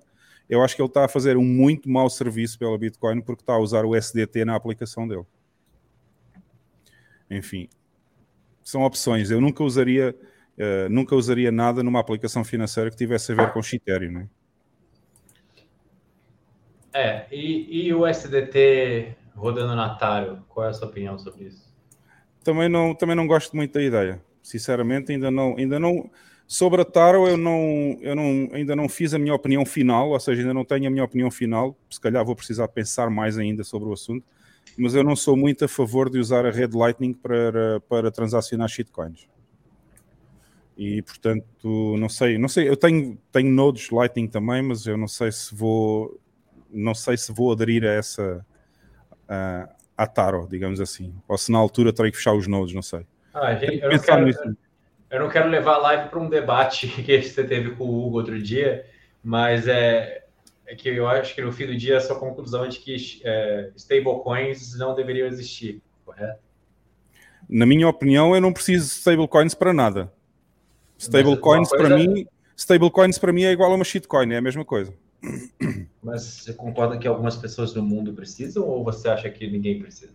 Eu 0.49 0.63
acho 0.63 0.75
que 0.75 0.81
ele 0.81 0.89
está 0.89 1.05
a 1.05 1.07
fazer 1.07 1.37
um 1.37 1.43
muito 1.43 1.89
mau 1.89 2.09
serviço 2.09 2.57
pela 2.57 2.77
Bitcoin 2.77 3.21
porque 3.21 3.41
está 3.41 3.53
a 3.53 3.59
usar 3.59 3.85
o 3.85 3.95
SDT 3.95 4.45
na 4.45 4.55
aplicação 4.55 5.07
dele. 5.07 5.25
Enfim, 7.29 7.67
são 8.63 8.83
opções. 8.83 9.31
Eu 9.31 9.41
nunca 9.41 9.63
usaria, 9.63 10.15
uh, 10.57 10.89
nunca 10.89 11.15
usaria 11.15 11.51
nada 11.51 11.83
numa 11.83 11.99
aplicação 11.99 12.43
financeira 12.43 12.89
que 12.89 12.97
tivesse 12.97 13.31
a 13.31 13.35
ver 13.35 13.53
com 13.53 13.59
Ethereum, 13.59 14.11
né? 14.11 14.29
É, 16.93 17.25
e, 17.29 17.87
e 17.87 17.93
o 17.93 18.07
SDT 18.07 19.15
rodando 19.35 19.75
na 19.75 19.95
Taro, 19.95 20.39
qual 20.47 20.67
é 20.67 20.69
a 20.69 20.73
sua 20.73 20.87
opinião 20.87 21.19
sobre 21.19 21.45
isso? 21.45 21.65
Também 22.43 22.69
não, 22.69 22.95
também 22.95 23.15
não 23.15 23.27
gosto 23.27 23.55
muito 23.55 23.73
da 23.73 23.83
ideia. 23.83 24.21
Sinceramente, 24.41 25.11
ainda 25.11 25.29
não, 25.29 25.55
ainda 25.57 25.79
não. 25.79 26.09
Sobre 26.47 26.81
a 26.81 26.85
Taro, 26.85 27.27
eu 27.27 27.35
não, 27.35 27.97
eu 28.01 28.15
não, 28.15 28.49
ainda 28.53 28.75
não 28.75 28.87
fiz 28.87 29.13
a 29.13 29.19
minha 29.19 29.33
opinião 29.33 29.65
final, 29.65 30.11
ou 30.11 30.19
seja, 30.19 30.41
ainda 30.41 30.53
não 30.53 30.63
tenho 30.63 30.87
a 30.87 30.91
minha 30.91 31.03
opinião 31.03 31.29
final. 31.31 31.75
Se 31.89 31.99
calhar 31.99 32.23
vou 32.23 32.35
precisar 32.35 32.67
pensar 32.67 33.09
mais 33.09 33.37
ainda 33.37 33.63
sobre 33.63 33.89
o 33.89 33.93
assunto. 33.93 34.25
Mas 34.77 34.93
eu 34.93 35.03
não 35.03 35.15
sou 35.15 35.35
muito 35.35 35.65
a 35.65 35.67
favor 35.67 36.09
de 36.09 36.19
usar 36.19 36.45
a 36.45 36.51
rede 36.51 36.77
Lightning 36.77 37.13
para, 37.13 37.79
para 37.89 38.11
transacionar 38.11 38.69
shitcoins. 38.69 39.27
E 40.77 41.01
portanto, 41.01 41.95
não 41.97 42.09
sei, 42.09 42.37
não 42.37 42.49
sei. 42.49 42.67
Eu 42.67 42.75
tenho, 42.75 43.17
tenho 43.31 43.49
nodes 43.49 43.89
Lightning 43.89 44.27
também, 44.27 44.61
mas 44.61 44.85
eu 44.85 44.97
não 44.97 45.07
sei 45.07 45.31
se 45.31 45.55
vou, 45.55 46.19
não 46.69 46.93
sei 46.93 47.15
se 47.15 47.31
vou 47.31 47.51
aderir 47.51 47.83
a 47.85 47.91
essa 47.91 48.45
a, 49.27 49.69
a 49.97 50.07
Taro, 50.07 50.47
digamos 50.49 50.81
assim. 50.81 51.13
Ou 51.27 51.37
se 51.37 51.51
na 51.51 51.57
altura 51.57 51.93
terei 51.93 52.11
que 52.11 52.17
fechar 52.17 52.33
os 52.33 52.47
nodes, 52.47 52.73
não 52.73 52.81
sei. 52.81 53.05
Ah, 53.33 53.55
gente, 53.55 53.81
eu, 53.81 53.89
não 53.89 53.99
quero, 53.99 54.25
nisso. 54.25 54.57
eu 55.09 55.19
não 55.19 55.29
quero 55.29 55.49
levar 55.49 55.75
a 55.75 55.79
live 55.79 56.09
para 56.09 56.19
um 56.19 56.29
debate 56.29 56.87
que 57.03 57.21
você 57.21 57.43
teve 57.43 57.71
com 57.71 57.85
o 57.85 58.05
Hugo 58.05 58.17
outro 58.17 58.41
dia, 58.41 58.85
mas 59.23 59.67
é, 59.67 60.25
é 60.65 60.75
que 60.75 60.89
eu 60.89 61.07
acho 61.07 61.33
que 61.33 61.41
no 61.41 61.51
fim 61.51 61.67
do 61.67 61.75
dia 61.75 61.97
a 61.97 62.01
sua 62.01 62.19
conclusão 62.19 62.65
é 62.65 62.67
de 62.67 62.79
que 62.79 63.21
é, 63.23 63.71
stablecoins 63.75 64.77
não 64.77 64.93
deveriam 64.93 65.27
existir, 65.27 65.81
correto? 66.05 66.43
Na 67.47 67.65
minha 67.65 67.87
opinião, 67.87 68.33
eu 68.33 68.41
não 68.41 68.51
preciso 68.51 68.87
de 68.87 68.93
stablecoins 68.93 69.53
para 69.53 69.71
nada. 69.71 70.11
Stablecoins 70.97 71.69
para 71.69 71.89
coisa- 71.89 71.97
mim, 71.97 72.25
stablecoins 72.55 73.17
para 73.17 73.33
mim 73.33 73.43
é 73.43 73.51
igual 73.51 73.71
a 73.71 73.75
uma 73.75 73.83
shitcoin, 73.83 74.31
é 74.33 74.37
a 74.37 74.41
mesma 74.41 74.63
coisa. 74.63 74.93
Mas 76.01 76.23
você 76.23 76.53
concorda 76.53 76.97
que 76.97 77.07
algumas 77.07 77.35
pessoas 77.35 77.73
no 77.73 77.81
mundo 77.81 78.13
precisam 78.13 78.63
ou 78.63 78.83
você 78.83 79.09
acha 79.09 79.29
que 79.29 79.47
ninguém 79.49 79.79
precisa? 79.79 80.13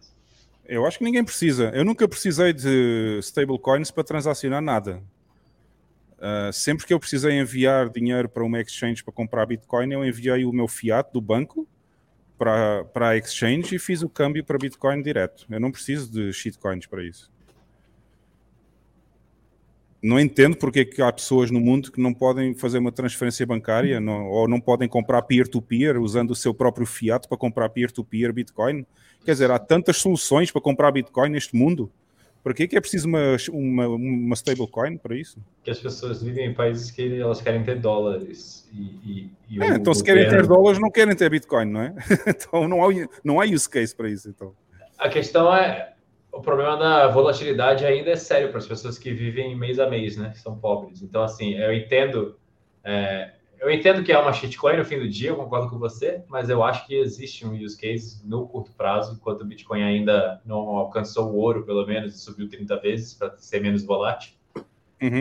Eu 0.64 0.86
acho 0.86 0.98
que 0.98 1.04
ninguém 1.04 1.24
precisa. 1.24 1.70
Eu 1.74 1.84
nunca 1.84 2.06
precisei 2.08 2.52
de 2.52 3.18
stablecoins 3.20 3.90
para 3.90 4.04
transacionar 4.04 4.62
nada. 4.62 5.02
Uh, 6.16 6.52
sempre 6.52 6.86
que 6.86 6.92
eu 6.92 7.00
precisei 7.00 7.32
enviar 7.40 7.88
dinheiro 7.88 8.28
para 8.28 8.44
uma 8.44 8.60
exchange 8.60 9.02
para 9.02 9.12
comprar 9.12 9.46
Bitcoin, 9.46 9.92
eu 9.92 10.04
enviei 10.04 10.44
o 10.44 10.52
meu 10.52 10.68
fiat 10.68 11.10
do 11.12 11.20
banco 11.20 11.66
para, 12.38 12.84
para 12.84 13.08
a 13.10 13.16
exchange 13.16 13.74
e 13.74 13.78
fiz 13.78 14.02
o 14.02 14.08
câmbio 14.08 14.44
para 14.44 14.58
Bitcoin 14.58 15.02
direto. 15.02 15.46
Eu 15.50 15.58
não 15.58 15.72
preciso 15.72 16.10
de 16.12 16.32
shitcoins 16.32 16.86
para 16.86 17.02
isso. 17.02 17.30
Não 20.02 20.18
entendo 20.18 20.56
porque 20.56 20.80
é 20.80 20.84
que 20.84 21.02
há 21.02 21.12
pessoas 21.12 21.50
no 21.50 21.60
mundo 21.60 21.92
que 21.92 22.00
não 22.00 22.14
podem 22.14 22.54
fazer 22.54 22.78
uma 22.78 22.90
transferência 22.90 23.46
bancária 23.46 24.00
não- 24.00 24.28
ou 24.28 24.48
não 24.48 24.58
podem 24.58 24.88
comprar 24.88 25.20
peer-to-peer 25.22 26.00
usando 26.00 26.30
o 26.30 26.34
seu 26.34 26.54
próprio 26.54 26.86
fiat 26.86 27.28
para 27.28 27.36
comprar 27.36 27.68
peer-to-peer 27.68 28.32
Bitcoin. 28.32 28.86
Quer 29.24 29.32
dizer, 29.32 29.50
há 29.50 29.58
tantas 29.58 29.98
soluções 29.98 30.50
para 30.50 30.62
comprar 30.62 30.90
Bitcoin 30.90 31.28
neste 31.30 31.54
mundo. 31.54 31.90
Para 32.42 32.54
que 32.54 32.62
é 32.62 32.66
que 32.66 32.76
é 32.76 32.80
preciso 32.80 33.06
uma, 33.06 33.36
uma, 33.50 33.86
uma 33.88 34.34
stablecoin 34.34 34.96
para 34.96 35.14
isso? 35.14 35.38
Que 35.62 35.70
as 35.70 35.78
pessoas 35.78 36.22
vivem 36.22 36.46
em 36.46 36.54
países 36.54 36.90
que 36.90 37.20
elas 37.20 37.42
querem 37.42 37.62
ter 37.62 37.78
dólares 37.78 38.66
e, 38.72 38.80
e, 38.80 39.30
e 39.50 39.62
É, 39.62 39.74
então, 39.74 39.92
se 39.92 40.02
querem 40.02 40.26
ter 40.26 40.46
dólares, 40.46 40.80
não 40.80 40.90
querem 40.90 41.14
ter 41.14 41.28
Bitcoin, 41.28 41.66
não 41.66 41.82
é? 41.82 41.94
então, 42.26 42.66
não 42.66 42.82
há, 42.82 43.08
não 43.22 43.40
há 43.40 43.44
use 43.44 43.68
case 43.68 43.94
para 43.94 44.08
isso. 44.08 44.30
Então. 44.30 44.54
A 44.98 45.10
questão 45.10 45.54
é, 45.54 45.92
o 46.32 46.40
problema 46.40 46.76
da 46.76 47.08
volatilidade 47.08 47.84
ainda 47.84 48.10
é 48.10 48.16
sério 48.16 48.48
para 48.50 48.58
as 48.58 48.66
pessoas 48.66 48.98
que 48.98 49.12
vivem 49.12 49.56
mês 49.56 49.78
a 49.78 49.88
mês, 49.88 50.16
né? 50.16 50.30
Que 50.30 50.38
são 50.38 50.58
pobres. 50.58 51.02
Então, 51.02 51.22
assim, 51.22 51.54
eu 51.54 51.72
entendo, 51.72 52.38
é, 52.84 53.32
eu 53.60 53.70
entendo 53.70 54.02
que 54.02 54.12
é 54.12 54.18
uma 54.18 54.32
shitcoin 54.32 54.76
no 54.76 54.84
fim 54.84 54.98
do 54.98 55.08
dia, 55.08 55.30
eu 55.30 55.36
concordo 55.36 55.68
com 55.68 55.78
você, 55.78 56.22
mas 56.28 56.48
eu 56.48 56.62
acho 56.62 56.86
que 56.86 56.94
existe 56.94 57.46
um 57.46 57.52
use 57.54 57.76
case 57.76 58.26
no 58.26 58.46
curto 58.46 58.72
prazo, 58.72 59.14
enquanto 59.14 59.42
o 59.42 59.44
Bitcoin 59.44 59.82
ainda 59.82 60.40
não 60.44 60.56
alcançou 60.56 61.30
o 61.30 61.36
ouro, 61.36 61.64
pelo 61.64 61.86
menos, 61.86 62.14
e 62.14 62.18
subiu 62.18 62.48
30 62.48 62.76
vezes 62.80 63.12
para 63.14 63.36
ser 63.36 63.60
menos 63.60 63.84
volátil. 63.84 64.32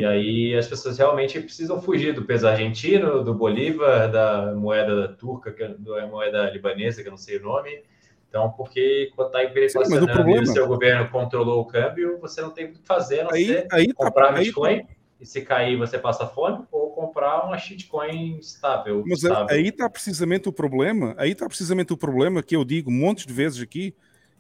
E 0.02 0.06
aí 0.06 0.56
as 0.56 0.68
pessoas 0.68 0.98
realmente 0.98 1.40
precisam 1.40 1.82
fugir 1.82 2.14
do 2.14 2.26
peso 2.26 2.48
argentino, 2.48 3.24
do 3.24 3.34
Bolívar, 3.34 4.12
da 4.12 4.54
moeda 4.54 5.08
turca, 5.18 5.56
é- 5.58 5.74
da 5.78 6.06
moeda 6.08 6.50
libanesa, 6.50 7.02
que 7.02 7.08
eu 7.08 7.12
não 7.12 7.18
sei 7.18 7.38
o 7.38 7.44
nome. 7.44 7.82
Então, 8.30 8.52
porque 8.52 9.12
quando 9.16 9.28
está 9.30 9.40
mas 9.40 9.48
o 9.48 9.52
hiperinflacionando 9.52 10.12
e 10.12 10.14
problema- 10.14 10.44
o 10.44 10.46
seu 10.46 10.68
governo 10.68 11.10
controlou 11.10 11.62
o 11.62 11.66
câmbio, 11.66 12.20
você 12.20 12.42
não 12.42 12.52
tem 12.52 12.66
o 12.66 12.74
que 12.74 12.80
fazer 12.86 13.24
não 13.24 13.32
Aí- 13.32 13.46
ser 13.48 13.68
aí 13.72 13.88
tá- 13.88 13.94
comprar 14.06 14.34
aí 14.36 14.46
Bitcoin, 14.46 14.84
tá- 14.84 14.88
e 15.20 15.26
se 15.26 15.42
cair 15.42 15.76
você 15.78 15.98
passa 15.98 16.28
fome, 16.28 16.64
ou 16.72 16.92
comprar 16.92 17.44
uma 17.46 17.58
shitcoin 17.58 18.38
estável. 18.40 19.04
Mas 19.06 19.24
estável. 19.24 19.48
aí 19.56 19.68
está 19.70 19.90
precisamente 19.90 20.48
o 20.48 20.54
problema, 20.54 21.16
aí 21.18 21.32
está 21.32 21.48
precisamente 21.48 21.92
o 21.92 21.98
problema 21.98 22.44
que 22.44 22.56
eu 22.56 22.64
digo 22.64 22.92
montes 22.92 23.26
de 23.26 23.34
vezes 23.34 23.62
aqui, 23.62 23.94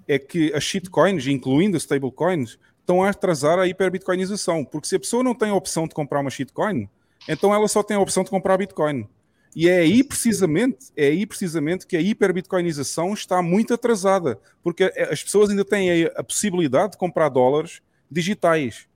é 0.07 0.17
que 0.19 0.53
as 0.53 0.63
shitcoins, 0.63 1.25
incluindo 1.27 1.75
as 1.75 1.83
stablecoins, 1.83 2.57
estão 2.79 3.03
a 3.03 3.09
atrasar 3.09 3.57
a 3.59 3.67
hiperbitcoinização, 3.67 4.63
porque 4.63 4.87
se 4.87 4.95
a 4.95 4.99
pessoa 4.99 5.23
não 5.23 5.35
tem 5.35 5.49
a 5.49 5.55
opção 5.55 5.87
de 5.87 5.93
comprar 5.95 6.21
uma 6.21 6.29
shitcoin, 6.29 6.87
então 7.27 7.53
ela 7.53 7.67
só 7.67 7.81
tem 7.83 7.97
a 7.97 7.99
opção 7.99 8.23
de 8.23 8.29
comprar 8.29 8.57
Bitcoin. 8.57 9.07
E 9.55 9.67
é 9.67 9.79
aí 9.79 10.03
precisamente, 10.03 10.77
é 10.95 11.07
aí 11.07 11.25
precisamente 11.25 11.87
que 11.87 11.97
a 11.97 12.01
hiperbitcoinização 12.01 13.13
está 13.13 13.41
muito 13.41 13.73
atrasada, 13.73 14.39
porque 14.61 14.83
as 14.83 15.23
pessoas 15.23 15.49
ainda 15.49 15.65
têm 15.65 16.05
a, 16.05 16.23
possibilidade 16.23 16.91
de 16.91 16.97
comprar 16.97 17.29
dólares 17.29 17.81
digitais. 18.09 18.87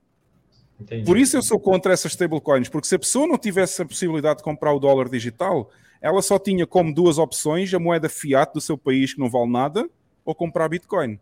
Entendi. 0.80 1.04
Por 1.04 1.18
isso 1.18 1.36
eu 1.36 1.42
sou 1.42 1.58
contra 1.58 1.92
essas 1.92 2.12
stablecoins, 2.12 2.68
porque 2.68 2.86
se 2.86 2.94
a 2.94 2.98
pessoa 2.98 3.26
não 3.26 3.38
tivesse 3.38 3.82
a 3.82 3.84
possibilidade 3.84 4.38
de 4.38 4.44
comprar 4.44 4.72
o 4.72 4.78
dólar 4.78 5.08
digital, 5.08 5.70
ela 6.00 6.22
só 6.22 6.38
tinha 6.38 6.66
como 6.66 6.94
duas 6.94 7.18
opções 7.18 7.72
a 7.74 7.78
moeda 7.78 8.08
fiat 8.08 8.52
do 8.52 8.60
seu 8.60 8.78
país 8.78 9.14
que 9.14 9.20
não 9.20 9.30
vale 9.30 9.50
nada 9.50 9.88
ou 10.24 10.34
comprar 10.34 10.68
Bitcoin. 10.68 11.18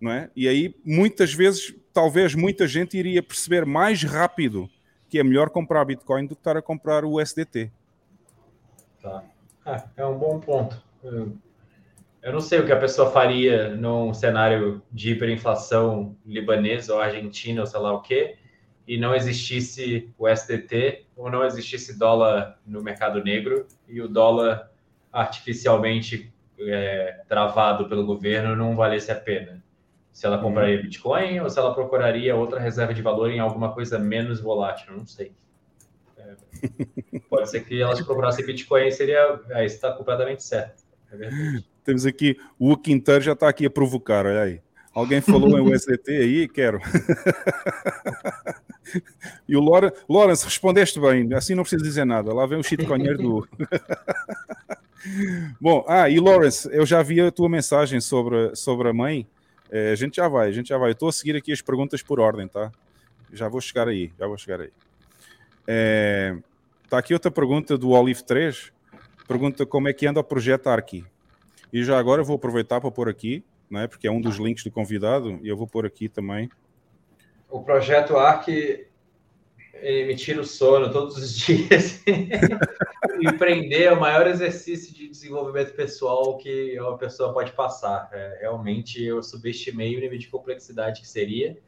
Não 0.00 0.10
é? 0.10 0.30
E 0.34 0.48
aí 0.48 0.74
muitas 0.84 1.32
vezes, 1.32 1.74
talvez 1.92 2.34
muita 2.34 2.66
gente 2.66 2.96
iria 2.96 3.22
perceber 3.22 3.64
mais 3.64 4.02
rápido 4.02 4.68
que 5.08 5.18
é 5.18 5.24
melhor 5.24 5.50
comprar 5.50 5.84
Bitcoin 5.84 6.26
do 6.26 6.34
que 6.34 6.40
estar 6.40 6.56
a 6.56 6.62
comprar 6.62 7.04
o 7.04 7.20
USDT. 7.20 7.70
Tá. 9.06 9.22
É, 9.64 10.02
é 10.02 10.06
um 10.06 10.18
bom 10.18 10.40
ponto. 10.40 10.82
Eu, 11.02 11.32
eu 12.22 12.32
não 12.32 12.40
sei 12.40 12.58
o 12.58 12.66
que 12.66 12.72
a 12.72 12.78
pessoa 12.78 13.10
faria 13.10 13.68
num 13.76 14.12
cenário 14.12 14.82
de 14.90 15.12
hiperinflação 15.12 16.16
libanesa 16.26 16.92
ou 16.92 17.00
argentina 17.00 17.60
ou 17.60 17.66
sei 17.66 17.78
lá 17.78 17.92
o 17.92 18.02
quê, 18.02 18.36
e 18.86 18.98
não 18.98 19.14
existisse 19.14 20.12
o 20.18 20.28
SDT 20.28 21.06
ou 21.16 21.30
não 21.30 21.44
existisse 21.44 21.96
dólar 21.96 22.58
no 22.66 22.82
mercado 22.82 23.22
negro 23.22 23.66
e 23.88 24.00
o 24.00 24.08
dólar 24.08 24.70
artificialmente 25.12 26.32
é, 26.58 27.22
travado 27.28 27.88
pelo 27.88 28.04
governo 28.04 28.56
não 28.56 28.74
valesse 28.74 29.12
a 29.12 29.16
pena. 29.16 29.62
Se 30.12 30.26
ela 30.26 30.38
compraria 30.38 30.82
Bitcoin 30.82 31.40
ou 31.40 31.50
se 31.50 31.58
ela 31.58 31.74
procuraria 31.74 32.34
outra 32.34 32.58
reserva 32.58 32.94
de 32.94 33.02
valor 33.02 33.30
em 33.30 33.38
alguma 33.38 33.72
coisa 33.72 33.98
menos 33.98 34.40
volátil, 34.40 34.96
não 34.96 35.06
sei. 35.06 35.32
Pode 37.28 37.50
ser 37.50 37.64
que 37.64 37.80
elas 37.80 38.00
procurassem 38.02 38.44
Bitcoin, 38.44 38.90
seria. 38.90 39.40
Aí 39.50 39.66
está 39.66 39.92
completamente 39.92 40.42
certo. 40.42 40.82
É. 41.12 41.28
Temos 41.84 42.04
aqui, 42.04 42.36
o 42.58 42.76
Quinteiro 42.76 43.22
já 43.22 43.32
está 43.32 43.48
aqui 43.48 43.66
a 43.66 43.70
provocar, 43.70 44.26
olha 44.26 44.42
aí. 44.42 44.60
Alguém 44.92 45.20
falou 45.20 45.58
em 45.58 45.74
USDT 45.74 46.10
aí? 46.10 46.48
Quero. 46.48 46.80
e 49.46 49.54
o 49.54 49.60
Lawrence, 49.60 49.96
Lawrence, 50.08 50.44
respondeste 50.44 50.98
bem, 50.98 51.32
assim 51.34 51.54
não 51.54 51.62
precisa 51.62 51.82
dizer 51.82 52.06
nada. 52.06 52.32
Lá 52.32 52.46
vem 52.46 52.58
o 52.58 52.62
shitcoinheiro 52.62 53.18
do. 53.22 53.48
Bom, 55.60 55.84
ah, 55.86 56.08
e 56.08 56.18
Lawrence, 56.18 56.66
eu 56.72 56.86
já 56.86 57.02
vi 57.02 57.20
a 57.20 57.30
tua 57.30 57.48
mensagem 57.48 58.00
sobre, 58.00 58.56
sobre 58.56 58.88
a 58.88 58.94
mãe. 58.94 59.26
É, 59.70 59.92
a 59.92 59.94
gente 59.94 60.16
já 60.16 60.28
vai, 60.28 60.48
a 60.48 60.52
gente 60.52 60.70
já 60.70 60.78
vai. 60.78 60.88
Eu 60.88 60.94
estou 60.94 61.10
a 61.10 61.12
seguir 61.12 61.36
aqui 61.36 61.52
as 61.52 61.60
perguntas 61.60 62.02
por 62.02 62.18
ordem, 62.18 62.48
tá? 62.48 62.72
Já 63.32 63.48
vou 63.48 63.60
chegar 63.60 63.88
aí, 63.88 64.10
já 64.18 64.26
vou 64.26 64.38
chegar 64.38 64.60
aí. 64.60 64.70
É, 65.66 66.36
tá 66.88 66.98
aqui 66.98 67.12
outra 67.12 67.30
pergunta 67.30 67.76
do 67.76 67.90
Olive 67.90 68.24
3. 68.24 68.72
Pergunta 69.26 69.66
como 69.66 69.88
é 69.88 69.92
que 69.92 70.06
anda 70.06 70.20
o 70.20 70.24
projeto 70.24 70.68
Arqui. 70.68 71.04
E 71.72 71.82
já 71.82 71.98
agora 71.98 72.22
vou 72.22 72.36
aproveitar 72.36 72.80
para 72.80 72.90
pôr 72.90 73.08
aqui, 73.08 73.44
né, 73.68 73.86
porque 73.86 74.06
é 74.06 74.10
um 74.10 74.20
dos 74.20 74.36
links 74.36 74.62
do 74.62 74.70
convidado, 74.70 75.40
e 75.42 75.48
eu 75.48 75.56
vou 75.56 75.66
pôr 75.66 75.84
aqui 75.84 76.08
também. 76.08 76.48
O 77.50 77.60
projeto 77.60 78.16
Arc 78.16 78.48
ele 79.80 80.06
me 80.06 80.16
tira 80.16 80.40
o 80.40 80.44
sono 80.44 80.90
todos 80.90 81.16
os 81.16 81.36
dias. 81.36 82.02
Empreender 83.20 83.84
é 83.84 83.92
o 83.92 84.00
maior 84.00 84.26
exercício 84.26 84.94
de 84.94 85.08
desenvolvimento 85.08 85.74
pessoal 85.74 86.36
que 86.38 86.78
uma 86.78 86.96
pessoa 86.96 87.32
pode 87.32 87.52
passar. 87.52 88.08
É, 88.12 88.38
realmente 88.40 89.02
eu 89.02 89.22
subestimei 89.22 89.96
o 89.96 90.00
nível 90.00 90.18
de 90.18 90.28
complexidade 90.28 91.00
que 91.00 91.08
seria. 91.08 91.58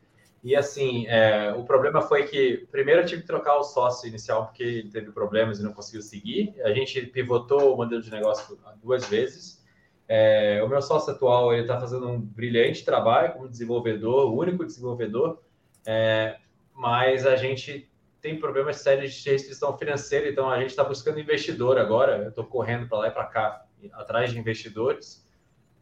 E 0.43 0.55
assim, 0.55 1.07
é, 1.09 1.53
o 1.53 1.65
problema 1.65 2.01
foi 2.01 2.25
que 2.25 2.69
primeiro 2.71 3.03
eu 3.03 3.07
tive 3.07 3.23
que 3.23 3.27
trocar 3.27 3.57
o 3.57 3.65
sócio 3.65 4.09
inicial 4.09 4.47
porque 4.47 4.63
ele 4.63 4.91
teve 4.91 5.11
problemas 5.11 5.59
e 5.59 5.63
não 5.63 5.73
conseguiu 5.73 6.03
seguir. 6.03 6.55
A 6.63 6.73
gente 6.73 7.01
pivotou 7.07 7.75
o 7.75 7.77
modelo 7.77 8.01
de 8.01 8.11
negócio 8.11 8.59
duas 8.81 9.07
vezes. 9.07 9.65
É, 10.07 10.63
o 10.65 10.69
meu 10.69 10.81
sócio 10.81 11.13
atual 11.13 11.53
ele 11.53 11.63
está 11.63 11.79
fazendo 11.79 12.09
um 12.09 12.21
brilhante 12.21 12.85
trabalho 12.85 13.35
como 13.35 13.49
desenvolvedor, 13.49 14.33
único 14.33 14.65
desenvolvedor, 14.65 15.43
é, 15.85 16.39
mas 16.73 17.27
a 17.27 17.37
gente 17.37 17.91
tem 18.21 18.39
problemas 18.39 18.77
sérios 18.77 19.13
de 19.13 19.31
restrição 19.31 19.77
financeira, 19.77 20.29
então 20.29 20.49
a 20.49 20.59
gente 20.59 20.71
está 20.71 20.83
buscando 20.83 21.21
investidor 21.21 21.79
agora. 21.79 22.23
Eu 22.23 22.29
estou 22.31 22.45
correndo 22.45 22.89
para 22.89 22.99
lá 22.99 23.09
e 23.09 23.11
para 23.11 23.27
cá, 23.27 23.67
atrás 23.93 24.33
de 24.33 24.39
investidores, 24.39 25.29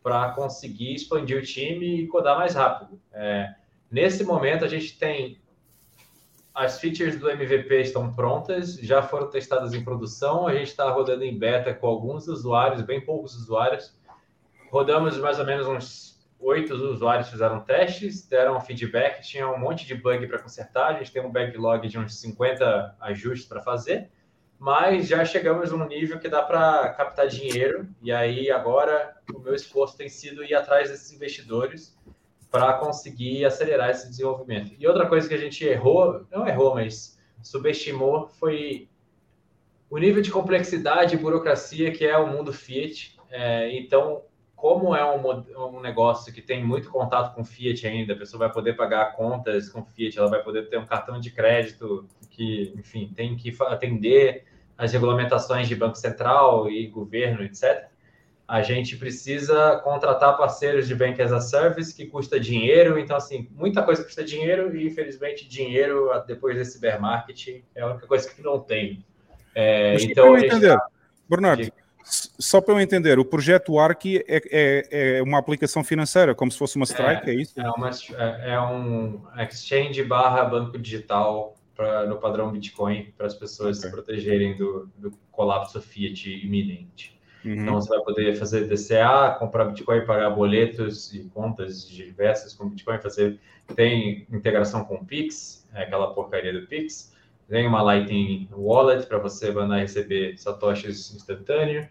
para 0.03 0.31
conseguir 0.33 0.95
expandir 0.95 1.39
o 1.39 1.43
time 1.43 2.03
e 2.03 2.07
codar 2.09 2.37
mais 2.37 2.55
rápido. 2.55 3.01
É, 3.13 3.55
nesse 3.91 4.25
momento, 4.25 4.65
a 4.65 4.69
gente 4.69 4.99
tem 4.99 5.41
as 6.57 6.81
features 6.81 7.19
do 7.19 7.29
MVP 7.29 7.83
estão 7.83 8.15
prontas, 8.15 8.77
já 8.77 9.03
foram 9.03 9.29
testadas 9.29 9.75
em 9.75 9.85
produção, 9.85 10.47
a 10.47 10.55
gente 10.55 10.69
está 10.69 10.89
rodando 10.91 11.23
em 11.23 11.39
beta 11.39 11.75
com 11.75 11.87
alguns 11.87 12.27
usuários, 12.29 12.81
bem 12.81 12.99
poucos 12.99 13.35
usuários. 13.35 13.95
Rodamos 14.71 15.19
mais 15.19 15.39
ou 15.39 15.45
menos 15.45 15.67
uns 15.67 16.17
oito 16.39 16.73
usuários 16.73 17.29
fizeram 17.29 17.61
testes, 17.61 18.27
deram 18.27 18.59
feedback, 18.59 19.21
tinha 19.21 19.47
um 19.51 19.59
monte 19.59 19.87
de 19.87 19.95
bug 19.95 20.27
para 20.27 20.39
consertar, 20.39 20.95
a 20.95 20.99
gente 20.99 21.13
tem 21.13 21.23
um 21.23 21.31
backlog 21.31 21.87
de 21.87 21.99
uns 21.99 22.19
50 22.21 22.97
ajustes 23.01 23.47
para 23.47 23.61
fazer, 23.61 24.11
mas 24.59 25.09
já 25.09 25.27
chegamos 25.27 25.71
num 25.73 25.87
nível 25.87 26.19
que 26.19 26.29
dá 26.29 26.43
para 26.43 26.89
captar 26.95 27.29
dinheiro, 27.29 27.87
e 28.01 28.11
aí 28.11 28.51
agora 28.51 29.15
o 29.35 29.39
meu 29.39 29.55
esforço 29.55 29.95
tem 29.95 30.09
sido 30.09 30.43
ir 30.43 30.55
atrás 30.55 30.91
desses 30.91 31.13
investidores 31.13 31.95
para 32.51 32.75
conseguir 32.75 33.45
acelerar 33.45 33.91
esse 33.91 34.09
desenvolvimento. 34.09 34.73
E 34.79 34.87
outra 34.87 35.07
coisa 35.07 35.29
que 35.29 35.35
a 35.35 35.39
gente 35.39 35.65
errou, 35.65 36.25
não 36.31 36.47
errou, 36.47 36.75
mas 36.75 37.19
subestimou, 37.43 38.29
foi 38.29 38.89
o 39.91 39.99
nível 39.99 40.23
de 40.23 40.31
complexidade 40.31 41.15
e 41.15 41.19
burocracia 41.19 41.93
que 41.93 42.05
é 42.05 42.17
o 42.17 42.27
mundo 42.27 42.53
Fiat. 42.53 43.17
É, 43.31 43.77
então, 43.77 44.23
como 44.55 44.95
é 44.95 45.05
um, 45.05 45.77
um, 45.77 45.81
negócio 45.81 46.33
que 46.33 46.41
tem 46.41 46.65
muito 46.65 46.89
contato 46.91 47.35
com 47.35 47.45
Fiat 47.45 47.87
ainda, 47.87 48.15
a 48.15 48.17
pessoa 48.17 48.41
vai 48.41 48.53
poder 48.53 48.75
pagar 48.75 49.13
contas 49.13 49.69
com 49.69 49.85
Fiat, 49.85 50.19
ela 50.19 50.31
vai 50.31 50.43
poder 50.43 50.69
ter 50.69 50.79
um 50.79 50.87
cartão 50.87 51.21
de 51.21 51.31
crédito 51.31 52.09
que, 52.31 52.73
enfim, 52.77 53.13
tem 53.15 53.37
que 53.37 53.55
atender 53.63 54.45
as 54.77 54.93
regulamentações 54.93 55.69
de 55.69 55.77
Banco 55.77 55.97
Central 55.97 56.71
e 56.71 56.87
governo, 56.87 57.43
etc. 57.43 57.89
A 58.49 58.63
gente 58.63 58.97
precisa 58.97 59.81
contratar 59.83 60.37
parceiros 60.37 60.87
de 60.87 60.95
Bank 60.95 61.21
as 61.21 61.33
a 61.33 61.41
Service 61.41 61.95
que 61.95 62.07
custa 62.07 62.39
dinheiro, 62.39 62.99
então, 62.99 63.17
assim, 63.17 63.49
muita 63.53 63.83
coisa 63.83 64.05
custa 64.05 64.23
dinheiro 64.23 64.77
e, 64.77 64.87
infelizmente, 64.87 65.49
dinheiro 65.49 66.11
depois 66.27 66.57
desse 66.57 66.81
bear 66.81 67.01
market 67.01 67.63
é 67.75 67.83
a 67.83 67.87
única 67.89 68.07
coisa 68.07 68.29
que 68.31 68.41
não 68.43 68.61
tem. 68.61 69.05
É, 69.55 69.97
então, 70.01 70.37
eu 70.37 70.45
entender, 70.45 70.77
tá... 70.77 70.87
Bernardo, 71.29 71.73
só 72.05 72.61
para 72.61 72.75
eu 72.75 72.81
entender, 72.81 73.19
o 73.19 73.25
projeto 73.25 73.79
ARC 73.81 74.07
é, 74.07 74.23
é, 74.29 75.19
é, 75.19 75.23
uma 75.23 75.39
aplicação 75.39 75.83
financeira, 75.83 76.35
como 76.35 76.53
se 76.53 76.59
fosse 76.59 76.77
uma 76.77 76.85
Strike, 76.85 77.29
é, 77.29 77.33
é 77.33 77.35
isso? 77.35 77.61
É, 77.61 77.69
uma, 77.69 77.91
é 78.45 78.61
um 78.61 79.23
exchange 79.39 80.05
barra 80.05 80.45
banco 80.45 80.79
digital 80.79 81.57
pra, 81.75 82.07
no 82.07 82.19
padrão 82.19 82.53
Bitcoin 82.53 83.13
para 83.17 83.27
as 83.27 83.35
pessoas 83.35 83.79
okay. 83.79 83.91
se 83.91 83.95
protegerem 83.97 84.57
do, 84.57 84.89
do 84.97 85.11
colapso 85.33 85.81
Fiat 85.81 86.29
iminente. 86.29 87.16
Uhum. 87.47 87.55
Então 87.55 87.75
você 87.75 87.89
vai 87.89 88.01
poder 88.01 88.37
fazer 88.37 88.67
DCA, 88.67 89.37
comprar 89.39 89.67
Bitcoin, 89.67 90.05
pagar 90.05 90.31
boletos 90.31 91.15
e 91.15 91.25
contas 91.29 91.89
diversas 91.89 92.53
com 92.55 92.69
Bitcoin, 92.69 92.99
fazer 92.99 93.39
tem 93.75 94.27
integração 94.31 94.85
com 94.85 95.05
Pix, 95.05 95.67
é 95.75 95.83
aquela 95.83 96.13
porcaria 96.13 96.53
do 96.53 96.67
Pix. 96.67 97.15
Tem 97.49 97.67
uma 97.67 97.81
Lightning 97.81 98.49
Wallet 98.53 99.07
para 99.07 99.19
você 99.19 99.53
mandar 99.53 99.79
receber 99.79 100.37
satoshis 100.37 101.15
instantâneo. 101.15 101.89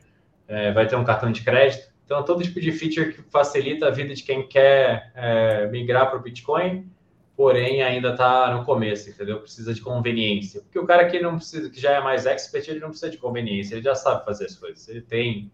É, 0.48 0.74
vai 0.74 0.88
ter 0.88 0.95
um 0.98 1.03
cartão 1.03 1.32
de 1.32 1.42
crédito. 1.42 1.90
Então, 2.06 2.24
todo 2.24 2.43
tipo 2.43 2.59
de 2.59 2.72
feature 2.72 3.14
que 3.14 3.22
facilita 3.24 3.88
a 3.88 3.92
vida 3.92 4.14
de 4.14 4.22
quem 4.22 4.48
quer 4.48 5.11
é, 5.16 5.67
migrar 5.67 6.09
para 6.09 6.19
o 6.19 6.22
Bitcoin, 6.22 6.88
porém 7.36 7.84
ainda 7.84 8.12
está 8.12 8.56
no 8.56 8.64
começo, 8.64 9.10
entendeu? 9.10 9.42
Precisa 9.42 9.74
de 9.74 9.82
conveniência. 9.82 10.62
Porque 10.62 10.80
o 10.80 10.86
cara 10.86 11.08
que 11.08 11.20
não 11.20 11.36
precisa, 11.36 11.70
que 11.70 11.80
já 11.80 11.92
é 11.92 12.02
mais 12.02 12.26
expert, 12.26 12.68
ele 12.68 12.80
não 12.80 12.90
precisa 12.90 13.12
de 13.12 13.18
conveniência, 13.18 13.76
ele 13.76 13.84
já 13.84 13.96
sabe 13.96 14.24
fazer 14.24 14.46
as 14.46 14.56
coisas. 14.56 14.88
Ele 14.88 15.02
tem 15.02 15.52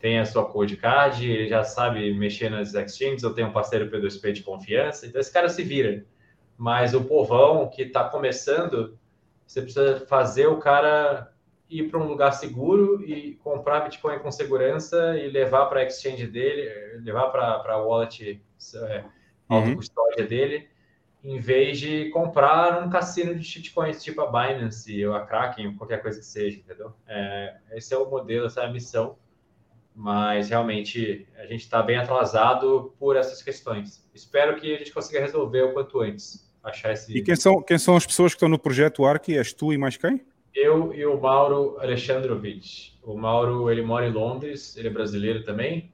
tem 0.00 0.18
a 0.18 0.24
sua 0.24 0.46
code 0.46 0.78
card, 0.78 1.30
ele 1.30 1.46
já 1.46 1.62
sabe 1.62 2.14
mexer 2.14 2.48
nas 2.48 2.72
exchanges, 2.72 3.22
eu 3.22 3.34
tenho 3.34 3.48
um 3.48 3.52
parceiro 3.52 3.90
P2P 3.90 4.32
de 4.32 4.42
confiança, 4.42 5.06
então 5.06 5.20
esse 5.20 5.30
cara 5.30 5.48
se 5.50 5.62
vira. 5.62 6.06
Mas 6.56 6.94
o 6.94 7.04
povão 7.04 7.68
que 7.68 7.82
está 7.82 8.04
começando, 8.04 8.98
você 9.46 9.60
precisa 9.60 10.00
fazer 10.06 10.46
o 10.46 10.56
cara 10.56 11.30
ir 11.68 11.88
para 11.90 12.00
um 12.00 12.06
lugar 12.06 12.32
seguro 12.32 13.04
e 13.04 13.34
comprar 13.44 13.80
Bitcoin 13.80 14.18
com 14.20 14.30
segurança 14.30 15.18
e 15.18 15.30
levar 15.30 15.66
para 15.66 15.80
a 15.80 15.84
exchange 15.84 16.26
dele, 16.26 16.98
levar 17.04 17.28
para 17.28 17.62
a 17.74 17.76
wallet 17.76 18.42
é, 18.74 19.04
autocustódia 19.48 20.22
uhum. 20.22 20.28
dele, 20.28 20.69
em 21.22 21.38
vez 21.38 21.78
de 21.78 22.08
comprar 22.10 22.82
um 22.82 22.90
cassino 22.90 23.34
de 23.34 23.44
shitcoins 23.44 24.02
tipo 24.02 24.20
a 24.22 24.26
Binance 24.26 25.04
ou 25.04 25.14
a 25.14 25.24
Kraken, 25.26 25.68
ou 25.68 25.74
qualquer 25.74 26.00
coisa 26.00 26.18
que 26.18 26.26
seja, 26.26 26.58
entendeu? 26.58 26.92
É, 27.06 27.56
esse 27.72 27.92
é 27.92 27.98
o 27.98 28.08
modelo, 28.08 28.46
essa 28.46 28.62
é 28.62 28.66
a 28.66 28.72
missão. 28.72 29.16
Mas 29.94 30.48
realmente 30.48 31.26
a 31.36 31.42
gente 31.46 31.60
está 31.60 31.82
bem 31.82 31.96
atrasado 31.96 32.94
por 32.98 33.16
essas 33.16 33.42
questões. 33.42 34.08
Espero 34.14 34.56
que 34.56 34.74
a 34.74 34.78
gente 34.78 34.92
consiga 34.92 35.20
resolver 35.20 35.62
o 35.62 35.72
quanto 35.72 36.00
antes. 36.00 36.48
Achar 36.62 36.92
esse... 36.92 37.16
E 37.16 37.22
quem 37.22 37.36
são, 37.36 37.62
quem 37.62 37.78
são 37.78 37.96
as 37.96 38.06
pessoas 38.06 38.32
que 38.32 38.36
estão 38.36 38.48
no 38.48 38.58
projeto 38.58 39.04
ARC? 39.04 39.28
És 39.30 39.52
tu 39.52 39.72
e 39.72 39.78
mais 39.78 39.96
quem? 39.96 40.24
Eu 40.54 40.94
e 40.94 41.04
o 41.04 41.20
Mauro 41.20 41.78
Alexandrovich. 41.80 42.98
O 43.02 43.16
Mauro, 43.16 43.70
ele 43.70 43.82
mora 43.82 44.06
em 44.06 44.12
Londres, 44.12 44.76
ele 44.76 44.88
é 44.88 44.90
brasileiro 44.90 45.44
também, 45.44 45.92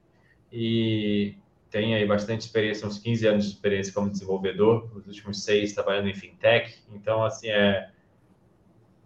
e 0.51 1.35
tem 1.77 1.93
aí 1.93 2.07
bastante 2.07 2.41
experiência, 2.41 2.87
uns 2.87 2.97
15 2.97 3.27
anos 3.27 3.45
de 3.45 3.51
experiência 3.51 3.93
como 3.93 4.09
desenvolvedor, 4.09 4.89
os 4.95 5.05
últimos 5.05 5.43
seis 5.43 5.73
trabalhando 5.73 6.09
em 6.09 6.15
fintech. 6.15 6.75
Então, 6.91 7.23
assim, 7.23 7.49
é, 7.49 7.91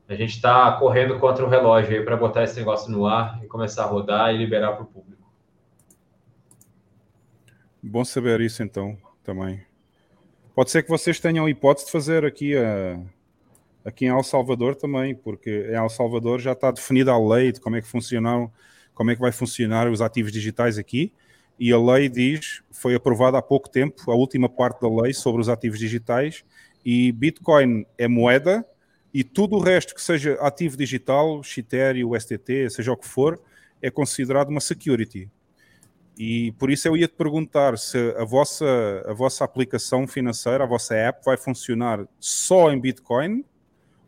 a 0.08 0.16
gente 0.16 0.36
está 0.36 0.72
correndo 0.78 1.20
contra 1.20 1.44
o 1.44 1.50
relógio 1.50 1.98
aí 1.98 2.06
para 2.06 2.16
botar 2.16 2.44
esse 2.44 2.58
negócio 2.58 2.90
no 2.90 3.06
ar 3.06 3.44
e 3.44 3.48
começar 3.48 3.84
a 3.84 3.88
rodar 3.88 4.34
e 4.34 4.38
liberar 4.38 4.72
para 4.72 4.84
o 4.84 4.86
público. 4.86 5.22
Bom 7.84 8.06
saber 8.06 8.40
isso 8.40 8.64
então 8.64 8.98
também. 9.22 9.62
Pode 10.56 10.72
ser 10.72 10.82
que 10.82 10.90
vocês 10.90 11.20
tenham 11.20 11.50
hipótese 11.50 11.88
de 11.88 11.92
fazer 11.92 12.24
aqui, 12.24 12.56
a, 12.56 13.02
aqui 13.84 14.06
em 14.06 14.10
El 14.10 14.24
Salvador 14.24 14.76
também, 14.76 15.14
porque 15.14 15.68
em 15.70 15.76
El 15.76 15.90
Salvador 15.90 16.40
já 16.40 16.54
está 16.54 16.72
definida 16.72 17.12
a 17.12 17.20
lei 17.20 17.52
de 17.52 17.60
como 17.60 17.76
é 17.76 17.82
que 17.82 17.88
funcionam, 17.88 18.50
como 18.94 19.12
é 19.12 19.16
que 19.16 19.22
vai 19.22 19.34
funcionar 19.34 19.90
os 19.90 20.02
ativos 20.02 20.32
digitais 20.32 20.78
aqui 20.78 21.12
e 21.60 21.72
a 21.72 21.80
lei 21.80 22.10
diz, 22.10 22.62
foi 22.72 22.96
aprovada 22.96 23.38
há 23.38 23.42
pouco 23.42 23.70
tempo, 23.70 24.10
a 24.12 24.16
última 24.16 24.50
parte 24.50 24.82
da 24.82 24.90
lei 24.90 25.14
sobre 25.14 25.42
os 25.42 25.50
ativos 25.50 25.80
digitais, 25.80 26.44
e 26.84 27.12
Bitcoin 27.12 27.86
é 27.98 28.08
moeda, 28.08 28.66
e 29.14 29.24
tudo 29.24 29.58
o 29.58 29.60
resto 29.60 29.94
que 29.94 30.02
seja 30.02 30.34
ativo 30.36 30.78
digital, 30.78 31.42
Ethereum, 31.58 32.18
STT, 32.18 32.70
seja 32.70 32.92
o 32.92 32.98
que 32.98 33.08
for, 33.08 33.40
é 33.82 33.92
considerado 33.92 34.50
uma 34.50 34.62
security. 34.62 35.30
E 36.18 36.52
por 36.54 36.70
isso 36.70 36.88
eu 36.88 36.96
ia 36.96 37.08
te 37.08 37.16
perguntar 37.16 37.78
se 37.78 37.98
a 38.18 38.24
vossa, 38.24 39.04
a 39.06 39.14
vossa 39.14 39.44
aplicação 39.44 40.08
financeira, 40.08 40.64
a 40.64 40.68
vossa 40.68 40.94
app, 40.96 41.24
vai 41.26 41.38
funcionar 41.38 42.06
só 42.20 42.72
em 42.72 42.80
Bitcoin 42.80 43.44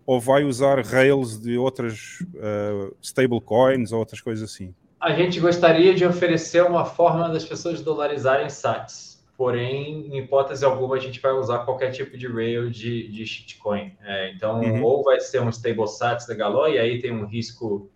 ou 0.06 0.20
vai 0.20 0.44
usar 0.44 0.80
rails 0.86 1.40
de 1.42 1.58
outras 1.58 2.20
uh, 2.22 2.96
stablecoins 3.02 3.92
ou 3.92 4.00
outras 4.00 4.22
coisas 4.22 4.52
assim? 4.52 4.74
A 5.04 5.12
gente 5.12 5.38
gostaria 5.38 5.94
de 5.94 6.06
oferecer 6.06 6.64
uma 6.64 6.86
forma 6.86 7.28
das 7.28 7.44
pessoas 7.44 7.82
dolarizarem 7.82 8.50
SATs. 8.50 9.22
Porém, 9.36 10.08
em 10.08 10.20
hipótese 10.20 10.64
alguma, 10.64 10.96
a 10.96 11.00
gente 11.00 11.20
vai 11.20 11.34
usar 11.34 11.66
qualquer 11.66 11.92
tipo 11.92 12.18
de 12.18 12.26
rail 12.26 12.70
de, 12.70 13.10
de 13.10 13.26
shitcoin. 13.26 13.98
É, 14.02 14.32
então, 14.32 14.62
uhum. 14.62 14.82
ou 14.82 15.04
vai 15.04 15.20
ser 15.20 15.42
um 15.42 15.50
stable 15.50 15.90
SATs 15.90 16.26
da 16.26 16.34
Galo, 16.34 16.70
e 16.70 16.80
aí 16.80 17.02
tem 17.02 17.12
um 17.12 17.26
risco 17.26 17.92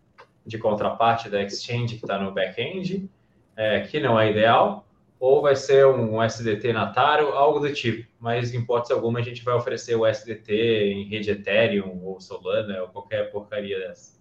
de 0.45 0.57
contraparte 0.57 1.29
da 1.29 1.41
exchange 1.41 1.95
que 1.95 2.03
está 2.03 2.19
no 2.19 2.33
back-end, 2.33 3.09
é, 3.55 3.79
que 3.79 4.01
não 4.01 4.19
é 4.19 4.29
ideal, 4.29 4.85
ou 5.17 5.41
vai 5.41 5.55
ser 5.55 5.87
um 5.87 6.21
SDT 6.21 6.73
Nataro, 6.73 7.29
algo 7.29 7.61
do 7.61 7.73
tipo. 7.73 8.05
Mas, 8.19 8.53
em 8.53 8.59
hipótese 8.59 8.91
alguma, 8.91 9.19
a 9.19 9.23
gente 9.23 9.45
vai 9.45 9.53
oferecer 9.53 9.95
o 9.95 10.05
SDT 10.05 10.91
em 10.91 11.05
rede 11.05 11.31
Ethereum 11.31 12.01
ou 12.03 12.19
Solana 12.19 12.81
ou 12.81 12.89
qualquer 12.89 13.31
porcaria 13.31 13.79
dessa. 13.79 14.19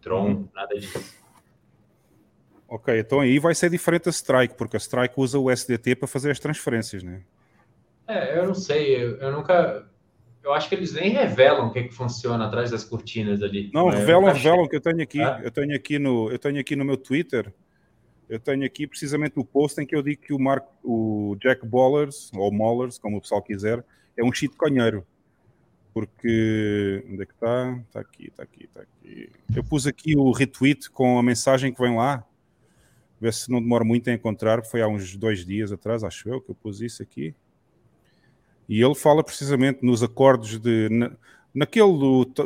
Tron, 0.00 0.26
uhum. 0.26 0.48
nada 0.52 0.74
disso. 0.74 1.23
Ok, 2.74 2.98
então 2.98 3.20
aí 3.20 3.38
vai 3.38 3.54
ser 3.54 3.70
diferente 3.70 4.08
a 4.08 4.10
Strike, 4.10 4.56
porque 4.56 4.76
a 4.76 4.80
Strike 4.80 5.14
usa 5.16 5.38
o 5.38 5.48
SDT 5.48 5.94
para 5.94 6.08
fazer 6.08 6.32
as 6.32 6.40
transferências, 6.40 7.04
né? 7.04 7.22
É, 8.04 8.36
eu 8.36 8.48
não 8.48 8.54
sei, 8.54 8.96
eu, 9.00 9.16
eu 9.18 9.30
nunca. 9.30 9.86
Eu 10.42 10.52
acho 10.52 10.68
que 10.68 10.74
eles 10.74 10.92
nem 10.92 11.10
revelam 11.10 11.68
o 11.68 11.72
que, 11.72 11.84
que 11.84 11.94
funciona 11.94 12.46
atrás 12.46 12.72
das 12.72 12.82
cortinas 12.82 13.40
ali. 13.44 13.70
Não, 13.72 13.88
revelam, 13.88 14.24
revelam, 14.24 14.68
que 14.68 14.74
eu 14.74 14.80
tenho 14.80 15.00
aqui, 15.00 15.20
eu 15.20 15.52
tenho 15.52 15.76
aqui 15.76 16.00
no, 16.00 16.28
eu 16.32 16.38
tenho 16.38 16.58
aqui 16.58 16.74
no 16.74 16.84
meu 16.84 16.96
Twitter, 16.96 17.54
eu 18.28 18.40
tenho 18.40 18.66
aqui 18.66 18.88
precisamente 18.88 19.38
o 19.38 19.44
post 19.44 19.80
em 19.80 19.86
que 19.86 19.94
eu 19.94 20.02
digo 20.02 20.20
que 20.20 20.32
o 20.32 20.38
Mark, 20.40 20.66
o 20.82 21.36
Jack 21.40 21.64
Ballers, 21.64 22.32
ou 22.34 22.52
Mollers, 22.52 22.98
como 22.98 23.18
o 23.18 23.20
pessoal 23.20 23.40
quiser, 23.40 23.84
é 24.16 24.24
um 24.24 24.32
shitcoinheiro. 24.32 25.06
Porque 25.92 27.04
onde 27.08 27.22
é 27.22 27.24
que 27.24 27.34
está? 27.34 27.80
Está 27.86 28.00
aqui, 28.00 28.26
está 28.26 28.42
aqui, 28.42 28.64
está 28.64 28.80
aqui. 28.80 29.30
Eu 29.54 29.62
pus 29.62 29.86
aqui 29.86 30.16
o 30.16 30.32
retweet 30.32 30.90
com 30.90 31.20
a 31.20 31.22
mensagem 31.22 31.72
que 31.72 31.80
vem 31.80 31.94
lá 31.94 32.26
ver 33.24 33.32
se 33.32 33.50
não 33.50 33.60
demora 33.60 33.84
muito 33.84 34.08
a 34.10 34.12
encontrar, 34.12 34.64
foi 34.64 34.82
há 34.82 34.88
uns 34.88 35.16
dois 35.16 35.44
dias 35.44 35.72
atrás, 35.72 36.04
acho 36.04 36.28
eu, 36.28 36.40
que 36.40 36.50
eu 36.50 36.54
pus 36.54 36.80
isso 36.80 37.02
aqui. 37.02 37.34
E 38.68 38.82
ele 38.82 38.94
fala 38.94 39.24
precisamente 39.24 39.84
nos 39.84 40.02
acordos 40.02 40.58
de. 40.58 40.88
Na, 40.90 41.16
naquele, 41.54 41.92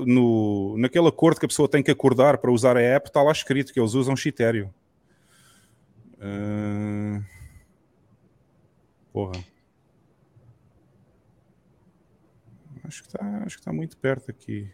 no, 0.06 0.76
naquele 0.78 1.08
acordo 1.08 1.40
que 1.40 1.46
a 1.46 1.48
pessoa 1.48 1.68
tem 1.68 1.82
que 1.82 1.90
acordar 1.90 2.38
para 2.38 2.50
usar 2.50 2.76
a 2.76 2.80
app, 2.80 3.08
está 3.08 3.22
lá 3.22 3.32
escrito 3.32 3.72
que 3.72 3.80
eles 3.80 3.94
usam 3.94 4.16
Chitério. 4.16 4.72
Uh... 6.18 7.24
Porra. 9.12 9.44
Acho 12.84 13.02
que 13.02 13.08
está 13.08 13.46
tá 13.64 13.72
muito 13.72 13.96
perto 13.96 14.30
aqui. 14.30 14.70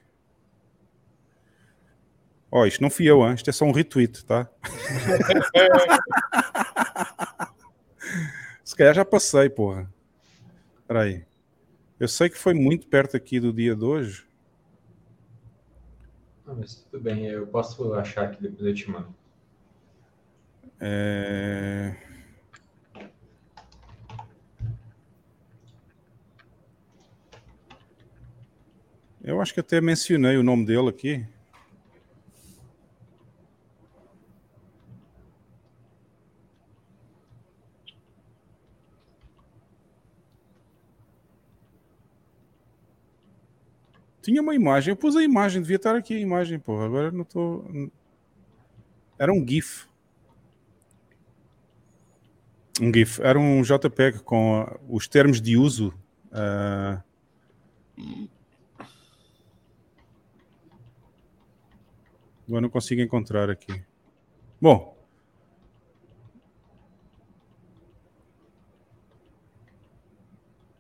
Ó, 2.54 2.60
oh, 2.60 2.66
isto 2.66 2.80
não 2.80 2.88
fui 2.88 3.10
eu, 3.10 3.26
hein? 3.26 3.34
isto 3.34 3.50
é 3.50 3.52
só 3.52 3.64
um 3.64 3.72
retweet, 3.72 4.24
tá? 4.24 4.48
Se 8.62 8.76
calhar 8.76 8.94
já 8.94 9.04
passei, 9.04 9.50
porra. 9.50 9.92
Espera 10.78 11.00
aí. 11.00 11.24
Eu 11.98 12.06
sei 12.06 12.28
que 12.28 12.38
foi 12.38 12.54
muito 12.54 12.86
perto 12.86 13.16
aqui 13.16 13.40
do 13.40 13.52
dia 13.52 13.74
de 13.74 13.82
hoje. 13.82 14.24
Não, 16.46 16.54
mas 16.54 16.76
tudo 16.76 17.02
bem, 17.02 17.26
eu 17.26 17.44
posso 17.44 17.92
achar 17.94 18.26
aqui 18.26 18.40
depois 18.40 18.64
eu 18.64 18.72
te 18.72 18.88
mando. 18.88 19.12
É... 20.78 21.96
Eu 29.24 29.40
acho 29.40 29.52
que 29.52 29.58
até 29.58 29.80
mencionei 29.80 30.36
o 30.36 30.44
nome 30.44 30.64
dele 30.64 30.88
aqui. 30.88 31.33
Tinha 44.24 44.40
uma 44.40 44.54
imagem, 44.54 44.90
eu 44.90 44.96
pus 44.96 45.14
a 45.16 45.22
imagem, 45.22 45.60
devia 45.60 45.76
estar 45.76 45.94
aqui 45.94 46.14
a 46.14 46.18
imagem, 46.18 46.58
porra. 46.58 46.86
Agora 46.86 47.10
não 47.10 47.20
estou. 47.20 47.62
Era 49.18 49.30
um 49.30 49.46
GIF. 49.46 49.86
Um 52.80 52.90
GIF. 52.90 53.20
Era 53.20 53.38
um 53.38 53.60
JPEG 53.60 54.20
com 54.20 54.80
os 54.88 55.06
termos 55.06 55.42
de 55.42 55.58
uso. 55.58 55.92
Uh... 56.32 57.02
Agora 62.48 62.62
não 62.62 62.70
consigo 62.70 63.02
encontrar 63.02 63.50
aqui. 63.50 63.84
Bom. 64.58 64.96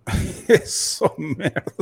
é 0.48 0.64
só 0.64 1.14
merda. 1.18 1.74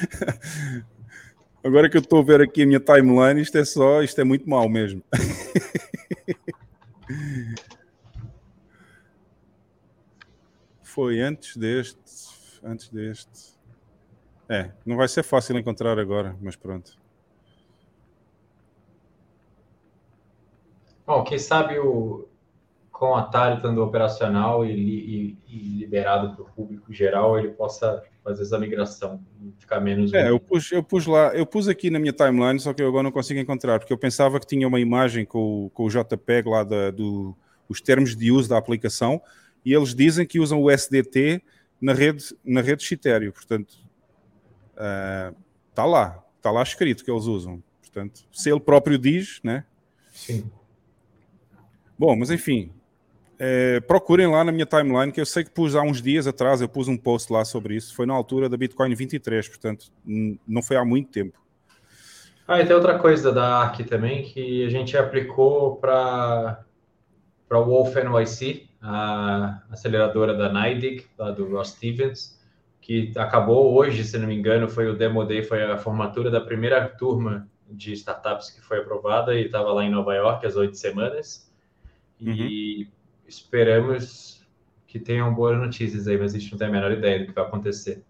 Agora 1.64 1.88
que 1.88 1.96
eu 1.96 2.00
estou 2.00 2.18
a 2.20 2.22
ver 2.22 2.42
aqui 2.42 2.62
a 2.62 2.66
minha 2.66 2.80
timeline, 2.80 3.40
isto 3.40 3.56
é 3.56 3.64
só, 3.64 4.02
isto 4.02 4.20
é 4.20 4.24
muito 4.24 4.48
mal 4.48 4.68
mesmo. 4.68 5.02
Foi 10.82 11.20
antes 11.20 11.56
deste, 11.56 12.60
antes 12.62 12.88
deste. 12.90 13.54
É, 14.48 14.70
não 14.84 14.96
vai 14.96 15.08
ser 15.08 15.22
fácil 15.22 15.58
encontrar 15.58 15.98
agora, 15.98 16.36
mas 16.40 16.54
pronto. 16.54 16.98
Bom, 21.06 21.24
quem 21.24 21.38
sabe 21.38 21.78
o, 21.78 22.28
com 22.94 23.06
o 23.06 23.14
Atari 23.16 23.56
estando 23.56 23.82
operacional 23.82 24.64
e, 24.64 24.70
e, 24.70 25.38
e 25.48 25.78
liberado 25.80 26.36
para 26.36 26.44
o 26.44 26.48
público 26.54 26.92
geral, 26.92 27.36
ele 27.36 27.48
possa 27.48 28.04
fazer 28.22 28.42
essa 28.42 28.56
migração 28.56 29.20
e 29.42 29.52
ficar 29.58 29.80
menos. 29.80 30.14
É, 30.14 30.30
eu 30.30 30.38
pus, 30.38 30.70
eu 30.70 30.80
pus 30.80 31.04
lá, 31.04 31.34
eu 31.34 31.44
pus 31.44 31.66
aqui 31.66 31.90
na 31.90 31.98
minha 31.98 32.12
timeline, 32.12 32.58
só 32.60 32.72
que 32.72 32.80
eu 32.80 32.86
agora 32.86 33.02
não 33.02 33.10
consigo 33.10 33.40
encontrar, 33.40 33.80
porque 33.80 33.92
eu 33.92 33.98
pensava 33.98 34.38
que 34.38 34.46
tinha 34.46 34.66
uma 34.68 34.78
imagem 34.78 35.24
com, 35.24 35.68
com 35.74 35.86
o 35.86 35.88
JPEG 35.88 36.48
lá 36.48 36.62
da, 36.62 36.92
do, 36.92 37.36
os 37.68 37.80
termos 37.80 38.16
de 38.16 38.30
uso 38.30 38.48
da 38.48 38.58
aplicação, 38.58 39.20
e 39.64 39.74
eles 39.74 39.92
dizem 39.92 40.24
que 40.24 40.38
usam 40.38 40.62
o 40.62 40.70
SDT 40.70 41.42
na 41.80 41.92
rede, 41.92 42.24
na 42.44 42.60
rede 42.60 42.84
Citério, 42.84 43.32
portanto, 43.32 43.74
está 45.68 45.84
uh, 45.84 45.90
lá, 45.90 46.24
está 46.36 46.52
lá 46.52 46.62
escrito 46.62 47.04
que 47.04 47.10
eles 47.10 47.24
usam. 47.24 47.60
Portanto, 47.80 48.24
se 48.32 48.48
ele 48.48 48.60
próprio 48.60 48.96
diz, 48.96 49.40
né? 49.42 49.64
Sim. 50.12 50.48
Bom, 51.98 52.14
mas 52.14 52.30
enfim, 52.30 52.72
é, 53.38 53.80
procurem 53.80 54.26
lá 54.26 54.44
na 54.44 54.52
minha 54.52 54.66
timeline, 54.66 55.12
que 55.12 55.20
eu 55.20 55.26
sei 55.26 55.44
que 55.44 55.50
pus 55.50 55.74
há 55.74 55.82
uns 55.82 56.00
dias 56.00 56.26
atrás, 56.26 56.60
eu 56.60 56.68
pus 56.68 56.88
um 56.88 56.96
post 56.96 57.32
lá 57.32 57.44
sobre 57.44 57.74
isso. 57.76 57.94
Foi 57.94 58.06
na 58.06 58.14
altura 58.14 58.48
da 58.48 58.56
Bitcoin 58.56 58.94
23, 58.94 59.48
portanto, 59.48 59.86
não 60.46 60.62
foi 60.62 60.76
há 60.76 60.84
muito 60.84 61.10
tempo. 61.10 61.38
Ah, 62.46 62.60
e 62.60 62.66
tem 62.66 62.76
outra 62.76 62.98
coisa 62.98 63.32
da 63.32 63.58
ARC 63.58 63.80
também, 63.86 64.22
que 64.22 64.64
a 64.64 64.68
gente 64.68 64.96
aplicou 64.96 65.76
para 65.76 66.62
a 67.50 67.58
Wolf 67.58 67.94
NYC, 67.96 68.68
a 68.82 69.62
aceleradora 69.70 70.34
da 70.34 70.52
NIDIG, 70.52 71.06
lá 71.18 71.30
do 71.30 71.48
Ross 71.48 71.70
Stevens, 71.70 72.38
que 72.82 73.12
acabou 73.16 73.74
hoje, 73.74 74.04
se 74.04 74.18
não 74.18 74.26
me 74.26 74.34
engano, 74.34 74.68
foi 74.68 74.88
o 74.88 74.94
Demo 74.94 75.24
Day, 75.24 75.42
foi 75.42 75.62
a 75.62 75.78
formatura 75.78 76.30
da 76.30 76.40
primeira 76.40 76.86
turma 76.86 77.48
de 77.70 77.94
startups 77.94 78.50
que 78.50 78.60
foi 78.60 78.80
aprovada 78.80 79.34
e 79.34 79.46
estava 79.46 79.72
lá 79.72 79.82
em 79.82 79.90
Nova 79.90 80.14
York 80.14 80.46
às 80.46 80.54
oito 80.54 80.76
semanas. 80.76 81.50
E 82.20 82.88
esperamos 83.26 84.46
que 84.86 84.98
tenham 84.98 85.32
boas 85.34 85.58
notícias 85.58 86.06
aí, 86.06 86.16
mas 86.16 86.34
a 86.34 86.38
gente 86.38 86.52
não 86.52 86.58
tem 86.58 86.68
a 86.68 86.70
menor 86.70 86.92
ideia 86.92 87.20
do 87.20 87.26
que 87.26 87.32
vai 87.32 87.44
acontecer. 87.44 88.02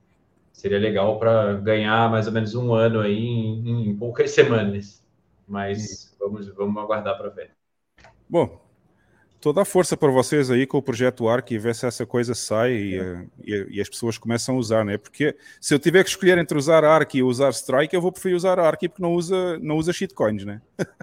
Seria 0.52 0.78
legal 0.78 1.18
para 1.18 1.54
ganhar 1.54 2.10
mais 2.10 2.26
ou 2.26 2.32
menos 2.32 2.54
um 2.54 2.72
ano 2.74 3.00
aí 3.00 3.18
em, 3.18 3.88
em 3.90 3.96
poucas 3.96 4.30
semanas, 4.32 5.04
mas 5.48 6.14
vamos, 6.18 6.48
vamos 6.48 6.82
aguardar 6.82 7.16
para 7.16 7.28
ver. 7.30 7.50
Bom, 8.28 8.62
toda 9.40 9.62
a 9.62 9.64
força 9.64 9.96
para 9.96 10.10
vocês 10.10 10.50
aí 10.50 10.66
com 10.66 10.78
o 10.78 10.82
projeto 10.82 11.28
ARC 11.28 11.50
e 11.50 11.58
ver 11.58 11.74
se 11.74 11.86
essa 11.86 12.06
coisa 12.06 12.34
sai 12.34 12.72
e, 12.72 12.98
eh, 12.98 13.26
e- 13.44 13.66
e 13.72 13.80
as 13.80 13.88
pessoas 13.88 14.16
começam 14.16 14.54
a 14.54 14.58
usar, 14.58 14.84
né? 14.84 14.96
Porque 14.98 15.36
se 15.60 15.74
eu 15.74 15.78
tiver 15.78 16.02
que 16.04 16.10
escolher 16.10 16.38
entre 16.38 16.56
usar 16.56 16.84
ARC 16.84 17.14
e 17.14 17.22
usar 17.22 17.50
Strike, 17.50 17.94
eu 17.94 18.00
vou 18.00 18.12
preferir 18.12 18.36
usar 18.36 18.58
ARC 18.58 18.88
porque 18.88 19.02
não 19.02 19.14
usa, 19.14 19.58
não 19.58 19.76
usa 19.76 19.92
shitcoins, 19.92 20.44
né? 20.44 20.60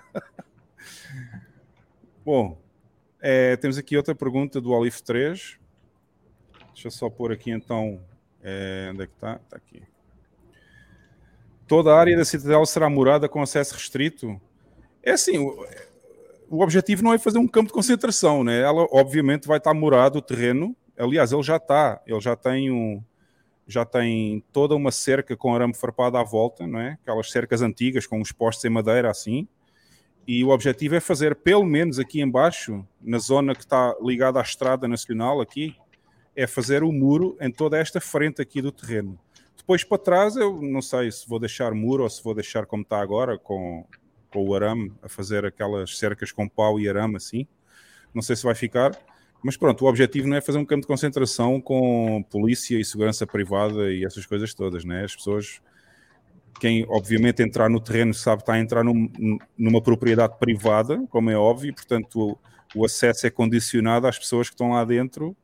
Bom, 2.26 2.61
eh, 3.22 3.56
temos 3.58 3.77
aqui 3.77 3.95
outra 3.98 4.16
pergunta 4.16 4.59
do 4.59 4.72
Olive 4.72 5.01
3. 5.03 5.58
Deixa 6.74 6.88
eu 6.88 6.91
só 6.91 7.09
pôr 7.09 7.32
aqui 7.32 7.51
então. 7.51 8.01
eh, 8.43 8.90
onde 8.91 9.03
é 9.03 9.08
que 9.08 9.14
está? 9.14 9.35
Está 9.35 9.58
aqui. 9.58 9.83
Toda 11.67 11.93
a 11.93 12.00
área 12.00 12.17
da 12.17 12.25
Citadel 12.25 12.66
será 12.66 12.90
morada 12.90 13.30
com 13.30 13.41
acesso 13.41 13.74
restrito? 13.75 14.40
É 15.03 15.11
assim, 15.11 15.38
o- 15.38 15.66
o 16.50 16.61
objetivo 16.61 17.03
não 17.03 17.14
é 17.14 17.17
fazer 17.17 17.38
um 17.38 17.48
campo 17.48 17.67
de 17.67 17.74
concentração, 17.74 18.43
né? 18.43 18.59
Ela 18.61 18.85
obviamente 18.91 19.48
vai 19.48 19.58
estar 19.58 19.74
morado 19.74 20.17
o 20.19 20.22
terreno. 20.22 20.75
Aliás, 20.98 21.32
ele 21.32 21.43
já 21.43 21.56
está, 21.58 22.01
ele 22.06 22.19
já 22.19 22.35
tem 22.35 22.72
um 22.72 23.01
já 23.67 23.85
tem 23.85 24.43
toda 24.51 24.75
uma 24.75 24.91
cerca 24.91 25.38
com 25.38 25.56
arame 25.56 25.74
farpado 25.74 26.17
à 26.17 26.24
volta, 26.24 26.67
não 26.67 26.77
é? 26.80 26.98
Aquelas 27.03 27.32
cercas 27.32 27.61
antigas 27.61 28.06
com 28.06 28.19
os 28.19 28.32
postes 28.33 28.66
em 28.66 28.69
madeira 28.69 29.09
assim. 29.09 29.48
E 30.27 30.43
o 30.43 30.50
objetivo 30.50 30.95
é 30.95 31.00
fazer 31.00 31.35
pelo 31.35 31.66
menos 31.66 32.00
aqui 32.00 32.22
embaixo, 32.22 32.85
na 33.01 33.17
zona 33.17 33.53
que 33.56 33.61
está 33.61 33.95
ligada 34.01 34.40
à 34.40 34.41
estrada 34.41 34.88
nacional 34.88 35.41
aqui, 35.41 35.75
é 36.35 36.48
fazer 36.48 36.83
o 36.83 36.91
muro 36.91 37.35
em 37.41 37.51
toda 37.51 37.77
esta 37.77 38.00
frente 38.00 38.41
aqui 38.41 38.61
do 38.61 38.72
terreno. 38.72 39.19
Depois 39.58 39.83
para 39.83 39.98
trás 39.98 40.35
eu 40.35 40.61
não 40.61 40.82
sei 40.82 41.11
se 41.11 41.27
vou 41.27 41.40
deixar 41.40 41.74
muro 41.74 42.03
ou 42.03 42.09
se 42.09 42.24
vou 42.24 42.33
deixar 42.33 42.66
como 42.66 42.83
está 42.83 43.01
agora 43.01 43.38
com 43.38 43.85
com 44.32 44.48
o 44.48 44.56
arame, 44.56 44.91
a 45.03 45.09
fazer 45.09 45.45
aquelas 45.45 45.98
cercas 45.98 46.32
com 46.32 46.48
pau 46.48 46.80
e 46.80 46.88
arame 46.88 47.17
assim. 47.17 47.45
Não 48.14 48.22
sei 48.22 48.35
se 48.35 48.43
vai 48.43 48.56
ficar, 48.56 48.98
mas 49.43 49.58
pronto, 49.58 49.85
o 49.85 49.88
objetivo 49.88 50.27
não 50.27 50.38
é 50.38 50.41
fazer 50.41 50.58
um 50.58 50.66
campo 50.66 50.82
de 50.82 50.88
concentração 50.88 51.59
com 51.61 52.24
polícia 52.30 52.80
e 52.80 52.85
segurança 52.85 53.27
privada 53.27 53.91
e 53.91 54.06
essas 54.06 54.25
coisas 54.25 54.53
todas, 54.53 54.85
né? 54.85 55.03
As 55.03 55.16
pessoas, 55.16 55.61
quem 56.60 56.86
obviamente 56.90 57.42
entrar 57.42 57.70
no 57.70 57.80
terreno 57.80 58.14
sabe 58.14 58.42
está 58.42 58.54
a 58.54 58.60
entrar 58.60 58.84
num- 58.84 59.10
numa 59.58 59.82
propriedade 59.82 60.38
privada, 60.38 61.06
como 61.10 61.30
é 61.30 61.38
óbvio, 61.38 61.74
portanto 61.74 62.38
o, 62.76 62.80
o 62.82 62.86
acesso 62.86 63.28
é 63.28 63.30
condicionado 63.30 64.08
às 64.08 64.18
pessoas 64.18 64.48
que 64.50 64.54
estão 64.54 64.72
lá 64.72 64.84
dentro 64.86 65.36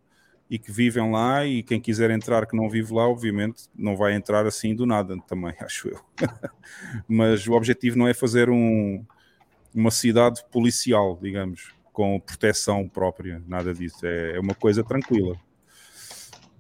e 0.50 0.58
que 0.58 0.72
vivem 0.72 1.12
lá 1.12 1.46
e 1.46 1.62
quem 1.62 1.80
quiser 1.80 2.10
entrar 2.10 2.46
que 2.46 2.56
não 2.56 2.70
vive 2.70 2.94
lá, 2.94 3.08
obviamente, 3.08 3.64
não 3.76 3.98
vai 3.98 4.14
entrar 4.14 4.46
assim 4.46 4.74
do 4.76 4.86
nada 4.86 5.18
também, 5.28 5.54
acho 5.60 5.90
eu. 5.90 6.00
Mas 7.08 7.48
o 7.48 7.54
objetivo 7.54 7.98
não 7.98 8.08
é 8.08 8.14
fazer 8.14 8.50
um, 8.50 9.04
uma 9.74 9.92
cidade 9.92 10.44
policial, 10.52 11.18
digamos, 11.22 11.74
com 11.92 12.20
proteção 12.20 12.88
própria, 12.88 13.42
nada 13.48 13.74
disso. 13.74 14.06
É, 14.06 14.38
é 14.38 14.40
uma 14.40 14.56
coisa 14.56 14.84
tranquila. 14.84 15.36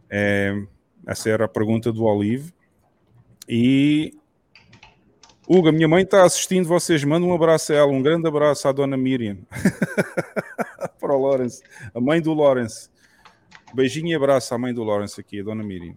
É, 0.09 0.53
essa 1.05 1.29
era 1.29 1.45
a 1.45 1.49
pergunta 1.49 1.91
do 1.91 2.03
Olive. 2.03 2.53
E 3.47 4.13
Hugo, 5.49 5.69
a 5.69 5.71
minha 5.71 5.87
mãe 5.87 6.03
está 6.03 6.25
assistindo, 6.25 6.67
vocês 6.67 7.05
mandam 7.05 7.29
um 7.29 7.33
abraço 7.33 7.71
a 7.71 7.75
ela, 7.77 7.89
um 7.89 8.01
grande 8.01 8.27
abraço 8.27 8.67
à 8.67 8.71
dona 8.73 8.97
Miriam. 8.97 9.37
Para 10.99 11.15
o 11.15 11.21
Lawrence, 11.21 11.63
a 11.95 12.01
mãe 12.01 12.21
do 12.21 12.33
Lawrence. 12.33 12.89
Beijinho 13.73 14.09
e 14.09 14.13
abraço 14.13 14.53
à 14.53 14.57
mãe 14.57 14.73
do 14.73 14.83
Lawrence 14.83 15.17
aqui, 15.17 15.39
a 15.39 15.43
dona 15.43 15.63
Miriam. 15.63 15.95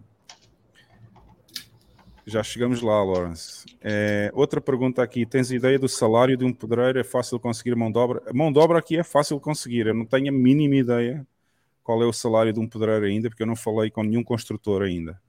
Já 2.25 2.41
chegamos 2.41 2.81
lá, 2.81 3.03
Lawrence. 3.03 3.65
É, 3.81 4.31
outra 4.33 4.61
pergunta 4.61 5.03
aqui: 5.03 5.25
tens 5.25 5.51
ideia 5.51 5.77
do 5.77 5.89
salário 5.89 6.37
de 6.37 6.45
um 6.45 6.53
pedreiro? 6.53 6.97
É 6.97 7.03
fácil 7.03 7.37
conseguir 7.37 7.75
mão 7.75 7.91
de 7.91 7.97
obra? 7.97 8.23
A 8.27 8.33
mão 8.33 8.53
de 8.53 8.59
obra 8.59 8.79
aqui 8.79 8.97
é 8.97 9.03
fácil 9.03 9.37
conseguir. 9.37 9.85
Eu 9.85 9.93
não 9.93 10.05
tenho 10.05 10.29
a 10.29 10.31
mínima 10.31 10.75
ideia 10.75 11.27
qual 11.83 12.01
é 12.01 12.05
o 12.05 12.13
salário 12.13 12.53
de 12.53 12.59
um 12.61 12.67
pedreiro 12.69 13.05
ainda, 13.05 13.27
porque 13.27 13.43
eu 13.43 13.47
não 13.47 13.55
falei 13.57 13.91
com 13.91 14.01
nenhum 14.01 14.23
construtor 14.23 14.81
ainda. 14.81 15.19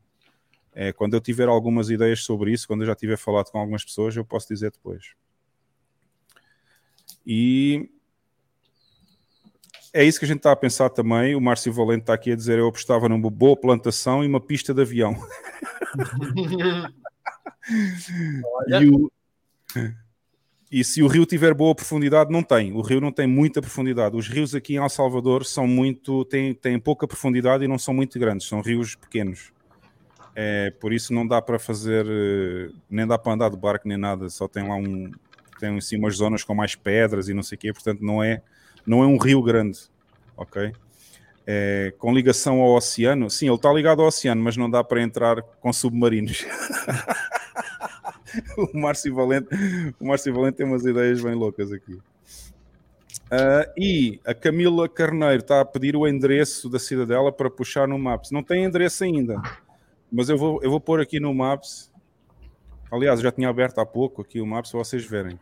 É, 0.75 0.93
quando 0.93 1.15
eu 1.15 1.21
tiver 1.21 1.49
algumas 1.49 1.91
ideias 1.91 2.25
sobre 2.25 2.53
isso, 2.53 2.67
quando 2.67 2.81
eu 2.83 2.87
já 2.87 2.95
tiver 2.95 3.17
falado 3.19 3.51
com 3.51 3.59
algumas 3.59 3.85
pessoas, 3.85 4.17
eu 4.17 4.25
posso 4.25 4.49
dizer 4.49 4.71
depois. 4.71 5.13
E 7.27 7.89
é 9.93 10.03
isso 10.05 10.19
que 10.19 10.25
a 10.25 10.29
gente 10.29 10.39
está 10.39 10.53
a 10.53 10.57
pensar 10.57 10.89
também. 10.91 11.35
O 11.35 11.41
Márcio 11.41 11.73
Valente 11.73 12.03
está 12.03 12.15
aqui 12.15 12.33
a 12.33 12.37
dizer: 12.37 12.59
eu 12.59 12.69
apostava 12.69 13.09
numa 13.09 13.31
boa 13.31 13.57
plantação 13.57 14.25
e 14.25 14.27
uma 14.27 14.41
pista 14.41 14.73
de 14.73 14.81
avião. 14.83 15.15
E, 18.69 18.89
o- 18.89 19.11
e 20.71 20.83
se 20.83 21.03
o 21.03 21.07
rio 21.07 21.25
tiver 21.27 21.55
boa 21.55 21.75
profundidade, 21.75 22.33
não 22.33 22.43
tem. 22.43 22.73
O 22.73 22.81
rio 22.81 23.01
não 23.01 23.13
tem 23.13 23.27
muita 23.27 23.61
profundidade. 23.61 24.17
Os 24.17 24.27
rios 24.27 24.55
aqui 24.55 24.75
em 24.75 24.79
El 24.79 24.89
Salvador 24.89 25.45
são 25.45 25.67
muito, 25.67 26.25
têm, 26.25 26.55
têm 26.55 26.79
pouca 26.79 27.07
profundidade 27.07 27.65
e 27.65 27.69
não 27.69 27.79
são 27.79 27.93
muito 27.95 28.19
grandes. 28.19 28.47
São 28.49 28.61
rios 28.63 28.95
pequenos. 28.95 29.53
É, 30.35 30.71
por 30.81 30.93
isso 30.93 31.13
não 31.13 31.27
dá 31.27 31.43
para 31.43 31.59
fazer, 31.59 32.07
eh, 32.09 32.71
nem 32.89 33.07
dá 33.07 33.19
para 33.19 33.33
andar 33.33 33.51
de 33.51 33.57
barco 33.57 33.87
nem 33.87 33.99
nada. 33.99 34.29
Só 34.29 34.49
tem 34.49 34.67
lá 34.67 34.75
um, 34.75 35.11
tem 35.61 35.77
assim 35.77 35.97
umas 35.97 36.17
zonas 36.17 36.43
com 36.43 36.55
mais 36.55 36.75
pedras 36.75 37.29
e 37.29 37.35
não 37.35 37.43
sei 37.43 37.57
o 37.57 37.59
quê. 37.59 37.73
Portanto, 37.73 38.01
não 38.01 38.23
é, 38.23 38.43
não 38.87 39.03
é 39.03 39.07
um 39.07 39.19
rio 39.19 39.43
grande, 39.43 39.79
ok? 40.37 40.73
É, 41.47 41.93
com 41.99 42.15
ligação 42.15 42.61
ao 42.61 42.77
oceano, 42.77 43.29
sim, 43.29 43.47
ele 43.47 43.57
está 43.57 43.73
ligado 43.73 44.01
ao 44.01 44.09
oceano, 44.09 44.43
mas 44.43 44.57
não 44.57 44.71
dá 44.71 44.83
para 44.83 45.03
entrar 45.03 45.43
com 45.43 45.73
submarinos. 45.73 46.47
o 48.57 48.79
Márcio 48.79 49.15
Valente, 49.15 49.49
o 50.01 50.07
Márcio 50.07 50.33
Valente 50.33 50.57
tem 50.57 50.67
umas 50.67 50.85
ideias 50.85 51.21
bem 51.21 51.35
loucas 51.35 51.73
aqui. 51.73 51.99
Ah, 53.31 53.67
e 53.79 54.21
a 54.27 54.35
Camila 54.35 54.89
Carneiro 54.89 55.43
está 55.43 55.61
a 55.61 55.65
pedir 55.65 55.97
o 55.97 56.07
endereço 56.07 56.69
da 56.69 56.79
cidadela 56.79 57.33
para 57.33 57.51
puxar 57.51 57.89
no 57.89 57.99
Maps. 57.99 58.31
Não 58.31 58.43
tem 58.43 58.65
endereço 58.65 59.05
ainda, 59.05 59.41
mas 60.13 60.29
eu 60.29 60.37
vou, 60.37 60.63
eu 60.63 60.71
vou 60.71 60.81
pôr 60.81 61.01
aqui 61.01 61.19
no 61.19 61.33
Maps. 61.33 61.91
Aliás, 62.91 63.21
já 63.21 63.33
tinha 63.33 63.49
aberto 63.49 63.79
há 63.79 63.87
pouco 63.87 64.21
aqui 64.21 64.41
o 64.41 64.47
Maps 64.47 64.71
para 64.71 64.81
vocês 64.81 65.05
verem. 65.07 65.41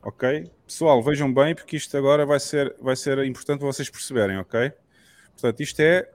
Ok? 0.00 0.48
Pessoal, 0.64 1.02
vejam 1.02 1.32
bem, 1.34 1.54
porque 1.54 1.76
isto 1.76 1.96
agora 1.96 2.24
vai 2.24 2.38
ser, 2.38 2.74
vai 2.80 2.94
ser 2.94 3.18
importante 3.26 3.62
vocês 3.62 3.90
perceberem, 3.90 4.38
ok? 4.38 4.72
Portanto, 5.32 5.60
isto 5.60 5.80
é. 5.80 6.08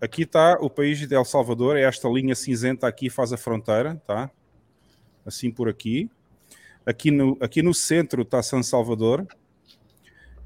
Aqui 0.00 0.22
está 0.22 0.58
o 0.60 0.68
país 0.70 0.98
de 0.98 1.14
El 1.14 1.24
Salvador, 1.24 1.76
é 1.76 1.82
esta 1.82 2.08
linha 2.08 2.34
cinzenta 2.34 2.86
aqui 2.86 3.10
faz 3.10 3.32
a 3.32 3.36
fronteira, 3.36 4.00
tá? 4.06 4.30
Assim 5.24 5.50
por 5.50 5.68
aqui. 5.68 6.10
Aqui 6.84 7.10
no, 7.10 7.36
aqui 7.40 7.62
no 7.62 7.74
centro 7.74 8.22
está 8.22 8.42
São 8.42 8.62
Salvador. 8.62 9.26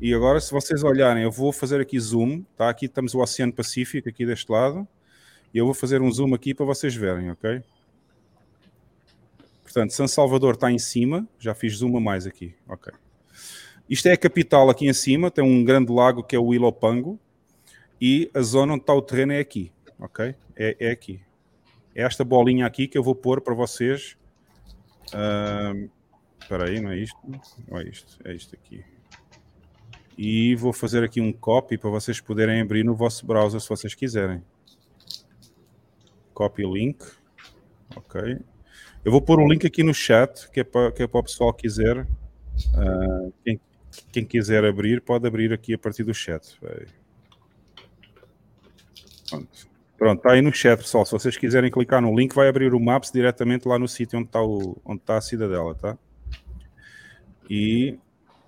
E 0.01 0.12
agora, 0.12 0.41
se 0.41 0.51
vocês 0.51 0.83
olharem, 0.83 1.23
eu 1.23 1.31
vou 1.31 1.52
fazer 1.52 1.81
aqui 1.81 1.99
zoom, 2.01 2.42
tá? 2.57 2.68
Aqui 2.68 2.86
estamos 2.86 3.15
o 3.15 3.20
Oceano 3.20 3.52
Pacífico, 3.52 4.09
aqui 4.09 4.26
deste 4.26 4.51
lado. 4.51 4.86
E 5.52 5.58
eu 5.58 5.64
vou 5.64 5.74
fazer 5.74 6.00
um 6.00 6.10
zoom 6.10 6.34
aqui 6.34 6.55
para 6.55 6.64
vocês 6.64 6.94
verem, 6.94 7.31
ok? 7.31 7.62
Portanto, 9.62 9.92
São 9.92 10.06
Salvador 10.06 10.55
está 10.55 10.70
em 10.70 10.78
cima, 10.78 11.26
já 11.39 11.55
fiz 11.55 11.76
zoom 11.76 11.97
a 11.97 12.00
mais 12.00 12.26
aqui, 12.26 12.55
ok. 12.68 12.92
Isto 13.89 14.08
é 14.08 14.12
a 14.12 14.16
capital 14.16 14.70
aqui 14.70 14.86
em 14.86 14.92
cima, 14.92 15.31
tem 15.31 15.44
um 15.44 15.64
grande 15.64 15.92
lago 15.92 16.22
que 16.22 16.36
é 16.36 16.39
o 16.39 16.55
Ilopango, 16.55 17.18
e 18.00 18.31
a 18.34 18.42
zona 18.42 18.74
onde 18.74 18.82
está 18.82 18.94
o 18.94 19.02
terreno 19.02 19.32
é 19.32 19.39
aqui, 19.39 19.70
ok? 19.98 20.34
É, 20.56 20.76
é 20.81 20.90
aqui. 20.90 21.20
É 21.94 22.02
esta 22.02 22.24
bolinha 22.24 22.66
aqui 22.66 22.89
que 22.89 22.97
eu 22.97 23.02
vou 23.02 23.14
pôr 23.14 23.40
para 23.40 23.55
vocês. 23.55 24.16
Espera 26.40 26.68
aí, 26.68 26.81
não 26.81 26.90
é 26.90 26.98
isto? 26.98 27.18
Não 27.68 27.78
é 27.78 27.84
isto, 27.84 28.18
é 28.24 28.34
isto 28.34 28.55
aqui. 28.55 28.84
E 30.16 30.55
vou 30.56 30.72
fazer 30.72 31.02
aqui 31.05 31.20
um 31.20 31.32
copy 31.32 31.78
para 31.78 31.90
vocês 31.90 32.20
poderem 32.20 32.60
abrir 32.60 32.84
no 32.84 32.94
vosso 32.94 33.24
browser 33.24 33.60
se 33.60 33.68
vocês 33.68 33.94
quiserem. 33.94 34.42
Copy 36.33 36.65
link. 36.65 37.05
Ok. 37.97 38.39
Eu 39.05 39.11
vou 39.11 39.20
pôr 39.20 39.41
um 39.41 39.49
link 39.49 39.67
aqui 39.67 39.83
no 39.83 39.93
chat, 39.93 40.51
que 40.51 40.61
é 40.61 40.65
para, 40.65 40.93
que 40.93 41.02
é 41.02 41.07
para 41.07 41.20
o 41.20 41.23
pessoal 41.23 41.52
quiser. 41.52 42.07
ah, 42.77 43.28
quem, 43.44 43.61
quem 44.12 44.25
quiser 44.25 44.65
abrir, 44.65 45.01
pode 45.01 45.27
abrir 45.27 45.52
aqui 45.52 45.75
a 45.75 45.78
partir 45.78 46.05
do 46.05 46.15
chat. 46.15 46.59
Pronto. 49.28 49.73
Pronto, 49.99 50.19
está 50.19 50.33
aí 50.33 50.43
no 50.43 50.52
chat, 50.52 50.78
pessoal. 50.78 51.05
Se 51.07 51.12
vocês 51.12 51.36
quiserem 51.36 51.70
clicar 51.70 52.02
no 52.02 52.15
link, 52.15 52.35
vai 52.35 52.49
abrir 52.49 52.75
o 52.75 52.81
Maps 52.81 53.12
diretamente 53.12 53.69
lá 53.69 53.78
no 53.78 53.86
sítio 53.86 54.19
onde 54.19 54.28
está, 54.28 54.43
onde 54.43 55.01
está 55.01 55.17
a 55.17 55.20
cidadela, 55.20 55.75
tá? 55.75 55.97
E 57.49 57.97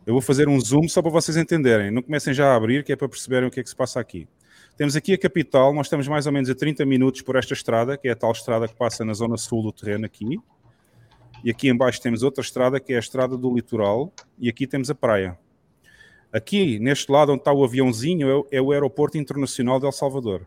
eu 0.06 0.12
vou 0.12 0.20
fazer 0.20 0.48
um 0.48 0.60
zoom 0.60 0.88
só 0.88 1.00
para 1.00 1.10
vocês 1.10 1.36
entenderem. 1.36 1.90
Não 1.90 2.02
comecem 2.02 2.34
já 2.34 2.52
a 2.52 2.56
abrir, 2.56 2.82
que 2.82 2.92
é 2.92 2.96
para 2.96 3.08
perceberem 3.08 3.48
o 3.48 3.52
que 3.52 3.60
é 3.60 3.62
que 3.62 3.68
se 3.68 3.76
passa 3.76 4.00
aqui. 4.00 4.26
Temos 4.76 4.96
aqui 4.96 5.12
a 5.12 5.18
capital, 5.18 5.72
nós 5.72 5.86
estamos 5.86 6.08
mais 6.08 6.26
ou 6.26 6.32
menos 6.32 6.50
a 6.50 6.54
30 6.54 6.84
minutos 6.84 7.22
por 7.22 7.36
esta 7.36 7.54
estrada, 7.54 7.96
que 7.96 8.08
é 8.08 8.10
a 8.10 8.16
tal 8.16 8.32
estrada 8.32 8.66
que 8.66 8.74
passa 8.74 9.04
na 9.04 9.12
zona 9.12 9.36
sul 9.36 9.62
do 9.62 9.70
terreno 9.70 10.04
aqui. 10.04 10.40
E 11.44 11.50
aqui 11.50 11.68
embaixo 11.68 12.02
temos 12.02 12.24
outra 12.24 12.42
estrada, 12.42 12.80
que 12.80 12.92
é 12.92 12.96
a 12.96 12.98
estrada 12.98 13.36
do 13.36 13.54
litoral, 13.54 14.12
e 14.36 14.48
aqui 14.48 14.66
temos 14.66 14.90
a 14.90 14.94
praia. 14.94 15.38
Aqui, 16.32 16.80
neste 16.80 17.12
lado 17.12 17.30
onde 17.30 17.42
está 17.42 17.52
o 17.52 17.62
aviãozinho, 17.62 18.28
é 18.50 18.58
o, 18.58 18.72
é 18.72 18.74
aeroporto 18.74 19.16
internacional 19.16 19.78
de 19.78 19.86
El 19.86 19.92
Salvador. 19.92 20.44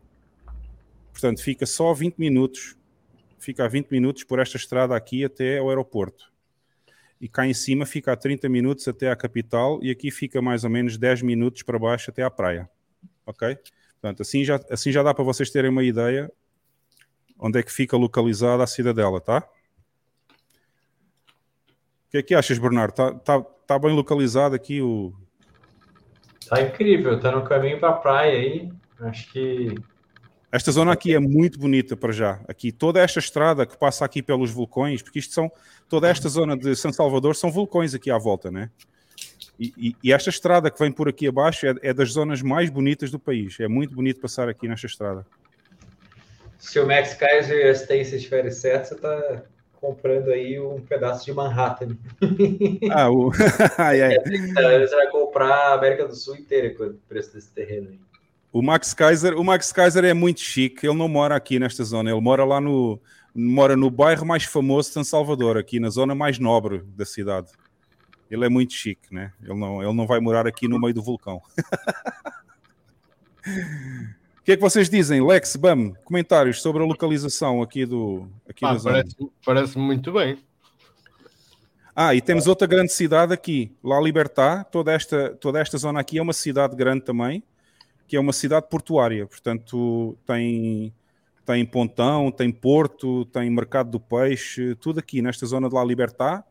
Portanto, 1.13 1.41
fica 1.41 1.65
só 1.65 1.93
20 1.93 2.17
minutos, 2.17 2.75
fica 3.39 3.63
a 3.63 3.69
20 3.69 3.89
minutos 3.89 4.25
por 4.25 4.39
esta 4.39 4.57
estrada 4.57 4.93
aqui 4.93 5.23
até 5.23 5.59
ao 5.59 5.69
aeroporto. 5.69 6.33
E 7.21 7.29
cá 7.29 7.47
em 7.47 7.53
cima 7.53 7.85
fica 7.85 8.11
a 8.11 8.17
30 8.17 8.49
minutos 8.49 8.85
até 8.89 9.09
à 9.09 9.15
capital, 9.15 9.79
e 9.81 9.89
aqui 9.89 10.11
fica 10.11 10.41
mais 10.41 10.65
ou 10.65 10.69
menos 10.69 10.97
10 10.97 11.21
minutos 11.21 11.63
para 11.63 11.79
baixo 11.79 12.11
até 12.11 12.23
à 12.23 12.29
praia. 12.29 12.69
Ok? 13.25 13.57
Portanto, 13.99 14.21
assim 14.21 14.43
já, 14.43 14.59
assim 14.69 14.91
já 14.91 15.01
dá 15.01 15.13
para 15.13 15.23
vocês 15.23 15.49
terem 15.49 15.71
uma 15.71 15.83
ideia 15.83 16.31
onde 17.39 17.59
é 17.59 17.63
que 17.63 17.71
fica 17.71 17.95
localizada 17.97 18.63
a 18.63 18.67
cidadela, 18.67 19.21
tá? 19.21 19.47
O 22.07 22.11
que 22.11 22.17
é 22.17 22.23
que 22.23 22.33
achas, 22.33 22.57
Bernardo? 22.57 22.91
Está 22.91 23.11
tá, 23.13 23.41
tá 23.41 23.79
bem 23.79 23.93
localizado 23.93 24.55
aqui 24.55 24.81
o. 24.81 25.13
Tá 26.47 26.61
incrível, 26.61 27.19
tá 27.19 27.31
no 27.31 27.43
caminho 27.43 27.79
para 27.79 27.89
a 27.89 27.93
praia 27.93 28.37
aí. 28.37 28.71
Acho 29.01 29.31
que. 29.31 29.75
Esta 30.49 30.71
zona 30.71 30.93
aqui 30.93 31.13
é 31.13 31.19
muito 31.19 31.59
bonita 31.59 31.97
para 31.97 32.13
já. 32.13 32.39
Aqui, 32.47 32.71
toda 32.71 33.01
esta 33.01 33.19
estrada 33.19 33.65
que 33.65 33.77
passa 33.77 34.05
aqui 34.05 34.23
pelos 34.23 34.49
vulcões, 34.51 35.01
porque 35.01 35.19
isto 35.19 35.33
são. 35.33 35.51
Toda 35.89 36.07
esta 36.07 36.29
zona 36.29 36.57
de 36.57 36.75
São 36.75 36.93
Salvador 36.93 37.35
são 37.35 37.51
vulcões 37.51 37.93
aqui 37.93 38.09
à 38.09 38.17
volta, 38.17 38.49
né? 38.49 38.69
E, 39.59 39.73
e, 39.77 39.95
e 40.03 40.13
esta 40.13 40.29
estrada 40.29 40.69
que 40.69 40.79
vem 40.79 40.91
por 40.91 41.09
aqui 41.09 41.27
abaixo 41.27 41.65
é, 41.65 41.75
é, 41.81 41.93
das 41.93 42.11
zonas 42.11 42.41
mais 42.41 42.69
bonitas 42.69 43.09
do 43.09 43.19
país. 43.19 43.59
É 43.59 43.67
muito 43.67 43.95
bonito 43.95 44.19
passar 44.19 44.47
aqui 44.47 44.67
nesta 44.67 44.85
estrada. 44.85 45.25
Se 46.59 46.79
o 46.79 46.87
Max 46.87 47.13
Kaiser 47.13 47.57
e 47.57 47.69
a 47.69 47.71
Stacy 47.71 48.15
estiverem 48.15 48.51
certos, 48.51 48.89
você 48.89 48.95
está 48.95 49.43
comprando 49.79 50.29
aí 50.29 50.59
um 50.59 50.79
pedaço 50.81 51.25
de 51.25 51.33
Manhattan. 51.33 51.97
Ah, 52.91 53.09
o... 53.09 53.31
ai, 53.77 54.01
ai. 54.01 54.17
Você 54.19 54.95
vai 54.95 55.07
comprar 55.09 55.49
a 55.49 55.73
América 55.73 56.07
do 56.07 56.15
Sul 56.15 56.35
inteira 56.35 56.73
com 56.75 56.83
o 56.83 56.93
preço 57.07 57.33
desse 57.33 57.51
terreno 57.51 57.89
aí. 57.89 57.99
O 58.51 58.61
Max 58.61 58.93
Kaiser, 58.93 59.37
o 59.37 59.43
Max 59.43 59.71
Kaiser 59.71 60.03
é 60.05 60.13
muito 60.13 60.39
chique. 60.39 60.87
Ele 60.87 60.97
não 60.97 61.07
mora 61.07 61.35
aqui 61.35 61.59
nesta 61.59 61.83
zona. 61.83 62.09
Ele 62.09 62.21
mora 62.21 62.43
lá 62.43 62.59
no 62.59 62.99
mora 63.35 63.75
no 63.75 63.91
bairro 63.91 64.25
mais 64.25 64.45
famoso 64.45 64.89
de 64.89 64.93
São 64.93 65.03
Salvador, 65.03 65.57
aqui 65.57 65.79
na 65.79 65.89
zona 65.89 66.15
mais 66.15 66.39
nobre 66.39 66.83
da 66.95 67.05
cidade. 67.05 67.49
Ele 68.29 68.45
é 68.45 68.49
muito 68.49 68.73
chique, 68.73 69.13
né? 69.13 69.31
Ele 69.41 69.55
não, 69.55 69.81
ele 69.81 69.93
não 69.93 70.05
vai 70.05 70.19
morar 70.19 70.45
aqui 70.45 70.67
no 70.67 70.79
meio 70.79 70.93
do 70.93 71.01
vulcão. 71.01 71.41
O 73.47 74.43
que 74.47 74.53
é 74.53 74.55
que 74.55 74.61
vocês 74.61 74.89
dizem, 74.89 75.25
Lex, 75.25 75.55
Bam? 75.57 75.93
Comentários 76.05 76.61
sobre 76.61 76.81
a 76.81 76.85
localização 76.85 77.61
aqui 77.61 77.85
do 77.85 78.29
aqui 78.47 78.65
Ah, 78.65 78.77
parece, 78.81 79.15
parece 79.45 79.77
muito 79.77 80.11
bem. 80.11 80.37
Ah, 81.93 82.13
e 82.13 82.21
temos 82.21 82.47
outra 82.47 82.67
grande 82.67 82.93
cidade 82.93 83.33
aqui, 83.33 83.75
La 83.83 83.99
Libertad. 83.99 84.63
Toda 84.71 84.93
esta, 84.93 85.35
toda 85.35 85.59
esta 85.59 85.77
zona 85.77 85.99
aqui 85.99 86.19
é 86.19 86.21
uma 86.21 86.31
cidade 86.31 86.75
grande 86.75 87.03
também, 87.03 87.43
que 88.07 88.15
é 88.15 88.19
uma 88.19 88.31
cidade 88.31 88.67
portuária. 88.69 89.25
Portanto, 89.25 90.15
tem, 90.25 90.93
tem 91.45 91.65
pontão, 91.65 92.31
tem 92.31 92.51
porto, 92.51 93.25
tem 93.25 93.49
mercado 93.49 93.89
do 93.89 93.99
peixe, 93.99 94.75
tudo 94.75 94.99
aqui 94.99 95.21
nesta 95.21 95.45
zona 95.45 95.67
de 95.67 95.75
La 95.75 95.83
Libertad. 95.83 96.43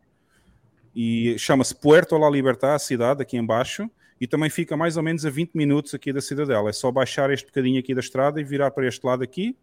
E 0.98 1.38
chama-se 1.38 1.74
Puerto 1.74 2.16
La 2.16 2.30
Libertad, 2.30 2.74
a 2.74 2.78
cidade 2.78 3.20
aqui 3.20 3.36
embaixo. 3.36 3.88
E 4.18 4.26
também 4.26 4.48
fica 4.48 4.74
mais 4.78 4.96
ou 4.96 5.02
menos 5.02 5.26
a 5.26 5.30
20 5.30 5.52
minutos 5.54 5.92
aqui 5.94 6.10
da 6.10 6.22
cidadela. 6.22 6.70
É 6.70 6.72
só 6.72 6.90
baixar 6.90 7.30
este 7.30 7.44
bocadinho 7.46 7.78
aqui 7.78 7.94
da 7.94 8.00
estrada 8.00 8.40
e 8.40 8.44
virar 8.44 8.70
para 8.70 8.88
este 8.88 9.04
lado 9.06 9.22
aqui. 9.22 9.54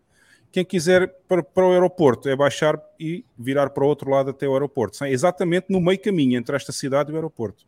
Quem 0.52 0.64
quiser 0.64 1.08
para, 1.28 1.42
para 1.42 1.66
o 1.66 1.72
aeroporto 1.72 2.30
é 2.30 2.36
baixar 2.36 2.80
e 3.00 3.26
virar 3.36 3.72
para 3.72 3.84
o 3.84 3.88
outro 3.88 4.12
lado 4.12 4.30
até 4.30 4.48
o 4.48 4.54
aeroporto. 4.54 4.96
São 4.98 5.08
exatamente 5.08 5.66
no 5.72 5.82
meio 5.82 6.00
caminho 6.00 6.38
entre 6.38 6.56
esta 6.56 6.72
cidade 6.72 7.10
e 7.10 7.14
o 7.14 7.16
aeroporto. 7.16 7.66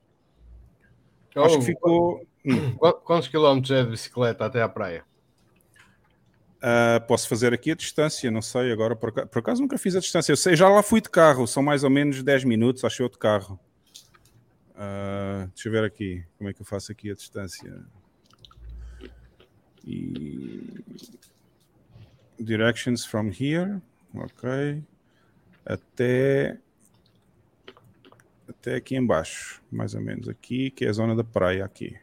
Acho 1.35 1.57
que 1.57 1.65
ficou. 1.65 2.21
Qu- 2.77 2.93
Quantos 3.03 3.27
quilómetros 3.27 3.71
é 3.71 3.83
de 3.83 3.89
bicicleta 3.89 4.45
até 4.45 4.61
à 4.61 4.69
praia? 4.69 5.03
Ah, 6.61 6.99
posso 7.07 7.27
fazer 7.27 7.53
aqui 7.53 7.71
a 7.71 7.75
distância, 7.75 8.29
não 8.31 8.41
sei 8.41 8.71
agora. 8.71 8.95
Por 8.95 9.09
acaso, 9.09 9.27
por 9.27 9.39
acaso 9.39 9.61
nunca 9.61 9.77
fiz 9.77 9.95
a 9.95 9.99
distância. 9.99 10.31
Eu 10.31 10.37
sei, 10.37 10.55
já 10.55 10.67
lá 10.67 10.81
fui 10.81 11.01
de 11.01 11.09
carro, 11.09 11.47
são 11.47 11.61
mais 11.61 11.83
ou 11.83 11.89
menos 11.89 12.23
10 12.23 12.43
minutos, 12.43 12.83
acho 12.83 13.03
eu, 13.03 13.09
de 13.09 13.17
carro. 13.17 13.59
Ah, 14.75 15.47
deixa 15.53 15.69
eu 15.69 15.71
ver 15.71 15.83
aqui 15.83 16.25
como 16.37 16.49
é 16.49 16.53
que 16.53 16.61
eu 16.61 16.65
faço 16.65 16.91
aqui 16.91 17.11
a 17.11 17.13
distância. 17.13 17.85
E... 19.85 20.83
Directions 22.39 23.05
from 23.05 23.29
here, 23.29 23.81
ok. 24.13 24.83
Até 25.65 26.59
até 28.47 28.75
aqui 28.75 28.95
embaixo, 28.95 29.61
mais 29.71 29.93
ou 29.93 30.01
menos 30.01 30.27
aqui, 30.27 30.71
que 30.71 30.85
é 30.85 30.89
a 30.89 30.93
zona 30.93 31.15
da 31.15 31.23
praia 31.23 31.63
aqui. 31.63 31.95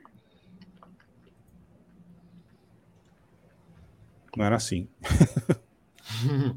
Não 4.37 4.45
era 4.45 4.57
assim. 4.57 4.89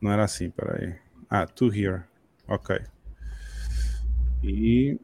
Não 0.00 0.12
era 0.12 0.24
assim, 0.24 0.50
peraí. 0.50 0.94
Ah, 1.28 1.46
to 1.46 1.72
here. 1.72 2.02
Ok. 2.46 2.78
E. 4.42 4.98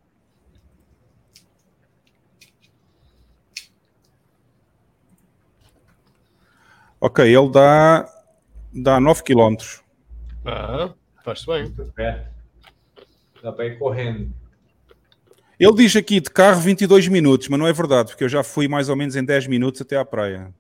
Ok, 7.01 7.25
ele 7.25 7.51
dá, 7.51 8.09
dá 8.73 9.01
9 9.01 9.25
km. 9.25 9.57
Ah, 10.45 10.95
faz-se 11.25 11.47
bem. 11.47 11.75
É. 11.99 12.27
Dá 13.43 13.51
para 13.51 13.67
ir 13.67 13.79
correndo. 13.79 14.33
Ele 15.59 15.75
diz 15.75 15.97
aqui 15.97 16.21
de 16.21 16.31
carro 16.31 16.61
22 16.61 17.09
minutos, 17.09 17.49
mas 17.49 17.59
não 17.59 17.67
é 17.67 17.73
verdade, 17.73 18.11
porque 18.11 18.23
eu 18.23 18.29
já 18.29 18.45
fui 18.45 18.69
mais 18.69 18.89
ou 18.89 18.95
menos 18.95 19.17
em 19.17 19.25
10 19.25 19.49
minutos 19.49 19.81
até 19.81 19.97
à 19.97 20.05
praia. 20.05 20.55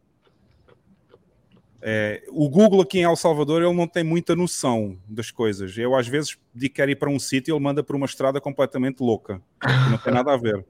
É, 1.85 2.23
o 2.29 2.49
Google 2.49 2.81
aqui 2.81 3.01
em 3.01 3.03
El 3.03 3.17
Salvador 3.17 3.61
ele 3.61 3.75
não 3.75 3.89
tem 3.89 4.05
muita 4.05 4.37
noção 4.37 4.97
das 5.09 5.33
coisas. 5.33 5.77
Eu 5.77 5.97
às 5.97 6.07
vezes 6.07 6.39
digo 6.55 6.73
que 6.73 6.77
quero 6.77 6.93
ir 6.93 6.97
para 6.97 7.11
um 7.11 7.19
sítio 7.19 7.53
e 7.53 7.53
ele 7.55 7.63
manda 7.63 7.83
por 7.83 7.97
uma 7.97 8.07
estrada 8.07 8.41
completamente 8.41 9.01
louca, 9.01 9.43
que 9.61 9.91
não 9.91 9.99
tem 9.99 10.15
nada 10.15 10.33
a 10.33 10.37
ver. 10.37 10.65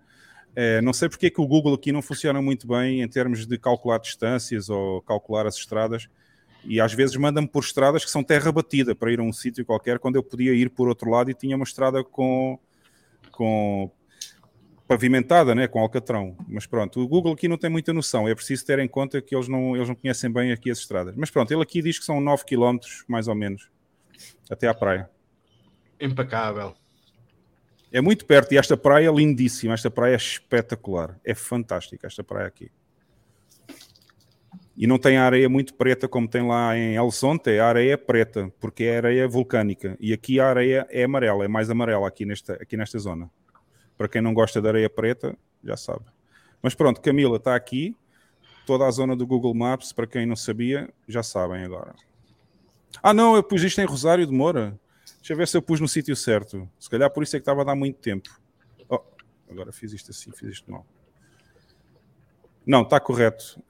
É, 0.57 0.81
não 0.81 0.93
sei 0.95 1.11
porque 1.11 1.27
é 1.27 1.31
que 1.31 1.41
o 1.41 1.47
Google 1.47 1.75
aqui 1.75 1.93
não 1.93 2.01
funciona 2.01 2.41
muito 2.41 2.67
bem 2.67 3.03
em 3.03 3.09
termos 3.09 3.47
de 3.47 3.59
calcular 3.59 3.99
distâncias 3.99 4.71
ou 4.71 5.03
calcular 5.03 5.47
as 5.47 5.57
estradas. 5.57 6.09
E 6.65 6.81
às 6.81 6.95
vezes 6.95 7.17
manda-me 7.17 7.49
por 7.49 7.63
estradas 7.63 8.05
que 8.05 8.11
são 8.11 8.23
terra 8.25 8.51
batida 8.51 8.95
para 8.95 9.13
ir 9.13 9.21
a 9.21 9.23
um 9.23 9.33
sítio 9.33 9.67
qualquer, 9.67 9.99
quando 9.99 10.17
eu 10.17 10.23
podia 10.23 10.55
ir 10.55 10.71
por 10.71 10.89
outro 10.89 11.11
lado 11.11 11.31
e 11.31 11.35
tinha 11.35 11.57
uma 11.57 11.65
estrada 11.65 12.03
com, 12.03 12.59
com 13.33 13.91
pavimentada, 14.93 15.55
né, 15.55 15.67
com 15.67 15.81
alcatrão. 15.81 16.37
Mas 16.47 16.67
pronto, 16.67 17.01
o 17.01 17.09
Google 17.09 17.33
aqui 17.33 17.49
não 17.49 17.57
tem 17.57 17.71
muita 17.71 17.95
noção. 17.95 18.29
É 18.29 18.35
preciso 18.35 18.67
ter 18.67 18.79
em 18.79 18.87
conta 18.87 19.23
que 19.23 19.35
eles 19.35 19.49
não, 19.49 19.75
eles 19.75 19.89
não 19.89 19.95
conhecem 19.95 20.31
bem 20.31 20.53
aqui 20.53 20.71
as 20.71 20.79
estradas. 20.79 21.15
Mas 21.17 21.31
pronto, 21.31 21.51
ele 21.51 21.63
aqui 21.63 21.81
diz 21.81 21.99
que 21.99 22.05
são 22.05 22.21
9 22.21 22.45
km, 22.45 22.79
mais 23.09 23.27
ou 23.27 23.35
menos, 23.35 23.71
até 24.51 24.69
à 24.69 24.75
praia. 24.75 25.09
Impecável. 25.99 26.75
É 27.91 28.03
muito 28.03 28.27
perto 28.27 28.53
e 28.53 28.59
esta 28.59 28.77
praia 28.77 29.09
é 29.09 29.13
lindíssima. 29.13 29.73
Esta 29.73 29.91
praia 29.91 30.13
é 30.13 30.17
espetacular. 30.17 31.19
É 31.25 31.35
fantástica 31.35 32.07
esta 32.07 32.23
praia 32.23 32.47
aqui. 32.47 32.71
E 34.77 34.87
não 34.87 34.99
tem 34.99 35.17
a 35.17 35.25
areia 35.25 35.49
muito 35.49 35.75
preta 35.75 36.07
como 36.07 36.29
tem 36.29 36.47
lá 36.47 36.77
em 36.77 36.97
El 36.97 37.11
Zonte. 37.11 37.59
A 37.59 37.67
areia 37.67 37.95
é 37.95 37.97
preta, 37.97 38.53
porque 38.61 38.85
é 38.85 38.99
areia 38.99 39.29
vulcânica. 39.29 39.97
E 40.01 40.13
aqui 40.13 40.39
a 40.39 40.49
areia 40.49 40.87
é 40.91 41.05
amarela, 41.05 41.45
é 41.45 41.49
mais 41.49 41.71
amarela 41.71 42.09
aqui 42.09 42.27
nesta, 42.27 42.55
aqui 42.55 42.77
nesta 42.77 42.99
zona. 42.99 43.31
Para 43.97 44.09
quem 44.09 44.21
não 44.21 44.35
gosta 44.35 44.61
de 44.61 44.69
areia 44.69 44.91
preta, 44.91 45.37
já 45.63 45.77
sabe. 45.77 46.05
Mas 46.61 46.75
pronto, 46.75 47.01
Camila 47.01 47.37
está 47.37 47.55
aqui. 47.55 47.97
Toda 48.65 48.87
a 48.87 48.91
zona 48.91 49.17
do 49.17 49.27
Google 49.27 49.55
Maps, 49.55 49.93
para 49.93 50.07
quem 50.07 50.25
não 50.25 50.37
sabia, 50.37 50.89
já 51.09 51.23
sabem 51.23 51.65
agora. 51.65 51.95
Ah, 53.03 53.13
não, 53.13 53.35
eu 53.35 53.43
pus 53.43 53.63
isto 53.63 53.81
em 53.81 53.85
Rosário 53.85 54.27
de 54.27 54.33
Moura. 54.33 54.79
Deixa 55.19 55.33
eu 55.33 55.37
ver 55.37 55.49
se 55.49 55.57
eu 55.57 55.63
pus 55.63 55.81
no 55.81 55.89
sítio 55.89 56.15
certo. 56.15 56.69
Se 56.79 56.89
calhar 56.89 57.11
por 57.11 57.23
isso 57.23 57.35
é 57.35 57.39
que 57.39 57.43
estava 57.43 57.63
a 57.63 57.65
dar 57.65 57.75
muito 57.75 57.99
tempo. 57.99 58.31
Oh, 58.89 59.01
agora 59.51 59.73
fiz 59.73 59.93
isto 59.93 60.11
assim, 60.11 60.31
fiz 60.33 60.51
isto 60.51 60.71
mal. 60.71 60.87
Não, 62.65 62.83
está 62.83 63.01
correto. 63.01 63.61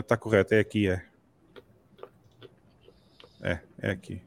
Está 0.00 0.16
correto, 0.16 0.54
é 0.54 0.60
aqui, 0.60 0.88
é. 0.88 1.06
É, 3.42 3.60
é 3.80 3.90
aqui. 3.90 4.22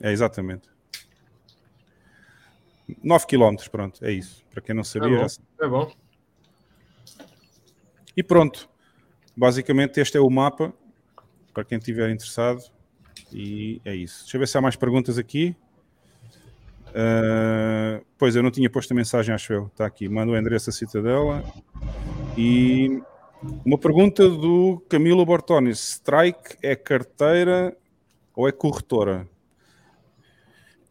É 0.00 0.12
exatamente. 0.12 0.71
9 3.02 3.26
km, 3.26 3.56
pronto, 3.70 4.04
é 4.04 4.12
isso. 4.12 4.44
Para 4.50 4.60
quem 4.62 4.74
não 4.74 4.84
sabia, 4.84 5.16
É 5.16 5.20
bom. 5.22 5.28
já. 5.28 5.66
É 5.66 5.68
bom. 5.68 5.92
E 8.16 8.22
pronto. 8.22 8.68
Basicamente, 9.36 10.00
este 10.00 10.16
é 10.16 10.20
o 10.20 10.28
mapa. 10.28 10.72
Para 11.54 11.64
quem 11.64 11.78
estiver 11.78 12.10
interessado. 12.10 12.62
E 13.32 13.80
é 13.84 13.94
isso. 13.94 14.22
Deixa 14.22 14.36
eu 14.36 14.40
ver 14.40 14.46
se 14.48 14.58
há 14.58 14.60
mais 14.60 14.76
perguntas 14.76 15.16
aqui. 15.18 15.56
Ah, 16.94 18.00
pois 18.18 18.36
eu 18.36 18.42
não 18.42 18.50
tinha 18.50 18.68
posto 18.68 18.92
a 18.92 18.94
mensagem, 18.94 19.34
acho 19.34 19.52
eu. 19.52 19.66
Está 19.66 19.86
aqui. 19.86 20.08
Manda 20.08 20.32
o 20.32 20.36
endereço 20.36 20.66
da 20.66 20.72
Citadela. 20.72 21.42
E 22.36 23.02
Uma 23.64 23.76
pergunta 23.78 24.28
do 24.28 24.82
Camilo 24.88 25.24
Bortoni. 25.26 25.70
Strike 25.70 26.56
é 26.62 26.76
carteira 26.76 27.76
ou 28.36 28.46
é 28.48 28.52
corretora? 28.52 29.28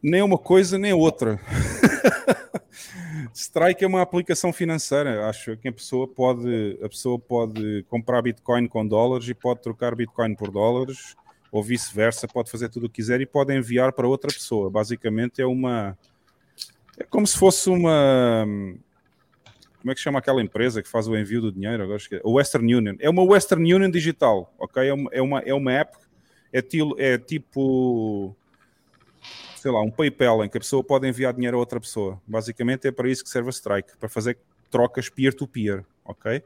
Nem 0.02 0.20
uma 0.20 0.36
coisa, 0.38 0.78
nem 0.78 0.92
outra. 0.92 1.38
Strike 3.32 3.84
é 3.84 3.86
uma 3.86 4.02
aplicação 4.02 4.52
financeira. 4.52 5.28
Acho 5.28 5.56
que 5.56 5.68
a 5.68 5.72
pessoa 5.72 6.08
pode, 6.08 6.78
a 6.82 6.88
pessoa 6.88 7.18
pode 7.18 7.84
comprar 7.88 8.20
Bitcoin 8.20 8.66
com 8.66 8.86
dólares 8.86 9.28
e 9.28 9.34
pode 9.34 9.62
trocar 9.62 9.94
Bitcoin 9.94 10.34
por 10.34 10.50
dólares, 10.50 11.14
ou 11.50 11.62
vice-versa, 11.62 12.26
pode 12.26 12.50
fazer 12.50 12.68
tudo 12.68 12.86
o 12.86 12.88
que 12.88 12.96
quiser 12.96 13.20
e 13.20 13.26
pode 13.26 13.54
enviar 13.54 13.92
para 13.92 14.08
outra 14.08 14.32
pessoa. 14.32 14.68
Basicamente 14.68 15.40
é 15.40 15.46
uma. 15.46 15.96
É 16.98 17.04
como 17.04 17.26
se 17.26 17.38
fosse 17.38 17.70
uma. 17.70 18.44
Como 19.80 19.90
é 19.90 19.94
que 19.94 20.00
chama 20.00 20.18
aquela 20.18 20.42
empresa 20.42 20.82
que 20.82 20.88
faz 20.88 21.08
o 21.08 21.16
envio 21.16 21.40
do 21.40 21.52
dinheiro? 21.52 21.82
Agora 21.82 21.98
esqueci. 21.98 22.22
O 22.24 22.32
Western 22.32 22.74
Union. 22.74 22.96
É 23.00 23.08
uma 23.08 23.22
Western 23.22 23.74
Union 23.74 23.90
digital, 23.90 24.52
ok? 24.58 24.88
É 24.88 24.94
uma, 24.94 25.10
é 25.12 25.22
uma, 25.22 25.38
é 25.40 25.54
uma 25.54 25.72
app, 25.72 25.96
é, 26.52 26.60
tilo, 26.60 26.94
é 26.98 27.18
tipo 27.18 28.36
sei 29.62 29.70
lá, 29.70 29.80
um 29.80 29.92
PayPal 29.92 30.44
em 30.44 30.48
que 30.48 30.58
a 30.58 30.60
pessoa 30.60 30.82
pode 30.82 31.06
enviar 31.06 31.32
dinheiro 31.32 31.56
a 31.56 31.60
outra 31.60 31.78
pessoa. 31.78 32.20
Basicamente 32.26 32.88
é 32.88 32.90
para 32.90 33.08
isso 33.08 33.22
que 33.22 33.30
serve 33.30 33.48
a 33.48 33.52
Strike, 33.52 33.96
para 33.96 34.08
fazer 34.08 34.36
trocas 34.68 35.08
peer-to-peer, 35.08 35.84
ok? 36.04 36.42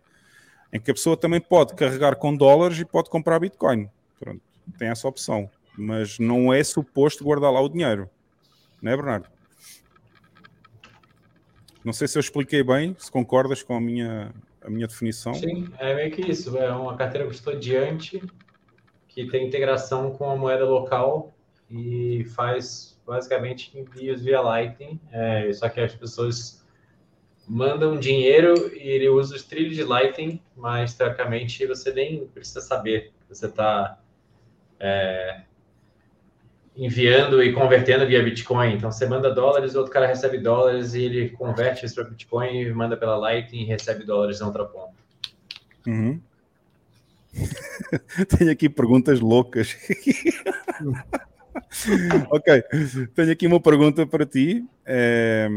Em 0.70 0.78
que 0.78 0.90
a 0.90 0.94
pessoa 0.94 1.16
também 1.16 1.40
pode 1.40 1.74
carregar 1.74 2.16
com 2.16 2.36
dólares 2.36 2.78
e 2.78 2.84
pode 2.84 3.08
comprar 3.08 3.38
Bitcoin. 3.38 3.88
Pronto, 4.20 4.42
tem 4.76 4.88
essa 4.88 5.08
opção. 5.08 5.48
Mas 5.78 6.18
não 6.18 6.52
é 6.52 6.62
suposto 6.62 7.24
guardar 7.24 7.50
lá 7.50 7.58
o 7.58 7.70
dinheiro. 7.70 8.10
Não 8.82 8.92
é, 8.92 8.96
Bernardo? 8.96 9.28
Não 11.82 11.94
sei 11.94 12.06
se 12.06 12.18
eu 12.18 12.20
expliquei 12.20 12.62
bem, 12.62 12.94
se 12.98 13.10
concordas 13.10 13.62
com 13.62 13.74
a 13.74 13.80
minha, 13.80 14.34
a 14.60 14.68
minha 14.68 14.86
definição. 14.86 15.32
Sim, 15.32 15.72
é 15.78 15.94
meio 15.94 16.10
que 16.10 16.20
isso. 16.20 16.54
É 16.58 16.70
uma 16.70 16.94
carteira 16.98 17.26
custodiante 17.26 18.22
que 19.08 19.26
tem 19.26 19.46
integração 19.46 20.10
com 20.10 20.28
a 20.28 20.36
moeda 20.36 20.66
local 20.66 21.32
e 21.70 22.26
faz 22.34 22.95
basicamente 23.06 23.78
envios 23.78 24.22
via 24.22 24.40
Lightning, 24.40 25.00
é, 25.12 25.52
só 25.52 25.68
que 25.68 25.80
as 25.80 25.94
pessoas 25.94 26.64
mandam 27.48 27.98
dinheiro 27.98 28.74
e 28.76 28.88
ele 28.88 29.08
usa 29.08 29.36
os 29.36 29.42
trilhos 29.44 29.76
de 29.76 29.84
Lightning, 29.84 30.42
mas 30.56 30.94
teoricamente 30.94 31.64
você 31.66 31.92
nem 31.92 32.26
precisa 32.26 32.60
saber 32.60 33.12
que 33.12 33.34
você 33.34 33.46
está 33.46 34.00
é, 34.80 35.42
enviando 36.76 37.42
e 37.42 37.52
convertendo 37.52 38.06
via 38.06 38.22
Bitcoin. 38.22 38.74
Então 38.74 38.90
você 38.90 39.06
manda 39.06 39.32
dólares, 39.32 39.74
o 39.74 39.78
outro 39.78 39.92
cara 39.92 40.06
recebe 40.06 40.38
dólares 40.38 40.94
e 40.94 41.02
ele 41.04 41.30
converte 41.30 41.86
isso 41.86 41.94
para 41.94 42.04
Bitcoin 42.04 42.60
e 42.60 42.72
manda 42.72 42.96
pela 42.96 43.16
Lightning 43.16 43.62
e 43.62 43.66
recebe 43.66 44.04
dólares 44.04 44.40
na 44.40 44.46
outra 44.46 44.64
ponta. 44.64 44.94
Uhum. 45.86 46.20
Tenho 48.36 48.50
aqui 48.50 48.68
perguntas 48.68 49.20
loucas. 49.20 49.76
ok, 52.30 52.62
tenho 53.14 53.32
aqui 53.32 53.46
uma 53.46 53.60
pergunta 53.60 54.06
para 54.06 54.26
ti 54.26 54.64
é, 54.84 55.48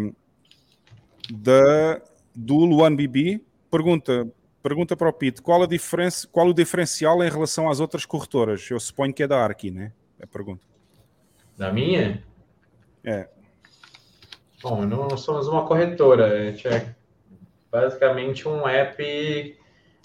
da, 1.31 2.01
do 2.35 2.57
Luan 2.57 2.95
Bibi. 2.95 3.43
Pergunta, 3.69 4.27
pergunta 4.61 4.95
para 4.95 5.09
o 5.09 5.13
Pete: 5.13 5.41
qual, 5.41 5.63
a 5.63 5.67
diferença, 5.67 6.27
qual 6.31 6.47
o 6.47 6.53
diferencial 6.53 7.23
em 7.23 7.29
relação 7.29 7.69
às 7.69 7.79
outras 7.79 8.05
corretoras? 8.05 8.69
Eu 8.69 8.79
suponho 8.79 9.13
que 9.13 9.23
é 9.23 9.27
da 9.27 9.43
Arki, 9.43 9.71
né? 9.71 9.91
É 10.19 10.23
a 10.23 10.27
pergunta. 10.27 10.63
Da 11.57 11.71
minha? 11.71 12.23
É. 13.03 13.27
Bom, 14.61 14.85
não 14.85 15.15
somos 15.17 15.47
uma 15.47 15.65
corretora, 15.65 16.27
a 16.27 16.51
gente 16.51 16.67
é 16.67 16.95
basicamente 17.71 18.47
um 18.47 18.67
app, 18.67 19.57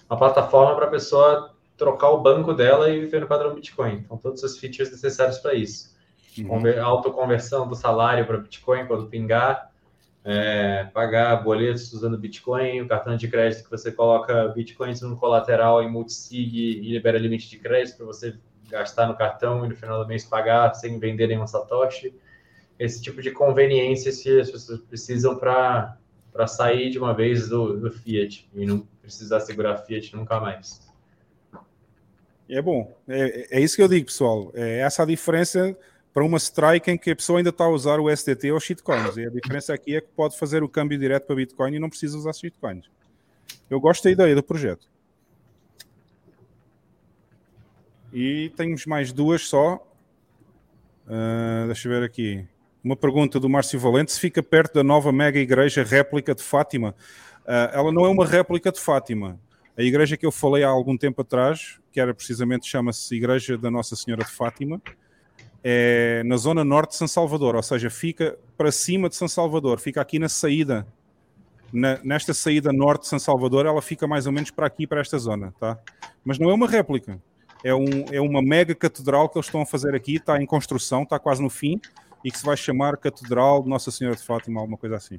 uma 0.09 0.19
plataforma 0.19 0.77
para 0.77 0.87
a 0.87 0.91
pessoa 0.91 1.53
trocar 1.77 2.11
o 2.11 2.20
banco 2.20 2.53
dela 2.53 2.91
e 2.91 3.01
viver 3.01 3.20
no 3.20 3.27
padrão 3.27 3.55
Bitcoin. 3.55 4.03
Então, 4.05 4.17
todos 4.17 4.43
os 4.43 4.59
features 4.59 4.91
necessários 4.91 5.39
para 5.39 5.55
isso. 5.55 5.94
Uhum. 6.39 6.83
Autoconversão 6.83 7.69
do 7.69 7.75
salário 7.75 8.27
para 8.27 8.39
Bitcoin 8.39 8.86
quando 8.86 9.07
pingar, 9.07 9.70
é, 10.25 10.85
pagar 10.93 11.36
boletos 11.44 11.93
usando 11.93 12.19
Bitcoin, 12.19 12.81
o 12.81 12.89
cartão 12.89 13.17
de 13.17 13.28
crédito 13.28 13.65
que 13.65 13.70
você 13.70 13.93
coloca 13.93 14.49
Bitcoins 14.49 15.03
no 15.03 15.17
colateral 15.17 15.83
em 15.83 15.91
multisig 15.91 16.57
e 16.57 16.93
libera 16.93 17.19
limite 17.19 17.49
de 17.49 17.59
crédito 17.59 17.99
para 17.99 18.07
você 18.07 18.36
gastar 18.69 19.07
no 19.07 19.15
cartão 19.15 19.65
e 19.65 19.69
no 19.69 19.77
final 19.77 20.03
do 20.03 20.09
mês 20.09 20.25
pagar 20.25 20.75
sem 20.75 20.99
vender 20.99 21.28
nenhum 21.28 21.47
Satoshi. 21.47 22.15
Esse 22.78 23.01
tipo 23.01 23.23
de 23.23 23.31
conveniência 23.31 24.11
que 24.11 24.41
as 24.41 24.51
pessoas 24.51 24.81
precisam 24.81 25.36
para 25.36 25.97
sair 26.49 26.91
de 26.91 26.99
uma 26.99 27.15
vez 27.15 27.49
do, 27.49 27.78
do 27.78 27.91
Fiat 27.93 28.49
e 28.53 28.67
não 28.67 28.81
precisar 29.01 29.41
segurar 29.41 29.77
Fiat 29.78 30.17
nunca 30.17 30.41
mais. 30.41 30.84
É 32.49 32.61
bom. 32.61 32.95
É, 33.09 33.59
é 33.59 33.61
isso 33.61 33.77
que 33.77 33.83
eu 33.83 33.89
digo, 33.89 34.07
pessoal. 34.07 34.51
É 34.55 34.81
essa 34.81 35.03
a 35.03 35.07
diferença 35.07 35.77
para 36.13 36.25
uma 36.25 36.39
strike 36.39 36.91
em 36.91 36.97
que 36.97 37.11
a 37.11 37.17
pessoa 37.17 37.41
ainda 37.41 37.51
está 37.51 37.65
a 37.65 37.69
usar 37.69 37.99
o 37.99 38.09
SDT 38.09 38.53
ou 38.53 38.61
shitcoins. 38.61 39.17
E 39.17 39.27
a 39.27 39.31
diferença 39.31 39.75
aqui 39.75 39.97
é 39.97 40.01
que 40.01 40.09
pode 40.15 40.39
fazer 40.39 40.63
o 40.63 40.69
câmbio 40.69 40.97
direto 40.97 41.27
para 41.27 41.35
Bitcoin 41.35 41.75
e 41.75 41.79
não 41.81 41.89
precisa 41.89 42.17
usar 42.17 42.33
shitcoins. 42.33 42.89
Eu 43.69 43.81
gosto 43.81 44.05
da 44.05 44.11
ideia 44.11 44.35
do 44.35 44.43
projeto. 44.43 44.87
E 48.13 48.53
temos 48.57 48.87
mais 48.87 49.13
duas 49.13 49.43
só. 49.43 49.85
Uh, 51.05 51.67
deixa 51.67 51.89
eu 51.89 51.93
ver 51.93 52.05
aqui. 52.05 52.47
Uma 52.83 52.95
pergunta 52.95 53.41
do 53.41 53.49
Márcio 53.49 53.81
Valente: 53.81 54.13
se 54.13 54.21
fica 54.21 54.41
perto 54.41 54.75
da 54.75 54.85
nova 54.85 55.11
mega 55.11 55.41
igreja 55.41 55.83
réplica 55.83 56.33
de 56.33 56.43
Fátima? 56.43 56.95
Uh, 57.41 57.73
ela 57.73 57.91
não 57.91 58.05
é 58.05 58.09
uma 58.09 58.25
réplica 58.25 58.71
de 58.71 58.79
Fátima. 58.79 59.41
A 59.77 59.83
igreja 59.83 60.17
que 60.17 60.25
eu 60.25 60.31
falei 60.31 60.62
há 60.62 60.69
algum 60.69 60.97
tempo 60.97 61.23
atrás, 61.23 61.81
que 61.91 61.99
era 61.99 62.15
precisamente, 62.15 62.69
chama-se 62.69 63.12
Igreja 63.15 63.59
da 63.59 63.70
Nossa 63.70 63.97
Senhora 63.97 64.23
de 64.23 64.31
Fátima, 64.31 64.81
é 65.65 66.23
na 66.25 66.36
zona 66.36 66.62
norte 66.62 66.91
de 66.91 66.97
São 66.97 67.09
Salvador, 67.09 67.57
ou 67.57 67.62
seja, 67.62 67.91
fica 67.91 68.39
para 68.57 68.70
cima 68.70 69.09
de 69.09 69.17
São 69.17 69.27
Salvador, 69.27 69.81
fica 69.81 70.01
aqui 70.01 70.19
na 70.19 70.28
saída, 70.28 70.86
na, 71.73 71.99
nesta 72.05 72.33
saída 72.33 72.73
norte 72.73 73.03
de 73.03 73.09
São 73.09 73.19
Salvador, 73.19 73.67
ela 73.67 73.83
fica 73.83 74.07
mais 74.07 74.27
ou 74.27 74.33
menos 74.33 74.53
para 74.53 74.67
aqui, 74.67 74.86
para 74.86 75.01
esta 75.01 75.19
zona, 75.19 75.53
tá? 75.59 75.77
Mas 76.25 76.39
não 76.39 76.51
é 76.51 76.55
uma 76.55 76.69
réplica, 76.69 77.20
é, 77.65 77.75
um, 77.75 78.05
é 78.12 78.20
uma 78.20 78.41
mega 78.43 78.77
catedral 78.77 79.28
que 79.28 79.36
eles 79.36 79.47
estão 79.47 79.62
a 79.62 79.67
fazer 79.67 79.93
aqui, 79.94 80.17
está 80.17 80.41
em 80.41 80.47
construção, 80.47 81.03
está 81.03 81.19
quase 81.19 81.43
no 81.43 81.51
fim, 81.51 81.81
e 82.25 82.31
que 82.31 82.39
se 82.39 82.44
vai 82.44 82.57
chamar 82.57 82.97
Catedral 82.97 83.62
de 83.62 83.69
Nossa 83.69 83.91
Senhora 83.91 84.17
de 84.17 84.23
Fátima, 84.23 84.61
alguma 84.61 84.78
coisa 84.78 84.97
assim. 84.97 85.19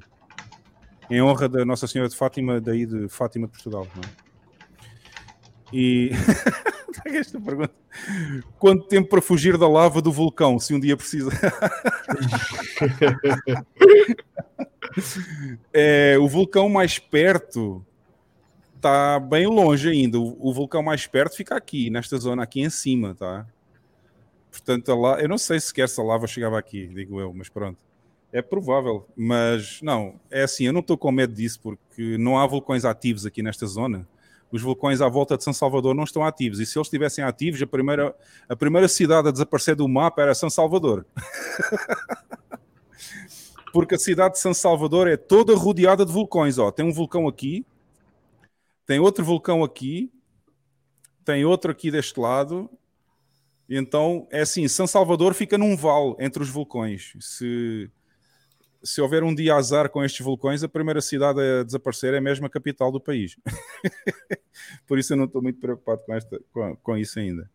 Em 1.10 1.20
honra 1.22 1.48
da 1.48 1.64
Nossa 1.64 1.86
Senhora 1.86 2.08
de 2.08 2.16
Fátima, 2.16 2.60
daí 2.60 2.86
de 2.86 3.08
Fátima 3.08 3.46
de 3.46 3.52
Portugal. 3.52 3.86
Não 3.94 4.02
é? 4.02 4.25
E 5.72 6.10
esta 7.06 7.40
pergunta: 7.40 7.74
quanto 8.58 8.86
tempo 8.86 9.08
para 9.08 9.22
fugir 9.22 9.58
da 9.58 9.68
lava 9.68 10.00
do 10.00 10.12
vulcão, 10.12 10.58
se 10.58 10.74
um 10.74 10.80
dia 10.80 10.96
precisa? 10.96 11.30
é, 15.72 16.16
o 16.18 16.28
vulcão 16.28 16.68
mais 16.68 16.98
perto 16.98 17.84
está 18.76 19.18
bem 19.18 19.46
longe 19.46 19.88
ainda. 19.88 20.18
O, 20.18 20.48
o, 20.48 20.52
vulcão 20.52 20.82
mais 20.82 21.06
perto 21.06 21.36
fica 21.36 21.56
aqui, 21.56 21.88
nesta 21.90 22.18
zona 22.18 22.42
aqui 22.42 22.60
em 22.60 22.70
cima, 22.70 23.14
tá? 23.14 23.46
Portanto, 24.50 24.94
lá, 24.94 25.20
eu 25.20 25.28
não 25.28 25.38
sei 25.38 25.60
se 25.60 25.80
essa 25.80 26.02
lava 26.02 26.26
chegava 26.26 26.58
aqui, 26.58 26.86
digo 26.86 27.20
eu, 27.20 27.32
mas 27.32 27.48
pronto. 27.48 27.78
É 28.32 28.42
provável, 28.42 29.06
mas 29.16 29.80
não, 29.80 30.16
é 30.30 30.42
assim, 30.42 30.64
eu 30.64 30.72
não 30.72 30.80
estou 30.80 30.98
com 30.98 31.12
medo 31.12 31.32
disso 31.32 31.60
porque 31.62 32.18
não 32.18 32.38
há 32.38 32.46
vulcões 32.46 32.84
ativos 32.84 33.24
aqui 33.24 33.42
nesta 33.42 33.66
zona 33.66 34.06
os 34.50 34.62
vulcões 34.62 35.00
à 35.00 35.08
volta 35.08 35.36
de 35.36 35.44
São 35.44 35.52
Salvador 35.52 35.94
não 35.94 36.04
estão 36.04 36.24
ativos. 36.24 36.60
E 36.60 36.66
se 36.66 36.78
eles 36.78 36.86
estivessem 36.86 37.24
ativos, 37.24 37.60
a 37.60 37.66
primeira, 37.66 38.14
a 38.48 38.56
primeira 38.56 38.88
cidade 38.88 39.28
a 39.28 39.30
desaparecer 39.30 39.74
do 39.74 39.88
mapa 39.88 40.22
era 40.22 40.34
São 40.34 40.48
Salvador. 40.48 41.04
Porque 43.72 43.94
a 43.94 43.98
cidade 43.98 44.34
de 44.34 44.40
São 44.40 44.54
Salvador 44.54 45.08
é 45.08 45.16
toda 45.16 45.54
rodeada 45.54 46.04
de 46.06 46.12
vulcões. 46.12 46.58
Ó, 46.58 46.70
tem 46.70 46.86
um 46.86 46.92
vulcão 46.92 47.28
aqui, 47.28 47.66
tem 48.86 48.98
outro 49.00 49.24
vulcão 49.24 49.62
aqui, 49.62 50.10
tem 51.24 51.44
outro 51.44 51.70
aqui 51.72 51.90
deste 51.90 52.18
lado. 52.18 52.70
Então 53.68 54.26
é 54.30 54.40
assim: 54.40 54.66
São 54.68 54.86
Salvador 54.86 55.34
fica 55.34 55.58
num 55.58 55.76
vale 55.76 56.14
entre 56.20 56.42
os 56.42 56.48
vulcões. 56.48 57.12
Se 57.20 57.90
se 58.86 59.00
houver 59.00 59.24
um 59.24 59.34
dia 59.34 59.54
azar 59.56 59.90
com 59.90 60.04
estes 60.04 60.24
vulcões, 60.24 60.62
a 60.62 60.68
primeira 60.68 61.00
cidade 61.00 61.40
a 61.40 61.62
desaparecer 61.64 62.14
é 62.14 62.20
mesmo 62.20 62.46
a 62.46 62.50
capital 62.50 62.92
do 62.92 63.00
país. 63.00 63.36
Por 64.86 64.98
isso 64.98 65.12
eu 65.12 65.16
não 65.16 65.24
estou 65.24 65.42
muito 65.42 65.58
preocupado 65.58 66.02
com, 66.06 66.14
esta, 66.14 66.40
com, 66.52 66.76
com 66.76 66.96
isso 66.96 67.18
ainda. 67.18 67.50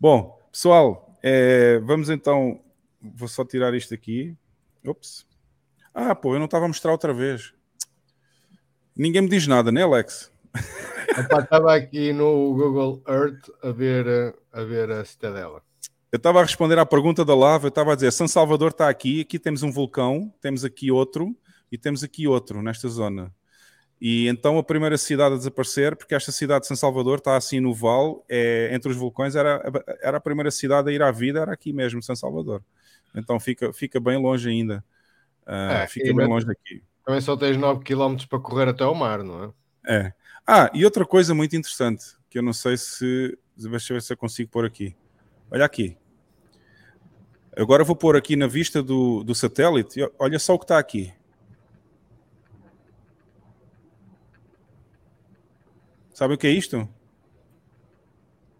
Bom, 0.00 0.40
pessoal, 0.50 1.18
é, 1.22 1.78
vamos 1.80 2.08
então. 2.08 2.60
Vou 3.00 3.28
só 3.28 3.44
tirar 3.44 3.74
isto 3.74 3.94
aqui. 3.94 4.36
Ops. 4.84 5.26
Ah, 5.92 6.14
pô, 6.14 6.34
eu 6.34 6.38
não 6.38 6.46
estava 6.46 6.64
a 6.64 6.68
mostrar 6.68 6.92
outra 6.92 7.12
vez. 7.12 7.52
Ninguém 8.96 9.22
me 9.22 9.28
diz 9.28 9.46
nada, 9.46 9.70
né, 9.70 9.82
Alex? 9.82 10.32
Estava 11.38 11.74
aqui 11.74 12.12
no 12.12 12.54
Google 12.54 13.02
Earth 13.08 13.48
a 13.62 13.70
ver, 13.70 14.34
a 14.52 14.62
ver 14.62 14.90
a 14.90 15.04
cidadela. 15.04 15.62
Eu 16.10 16.16
estava 16.16 16.40
a 16.40 16.42
responder 16.42 16.78
à 16.78 16.86
pergunta 16.86 17.24
da 17.24 17.34
lava, 17.34 17.66
eu 17.66 17.68
estava 17.68 17.92
a 17.92 17.94
dizer, 17.94 18.10
São 18.12 18.26
Salvador 18.26 18.70
está 18.70 18.88
aqui, 18.88 19.20
aqui 19.20 19.38
temos 19.38 19.62
um 19.62 19.70
vulcão, 19.70 20.32
temos 20.40 20.64
aqui 20.64 20.90
outro 20.90 21.36
e 21.70 21.76
temos 21.76 22.02
aqui 22.02 22.26
outro 22.26 22.62
nesta 22.62 22.88
zona. 22.88 23.32
E 24.00 24.26
então 24.28 24.56
a 24.58 24.62
primeira 24.62 24.96
cidade 24.96 25.34
a 25.34 25.38
desaparecer, 25.38 25.96
porque 25.96 26.14
esta 26.14 26.32
cidade 26.32 26.62
de 26.62 26.68
São 26.68 26.76
Salvador 26.76 27.18
está 27.18 27.36
assim 27.36 27.60
no 27.60 27.74
vale, 27.74 28.16
é, 28.28 28.70
entre 28.72 28.90
os 28.90 28.96
vulcões, 28.96 29.36
era, 29.36 29.60
era 30.00 30.16
a 30.16 30.20
primeira 30.20 30.50
cidade 30.50 30.88
a 30.88 30.92
ir 30.92 31.02
à 31.02 31.10
vida, 31.10 31.40
era 31.40 31.52
aqui 31.52 31.72
mesmo, 31.72 32.02
São 32.02 32.16
Salvador. 32.16 32.62
Então 33.14 33.38
fica, 33.38 33.70
fica 33.72 34.00
bem 34.00 34.16
longe 34.16 34.48
ainda. 34.48 34.82
Uh, 35.46 35.72
É, 35.82 35.86
fica 35.88 36.14
bem 36.14 36.26
longe 36.26 36.46
daqui. 36.46 36.82
Também 37.04 37.20
só 37.20 37.36
tens 37.36 37.56
9 37.56 37.82
km 37.84 38.16
para 38.28 38.38
correr 38.38 38.68
até 38.68 38.84
ao 38.84 38.94
mar, 38.94 39.22
não 39.22 39.44
é? 39.44 39.50
É. 39.86 40.12
Ah, 40.46 40.70
e 40.72 40.84
outra 40.84 41.04
coisa 41.04 41.34
muito 41.34 41.54
interessante, 41.56 42.04
que 42.30 42.38
eu 42.38 42.42
não 42.42 42.52
sei 42.52 42.76
se. 42.78 43.36
Deixa 43.56 43.92
eu 43.92 43.96
ver 43.96 44.02
se 44.02 44.12
eu 44.12 44.16
consigo 44.16 44.50
pôr 44.50 44.64
aqui. 44.64 44.94
Olha 45.50 45.64
aqui. 45.64 45.96
Agora 47.56 47.82
vou 47.82 47.96
pôr 47.96 48.16
aqui 48.16 48.36
na 48.36 48.46
vista 48.46 48.82
do, 48.82 49.24
do 49.24 49.34
satélite. 49.34 50.00
e 50.00 50.10
Olha 50.18 50.38
só 50.38 50.54
o 50.54 50.58
que 50.58 50.64
está 50.64 50.78
aqui. 50.78 51.12
Sabe 56.12 56.34
o 56.34 56.38
que 56.38 56.46
é 56.46 56.50
isto? 56.50 56.88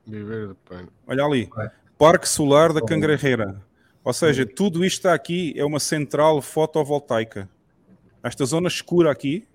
Viver 0.06 0.48
de. 0.48 0.88
Olha 1.06 1.24
ali. 1.24 1.50
Parque 1.98 2.28
Solar 2.28 2.72
da 2.72 2.80
Cangrejera. 2.80 3.60
Ou 4.02 4.12
seja, 4.12 4.46
tudo 4.46 4.84
isto 4.84 4.98
está 4.98 5.12
aqui 5.12 5.52
é 5.56 5.64
uma 5.64 5.80
central 5.80 6.40
fotovoltaica. 6.40 7.48
Esta 8.22 8.44
zona 8.44 8.68
escura 8.68 9.10
aqui 9.10 9.46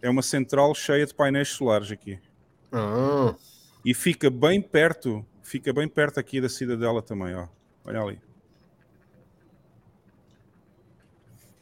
é 0.00 0.08
uma 0.08 0.22
central 0.22 0.74
cheia 0.74 1.04
de 1.04 1.14
painéis 1.14 1.48
solares 1.48 1.90
aqui. 1.90 2.18
Ah. 2.72 3.34
E 3.84 3.92
fica 3.92 4.30
bem 4.30 4.62
perto, 4.62 5.24
fica 5.46 5.72
bem 5.72 5.86
perto 5.88 6.18
aqui 6.18 6.40
da 6.40 6.48
cidadela 6.48 7.00
também, 7.00 7.34
ó. 7.34 7.46
Olha 7.84 8.00
ali. 8.02 8.18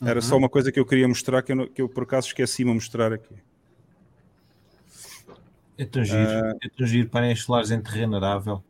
Era 0.00 0.16
Uhum. 0.16 0.22
só 0.22 0.36
uma 0.36 0.48
coisa 0.48 0.72
que 0.72 0.78
eu 0.80 0.86
queria 0.86 1.06
mostrar 1.08 1.42
que 1.42 1.52
eu, 1.52 1.68
que 1.68 1.82
eu 1.82 1.88
por 1.88 2.02
acaso 2.02 2.26
esqueci-me 2.28 2.70
de 2.70 2.74
mostrar 2.74 3.12
aqui. 3.12 3.34
É 5.78 5.84
tão 5.84 6.04
giro, 6.04 6.18
Ah. 6.18 6.54
é 6.62 6.68
tão 6.76 6.86
giro 6.86 7.08
painéis 7.08 7.42
solares 7.42 7.70
em 7.70 7.80
terreno 7.80 8.16
arável. 8.16 8.62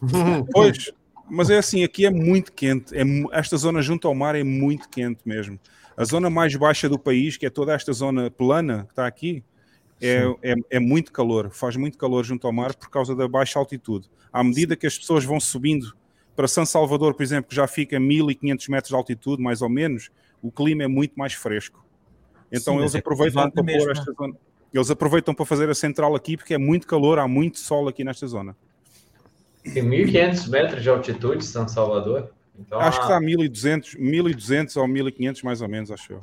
Pois, 0.52 0.90
mas 1.28 1.50
é 1.50 1.58
assim, 1.58 1.84
aqui 1.84 2.06
é 2.06 2.10
muito 2.10 2.52
quente. 2.52 2.94
É, 2.96 3.02
esta 3.32 3.56
zona 3.56 3.80
junto 3.82 4.06
ao 4.08 4.14
mar 4.14 4.34
é 4.34 4.42
muito 4.44 4.88
quente 4.88 5.20
mesmo. 5.24 5.58
A 5.96 6.04
zona 6.04 6.28
mais 6.30 6.54
baixa 6.56 6.88
do 6.88 6.98
país, 6.98 7.36
que 7.36 7.46
é 7.46 7.50
toda 7.50 7.72
esta 7.72 7.92
zona 7.92 8.30
plana 8.30 8.84
que 8.84 8.92
está 8.92 9.06
aqui, 9.06 9.44
é, 10.02 10.52
é, 10.52 10.54
é 10.70 10.80
muito 10.80 11.12
calor. 11.12 11.50
Faz 11.50 11.76
muito 11.76 11.96
calor 11.96 12.24
junto 12.24 12.46
ao 12.46 12.52
mar 12.52 12.74
por 12.74 12.90
causa 12.90 13.14
da 13.14 13.28
baixa 13.28 13.58
altitude. 13.58 14.10
À 14.32 14.42
medida 14.42 14.76
que 14.76 14.86
as 14.86 14.98
pessoas 14.98 15.24
vão 15.24 15.38
subindo 15.38 15.94
para 16.34 16.48
São 16.48 16.66
Salvador, 16.66 17.14
por 17.14 17.22
exemplo, 17.22 17.48
que 17.48 17.54
já 17.54 17.66
fica 17.66 17.96
a 17.96 18.00
1500 18.00 18.68
metros 18.68 18.88
de 18.88 18.94
altitude, 18.94 19.42
mais 19.42 19.62
ou 19.62 19.68
menos, 19.68 20.10
o 20.42 20.50
clima 20.50 20.82
é 20.82 20.88
muito 20.88 21.12
mais 21.16 21.34
fresco. 21.34 21.84
Então 22.50 22.74
Sim, 22.74 22.80
eles 22.80 22.94
é 22.94 22.98
aproveitam 22.98 23.50
para 23.50 23.64
pôr 23.64 23.90
esta 23.90 24.12
zona. 24.12 24.34
Eles 24.74 24.90
aproveitam 24.90 25.34
para 25.34 25.44
fazer 25.44 25.68
a 25.68 25.74
central 25.74 26.14
aqui 26.14 26.36
porque 26.36 26.54
é 26.54 26.58
muito 26.58 26.86
calor, 26.86 27.18
há 27.18 27.28
muito 27.28 27.58
sol 27.58 27.88
aqui 27.88 28.02
nesta 28.02 28.26
zona. 28.26 28.56
Tem 29.62 29.82
1.500 29.82 30.48
metros 30.48 30.82
de 30.82 30.88
altitude, 30.88 31.44
São 31.44 31.68
Salvador. 31.68 32.30
Então 32.58 32.80
acho 32.80 32.98
que 32.98 33.04
está 33.04 33.16
a 33.16 33.20
1200, 33.20 33.94
1200 33.94 34.76
ou 34.76 34.88
1500 34.88 35.42
mais 35.42 35.60
ou 35.60 35.68
menos, 35.68 35.90
acho 35.90 36.14
eu. 36.14 36.22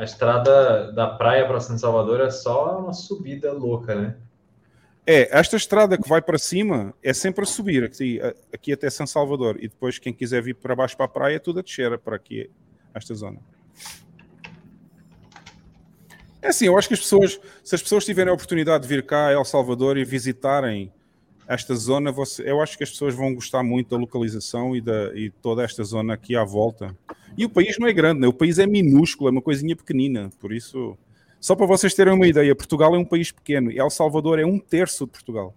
A 0.00 0.04
estrada 0.04 0.90
da 0.92 1.08
praia 1.08 1.46
para 1.46 1.60
São 1.60 1.76
Salvador 1.76 2.20
é 2.20 2.30
só 2.30 2.78
uma 2.78 2.94
subida 2.94 3.52
louca, 3.52 3.94
né? 3.94 4.16
É, 5.06 5.28
esta 5.38 5.56
estrada 5.56 5.98
que 5.98 6.08
vai 6.08 6.22
para 6.22 6.38
cima 6.38 6.94
é 7.02 7.12
sempre 7.12 7.44
a 7.44 7.46
subir 7.46 7.84
aqui, 7.84 8.18
aqui 8.52 8.72
até 8.72 8.88
São 8.88 9.06
Salvador 9.06 9.58
e 9.58 9.68
depois 9.68 9.98
quem 9.98 10.12
quiser 10.12 10.42
vir 10.42 10.54
para 10.54 10.74
baixo 10.74 10.96
para 10.96 11.04
a 11.04 11.08
praia 11.08 11.36
é 11.36 11.38
tudo 11.38 11.58
a 11.58 11.62
descer 11.62 11.98
para 11.98 12.16
aqui, 12.16 12.50
esta 12.94 13.14
zona. 13.14 13.38
É 16.40 16.48
assim, 16.48 16.64
eu 16.64 16.78
acho 16.78 16.88
que 16.88 16.94
as 16.94 17.00
pessoas, 17.00 17.38
se 17.62 17.74
as 17.74 17.82
pessoas 17.82 18.04
tiverem 18.04 18.30
a 18.30 18.34
oportunidade 18.34 18.84
de 18.84 18.88
vir 18.88 19.04
cá 19.04 19.26
a 19.26 19.32
El 19.32 19.44
Salvador 19.44 19.98
e 19.98 20.04
visitarem 20.04 20.90
esta 21.50 21.74
zona, 21.74 22.12
você, 22.12 22.48
eu 22.48 22.62
acho 22.62 22.78
que 22.78 22.84
as 22.84 22.90
pessoas 22.90 23.12
vão 23.12 23.34
gostar 23.34 23.64
muito 23.64 23.90
da 23.90 23.96
localização 23.96 24.76
e, 24.76 24.80
da, 24.80 25.12
e 25.16 25.30
toda 25.30 25.64
esta 25.64 25.82
zona 25.82 26.14
aqui 26.14 26.36
à 26.36 26.44
volta. 26.44 26.96
E 27.36 27.44
o 27.44 27.50
país 27.50 27.76
não 27.76 27.88
é 27.88 27.92
grande, 27.92 28.20
né? 28.20 28.28
o 28.28 28.32
país 28.32 28.60
é 28.60 28.66
minúsculo, 28.68 29.28
é 29.28 29.32
uma 29.32 29.42
coisinha 29.42 29.74
pequenina, 29.74 30.30
por 30.38 30.52
isso, 30.52 30.96
só 31.40 31.56
para 31.56 31.66
vocês 31.66 31.92
terem 31.92 32.14
uma 32.14 32.28
ideia, 32.28 32.54
Portugal 32.54 32.94
é 32.94 32.98
um 32.98 33.04
país 33.04 33.32
pequeno 33.32 33.68
e 33.72 33.80
El 33.80 33.90
Salvador 33.90 34.38
é 34.38 34.46
um 34.46 34.60
terço 34.60 35.06
de 35.06 35.10
Portugal. 35.10 35.52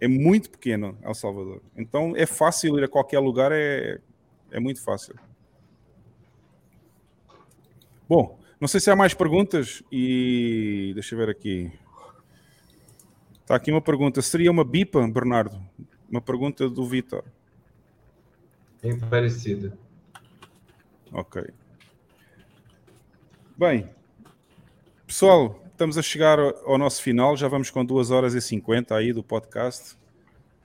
É 0.00 0.08
muito 0.08 0.48
pequeno 0.48 0.96
El 1.02 1.14
Salvador. 1.14 1.60
Então 1.76 2.14
é 2.16 2.24
fácil 2.24 2.78
ir 2.78 2.84
a 2.84 2.88
qualquer 2.88 3.18
lugar, 3.18 3.52
é, 3.52 3.98
é 4.50 4.58
muito 4.58 4.82
fácil. 4.82 5.14
Bom, 8.08 8.38
não 8.58 8.66
sei 8.66 8.80
se 8.80 8.90
há 8.90 8.96
mais 8.96 9.12
perguntas 9.12 9.82
e 9.92 10.92
deixa 10.94 11.14
eu 11.14 11.18
ver 11.18 11.28
aqui. 11.28 11.70
Está 13.46 13.54
aqui 13.54 13.70
uma 13.70 13.80
pergunta. 13.80 14.20
Seria 14.20 14.50
uma 14.50 14.64
bipa, 14.64 15.06
Bernardo? 15.06 15.56
Uma 16.10 16.20
pergunta 16.20 16.68
do 16.68 16.84
Vitor. 16.84 17.22
Bem 18.82 18.98
parecido. 18.98 19.72
Ok. 21.12 21.44
Bem, 23.56 23.88
pessoal, 25.06 25.62
estamos 25.70 25.96
a 25.96 26.02
chegar 26.02 26.40
ao 26.40 26.72
ao 26.72 26.76
nosso 26.76 27.00
final. 27.00 27.36
Já 27.36 27.46
vamos 27.46 27.70
com 27.70 27.84
2 27.84 28.10
horas 28.10 28.34
e 28.34 28.40
50 28.40 28.96
aí 28.96 29.12
do 29.12 29.22
podcast. 29.22 29.96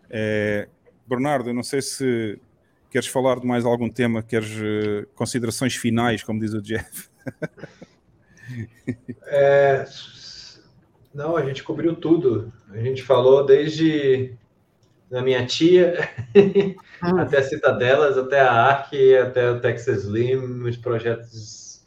É, 0.10 0.68
Bernardo, 1.06 1.52
eu 1.52 1.54
não 1.54 1.62
sei 1.62 1.84
se 1.84 2.42
queres 2.90 3.08
falar 3.08 3.40
de 3.40 3.46
mais 3.46 3.64
algum 3.64 3.92
tema, 3.92 4.24
queres 4.24 4.58
eh, 4.58 5.06
considerações 5.14 5.76
finais, 5.76 6.24
como 6.24 6.40
diz 6.40 6.52
o 6.56 6.62
Jeff. 6.64 7.10
É, 9.28 9.86
Não, 11.14 11.36
a 11.36 11.46
gente 11.46 11.64
cobriu 11.64 11.96
tudo. 11.96 12.52
A 12.70 12.78
gente 12.78 13.04
falou 13.04 13.46
desde 13.46 14.36
da 15.10 15.22
minha 15.22 15.46
tia 15.46 15.96
até 17.02 17.40
a 17.40 17.44
Citadelas, 17.44 18.18
até 18.18 18.40
a 18.40 18.52
Arc, 18.52 18.94
até 19.22 19.52
o 19.52 19.60
Texas 19.60 20.06
Slim, 20.06 20.36
os 20.64 20.78
projetos 20.78 21.86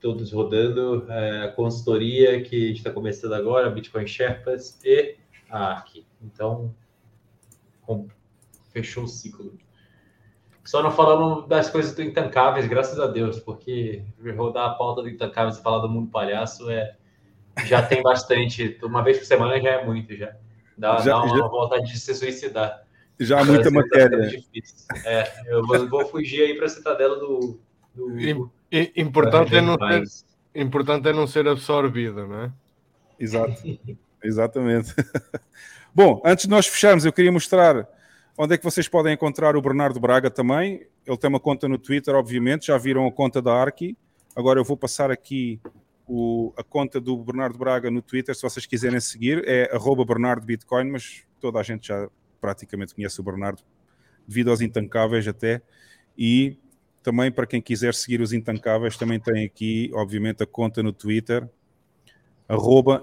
todos 0.00 0.32
rodando, 0.32 1.04
é, 1.10 1.44
a 1.44 1.52
consultoria 1.52 2.40
que 2.42 2.64
a 2.64 2.68
gente 2.68 2.78
está 2.78 2.90
começando 2.90 3.34
agora, 3.34 3.68
Bitcoin 3.68 4.06
Sherpas 4.06 4.78
e 4.84 5.16
a 5.50 5.72
Arc. 5.72 6.06
Então, 6.22 6.74
com- 7.82 8.08
fechou 8.72 9.04
o 9.04 9.08
ciclo. 9.08 9.58
Só 10.64 10.82
não 10.82 10.90
falamos 10.90 11.48
das 11.48 11.68
coisas 11.68 11.94
do 11.94 12.02
Intancáveis, 12.02 12.66
graças 12.66 13.00
a 13.00 13.06
Deus, 13.06 13.40
porque 13.40 14.04
rodar 14.36 14.70
a 14.70 14.74
pauta 14.74 15.02
do 15.02 15.08
Intancáveis 15.08 15.58
e 15.58 15.62
falar 15.62 15.80
do 15.80 15.88
mundo 15.88 16.10
palhaço 16.10 16.70
é 16.70 16.96
já 17.64 17.82
tem 17.82 18.02
bastante. 18.02 18.78
Uma 18.82 19.02
vez 19.02 19.18
por 19.18 19.24
semana 19.26 19.60
já 19.60 19.70
é 19.70 19.84
muito, 19.84 20.14
já. 20.14 20.34
Dá, 20.76 20.98
Já- 20.98 21.12
dá 21.12 21.22
uma 21.24 21.36
já- 21.38 21.46
vontade 21.48 21.92
de 21.92 21.98
se 21.98 22.14
suicidar. 22.14 22.84
Já 23.20 23.40
há 23.40 23.44
muita 23.44 23.64
tá 23.64 23.70
matéria. 23.72 24.30
É, 25.04 25.32
eu 25.52 25.66
vou, 25.66 25.88
vou 25.88 26.06
fugir 26.06 26.42
aí 26.42 26.54
para 26.56 26.66
a 26.66 26.68
citadela 26.68 27.16
do. 27.18 27.58
do 27.94 28.18
I- 28.20 28.92
Importante 28.96 29.56
é, 29.56 29.60
não 29.60 29.76
ser, 29.76 30.04
importante 30.54 31.08
é 31.08 31.12
não 31.12 31.26
ser 31.26 31.48
absorvida, 31.48 32.26
não 32.26 32.42
é? 32.44 32.52
Exato. 33.18 33.54
Exatamente. 34.22 34.94
Bom, 35.94 36.22
antes 36.24 36.44
de 36.44 36.50
nós 36.50 36.66
fecharmos, 36.66 37.04
eu 37.04 37.12
queria 37.12 37.32
mostrar 37.32 37.88
onde 38.36 38.54
é 38.54 38.58
que 38.58 38.62
vocês 38.64 38.86
podem 38.86 39.14
encontrar 39.14 39.56
o 39.56 39.62
Bernardo 39.62 39.98
Braga 39.98 40.30
também. 40.30 40.86
Ele 41.04 41.16
tem 41.16 41.28
uma 41.28 41.40
conta 41.40 41.66
no 41.66 41.78
Twitter, 41.78 42.14
obviamente, 42.14 42.66
já 42.68 42.78
viram 42.78 43.04
a 43.06 43.10
conta 43.10 43.42
da 43.42 43.52
Arki. 43.52 43.96
Agora 44.36 44.60
eu 44.60 44.64
vou 44.64 44.76
passar 44.76 45.10
aqui 45.10 45.60
o- 46.08 46.52
a 46.56 46.64
conta 46.64 47.00
do 47.00 47.16
Bernardo 47.22 47.58
Braga 47.58 47.90
no 47.90 48.00
Twitter, 48.00 48.34
se 48.34 48.42
vocês 48.42 48.64
quiserem 48.64 48.98
seguir, 48.98 49.46
é 49.46 49.74
arroba 49.74 50.04
Bernardo 50.04 50.44
Bitcoin, 50.44 50.90
mas 50.90 51.24
toda 51.38 51.60
a 51.60 51.62
gente 51.62 51.88
já 51.88 52.08
praticamente 52.40 52.94
conhece 52.94 53.20
o 53.20 53.22
Bernardo, 53.22 53.62
devido 54.26 54.50
aos 54.50 54.60
intancáveis 54.60 55.28
até. 55.28 55.60
E 56.16 56.58
também 57.02 57.30
para 57.30 57.46
quem 57.46 57.60
quiser 57.60 57.94
seguir 57.94 58.20
os 58.20 58.32
intancáveis, 58.32 58.96
também 58.96 59.20
tem 59.20 59.44
aqui, 59.44 59.90
obviamente, 59.94 60.42
a 60.42 60.46
conta 60.46 60.82
no 60.82 60.92
Twitter, 60.92 61.48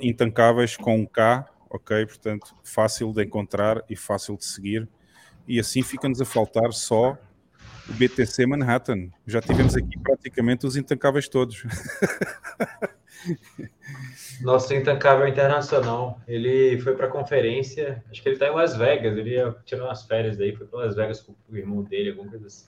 intancáveis 0.02 0.76
com 0.76 0.98
um 0.98 1.06
K, 1.06 1.48
ok? 1.70 2.06
Portanto, 2.06 2.56
fácil 2.64 3.14
de 3.14 3.24
encontrar 3.24 3.84
e 3.90 3.96
fácil 3.96 4.36
de 4.36 4.46
seguir. 4.46 4.88
E 5.48 5.60
assim 5.60 5.84
fica-nos 5.84 6.20
a 6.20 6.26
faltar 6.26 6.74
só 6.74 7.18
o 7.90 7.94
BTC 7.94 8.46
Manhattan. 8.46 9.10
Já 9.26 9.42
tivemos 9.42 9.76
aqui 9.76 9.98
praticamente 10.00 10.66
os 10.66 10.76
intancáveis 10.76 11.28
todos. 11.28 11.64
Nosso 14.42 14.74
intancável 14.74 15.28
internacional. 15.28 16.22
Ele 16.28 16.80
foi 16.82 16.96
para 16.96 17.08
conferência, 17.08 18.04
acho 18.12 18.22
que 18.22 18.30
ele 18.30 18.36
está 18.36 18.48
em 18.48 18.56
Las 18.56 18.76
Vegas. 18.76 19.18
Ele 19.18 19.32
ia 19.32 19.56
tirar 19.66 19.86
umas 19.86 20.04
férias 20.04 20.38
daí, 20.38 20.56
foi 20.56 20.68
para 20.68 20.80
Las 20.80 20.96
Vegas 20.96 21.22
com 21.22 21.34
o 21.50 21.58
irmão 21.58 21.84
dele, 21.84 22.10
alguma 22.12 22.30
coisa 22.30 22.48
assim. 22.48 22.66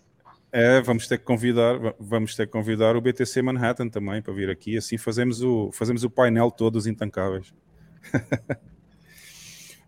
É, 0.52 0.80
vamos 0.82 1.08
ter 1.08 1.18
que 1.18 1.26
convidar, 1.26 1.78
va- 1.78 1.94
vamos 2.00 2.36
ter 2.36 2.46
que 2.46 2.54
convidar 2.54 2.96
o 2.96 3.02
BTC 3.02 3.42
Manhattan 3.42 3.90
também 3.90 4.22
para 4.22 4.34
vir 4.34 4.50
aqui, 4.50 4.78
assim 4.78 4.98
fazemos 4.98 5.44
o, 5.44 5.72
fazemos 5.74 6.06
o 6.06 6.10
painel 6.10 6.50
todos 6.50 6.88
intancáveis. 6.88 7.54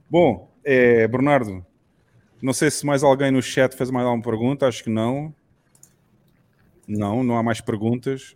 Bom, 0.10 0.54
é, 0.64 1.08
Bernardo, 1.08 1.66
não 2.42 2.54
sei 2.54 2.72
se 2.72 2.86
mais 2.86 3.04
alguém 3.04 3.32
no 3.32 3.42
chat 3.42 3.76
fez 3.76 3.90
mais 3.90 4.06
alguma 4.06 4.24
pergunta, 4.24 4.68
acho 4.68 4.84
que 4.84 4.90
não. 4.90 5.34
Não, 6.88 7.24
não 7.24 7.38
há 7.38 7.44
mais 7.44 7.62
perguntas. 7.62 8.36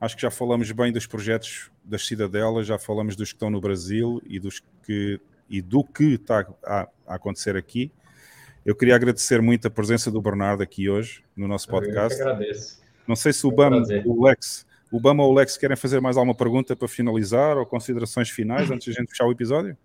Acho 0.00 0.16
que 0.16 0.22
já 0.22 0.30
falamos 0.30 0.70
bem 0.72 0.92
dos 0.92 1.06
projetos 1.06 1.70
das 1.82 2.06
cidadelas, 2.06 2.66
já 2.66 2.78
falamos 2.78 3.16
dos 3.16 3.30
que 3.30 3.36
estão 3.36 3.50
no 3.50 3.60
Brasil 3.60 4.20
e, 4.26 4.38
dos 4.38 4.62
que, 4.82 5.20
e 5.48 5.62
do 5.62 5.84
que 5.84 6.14
está 6.14 6.46
a, 6.64 6.88
a 7.06 7.14
acontecer 7.14 7.56
aqui. 7.56 7.90
Eu 8.64 8.74
queria 8.74 8.96
agradecer 8.96 9.40
muito 9.40 9.68
a 9.68 9.70
presença 9.70 10.10
do 10.10 10.20
Bernardo 10.20 10.62
aqui 10.62 10.88
hoje 10.88 11.22
no 11.36 11.46
nosso 11.46 11.68
podcast. 11.68 12.20
Eu 12.20 12.28
agradeço. 12.28 12.82
Não 13.06 13.14
sei 13.14 13.32
se 13.32 13.46
o 13.46 13.52
Bama, 13.52 13.82
o 14.06 14.24
Lex, 14.24 14.66
o 14.90 14.98
Bama 14.98 15.22
ou 15.22 15.32
o 15.32 15.34
Lex 15.34 15.56
querem 15.56 15.76
fazer 15.76 16.00
mais 16.00 16.16
alguma 16.16 16.34
pergunta 16.34 16.74
para 16.74 16.88
finalizar 16.88 17.56
ou 17.58 17.66
considerações 17.66 18.30
finais 18.30 18.70
antes 18.70 18.86
de 18.86 18.90
a 18.90 18.94
gente 18.94 19.10
fechar 19.10 19.26
o 19.26 19.32
episódio? 19.32 19.76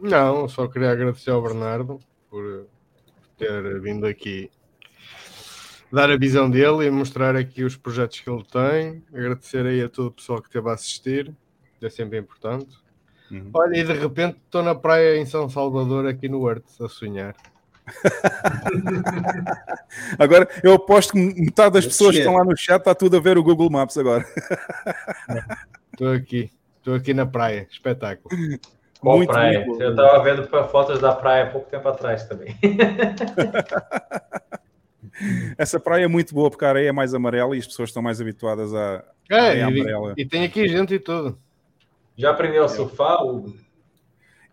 Não, 0.00 0.48
só 0.48 0.66
queria 0.66 0.90
agradecer 0.90 1.30
ao 1.30 1.42
Bernardo 1.42 2.00
por 2.28 2.66
ter 3.36 3.80
vindo 3.80 4.06
aqui 4.06 4.50
dar 5.94 6.10
a 6.10 6.16
visão 6.16 6.50
dele 6.50 6.86
e 6.86 6.90
mostrar 6.90 7.36
aqui 7.36 7.62
os 7.62 7.76
projetos 7.76 8.20
que 8.20 8.28
ele 8.28 8.44
tem. 8.44 9.02
Agradecer 9.12 9.64
aí 9.64 9.82
a 9.82 9.88
todo 9.88 10.08
o 10.08 10.12
pessoal 10.12 10.42
que 10.42 10.48
esteve 10.48 10.68
a 10.68 10.72
assistir, 10.72 11.32
é 11.80 11.88
sempre 11.88 12.18
importante. 12.18 12.76
Uhum. 13.30 13.50
Olha, 13.54 13.76
e 13.76 13.84
de 13.84 13.92
repente 13.92 14.36
estou 14.44 14.62
na 14.62 14.74
praia 14.74 15.16
em 15.16 15.24
São 15.24 15.48
Salvador, 15.48 16.06
aqui 16.06 16.28
no 16.28 16.42
Horto, 16.42 16.84
a 16.84 16.88
sonhar. 16.88 17.34
Agora, 20.18 20.48
eu 20.62 20.72
aposto 20.72 21.12
que 21.12 21.18
metade 21.18 21.74
das 21.74 21.86
pessoas 21.86 22.12
que 22.12 22.18
estão 22.18 22.36
lá 22.36 22.44
no 22.44 22.56
chat 22.56 22.78
está 22.78 22.94
tudo 22.94 23.16
a 23.16 23.20
ver 23.20 23.36
o 23.36 23.42
Google 23.42 23.70
Maps 23.70 23.98
agora. 23.98 24.24
Estou 25.92 26.12
aqui, 26.12 26.50
estou 26.78 26.94
aqui 26.94 27.12
na 27.12 27.26
praia, 27.26 27.68
espetáculo. 27.70 28.34
Qual 29.04 29.16
Muito, 29.18 29.30
praia? 29.30 29.66
muito. 29.66 29.82
Eu 29.82 29.94
tava 29.94 30.22
vendo 30.24 30.48
fotos 30.68 30.98
da 30.98 31.14
praia 31.14 31.44
há 31.44 31.50
pouco 31.50 31.68
tempo 31.70 31.86
atrás 31.86 32.26
também. 32.26 32.56
Essa 35.58 35.78
praia 35.78 36.04
é 36.04 36.08
muito 36.08 36.34
boa 36.34 36.50
porque 36.50 36.64
a 36.64 36.68
areia 36.70 36.88
é 36.88 36.92
mais 36.92 37.12
amarela 37.14 37.54
e 37.54 37.58
as 37.58 37.66
pessoas 37.66 37.90
estão 37.90 38.02
mais 38.02 38.18
habituadas 38.20 38.74
à 38.74 39.04
É, 39.30 39.34
areia 39.36 39.58
e, 39.60 39.62
amarela. 39.62 40.14
e 40.16 40.24
tem 40.26 40.44
aqui 40.44 40.66
gente 40.66 40.94
e 40.94 40.98
tudo. 40.98 41.38
Já 42.16 42.30
aprendeu 42.30 42.64
a 42.64 42.68
surfar? 42.68 43.22
Hugo? 43.22 43.54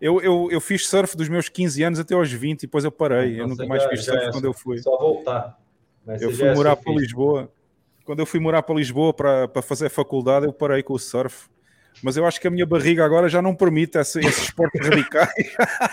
Eu, 0.00 0.20
eu, 0.20 0.48
eu 0.50 0.60
fiz 0.60 0.86
surf 0.86 1.16
dos 1.16 1.28
meus 1.30 1.48
15 1.48 1.82
anos 1.82 1.98
até 1.98 2.14
aos 2.14 2.30
20 2.30 2.64
e 2.64 2.66
depois 2.66 2.84
eu 2.84 2.92
parei. 2.92 3.30
eu 3.30 3.34
Então 3.44 3.48
nunca 3.48 3.66
mais 3.66 3.82
já- 3.84 3.88
fiz 3.88 4.04
surf 4.04 4.18
é 4.26 4.30
quando 4.30 4.44
eu 4.44 4.52
fui. 4.52 4.78
Só 4.78 4.98
voltar. 4.98 5.58
Mas 6.04 6.20
Eu 6.20 6.30
fui 6.30 6.46
é 6.48 6.54
morar 6.54 6.76
para. 6.76 6.92
Lisboa. 6.92 7.50
Quando 8.04 8.18
eu 8.18 8.26
fui 8.26 8.38
morar 8.40 8.62
para 8.62 8.74
Lisboa 8.74 9.14
para, 9.14 9.48
para 9.48 9.62
fazer 9.62 9.88
faculdade, 9.88 10.44
eu 10.44 10.52
parei 10.52 10.82
com 10.82 10.92
o 10.94 10.98
surf. 10.98 11.48
Mas 12.02 12.16
eu 12.16 12.26
acho 12.26 12.40
que 12.40 12.48
a 12.48 12.50
minha 12.50 12.66
barriga 12.66 13.04
agora 13.04 13.28
já 13.28 13.40
não 13.40 13.54
permite 13.54 13.96
esse, 13.96 14.18
esses 14.20 14.44
esportes 14.44 14.80
radicais. 14.86 15.32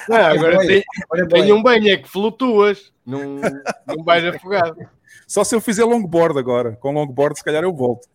Não, 0.08 0.18
agora 0.18 0.58
tem, 0.66 0.84
bem. 1.28 1.54
um 1.54 1.62
banho, 1.62 1.90
é 1.90 1.98
que 1.98 2.10
flutuas, 2.10 2.92
não, 3.06 3.40
não 3.86 4.04
vais 4.04 4.26
afogado. 4.26 4.90
Só 5.28 5.44
se 5.44 5.56
eu 5.56 5.62
fizer 5.62 5.84
longboard 5.86 6.40
agora. 6.40 6.76
Com 6.78 6.92
longboard, 6.92 7.38
se 7.38 7.44
calhar 7.44 7.64
eu 7.64 7.72
volto. 7.72 8.08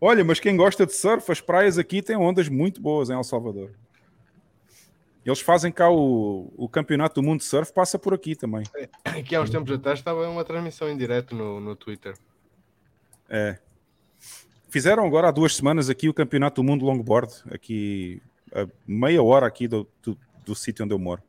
Olha, 0.00 0.24
mas 0.24 0.40
quem 0.40 0.56
gosta 0.56 0.84
de 0.84 0.92
surf, 0.92 1.30
as 1.30 1.40
praias 1.40 1.78
aqui 1.78 2.02
têm 2.02 2.16
ondas 2.16 2.48
muito 2.48 2.80
boas 2.82 3.08
em 3.08 3.14
El 3.14 3.24
Salvador. 3.24 3.70
Eles 5.24 5.40
fazem 5.40 5.72
cá 5.72 5.90
o, 5.90 6.52
o 6.56 6.68
campeonato 6.68 7.20
do 7.20 7.22
mundo 7.22 7.40
de 7.40 7.46
surf, 7.46 7.72
passa 7.72 7.98
por 7.98 8.14
aqui 8.14 8.36
também. 8.36 8.64
Aqui 9.04 9.34
há 9.34 9.40
uns 9.40 9.50
tempos 9.50 9.72
atrás 9.72 9.98
estava 9.98 10.28
uma 10.28 10.44
transmissão 10.44 10.88
em 10.88 10.96
direto 10.96 11.34
no, 11.34 11.60
no 11.60 11.74
Twitter. 11.74 12.14
É. 13.28 13.58
Fizeram 14.76 15.06
agora 15.06 15.28
há 15.28 15.30
duas 15.30 15.56
semanas 15.56 15.88
aqui 15.88 16.06
o 16.06 16.12
campeonato 16.12 16.60
do 16.60 16.62
mundo 16.62 16.84
longboard, 16.84 17.32
aqui 17.50 18.20
a 18.54 18.68
meia 18.86 19.22
hora 19.22 19.46
aqui 19.46 19.66
do, 19.66 19.88
do, 20.02 20.18
do 20.44 20.54
sítio 20.54 20.84
onde 20.84 20.92
eu 20.92 20.98
moro. 20.98 21.22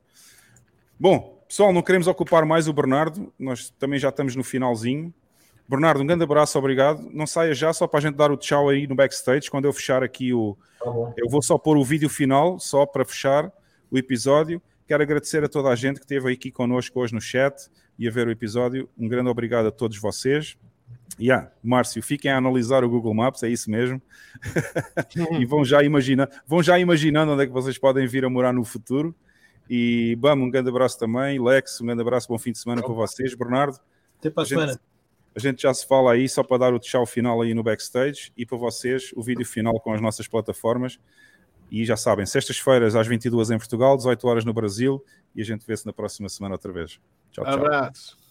Bom, 1.00 1.42
pessoal, 1.48 1.72
não 1.72 1.82
queremos 1.82 2.08
ocupar 2.08 2.45
mais 2.45 2.67
o 2.67 2.74
Bernardo, 2.74 3.32
nós 3.40 3.69
também 3.80 4.00
já 4.00 4.09
estamos 4.09 4.35
no 4.35 4.43
finalzinho. 4.43 5.14
Bernardo, 5.66 6.03
um 6.03 6.06
grande 6.06 6.26
abraço, 6.26 6.59
obrigado. 6.59 7.09
Não 7.14 7.26
saia 7.26 7.53
já, 7.53 7.72
só 7.72 7.88
para 7.88 8.00
a 8.00 8.01
gente 8.01 8.16
dar 8.16 8.30
o 8.34 8.35
tchau 8.35 8.67
aí 8.67 8.85
no 8.85 8.95
backstage, 8.95 9.50
quando 9.50 9.64
eu 9.64 9.72
fechar 9.72 10.03
aqui 10.03 10.34
o. 10.34 10.58
Tá. 10.84 10.92
Eu 11.16 11.30
vou 11.30 11.42
só 11.42 11.58
pôr 11.58 11.77
o 11.77 11.85
vídeo 11.85 12.09
final, 12.09 12.59
só 12.59 12.85
para 12.85 13.06
fechar 13.06 13.50
o 13.90 13.98
episódio. 13.98 14.61
Quero 14.85 15.01
agradecer 15.01 15.42
a 15.42 15.48
toda 15.48 15.69
a 15.69 15.76
gente 15.77 16.01
que 16.01 16.03
esteve 16.03 16.34
aqui 16.34 16.51
connosco 16.51 17.00
hoje 17.00 17.14
no 17.14 17.22
chat 17.22 17.69
e 17.98 18.09
a 18.09 18.11
ver 18.11 18.27
o 18.27 18.32
episódio. 18.32 18.90
Um 18.98 19.08
grande 19.08 19.30
obrigado 19.30 19.67
a 19.67 19.72
todos 19.72 19.98
vocês. 19.98 20.58
E 21.19 21.32
ah, 21.32 21.51
Márcio, 21.64 22.01
fiquem 22.03 22.32
a 22.32 22.38
analisar 22.38 22.83
o 22.83 22.90
Google 22.90 23.14
Maps, 23.14 23.41
é 23.41 23.49
isso 23.49 23.72
mesmo. 23.72 24.01
e 25.40 25.45
vão 25.45 25.66
já, 25.66 25.83
imagina, 25.83 26.30
vão 26.45 26.61
já 26.61 26.77
imaginando 26.77 27.32
onde 27.32 27.43
é 27.43 27.48
que 27.48 27.51
vocês 27.51 27.77
podem 27.77 28.06
vir 28.06 28.24
a 28.24 28.30
morar 28.30 28.53
no 28.53 28.64
futuro. 28.64 29.16
E 29.69 30.16
Bam, 30.17 30.35
um 30.35 30.49
grande 30.49 30.69
abraço 30.69 30.98
também. 30.98 31.41
Lex, 31.41 31.82
um 31.82 31.88
grande 31.88 32.01
abraço, 32.01 32.27
bom 32.27 32.38
fim 32.38 32.51
de 32.51 32.59
semana 32.59 32.82
para 32.82 32.93
vocês. 32.93 33.33
Bernardo, 33.33 33.80
Até 34.19 34.30
para 34.30 34.43
a 34.43 34.45
a 34.45 34.48
gente, 34.48 34.59
semana. 34.59 34.80
a 35.35 35.40
gente 35.40 35.61
já 35.64 35.74
se 35.74 35.88
fala 35.88 36.14
aí, 36.14 36.30
só 36.30 36.43
para 36.43 36.57
dar 36.57 36.74
o 36.74 36.80
tchau 36.80 37.06
final 37.06 37.41
aí 37.41 37.53
no 37.53 37.64
backstage. 37.64 38.32
E 38.38 38.45
para 38.45 38.57
vocês, 38.57 39.11
o 39.16 39.24
vídeo 39.24 39.45
final 39.45 39.80
com 39.80 39.91
as 39.91 39.99
nossas 39.99 40.27
plataformas. 40.27 40.99
E 41.69 41.83
já 41.83 41.98
sabem, 41.98 42.25
sextas-feiras 42.25 42.95
às 42.95 43.07
22 43.07 43.51
em 43.51 43.57
Portugal, 43.57 43.98
18 43.98 44.27
horas 44.27 44.45
no 44.45 44.53
Brasil. 44.53 45.03
E 45.35 45.41
a 45.41 45.45
gente 45.45 45.66
vê-se 45.66 45.85
na 45.85 45.91
próxima 45.91 46.30
semana 46.30 46.56
outra 46.56 46.72
vez. 46.72 46.99
Tchau, 47.32 47.43
tchau. 47.43 47.53
Abraço. 47.53 48.27